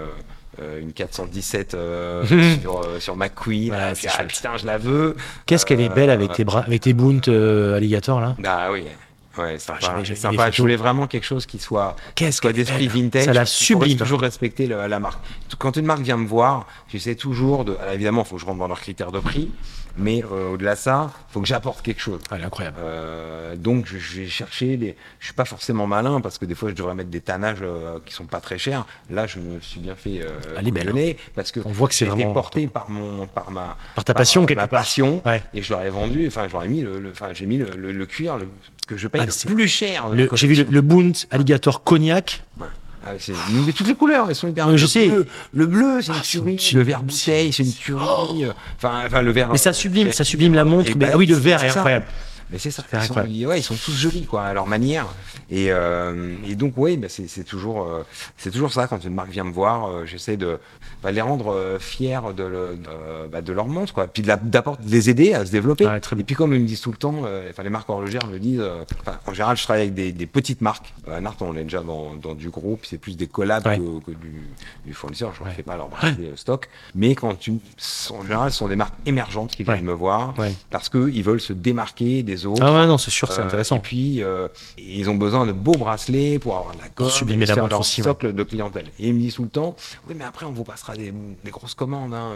une 0.82 0.92
417 0.92 1.74
euh, 1.74 2.26
sur, 2.62 2.82
euh, 2.82 3.00
sur 3.00 3.16
McQueen, 3.16 3.72
Ouais, 3.72 3.78
là, 3.78 3.94
je 3.94 4.02
c'est 4.02 4.08
dis, 4.10 4.14
ah, 4.18 4.24
putain, 4.26 4.58
je 4.58 4.66
la 4.66 4.78
veux. 4.78 5.16
Qu'est-ce 5.46 5.66
qu'elle 5.66 5.80
est 5.80 5.88
belle 5.94 6.10
avec 6.10 6.34
tes 6.34 6.44
bras, 6.44 6.62
avec 6.62 6.82
tes 6.82 6.92
Boont 6.92 7.22
euh, 7.30 7.78
alligator 7.78 8.20
là? 8.20 8.36
Ah 8.46 8.70
oui. 8.72 8.84
Ouais, 9.40 9.58
sympa. 9.60 10.04
sympa. 10.16 10.52
Je 10.52 10.62
voulais 10.62 10.76
vraiment 10.76 11.08
quelque 11.08 11.26
chose 11.26 11.46
qui 11.46 11.60
soit, 11.60 11.96
Qu'est-ce 12.16 12.46
est 12.48 12.54
d'esprit 12.54 12.88
vintage. 12.88 13.26
Ça 13.26 13.34
la 13.34 13.46
sublime. 13.46 13.98
toujours 13.98 14.22
respecter 14.22 14.68
le- 14.68 14.88
la 14.88 15.00
marque. 15.00 15.20
Quand 15.58 15.76
une 15.78 15.86
marque 15.86 16.02
vient 16.02 16.18
me 16.18 16.28
voir, 16.28 16.66
j'essaie 16.88 17.16
toujours 17.16 17.66
de. 17.66 17.76
alors, 17.82 17.94
évidemment, 17.94 18.24
il 18.24 18.28
faut 18.28 18.36
que 18.36 18.42
je 18.42 18.46
rentre 18.46 18.60
dans 18.60 18.68
leurs 18.68 18.82
critères 18.82 19.12
de 19.12 19.20
prix, 19.20 19.52
mais 19.98 20.24
euh, 20.32 20.52
au-delà 20.54 20.76
de 20.76 20.80
ça, 20.80 21.12
il 21.30 21.34
faut 21.34 21.42
que 21.42 21.48
j'apporte 21.48 21.82
quelque 21.82 22.00
chose. 22.02 22.20
Elle 22.32 22.42
est 22.42 22.46
incroyable. 22.46 22.78
Euh, 22.82 23.56
donc 23.56 23.86
je, 23.88 23.98
je 23.98 24.22
vais 24.22 24.28
chercher 24.28 24.78
des. 24.78 24.96
Je 25.20 25.26
suis 25.26 25.34
pas 25.34 25.46
forcément 25.46 25.88
malin 25.88 26.22
parce 26.22 26.38
que 26.38 26.46
des 26.46 26.56
fois 26.56 26.70
je 26.70 26.76
devrais 26.76 26.96
mettre 26.96 27.10
des 27.10 27.22
tanages 27.22 27.58
euh, 27.62 28.00
qui 28.06 28.14
sont 28.14 28.26
pas 28.26 28.40
très 28.40 28.58
chers. 28.58 28.86
Là, 29.10 29.28
je 29.28 29.40
me 29.40 29.60
suis 29.60 29.80
bien 29.80 29.96
fait 29.96 30.22
euh, 30.22 30.30
Elle 30.58 30.68
est 30.68 30.72
belle, 30.72 30.84
couillonner 30.92 31.18
parce 31.36 31.52
que 31.52 31.60
On 31.66 31.72
voit 31.72 31.88
que 31.88 31.94
c'est 31.96 32.06
vraiment- 32.06 32.34
porté 32.34 32.68
par 32.68 32.90
mon 32.90 33.26
par 33.28 33.52
ma 33.52 33.78
Par 33.96 34.04
ta 34.06 34.14
passion, 34.14 34.42
ma 34.42 34.48
quelque 34.48 34.58
part. 34.60 34.70
passion 34.70 35.22
Ouais. 35.26 35.42
et 35.54 35.62
je 35.62 35.72
leur 35.74 35.82
ai 35.84 35.90
vendu. 35.90 36.28
Enfin, 36.28 36.48
je 36.48 36.54
leur 36.54 36.64
ai 36.64 36.68
mis 36.70 36.82
le. 36.82 37.00
le- 37.00 37.12
Enfin, 37.12 37.30
j'ai 37.34 37.46
mis 37.48 37.58
le, 37.58 37.72
le- 37.76 37.92
le 37.92 38.06
cuir 38.06 38.38
le- 38.38 38.48
que 38.90 38.98
je 38.98 39.08
paye 39.08 39.22
Ah, 39.24 39.26
le 39.26 39.54
plus 39.54 39.68
cher. 39.68 40.10
Le- 40.10 40.30
J'ai 40.34 40.48
vu 40.48 40.56
le, 40.56 40.66
le 40.70 40.82
Boont 40.82 41.12
alligator 41.32 41.84
cognac. 41.84 42.44
Ah, 43.06 43.12
c'est- 43.20 43.34
mais 43.66 43.72
toutes 43.72 43.88
les 43.88 43.96
couleurs, 43.96 44.26
elles 44.30 44.36
sont 44.36 44.48
hyper. 44.48 44.68
Ah, 44.68 44.76
je 44.76 44.82
le 44.82 44.88
sais. 44.88 45.08
Bleu, 45.08 45.28
le 45.54 45.66
bleu, 45.68 46.02
c'est 46.02 46.08
une 46.08 46.14
Ah, 46.18 46.22
c'est 46.24 46.30
tuerie. 46.40 46.60
une- 46.72 46.78
Le 46.80 46.84
vert 46.84 47.02
bouteille, 47.04 47.54
c'est 47.54 47.64
une 47.64 47.72
tuerie. 47.74 48.46
Enfin, 48.78 49.04
enfin, 49.06 49.22
le 49.22 49.32
vert. 49.32 49.50
Mais 49.52 49.58
ça 49.58 49.72
sublime, 49.74 50.12
ça 50.12 50.24
sublime 50.24 50.54
la 50.54 50.66
montre. 50.66 50.90
Mais, 50.90 50.96
bah, 50.96 51.08
ah 51.14 51.18
oui, 51.18 51.26
le 51.28 51.36
vert 51.36 51.64
est 51.64 51.70
ça. 51.70 51.80
incroyable. 51.80 52.06
Mais 52.52 52.58
c'est 52.58 52.72
ça. 52.72 52.84
Ils 52.94 53.02
sont, 53.04 53.14
ouais, 53.48 53.60
ils 53.60 53.64
sont 53.64 53.76
tous 53.76 53.92
jolis, 53.92 54.26
quoi, 54.26 54.44
à 54.44 54.54
leur 54.54 54.66
manière. 54.66 55.06
Et, 55.52 55.68
euh, 55.72 56.36
et 56.48 56.56
donc, 56.56 56.74
oui, 56.78 56.98
bah, 56.98 57.08
c'est 57.10 57.28
c'est 57.28 57.44
toujours, 57.44 57.84
euh, 57.88 58.04
c'est 58.38 58.50
toujours 58.52 58.72
ça. 58.74 58.88
Quand 58.88 59.04
une 59.04 59.14
marque 59.14 59.30
vient 59.30 59.44
me 59.44 59.52
voir, 59.52 59.88
euh, 59.88 60.06
j'essaie 60.06 60.36
de 60.38 60.60
bah, 61.04 61.12
les 61.12 61.22
rendre 61.22 61.54
euh, 61.54 61.78
fiers 61.80 62.20
de, 62.36 62.44
le- 62.44 62.76
de, 62.78 63.28
bah, 63.32 63.42
de 63.42 63.54
leur 63.54 63.68
montre, 63.68 63.94
quoi. 63.94 64.08
Puis 64.08 64.24
d'apporter, 64.24 64.84
de 64.84 64.90
les 64.92 65.10
aider 65.10 65.34
à 65.34 65.46
se 65.46 65.52
développer. 65.52 65.86
Bien. 65.86 65.96
et 65.98 66.24
puis, 66.24 66.36
comme 66.36 66.54
ils 66.56 66.62
me 66.62 66.66
disent 66.68 66.82
tout 66.82 66.92
le 66.92 66.98
temps, 66.98 67.22
euh, 67.26 67.50
enfin, 67.52 67.62
les 67.64 67.70
marques 67.70 67.90
horlogères 67.90 68.26
me 68.28 68.40
disent, 68.40 68.60
euh, 68.62 68.84
en 69.28 69.34
général, 69.34 69.56
je 69.58 69.64
travaille 69.64 69.84
avec 69.84 69.94
des, 69.94 70.12
des 70.12 70.26
petites 70.26 70.62
marques. 70.62 70.94
Euh, 71.08 71.20
Nart, 71.20 71.36
on 71.42 71.56
est 71.56 71.64
déjà 71.64 71.82
dans, 71.82 72.16
dans 72.16 72.34
du 72.34 72.50
gros, 72.50 72.78
puis 72.78 72.88
c'est 72.90 72.98
plus 72.98 73.16
des 73.16 73.28
collabs 73.28 73.66
Ouais. 73.68 73.78
que, 73.78 74.06
que 74.06 74.12
du, 74.12 74.42
du 74.86 74.94
fournisseur. 74.94 75.34
Je 75.36 75.42
ne 75.44 75.48
Ouais. 75.50 75.54
fais 75.54 75.64
pas 75.64 75.78
leur 75.78 75.90
bracelet 75.90 76.32
stock. 76.36 76.68
Mais 76.96 77.14
quand 77.16 77.36
tu, 77.38 77.54
en 78.12 78.24
général, 78.24 78.52
ce 78.52 78.58
sont 78.58 78.68
des 78.68 78.76
marques 78.76 78.96
émergentes 79.06 79.52
qui 79.52 79.64
viennent 79.64 79.84
me 79.84 79.94
voir 79.94 80.34
Ouais. 80.40 80.54
parce 80.72 80.90
qu'ils 80.90 81.24
veulent 81.24 81.42
se 81.42 81.54
démarquer 81.54 82.24
des 82.24 82.39
autres. 82.46 82.62
Ah 82.64 82.74
ouais, 82.74 82.88
non, 82.88 82.98
c'est 82.98 83.12
sûr, 83.12 83.32
c'est 83.32 83.42
Euh, 83.42 83.46
intéressant. 83.46 83.78
Et 83.78 83.82
puis, 83.82 84.24
euh, 84.24 84.48
ils 84.78 85.10
ont 85.10 85.16
besoin 85.16 85.46
de 85.46 85.52
beaux 85.52 85.72
bracelets 85.74 86.40
pour 86.40 86.58
avoir 86.58 86.74
de 86.76 86.82
la 86.82 86.88
gomme, 86.90 87.10
sublimer 87.10 87.46
la 87.46 87.56
leur 87.56 87.80
aussi, 87.80 88.02
ouais. 88.02 88.08
socle 88.08 88.34
de 88.34 88.44
clientèle. 88.44 88.86
Et 89.00 89.08
ils 89.10 89.14
me 89.14 89.20
disent 89.20 89.36
tout 89.36 89.44
le 89.44 89.50
temps, 89.50 89.76
oui, 90.08 90.16
mais 90.18 90.26
après, 90.26 90.46
on 90.46 90.52
vous 90.52 90.64
passera 90.64 90.96
des, 90.96 91.14
des 91.44 91.52
grosses 91.52 91.74
commandes. 91.76 92.14
Hein. 92.14 92.32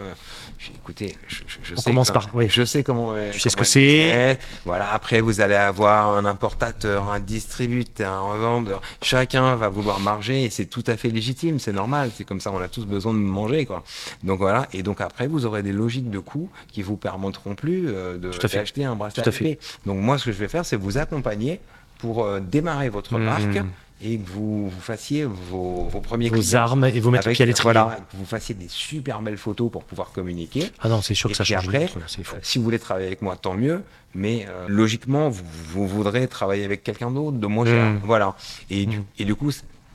Je 0.58 0.66
dis, 0.68 0.72
écoutez, 0.76 1.16
je, 1.28 1.36
je- 1.46 1.58
je 1.62 1.74
On 1.74 1.76
sais 1.76 1.90
commence 1.90 2.10
par- 2.10 2.28
oui. 2.34 2.46
Je 2.48 2.64
sais 2.64 2.82
comment. 2.82 3.14
Tu 3.32 3.40
sais 3.40 3.50
ce 3.50 3.56
que 3.56 3.64
c'est. 3.64 3.82
est. 3.84 4.38
Voilà, 4.64 4.92
après, 4.92 5.20
vous 5.20 5.40
allez 5.40 5.54
avoir 5.54 6.16
un 6.16 6.24
importateur, 6.24 7.10
un 7.10 7.20
distributeur, 7.20 8.12
un 8.12 8.32
revendeur. 8.32 8.80
Chacun 9.02 9.56
va 9.56 9.68
vouloir 9.68 10.00
marger 10.00 10.44
et 10.44 10.50
c'est 10.50 10.66
tout 10.66 10.84
à 10.86 10.96
fait 10.96 11.08
légitime, 11.10 11.58
c'est 11.58 11.72
normal. 11.72 12.10
C'est 12.16 12.24
comme 12.24 12.40
ça, 12.40 12.50
on 12.52 12.60
a 12.60 12.68
tous 12.68 12.84
besoin 12.86 13.12
de 13.12 13.18
manger, 13.18 13.66
quoi. 13.66 13.82
Donc 14.22 14.38
voilà. 14.38 14.66
Et 14.72 14.82
donc 14.82 15.00
après, 15.00 15.26
vous 15.26 15.46
aurez 15.46 15.62
des 15.62 15.72
logiques 15.72 16.10
de 16.10 16.18
coûts 16.18 16.48
qui 16.72 16.82
vous 16.82 16.96
permettront 16.96 17.54
plus 17.54 17.88
euh, 17.88 18.16
de 18.18 18.30
d'acheter 18.30 18.84
un 18.84 18.94
bracelet 18.96 19.22
Tout 19.22 19.28
à 19.28 19.32
fait. 19.32 19.58
Donc 19.94 20.02
moi, 20.02 20.18
ce 20.18 20.24
que 20.26 20.32
je 20.32 20.38
vais 20.38 20.48
faire, 20.48 20.64
c'est 20.64 20.76
vous 20.76 20.98
accompagner 20.98 21.60
pour 21.98 22.24
euh, 22.24 22.40
démarrer 22.40 22.88
votre 22.88 23.16
Mmh. 23.18 23.22
marque 23.24 23.58
et 24.02 24.18
que 24.18 24.28
vous, 24.28 24.68
vous 24.68 24.80
fassiez 24.80 25.24
vos, 25.24 25.84
vos 25.84 26.00
premiers 26.00 26.28
Vos 26.28 26.36
clients. 26.40 26.58
armes 26.60 26.84
et 26.84 26.98
vos 27.00 27.10
mettre 27.10 27.30
pied 27.30 27.42
à 27.42 27.46
l'étrier. 27.46 27.72
voilà, 27.72 27.96
que 28.10 28.16
vous 28.16 28.24
fassiez 28.24 28.54
des 28.54 28.66
super 28.68 29.22
belles 29.22 29.38
photos 29.38 29.70
pour 29.70 29.84
pouvoir 29.84 30.10
communiquer. 30.10 30.70
Ah 30.80 30.88
non, 30.88 31.00
c'est 31.00 31.14
sûr 31.14 31.30
Et 31.30 31.32
que 31.32 31.36
ça 31.36 31.44
change. 31.44 31.64
après, 31.68 31.88
c'est 32.08 32.24
fou. 32.24 32.34
Euh, 32.34 32.40
si 32.42 32.58
vous 32.58 32.64
voulez 32.64 32.80
travailler 32.80 33.06
avec 33.06 33.22
moi, 33.22 33.36
tant 33.36 33.54
mieux. 33.54 33.82
Mais 34.14 34.46
euh, 34.48 34.66
logiquement, 34.68 35.28
vous, 35.30 35.44
vous 35.72 35.86
voudrez 35.86 36.26
travailler 36.28 36.64
avec 36.64 36.82
quelqu'un 36.82 37.10
d'autre, 37.12 37.38
de 37.38 37.46
moins 37.46 37.64
cher. 37.64 37.84
Mm. 37.92 38.00
Voilà. 38.04 38.34
Et, 38.70 38.86
du, 38.86 38.98
Mm. 38.98 39.04
et 39.20 39.24
du 39.24 39.34
coup, 39.36 39.50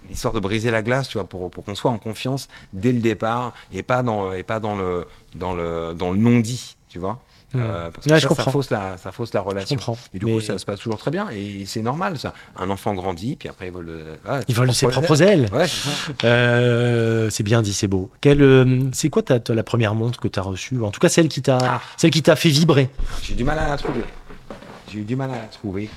histoire 0.10 0.34
de 0.34 0.40
briser 0.40 0.72
la 0.72 0.82
glace, 0.82 1.10
tu 1.10 1.18
vois, 1.18 1.28
pour, 1.28 1.52
pour 1.52 1.64
qu'on 1.66 1.76
soit 1.76 1.92
en 1.92 1.98
confiance 2.00 2.48
dès 2.74 2.94
le 2.94 3.00
départ 3.02 3.54
et 3.74 3.84
pas 3.84 4.02
dans, 4.02 4.32
et 4.34 4.44
pas 4.44 4.60
dans 4.62 4.76
le, 4.78 5.06
dans 5.36 5.54
le, 5.54 5.94
dans 5.94 6.12
le 6.12 6.18
non-dit, 6.18 6.78
tu 6.88 7.00
vois. 7.00 7.22
Mm. 7.54 7.60
Euh, 7.62 7.90
parce 7.92 8.06
que 8.06 8.36
ça, 8.36 8.52
fausse 8.52 8.70
la, 8.70 8.98
ça 8.98 9.12
fausse 9.12 9.34
la 9.34 9.42
Je 9.42 9.46
relation. 9.46 9.98
Et 10.14 10.20
du 10.20 10.26
Mais 10.28 10.34
coup, 10.34 10.42
ça 10.42 10.58
se 10.60 10.66
passe 10.66 10.80
toujours 10.80 11.00
très 11.00 11.10
bien. 11.10 11.30
Et 11.32 11.64
c'est 11.66 11.82
normal, 11.82 12.18
ça. 12.20 12.34
Un 12.56 12.70
enfant 12.70 12.94
grandit, 12.94 13.36
puis 13.36 13.50
après, 13.50 13.68
il 13.68 13.72
vole, 13.74 13.86
le- 13.88 14.04
voilà, 14.24 14.44
il 14.48 14.54
vole 14.56 14.72
ses 14.74 14.88
propres 14.88 15.22
ailes. 15.22 15.48
Ouais, 15.52 15.68
c'est. 15.68 15.90
Euh, 16.26 17.30
c'est 17.30 17.44
bien 17.44 17.62
dit, 17.62 17.74
c'est 17.74 17.88
beau. 17.88 18.12
Euh, 18.26 18.84
c'est 18.94 19.10
quoi 19.10 19.24
ta, 19.24 19.40
ta- 19.40 19.56
la 19.56 19.64
première 19.64 19.96
montre 19.96 20.20
que 20.20 20.28
tu 20.28 20.38
as 20.40 20.44
reçue? 20.44 20.82
En 20.84 20.92
tout 20.92 21.00
cas, 21.00 21.10
celle 21.10 21.28
qui 21.28 21.42
t'a, 21.42 21.58
Ah. 21.62 21.82
celle 21.98 22.12
qui 22.12 22.22
t'a 22.22 22.36
fait 22.36 22.50
vibrer. 22.50 22.90
J'ai 23.24 23.34
eu 23.34 23.36
du 23.38 23.44
mal 23.44 23.58
à 23.60 23.68
la 23.70 23.78
trouver. 23.78 24.04
J'ai 24.92 25.00
eu 25.00 25.04
du 25.04 25.16
mal 25.16 25.30
à 25.32 25.36
la 25.36 25.40
trouver, 25.48 25.90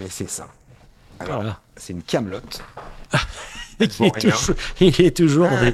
mais 0.00 0.06
c'est 0.10 0.28
ça. 0.30 0.48
Alors, 1.20 1.36
Voilà. 1.36 1.60
c'est 1.76 1.92
une 1.92 2.02
camelote. 2.02 2.62
il, 3.80 3.86
est 3.86 4.20
toujours, 4.20 4.56
il 4.80 5.00
est 5.00 5.16
toujours. 5.16 5.48
Ah. 5.50 5.70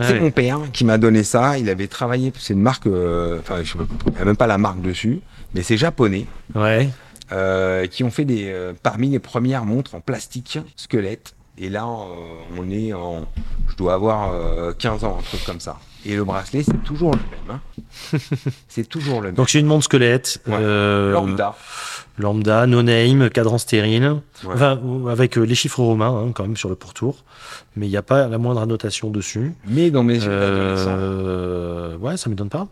C'est 0.00 0.20
mon 0.20 0.30
père 0.30 0.58
qui 0.72 0.84
m'a 0.84 0.98
donné 0.98 1.22
ça. 1.24 1.58
Il 1.58 1.68
avait 1.68 1.86
travaillé. 1.88 2.32
C'est 2.38 2.54
une 2.54 2.60
marque. 2.62 2.86
euh, 2.86 3.38
Enfin, 3.40 3.62
je- 3.62 3.74
il 4.06 4.12
n'y 4.14 4.18
a 4.20 4.24
même 4.24 4.36
pas 4.36 4.46
la 4.46 4.58
marque 4.58 4.80
dessus, 4.80 5.20
mais 5.54 5.62
c'est 5.62 5.76
japonais 5.76 6.26
Ouais. 6.54 6.88
euh, 7.32 7.86
qui 7.86 8.04
ont 8.04 8.10
fait 8.10 8.24
des 8.24 8.44
euh, 8.46 8.72
parmi 8.82 9.08
les 9.10 9.18
premières 9.18 9.64
montres 9.64 9.94
en 9.94 10.00
plastique 10.00 10.58
squelette. 10.76 11.34
Et 11.58 11.68
là, 11.68 11.84
euh, 11.84 12.58
on 12.58 12.70
est 12.70 12.92
en. 12.92 13.26
Je 13.68 13.76
dois 13.76 13.94
avoir 13.94 14.32
euh, 14.32 14.72
15 14.72 15.04
ans, 15.04 15.18
un 15.18 15.22
truc 15.22 15.44
comme 15.44 15.60
ça. 15.60 15.78
Et 16.04 16.16
le 16.16 16.24
bracelet, 16.24 16.62
c'est 16.64 16.82
toujours 16.82 17.12
le 17.12 17.18
même. 17.18 17.60
hein. 18.12 18.18
c'est 18.68 18.88
toujours 18.88 19.20
le 19.20 19.28
même. 19.28 19.34
Donc 19.34 19.50
c'est 19.50 19.60
une 19.60 19.66
montre 19.66 19.84
squelette. 19.84 20.40
Ouais. 20.46 20.54
euh, 20.58 21.12
Lambda. 21.12 21.54
lambda, 22.18 22.66
no 22.66 22.82
name, 22.82 23.30
cadran 23.30 23.58
stérile. 23.58 24.16
Ouais. 24.44 24.54
Enfin, 24.54 24.80
avec 25.08 25.36
euh, 25.38 25.42
les 25.42 25.54
chiffres 25.54 25.80
romains 25.80 26.24
hein, 26.26 26.32
quand 26.34 26.42
même 26.42 26.56
sur 26.56 26.68
le 26.70 26.74
pourtour. 26.74 27.18
Mais 27.76 27.86
il 27.86 27.90
n'y 27.90 27.96
a 27.96 28.02
pas 28.02 28.26
la 28.28 28.38
moindre 28.38 28.62
annotation 28.62 29.10
dessus. 29.10 29.54
Mais 29.66 29.90
dans 29.90 30.02
mes 30.02 30.14
yeux. 30.14 30.22
Euh, 30.28 31.96
ouais, 31.98 32.16
ça 32.16 32.28
m'étonne 32.30 32.48
pas. 32.48 32.66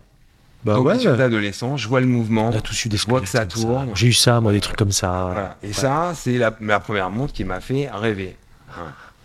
Bah 0.64 0.74
Dans 0.74 0.82
ouais. 0.82 0.96
mes 0.96 1.04
yeux 1.04 1.16
d'adolescent, 1.16 1.76
je 1.76 1.88
vois 1.88 2.00
le 2.00 2.06
mouvement. 2.06 2.50
On 2.52 2.56
a 2.56 2.60
tous 2.60 2.84
eu 2.84 2.88
des 2.88 2.96
Je 2.96 3.06
vois 3.06 3.20
que 3.20 3.28
ça 3.28 3.46
tourne. 3.46 3.90
J'ai 3.94 4.08
eu 4.08 4.12
ça, 4.12 4.40
moi, 4.40 4.52
des 4.52 4.60
trucs 4.60 4.76
comme 4.76 4.92
ça. 4.92 5.28
Voilà. 5.32 5.56
Et 5.62 5.72
ça, 5.72 6.12
c'est 6.14 6.36
la, 6.36 6.54
ma 6.60 6.80
première 6.80 7.10
montre 7.10 7.32
qui 7.32 7.44
m'a 7.44 7.60
fait 7.60 7.88
rêver. 7.92 8.36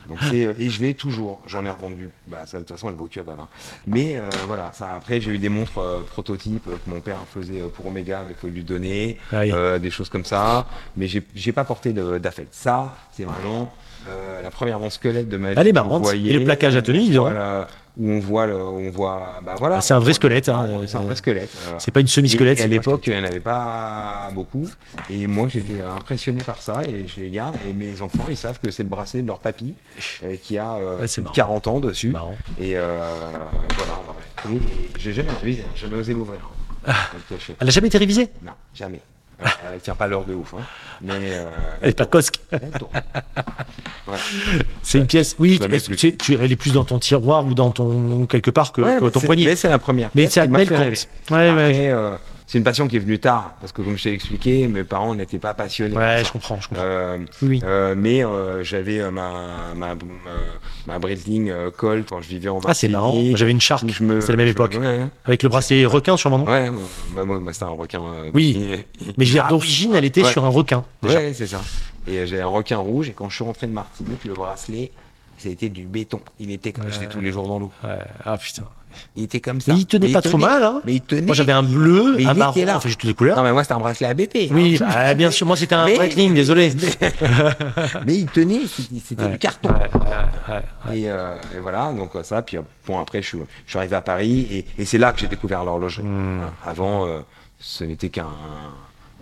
Donc 0.07 0.19
c'est, 0.29 0.45
euh, 0.45 0.53
et 0.59 0.69
je 0.69 0.81
l'ai 0.81 0.93
toujours. 0.93 1.41
J'en 1.47 1.65
ai 1.65 1.69
revendu. 1.69 2.09
Bah, 2.27 2.45
ça, 2.45 2.57
de 2.57 2.63
toute 2.63 2.75
façon, 2.75 2.89
elle 2.89 2.95
vaut 2.95 3.07
que 3.07 3.19
dalle, 3.19 3.39
hein. 3.39 3.47
Mais 3.87 4.17
euh, 4.17 4.29
voilà, 4.47 4.71
ça, 4.73 4.93
après, 4.95 5.19
j'ai 5.19 5.31
eu 5.31 5.37
des 5.37 5.49
montres 5.49 5.79
euh, 5.79 6.01
prototypes 6.01 6.67
euh, 6.67 6.77
que 6.83 6.89
mon 6.89 7.01
père 7.01 7.17
faisait 7.33 7.61
pour 7.73 7.87
Omega, 7.87 8.23
il 8.29 8.35
faut 8.35 8.47
lui 8.47 8.63
donner, 8.63 9.17
euh, 9.33 9.79
des 9.79 9.89
choses 9.89 10.09
comme 10.09 10.25
ça. 10.25 10.67
Mais 10.95 11.07
j'ai, 11.07 11.51
pas 11.51 11.63
porté 11.63 11.93
d'affect. 11.93 12.53
Ça, 12.53 12.95
c'est 13.11 13.23
vraiment 13.23 13.73
euh, 14.09 14.41
la 14.41 14.51
première 14.51 14.79
montre 14.79 14.93
squelette 14.93 15.29
de 15.29 15.37
ma 15.37 15.53
vie. 15.53 15.55
Elle 15.59 15.67
est 15.67 15.73
marrante. 15.73 16.13
Et 16.13 16.33
le 16.33 16.43
plaquage 16.43 16.75
à 16.75 16.81
tenue. 16.81 17.11
Voilà, 17.13 17.67
où 17.97 18.09
on 18.09 18.19
voit 18.19 18.45
le, 18.47 18.55
on 18.55 18.89
voit, 18.89 19.39
bah 19.45 19.55
voilà. 19.57 19.77
Ah, 19.77 19.81
c'est 19.81 19.93
un 19.93 19.99
vrai 19.99 20.13
squelette, 20.13 20.49
hein. 20.49 20.81
C'est 20.87 20.97
un 20.97 21.01
vrai 21.01 21.15
squelette. 21.15 21.49
C'est 21.77 21.91
pas 21.91 22.01
une 22.01 22.07
semi-squelette. 22.07 22.59
Et 22.59 22.63
à 22.63 22.67
l'époque, 22.67 23.07
il 23.07 23.13
n'y 23.13 23.19
en 23.19 23.23
avait 23.23 23.39
pas 23.39 24.29
beaucoup. 24.33 24.67
Et 25.09 25.27
moi, 25.27 25.47
j'étais 25.47 25.81
impressionné 25.81 26.43
par 26.43 26.61
ça 26.61 26.81
et 26.83 27.07
je 27.07 27.19
les 27.21 27.29
garde. 27.29 27.55
Et 27.67 27.73
mes 27.73 28.01
enfants, 28.01 28.25
ils 28.29 28.37
savent 28.37 28.59
que 28.59 28.71
c'est 28.71 28.83
le 28.83 28.89
bracelet 28.89 29.21
de 29.21 29.27
leur 29.27 29.39
papy 29.39 29.73
euh, 30.23 30.35
qui 30.41 30.57
a 30.57 30.73
euh, 30.75 30.99
Ouais, 30.99 31.07
c'est 31.07 31.21
marrant. 31.21 31.33
40 31.33 31.67
ans 31.67 31.79
dessus. 31.79 32.09
marrant. 32.09 32.35
Et 32.59 32.77
euh, 32.77 32.99
voilà. 33.75 34.59
J'ai 34.99 35.13
jamais, 35.13 35.29
j'ai 35.43 35.63
jamais 35.75 35.95
osé 35.95 36.13
l'ouvrir. 36.13 36.39
Ah. 36.85 36.93
Le 37.13 37.35
cacher. 37.35 37.55
Elle 37.59 37.67
a 37.67 37.71
jamais 37.71 37.87
été 37.87 37.97
révisée? 37.97 38.29
Non, 38.43 38.51
jamais. 38.73 38.99
Euh, 39.41 39.47
elle 39.73 39.79
tient 39.81 39.95
pas 39.95 40.07
l'heure 40.07 40.23
de 40.25 40.33
ouf. 40.33 40.53
Hein. 40.53 40.61
Mais 41.01 41.13
euh, 41.13 41.45
Elle 41.81 41.89
est 41.89 41.97
pas 41.97 42.05
cosque. 42.05 42.39
Ouais. 42.51 44.17
C'est 44.83 44.97
une 44.99 45.07
pièce. 45.07 45.35
Oui, 45.39 45.57
la 45.59 45.67
est-ce 45.75 45.89
que 45.89 45.95
tu, 45.95 46.15
tu- 46.15 46.37
elle 46.39 46.51
est 46.51 46.55
plus 46.55 46.73
dans 46.73 46.83
ton 46.85 46.99
tiroir 46.99 47.45
ou 47.45 47.53
dans 47.53 47.71
ton 47.71 48.25
quelque 48.27 48.51
part 48.51 48.71
que, 48.71 48.81
Ouais, 48.81 48.97
que 48.99 49.09
ton 49.09 49.19
poignet. 49.19 49.45
Mais 49.45 49.55
c'est 49.55 49.69
la 49.69 49.79
première. 49.79 50.09
Mais 50.15 50.27
c'est 50.29 50.47
m'a 50.47 50.63
belle. 50.63 50.93
Ouais, 51.31 51.51
ouais. 51.51 51.89
Euh, 51.89 52.15
c'est 52.47 52.57
une 52.57 52.63
passion 52.63 52.87
qui 52.87 52.95
est 52.95 52.99
venue 52.99 53.19
tard. 53.19 53.53
Parce 53.59 53.71
que 53.71 53.81
comme 53.81 53.97
je 53.97 54.03
t'ai 54.03 54.13
expliqué, 54.13 54.67
mes 54.67 54.83
parents 54.83 55.15
n'étaient 55.15 55.39
pas 55.39 55.53
passionnés. 55.53 55.95
Ouais, 55.95 56.23
je 56.25 56.31
comprends, 56.31 56.59
je 56.61 56.67
comprends. 56.69 56.83
Euh, 56.85 57.17
Oui. 57.41 57.61
Euh, 57.63 57.95
mais 57.97 58.23
euh, 58.23 58.63
j'avais 58.63 58.99
euh, 58.99 59.11
ma 59.11 59.31
ma 59.75 59.91
euh, 59.91 59.95
ma 60.87 60.99
Breitling 60.99 61.49
euh, 61.49 61.71
Colt 61.71 62.07
quand 62.09 62.21
je 62.21 62.27
vivais 62.29 62.49
en 62.49 62.59
Ah, 62.65 62.73
c'est 62.73 62.87
marrant. 62.87 63.07
Martinique. 63.13 63.37
J'avais 63.37 63.51
une 63.51 63.61
Shark. 63.61 63.83
C'est 63.89 64.29
la 64.29 64.35
même 64.35 64.47
époque. 64.47 64.77
Ouais, 64.79 65.07
Avec 65.25 65.43
le 65.43 65.49
bracelet 65.49 65.85
requin 65.85 66.17
sur 66.17 66.29
mon 66.29 66.39
nom. 66.39 66.45
ouais, 66.45 66.69
moi, 66.69 66.81
moi, 67.13 67.25
moi, 67.25 67.39
moi, 67.39 67.53
c'était 67.53 67.65
un 67.65 67.69
requin. 67.69 68.01
Oui. 68.33 68.83
Mais 69.17 69.25
dire, 69.25 69.47
d'origine, 69.47 69.95
elle 69.95 70.05
était 70.05 70.23
Ouais. 70.23 70.31
sur 70.31 70.45
un 70.45 70.49
requin. 70.49 70.83
déjà. 71.01 71.19
Ouais, 71.19 71.33
c'est 71.33 71.47
ça. 71.47 71.61
Et 72.07 72.27
j'ai 72.27 72.41
un 72.41 72.47
requin 72.47 72.77
rouge 72.77 73.09
et 73.09 73.13
quand 73.13 73.29
je 73.29 73.35
suis 73.35 73.43
rentré 73.43 73.65
de 73.65 73.71
Martinique, 73.71 74.23
le 74.25 74.33
bracelet, 74.33 74.91
c'était 75.49 75.69
du 75.69 75.85
béton. 75.85 76.19
Il 76.39 76.51
était 76.51 76.71
comme 76.71 76.91
j'étais 76.91 77.07
tous 77.07 77.21
les 77.21 77.31
jours 77.31 77.47
dans 77.47 77.59
l'eau. 77.59 77.71
Ah 78.25 78.37
putain. 78.37 78.63
Il 79.17 79.23
était 79.23 79.41
comme 79.41 79.59
ça. 79.59 79.73
Mais 79.73 79.79
il 79.79 79.85
tenait 79.85 80.07
Mais 80.07 80.13
pas 80.13 80.21
trop 80.21 80.37
mal, 80.37 80.63
hein. 80.63 80.81
Mais 80.85 80.93
il 80.95 81.01
tenait. 81.01 81.21
Moi, 81.23 81.35
j'avais 81.35 81.51
un 81.51 81.63
bleu, 81.63 82.13
Mais 82.15 82.23
il 82.23 82.29
un 82.29 82.33
marron. 82.33 82.65
là. 82.65 82.77
Enfin, 82.77 82.87
j'ai 82.87 82.95
toutes 82.95 83.03
les 83.03 83.13
couleurs. 83.13 83.35
Non 83.35 83.43
mais 83.43 83.51
moi 83.51 83.61
c'était 83.63 83.73
un 83.73 83.79
bracelet 83.79 84.07
ABP. 84.07 84.37
Oui, 84.51 84.77
hein. 84.81 84.87
bah, 84.89 85.13
bien 85.13 85.31
sûr. 85.31 85.45
Moi, 85.45 85.57
c'était 85.57 85.75
un 85.75 85.83
Breitling, 85.93 86.33
désolé. 86.33 86.71
mais 88.05 88.15
il 88.15 88.25
tenait, 88.27 88.61
c'était 88.67 89.23
Ouais. 89.23 89.31
du 89.31 89.37
carton. 89.37 89.69
Ouais, 89.69 89.89
ouais, 89.93 90.55
ouais. 90.89 90.97
Et, 90.97 91.09
euh, 91.09 91.35
et 91.55 91.59
voilà, 91.59 91.91
donc 91.91 92.15
euh, 92.15 92.23
ça. 92.23 92.41
Puis 92.41 92.57
euh, 92.57 92.61
bon, 92.87 92.97
après, 92.99 93.21
je 93.21 93.27
suis, 93.27 93.37
je 93.65 93.69
suis 93.69 93.77
arrivé 93.77 93.95
à 93.97 94.01
Paris 94.01 94.47
et, 94.49 94.65
et 94.81 94.85
c'est 94.85 94.97
là 94.97 95.11
que 95.11 95.19
j'ai 95.19 95.27
découvert 95.27 95.65
l'horlogerie. 95.65 96.03
Hmm. 96.03 96.37
Voilà. 96.37 96.53
Avant, 96.65 97.05
euh, 97.05 97.19
ce 97.59 97.83
n'était 97.83 98.09
qu'un 98.09 98.27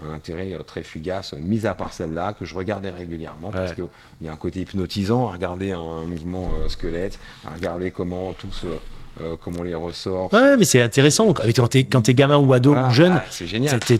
un 0.09 0.13
intérêt 0.15 0.53
euh, 0.53 0.59
très 0.63 0.83
fugace, 0.83 1.33
mis 1.33 1.65
à 1.67 1.73
part 1.75 1.93
celle-là, 1.93 2.33
que 2.33 2.45
je 2.45 2.55
regardais 2.55 2.89
régulièrement 2.89 3.51
parce 3.51 3.73
qu'il 3.73 3.85
y 4.21 4.27
a 4.27 4.31
un 4.33 4.35
côté 4.37 4.61
hypnotisant 4.61 5.27
à 5.29 5.33
regarder 5.33 5.71
un 5.71 6.03
mouvement 6.05 6.49
euh, 6.63 6.67
squelette, 6.69 7.19
à 7.45 7.53
regarder 7.53 7.91
comment 7.91 8.33
tout 8.33 8.51
se, 8.51 8.65
euh, 9.21 9.35
comment 9.41 9.61
les 9.61 9.75
ressorts. 9.75 10.33
Ouais, 10.33 10.57
mais 10.57 10.65
c'est 10.65 10.81
intéressant. 10.81 11.31
Quand 11.33 11.67
t'es, 11.67 11.83
quand 11.83 12.01
t'es 12.01 12.15
gamin 12.15 12.37
ou 12.37 12.51
ado 12.53 12.71
Voilà. 12.73 12.87
ou 12.87 12.91
jeune, 12.91 13.13
Ah, 13.17 13.23
c'est 13.29 13.45
génial. 13.45 13.79
de 13.79 13.95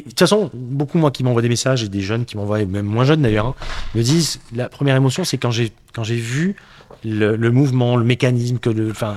toute 0.00 0.18
façon, 0.18 0.50
beaucoup 0.52 0.98
moi 0.98 1.10
qui 1.10 1.24
m'envoient 1.24 1.40
des 1.42 1.48
messages 1.48 1.82
et 1.82 1.88
des 1.88 2.02
jeunes 2.02 2.26
qui 2.26 2.36
m'envoient, 2.36 2.62
même 2.66 2.84
moins 2.86 3.04
jeunes 3.04 3.22
d'ailleurs, 3.22 3.46
hein, 3.46 3.54
me 3.94 4.02
disent 4.02 4.40
la 4.54 4.68
première 4.68 4.96
émotion, 4.96 5.24
c'est 5.24 5.38
quand 5.38 5.50
j'ai 5.50 5.72
quand 5.94 6.04
j'ai 6.04 6.16
vu 6.16 6.56
le, 7.04 7.36
le 7.36 7.50
mouvement, 7.50 7.96
le 7.96 8.04
mécanisme, 8.04 8.58
que 8.58 8.68
le, 8.70 8.90
enfin, 8.90 9.12
euh, 9.12 9.14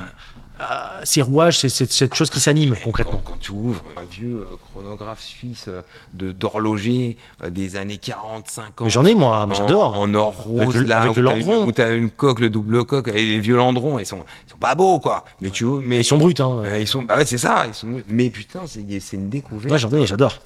ces 1.04 1.22
rouages, 1.22 1.60
c'est 1.60 1.70
cette 1.70 2.14
chose 2.14 2.30
qui 2.30 2.40
s'anime 2.40 2.76
concrètement. 2.84 3.22
Quand, 3.24 3.32
quand 3.34 3.40
tu 3.40 3.52
ouvres 3.52 3.84
un 3.98 4.04
vieux 4.04 4.48
euh, 4.52 4.56
chronographe 4.72 5.22
suisse 5.22 5.66
euh, 5.68 5.82
de 6.14 6.32
d'horloger 6.32 7.18
euh, 7.44 7.50
des 7.50 7.76
années 7.76 7.98
40, 7.98 8.48
50. 8.50 8.82
Mais 8.86 8.90
J'en 8.90 9.06
ai 9.06 9.16
moi, 9.16 9.46
en, 9.46 9.54
j'adore. 9.54 10.00
en 10.00 10.14
or 10.14 10.34
rose, 10.44 10.76
le- 10.76 10.84
là, 10.84 11.02
avec 11.02 11.12
où 11.12 11.16
le 11.16 11.22
landron. 11.22 11.66
Où 11.66 11.72
t'as 11.72 11.96
une 11.96 12.10
coque, 12.10 12.40
le 12.40 12.50
double 12.50 12.86
coque, 12.86 13.08
et 13.10 13.26
les 13.26 13.40
vieux 13.40 13.56
landrons, 13.58 14.00
ils 14.00 14.06
sont, 14.06 14.24
ils 14.48 14.52
sont 14.52 14.58
pas 14.58 14.76
beaux, 14.76 15.00
quoi. 15.00 15.26
Mais 15.42 15.50
tu 15.50 15.64
vois, 15.66 15.82
mais 15.84 16.00
Ils 16.00 16.04
sont 16.06 16.18
bruts, 16.18 16.34
hein. 16.40 16.62
euh, 16.66 16.80
ils 16.80 16.88
sont, 16.88 17.02
bah 17.04 17.18
ouais, 17.18 17.26
c'est 17.26 17.38
ça, 17.38 17.66
ils 17.68 17.74
sont, 17.74 18.02
mais 18.08 18.30
putain, 18.30 18.62
c'est, 18.68 18.82
une 19.14 19.30
découverte. 19.30 19.72
Ouais, 19.72 19.78
j'en 19.80 19.92
ai, 19.92 20.06
j'adore. 20.08 20.40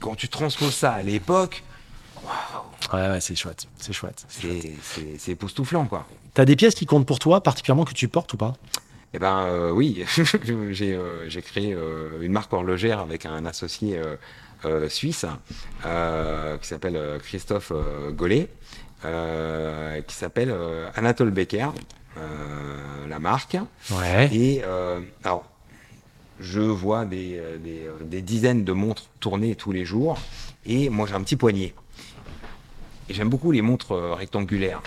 Quand 0.00 0.14
tu 0.16 0.28
transposes 0.28 0.74
ça 0.74 0.92
à 0.92 1.02
l'époque, 1.02 1.62
Ouais, 2.92 3.00
ouais, 3.08 3.20
c'est 3.20 3.34
chouette, 3.34 3.66
c'est 3.78 3.92
chouette. 3.92 4.24
c'est, 4.28 4.72
c'est, 4.82 5.14
c'est 5.18 5.32
époustouflant, 5.32 5.84
quoi. 5.86 6.06
T'as 6.34 6.44
des 6.44 6.56
pièces 6.56 6.74
qui 6.74 6.86
comptent 6.86 7.06
pour 7.06 7.18
toi, 7.18 7.42
particulièrement 7.42 7.84
que 7.84 7.92
tu 7.94 8.08
portes 8.08 8.32
ou 8.34 8.36
pas? 8.36 8.54
Eh 9.16 9.20
ben 9.20 9.46
euh, 9.46 9.70
oui, 9.70 10.04
j'ai 10.72 10.94
euh, 10.94 11.28
j'ai 11.28 11.40
créé 11.40 11.72
euh, 11.72 12.20
une 12.20 12.32
marque 12.32 12.52
horlogère 12.52 12.98
avec 12.98 13.26
un 13.26 13.46
associé 13.46 14.00
suisse 14.88 15.26
qui 15.82 16.68
s'appelle 16.68 17.20
Christophe 17.22 17.72
Gollet, 18.12 18.48
qui 19.02 20.14
s'appelle 20.14 20.54
Anatole 20.96 21.30
Becker, 21.30 21.68
la 23.06 23.18
marque. 23.18 23.58
Ouais. 23.90 24.30
Et 24.32 24.62
alors, 25.22 25.44
je 26.40 26.62
vois 26.62 27.04
des, 27.04 27.42
des, 27.62 27.82
des 28.00 28.22
dizaines 28.22 28.64
de 28.64 28.72
montres 28.72 29.04
tourner 29.20 29.54
tous 29.54 29.70
les 29.70 29.84
jours, 29.84 30.18
et 30.64 30.88
moi 30.88 31.06
j'ai 31.06 31.14
un 31.14 31.22
petit 31.22 31.36
poignet. 31.36 31.74
Et 33.10 33.12
j'aime 33.12 33.28
beaucoup 33.28 33.52
les 33.52 33.60
montres 33.60 33.94
rectangulaires, 33.94 34.82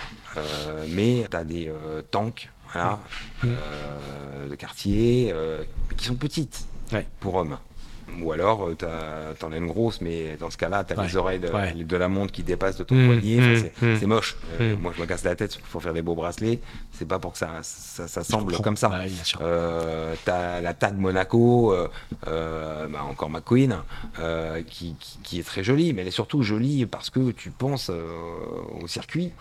mais 0.90 1.28
tu 1.30 1.38
as 1.38 1.44
des 1.44 1.72
tanks, 2.10 2.50
voilà, 2.72 3.00
euh, 3.44 4.50
de 4.50 4.56
quartier, 4.56 5.32
euh, 5.34 5.64
qui 5.96 6.06
sont 6.06 6.16
petites 6.16 6.66
pour 7.20 7.36
hommes. 7.36 7.58
Ou 8.22 8.32
alors, 8.32 8.68
euh, 8.70 8.74
t'as- 8.76 9.34
t'en 9.40 9.52
as 9.52 9.58
une 9.58 9.68
grosse, 9.68 10.00
mais 10.02 10.38
dans 10.40 10.50
ce 10.50 10.58
cas-là, 10.58 10.84
tu 10.84 10.94
as 10.94 10.98
Ouais. 10.98 11.08
les 11.08 11.18
oreilles 11.18 11.40
de, 11.40 11.50
Ouais. 11.50 11.74
de 11.74 11.98
la 11.98 12.08
montre 12.08 12.32
qui 12.32 12.42
dépassent 12.42 12.78
de 12.78 12.84
ton 12.84 12.96
Mmh, 12.96 13.06
poignet. 13.08 13.36
Mmh, 13.38 13.56
c'est 13.58 13.86
mmh. 13.86 13.98
c'est 14.00 14.06
moche. 14.06 14.38
Euh. 14.62 14.76
Moi, 14.82 14.94
je 14.96 15.02
me 15.02 15.06
casse 15.06 15.24
la 15.24 15.36
tête 15.36 15.58
pour 15.72 15.84
faire 15.84 15.94
des 15.94 16.02
beaux 16.02 16.16
bracelets. 16.16 16.60
C'est 16.94 17.08
pas 17.08 17.20
pour 17.20 17.34
que 17.34 17.38
ça, 17.38 17.50
ça, 17.62 18.08
ça 18.08 18.24
semble 18.24 18.54
comme 18.58 18.78
ça. 18.78 18.90
Ouais. 18.90 19.08
Euh, 19.42 20.16
t'as 20.26 20.62
la 20.62 20.74
tag 20.74 20.98
Monaco, 20.98 21.74
euh, 22.28 22.88
bah, 22.88 23.04
encore 23.10 23.30
McQueen, 23.30 23.76
qui, 24.68 24.96
qui, 25.00 25.20
qui 25.24 25.40
est 25.40 25.44
très 25.44 25.64
jolie, 25.64 25.94
mais 25.94 26.02
elle 26.02 26.08
est 26.08 26.12
surtout 26.12 26.42
jolie 26.44 26.86
parce 26.86 27.10
que 27.10 27.32
tu 27.32 27.52
penses 27.52 27.90
au 27.90 28.88
circuit, 28.88 29.32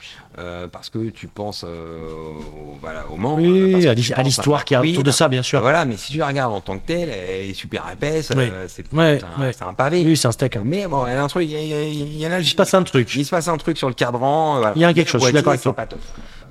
parce 0.72 0.90
que 0.90 1.08
tu 1.10 1.28
penses 1.28 1.64
au, 1.64 2.76
voilà, 2.80 3.06
au 3.10 3.16
Mans, 3.16 3.36
Oui, 3.36 3.86
à 3.86 4.22
l'histoire 4.22 4.64
qui 4.64 4.74
est 4.74 4.78
autour 4.78 5.02
de 5.04 5.10
ça, 5.10 5.28
bien 5.28 5.42
sûr. 5.42 5.60
Voilà, 5.60 5.84
mais 5.84 5.96
si 5.96 6.12
tu 6.12 6.18
la 6.18 6.26
regardes 6.26 6.52
en 6.52 6.60
tant 6.60 6.78
que 6.78 6.86
telle, 6.86 7.08
elle 7.08 7.50
est 7.50 7.54
super 7.54 7.84
épaisse, 7.92 8.32
Oui. 8.36 8.50
Euh, 8.56 8.66
c'est 8.68 8.92
Ouais, 8.92 9.20
un, 9.38 9.40
ouais. 9.42 9.52
un 9.60 9.74
pavé. 9.74 10.02
Oui, 10.04 10.16
c'est 10.16 10.28
un 10.28 10.32
steak. 10.32 10.56
hein. 10.56 10.62
Mais 10.64 10.86
bon, 10.86 11.06
il 11.06 11.10
y 11.12 11.14
a 11.14 11.22
un 11.22 11.28
truc, 11.28 11.44
il 11.44 11.50
y, 11.52 11.72
a- 11.74 11.82
il 11.84 12.16
y 12.18 12.26
en 12.26 12.32
a. 12.32 12.40
Il 12.40 12.46
se 12.46 12.54
passe 12.54 12.74
un 12.74 12.82
truc. 12.82 13.14
Il 13.14 13.24
se 13.24 13.30
passe 13.30 13.48
un 13.48 13.56
truc 13.56 13.76
sur 13.78 13.88
le 13.88 13.94
cadran. 13.94 14.56
euh, 14.56 14.58
voilà. 14.60 14.72
Il 14.76 14.82
y 14.82 14.84
a 14.84 14.92
quelque 14.94 15.08
chose, 15.10 15.20
je 15.20 15.26
suis 15.26 15.34
d'accord 15.34 15.52
avec 15.52 15.62
toi. 15.62 15.74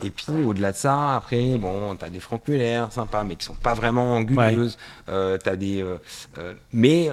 Et 0.03 0.10
puis 0.10 0.26
au-delà 0.45 0.72
de 0.72 0.77
ça, 0.77 1.15
après, 1.15 1.57
bon, 1.57 1.95
t'as 1.95 2.10
des 2.10 2.19
Franck 2.19 2.48
Muller, 2.48 2.84
sympas, 2.91 3.23
mais 3.23 3.36
qui 3.36 3.45
sont 3.45 3.53
pas 3.56 3.73
vraiment 3.73 4.15
anguleuses. 4.15 4.77
Euh, 5.10 5.38
t'as 5.41 5.56
des, 5.56 5.82
euh, 5.82 5.98
euh, 6.38 6.53
mais 6.73 7.10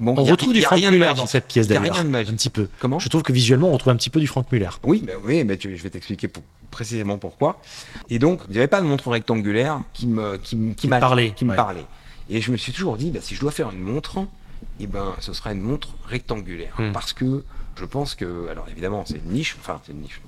bon, 0.00 0.14
On 0.18 0.24
y 0.24 0.30
retrouve 0.30 0.52
du 0.52 0.58
y 0.58 0.62
Frank 0.62 0.80
Muller 0.80 1.12
dans 1.16 1.26
cette 1.26 1.46
pièce 1.46 1.68
d'ailleurs. 1.68 1.96
Un 1.98 2.04
petit 2.24 2.50
peu. 2.50 2.68
Comment? 2.80 2.98
Je 2.98 3.08
trouve 3.08 3.22
que 3.22 3.32
visuellement, 3.32 3.68
on 3.68 3.72
retrouve 3.72 3.92
un 3.92 3.96
petit 3.96 4.10
peu 4.10 4.20
du 4.20 4.26
Frank 4.26 4.50
Muller. 4.50 4.68
Oui, 4.82 5.02
mais 5.06 5.14
oui, 5.24 5.44
mais 5.44 5.56
tu- 5.56 5.76
je 5.76 5.82
vais 5.82 5.90
t'expliquer 5.90 6.28
pour- 6.28 6.42
précisément 6.70 7.16
pourquoi. 7.18 7.60
Et 8.10 8.18
donc, 8.18 8.40
il 8.48 8.52
n'y 8.52 8.58
avait 8.58 8.66
pas 8.66 8.80
de 8.82 8.86
montre 8.86 9.08
rectangulaire 9.08 9.80
qui 9.94 10.06
me, 10.06 10.36
qui, 10.36 10.74
qui, 10.76 10.86
parlait, 10.88 11.30
qui 11.30 11.44
me 11.44 11.54
parlait. 11.54 11.84
Et 12.30 12.40
je 12.40 12.50
me 12.52 12.56
suis 12.56 12.72
toujours 12.72 12.96
dit, 12.96 13.10
bah, 13.10 13.20
si 13.22 13.34
je 13.34 13.40
dois 13.40 13.50
faire 13.52 13.70
une 13.70 13.80
montre, 13.80 14.18
eh 14.80 14.86
ben, 14.86 15.14
ce 15.20 15.32
sera 15.32 15.52
une 15.52 15.60
montre 15.62 15.88
rectangulaire. 16.06 16.74
Hmm. 16.78 16.92
Parce 16.92 17.12
que 17.12 17.44
je 17.78 17.84
pense 17.84 18.14
que, 18.14 18.48
alors 18.50 18.66
évidemment, 18.70 19.04
c'est 19.06 19.16
une 19.16 19.32
niche, 19.32 19.56
enfin, 19.60 19.80
c'est 19.86 19.92
une 19.92 20.00
niche. 20.02 20.20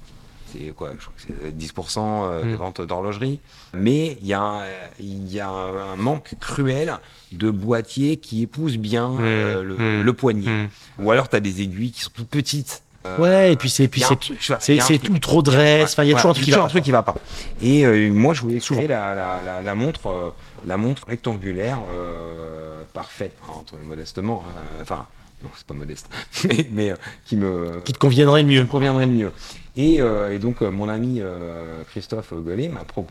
C'est 0.52 0.72
quoi 0.74 0.90
Je 0.98 1.04
crois 1.04 1.12
que 1.16 1.32
c'est 1.44 1.56
10% 1.56 1.98
euh, 1.98 2.42
de 2.42 2.46
Hmm. 2.48 2.54
vente 2.56 2.80
d'horlogerie. 2.80 3.38
Mais 3.72 4.18
il 4.20 4.26
y, 4.26 4.34
a 4.34 4.64
y 5.00 5.38
a 5.40 5.48
un 5.48 5.96
manque 5.96 6.34
cruel 6.40 6.98
de 7.32 7.50
boîtiers 7.50 8.16
qui 8.16 8.42
épousent 8.42 8.76
bien 8.78 9.12
euh, 9.20 9.62
le, 9.62 9.74
Hmm. 9.76 10.02
le 10.02 10.12
poignet. 10.12 10.68
Ou 10.98 11.10
alors, 11.12 11.28
tu 11.28 11.36
as 11.36 11.40
des 11.40 11.60
aiguilles 11.62 11.92
qui 11.92 12.00
sont 12.00 12.10
toutes 12.12 12.28
petites. 12.30 12.82
Euh, 13.06 13.16
Ouais, 13.18 13.52
et 13.52 13.56
puis 13.56 13.70
c'est, 13.70 13.88
puis 13.88 14.02
c'est, 14.02 14.98
tout 14.98 15.18
trop 15.20 15.40
dresse. 15.40 15.92
Enfin, 15.92 16.04
il 16.04 16.10
y 16.10 16.14
a 16.14 16.20
toujours 16.20 16.64
un 16.64 16.68
truc 16.68 16.82
qui 16.84 16.90
va 16.90 17.02
pas. 17.02 17.14
Et 17.62 17.86
euh, 17.86 18.10
moi, 18.12 18.34
je 18.34 18.42
voulais 18.42 18.58
créer 18.58 18.86
la, 18.88 19.14
la, 19.14 19.40
la, 19.42 19.62
la 19.62 19.74
montre, 19.74 20.08
euh, 20.08 20.30
la 20.66 20.76
montre 20.76 21.06
rectangulaire 21.06 21.78
euh, 21.92 22.82
parfaite, 22.92 23.36
hein, 23.44 23.52
entre 23.60 23.76
modestement. 23.84 24.42
euh, 24.78 24.82
Enfin, 24.82 25.06
non, 25.42 25.48
c'est 25.56 25.66
pas 25.66 25.74
modeste, 25.74 26.08
mais, 26.44 26.66
mais, 26.70 26.90
euh, 26.90 26.96
qui 27.24 27.36
me 27.36 27.80
Qui 27.84 27.92
te 27.94 27.98
conviendrait 27.98 28.42
le 28.42 28.48
mieux. 28.48 28.64
conviendrait 28.66 29.06
le 29.06 29.12
mieux. 29.12 29.32
Et, 29.76 30.00
euh, 30.02 30.34
et 30.34 30.38
donc, 30.38 30.60
euh, 30.62 30.70
mon 30.70 30.88
ami 30.88 31.20
euh, 31.20 31.82
Christophe 31.90 32.34
Gollet 32.34 32.68
m'a 32.68 32.84
pro- 32.84 33.06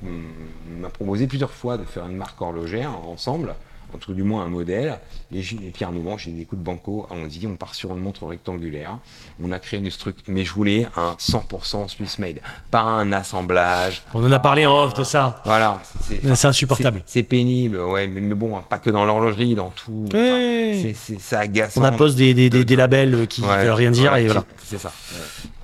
m'a 0.80 0.90
proposé 0.90 1.26
plusieurs 1.26 1.52
fois 1.52 1.78
de 1.78 1.84
faire 1.86 2.06
une 2.08 2.18
marque 2.18 2.40
horlogère 2.42 2.92
ensemble, 3.08 3.56
en 3.94 3.98
tout 3.98 4.14
du 4.14 4.24
moins 4.24 4.44
un 4.44 4.50
modèle. 4.50 5.00
Et, 5.34 5.42
j'ai- 5.42 5.56
et 5.58 5.72
puis 5.72 5.86
à 5.86 5.88
un 5.88 5.92
moment, 5.92 6.18
j'ai 6.18 6.32
dit 6.32 6.42
écoute, 6.42 6.60
Banco, 6.60 7.08
allons-y, 7.12 7.46
on 7.48 7.56
part 7.56 7.76
sur 7.76 7.92
une 7.92 8.02
montre 8.02 8.26
rectangulaire. 8.26 8.98
On 9.44 9.52
a 9.52 9.60
créé 9.60 9.80
une 9.80 9.90
structure, 9.92 10.24
mais 10.28 10.44
je 10.46 10.52
voulais 10.54 10.88
un 10.96 11.16
100% 11.20 11.88
Swiss 11.88 12.20
made, 12.20 12.40
pas 12.72 12.82
un 12.82 13.12
assemblage. 13.12 14.02
On 14.14 14.24
en 14.26 14.32
a 14.32 14.40
parlé 14.40 14.66
en 14.66 14.84
off 14.84 14.94
de 14.94 15.04
ça. 15.04 15.42
Voilà, 15.46 15.82
c'est 16.02 16.46
insupportable. 16.46 17.02
c'est- 17.06 17.24
pénible, 17.24 17.78
ouais, 17.80 18.08
mais, 18.08 18.22
mais 18.22 18.34
bon, 18.36 18.60
pas 18.68 18.80
que 18.80 18.90
dans 18.90 19.06
l'horlogerie, 19.06 19.54
dans 19.56 19.70
tout. 19.70 20.06
C'est- 20.12 21.20
ça 21.20 21.40
agace. 21.42 21.78
On 21.78 21.84
impose 21.84 22.16
des, 22.16 22.34
des, 22.34 22.50
des, 22.50 22.66
des 22.66 22.76
labels 22.76 23.28
qui 23.28 23.42
Ouais, 23.42 23.64
veulent 23.66 23.72
rien 23.72 23.92
dire 23.92 24.12
ouais, 24.14 24.24
et 24.24 24.26
voilà. 24.26 24.44
C'est 24.64 24.78
ça. 24.80 24.92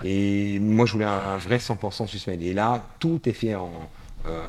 ouais. 0.04 0.08
Et 0.10 0.60
moi, 0.60 0.86
je 0.86 0.92
voulais 0.94 1.06
un, 1.06 1.20
un 1.34 1.38
vrai 1.38 1.58
100% 1.58 2.06
Swiss 2.08 2.28
made. 2.28 2.42
Et 2.42 2.54
là, 2.54 2.84
tout 3.00 3.20
est 3.26 3.34
fait 3.34 3.56
en, 3.56 3.72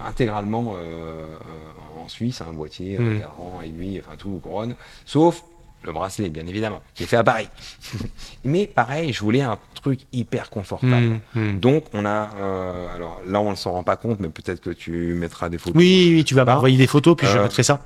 intégralement 0.07 0.75
euh, 0.77 0.81
euh, 0.83 2.03
en 2.05 2.09
Suisse, 2.09 2.41
un 2.41 2.53
boîtier, 2.53 2.99
Mm. 2.99 3.07
euh, 3.07 3.19
cadran, 3.21 3.61
aiguille, 3.65 4.03
enfin 4.07 4.17
tout, 4.17 4.39
couronne, 4.43 4.75
sauf 5.05 5.43
le 5.83 5.93
bracelet, 5.93 6.31
bien 6.31 6.47
évidemment, 6.47 6.81
qui 6.95 7.05
est 7.05 7.07
fait 7.07 7.17
à 7.17 7.23
Paris. 7.23 7.49
Mais 8.45 8.67
pareil, 8.67 9.13
je 9.13 9.21
voulais 9.21 9.43
un 9.43 9.57
truc 9.75 10.01
hyper 10.13 10.51
confortable. 10.51 11.21
Mm, 11.35 11.41
mm. 11.41 11.61
Donc, 11.61 11.85
on 11.93 12.05
a. 12.05 12.31
euh, 12.41 12.95
alors 12.95 13.21
là, 13.27 13.41
on 13.41 13.51
ne 13.51 13.55
s'en 13.57 13.73
rend 13.73 13.83
pas 13.85 13.97
compte, 13.97 14.19
mais 14.19 14.29
peut-être 14.29 14.61
que 14.61 14.71
tu 14.71 15.15
mettras 15.15 15.49
des 15.49 15.59
photos. 15.59 15.77
Oui, 15.77 16.11
oui, 16.17 16.25
tu 16.25 16.35
vas 16.35 16.45
Bah, 16.45 16.55
m'envoyer 16.55 16.77
des 16.77 16.89
photos, 16.89 17.15
puis 17.17 17.27
je 17.29 17.39
euh, 17.39 17.43
mettrai 17.45 17.63
ça. 17.63 17.81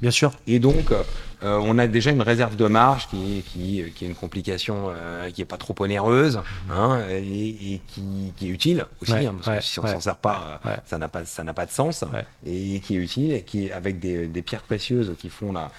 Bien 0.00 0.10
sûr. 0.10 0.32
Et 0.46 0.58
donc, 0.58 0.92
euh, 0.92 1.58
on 1.62 1.78
a 1.78 1.86
déjà 1.86 2.10
une 2.10 2.22
réserve 2.22 2.56
de 2.56 2.66
marge 2.66 3.08
qui, 3.08 3.42
qui, 3.46 3.84
qui 3.94 4.04
est 4.04 4.08
une 4.08 4.14
complication 4.14 4.86
euh, 4.88 5.30
qui 5.30 5.42
est 5.42 5.46
pas 5.46 5.56
trop 5.56 5.74
onéreuse 5.78 6.40
hein, 6.70 7.00
et, 7.10 7.74
et 7.74 7.80
qui, 7.86 8.32
qui 8.36 8.46
est 8.46 8.50
utile 8.50 8.86
aussi, 9.02 9.12
Ouais, 9.12 9.26
hein, 9.26 9.34
parce 9.36 9.46
ouais, 9.48 9.58
que 9.58 9.62
si 9.64 9.78
on 9.80 9.84
ouais, 9.84 9.92
s'en 9.92 10.00
sert 10.00 10.16
pas, 10.16 10.60
ça 10.86 10.98
n'a 10.98 11.08
pas 11.08 11.24
ça 11.24 11.44
n'a 11.44 11.54
pas 11.54 11.66
de 11.66 11.70
sens 11.70 12.04
et 12.46 12.80
qui 12.80 12.96
est 12.96 12.98
utile 12.98 13.32
et 13.32 13.42
qui 13.42 13.66
est 13.66 13.72
avec 13.72 13.98
des, 13.98 14.26
des 14.26 14.42
pierres 14.42 14.62
précieuses 14.62 15.14
qui 15.18 15.28
font 15.28 15.52
la 15.52 15.70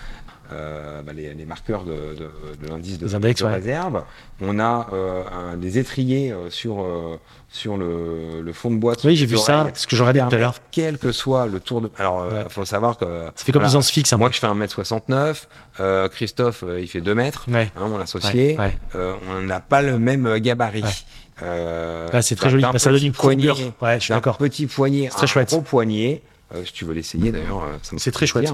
euh, 0.54 1.02
bah, 1.02 1.12
les, 1.14 1.34
les 1.34 1.46
marqueurs 1.46 1.84
de, 1.84 1.92
de, 1.92 2.32
de 2.62 2.68
l'indice 2.70 3.00
de, 3.00 3.06
Les 3.06 3.16
index, 3.16 3.42
de 3.42 3.46
ouais. 3.48 3.54
réserve. 3.54 4.04
On 4.42 4.60
a 4.60 4.88
euh, 4.94 5.24
un, 5.32 5.58
des 5.58 5.78
étriers 5.78 6.32
euh, 6.32 6.50
sur 6.50 6.82
euh, 6.82 7.20
sur 7.50 7.78
le, 7.78 8.42
le 8.42 8.54
fond 8.54 8.72
de 8.72 8.78
boîte. 8.78 9.04
Oui, 9.04 9.16
j'ai 9.16 9.26
vu 9.26 9.38
ça, 9.38 9.68
ce 9.74 9.88
que 9.88 9.96
j'aurais 9.96 10.14
dit 10.14 10.20
tout 10.20 10.36
à 10.36 10.38
l'heure. 10.38 10.56
Quel 10.72 10.98
que 10.98 11.12
soit 11.12 11.48
le 11.48 11.60
tour 11.60 11.82
de. 11.82 11.90
Alors, 11.98 12.26
il 12.30 12.36
Ouais. 12.38 12.46
faut 12.50 12.66
savoir 12.66 12.98
que 12.98 13.06
Ça 13.36 13.46
fait 13.46 13.52
comme 13.52 13.62
voilà. 13.64 13.78
ans 13.78 13.82
fixe. 13.82 14.14
Moi, 14.14 14.30
je 14.32 14.40
fais 14.40 14.48
1m69. 14.48 15.44
euh, 15.80 16.08
Christophe, 16.10 16.64
il 16.80 16.88
fait 16.88 17.02
2 17.02 17.16
mètres. 17.16 17.46
Ouais. 17.50 17.72
hein, 17.78 17.88
mon 17.88 18.00
associé. 18.00 18.58
On 18.94 19.42
n'a 19.42 19.60
pas 19.60 19.82
le 19.82 19.98
même 20.00 20.38
gabarit. 20.40 20.84
Ah, 21.42 22.22
c'est 22.22 22.36
très 22.36 22.50
joli. 22.50 22.64
Bah, 22.64 22.80
ça 22.80 22.90
donne 22.92 23.04
une. 23.04 23.14
Ouais, 23.82 23.96
je 24.00 24.06
suis 24.06 24.14
d'accord. 24.14 24.38
petit 24.38 24.66
poignet, 24.68 25.10
très 25.10 25.24
un 25.24 25.28
chouette. 25.28 25.50
gros 25.50 25.62
poignet. 25.62 26.22
Si 26.66 26.72
tu 26.72 26.86
veux 26.86 26.94
l'essayer, 26.94 27.32
d'ailleurs, 27.34 27.64
euh, 27.64 27.78
ça 27.82 27.94
me 27.94 28.00
C'est 28.00 28.12
très 28.12 28.26
chouette. 28.26 28.50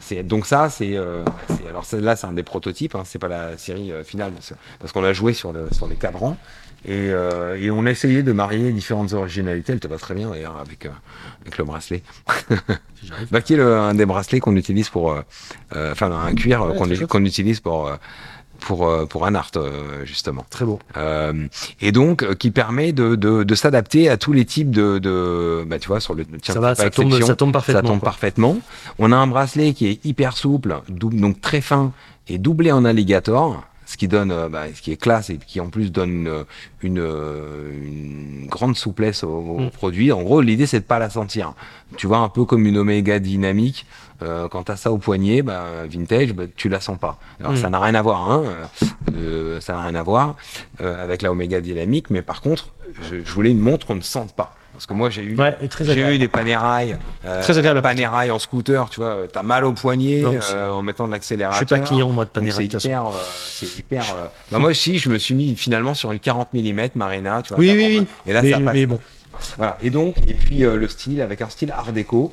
C'est 0.00 0.22
donc 0.22 0.46
ça, 0.46 0.68
c'est 0.70 0.96
euh, 0.96 1.24
alors 1.68 1.84
celle-là, 1.84 2.16
c'est 2.16 2.26
un 2.26 2.32
des 2.32 2.42
prototypes. 2.42 2.94
Hein, 2.94 3.02
c'est 3.04 3.18
pas 3.18 3.28
la 3.28 3.56
série 3.58 3.92
euh, 3.92 4.02
finale 4.02 4.32
parce, 4.32 4.52
parce 4.78 4.92
qu'on 4.92 5.04
a 5.04 5.12
joué 5.12 5.32
sur 5.34 5.52
le 5.52 5.68
sur 5.72 5.86
les 5.86 5.94
cadrans 5.96 6.36
et, 6.84 7.10
euh, 7.10 7.60
et 7.60 7.70
on 7.70 7.84
a 7.86 7.90
essayé 7.90 8.22
de 8.22 8.32
marier 8.32 8.72
différentes 8.72 9.12
originalités. 9.12 9.72
Elle 9.72 9.80
te 9.80 9.88
va 9.88 9.98
très 9.98 10.14
bien 10.14 10.30
d'ailleurs 10.30 10.56
avec 10.58 10.88
avec 11.42 11.58
le 11.58 11.64
bracelet. 11.64 12.02
bah, 13.30 13.40
qui 13.40 13.54
est 13.54 13.56
le- 13.56 13.76
un 13.78 13.94
des 13.94 14.06
bracelets 14.06 14.40
qu'on 14.40 14.56
utilise 14.56 14.88
pour, 14.88 15.16
enfin 15.74 16.10
un 16.10 16.34
cuir 16.34 16.64
Ouais, 16.66 16.76
qu'on 17.06 17.24
utilise 17.24 17.60
pour 17.60 17.90
pour 18.60 18.88
euh, 18.88 19.06
pour 19.06 19.26
un 19.26 19.34
art 19.34 19.50
euh, 19.56 20.04
justement. 20.04 20.44
Très 20.50 20.64
beau. 20.64 20.78
Euh, 20.96 21.46
et 21.80 21.92
donc 21.92 22.22
euh, 22.22 22.34
qui 22.34 22.50
permet 22.50 22.92
de, 22.92 23.16
de, 23.16 23.42
de 23.42 23.54
s'adapter 23.54 24.08
à 24.08 24.16
tous 24.16 24.32
les 24.32 24.44
types 24.44 24.70
de, 24.70 24.98
de 24.98 25.64
bah 25.66 25.78
tu 25.78 25.88
vois 25.88 26.00
sur 26.00 26.14
le 26.14 26.24
tiens, 26.24 26.54
Ça 26.54 26.60
va, 26.60 26.74
ça 26.74 26.90
tombe, 26.90 27.12
ça 27.20 27.34
tombe 27.36 27.48
ça 27.50 27.52
parfaitement. 27.58 27.82
tombe 27.90 28.00
quoi. 28.00 28.08
parfaitement. 28.10 28.58
On 28.98 29.12
a 29.12 29.16
un 29.16 29.26
bracelet 29.26 29.72
qui 29.72 29.86
est 29.88 30.04
hyper 30.04 30.36
souple, 30.36 30.80
double, 30.88 31.20
donc 31.20 31.40
très 31.40 31.60
fin 31.60 31.92
et 32.28 32.38
doublé 32.38 32.70
en 32.72 32.84
alligator. 32.84 33.62
ce 33.86 33.96
qui 33.96 34.06
donne, 34.06 34.32
bah, 34.52 34.66
ce 34.72 34.80
qui 34.82 34.92
est 34.92 34.96
classe 34.96 35.30
et 35.30 35.38
qui 35.44 35.58
en 35.60 35.68
plus 35.68 35.90
donne 35.90 36.10
une, 36.10 36.44
une, 36.82 36.98
une 37.82 38.46
grande 38.46 38.76
souplesse 38.76 39.24
au, 39.24 39.28
au 39.28 39.60
Mm. 39.60 39.70
produit. 39.70 40.12
En 40.12 40.22
gros, 40.22 40.40
l'idée 40.40 40.66
c'est 40.66 40.80
de 40.80 40.84
pas 40.84 40.98
la 41.00 41.10
sentir. 41.10 41.54
Tu 41.96 42.06
vois, 42.06 42.18
un 42.18 42.28
peu 42.28 42.44
comme 42.44 42.66
une 42.66 42.78
Omega 42.78 43.18
dynamique. 43.18 43.86
Euh, 44.22 44.48
quand 44.48 44.64
t'as 44.64 44.76
ça 44.76 44.92
au 44.92 44.98
poignet, 44.98 45.42
bah, 45.42 45.64
vintage, 45.88 46.32
bah, 46.34 46.44
tu 46.56 46.68
la 46.68 46.80
sens 46.80 46.98
pas. 46.98 47.18
Alors 47.40 47.52
Mm. 47.52 47.56
ça 47.56 47.70
n'a 47.70 47.80
rien 47.80 47.94
à 47.94 48.02
voir, 48.02 48.30
hein, 48.30 48.44
euh, 49.16 49.60
ça 49.60 49.72
n'a 49.74 49.82
rien 49.82 49.94
à 49.94 50.02
voir 50.02 50.36
euh, 50.80 51.02
avec 51.02 51.22
la 51.22 51.30
Omega 51.32 51.60
dynamique, 51.60 52.10
mais 52.10 52.22
par 52.22 52.40
contre, 52.40 52.68
je, 53.10 53.16
je 53.24 53.32
voulais 53.32 53.50
une 53.50 53.60
montre 53.60 53.86
qu'on 53.86 53.94
ne 53.94 54.00
sente 54.02 54.32
pas. 54.34 54.54
Parce 54.72 54.86
que 54.86 54.94
moi 54.94 55.10
j'ai 55.10 55.22
eu, 55.22 55.36
Ouais, 55.36 55.56
j'ai 55.80 56.14
eu 56.14 56.18
des 56.18 56.28
Panerai, 56.28 56.96
euh, 57.26 57.42
Très 57.42 57.58
agréable. 57.58 57.82
Panerai 57.82 58.30
en 58.30 58.38
scooter, 58.38 58.88
tu 58.88 59.00
vois, 59.00 59.18
t'as 59.30 59.42
mal 59.42 59.64
au 59.66 59.72
poignet 59.72 60.20
Non, 60.22 60.34
euh, 60.54 60.70
en 60.70 60.80
mettant 60.82 61.04
de 61.04 61.10
Je 61.10 61.16
l'accélérateur. 61.16 61.56
suis 61.58 61.66
pas 61.66 61.78
client, 61.80 62.08
moi, 62.08 62.24
de 62.24 62.30
Donc, 62.30 62.44
Panerai. 62.44 62.68
C'est 62.70 62.84
hyper, 62.84 63.06
euh, 63.06 63.10
c'est 63.34 63.78
hyper. 63.78 64.04
euh, 64.16 64.26
Bah, 64.50 64.58
moi 64.58 64.70
aussi, 64.70 64.98
je 64.98 65.10
me 65.10 65.18
suis 65.18 65.34
mis 65.34 65.54
finalement 65.54 65.92
sur 65.92 66.12
une 66.12 66.18
40 66.18 66.54
mm 66.54 66.88
Marina, 66.94 67.42
tu 67.42 67.50
vois. 67.50 67.58
Oui, 67.58 67.72
oui, 67.76 67.98
oui. 68.00 68.06
Et 68.26 68.32
là, 68.32 68.40
mais, 68.42 68.52
ça 68.52 68.60
passe. 68.60 68.74
mais 68.74 68.86
bon. 68.86 68.98
Voilà. 69.56 69.76
Et 69.82 69.90
donc, 69.90 70.16
et 70.26 70.34
puis 70.34 70.64
euh, 70.64 70.76
le 70.76 70.88
style 70.88 71.20
avec 71.22 71.40
un 71.42 71.48
style 71.48 71.70
art 71.72 71.92
déco, 71.92 72.32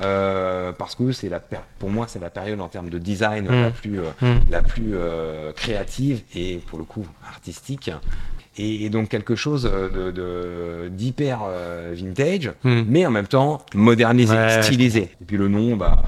euh, 0.00 0.72
parce 0.72 0.94
que 0.94 1.12
c'est 1.12 1.28
la, 1.28 1.40
pour 1.78 1.90
moi, 1.90 2.06
c'est 2.08 2.18
la 2.20 2.30
période 2.30 2.60
en 2.60 2.68
termes 2.68 2.90
de 2.90 2.98
design 2.98 3.46
Mm. 3.48 3.62
la 3.62 3.70
plus, 3.70 4.00
euh, 4.00 4.04
Mm. 4.22 4.38
la 4.50 4.62
plus 4.62 4.94
créative 5.56 6.22
et 6.34 6.56
pour 6.66 6.78
le 6.78 6.84
coup 6.84 7.06
artistique. 7.28 7.90
Et, 8.60 8.84
et 8.86 8.90
donc 8.90 9.08
quelque 9.08 9.36
chose 9.36 9.62
de, 9.62 10.88
d'hyper 10.90 11.40
vintage, 11.92 12.52
Mm. 12.64 12.82
mais 12.88 13.06
en 13.06 13.10
même 13.12 13.28
temps 13.28 13.64
modernisé, 13.74 14.34
Ouais, 14.34 14.62
stylisé. 14.62 15.02
Et 15.20 15.24
puis 15.26 15.36
le 15.36 15.46
nom, 15.48 15.76
bah, 15.76 16.02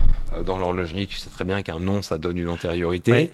dans 0.44 0.58
l'horlogerie, 0.58 1.06
tu 1.06 1.16
sais 1.16 1.30
très 1.30 1.44
bien 1.44 1.62
qu'un 1.62 1.78
nom, 1.78 2.02
ça 2.02 2.18
donne 2.18 2.38
une 2.38 2.48
antériorité. 2.48 3.12
Ouais. 3.12 3.30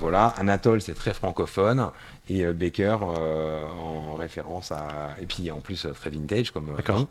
Voilà, 0.00 0.34
Anatole, 0.38 0.80
c'est 0.80 0.94
très 0.94 1.12
francophone, 1.14 1.88
et 2.28 2.44
euh, 2.44 2.52
Baker 2.52 2.96
euh, 3.02 3.62
en 3.66 4.14
référence 4.14 4.72
à, 4.72 5.10
et 5.20 5.26
puis 5.26 5.50
en 5.50 5.60
plus 5.60 5.86
euh, 5.86 5.90
très 5.92 6.10
vintage 6.10 6.50
comme. 6.50 6.70
D'accord. 6.76 7.06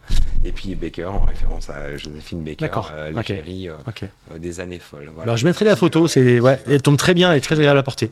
Et 0.45 0.51
puis 0.51 0.75
Baker 0.75 1.05
en 1.05 1.21
référence 1.25 1.69
à 1.69 1.95
Joséphine 1.97 2.43
Baker, 2.43 2.69
euh, 2.93 3.11
Ok. 3.15 3.29
l'égérie, 3.29 3.69
euh, 3.69 3.73
Ok. 3.87 4.03
euh, 4.33 4.37
des 4.37 4.59
années 4.59 4.79
folles. 4.79 5.09
Voilà. 5.13 5.23
Alors, 5.31 5.37
je 5.37 5.45
mettrai 5.45 5.65
la 5.65 5.75
photo. 5.75 6.07
C'est 6.07 6.39
ouais, 6.39 6.59
elle 6.67 6.81
tombe 6.81 6.97
très 6.97 7.13
bien, 7.13 7.31
elle 7.31 7.37
est 7.37 7.41
très 7.41 7.55
agréable 7.55 7.79
à 7.79 7.83
porter. 7.83 8.11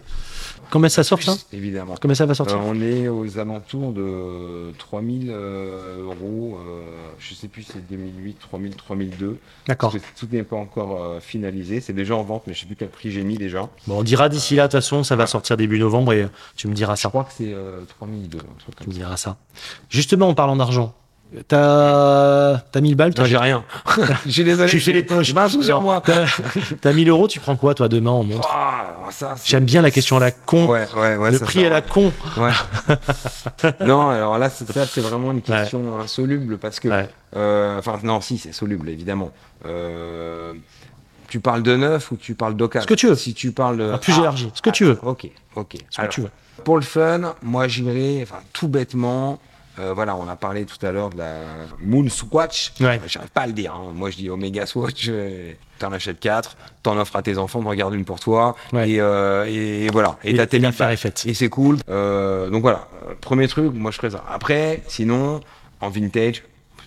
Combien 0.72 0.90
ça 0.90 1.04
sort 1.04 1.22
ça 1.22 1.36
Évidemment. 1.54 1.96
Combien 2.02 2.16
ça 2.16 2.26
va 2.26 2.32
Euh, 2.32 2.36
sortir 2.36 2.60
on 2.66 2.80
est 2.82 3.08
aux 3.08 3.38
alentours 3.40 3.92
de 3.94 4.72
3000 4.78 5.30
euh, 5.30 6.04
euros. 6.04 6.58
euh, 6.68 6.82
je 7.20 7.34
sais 7.34 7.48
plus 7.48 7.64
si 7.64 7.72
c'est 7.74 7.88
2008, 7.88 8.38
3000, 8.40 8.76
3002. 8.76 9.38
D'accord. 9.68 9.94
Tout 10.20 10.28
n'est 10.32 10.44
pas 10.44 10.56
encore 10.58 11.02
euh, 11.04 11.20
finalisé. 11.20 11.82
C'est 11.82 11.94
déjà 11.94 12.16
en 12.16 12.24
vente, 12.24 12.44
mais 12.48 12.54
je 12.54 12.62
sais 12.62 12.66
plus 12.66 12.76
quel 12.76 12.90
prix 12.90 13.12
j'ai 13.12 13.24
mis 13.24 13.38
déjà. 13.38 13.70
Bon, 13.88 14.00
on 14.00 14.04
dira 14.04 14.30
d'ici 14.30 14.56
là, 14.56 14.64
de 14.64 14.68
toute 14.72 14.82
façon, 14.82 15.04
ça 15.04 15.16
va 15.16 15.28
sortir 15.28 15.58
début 15.58 15.80
novembre 15.80 16.14
et 16.14 16.24
euh, 16.24 16.28
tu 16.56 16.68
me 16.68 16.74
diras 16.74 16.96
Je 16.96 17.02
ça. 17.02 17.10
crois 17.10 17.24
que 17.24 17.34
c'est 17.34 17.54
euh, 17.54 17.82
3002. 18.00 18.38
un 18.38 18.42
truc 18.60 18.76
Tu 18.82 18.90
me 18.90 18.94
diras 18.94 19.18
ça. 19.18 19.38
Justement, 19.90 20.28
en 20.30 20.34
parlant 20.34 20.56
d'argent, 20.56 20.94
t'as 21.48 22.58
t'as 22.72 22.82
1000 22.82 22.96
balles, 22.96 23.14
toi 23.14 23.24
Non, 23.24 23.30
j'ai 23.30 23.38
rien. 23.38 23.64
Je 24.26 24.32
suis 24.32 24.44
désolé. 24.44 24.70
Tu 24.70 24.80
fais 24.80 24.94
les 24.94 25.04
poches. 25.04 25.28
J'ai 25.28 25.38
un 25.38 25.50
sou 25.50 25.62
sur 25.64 25.82
moi. 25.82 26.02
T'as 26.06 26.26
t'as 26.82 26.94
1000 26.94 27.10
euros, 27.10 27.28
tu 27.28 27.40
prends 27.40 27.56
quoi, 27.56 27.74
toi, 27.74 27.88
demain 27.88 28.12
en 28.12 28.24
montre 28.24 28.50
Ah, 28.54 28.96
J'aime 29.46 29.66
bien 29.66 29.82
la 29.82 29.92
question 29.92 30.18
à 30.18 30.20
la 30.20 30.32
con. 30.32 30.66
Ouais, 30.68 30.88
ouais, 30.96 31.16
ouais. 31.18 31.32
le 31.32 31.38
ça, 31.38 31.46
prix 31.46 31.62
ça, 31.62 31.68
à 31.68 31.70
la 31.70 31.82
con. 31.82 32.12
Ouais. 32.38 32.52
non, 33.86 34.10
alors 34.10 34.38
là, 34.38 34.50
c'est- 34.50 34.72
ça, 34.72 34.86
c'est 34.86 35.02
vraiment 35.02 35.32
une 35.32 35.42
question 35.42 36.00
insoluble 36.00 36.58
parce 36.58 36.80
que. 36.80 36.88
Ouais. 36.90 37.10
euh, 37.36 37.78
Enfin, 37.80 38.00
non, 38.04 38.22
si, 38.22 38.38
c'est 38.38 38.54
soluble, 38.54 38.90
évidemment. 38.90 39.32
Euh, 39.66 40.54
tu 41.28 41.40
parles 41.40 41.64
de 41.64 41.76
neuf 41.76 42.12
ou 42.12 42.18
tu 42.18 42.36
parles 42.36 42.56
d'occasion 42.56 42.84
Ce 42.84 42.88
que 42.94 42.98
tu 42.98 43.08
veux. 43.08 43.16
Si 43.16 43.34
tu 43.34 43.52
parles 43.52 43.78
de. 43.78 43.92
Ah, 43.94 43.98
plus 43.98 44.14
Ah, 44.18 44.22
élargi. 44.22 44.52
Ce 44.54 44.62
que 44.62 44.70
tu 44.70 44.86
veux. 44.86 45.00
Ok, 45.04 45.28
ok. 45.56 45.76
Ce 45.90 45.96
que 45.98 46.02
Alors, 46.02 46.12
tu 46.14 46.22
veux. 46.22 46.30
Pour 46.64 46.78
le 46.78 46.84
fun, 46.84 47.36
moi 47.44 47.68
j'irais, 47.68 48.22
enfin 48.24 48.40
tout 48.54 48.68
bêtement, 48.70 49.40
euh, 49.80 49.94
voilà, 49.94 50.16
on 50.16 50.28
a 50.28 50.36
parlé 50.36 50.66
tout 50.66 50.84
à 50.86 50.92
l'heure 50.92 51.10
de 51.10 51.18
la 51.18 51.34
Moon 51.82 52.08
Swatch. 52.10 52.74
Ouais. 52.80 53.00
J'arrive 53.08 53.30
pas 53.32 53.42
à 53.42 53.48
le 53.48 53.54
dire. 53.54 53.74
hein. 53.74 53.92
Moi 53.94 54.10
je 54.10 54.18
dis 54.18 54.30
Omega 54.30 54.66
Swatch. 54.66 55.08
euh, 55.10 55.52
T'en 55.78 55.92
achètes 55.92 56.22
quatre, 56.22 56.56
t'en 56.84 56.98
offres 56.98 57.18
à 57.18 57.22
tes 57.22 57.38
enfants, 57.38 57.62
t'en 57.62 57.68
regardes 57.70 57.94
une 57.96 58.06
pour 58.06 58.22
toi, 58.22 58.56
Ouais. 58.72 58.90
et, 58.92 59.02
euh, 59.02 59.44
et 59.46 59.90
voilà. 59.92 60.18
Et, 60.24 60.34
t'as 60.34 60.46
tes 60.46 60.58
est 60.94 60.96
faite. 60.96 61.24
Et 61.28 61.34
c'est 61.34 61.50
cool. 61.50 61.80
Euh, 61.90 62.50
donc 62.50 62.62
voilà, 62.62 62.88
premier 63.20 63.48
truc, 63.50 63.74
moi 63.74 63.92
je 63.92 63.98
ferais 63.98 64.12
ça. 64.12 64.24
Après, 64.32 64.84
sinon, 64.88 65.42
en 65.82 65.90
vintage, 65.90 66.44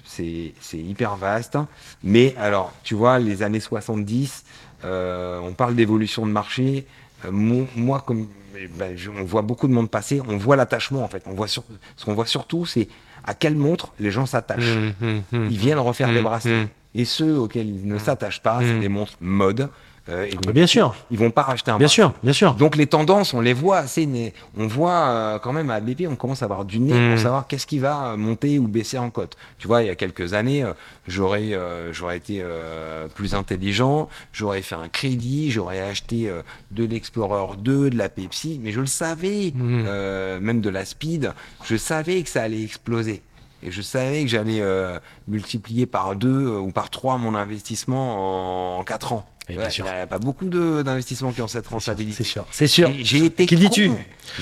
c'est 0.07 0.55
c'est 0.63 0.79
hyper 0.79 1.17
vaste. 1.17 1.59
Mais 2.03 2.35
alors, 2.39 2.73
tu 2.83 2.95
vois, 2.95 3.19
les 3.19 3.43
années 3.43 3.61
70, 3.61 4.45
euh, 4.87 5.39
on 5.43 5.53
parle 5.53 5.75
d'évolution 5.75 6.25
de 6.27 6.33
marché. 6.33 6.87
Euh, 7.25 7.31
mo- 7.31 7.67
moi, 7.77 8.03
comme 8.07 8.29
ben, 8.77 8.97
je- 8.97 9.11
on 9.11 9.25
voit 9.25 9.43
beaucoup 9.43 9.69
de 9.69 9.73
monde 9.73 9.91
passer, 9.91 10.21
on 10.29 10.37
voit 10.37 10.57
l'attachement 10.57 11.05
en 11.05 11.09
fait. 11.09 11.23
On 11.27 11.33
voit 11.35 11.47
sur, 11.49 11.63
ce 11.97 12.05
qu'on 12.05 12.15
voit 12.15 12.27
surtout, 12.27 12.67
c'est 12.67 12.89
à 13.25 13.35
quelle 13.35 13.55
montre 13.57 13.93
les 14.01 14.11
gens 14.11 14.27
s'attachent. 14.27 14.77
Hum, 15.03 15.23
Ils 15.51 15.59
viennent 15.59 15.79
refaire 15.79 16.09
des 16.09 16.23
bracelets. 16.23 16.69
Et 16.95 17.05
ceux 17.05 17.39
auxquels 17.39 17.69
ils 17.69 17.87
ne 17.87 17.99
s'attachent 17.99 18.43
pas, 18.43 18.61
c'est 18.61 18.81
des 18.81 18.89
montres 18.89 19.15
mode. 19.21 19.69
Euh, 20.09 20.29
donc, 20.31 20.53
Bien 20.55 20.67
sûr, 20.67 20.95
ils 21.11 21.19
vont 21.19 21.31
pas 21.31 21.43
racheter 21.43 21.71
un 21.71 21.79
bien 21.79 21.87
sûr, 21.89 22.13
bien 22.23 22.33
sûr. 22.33 22.55
Donc 22.55 22.77
les 22.77 22.87
tendances, 22.87 23.35
on 23.35 23.41
les 23.41 23.53
voit 23.53 23.79
assez. 23.79 24.07
né- 24.07 24.33
On 24.57 24.67
voit 24.67 25.09
euh, 25.09 25.39
quand 25.39 25.53
même 25.53 25.69
à 25.71 25.81
BP, 25.81 26.07
on 26.09 26.17
commence 26.17 26.41
à 26.43 26.47
avoir 26.47 26.65
du 26.65 26.79
nez 26.81 27.11
pour 27.11 27.19
savoir 27.21 27.47
qu'est-ce 27.47 27.67
qui 27.67 27.79
va 27.79 28.13
euh, 28.13 28.17
monter 28.17 28.59
ou 28.59 28.69
baisser 28.69 28.97
en 28.99 29.11
cote. 29.11 29.37
Tu 29.59 29.67
vois, 29.67 29.83
il 29.83 29.87
y 29.87 29.91
a 29.91 29.95
quelques 29.97 30.33
années, 30.33 30.65
euh, 30.65 30.73
j'aurais 31.07 31.53
euh, 31.53 31.93
j'aurais 31.93 32.17
été 32.17 32.41
euh, 32.43 33.07
plus 33.09 33.35
intelligent, 33.35 34.09
j'aurais 34.33 34.63
fait 34.63 34.77
un 34.77 34.89
crédit, 34.89 35.51
j'aurais 35.51 35.81
acheté 35.81 36.29
euh, 36.29 36.41
de 36.71 36.85
l'Explorer 36.85 37.57
2, 37.59 37.91
de 37.91 37.97
la 37.99 38.09
Pepsi, 38.09 38.59
mais 38.63 38.73
je 38.73 38.81
le 38.81 38.87
savais, 38.87 39.53
Mm. 39.55 39.85
euh, 39.87 40.41
même 40.41 40.61
de 40.61 40.71
la 40.71 40.85
Speed, 40.85 41.33
je 41.65 41.77
savais 41.77 42.23
que 42.23 42.31
ça 42.31 42.43
allait 42.43 42.63
exploser. 42.63 43.23
Et 43.63 43.71
je 43.73 43.83
savais 43.83 44.23
que 44.23 44.29
j'allais 44.29 44.61
euh, 44.61 44.99
multiplier 45.27 45.85
par 45.87 46.15
deux 46.15 46.47
ou 46.49 46.71
par 46.71 46.91
trois 46.91 47.19
mon 47.19 47.35
investissement 47.35 48.77
en, 48.77 48.81
en 48.81 48.85
quatre 48.85 49.13
ans. 49.13 49.27
Ouais. 49.49 49.57
Il 49.79 49.83
n'y 49.85 49.89
a 49.89 50.07
pas 50.07 50.19
beaucoup 50.19 50.47
d'investissements 50.47 51.33
qui 51.33 51.41
ont 51.43 51.49
cette 51.49 51.67
rentabilité. 51.69 52.17
C'est 52.23 52.29
sûr, 52.29 52.45
c'est 52.51 52.67
sûr. 52.67 52.91
J'ai 53.01 53.25
été 53.25 53.47
Qui 53.47 53.57
dis-tu 53.57 53.91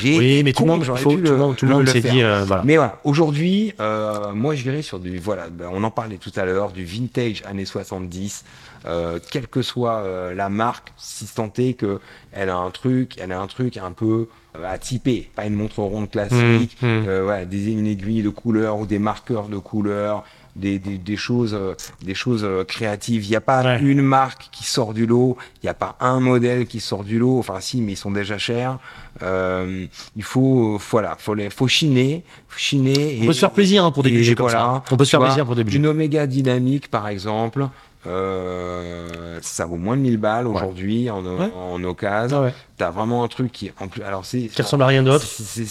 Oui, 0.03 0.43
mais 0.43 0.53
tout 0.53 0.65
le 0.65 0.69
monde, 0.71 0.85
tout 0.85 1.17
le- 1.17 1.37
monde, 1.37 1.57
tout 1.57 1.67
le 1.67 1.73
monde 1.75 1.89
s'est 1.89 2.01
dit, 2.01 2.23
euh, 2.23 2.45
voilà. 2.45 2.63
Mais 2.65 2.77
voilà, 2.77 2.99
aujourd'hui, 3.05 3.73
euh, 3.81 4.33
moi 4.33 4.55
je 4.55 4.63
dirais 4.63 4.83
sur 4.83 4.99
du, 4.99 5.19
voilà, 5.19 5.49
ben, 5.49 5.69
on 5.73 5.85
en 5.85 5.91
parlait 5.91 6.17
tout 6.19 6.33
à 6.37 6.45
l'heure, 6.45 6.73
du 6.73 6.85
vintage 6.85 7.43
années 7.47 7.65
70, 7.65 8.45
euh, 8.87 9.19
quelle 9.31 9.47
que 9.49 9.63
soit 9.63 9.99
euh, 9.99 10.35
la 10.35 10.49
marque, 10.49 10.93
si 10.97 11.27
tant 11.27 11.53
est 11.59 11.75
que 11.75 12.01
elle 12.33 12.51
a 12.51 12.57
un 12.57 12.71
truc, 12.71 13.15
elle 13.21 13.33
a 13.33 13.41
un 13.41 13.47
truc 13.47 13.77
un 13.77 13.93
peu 13.93 14.29
euh, 14.57 14.65
à 14.73 14.79
typer, 14.79 15.31
pas 15.37 15.47
une 15.47 15.55
montre 15.55 15.81
ronde 15.81 16.11
classique, 16.11 16.77
Mmh, 16.83 16.87
mmh. 16.87 17.05
euh, 17.09 17.27
ouais, 17.27 17.47
des, 17.47 17.71
une 17.73 17.87
aiguille 17.87 18.23
de 18.23 18.29
couleur 18.29 18.79
ou 18.79 18.87
des 18.87 18.99
marqueurs 18.99 19.49
de 19.49 19.59
couleur. 19.59 20.25
Des, 20.57 20.79
des, 20.79 20.97
des 20.97 21.17
choses, 21.17 21.53
euh, 21.55 21.75
des 22.03 22.15
choses 22.15 22.43
euh, 22.43 22.65
créatives. 22.65 23.25
Il 23.27 23.29
n'y 23.31 23.37
a 23.37 23.43
pas 23.43 23.63
Ouais. 23.63 23.79
une 23.83 24.01
marque 24.01 24.49
qui 24.53 24.65
sort 24.65 24.95
du 24.95 25.05
lot. 25.07 25.37
Il 25.63 25.67
n'y 25.67 25.69
a 25.71 25.75
pas 25.75 25.97
un 26.01 26.19
modèle 26.19 26.67
qui 26.67 26.81
sort 26.81 27.05
du 27.05 27.19
lot. 27.19 27.39
Enfin, 27.39 27.61
si, 27.61 27.83
mais 27.83 27.93
ils 27.93 27.97
sont 27.97 28.11
déjà 28.11 28.39
chers. 28.39 28.79
Euh, 29.23 29.87
il 30.17 30.23
faut, 30.23 30.79
voilà, 30.91 31.15
faut 31.19 31.35
les, 31.35 31.51
faut 31.51 31.69
chiner, 31.69 32.25
faut 32.49 32.59
chiner. 32.59 33.19
On 33.23 33.27
peut 33.27 33.33
se 33.35 33.41
faire 33.41 33.51
plaisir 33.51 33.85
hein, 33.85 33.93
pour 33.93 34.03
des 34.03 34.09
et 34.09 34.13
budgets 34.13 34.35
comme 34.35 34.47
voilà. 34.49 34.83
ça. 34.83 34.83
On 34.91 34.97
peut 34.97 35.05
se 35.05 35.11
faire 35.11 35.21
vois, 35.21 35.29
plaisir 35.29 35.45
pour 35.45 35.57
des 35.57 35.65
budgets. 35.65 35.79
Une 35.79 35.87
Omega 35.89 36.27
dynamique, 36.27 36.89
par 36.91 37.07
exemple, 37.09 37.69
euh, 38.07 39.39
ça 39.43 39.67
vaut 39.67 39.77
moins 39.77 39.97
de 39.97 40.03
1000 40.03 40.17
balles 40.17 40.47
aujourd'hui 40.47 41.11
en, 41.11 41.23
Ouais. 41.25 41.51
en 41.55 41.83
occasion. 41.85 42.39
Ah 42.39 42.43
ouais. 42.45 42.55
T'as 42.79 42.91
vraiment 42.91 43.25
un 43.25 43.29
truc 43.29 43.53
qui, 43.53 43.71
en 43.81 43.89
plus, 43.89 44.03
alors 44.03 44.27
c'est, 44.27 44.49
Qui 44.49 44.61
ressemble 44.61 44.83
à 44.83 44.87
rien 44.87 45.03
d'autre. 45.03 45.25
c'est- 45.27 45.65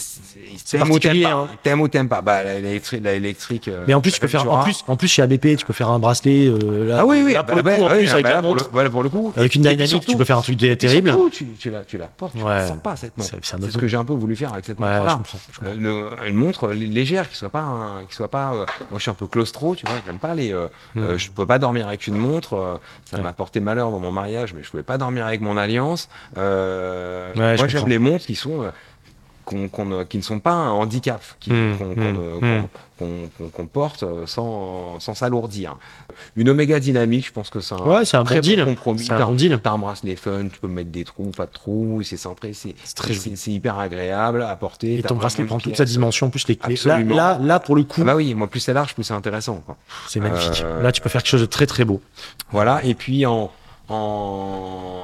t'aimes 0.76 0.90
ou 0.90 0.98
pas. 0.98 1.08
hein. 1.30 1.48
T'aimes 1.62 1.80
ou 1.80 1.86
t'aimes 1.88 2.08
pas. 2.08 2.20
Bah, 2.20 2.42
l'électrique, 2.42 3.00
la 3.04 3.12
électrique. 3.14 3.68
euh, 3.68 3.84
Mais 3.86 3.94
en 3.94 4.00
plus, 4.00 4.10
tu 4.12 4.18
peux 4.20 4.26
faire, 4.26 4.50
en 4.50 4.64
plus, 4.64 4.82
en 4.88 4.96
plus 4.96 5.06
chez 5.06 5.22
ABP, 5.22 5.56
tu 5.56 5.64
peux 5.64 5.72
faire 5.72 5.88
un 5.90 6.00
bracelet. 6.00 6.48
euh, 6.48 6.88
là, 6.88 6.98
Ah 7.00 7.06
oui, 7.06 7.22
oui, 7.24 7.34
là, 7.34 7.44
pour 7.44 7.56
le 7.56 7.62
coup, 7.62 7.68
là, 7.68 7.76
pour 7.76 7.88
le, 7.88 8.42
montre, 8.42 8.68
voilà, 8.72 8.90
pour 8.90 9.02
le 9.04 9.08
coup. 9.08 9.32
avec 9.36 9.54
une 9.54 9.62
dynamique, 9.62 10.04
tu 10.06 10.16
peux 10.16 10.24
faire 10.24 10.38
un 10.38 10.42
truc 10.42 10.58
terrible. 10.78 11.14
tu, 11.32 11.46
tu 11.58 11.70
la, 11.70 11.84
tu 11.84 11.96
la 11.96 12.06
portes, 12.06 12.32
tu 12.34 12.40
sens 12.40 12.78
pas 12.82 12.96
cette 12.96 13.16
montre. 13.16 13.30
C'est- 13.42 13.70
ce 13.70 13.78
que 13.78 13.86
j'ai 13.86 13.96
un 13.96 14.04
peu 14.04 14.12
voulu 14.14 14.34
faire 14.34 14.52
avec 14.52 14.64
cette 14.64 14.78
je 14.78 14.82
comprends. 14.84 15.38
Euh, 15.64 16.26
une, 16.26 16.34
montre 16.34 16.68
lé- 16.72 16.86
légère 16.86 17.30
qui 17.30 17.36
soit 17.36 17.48
pas 17.50 18.02
qui 18.08 18.14
soit 18.16 18.28
pas 18.30 18.52
euh, 18.52 18.66
moi 18.90 18.96
je 18.96 19.02
suis 19.02 19.10
un 19.10 19.14
peu 19.14 19.26
claustro 19.26 19.74
tu 19.74 19.86
vois 19.86 19.96
j'aime 20.06 20.18
pas 20.18 20.34
les 20.34 20.50
je 20.96 21.30
peux 21.30 21.46
pas 21.46 21.58
dormir 21.58 21.86
avec 21.88 22.06
une 22.06 22.16
montre 22.16 22.80
ça 23.10 23.18
m'a 23.18 23.32
porté 23.32 23.60
malheur 23.60 23.90
dans 23.90 23.98
mon 24.00 24.12
mariage 24.12 24.54
mais 24.54 24.62
je 24.62 24.70
pouvais 24.70 24.82
pas 24.82 24.98
dormir 24.98 25.26
avec 25.26 25.40
mon 25.40 25.56
alliance 25.56 26.08
euh, 26.36 26.95
Ouais, 27.36 27.56
je 27.56 27.62
moi 27.62 27.68
j'aime 27.68 27.88
les 27.88 27.98
montres 27.98 28.26
qui 28.26 28.34
sont 28.34 28.62
euh, 28.62 28.70
qu'on- 29.44 29.68
qu'on, 29.68 29.92
euh, 29.92 30.04
qui 30.04 30.16
ne 30.16 30.22
sont 30.22 30.40
pas 30.40 30.52
un 30.52 30.70
handicap 30.70 31.22
qui- 31.38 31.52
Mm, 31.52 31.76
qu'on 31.78 31.84
mm, 31.84 32.18
euh, 32.42 32.62
mm. 32.62 33.50
qu'on 33.52 33.66
porte 33.66 34.02
euh, 34.02 34.26
sans 34.26 34.98
sans 34.98 35.14
s'alourdir 35.14 35.76
une 36.34 36.48
Omega 36.48 36.80
dynamique 36.80 37.26
je 37.26 37.32
pense 37.32 37.50
que 37.50 37.60
c'est 37.60 37.74
un 37.74 37.78
Ouais, 37.78 38.02
un 38.14 38.24
très 38.24 38.36
bon 38.36 38.40
deal. 38.40 38.64
compromis 38.64 39.04
C'est 39.04 39.12
un 39.12 39.26
bon 39.26 39.34
deal. 39.34 39.60
Un 39.64 39.78
bracelet 39.78 40.16
fun, 40.16 40.48
tu 40.52 40.58
peux 40.58 40.66
mettre 40.66 40.90
des 40.90 41.04
trous, 41.04 41.30
pas 41.36 41.44
de 41.46 41.52
trous, 41.52 42.00
c'est 42.02 42.16
centré, 42.16 42.52
c'est 42.54 42.74
hyper 43.52 43.78
agréable 43.78 44.42
à 44.42 44.56
porter. 44.56 44.98
Et 44.98 45.02
ton 45.02 45.14
bracelet 45.14 45.44
prend 45.44 45.58
toute 45.60 45.76
sa 45.76 45.84
dimension. 45.84 46.26
En 46.26 46.30
plus, 46.30 46.48
les 46.48 46.56
clés. 46.56 46.76
Là, 46.86 46.98
là, 47.02 47.38
là, 47.40 47.60
pour 47.60 47.76
le 47.76 47.82
coup, 47.84 48.00
Ah 48.00 48.06
bah 48.06 48.16
oui, 48.16 48.34
moi 48.34 48.48
plus 48.48 48.60
c'est 48.60 48.72
large, 48.72 48.94
plus 48.94 49.04
c'est 49.04 49.14
intéressant. 49.14 49.62
C'est 50.08 50.18
magnifique. 50.20 50.62
Euh, 50.64 50.82
Là, 50.82 50.90
tu 50.90 51.00
peux 51.02 51.08
faire 51.10 51.22
quelque 51.22 51.30
chose 51.30 51.40
de 51.42 51.46
très 51.46 51.66
très 51.66 51.84
beau. 51.84 52.00
Voilà, 52.50 52.82
et 52.84 52.94
puis 52.94 53.26
en, 53.26 53.52
en, 53.90 55.02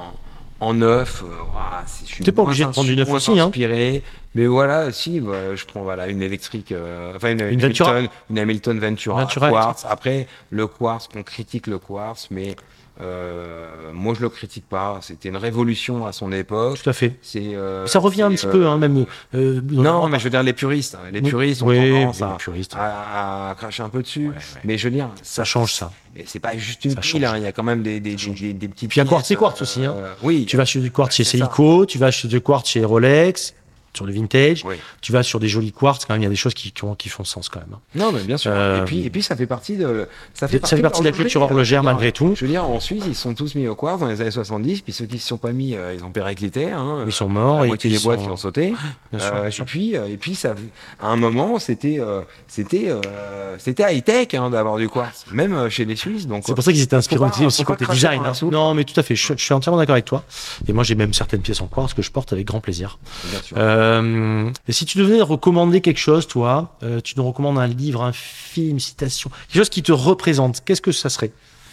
en 0.63 0.73
neuf, 0.73 1.23
ouah, 1.23 1.83
je 2.05 2.13
suis 2.13 2.31
pas 2.31 2.41
obligé 2.41 2.65
de 2.65 2.69
prendre 2.69 2.87
du 2.87 2.95
neuf 2.95 3.09
aussi, 3.09 3.39
hein. 3.39 3.47
inspiré. 3.47 4.03
Mais 4.35 4.47
voilà, 4.47 4.91
si, 4.91 5.19
bah, 5.19 5.55
je 5.55 5.65
prends 5.65 5.83
voilà 5.83 6.07
une 6.07 6.21
électrique, 6.21 6.71
euh, 6.71 7.13
enfin 7.15 7.31
une, 7.31 7.41
Une 7.41 7.61
Ventura. 7.61 7.91
Hamilton, 7.91 8.09
une 8.29 8.39
Hamilton 8.39 8.79
Ventura, 8.79 9.21
Ventura 9.21 9.49
quartz. 9.51 9.85
Après 9.87 10.27
le 10.49 10.67
quartz, 10.67 11.09
on 11.15 11.23
critique 11.23 11.67
le 11.67 11.77
quartz, 11.77 12.29
mais 12.31 12.55
euh, 13.01 13.91
moi 13.93 14.13
je 14.15 14.21
le 14.21 14.29
critique 14.29 14.67
pas. 14.69 14.99
C'était 15.01 15.29
une 15.29 15.37
révolution 15.37 16.05
à 16.05 16.11
son 16.11 16.31
époque. 16.31 16.81
Tout 16.81 16.89
à 16.89 16.93
fait. 16.93 17.15
C'est 17.21 17.55
euh, 17.55 17.87
Ça 17.87 17.99
revient 17.99 18.21
un 18.23 18.29
petit 18.31 18.45
euh, 18.47 18.51
peu, 18.51 18.67
hein, 18.67 18.77
même. 18.77 19.05
euh, 19.33 19.61
Non, 19.71 20.07
mais 20.07 20.19
je 20.19 20.25
veux 20.25 20.29
dire 20.29 20.43
les 20.43 20.53
puristes. 20.53 20.95
hein. 20.95 21.09
Les 21.11 21.19
Oui. 21.21 21.29
puristes 21.29 21.61
ont 21.63 21.67
Oui, 21.67 21.77
tendance 21.91 22.17
oui, 22.19 22.23
à, 22.23 22.31
les 22.31 22.37
puristes. 22.37 22.75
à- 22.77 23.49
à 23.51 23.55
cracher 23.55 23.83
un 23.83 23.89
peu 23.89 24.01
dessus. 24.01 24.27
Ouais, 24.29 24.35
ouais. 24.35 24.41
Mais 24.63 24.77
je 24.77 24.87
veux 24.87 24.93
dire, 24.93 25.09
Ça 25.21 25.43
change 25.43 25.73
ça. 25.73 25.91
mais 26.15 26.23
c'est 26.27 26.39
pas 26.39 26.55
juste 26.57 26.85
une 26.85 26.95
pile, 26.95 27.25
hein, 27.25 27.33
il 27.37 27.43
y 27.43 27.47
a 27.47 27.51
quand 27.51 27.63
même 27.63 27.81
des, 27.83 27.99
des, 27.99 28.15
des, 28.15 28.53
des, 28.53 28.67
petites 28.67 28.89
Puis 28.89 28.99
il 28.99 29.03
y 29.03 29.07
a 29.07 29.09
quartz 29.09 29.29
et 29.31 29.35
quartz 29.35 29.61
aussi, 29.61 29.83
hein. 29.85 29.95
euh, 29.97 30.13
oui. 30.21 30.45
Tu 30.47 30.57
vas 30.57 30.65
chez 30.65 30.79
du 30.79 30.91
quartz 30.91 31.15
chez. 31.15 31.23
Seiko, 31.23 31.85
tu 31.85 31.97
vas 31.97 32.11
chez 32.11 32.27
du 32.27 32.41
quartz 32.41 32.69
chez 32.69 32.83
Rolex, 32.85 33.53
sur 33.95 34.05
le 34.05 34.13
vintage. 34.13 34.63
Oui. 34.65 34.75
Tu 35.01 35.11
vas 35.11 35.23
sur 35.23 35.39
des 35.39 35.47
jolis 35.47 35.71
quartz, 35.71 36.05
quand 36.05 36.13
même, 36.13 36.21
il 36.21 36.25
y 36.25 36.27
a 36.27 36.29
des 36.29 36.35
choses 36.35 36.53
qui, 36.53 36.71
qui, 36.71 36.83
ont- 36.83 36.95
qui 36.95 37.09
font 37.09 37.23
sens 37.23 37.49
quand 37.49 37.59
même. 37.59 37.77
Non, 37.95 38.11
mais 38.11 38.21
bien 38.23 38.37
sûr. 38.37 38.51
Euh, 38.53 38.81
et, 38.81 38.85
puis, 38.85 39.05
et 39.05 39.09
puis, 39.09 39.21
ça 39.23 39.35
fait 39.35 39.45
partie 39.47 39.77
de. 39.77 40.07
Ça 40.33 40.47
Ça 40.47 40.47
fait 40.47 40.81
partie 40.81 41.01
de 41.01 41.05
la 41.05 41.11
culture 41.11 41.41
horlogère 41.41 41.83
malgré 41.83 42.11
tout. 42.11 42.33
Je 42.35 42.45
veux 42.45 42.51
dire, 42.51 42.63
en 42.63 42.79
Suisse, 42.79 43.03
ils 43.07 43.15
sont 43.15 43.33
tous 43.33 43.55
mis 43.55 43.67
au 43.67 43.75
quartz 43.75 43.99
dans 43.99 44.07
les 44.07 44.21
années 44.21 44.31
70, 44.31 44.81
puis 44.81 44.93
ceux 44.93 45.05
qui 45.05 45.15
ne 45.15 45.19
se 45.19 45.27
sont 45.27 45.37
pas 45.37 45.51
mis, 45.51 45.75
euh, 45.75 45.93
ils 45.93 46.03
ont 46.03 46.11
périclité. 46.11 46.71
Hein, 46.71 47.03
Ils 47.05 47.11
sont 47.11 47.29
morts 47.29 47.59
la 47.59 47.65
et 47.65 47.67
moitié 47.67 47.89
ils 47.91 47.97
des 47.97 48.03
boîtes 48.03 48.19
sont- 48.19 48.25
qui 48.25 48.31
ont 48.31 48.37
sauté. 48.37 48.73
Bien 49.11 49.19
sûr, 49.19 49.33
Euh, 49.35 49.49
et 49.49 49.63
puis, 49.65 49.95
euh, 49.97 50.07
et 50.07 50.17
puis 50.17 50.35
ça, 50.35 50.55
à 51.01 51.07
un 51.07 51.15
moment, 51.15 51.59
c'était, 51.59 51.97
euh, 51.99 52.21
c'était, 52.47 52.89
euh, 52.89 53.55
c'était 53.59 53.95
high 53.95 54.03
tech 54.03 54.27
hein, 54.33 54.49
d'avoir 54.49 54.77
du 54.77 54.89
quartz, 54.89 55.25
même 55.31 55.53
euh, 55.53 55.69
chez 55.69 55.85
les 55.85 55.95
Suisses. 55.95 56.27
Donc, 56.27 56.43
C'est 56.45 56.55
pour 56.55 56.63
ça 56.63 56.71
qu'ils 56.71 56.81
étaient 56.81 56.95
inspirés 56.95 57.19
pas- 57.29 57.45
aussi 57.45 57.63
côté 57.63 57.85
design. 57.85 58.21
hein. 58.25 58.33
Non, 58.51 58.73
mais 58.73 58.83
tout 58.83 58.99
à 58.99 59.03
fait. 59.03 59.15
Je, 59.15 59.33
je 59.37 59.43
suis 59.43 59.53
entièrement 59.53 59.77
d'accord 59.77 59.93
avec 59.93 60.05
toi. 60.05 60.23
Et 60.67 60.73
moi, 60.73 60.83
j'ai 60.83 60.95
même 60.95 61.13
certaines 61.13 61.41
pièces 61.41 61.61
en 61.61 61.67
quartz 61.67 61.93
que 61.93 62.01
je 62.01 62.11
porte 62.11 62.33
avec 62.33 62.45
grand 62.47 62.59
plaisir. 62.59 62.97
bien 63.31 63.41
sûr. 63.41 63.57
Euh, 63.83 64.49
et 64.67 64.71
si 64.71 64.85
tu 64.85 64.97
devais 64.97 65.21
recommander 65.21 65.81
quelque 65.81 65.99
chose, 65.99 66.27
toi, 66.27 66.77
euh, 66.83 67.01
tu 67.01 67.15
nous 67.17 67.25
recommandes 67.25 67.59
un 67.59 67.67
livre, 67.67 68.03
un 68.03 68.13
film, 68.13 68.71
une 68.71 68.79
citation, 68.79 69.29
quelque 69.47 69.57
chose 69.57 69.69
qui 69.69 69.83
te 69.83 69.91
représente. 69.91 70.63
Qu'est-ce 70.63 70.81
que 70.81 70.91
ça 70.91 71.09
serait? 71.09 71.31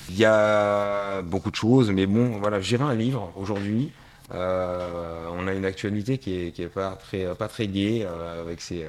Il 0.09 0.19
y 0.19 0.25
a 0.25 1.23
beaucoup 1.23 1.51
de 1.51 1.57
choses, 1.57 1.91
mais 1.91 2.07
bon, 2.07 2.39
voilà, 2.41 2.61
j'irai 2.61 2.85
un 2.85 2.95
livre 2.95 3.33
aujourd'hui. 3.37 3.93
Euh, 4.33 5.27
on 5.33 5.47
a 5.47 5.53
une 5.53 5.65
actualité 5.65 6.19
qui 6.19 6.35
est, 6.35 6.51
qui 6.53 6.63
est 6.63 6.69
pas 6.69 6.97
très, 6.97 7.35
pas 7.35 7.49
très 7.49 7.67
gaie 7.67 8.07
avec 8.41 8.61
ces, 8.61 8.89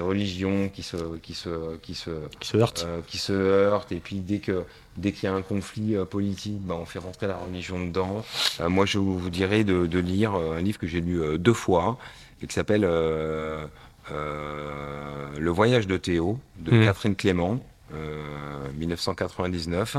religions 0.00 0.68
qui 0.68 0.82
se, 0.82 0.96
qui 1.18 1.34
se, 1.34 1.76
qui 1.78 1.94
se, 1.94 2.10
qui 2.40 2.48
se 2.48 2.56
heurte 2.56 2.84
euh, 2.86 3.00
qui 3.06 3.18
se 3.18 3.32
heurtent. 3.32 3.92
Et 3.92 4.00
puis 4.00 4.16
dès 4.20 4.38
que 4.38 4.64
dès 4.98 5.12
qu'il 5.12 5.28
y 5.28 5.32
a 5.32 5.34
un 5.34 5.42
conflit 5.42 5.94
euh, 5.96 6.04
politique, 6.04 6.58
ben, 6.60 6.74
on 6.74 6.84
fait 6.84 6.98
rentrer 6.98 7.26
la 7.26 7.36
religion 7.36 7.78
dedans. 7.84 8.24
Euh, 8.60 8.68
moi, 8.68 8.84
je 8.86 8.98
vous 8.98 9.30
dirais 9.30 9.64
de, 9.64 9.86
de 9.86 9.98
lire 9.98 10.34
euh, 10.34 10.58
un 10.58 10.60
livre 10.60 10.78
que 10.78 10.86
j'ai 10.86 11.00
lu 11.00 11.38
deux 11.38 11.54
fois 11.54 11.98
et 12.42 12.46
qui 12.46 12.54
s'appelle 12.54 12.84
Le 14.10 15.50
voyage 15.50 15.86
de 15.86 15.96
Théo 15.96 16.38
de 16.58 16.72
Mhm. 16.72 16.84
Catherine 16.84 17.16
Clément, 17.16 17.60
euh, 17.94 18.22
1999, 18.76 19.96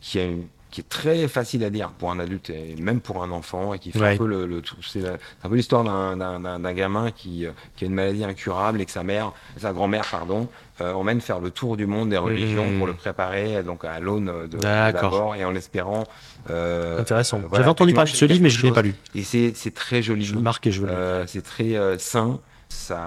qui 0.00 0.18
a 0.18 0.24
une- 0.24 0.46
qui 0.72 0.80
est 0.80 0.88
très 0.88 1.28
facile 1.28 1.62
à 1.64 1.68
lire 1.68 1.90
pour 1.90 2.10
un 2.10 2.18
adulte 2.18 2.48
et 2.50 2.74
même 2.80 3.00
pour 3.00 3.22
un 3.22 3.30
enfant 3.30 3.74
et 3.74 3.78
qui 3.78 3.92
fait 3.92 4.00
Ouais. 4.00 4.14
un 4.14 4.16
peu 4.16 4.26
le, 4.26 4.46
le. 4.46 4.62
C'est 4.82 5.04
un 5.06 5.48
peu 5.48 5.54
l'histoire 5.54 5.84
d'un- 5.84 6.16
d'un 6.16 6.40
d'un- 6.40 6.58
d'un 6.58 6.72
gamin 6.72 7.10
qui, 7.12 7.46
euh, 7.46 7.50
qui 7.76 7.84
a 7.84 7.86
une 7.88 7.94
maladie 7.94 8.24
incurable 8.24 8.80
et 8.80 8.86
que 8.86 8.90
sa 8.90 9.04
mère, 9.04 9.32
sa 9.58 9.72
grand-mère, 9.72 10.04
pardon, 10.10 10.48
euh, 10.80 10.92
emmène 10.94 11.20
faire 11.20 11.38
le 11.40 11.50
tour 11.50 11.76
du 11.76 11.86
monde 11.86 12.08
des 12.08 12.16
religions 12.16 12.66
Mhm. 12.68 12.78
pour 12.78 12.86
le 12.86 12.94
préparer 12.94 13.62
donc 13.62 13.84
à 13.84 14.00
l'aune 14.00 14.32
de, 14.50 14.56
de 14.56 14.62
l'abord 14.64 15.34
et 15.36 15.44
en 15.44 15.50
l'espérant. 15.50 16.04
euh, 16.50 16.98
Intéressant. 17.00 17.36
euh, 17.36 17.40
voilà, 17.48 17.56
J'avais 17.58 17.70
entendu 17.70 17.92
parler 17.94 18.10
de 18.10 18.16
ce 18.16 18.24
livre, 18.24 18.42
mais 18.42 18.48
je 18.50 18.62
ne 18.64 18.70
l'ai 18.70 18.74
pas 18.74 18.82
lu. 18.82 18.94
Et 19.14 19.22
c'est 19.22 19.52
c'est 19.54 19.74
très 19.74 20.02
joli. 20.02 20.24
Je 20.24 20.34
marque 20.36 20.66
et 20.66 20.72
je 20.72 20.82
Euh, 20.84 21.24
c'est 21.26 21.42
très 21.42 21.76
euh, 21.76 21.98
sain. 21.98 22.40
Ça, 22.74 22.98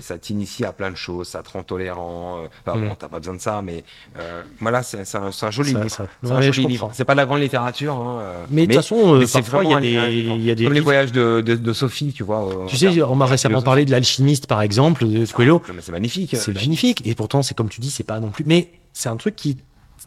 ça 0.00 0.16
t'initie 0.18 0.64
à 0.64 0.72
plein 0.72 0.90
de 0.90 0.96
choses, 0.96 1.28
ça 1.28 1.42
te 1.42 1.50
rend 1.50 1.62
tolérant. 1.62 2.38
euh, 2.44 2.46
Enfin, 2.66 2.78
Mm. 2.78 2.88
bon, 2.88 2.94
t'as 2.98 3.08
pas 3.08 3.18
besoin 3.18 3.34
de 3.34 3.40
ça, 3.40 3.60
mais 3.62 3.84
euh, 4.18 4.42
voilà, 4.60 4.82
c'est 4.82 5.02
un, 5.16 5.30
un 5.42 5.50
joli 5.50 5.72
Ça- 5.72 5.78
livre. 5.78 5.90
ça- 5.90 6.06
C'est 6.22 6.30
un 6.32 6.40
joli 6.40 6.66
livre. 6.66 6.90
C'est 6.94 7.04
pas 7.04 7.12
de 7.12 7.18
la 7.18 7.26
grande 7.26 7.40
littérature. 7.40 7.94
Hein, 7.94 8.18
euh, 8.20 8.44
Mais 8.50 8.62
de 8.62 8.66
toute 8.72 8.76
façon, 8.82 9.14
euh, 9.16 9.26
c'est 9.26 9.40
parfois, 9.42 9.64
il 9.64 9.70
y 9.70 9.74
a 9.74 9.80
des, 9.80 10.18
il 10.18 10.44
y 10.44 10.50
a 10.50 10.54
des 10.54 10.64
Comme 10.64 10.72
les 10.72 10.80
voyages 10.80 11.12
de, 11.12 11.40
de, 11.40 11.54
de 11.56 11.72
Sophie, 11.72 12.12
tu 12.12 12.22
vois. 12.24 12.48
Tu 12.68 12.76
sais, 12.76 13.02
on 13.02 13.14
m'a 13.16 13.26
récemment 13.26 13.62
parlé 13.62 13.84
de 13.84 13.90
l'alchimiste, 13.90 14.46
par 14.46 14.62
exemple, 14.62 15.06
de 15.06 15.26
Coelho. 15.30 15.62
Non, 15.68 15.74
mais 15.74 15.82
c'est 15.82 15.92
magnifique. 15.92 16.34
C'est 16.36 16.54
magnifique. 16.54 17.06
Et 17.06 17.14
pourtant, 17.14 17.42
c'est 17.42 17.54
comme 17.56 17.68
tu 17.68 17.80
dis, 17.80 17.90
c'est 17.90 18.04
pas 18.04 18.20
non 18.20 18.30
plus. 18.30 18.44
Mais 18.46 18.70
c'est 18.92 19.08
un 19.08 19.16
truc 19.16 19.36
qui 19.36 19.58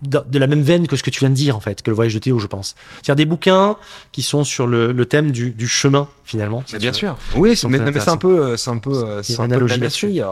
de 0.02 0.40
la 0.40 0.48
même 0.48 0.62
veine 0.62 0.88
que 0.88 0.96
ce 0.96 1.04
que 1.04 1.10
tu 1.10 1.20
viens 1.20 1.30
de 1.30 1.36
dire 1.36 1.56
en 1.56 1.60
fait, 1.60 1.82
que 1.82 1.90
le 1.90 1.96
voyage 1.96 2.14
de 2.14 2.20
Théo, 2.20 2.40
je 2.40 2.48
pense. 2.48 2.76
C'est-à-dire 2.96 3.16
des 3.16 3.26
bouquins 3.26 3.78
qui 4.12 4.22
sont 4.22 4.44
sur 4.44 4.68
le, 4.68 4.92
le 4.92 5.06
thème 5.06 5.32
du, 5.32 5.52
du 5.52 5.68
chemin 5.68 6.08
finalement. 6.26 6.64
si 6.66 6.78
bien 6.78 6.92
veux. 6.92 6.98
sûr. 6.98 7.18
Oui, 7.36 7.50
mais, 7.50 7.56
c'est 7.56 7.68
mais 7.68 8.00
c'est 8.00 8.10
un 8.10 8.18
peu, 8.18 8.40
euh, 8.40 8.58
c'est 8.58 8.70
un 8.70 8.78
peu, 8.78 8.94
euh, 8.94 9.24
C'est 9.24 9.40
un 9.40 9.48
peu 9.48 9.60
de 9.60 9.66
la 9.66 9.90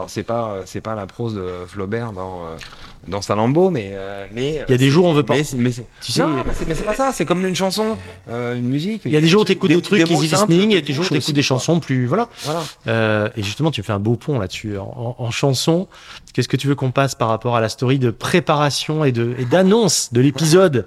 c'est 0.08 0.22
pas, 0.22 0.52
euh, 0.52 0.62
c'est 0.66 0.80
pas 0.80 0.94
la 0.94 1.06
prose 1.06 1.34
de 1.34 1.46
Flaubert 1.66 2.12
dans 2.12 2.42
dans 3.08 3.20
Salammbô, 3.20 3.70
mais 3.70 3.90
euh, 3.92 4.26
mais. 4.32 4.62
Il 4.68 4.72
y 4.72 4.74
a 4.74 4.78
des 4.78 4.90
jours 4.90 5.06
on 5.06 5.12
veut 5.12 5.22
pas. 5.24 5.34
Mais, 5.34 5.42
mais 5.56 5.70
Tu 6.00 6.12
sais, 6.12 6.22
non, 6.22 6.44
mais 6.46 6.74
c'est- 6.74 6.84
pas 6.84 6.94
ça. 6.94 7.10
C'est 7.12 7.24
comme 7.24 7.44
une 7.46 7.54
chanson, 7.56 7.96
euh, 8.28 8.54
une 8.56 8.68
musique. 8.68 9.02
il 9.04 9.12
y 9.12 9.16
a 9.16 9.20
des 9.20 9.26
jours 9.26 9.42
où 9.42 9.44
t'écoutes 9.44 9.70
des, 9.70 9.82
trucs 9.82 10.08
mots 10.08 10.22
easy 10.22 10.28
listening, 10.34 10.72
et 10.72 10.82
des 10.82 10.92
jours 10.92 11.04
où 11.04 11.08
t'écoutes 11.08 11.34
des 11.34 11.42
chansons 11.42 11.80
plus, 11.80 12.06
voilà. 12.06 12.28
Voilà. 12.44 12.62
Euh, 12.86 13.28
et 13.36 13.42
justement, 13.42 13.70
tu 13.70 13.82
fais 13.82 13.92
un 13.92 13.98
beau 13.98 14.16
pont 14.16 14.38
là-dessus. 14.38 14.78
En, 14.78 15.16
en, 15.18 15.24
en 15.24 15.30
chanson, 15.30 15.88
qu'est-ce 16.32 16.48
que 16.48 16.56
tu 16.56 16.68
veux 16.68 16.74
qu'on 16.74 16.92
passe 16.92 17.14
par 17.14 17.28
rapport 17.28 17.56
à 17.56 17.60
la 17.60 17.68
story 17.68 17.98
de 17.98 18.10
préparation 18.10 19.04
et 19.04 19.12
de 19.12 19.34
et 19.38 19.44
d'annonce 19.44 20.12
de 20.12 20.20
l'épisode 20.20 20.86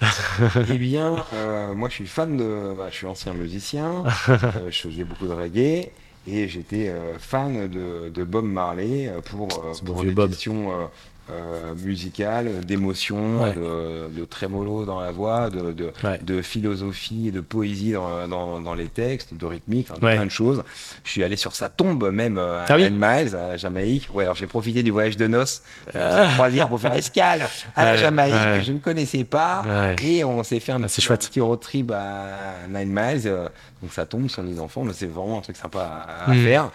Eh 0.70 0.78
bien, 0.78 1.16
euh, 1.34 1.74
moi, 1.74 1.88
je 1.88 1.94
suis 1.94 2.06
fan 2.06 2.36
de. 2.36 2.74
bah, 2.76 2.88
je 2.90 2.96
suis 2.96 3.06
ancien 3.06 3.32
musicien. 3.32 4.04
euh, 4.28 4.36
je 4.70 4.80
faisais 4.88 5.04
beaucoup 5.04 5.26
de 5.26 5.32
reggae. 5.32 5.90
Et 6.28 6.48
j'étais 6.48 6.88
euh, 6.88 7.18
fan 7.20 7.68
de, 7.68 8.08
de 8.08 8.24
Bob 8.24 8.44
Marley 8.44 9.08
pour, 9.30 9.46
euh, 9.64 9.72
pour 9.84 10.02
des 10.02 10.12
questions 10.12 10.72
euh, 10.72 10.86
euh, 11.30 11.74
musicales, 11.84 12.60
d'émotion, 12.64 13.42
Ouais. 13.42 13.52
de, 13.54 14.08
de 14.20 14.24
trémolo 14.24 14.84
dans 14.84 15.00
la 15.00 15.10
voix, 15.10 15.50
de, 15.50 15.72
de, 15.72 15.92
Ouais. 16.04 16.18
de 16.22 16.42
philosophie 16.42 17.28
et 17.28 17.30
de 17.32 17.40
poésie 17.40 17.92
dans, 17.92 18.28
dans, 18.28 18.60
dans 18.60 18.74
les 18.74 18.86
textes, 18.86 19.34
de 19.34 19.46
rythmique, 19.46 19.88
enfin, 19.90 19.98
de 20.00 20.04
Ouais. 20.04 20.14
plein 20.16 20.24
de 20.26 20.30
choses. 20.30 20.62
Je 21.04 21.10
suis 21.10 21.24
allé 21.24 21.36
sur 21.36 21.54
sa 21.54 21.68
tombe 21.68 22.10
même 22.10 22.38
euh, 22.38 22.60
à 22.62 22.66
Ah 22.68 22.76
oui 22.76 22.84
Nine 22.90 22.96
Miles, 22.98 23.34
à 23.36 23.56
Jamaïque. 23.56 24.08
Ouais, 24.14 24.24
alors 24.24 24.36
j'ai 24.36 24.46
profité 24.46 24.82
du 24.82 24.90
voyage 24.90 25.16
de 25.16 25.26
noces, 25.26 25.62
euh, 25.94 26.26
croisière 26.34 26.68
pour 26.68 26.80
faire 26.80 26.94
escale 26.94 27.42
à 27.74 27.84
la 27.84 27.96
Jamaïque 27.96 28.34
que 28.58 28.64
je 28.64 28.72
ne 28.72 28.78
connaissais 28.78 29.24
pas. 29.24 29.62
Ouais. 29.66 29.96
Et 30.04 30.24
on 30.24 30.42
s'est 30.42 30.60
fait 30.60 30.72
un, 30.72 30.82
Ah, 30.82 30.86
petit- 30.86 31.00
chouette. 31.00 31.24
un 31.24 31.28
petit 31.28 31.40
road 31.40 31.60
trip 31.60 31.90
à 31.92 32.66
Nine 32.68 32.88
Miles. 32.92 33.22
euh, 33.26 33.48
donc 33.82 33.92
ça 33.92 34.06
tombe 34.06 34.28
sur 34.28 34.42
les 34.42 34.58
enfants. 34.58 34.84
C'est 34.92 35.06
vraiment 35.06 35.38
un 35.38 35.42
truc 35.42 35.56
sympa 35.56 35.80
à, 36.26 36.30
à 36.30 36.34
Mm. 36.34 36.44
faire. 36.44 36.70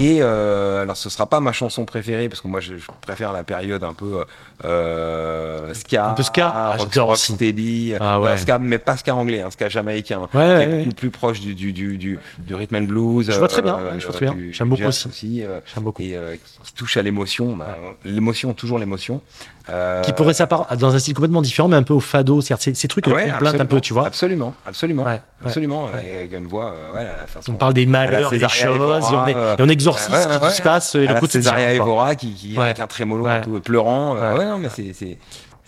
Et 0.00 0.18
euh, 0.22 0.82
alors 0.82 0.96
ce 0.96 1.10
sera 1.10 1.26
pas 1.26 1.38
ma 1.40 1.52
chanson 1.52 1.84
préférée 1.84 2.28
parce 2.28 2.40
que 2.40 2.48
moi 2.48 2.60
je, 2.60 2.76
je 2.78 2.86
préfère 3.02 3.32
la 3.32 3.44
période 3.44 3.84
un 3.84 3.92
不 3.96 4.26
euh, 4.64 5.74
ska, 5.74 6.10
Un 6.10 6.14
peu 6.14 6.22
ska 6.22 6.52
Ah, 6.54 6.70
rock, 6.76 6.88
j'adore 6.92 7.06
rock 7.08 7.14
aussi. 7.14 7.34
steady, 7.34 7.94
Ah 8.00 8.20
ouais. 8.20 8.30
euh, 8.30 8.36
ska, 8.36 8.58
mais 8.58 8.78
pas 8.78 8.96
ska 8.96 9.14
anglais, 9.14 9.42
hein, 9.42 9.50
ska 9.50 9.68
jamaïcain. 9.68 10.20
Ouais, 10.34 10.40
ouais, 10.40 10.66
beaucoup 10.84 10.94
plus 10.94 11.10
proche 11.10 11.40
du, 11.40 11.54
du, 11.54 11.72
du, 11.72 11.98
du, 11.98 12.18
du 12.38 12.54
rhythm 12.54 12.76
and 12.76 12.82
blues. 12.82 13.30
Je 13.30 13.38
vois 13.38 13.48
très 13.48 13.62
bien, 13.62 13.76
euh, 13.78 13.92
ouais, 13.92 14.00
je 14.00 14.06
vois 14.06 14.14
euh, 14.14 14.18
très 14.18 14.26
bien. 14.26 14.34
du- 14.34 14.52
J'aime 14.52 14.68
beaucoup 14.68 14.82
jazz 14.82 15.06
aussi. 15.06 15.42
euh, 15.44 15.60
J'aime 15.74 15.84
beaucoup. 15.84 16.02
et 16.02 16.16
euh, 16.16 16.36
qui, 16.64 16.72
touche 16.74 16.96
à 16.96 17.02
l'émotion. 17.02 17.56
Bah, 17.56 17.76
l'émotion, 18.04 18.52
toujours 18.54 18.78
l'émotion. 18.78 19.20
Euh, 19.68 20.00
Qui 20.02 20.12
pourrait 20.12 20.32
s'apparaître 20.34 20.76
dans 20.76 20.94
un 20.94 20.98
style 21.00 21.14
complètement 21.14 21.42
différent, 21.42 21.66
mais 21.66 21.76
un 21.76 21.82
peu 21.82 21.92
au 21.94 21.98
fado, 21.98 22.40
c'est-à-dire 22.40 22.76
ces, 22.76 22.86
trucs 22.88 23.04
de 23.06 23.10
complainte 23.10 23.60
un 23.60 23.66
peu, 23.66 23.80
tu 23.80 23.92
vois. 23.92 24.06
Absolument, 24.06 24.54
absolument, 24.64 25.04
absolument. 25.44 25.88
Avec 25.92 26.32
une 26.32 26.46
voix, 26.46 26.72
euh, 26.94 27.02
la 27.02 27.26
façon. 27.26 27.52
On 27.52 27.56
parle 27.56 27.74
des 27.74 27.84
malheurs, 27.84 28.30
des 28.30 28.38
choses, 28.48 28.62
et 28.62 29.34
on, 29.58 29.68
et 29.68 29.72
exorcise 29.72 30.14
ce 30.14 30.48
qui 30.50 30.54
se 30.56 30.62
passe 30.62 30.94
et 30.94 31.06
le 31.06 31.14
la 31.14 31.20
quotidien. 31.20 31.50
Césaria. 31.50 31.74
Evora 31.74 32.14
qui, 32.14 32.32
qui 32.32 32.56
avec 32.56 32.78
un 32.78 32.86
trémolo 32.86 33.26
peu 33.44 33.58
pleurant. 33.60 34.14
Non, 34.46 34.58
mais 34.58 34.68
c'est, 34.68 34.92
c'est, 34.92 35.18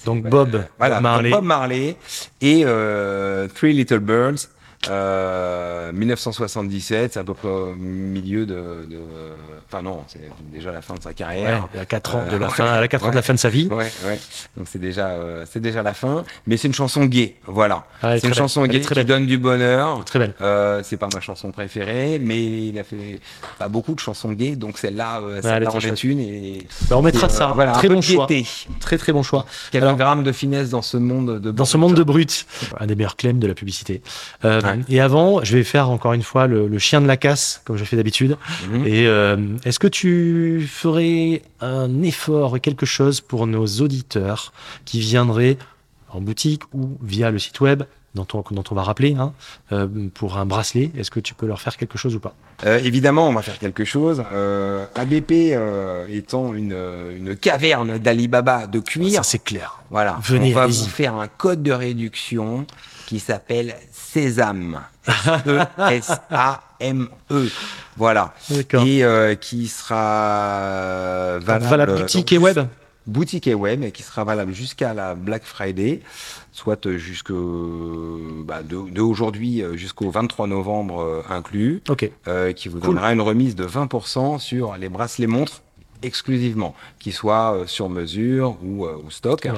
Donc 0.05 0.25
Bob 0.25 0.65
voilà, 0.79 0.97
Bob 0.97 1.03
Marley. 1.03 1.31
Bob 1.31 1.45
Marley 1.45 1.97
et 2.41 2.63
euh, 2.65 3.49
Three 3.49 3.73
Little 3.73 4.01
Birds. 4.01 4.49
Euh, 4.89 5.93
1977, 5.93 7.13
c'est 7.15 7.21
à 7.21 7.25
peu 7.25 7.35
près 7.35 7.49
au 7.49 7.75
milieu 7.75 8.47
de, 8.47 8.55
de- 8.89 8.97
enfin 9.67 9.83
non, 9.83 10.05
c'est 10.07 10.21
déjà 10.53 10.71
la 10.73 10.83
fin 10.83 10.95
de 10.95 11.03
sa 11.03 11.09
Ouais, 11.11 11.15
carrière. 11.15 11.69
à 11.79 11.85
4 11.85 12.15
ans 12.15 12.25
de 12.31 12.37
Euh, 12.37 12.39
la 12.39 12.47
ouais, 12.47 12.53
fin, 12.53 12.65
à 12.67 12.81
la 12.81 12.89
4 12.89 13.05
ans 13.05 13.09
de 13.09 13.13
la 13.15 13.19
ouais. 13.19 13.23
fin 13.23 13.35
de 13.35 13.39
sa 13.39 13.49
vie. 13.49 13.67
Ouais, 13.71 13.91
ouais. 14.07 14.19
Donc 14.57 14.67
c'est 14.71 14.79
déjà, 14.79 15.09
euh, 15.09 15.45
c'est 15.51 15.61
déjà 15.61 15.83
la 15.83 15.95
fin. 15.95 16.25
Mais 16.47 16.57
c'est 16.57 16.69
une 16.69 16.75
chanson 16.75 17.05
gay, 17.07 17.35
voilà. 17.47 17.87
Ah, 18.03 18.17
c'est 18.19 18.23
une 18.25 18.31
belle. 18.31 18.39
chanson 18.39 18.65
gay 18.67 18.81
très 18.81 18.95
qui 18.95 19.01
belle. 19.01 19.07
donne 19.07 19.27
du 19.27 19.37
bonheur. 19.39 20.05
Très 20.05 20.19
belle. 20.21 20.35
Euh, 20.41 20.81
c'est 20.85 20.97
pas 20.97 21.09
ma 21.13 21.21
chanson 21.21 21.51
préférée, 21.51 22.19
mais 22.23 22.69
il 22.69 22.79
a 22.79 22.85
fait 22.85 23.21
pas 23.59 23.69
beaucoup 23.69 23.95
de 23.95 24.01
chansons 24.01 24.33
gays, 24.33 24.57
donc 24.57 24.79
celle-là, 24.79 25.21
euh, 25.23 25.43
celle-là 25.43 25.71
très 25.71 25.77
en 25.91 25.93
est 25.93 26.05
une. 26.05 26.21
Et, 26.21 26.67
Bah, 26.89 26.97
on 26.99 27.03
mettra 27.03 27.27
et, 27.27 27.31
euh, 27.31 27.35
ça. 27.35 27.53
Voilà, 27.55 27.73
très 27.73 27.89
bon 27.89 28.01
choix. 28.01 28.27
gaieté. 28.27 28.47
Très 28.81 28.97
très 28.97 29.13
bon 29.13 29.23
choix. 29.23 29.45
Quelques 29.73 29.97
grammes 29.97 30.23
de 30.23 30.33
finesse 30.33 30.71
dans 30.71 30.83
ce 30.83 30.97
monde 30.97 31.41
de. 31.41 31.51
Dans 31.51 31.65
ce 31.65 31.77
monde 31.77 31.95
de 31.95 32.03
brut, 32.05 32.47
un 32.79 32.87
des 32.87 32.95
meilleurs 32.95 33.17
claims 33.17 33.39
de 33.39 33.47
la 33.47 33.55
publicité. 33.55 34.03
Euh, 34.45 34.61
Ouais. 34.77 34.85
Et 34.89 35.01
avant, 35.01 35.43
je 35.45 35.57
vais 35.57 35.65
faire 35.65 35.90
encore 35.90 36.12
une 36.12 36.23
fois 36.23 36.47
le, 36.47 36.69
le 36.69 36.78
chien 36.78 37.01
de 37.01 37.07
la 37.07 37.16
casse, 37.16 37.61
comme 37.65 37.77
je 37.77 37.85
fais 37.85 37.97
d'habitude. 37.97 38.36
Mhm. 38.70 38.86
Et 38.86 39.07
euh, 39.07 39.36
est-ce 39.65 39.78
que 39.78 39.89
tu 39.89 40.66
ferais 40.70 41.43
un 41.61 42.03
effort 42.03 42.61
quelque 42.61 42.86
chose 42.86 43.20
pour 43.20 43.47
nos 43.47 43.66
auditeurs 43.66 44.53
qui 44.85 45.01
viendraient 45.01 45.57
en 46.11 46.20
boutique 46.20 46.62
ou 46.73 46.97
via 47.03 47.31
le 47.31 47.39
site 47.39 47.61
web 47.61 47.82
dont 48.15 48.27
on, 48.32 48.43
dont 48.51 48.65
on 48.70 48.74
va 48.74 48.82
rappeler, 48.82 49.15
hein, 49.15 49.32
euh, 49.73 49.86
pour 50.15 50.39
un 50.39 50.47
bracelet? 50.47 50.90
Est-ce 50.97 51.11
que 51.11 51.20
tu 51.20 51.35
peux 51.35 51.47
leur 51.47 51.61
faire 51.61 51.77
quelque 51.77 51.99
chose 51.99 52.15
ou 52.16 52.20
pas? 52.20 52.35
Euh, 52.65 52.78
évidemment, 52.82 53.28
on 53.28 53.32
va 53.35 53.43
faire 53.43 53.59
quelque 53.59 53.85
chose. 53.85 54.24
Euh, 54.32 54.86
ABP 54.95 55.31
euh, 55.53 56.07
étant 56.09 56.55
une, 56.55 56.74
une 57.16 57.36
caverne 57.36 57.99
d'Alibaba 57.99 58.66
de 58.66 58.81
cuir, 58.81 59.12
Ça, 59.16 59.23
c'est 59.23 59.45
clair. 59.45 59.78
voilà, 59.90 60.19
Venez, 60.23 60.53
on 60.53 60.57
va 60.57 60.66
vous 60.66 60.73
faire 60.86 61.15
un 61.15 61.28
code 61.28 61.62
de 61.62 61.70
réduction 61.73 62.66
qui 63.07 63.20
s'appelle 63.20 63.77
Sésame. 64.13 64.81
E 65.47 65.59
S-E-S-A-M-E. 65.91 67.49
Voilà. 67.97 68.35
Et 68.51 69.05
euh, 69.05 69.35
qui 69.35 69.67
sera 69.69 71.39
valable, 71.41 71.65
Valable 71.65 71.95
boutique 72.01 72.33
et 72.33 72.39
web 72.39 72.59
boutique 73.07 73.47
et 73.47 73.55
web 73.55 73.83
et 73.85 73.91
qui 73.91 74.03
sera 74.03 74.23
valable 74.25 74.53
jusqu'à 74.53 74.93
la 74.93 75.15
Black 75.15 75.43
Friday, 75.45 76.03
soit 76.53 76.85
euh, 76.87 76.99
jusque 76.99 77.33
bah, 77.33 78.63
de, 78.63 78.91
de 78.91 79.01
aujourd'hui 79.01 79.63
euh, 79.63 79.77
jusqu'au 79.79 80.11
23 80.11 80.47
novembre 80.47 81.01
euh, 81.01 81.23
inclus, 81.31 81.83
Ok. 81.89 82.11
euh, 82.29 82.53
qui 82.53 82.69
vous 82.69 82.79
Cool. 82.81 82.91
donnera 82.91 83.13
une 83.15 83.23
remise 83.23 83.57
de 83.57 83.67
20% 83.67 84.39
sur 84.39 84.77
les 84.77 84.91
bracelets 84.91 85.27
montres 85.27 85.63
exclusivement, 86.03 86.75
qu'ils 86.99 87.12
soient 87.12 87.55
euh, 87.55 87.66
sur 87.66 87.89
mesure 87.89 88.57
ou, 88.62 88.87
euh, 88.87 88.97
ou 89.05 89.11
stock. 89.11 89.49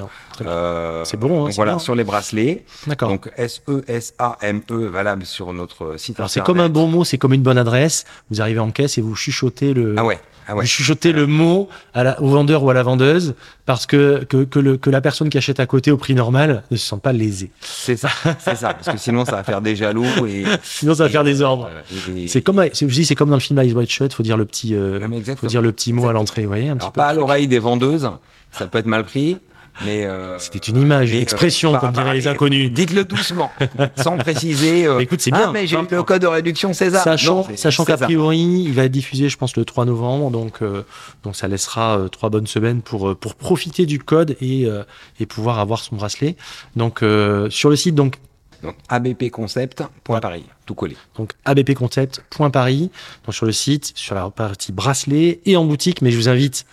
Euh, 0.41 1.03
C'est 1.05 1.17
bon, 1.17 1.41
hein, 1.41 1.45
donc 1.45 1.53
voilà, 1.55 1.73
bon. 1.73 1.79
sur 1.79 1.95
les 1.95 2.03
bracelets. 2.03 2.63
D'accord. 2.87 3.09
Donc 3.09 3.31
S-E-S-A-M-E, 3.37 4.87
valable 4.87 5.25
sur 5.25 5.53
notre 5.53 5.97
site 5.97 6.19
Alors, 6.19 6.29
c'est 6.29 6.43
comme 6.43 6.59
un 6.59 6.69
bon 6.69 6.87
mot, 6.87 7.03
c'est 7.03 7.17
comme 7.17 7.33
une 7.33 7.41
bonne 7.43 7.57
adresse. 7.57 8.05
Vous 8.29 8.41
arrivez 8.41 8.59
en 8.59 8.71
caisse 8.71 8.97
et 8.97 9.01
vous 9.01 9.15
chuchotez 9.15 9.73
le, 9.73 9.95
Ah 9.97 10.05
ouais, 10.05 10.19
ah 10.51 10.55
ouais. 10.55 10.61
vous 10.61 10.67
chuchotez 10.67 11.11
le 11.13 11.27
mot 11.27 11.69
à 11.93 12.03
la, 12.03 12.21
au 12.21 12.27
vendeur 12.27 12.63
ou 12.63 12.69
à 12.69 12.73
la 12.73 12.83
vendeuse 12.83 13.33
parce 13.65 13.85
que, 13.85 14.23
que, 14.25 14.43
que, 14.43 14.59
le, 14.59 14.77
que 14.77 14.89
la 14.89 15.01
personne 15.01 15.29
qui 15.29 15.37
achète 15.37 15.59
à 15.59 15.65
côté 15.65 15.91
au 15.91 15.97
prix 15.97 16.13
normal 16.13 16.63
ne 16.71 16.77
se 16.77 16.85
sent 16.87 16.99
pas 17.01 17.13
lésée. 17.13 17.51
C'est 17.61 17.95
ça, 17.95 18.09
c'est 18.39 18.55
ça. 18.55 18.73
Parce 18.73 18.89
que 18.89 18.97
sinon, 18.97 19.23
ça 19.25 19.33
va 19.33 19.43
faire 19.43 19.61
des 19.61 19.75
jaloux 19.75 20.05
et. 20.27 20.43
Sinon, 20.63 20.93
ça 20.95 21.03
va 21.05 21.09
faire 21.09 21.23
des 21.23 21.41
ordres. 21.41 21.69
et- 22.15 22.27
C'est 22.27 22.41
comme, 22.41 22.63
je 22.73 22.85
dis, 22.85 23.05
c'est 23.05 23.15
comme 23.15 23.29
dans 23.29 23.35
le 23.35 23.41
film 23.41 23.57
Eyes 23.59 23.73
Wide 23.73 23.89
Shut, 23.89 24.13
faut 24.13 24.23
dire 24.23 24.37
le 24.37 24.45
petit, 24.45 24.75
euh, 24.75 24.99
faut 25.37 25.47
dire 25.47 25.61
le 25.61 25.71
petit 25.71 25.93
mot 25.93 26.07
à 26.09 26.13
l'entrée, 26.13 26.41
vous 26.43 26.47
voyez, 26.49 26.69
un 26.69 26.77
petit 26.77 26.87
peu. 26.87 26.93
pas 26.93 27.07
à 27.07 27.13
l'oreille 27.13 27.47
des 27.47 27.59
vendeuses, 27.59 28.09
ça 28.51 28.67
peut 28.67 28.79
être 28.79 28.85
mal 28.87 29.03
pris, 29.05 29.37
mais. 29.85 30.05
euh, 30.05 30.37
C'était 30.39 30.59
une 30.59 30.77
image, 30.81 31.11
une 31.11 31.17
euh, 31.17 31.21
expression, 31.21 31.71
comme 31.71 31.79
par- 31.93 32.03
diraient 32.03 32.13
les 32.15 32.27
et- 32.27 32.29
inconnus. 32.31 32.71
Dites-le 32.71 33.03
doucement, 33.05 33.51
sans 33.95 34.17
préciser. 34.17 34.85
euh, 34.85 34.97
Mais 34.97 35.03
écoute, 35.03 35.21
c'est 35.21 35.31
Ah, 35.33 35.37
bien. 35.37 35.51
mais 35.51 35.67
j'ai 35.67 35.77
Hein, 35.77 35.87
le 35.89 36.03
code 36.03 36.21
de 36.21 36.27
réduction 36.27 36.73
César. 36.73 37.03
Sachant, 37.03 37.47
sachant 37.55 37.85
César. 37.85 38.07
priori, 38.07 38.39
il 38.65 38.73
va 38.73 38.83
être 38.85 38.91
diffusé, 38.91 39.29
je 39.29 39.37
pense, 39.37 39.55
le 39.57 39.65
3 39.65 39.85
novembre, 39.85 40.29
donc, 40.31 40.61
euh, 40.61 40.83
donc 41.23 41.35
ça 41.35 41.47
laissera 41.47 41.99
trois 42.11 42.29
bonnes 42.29 42.47
semaines 42.47 42.81
pour, 42.81 43.15
pour 43.15 43.35
profiter 43.35 43.85
du 43.85 43.99
code 43.99 44.35
et, 44.41 44.65
euh, 44.65 44.83
et 45.19 45.25
pouvoir 45.25 45.59
avoir 45.59 45.79
son 45.79 45.95
bracelet. 45.95 46.35
Donc, 46.75 47.03
euh, 47.03 47.49
sur 47.49 47.69
le 47.69 47.75
site, 47.75 47.95
donc, 47.95 48.15
Donc, 48.63 48.75
abpconcept.paris, 48.89 50.45
tout 50.65 50.75
collé. 50.75 50.95
donc 51.17 51.31
abpconcept.paris, 51.45 52.91
donc 53.25 53.33
sur 53.35 53.45
le 53.45 53.51
site, 53.51 53.91
sur 53.95 54.15
la 54.15 54.29
partie 54.29 54.71
bracelet 54.71 55.39
et 55.45 55.55
en 55.57 55.65
boutique, 55.65 56.01
mais 56.01 56.11
je 56.11 56.17
vous 56.17 56.29
invite, 56.29 56.65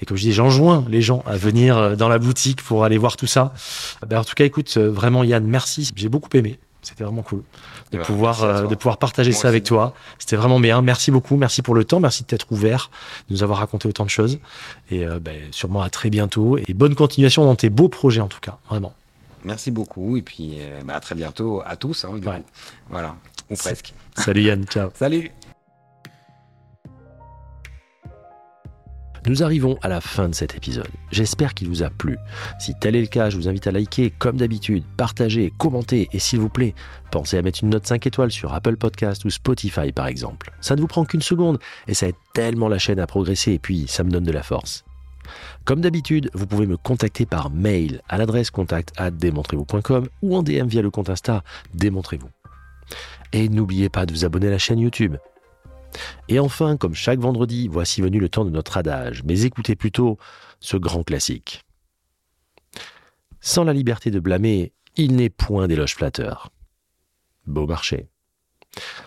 et 0.00 0.06
comme 0.06 0.16
je 0.16 0.22
dis, 0.22 0.32
j'enjoins 0.32 0.84
les 0.88 1.00
gens 1.02 1.22
à 1.26 1.36
venir 1.36 1.76
euh, 1.76 1.96
dans 1.96 2.08
la 2.08 2.18
boutique 2.18 2.62
pour 2.62 2.84
aller 2.84 2.98
voir 2.98 3.16
tout 3.16 3.26
ça. 3.26 3.52
Ben, 4.06 4.18
en 4.20 4.24
tout 4.24 4.34
cas, 4.34 4.44
écoute, 4.44 4.74
euh, 4.76 4.90
vraiment 4.90 5.24
Yann, 5.24 5.44
merci, 5.46 5.90
j'ai 5.96 6.08
beaucoup 6.08 6.28
aimé. 6.34 6.58
C'était 6.82 7.02
vraiment 7.02 7.22
cool 7.22 7.40
de 7.40 7.44
Eh 7.94 7.96
ben, 7.96 8.04
pouvoir 8.04 8.44
euh, 8.44 8.66
de 8.68 8.74
pouvoir 8.76 8.98
partager 8.98 9.32
Moi 9.32 9.40
ça 9.40 9.48
avec 9.48 9.64
toi. 9.64 9.92
C'était 10.18 10.36
vraiment 10.36 10.60
bien. 10.60 10.82
Merci 10.82 11.10
beaucoup, 11.10 11.36
merci 11.36 11.60
pour 11.62 11.74
le 11.74 11.84
temps, 11.84 11.98
merci 11.98 12.22
de 12.22 12.28
t'être 12.28 12.46
ouvert, 12.52 12.90
de 13.28 13.34
nous 13.34 13.42
avoir 13.42 13.58
raconté 13.58 13.88
autant 13.88 14.04
de 14.04 14.10
choses. 14.10 14.38
Et 14.90 15.04
euh, 15.04 15.18
ben, 15.18 15.36
sûrement 15.50 15.82
à 15.82 15.90
très 15.90 16.10
bientôt. 16.10 16.58
Et 16.58 16.74
bonne 16.74 16.94
continuation 16.94 17.44
dans 17.44 17.56
tes 17.56 17.70
beaux 17.70 17.88
projets 17.88 18.20
en 18.20 18.28
tout 18.28 18.40
cas, 18.40 18.58
vraiment. 18.68 18.94
Merci 19.44 19.70
beaucoup, 19.70 20.16
et 20.16 20.22
puis 20.22 20.58
euh, 20.60 20.80
bah, 20.84 20.94
à 20.94 21.00
très 21.00 21.14
bientôt 21.16 21.60
à 21.66 21.74
tous. 21.76 22.04
hein, 22.04 22.10
Ouais. 22.24 22.42
Voilà, 22.90 23.16
ou 23.50 23.56
presque. 23.56 23.92
Salut 24.16 24.42
Yann, 24.42 24.64
ciao. 24.64 24.90
Salut 24.94 25.30
Nous 29.26 29.42
arrivons 29.42 29.76
à 29.82 29.88
la 29.88 30.00
fin 30.00 30.28
de 30.28 30.34
cet 30.36 30.54
épisode. 30.54 30.86
J'espère 31.10 31.52
qu'il 31.52 31.68
vous 31.68 31.82
a 31.82 31.90
plu. 31.90 32.16
Si 32.60 32.74
tel 32.78 32.94
est 32.94 33.00
le 33.00 33.08
cas, 33.08 33.28
je 33.28 33.36
vous 33.36 33.48
invite 33.48 33.66
à 33.66 33.72
liker 33.72 34.10
comme 34.10 34.36
d'habitude, 34.36 34.84
partager, 34.96 35.52
commenter 35.58 36.08
et 36.12 36.20
s'il 36.20 36.38
vous 36.38 36.48
plaît, 36.48 36.74
pensez 37.10 37.36
à 37.36 37.42
mettre 37.42 37.64
une 37.64 37.70
note 37.70 37.86
5 37.86 38.06
étoiles 38.06 38.30
sur 38.30 38.54
Apple 38.54 38.76
Podcast 38.76 39.24
ou 39.24 39.30
Spotify 39.30 39.90
par 39.90 40.06
exemple. 40.06 40.52
Ça 40.60 40.76
ne 40.76 40.80
vous 40.80 40.86
prend 40.86 41.04
qu'une 41.04 41.22
seconde 41.22 41.58
et 41.88 41.94
ça 41.94 42.06
aide 42.06 42.14
tellement 42.34 42.68
la 42.68 42.78
chaîne 42.78 43.00
à 43.00 43.06
progresser 43.08 43.52
et 43.52 43.58
puis 43.58 43.86
ça 43.88 44.04
me 44.04 44.10
donne 44.10 44.22
de 44.22 44.32
la 44.32 44.44
force. 44.44 44.84
Comme 45.64 45.80
d'habitude, 45.80 46.30
vous 46.32 46.46
pouvez 46.46 46.68
me 46.68 46.76
contacter 46.76 47.26
par 47.26 47.50
mail 47.50 48.02
à 48.08 48.18
l'adresse 48.18 48.52
contact 48.52 48.92
at 48.96 49.10
démontrez-vous.com 49.10 50.06
ou 50.22 50.36
en 50.36 50.44
DM 50.44 50.68
via 50.68 50.82
le 50.82 50.90
compte 50.90 51.10
Insta 51.10 51.42
Démontrez-vous. 51.74 52.30
Et 53.32 53.48
n'oubliez 53.48 53.88
pas 53.88 54.06
de 54.06 54.12
vous 54.12 54.24
abonner 54.24 54.46
à 54.46 54.52
la 54.52 54.58
chaîne 54.58 54.78
YouTube. 54.78 55.16
Et 56.28 56.38
enfin, 56.38 56.76
comme 56.76 56.94
chaque 56.94 57.20
vendredi, 57.20 57.68
voici 57.68 58.00
venu 58.00 58.18
le 58.18 58.28
temps 58.28 58.44
de 58.44 58.50
notre 58.50 58.76
adage, 58.76 59.22
mais 59.24 59.42
écoutez 59.42 59.76
plutôt 59.76 60.18
ce 60.60 60.76
grand 60.76 61.02
classique. 61.02 61.64
Sans 63.40 63.64
la 63.64 63.72
liberté 63.72 64.10
de 64.10 64.20
blâmer, 64.20 64.72
il 64.96 65.14
n'est 65.16 65.30
point 65.30 65.68
d'éloge 65.68 65.94
flatteur. 65.94 66.50
Beau 67.46 67.66
marché. 67.66 68.08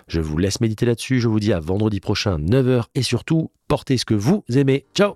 Je 0.07 0.22
vous 0.22 0.38
laisse 0.38 0.61
méditer 0.61 0.85
là-dessus, 0.85 1.19
je 1.19 1.27
vous 1.27 1.39
dis 1.39 1.53
à 1.53 1.60
vendredi 1.60 1.99
prochain, 1.99 2.39
9h, 2.39 2.85
et 2.95 3.03
surtout, 3.03 3.51
portez 3.68 3.97
ce 3.97 4.06
que 4.06 4.15
vous 4.15 4.43
aimez. 4.49 4.85
Ciao 4.95 5.15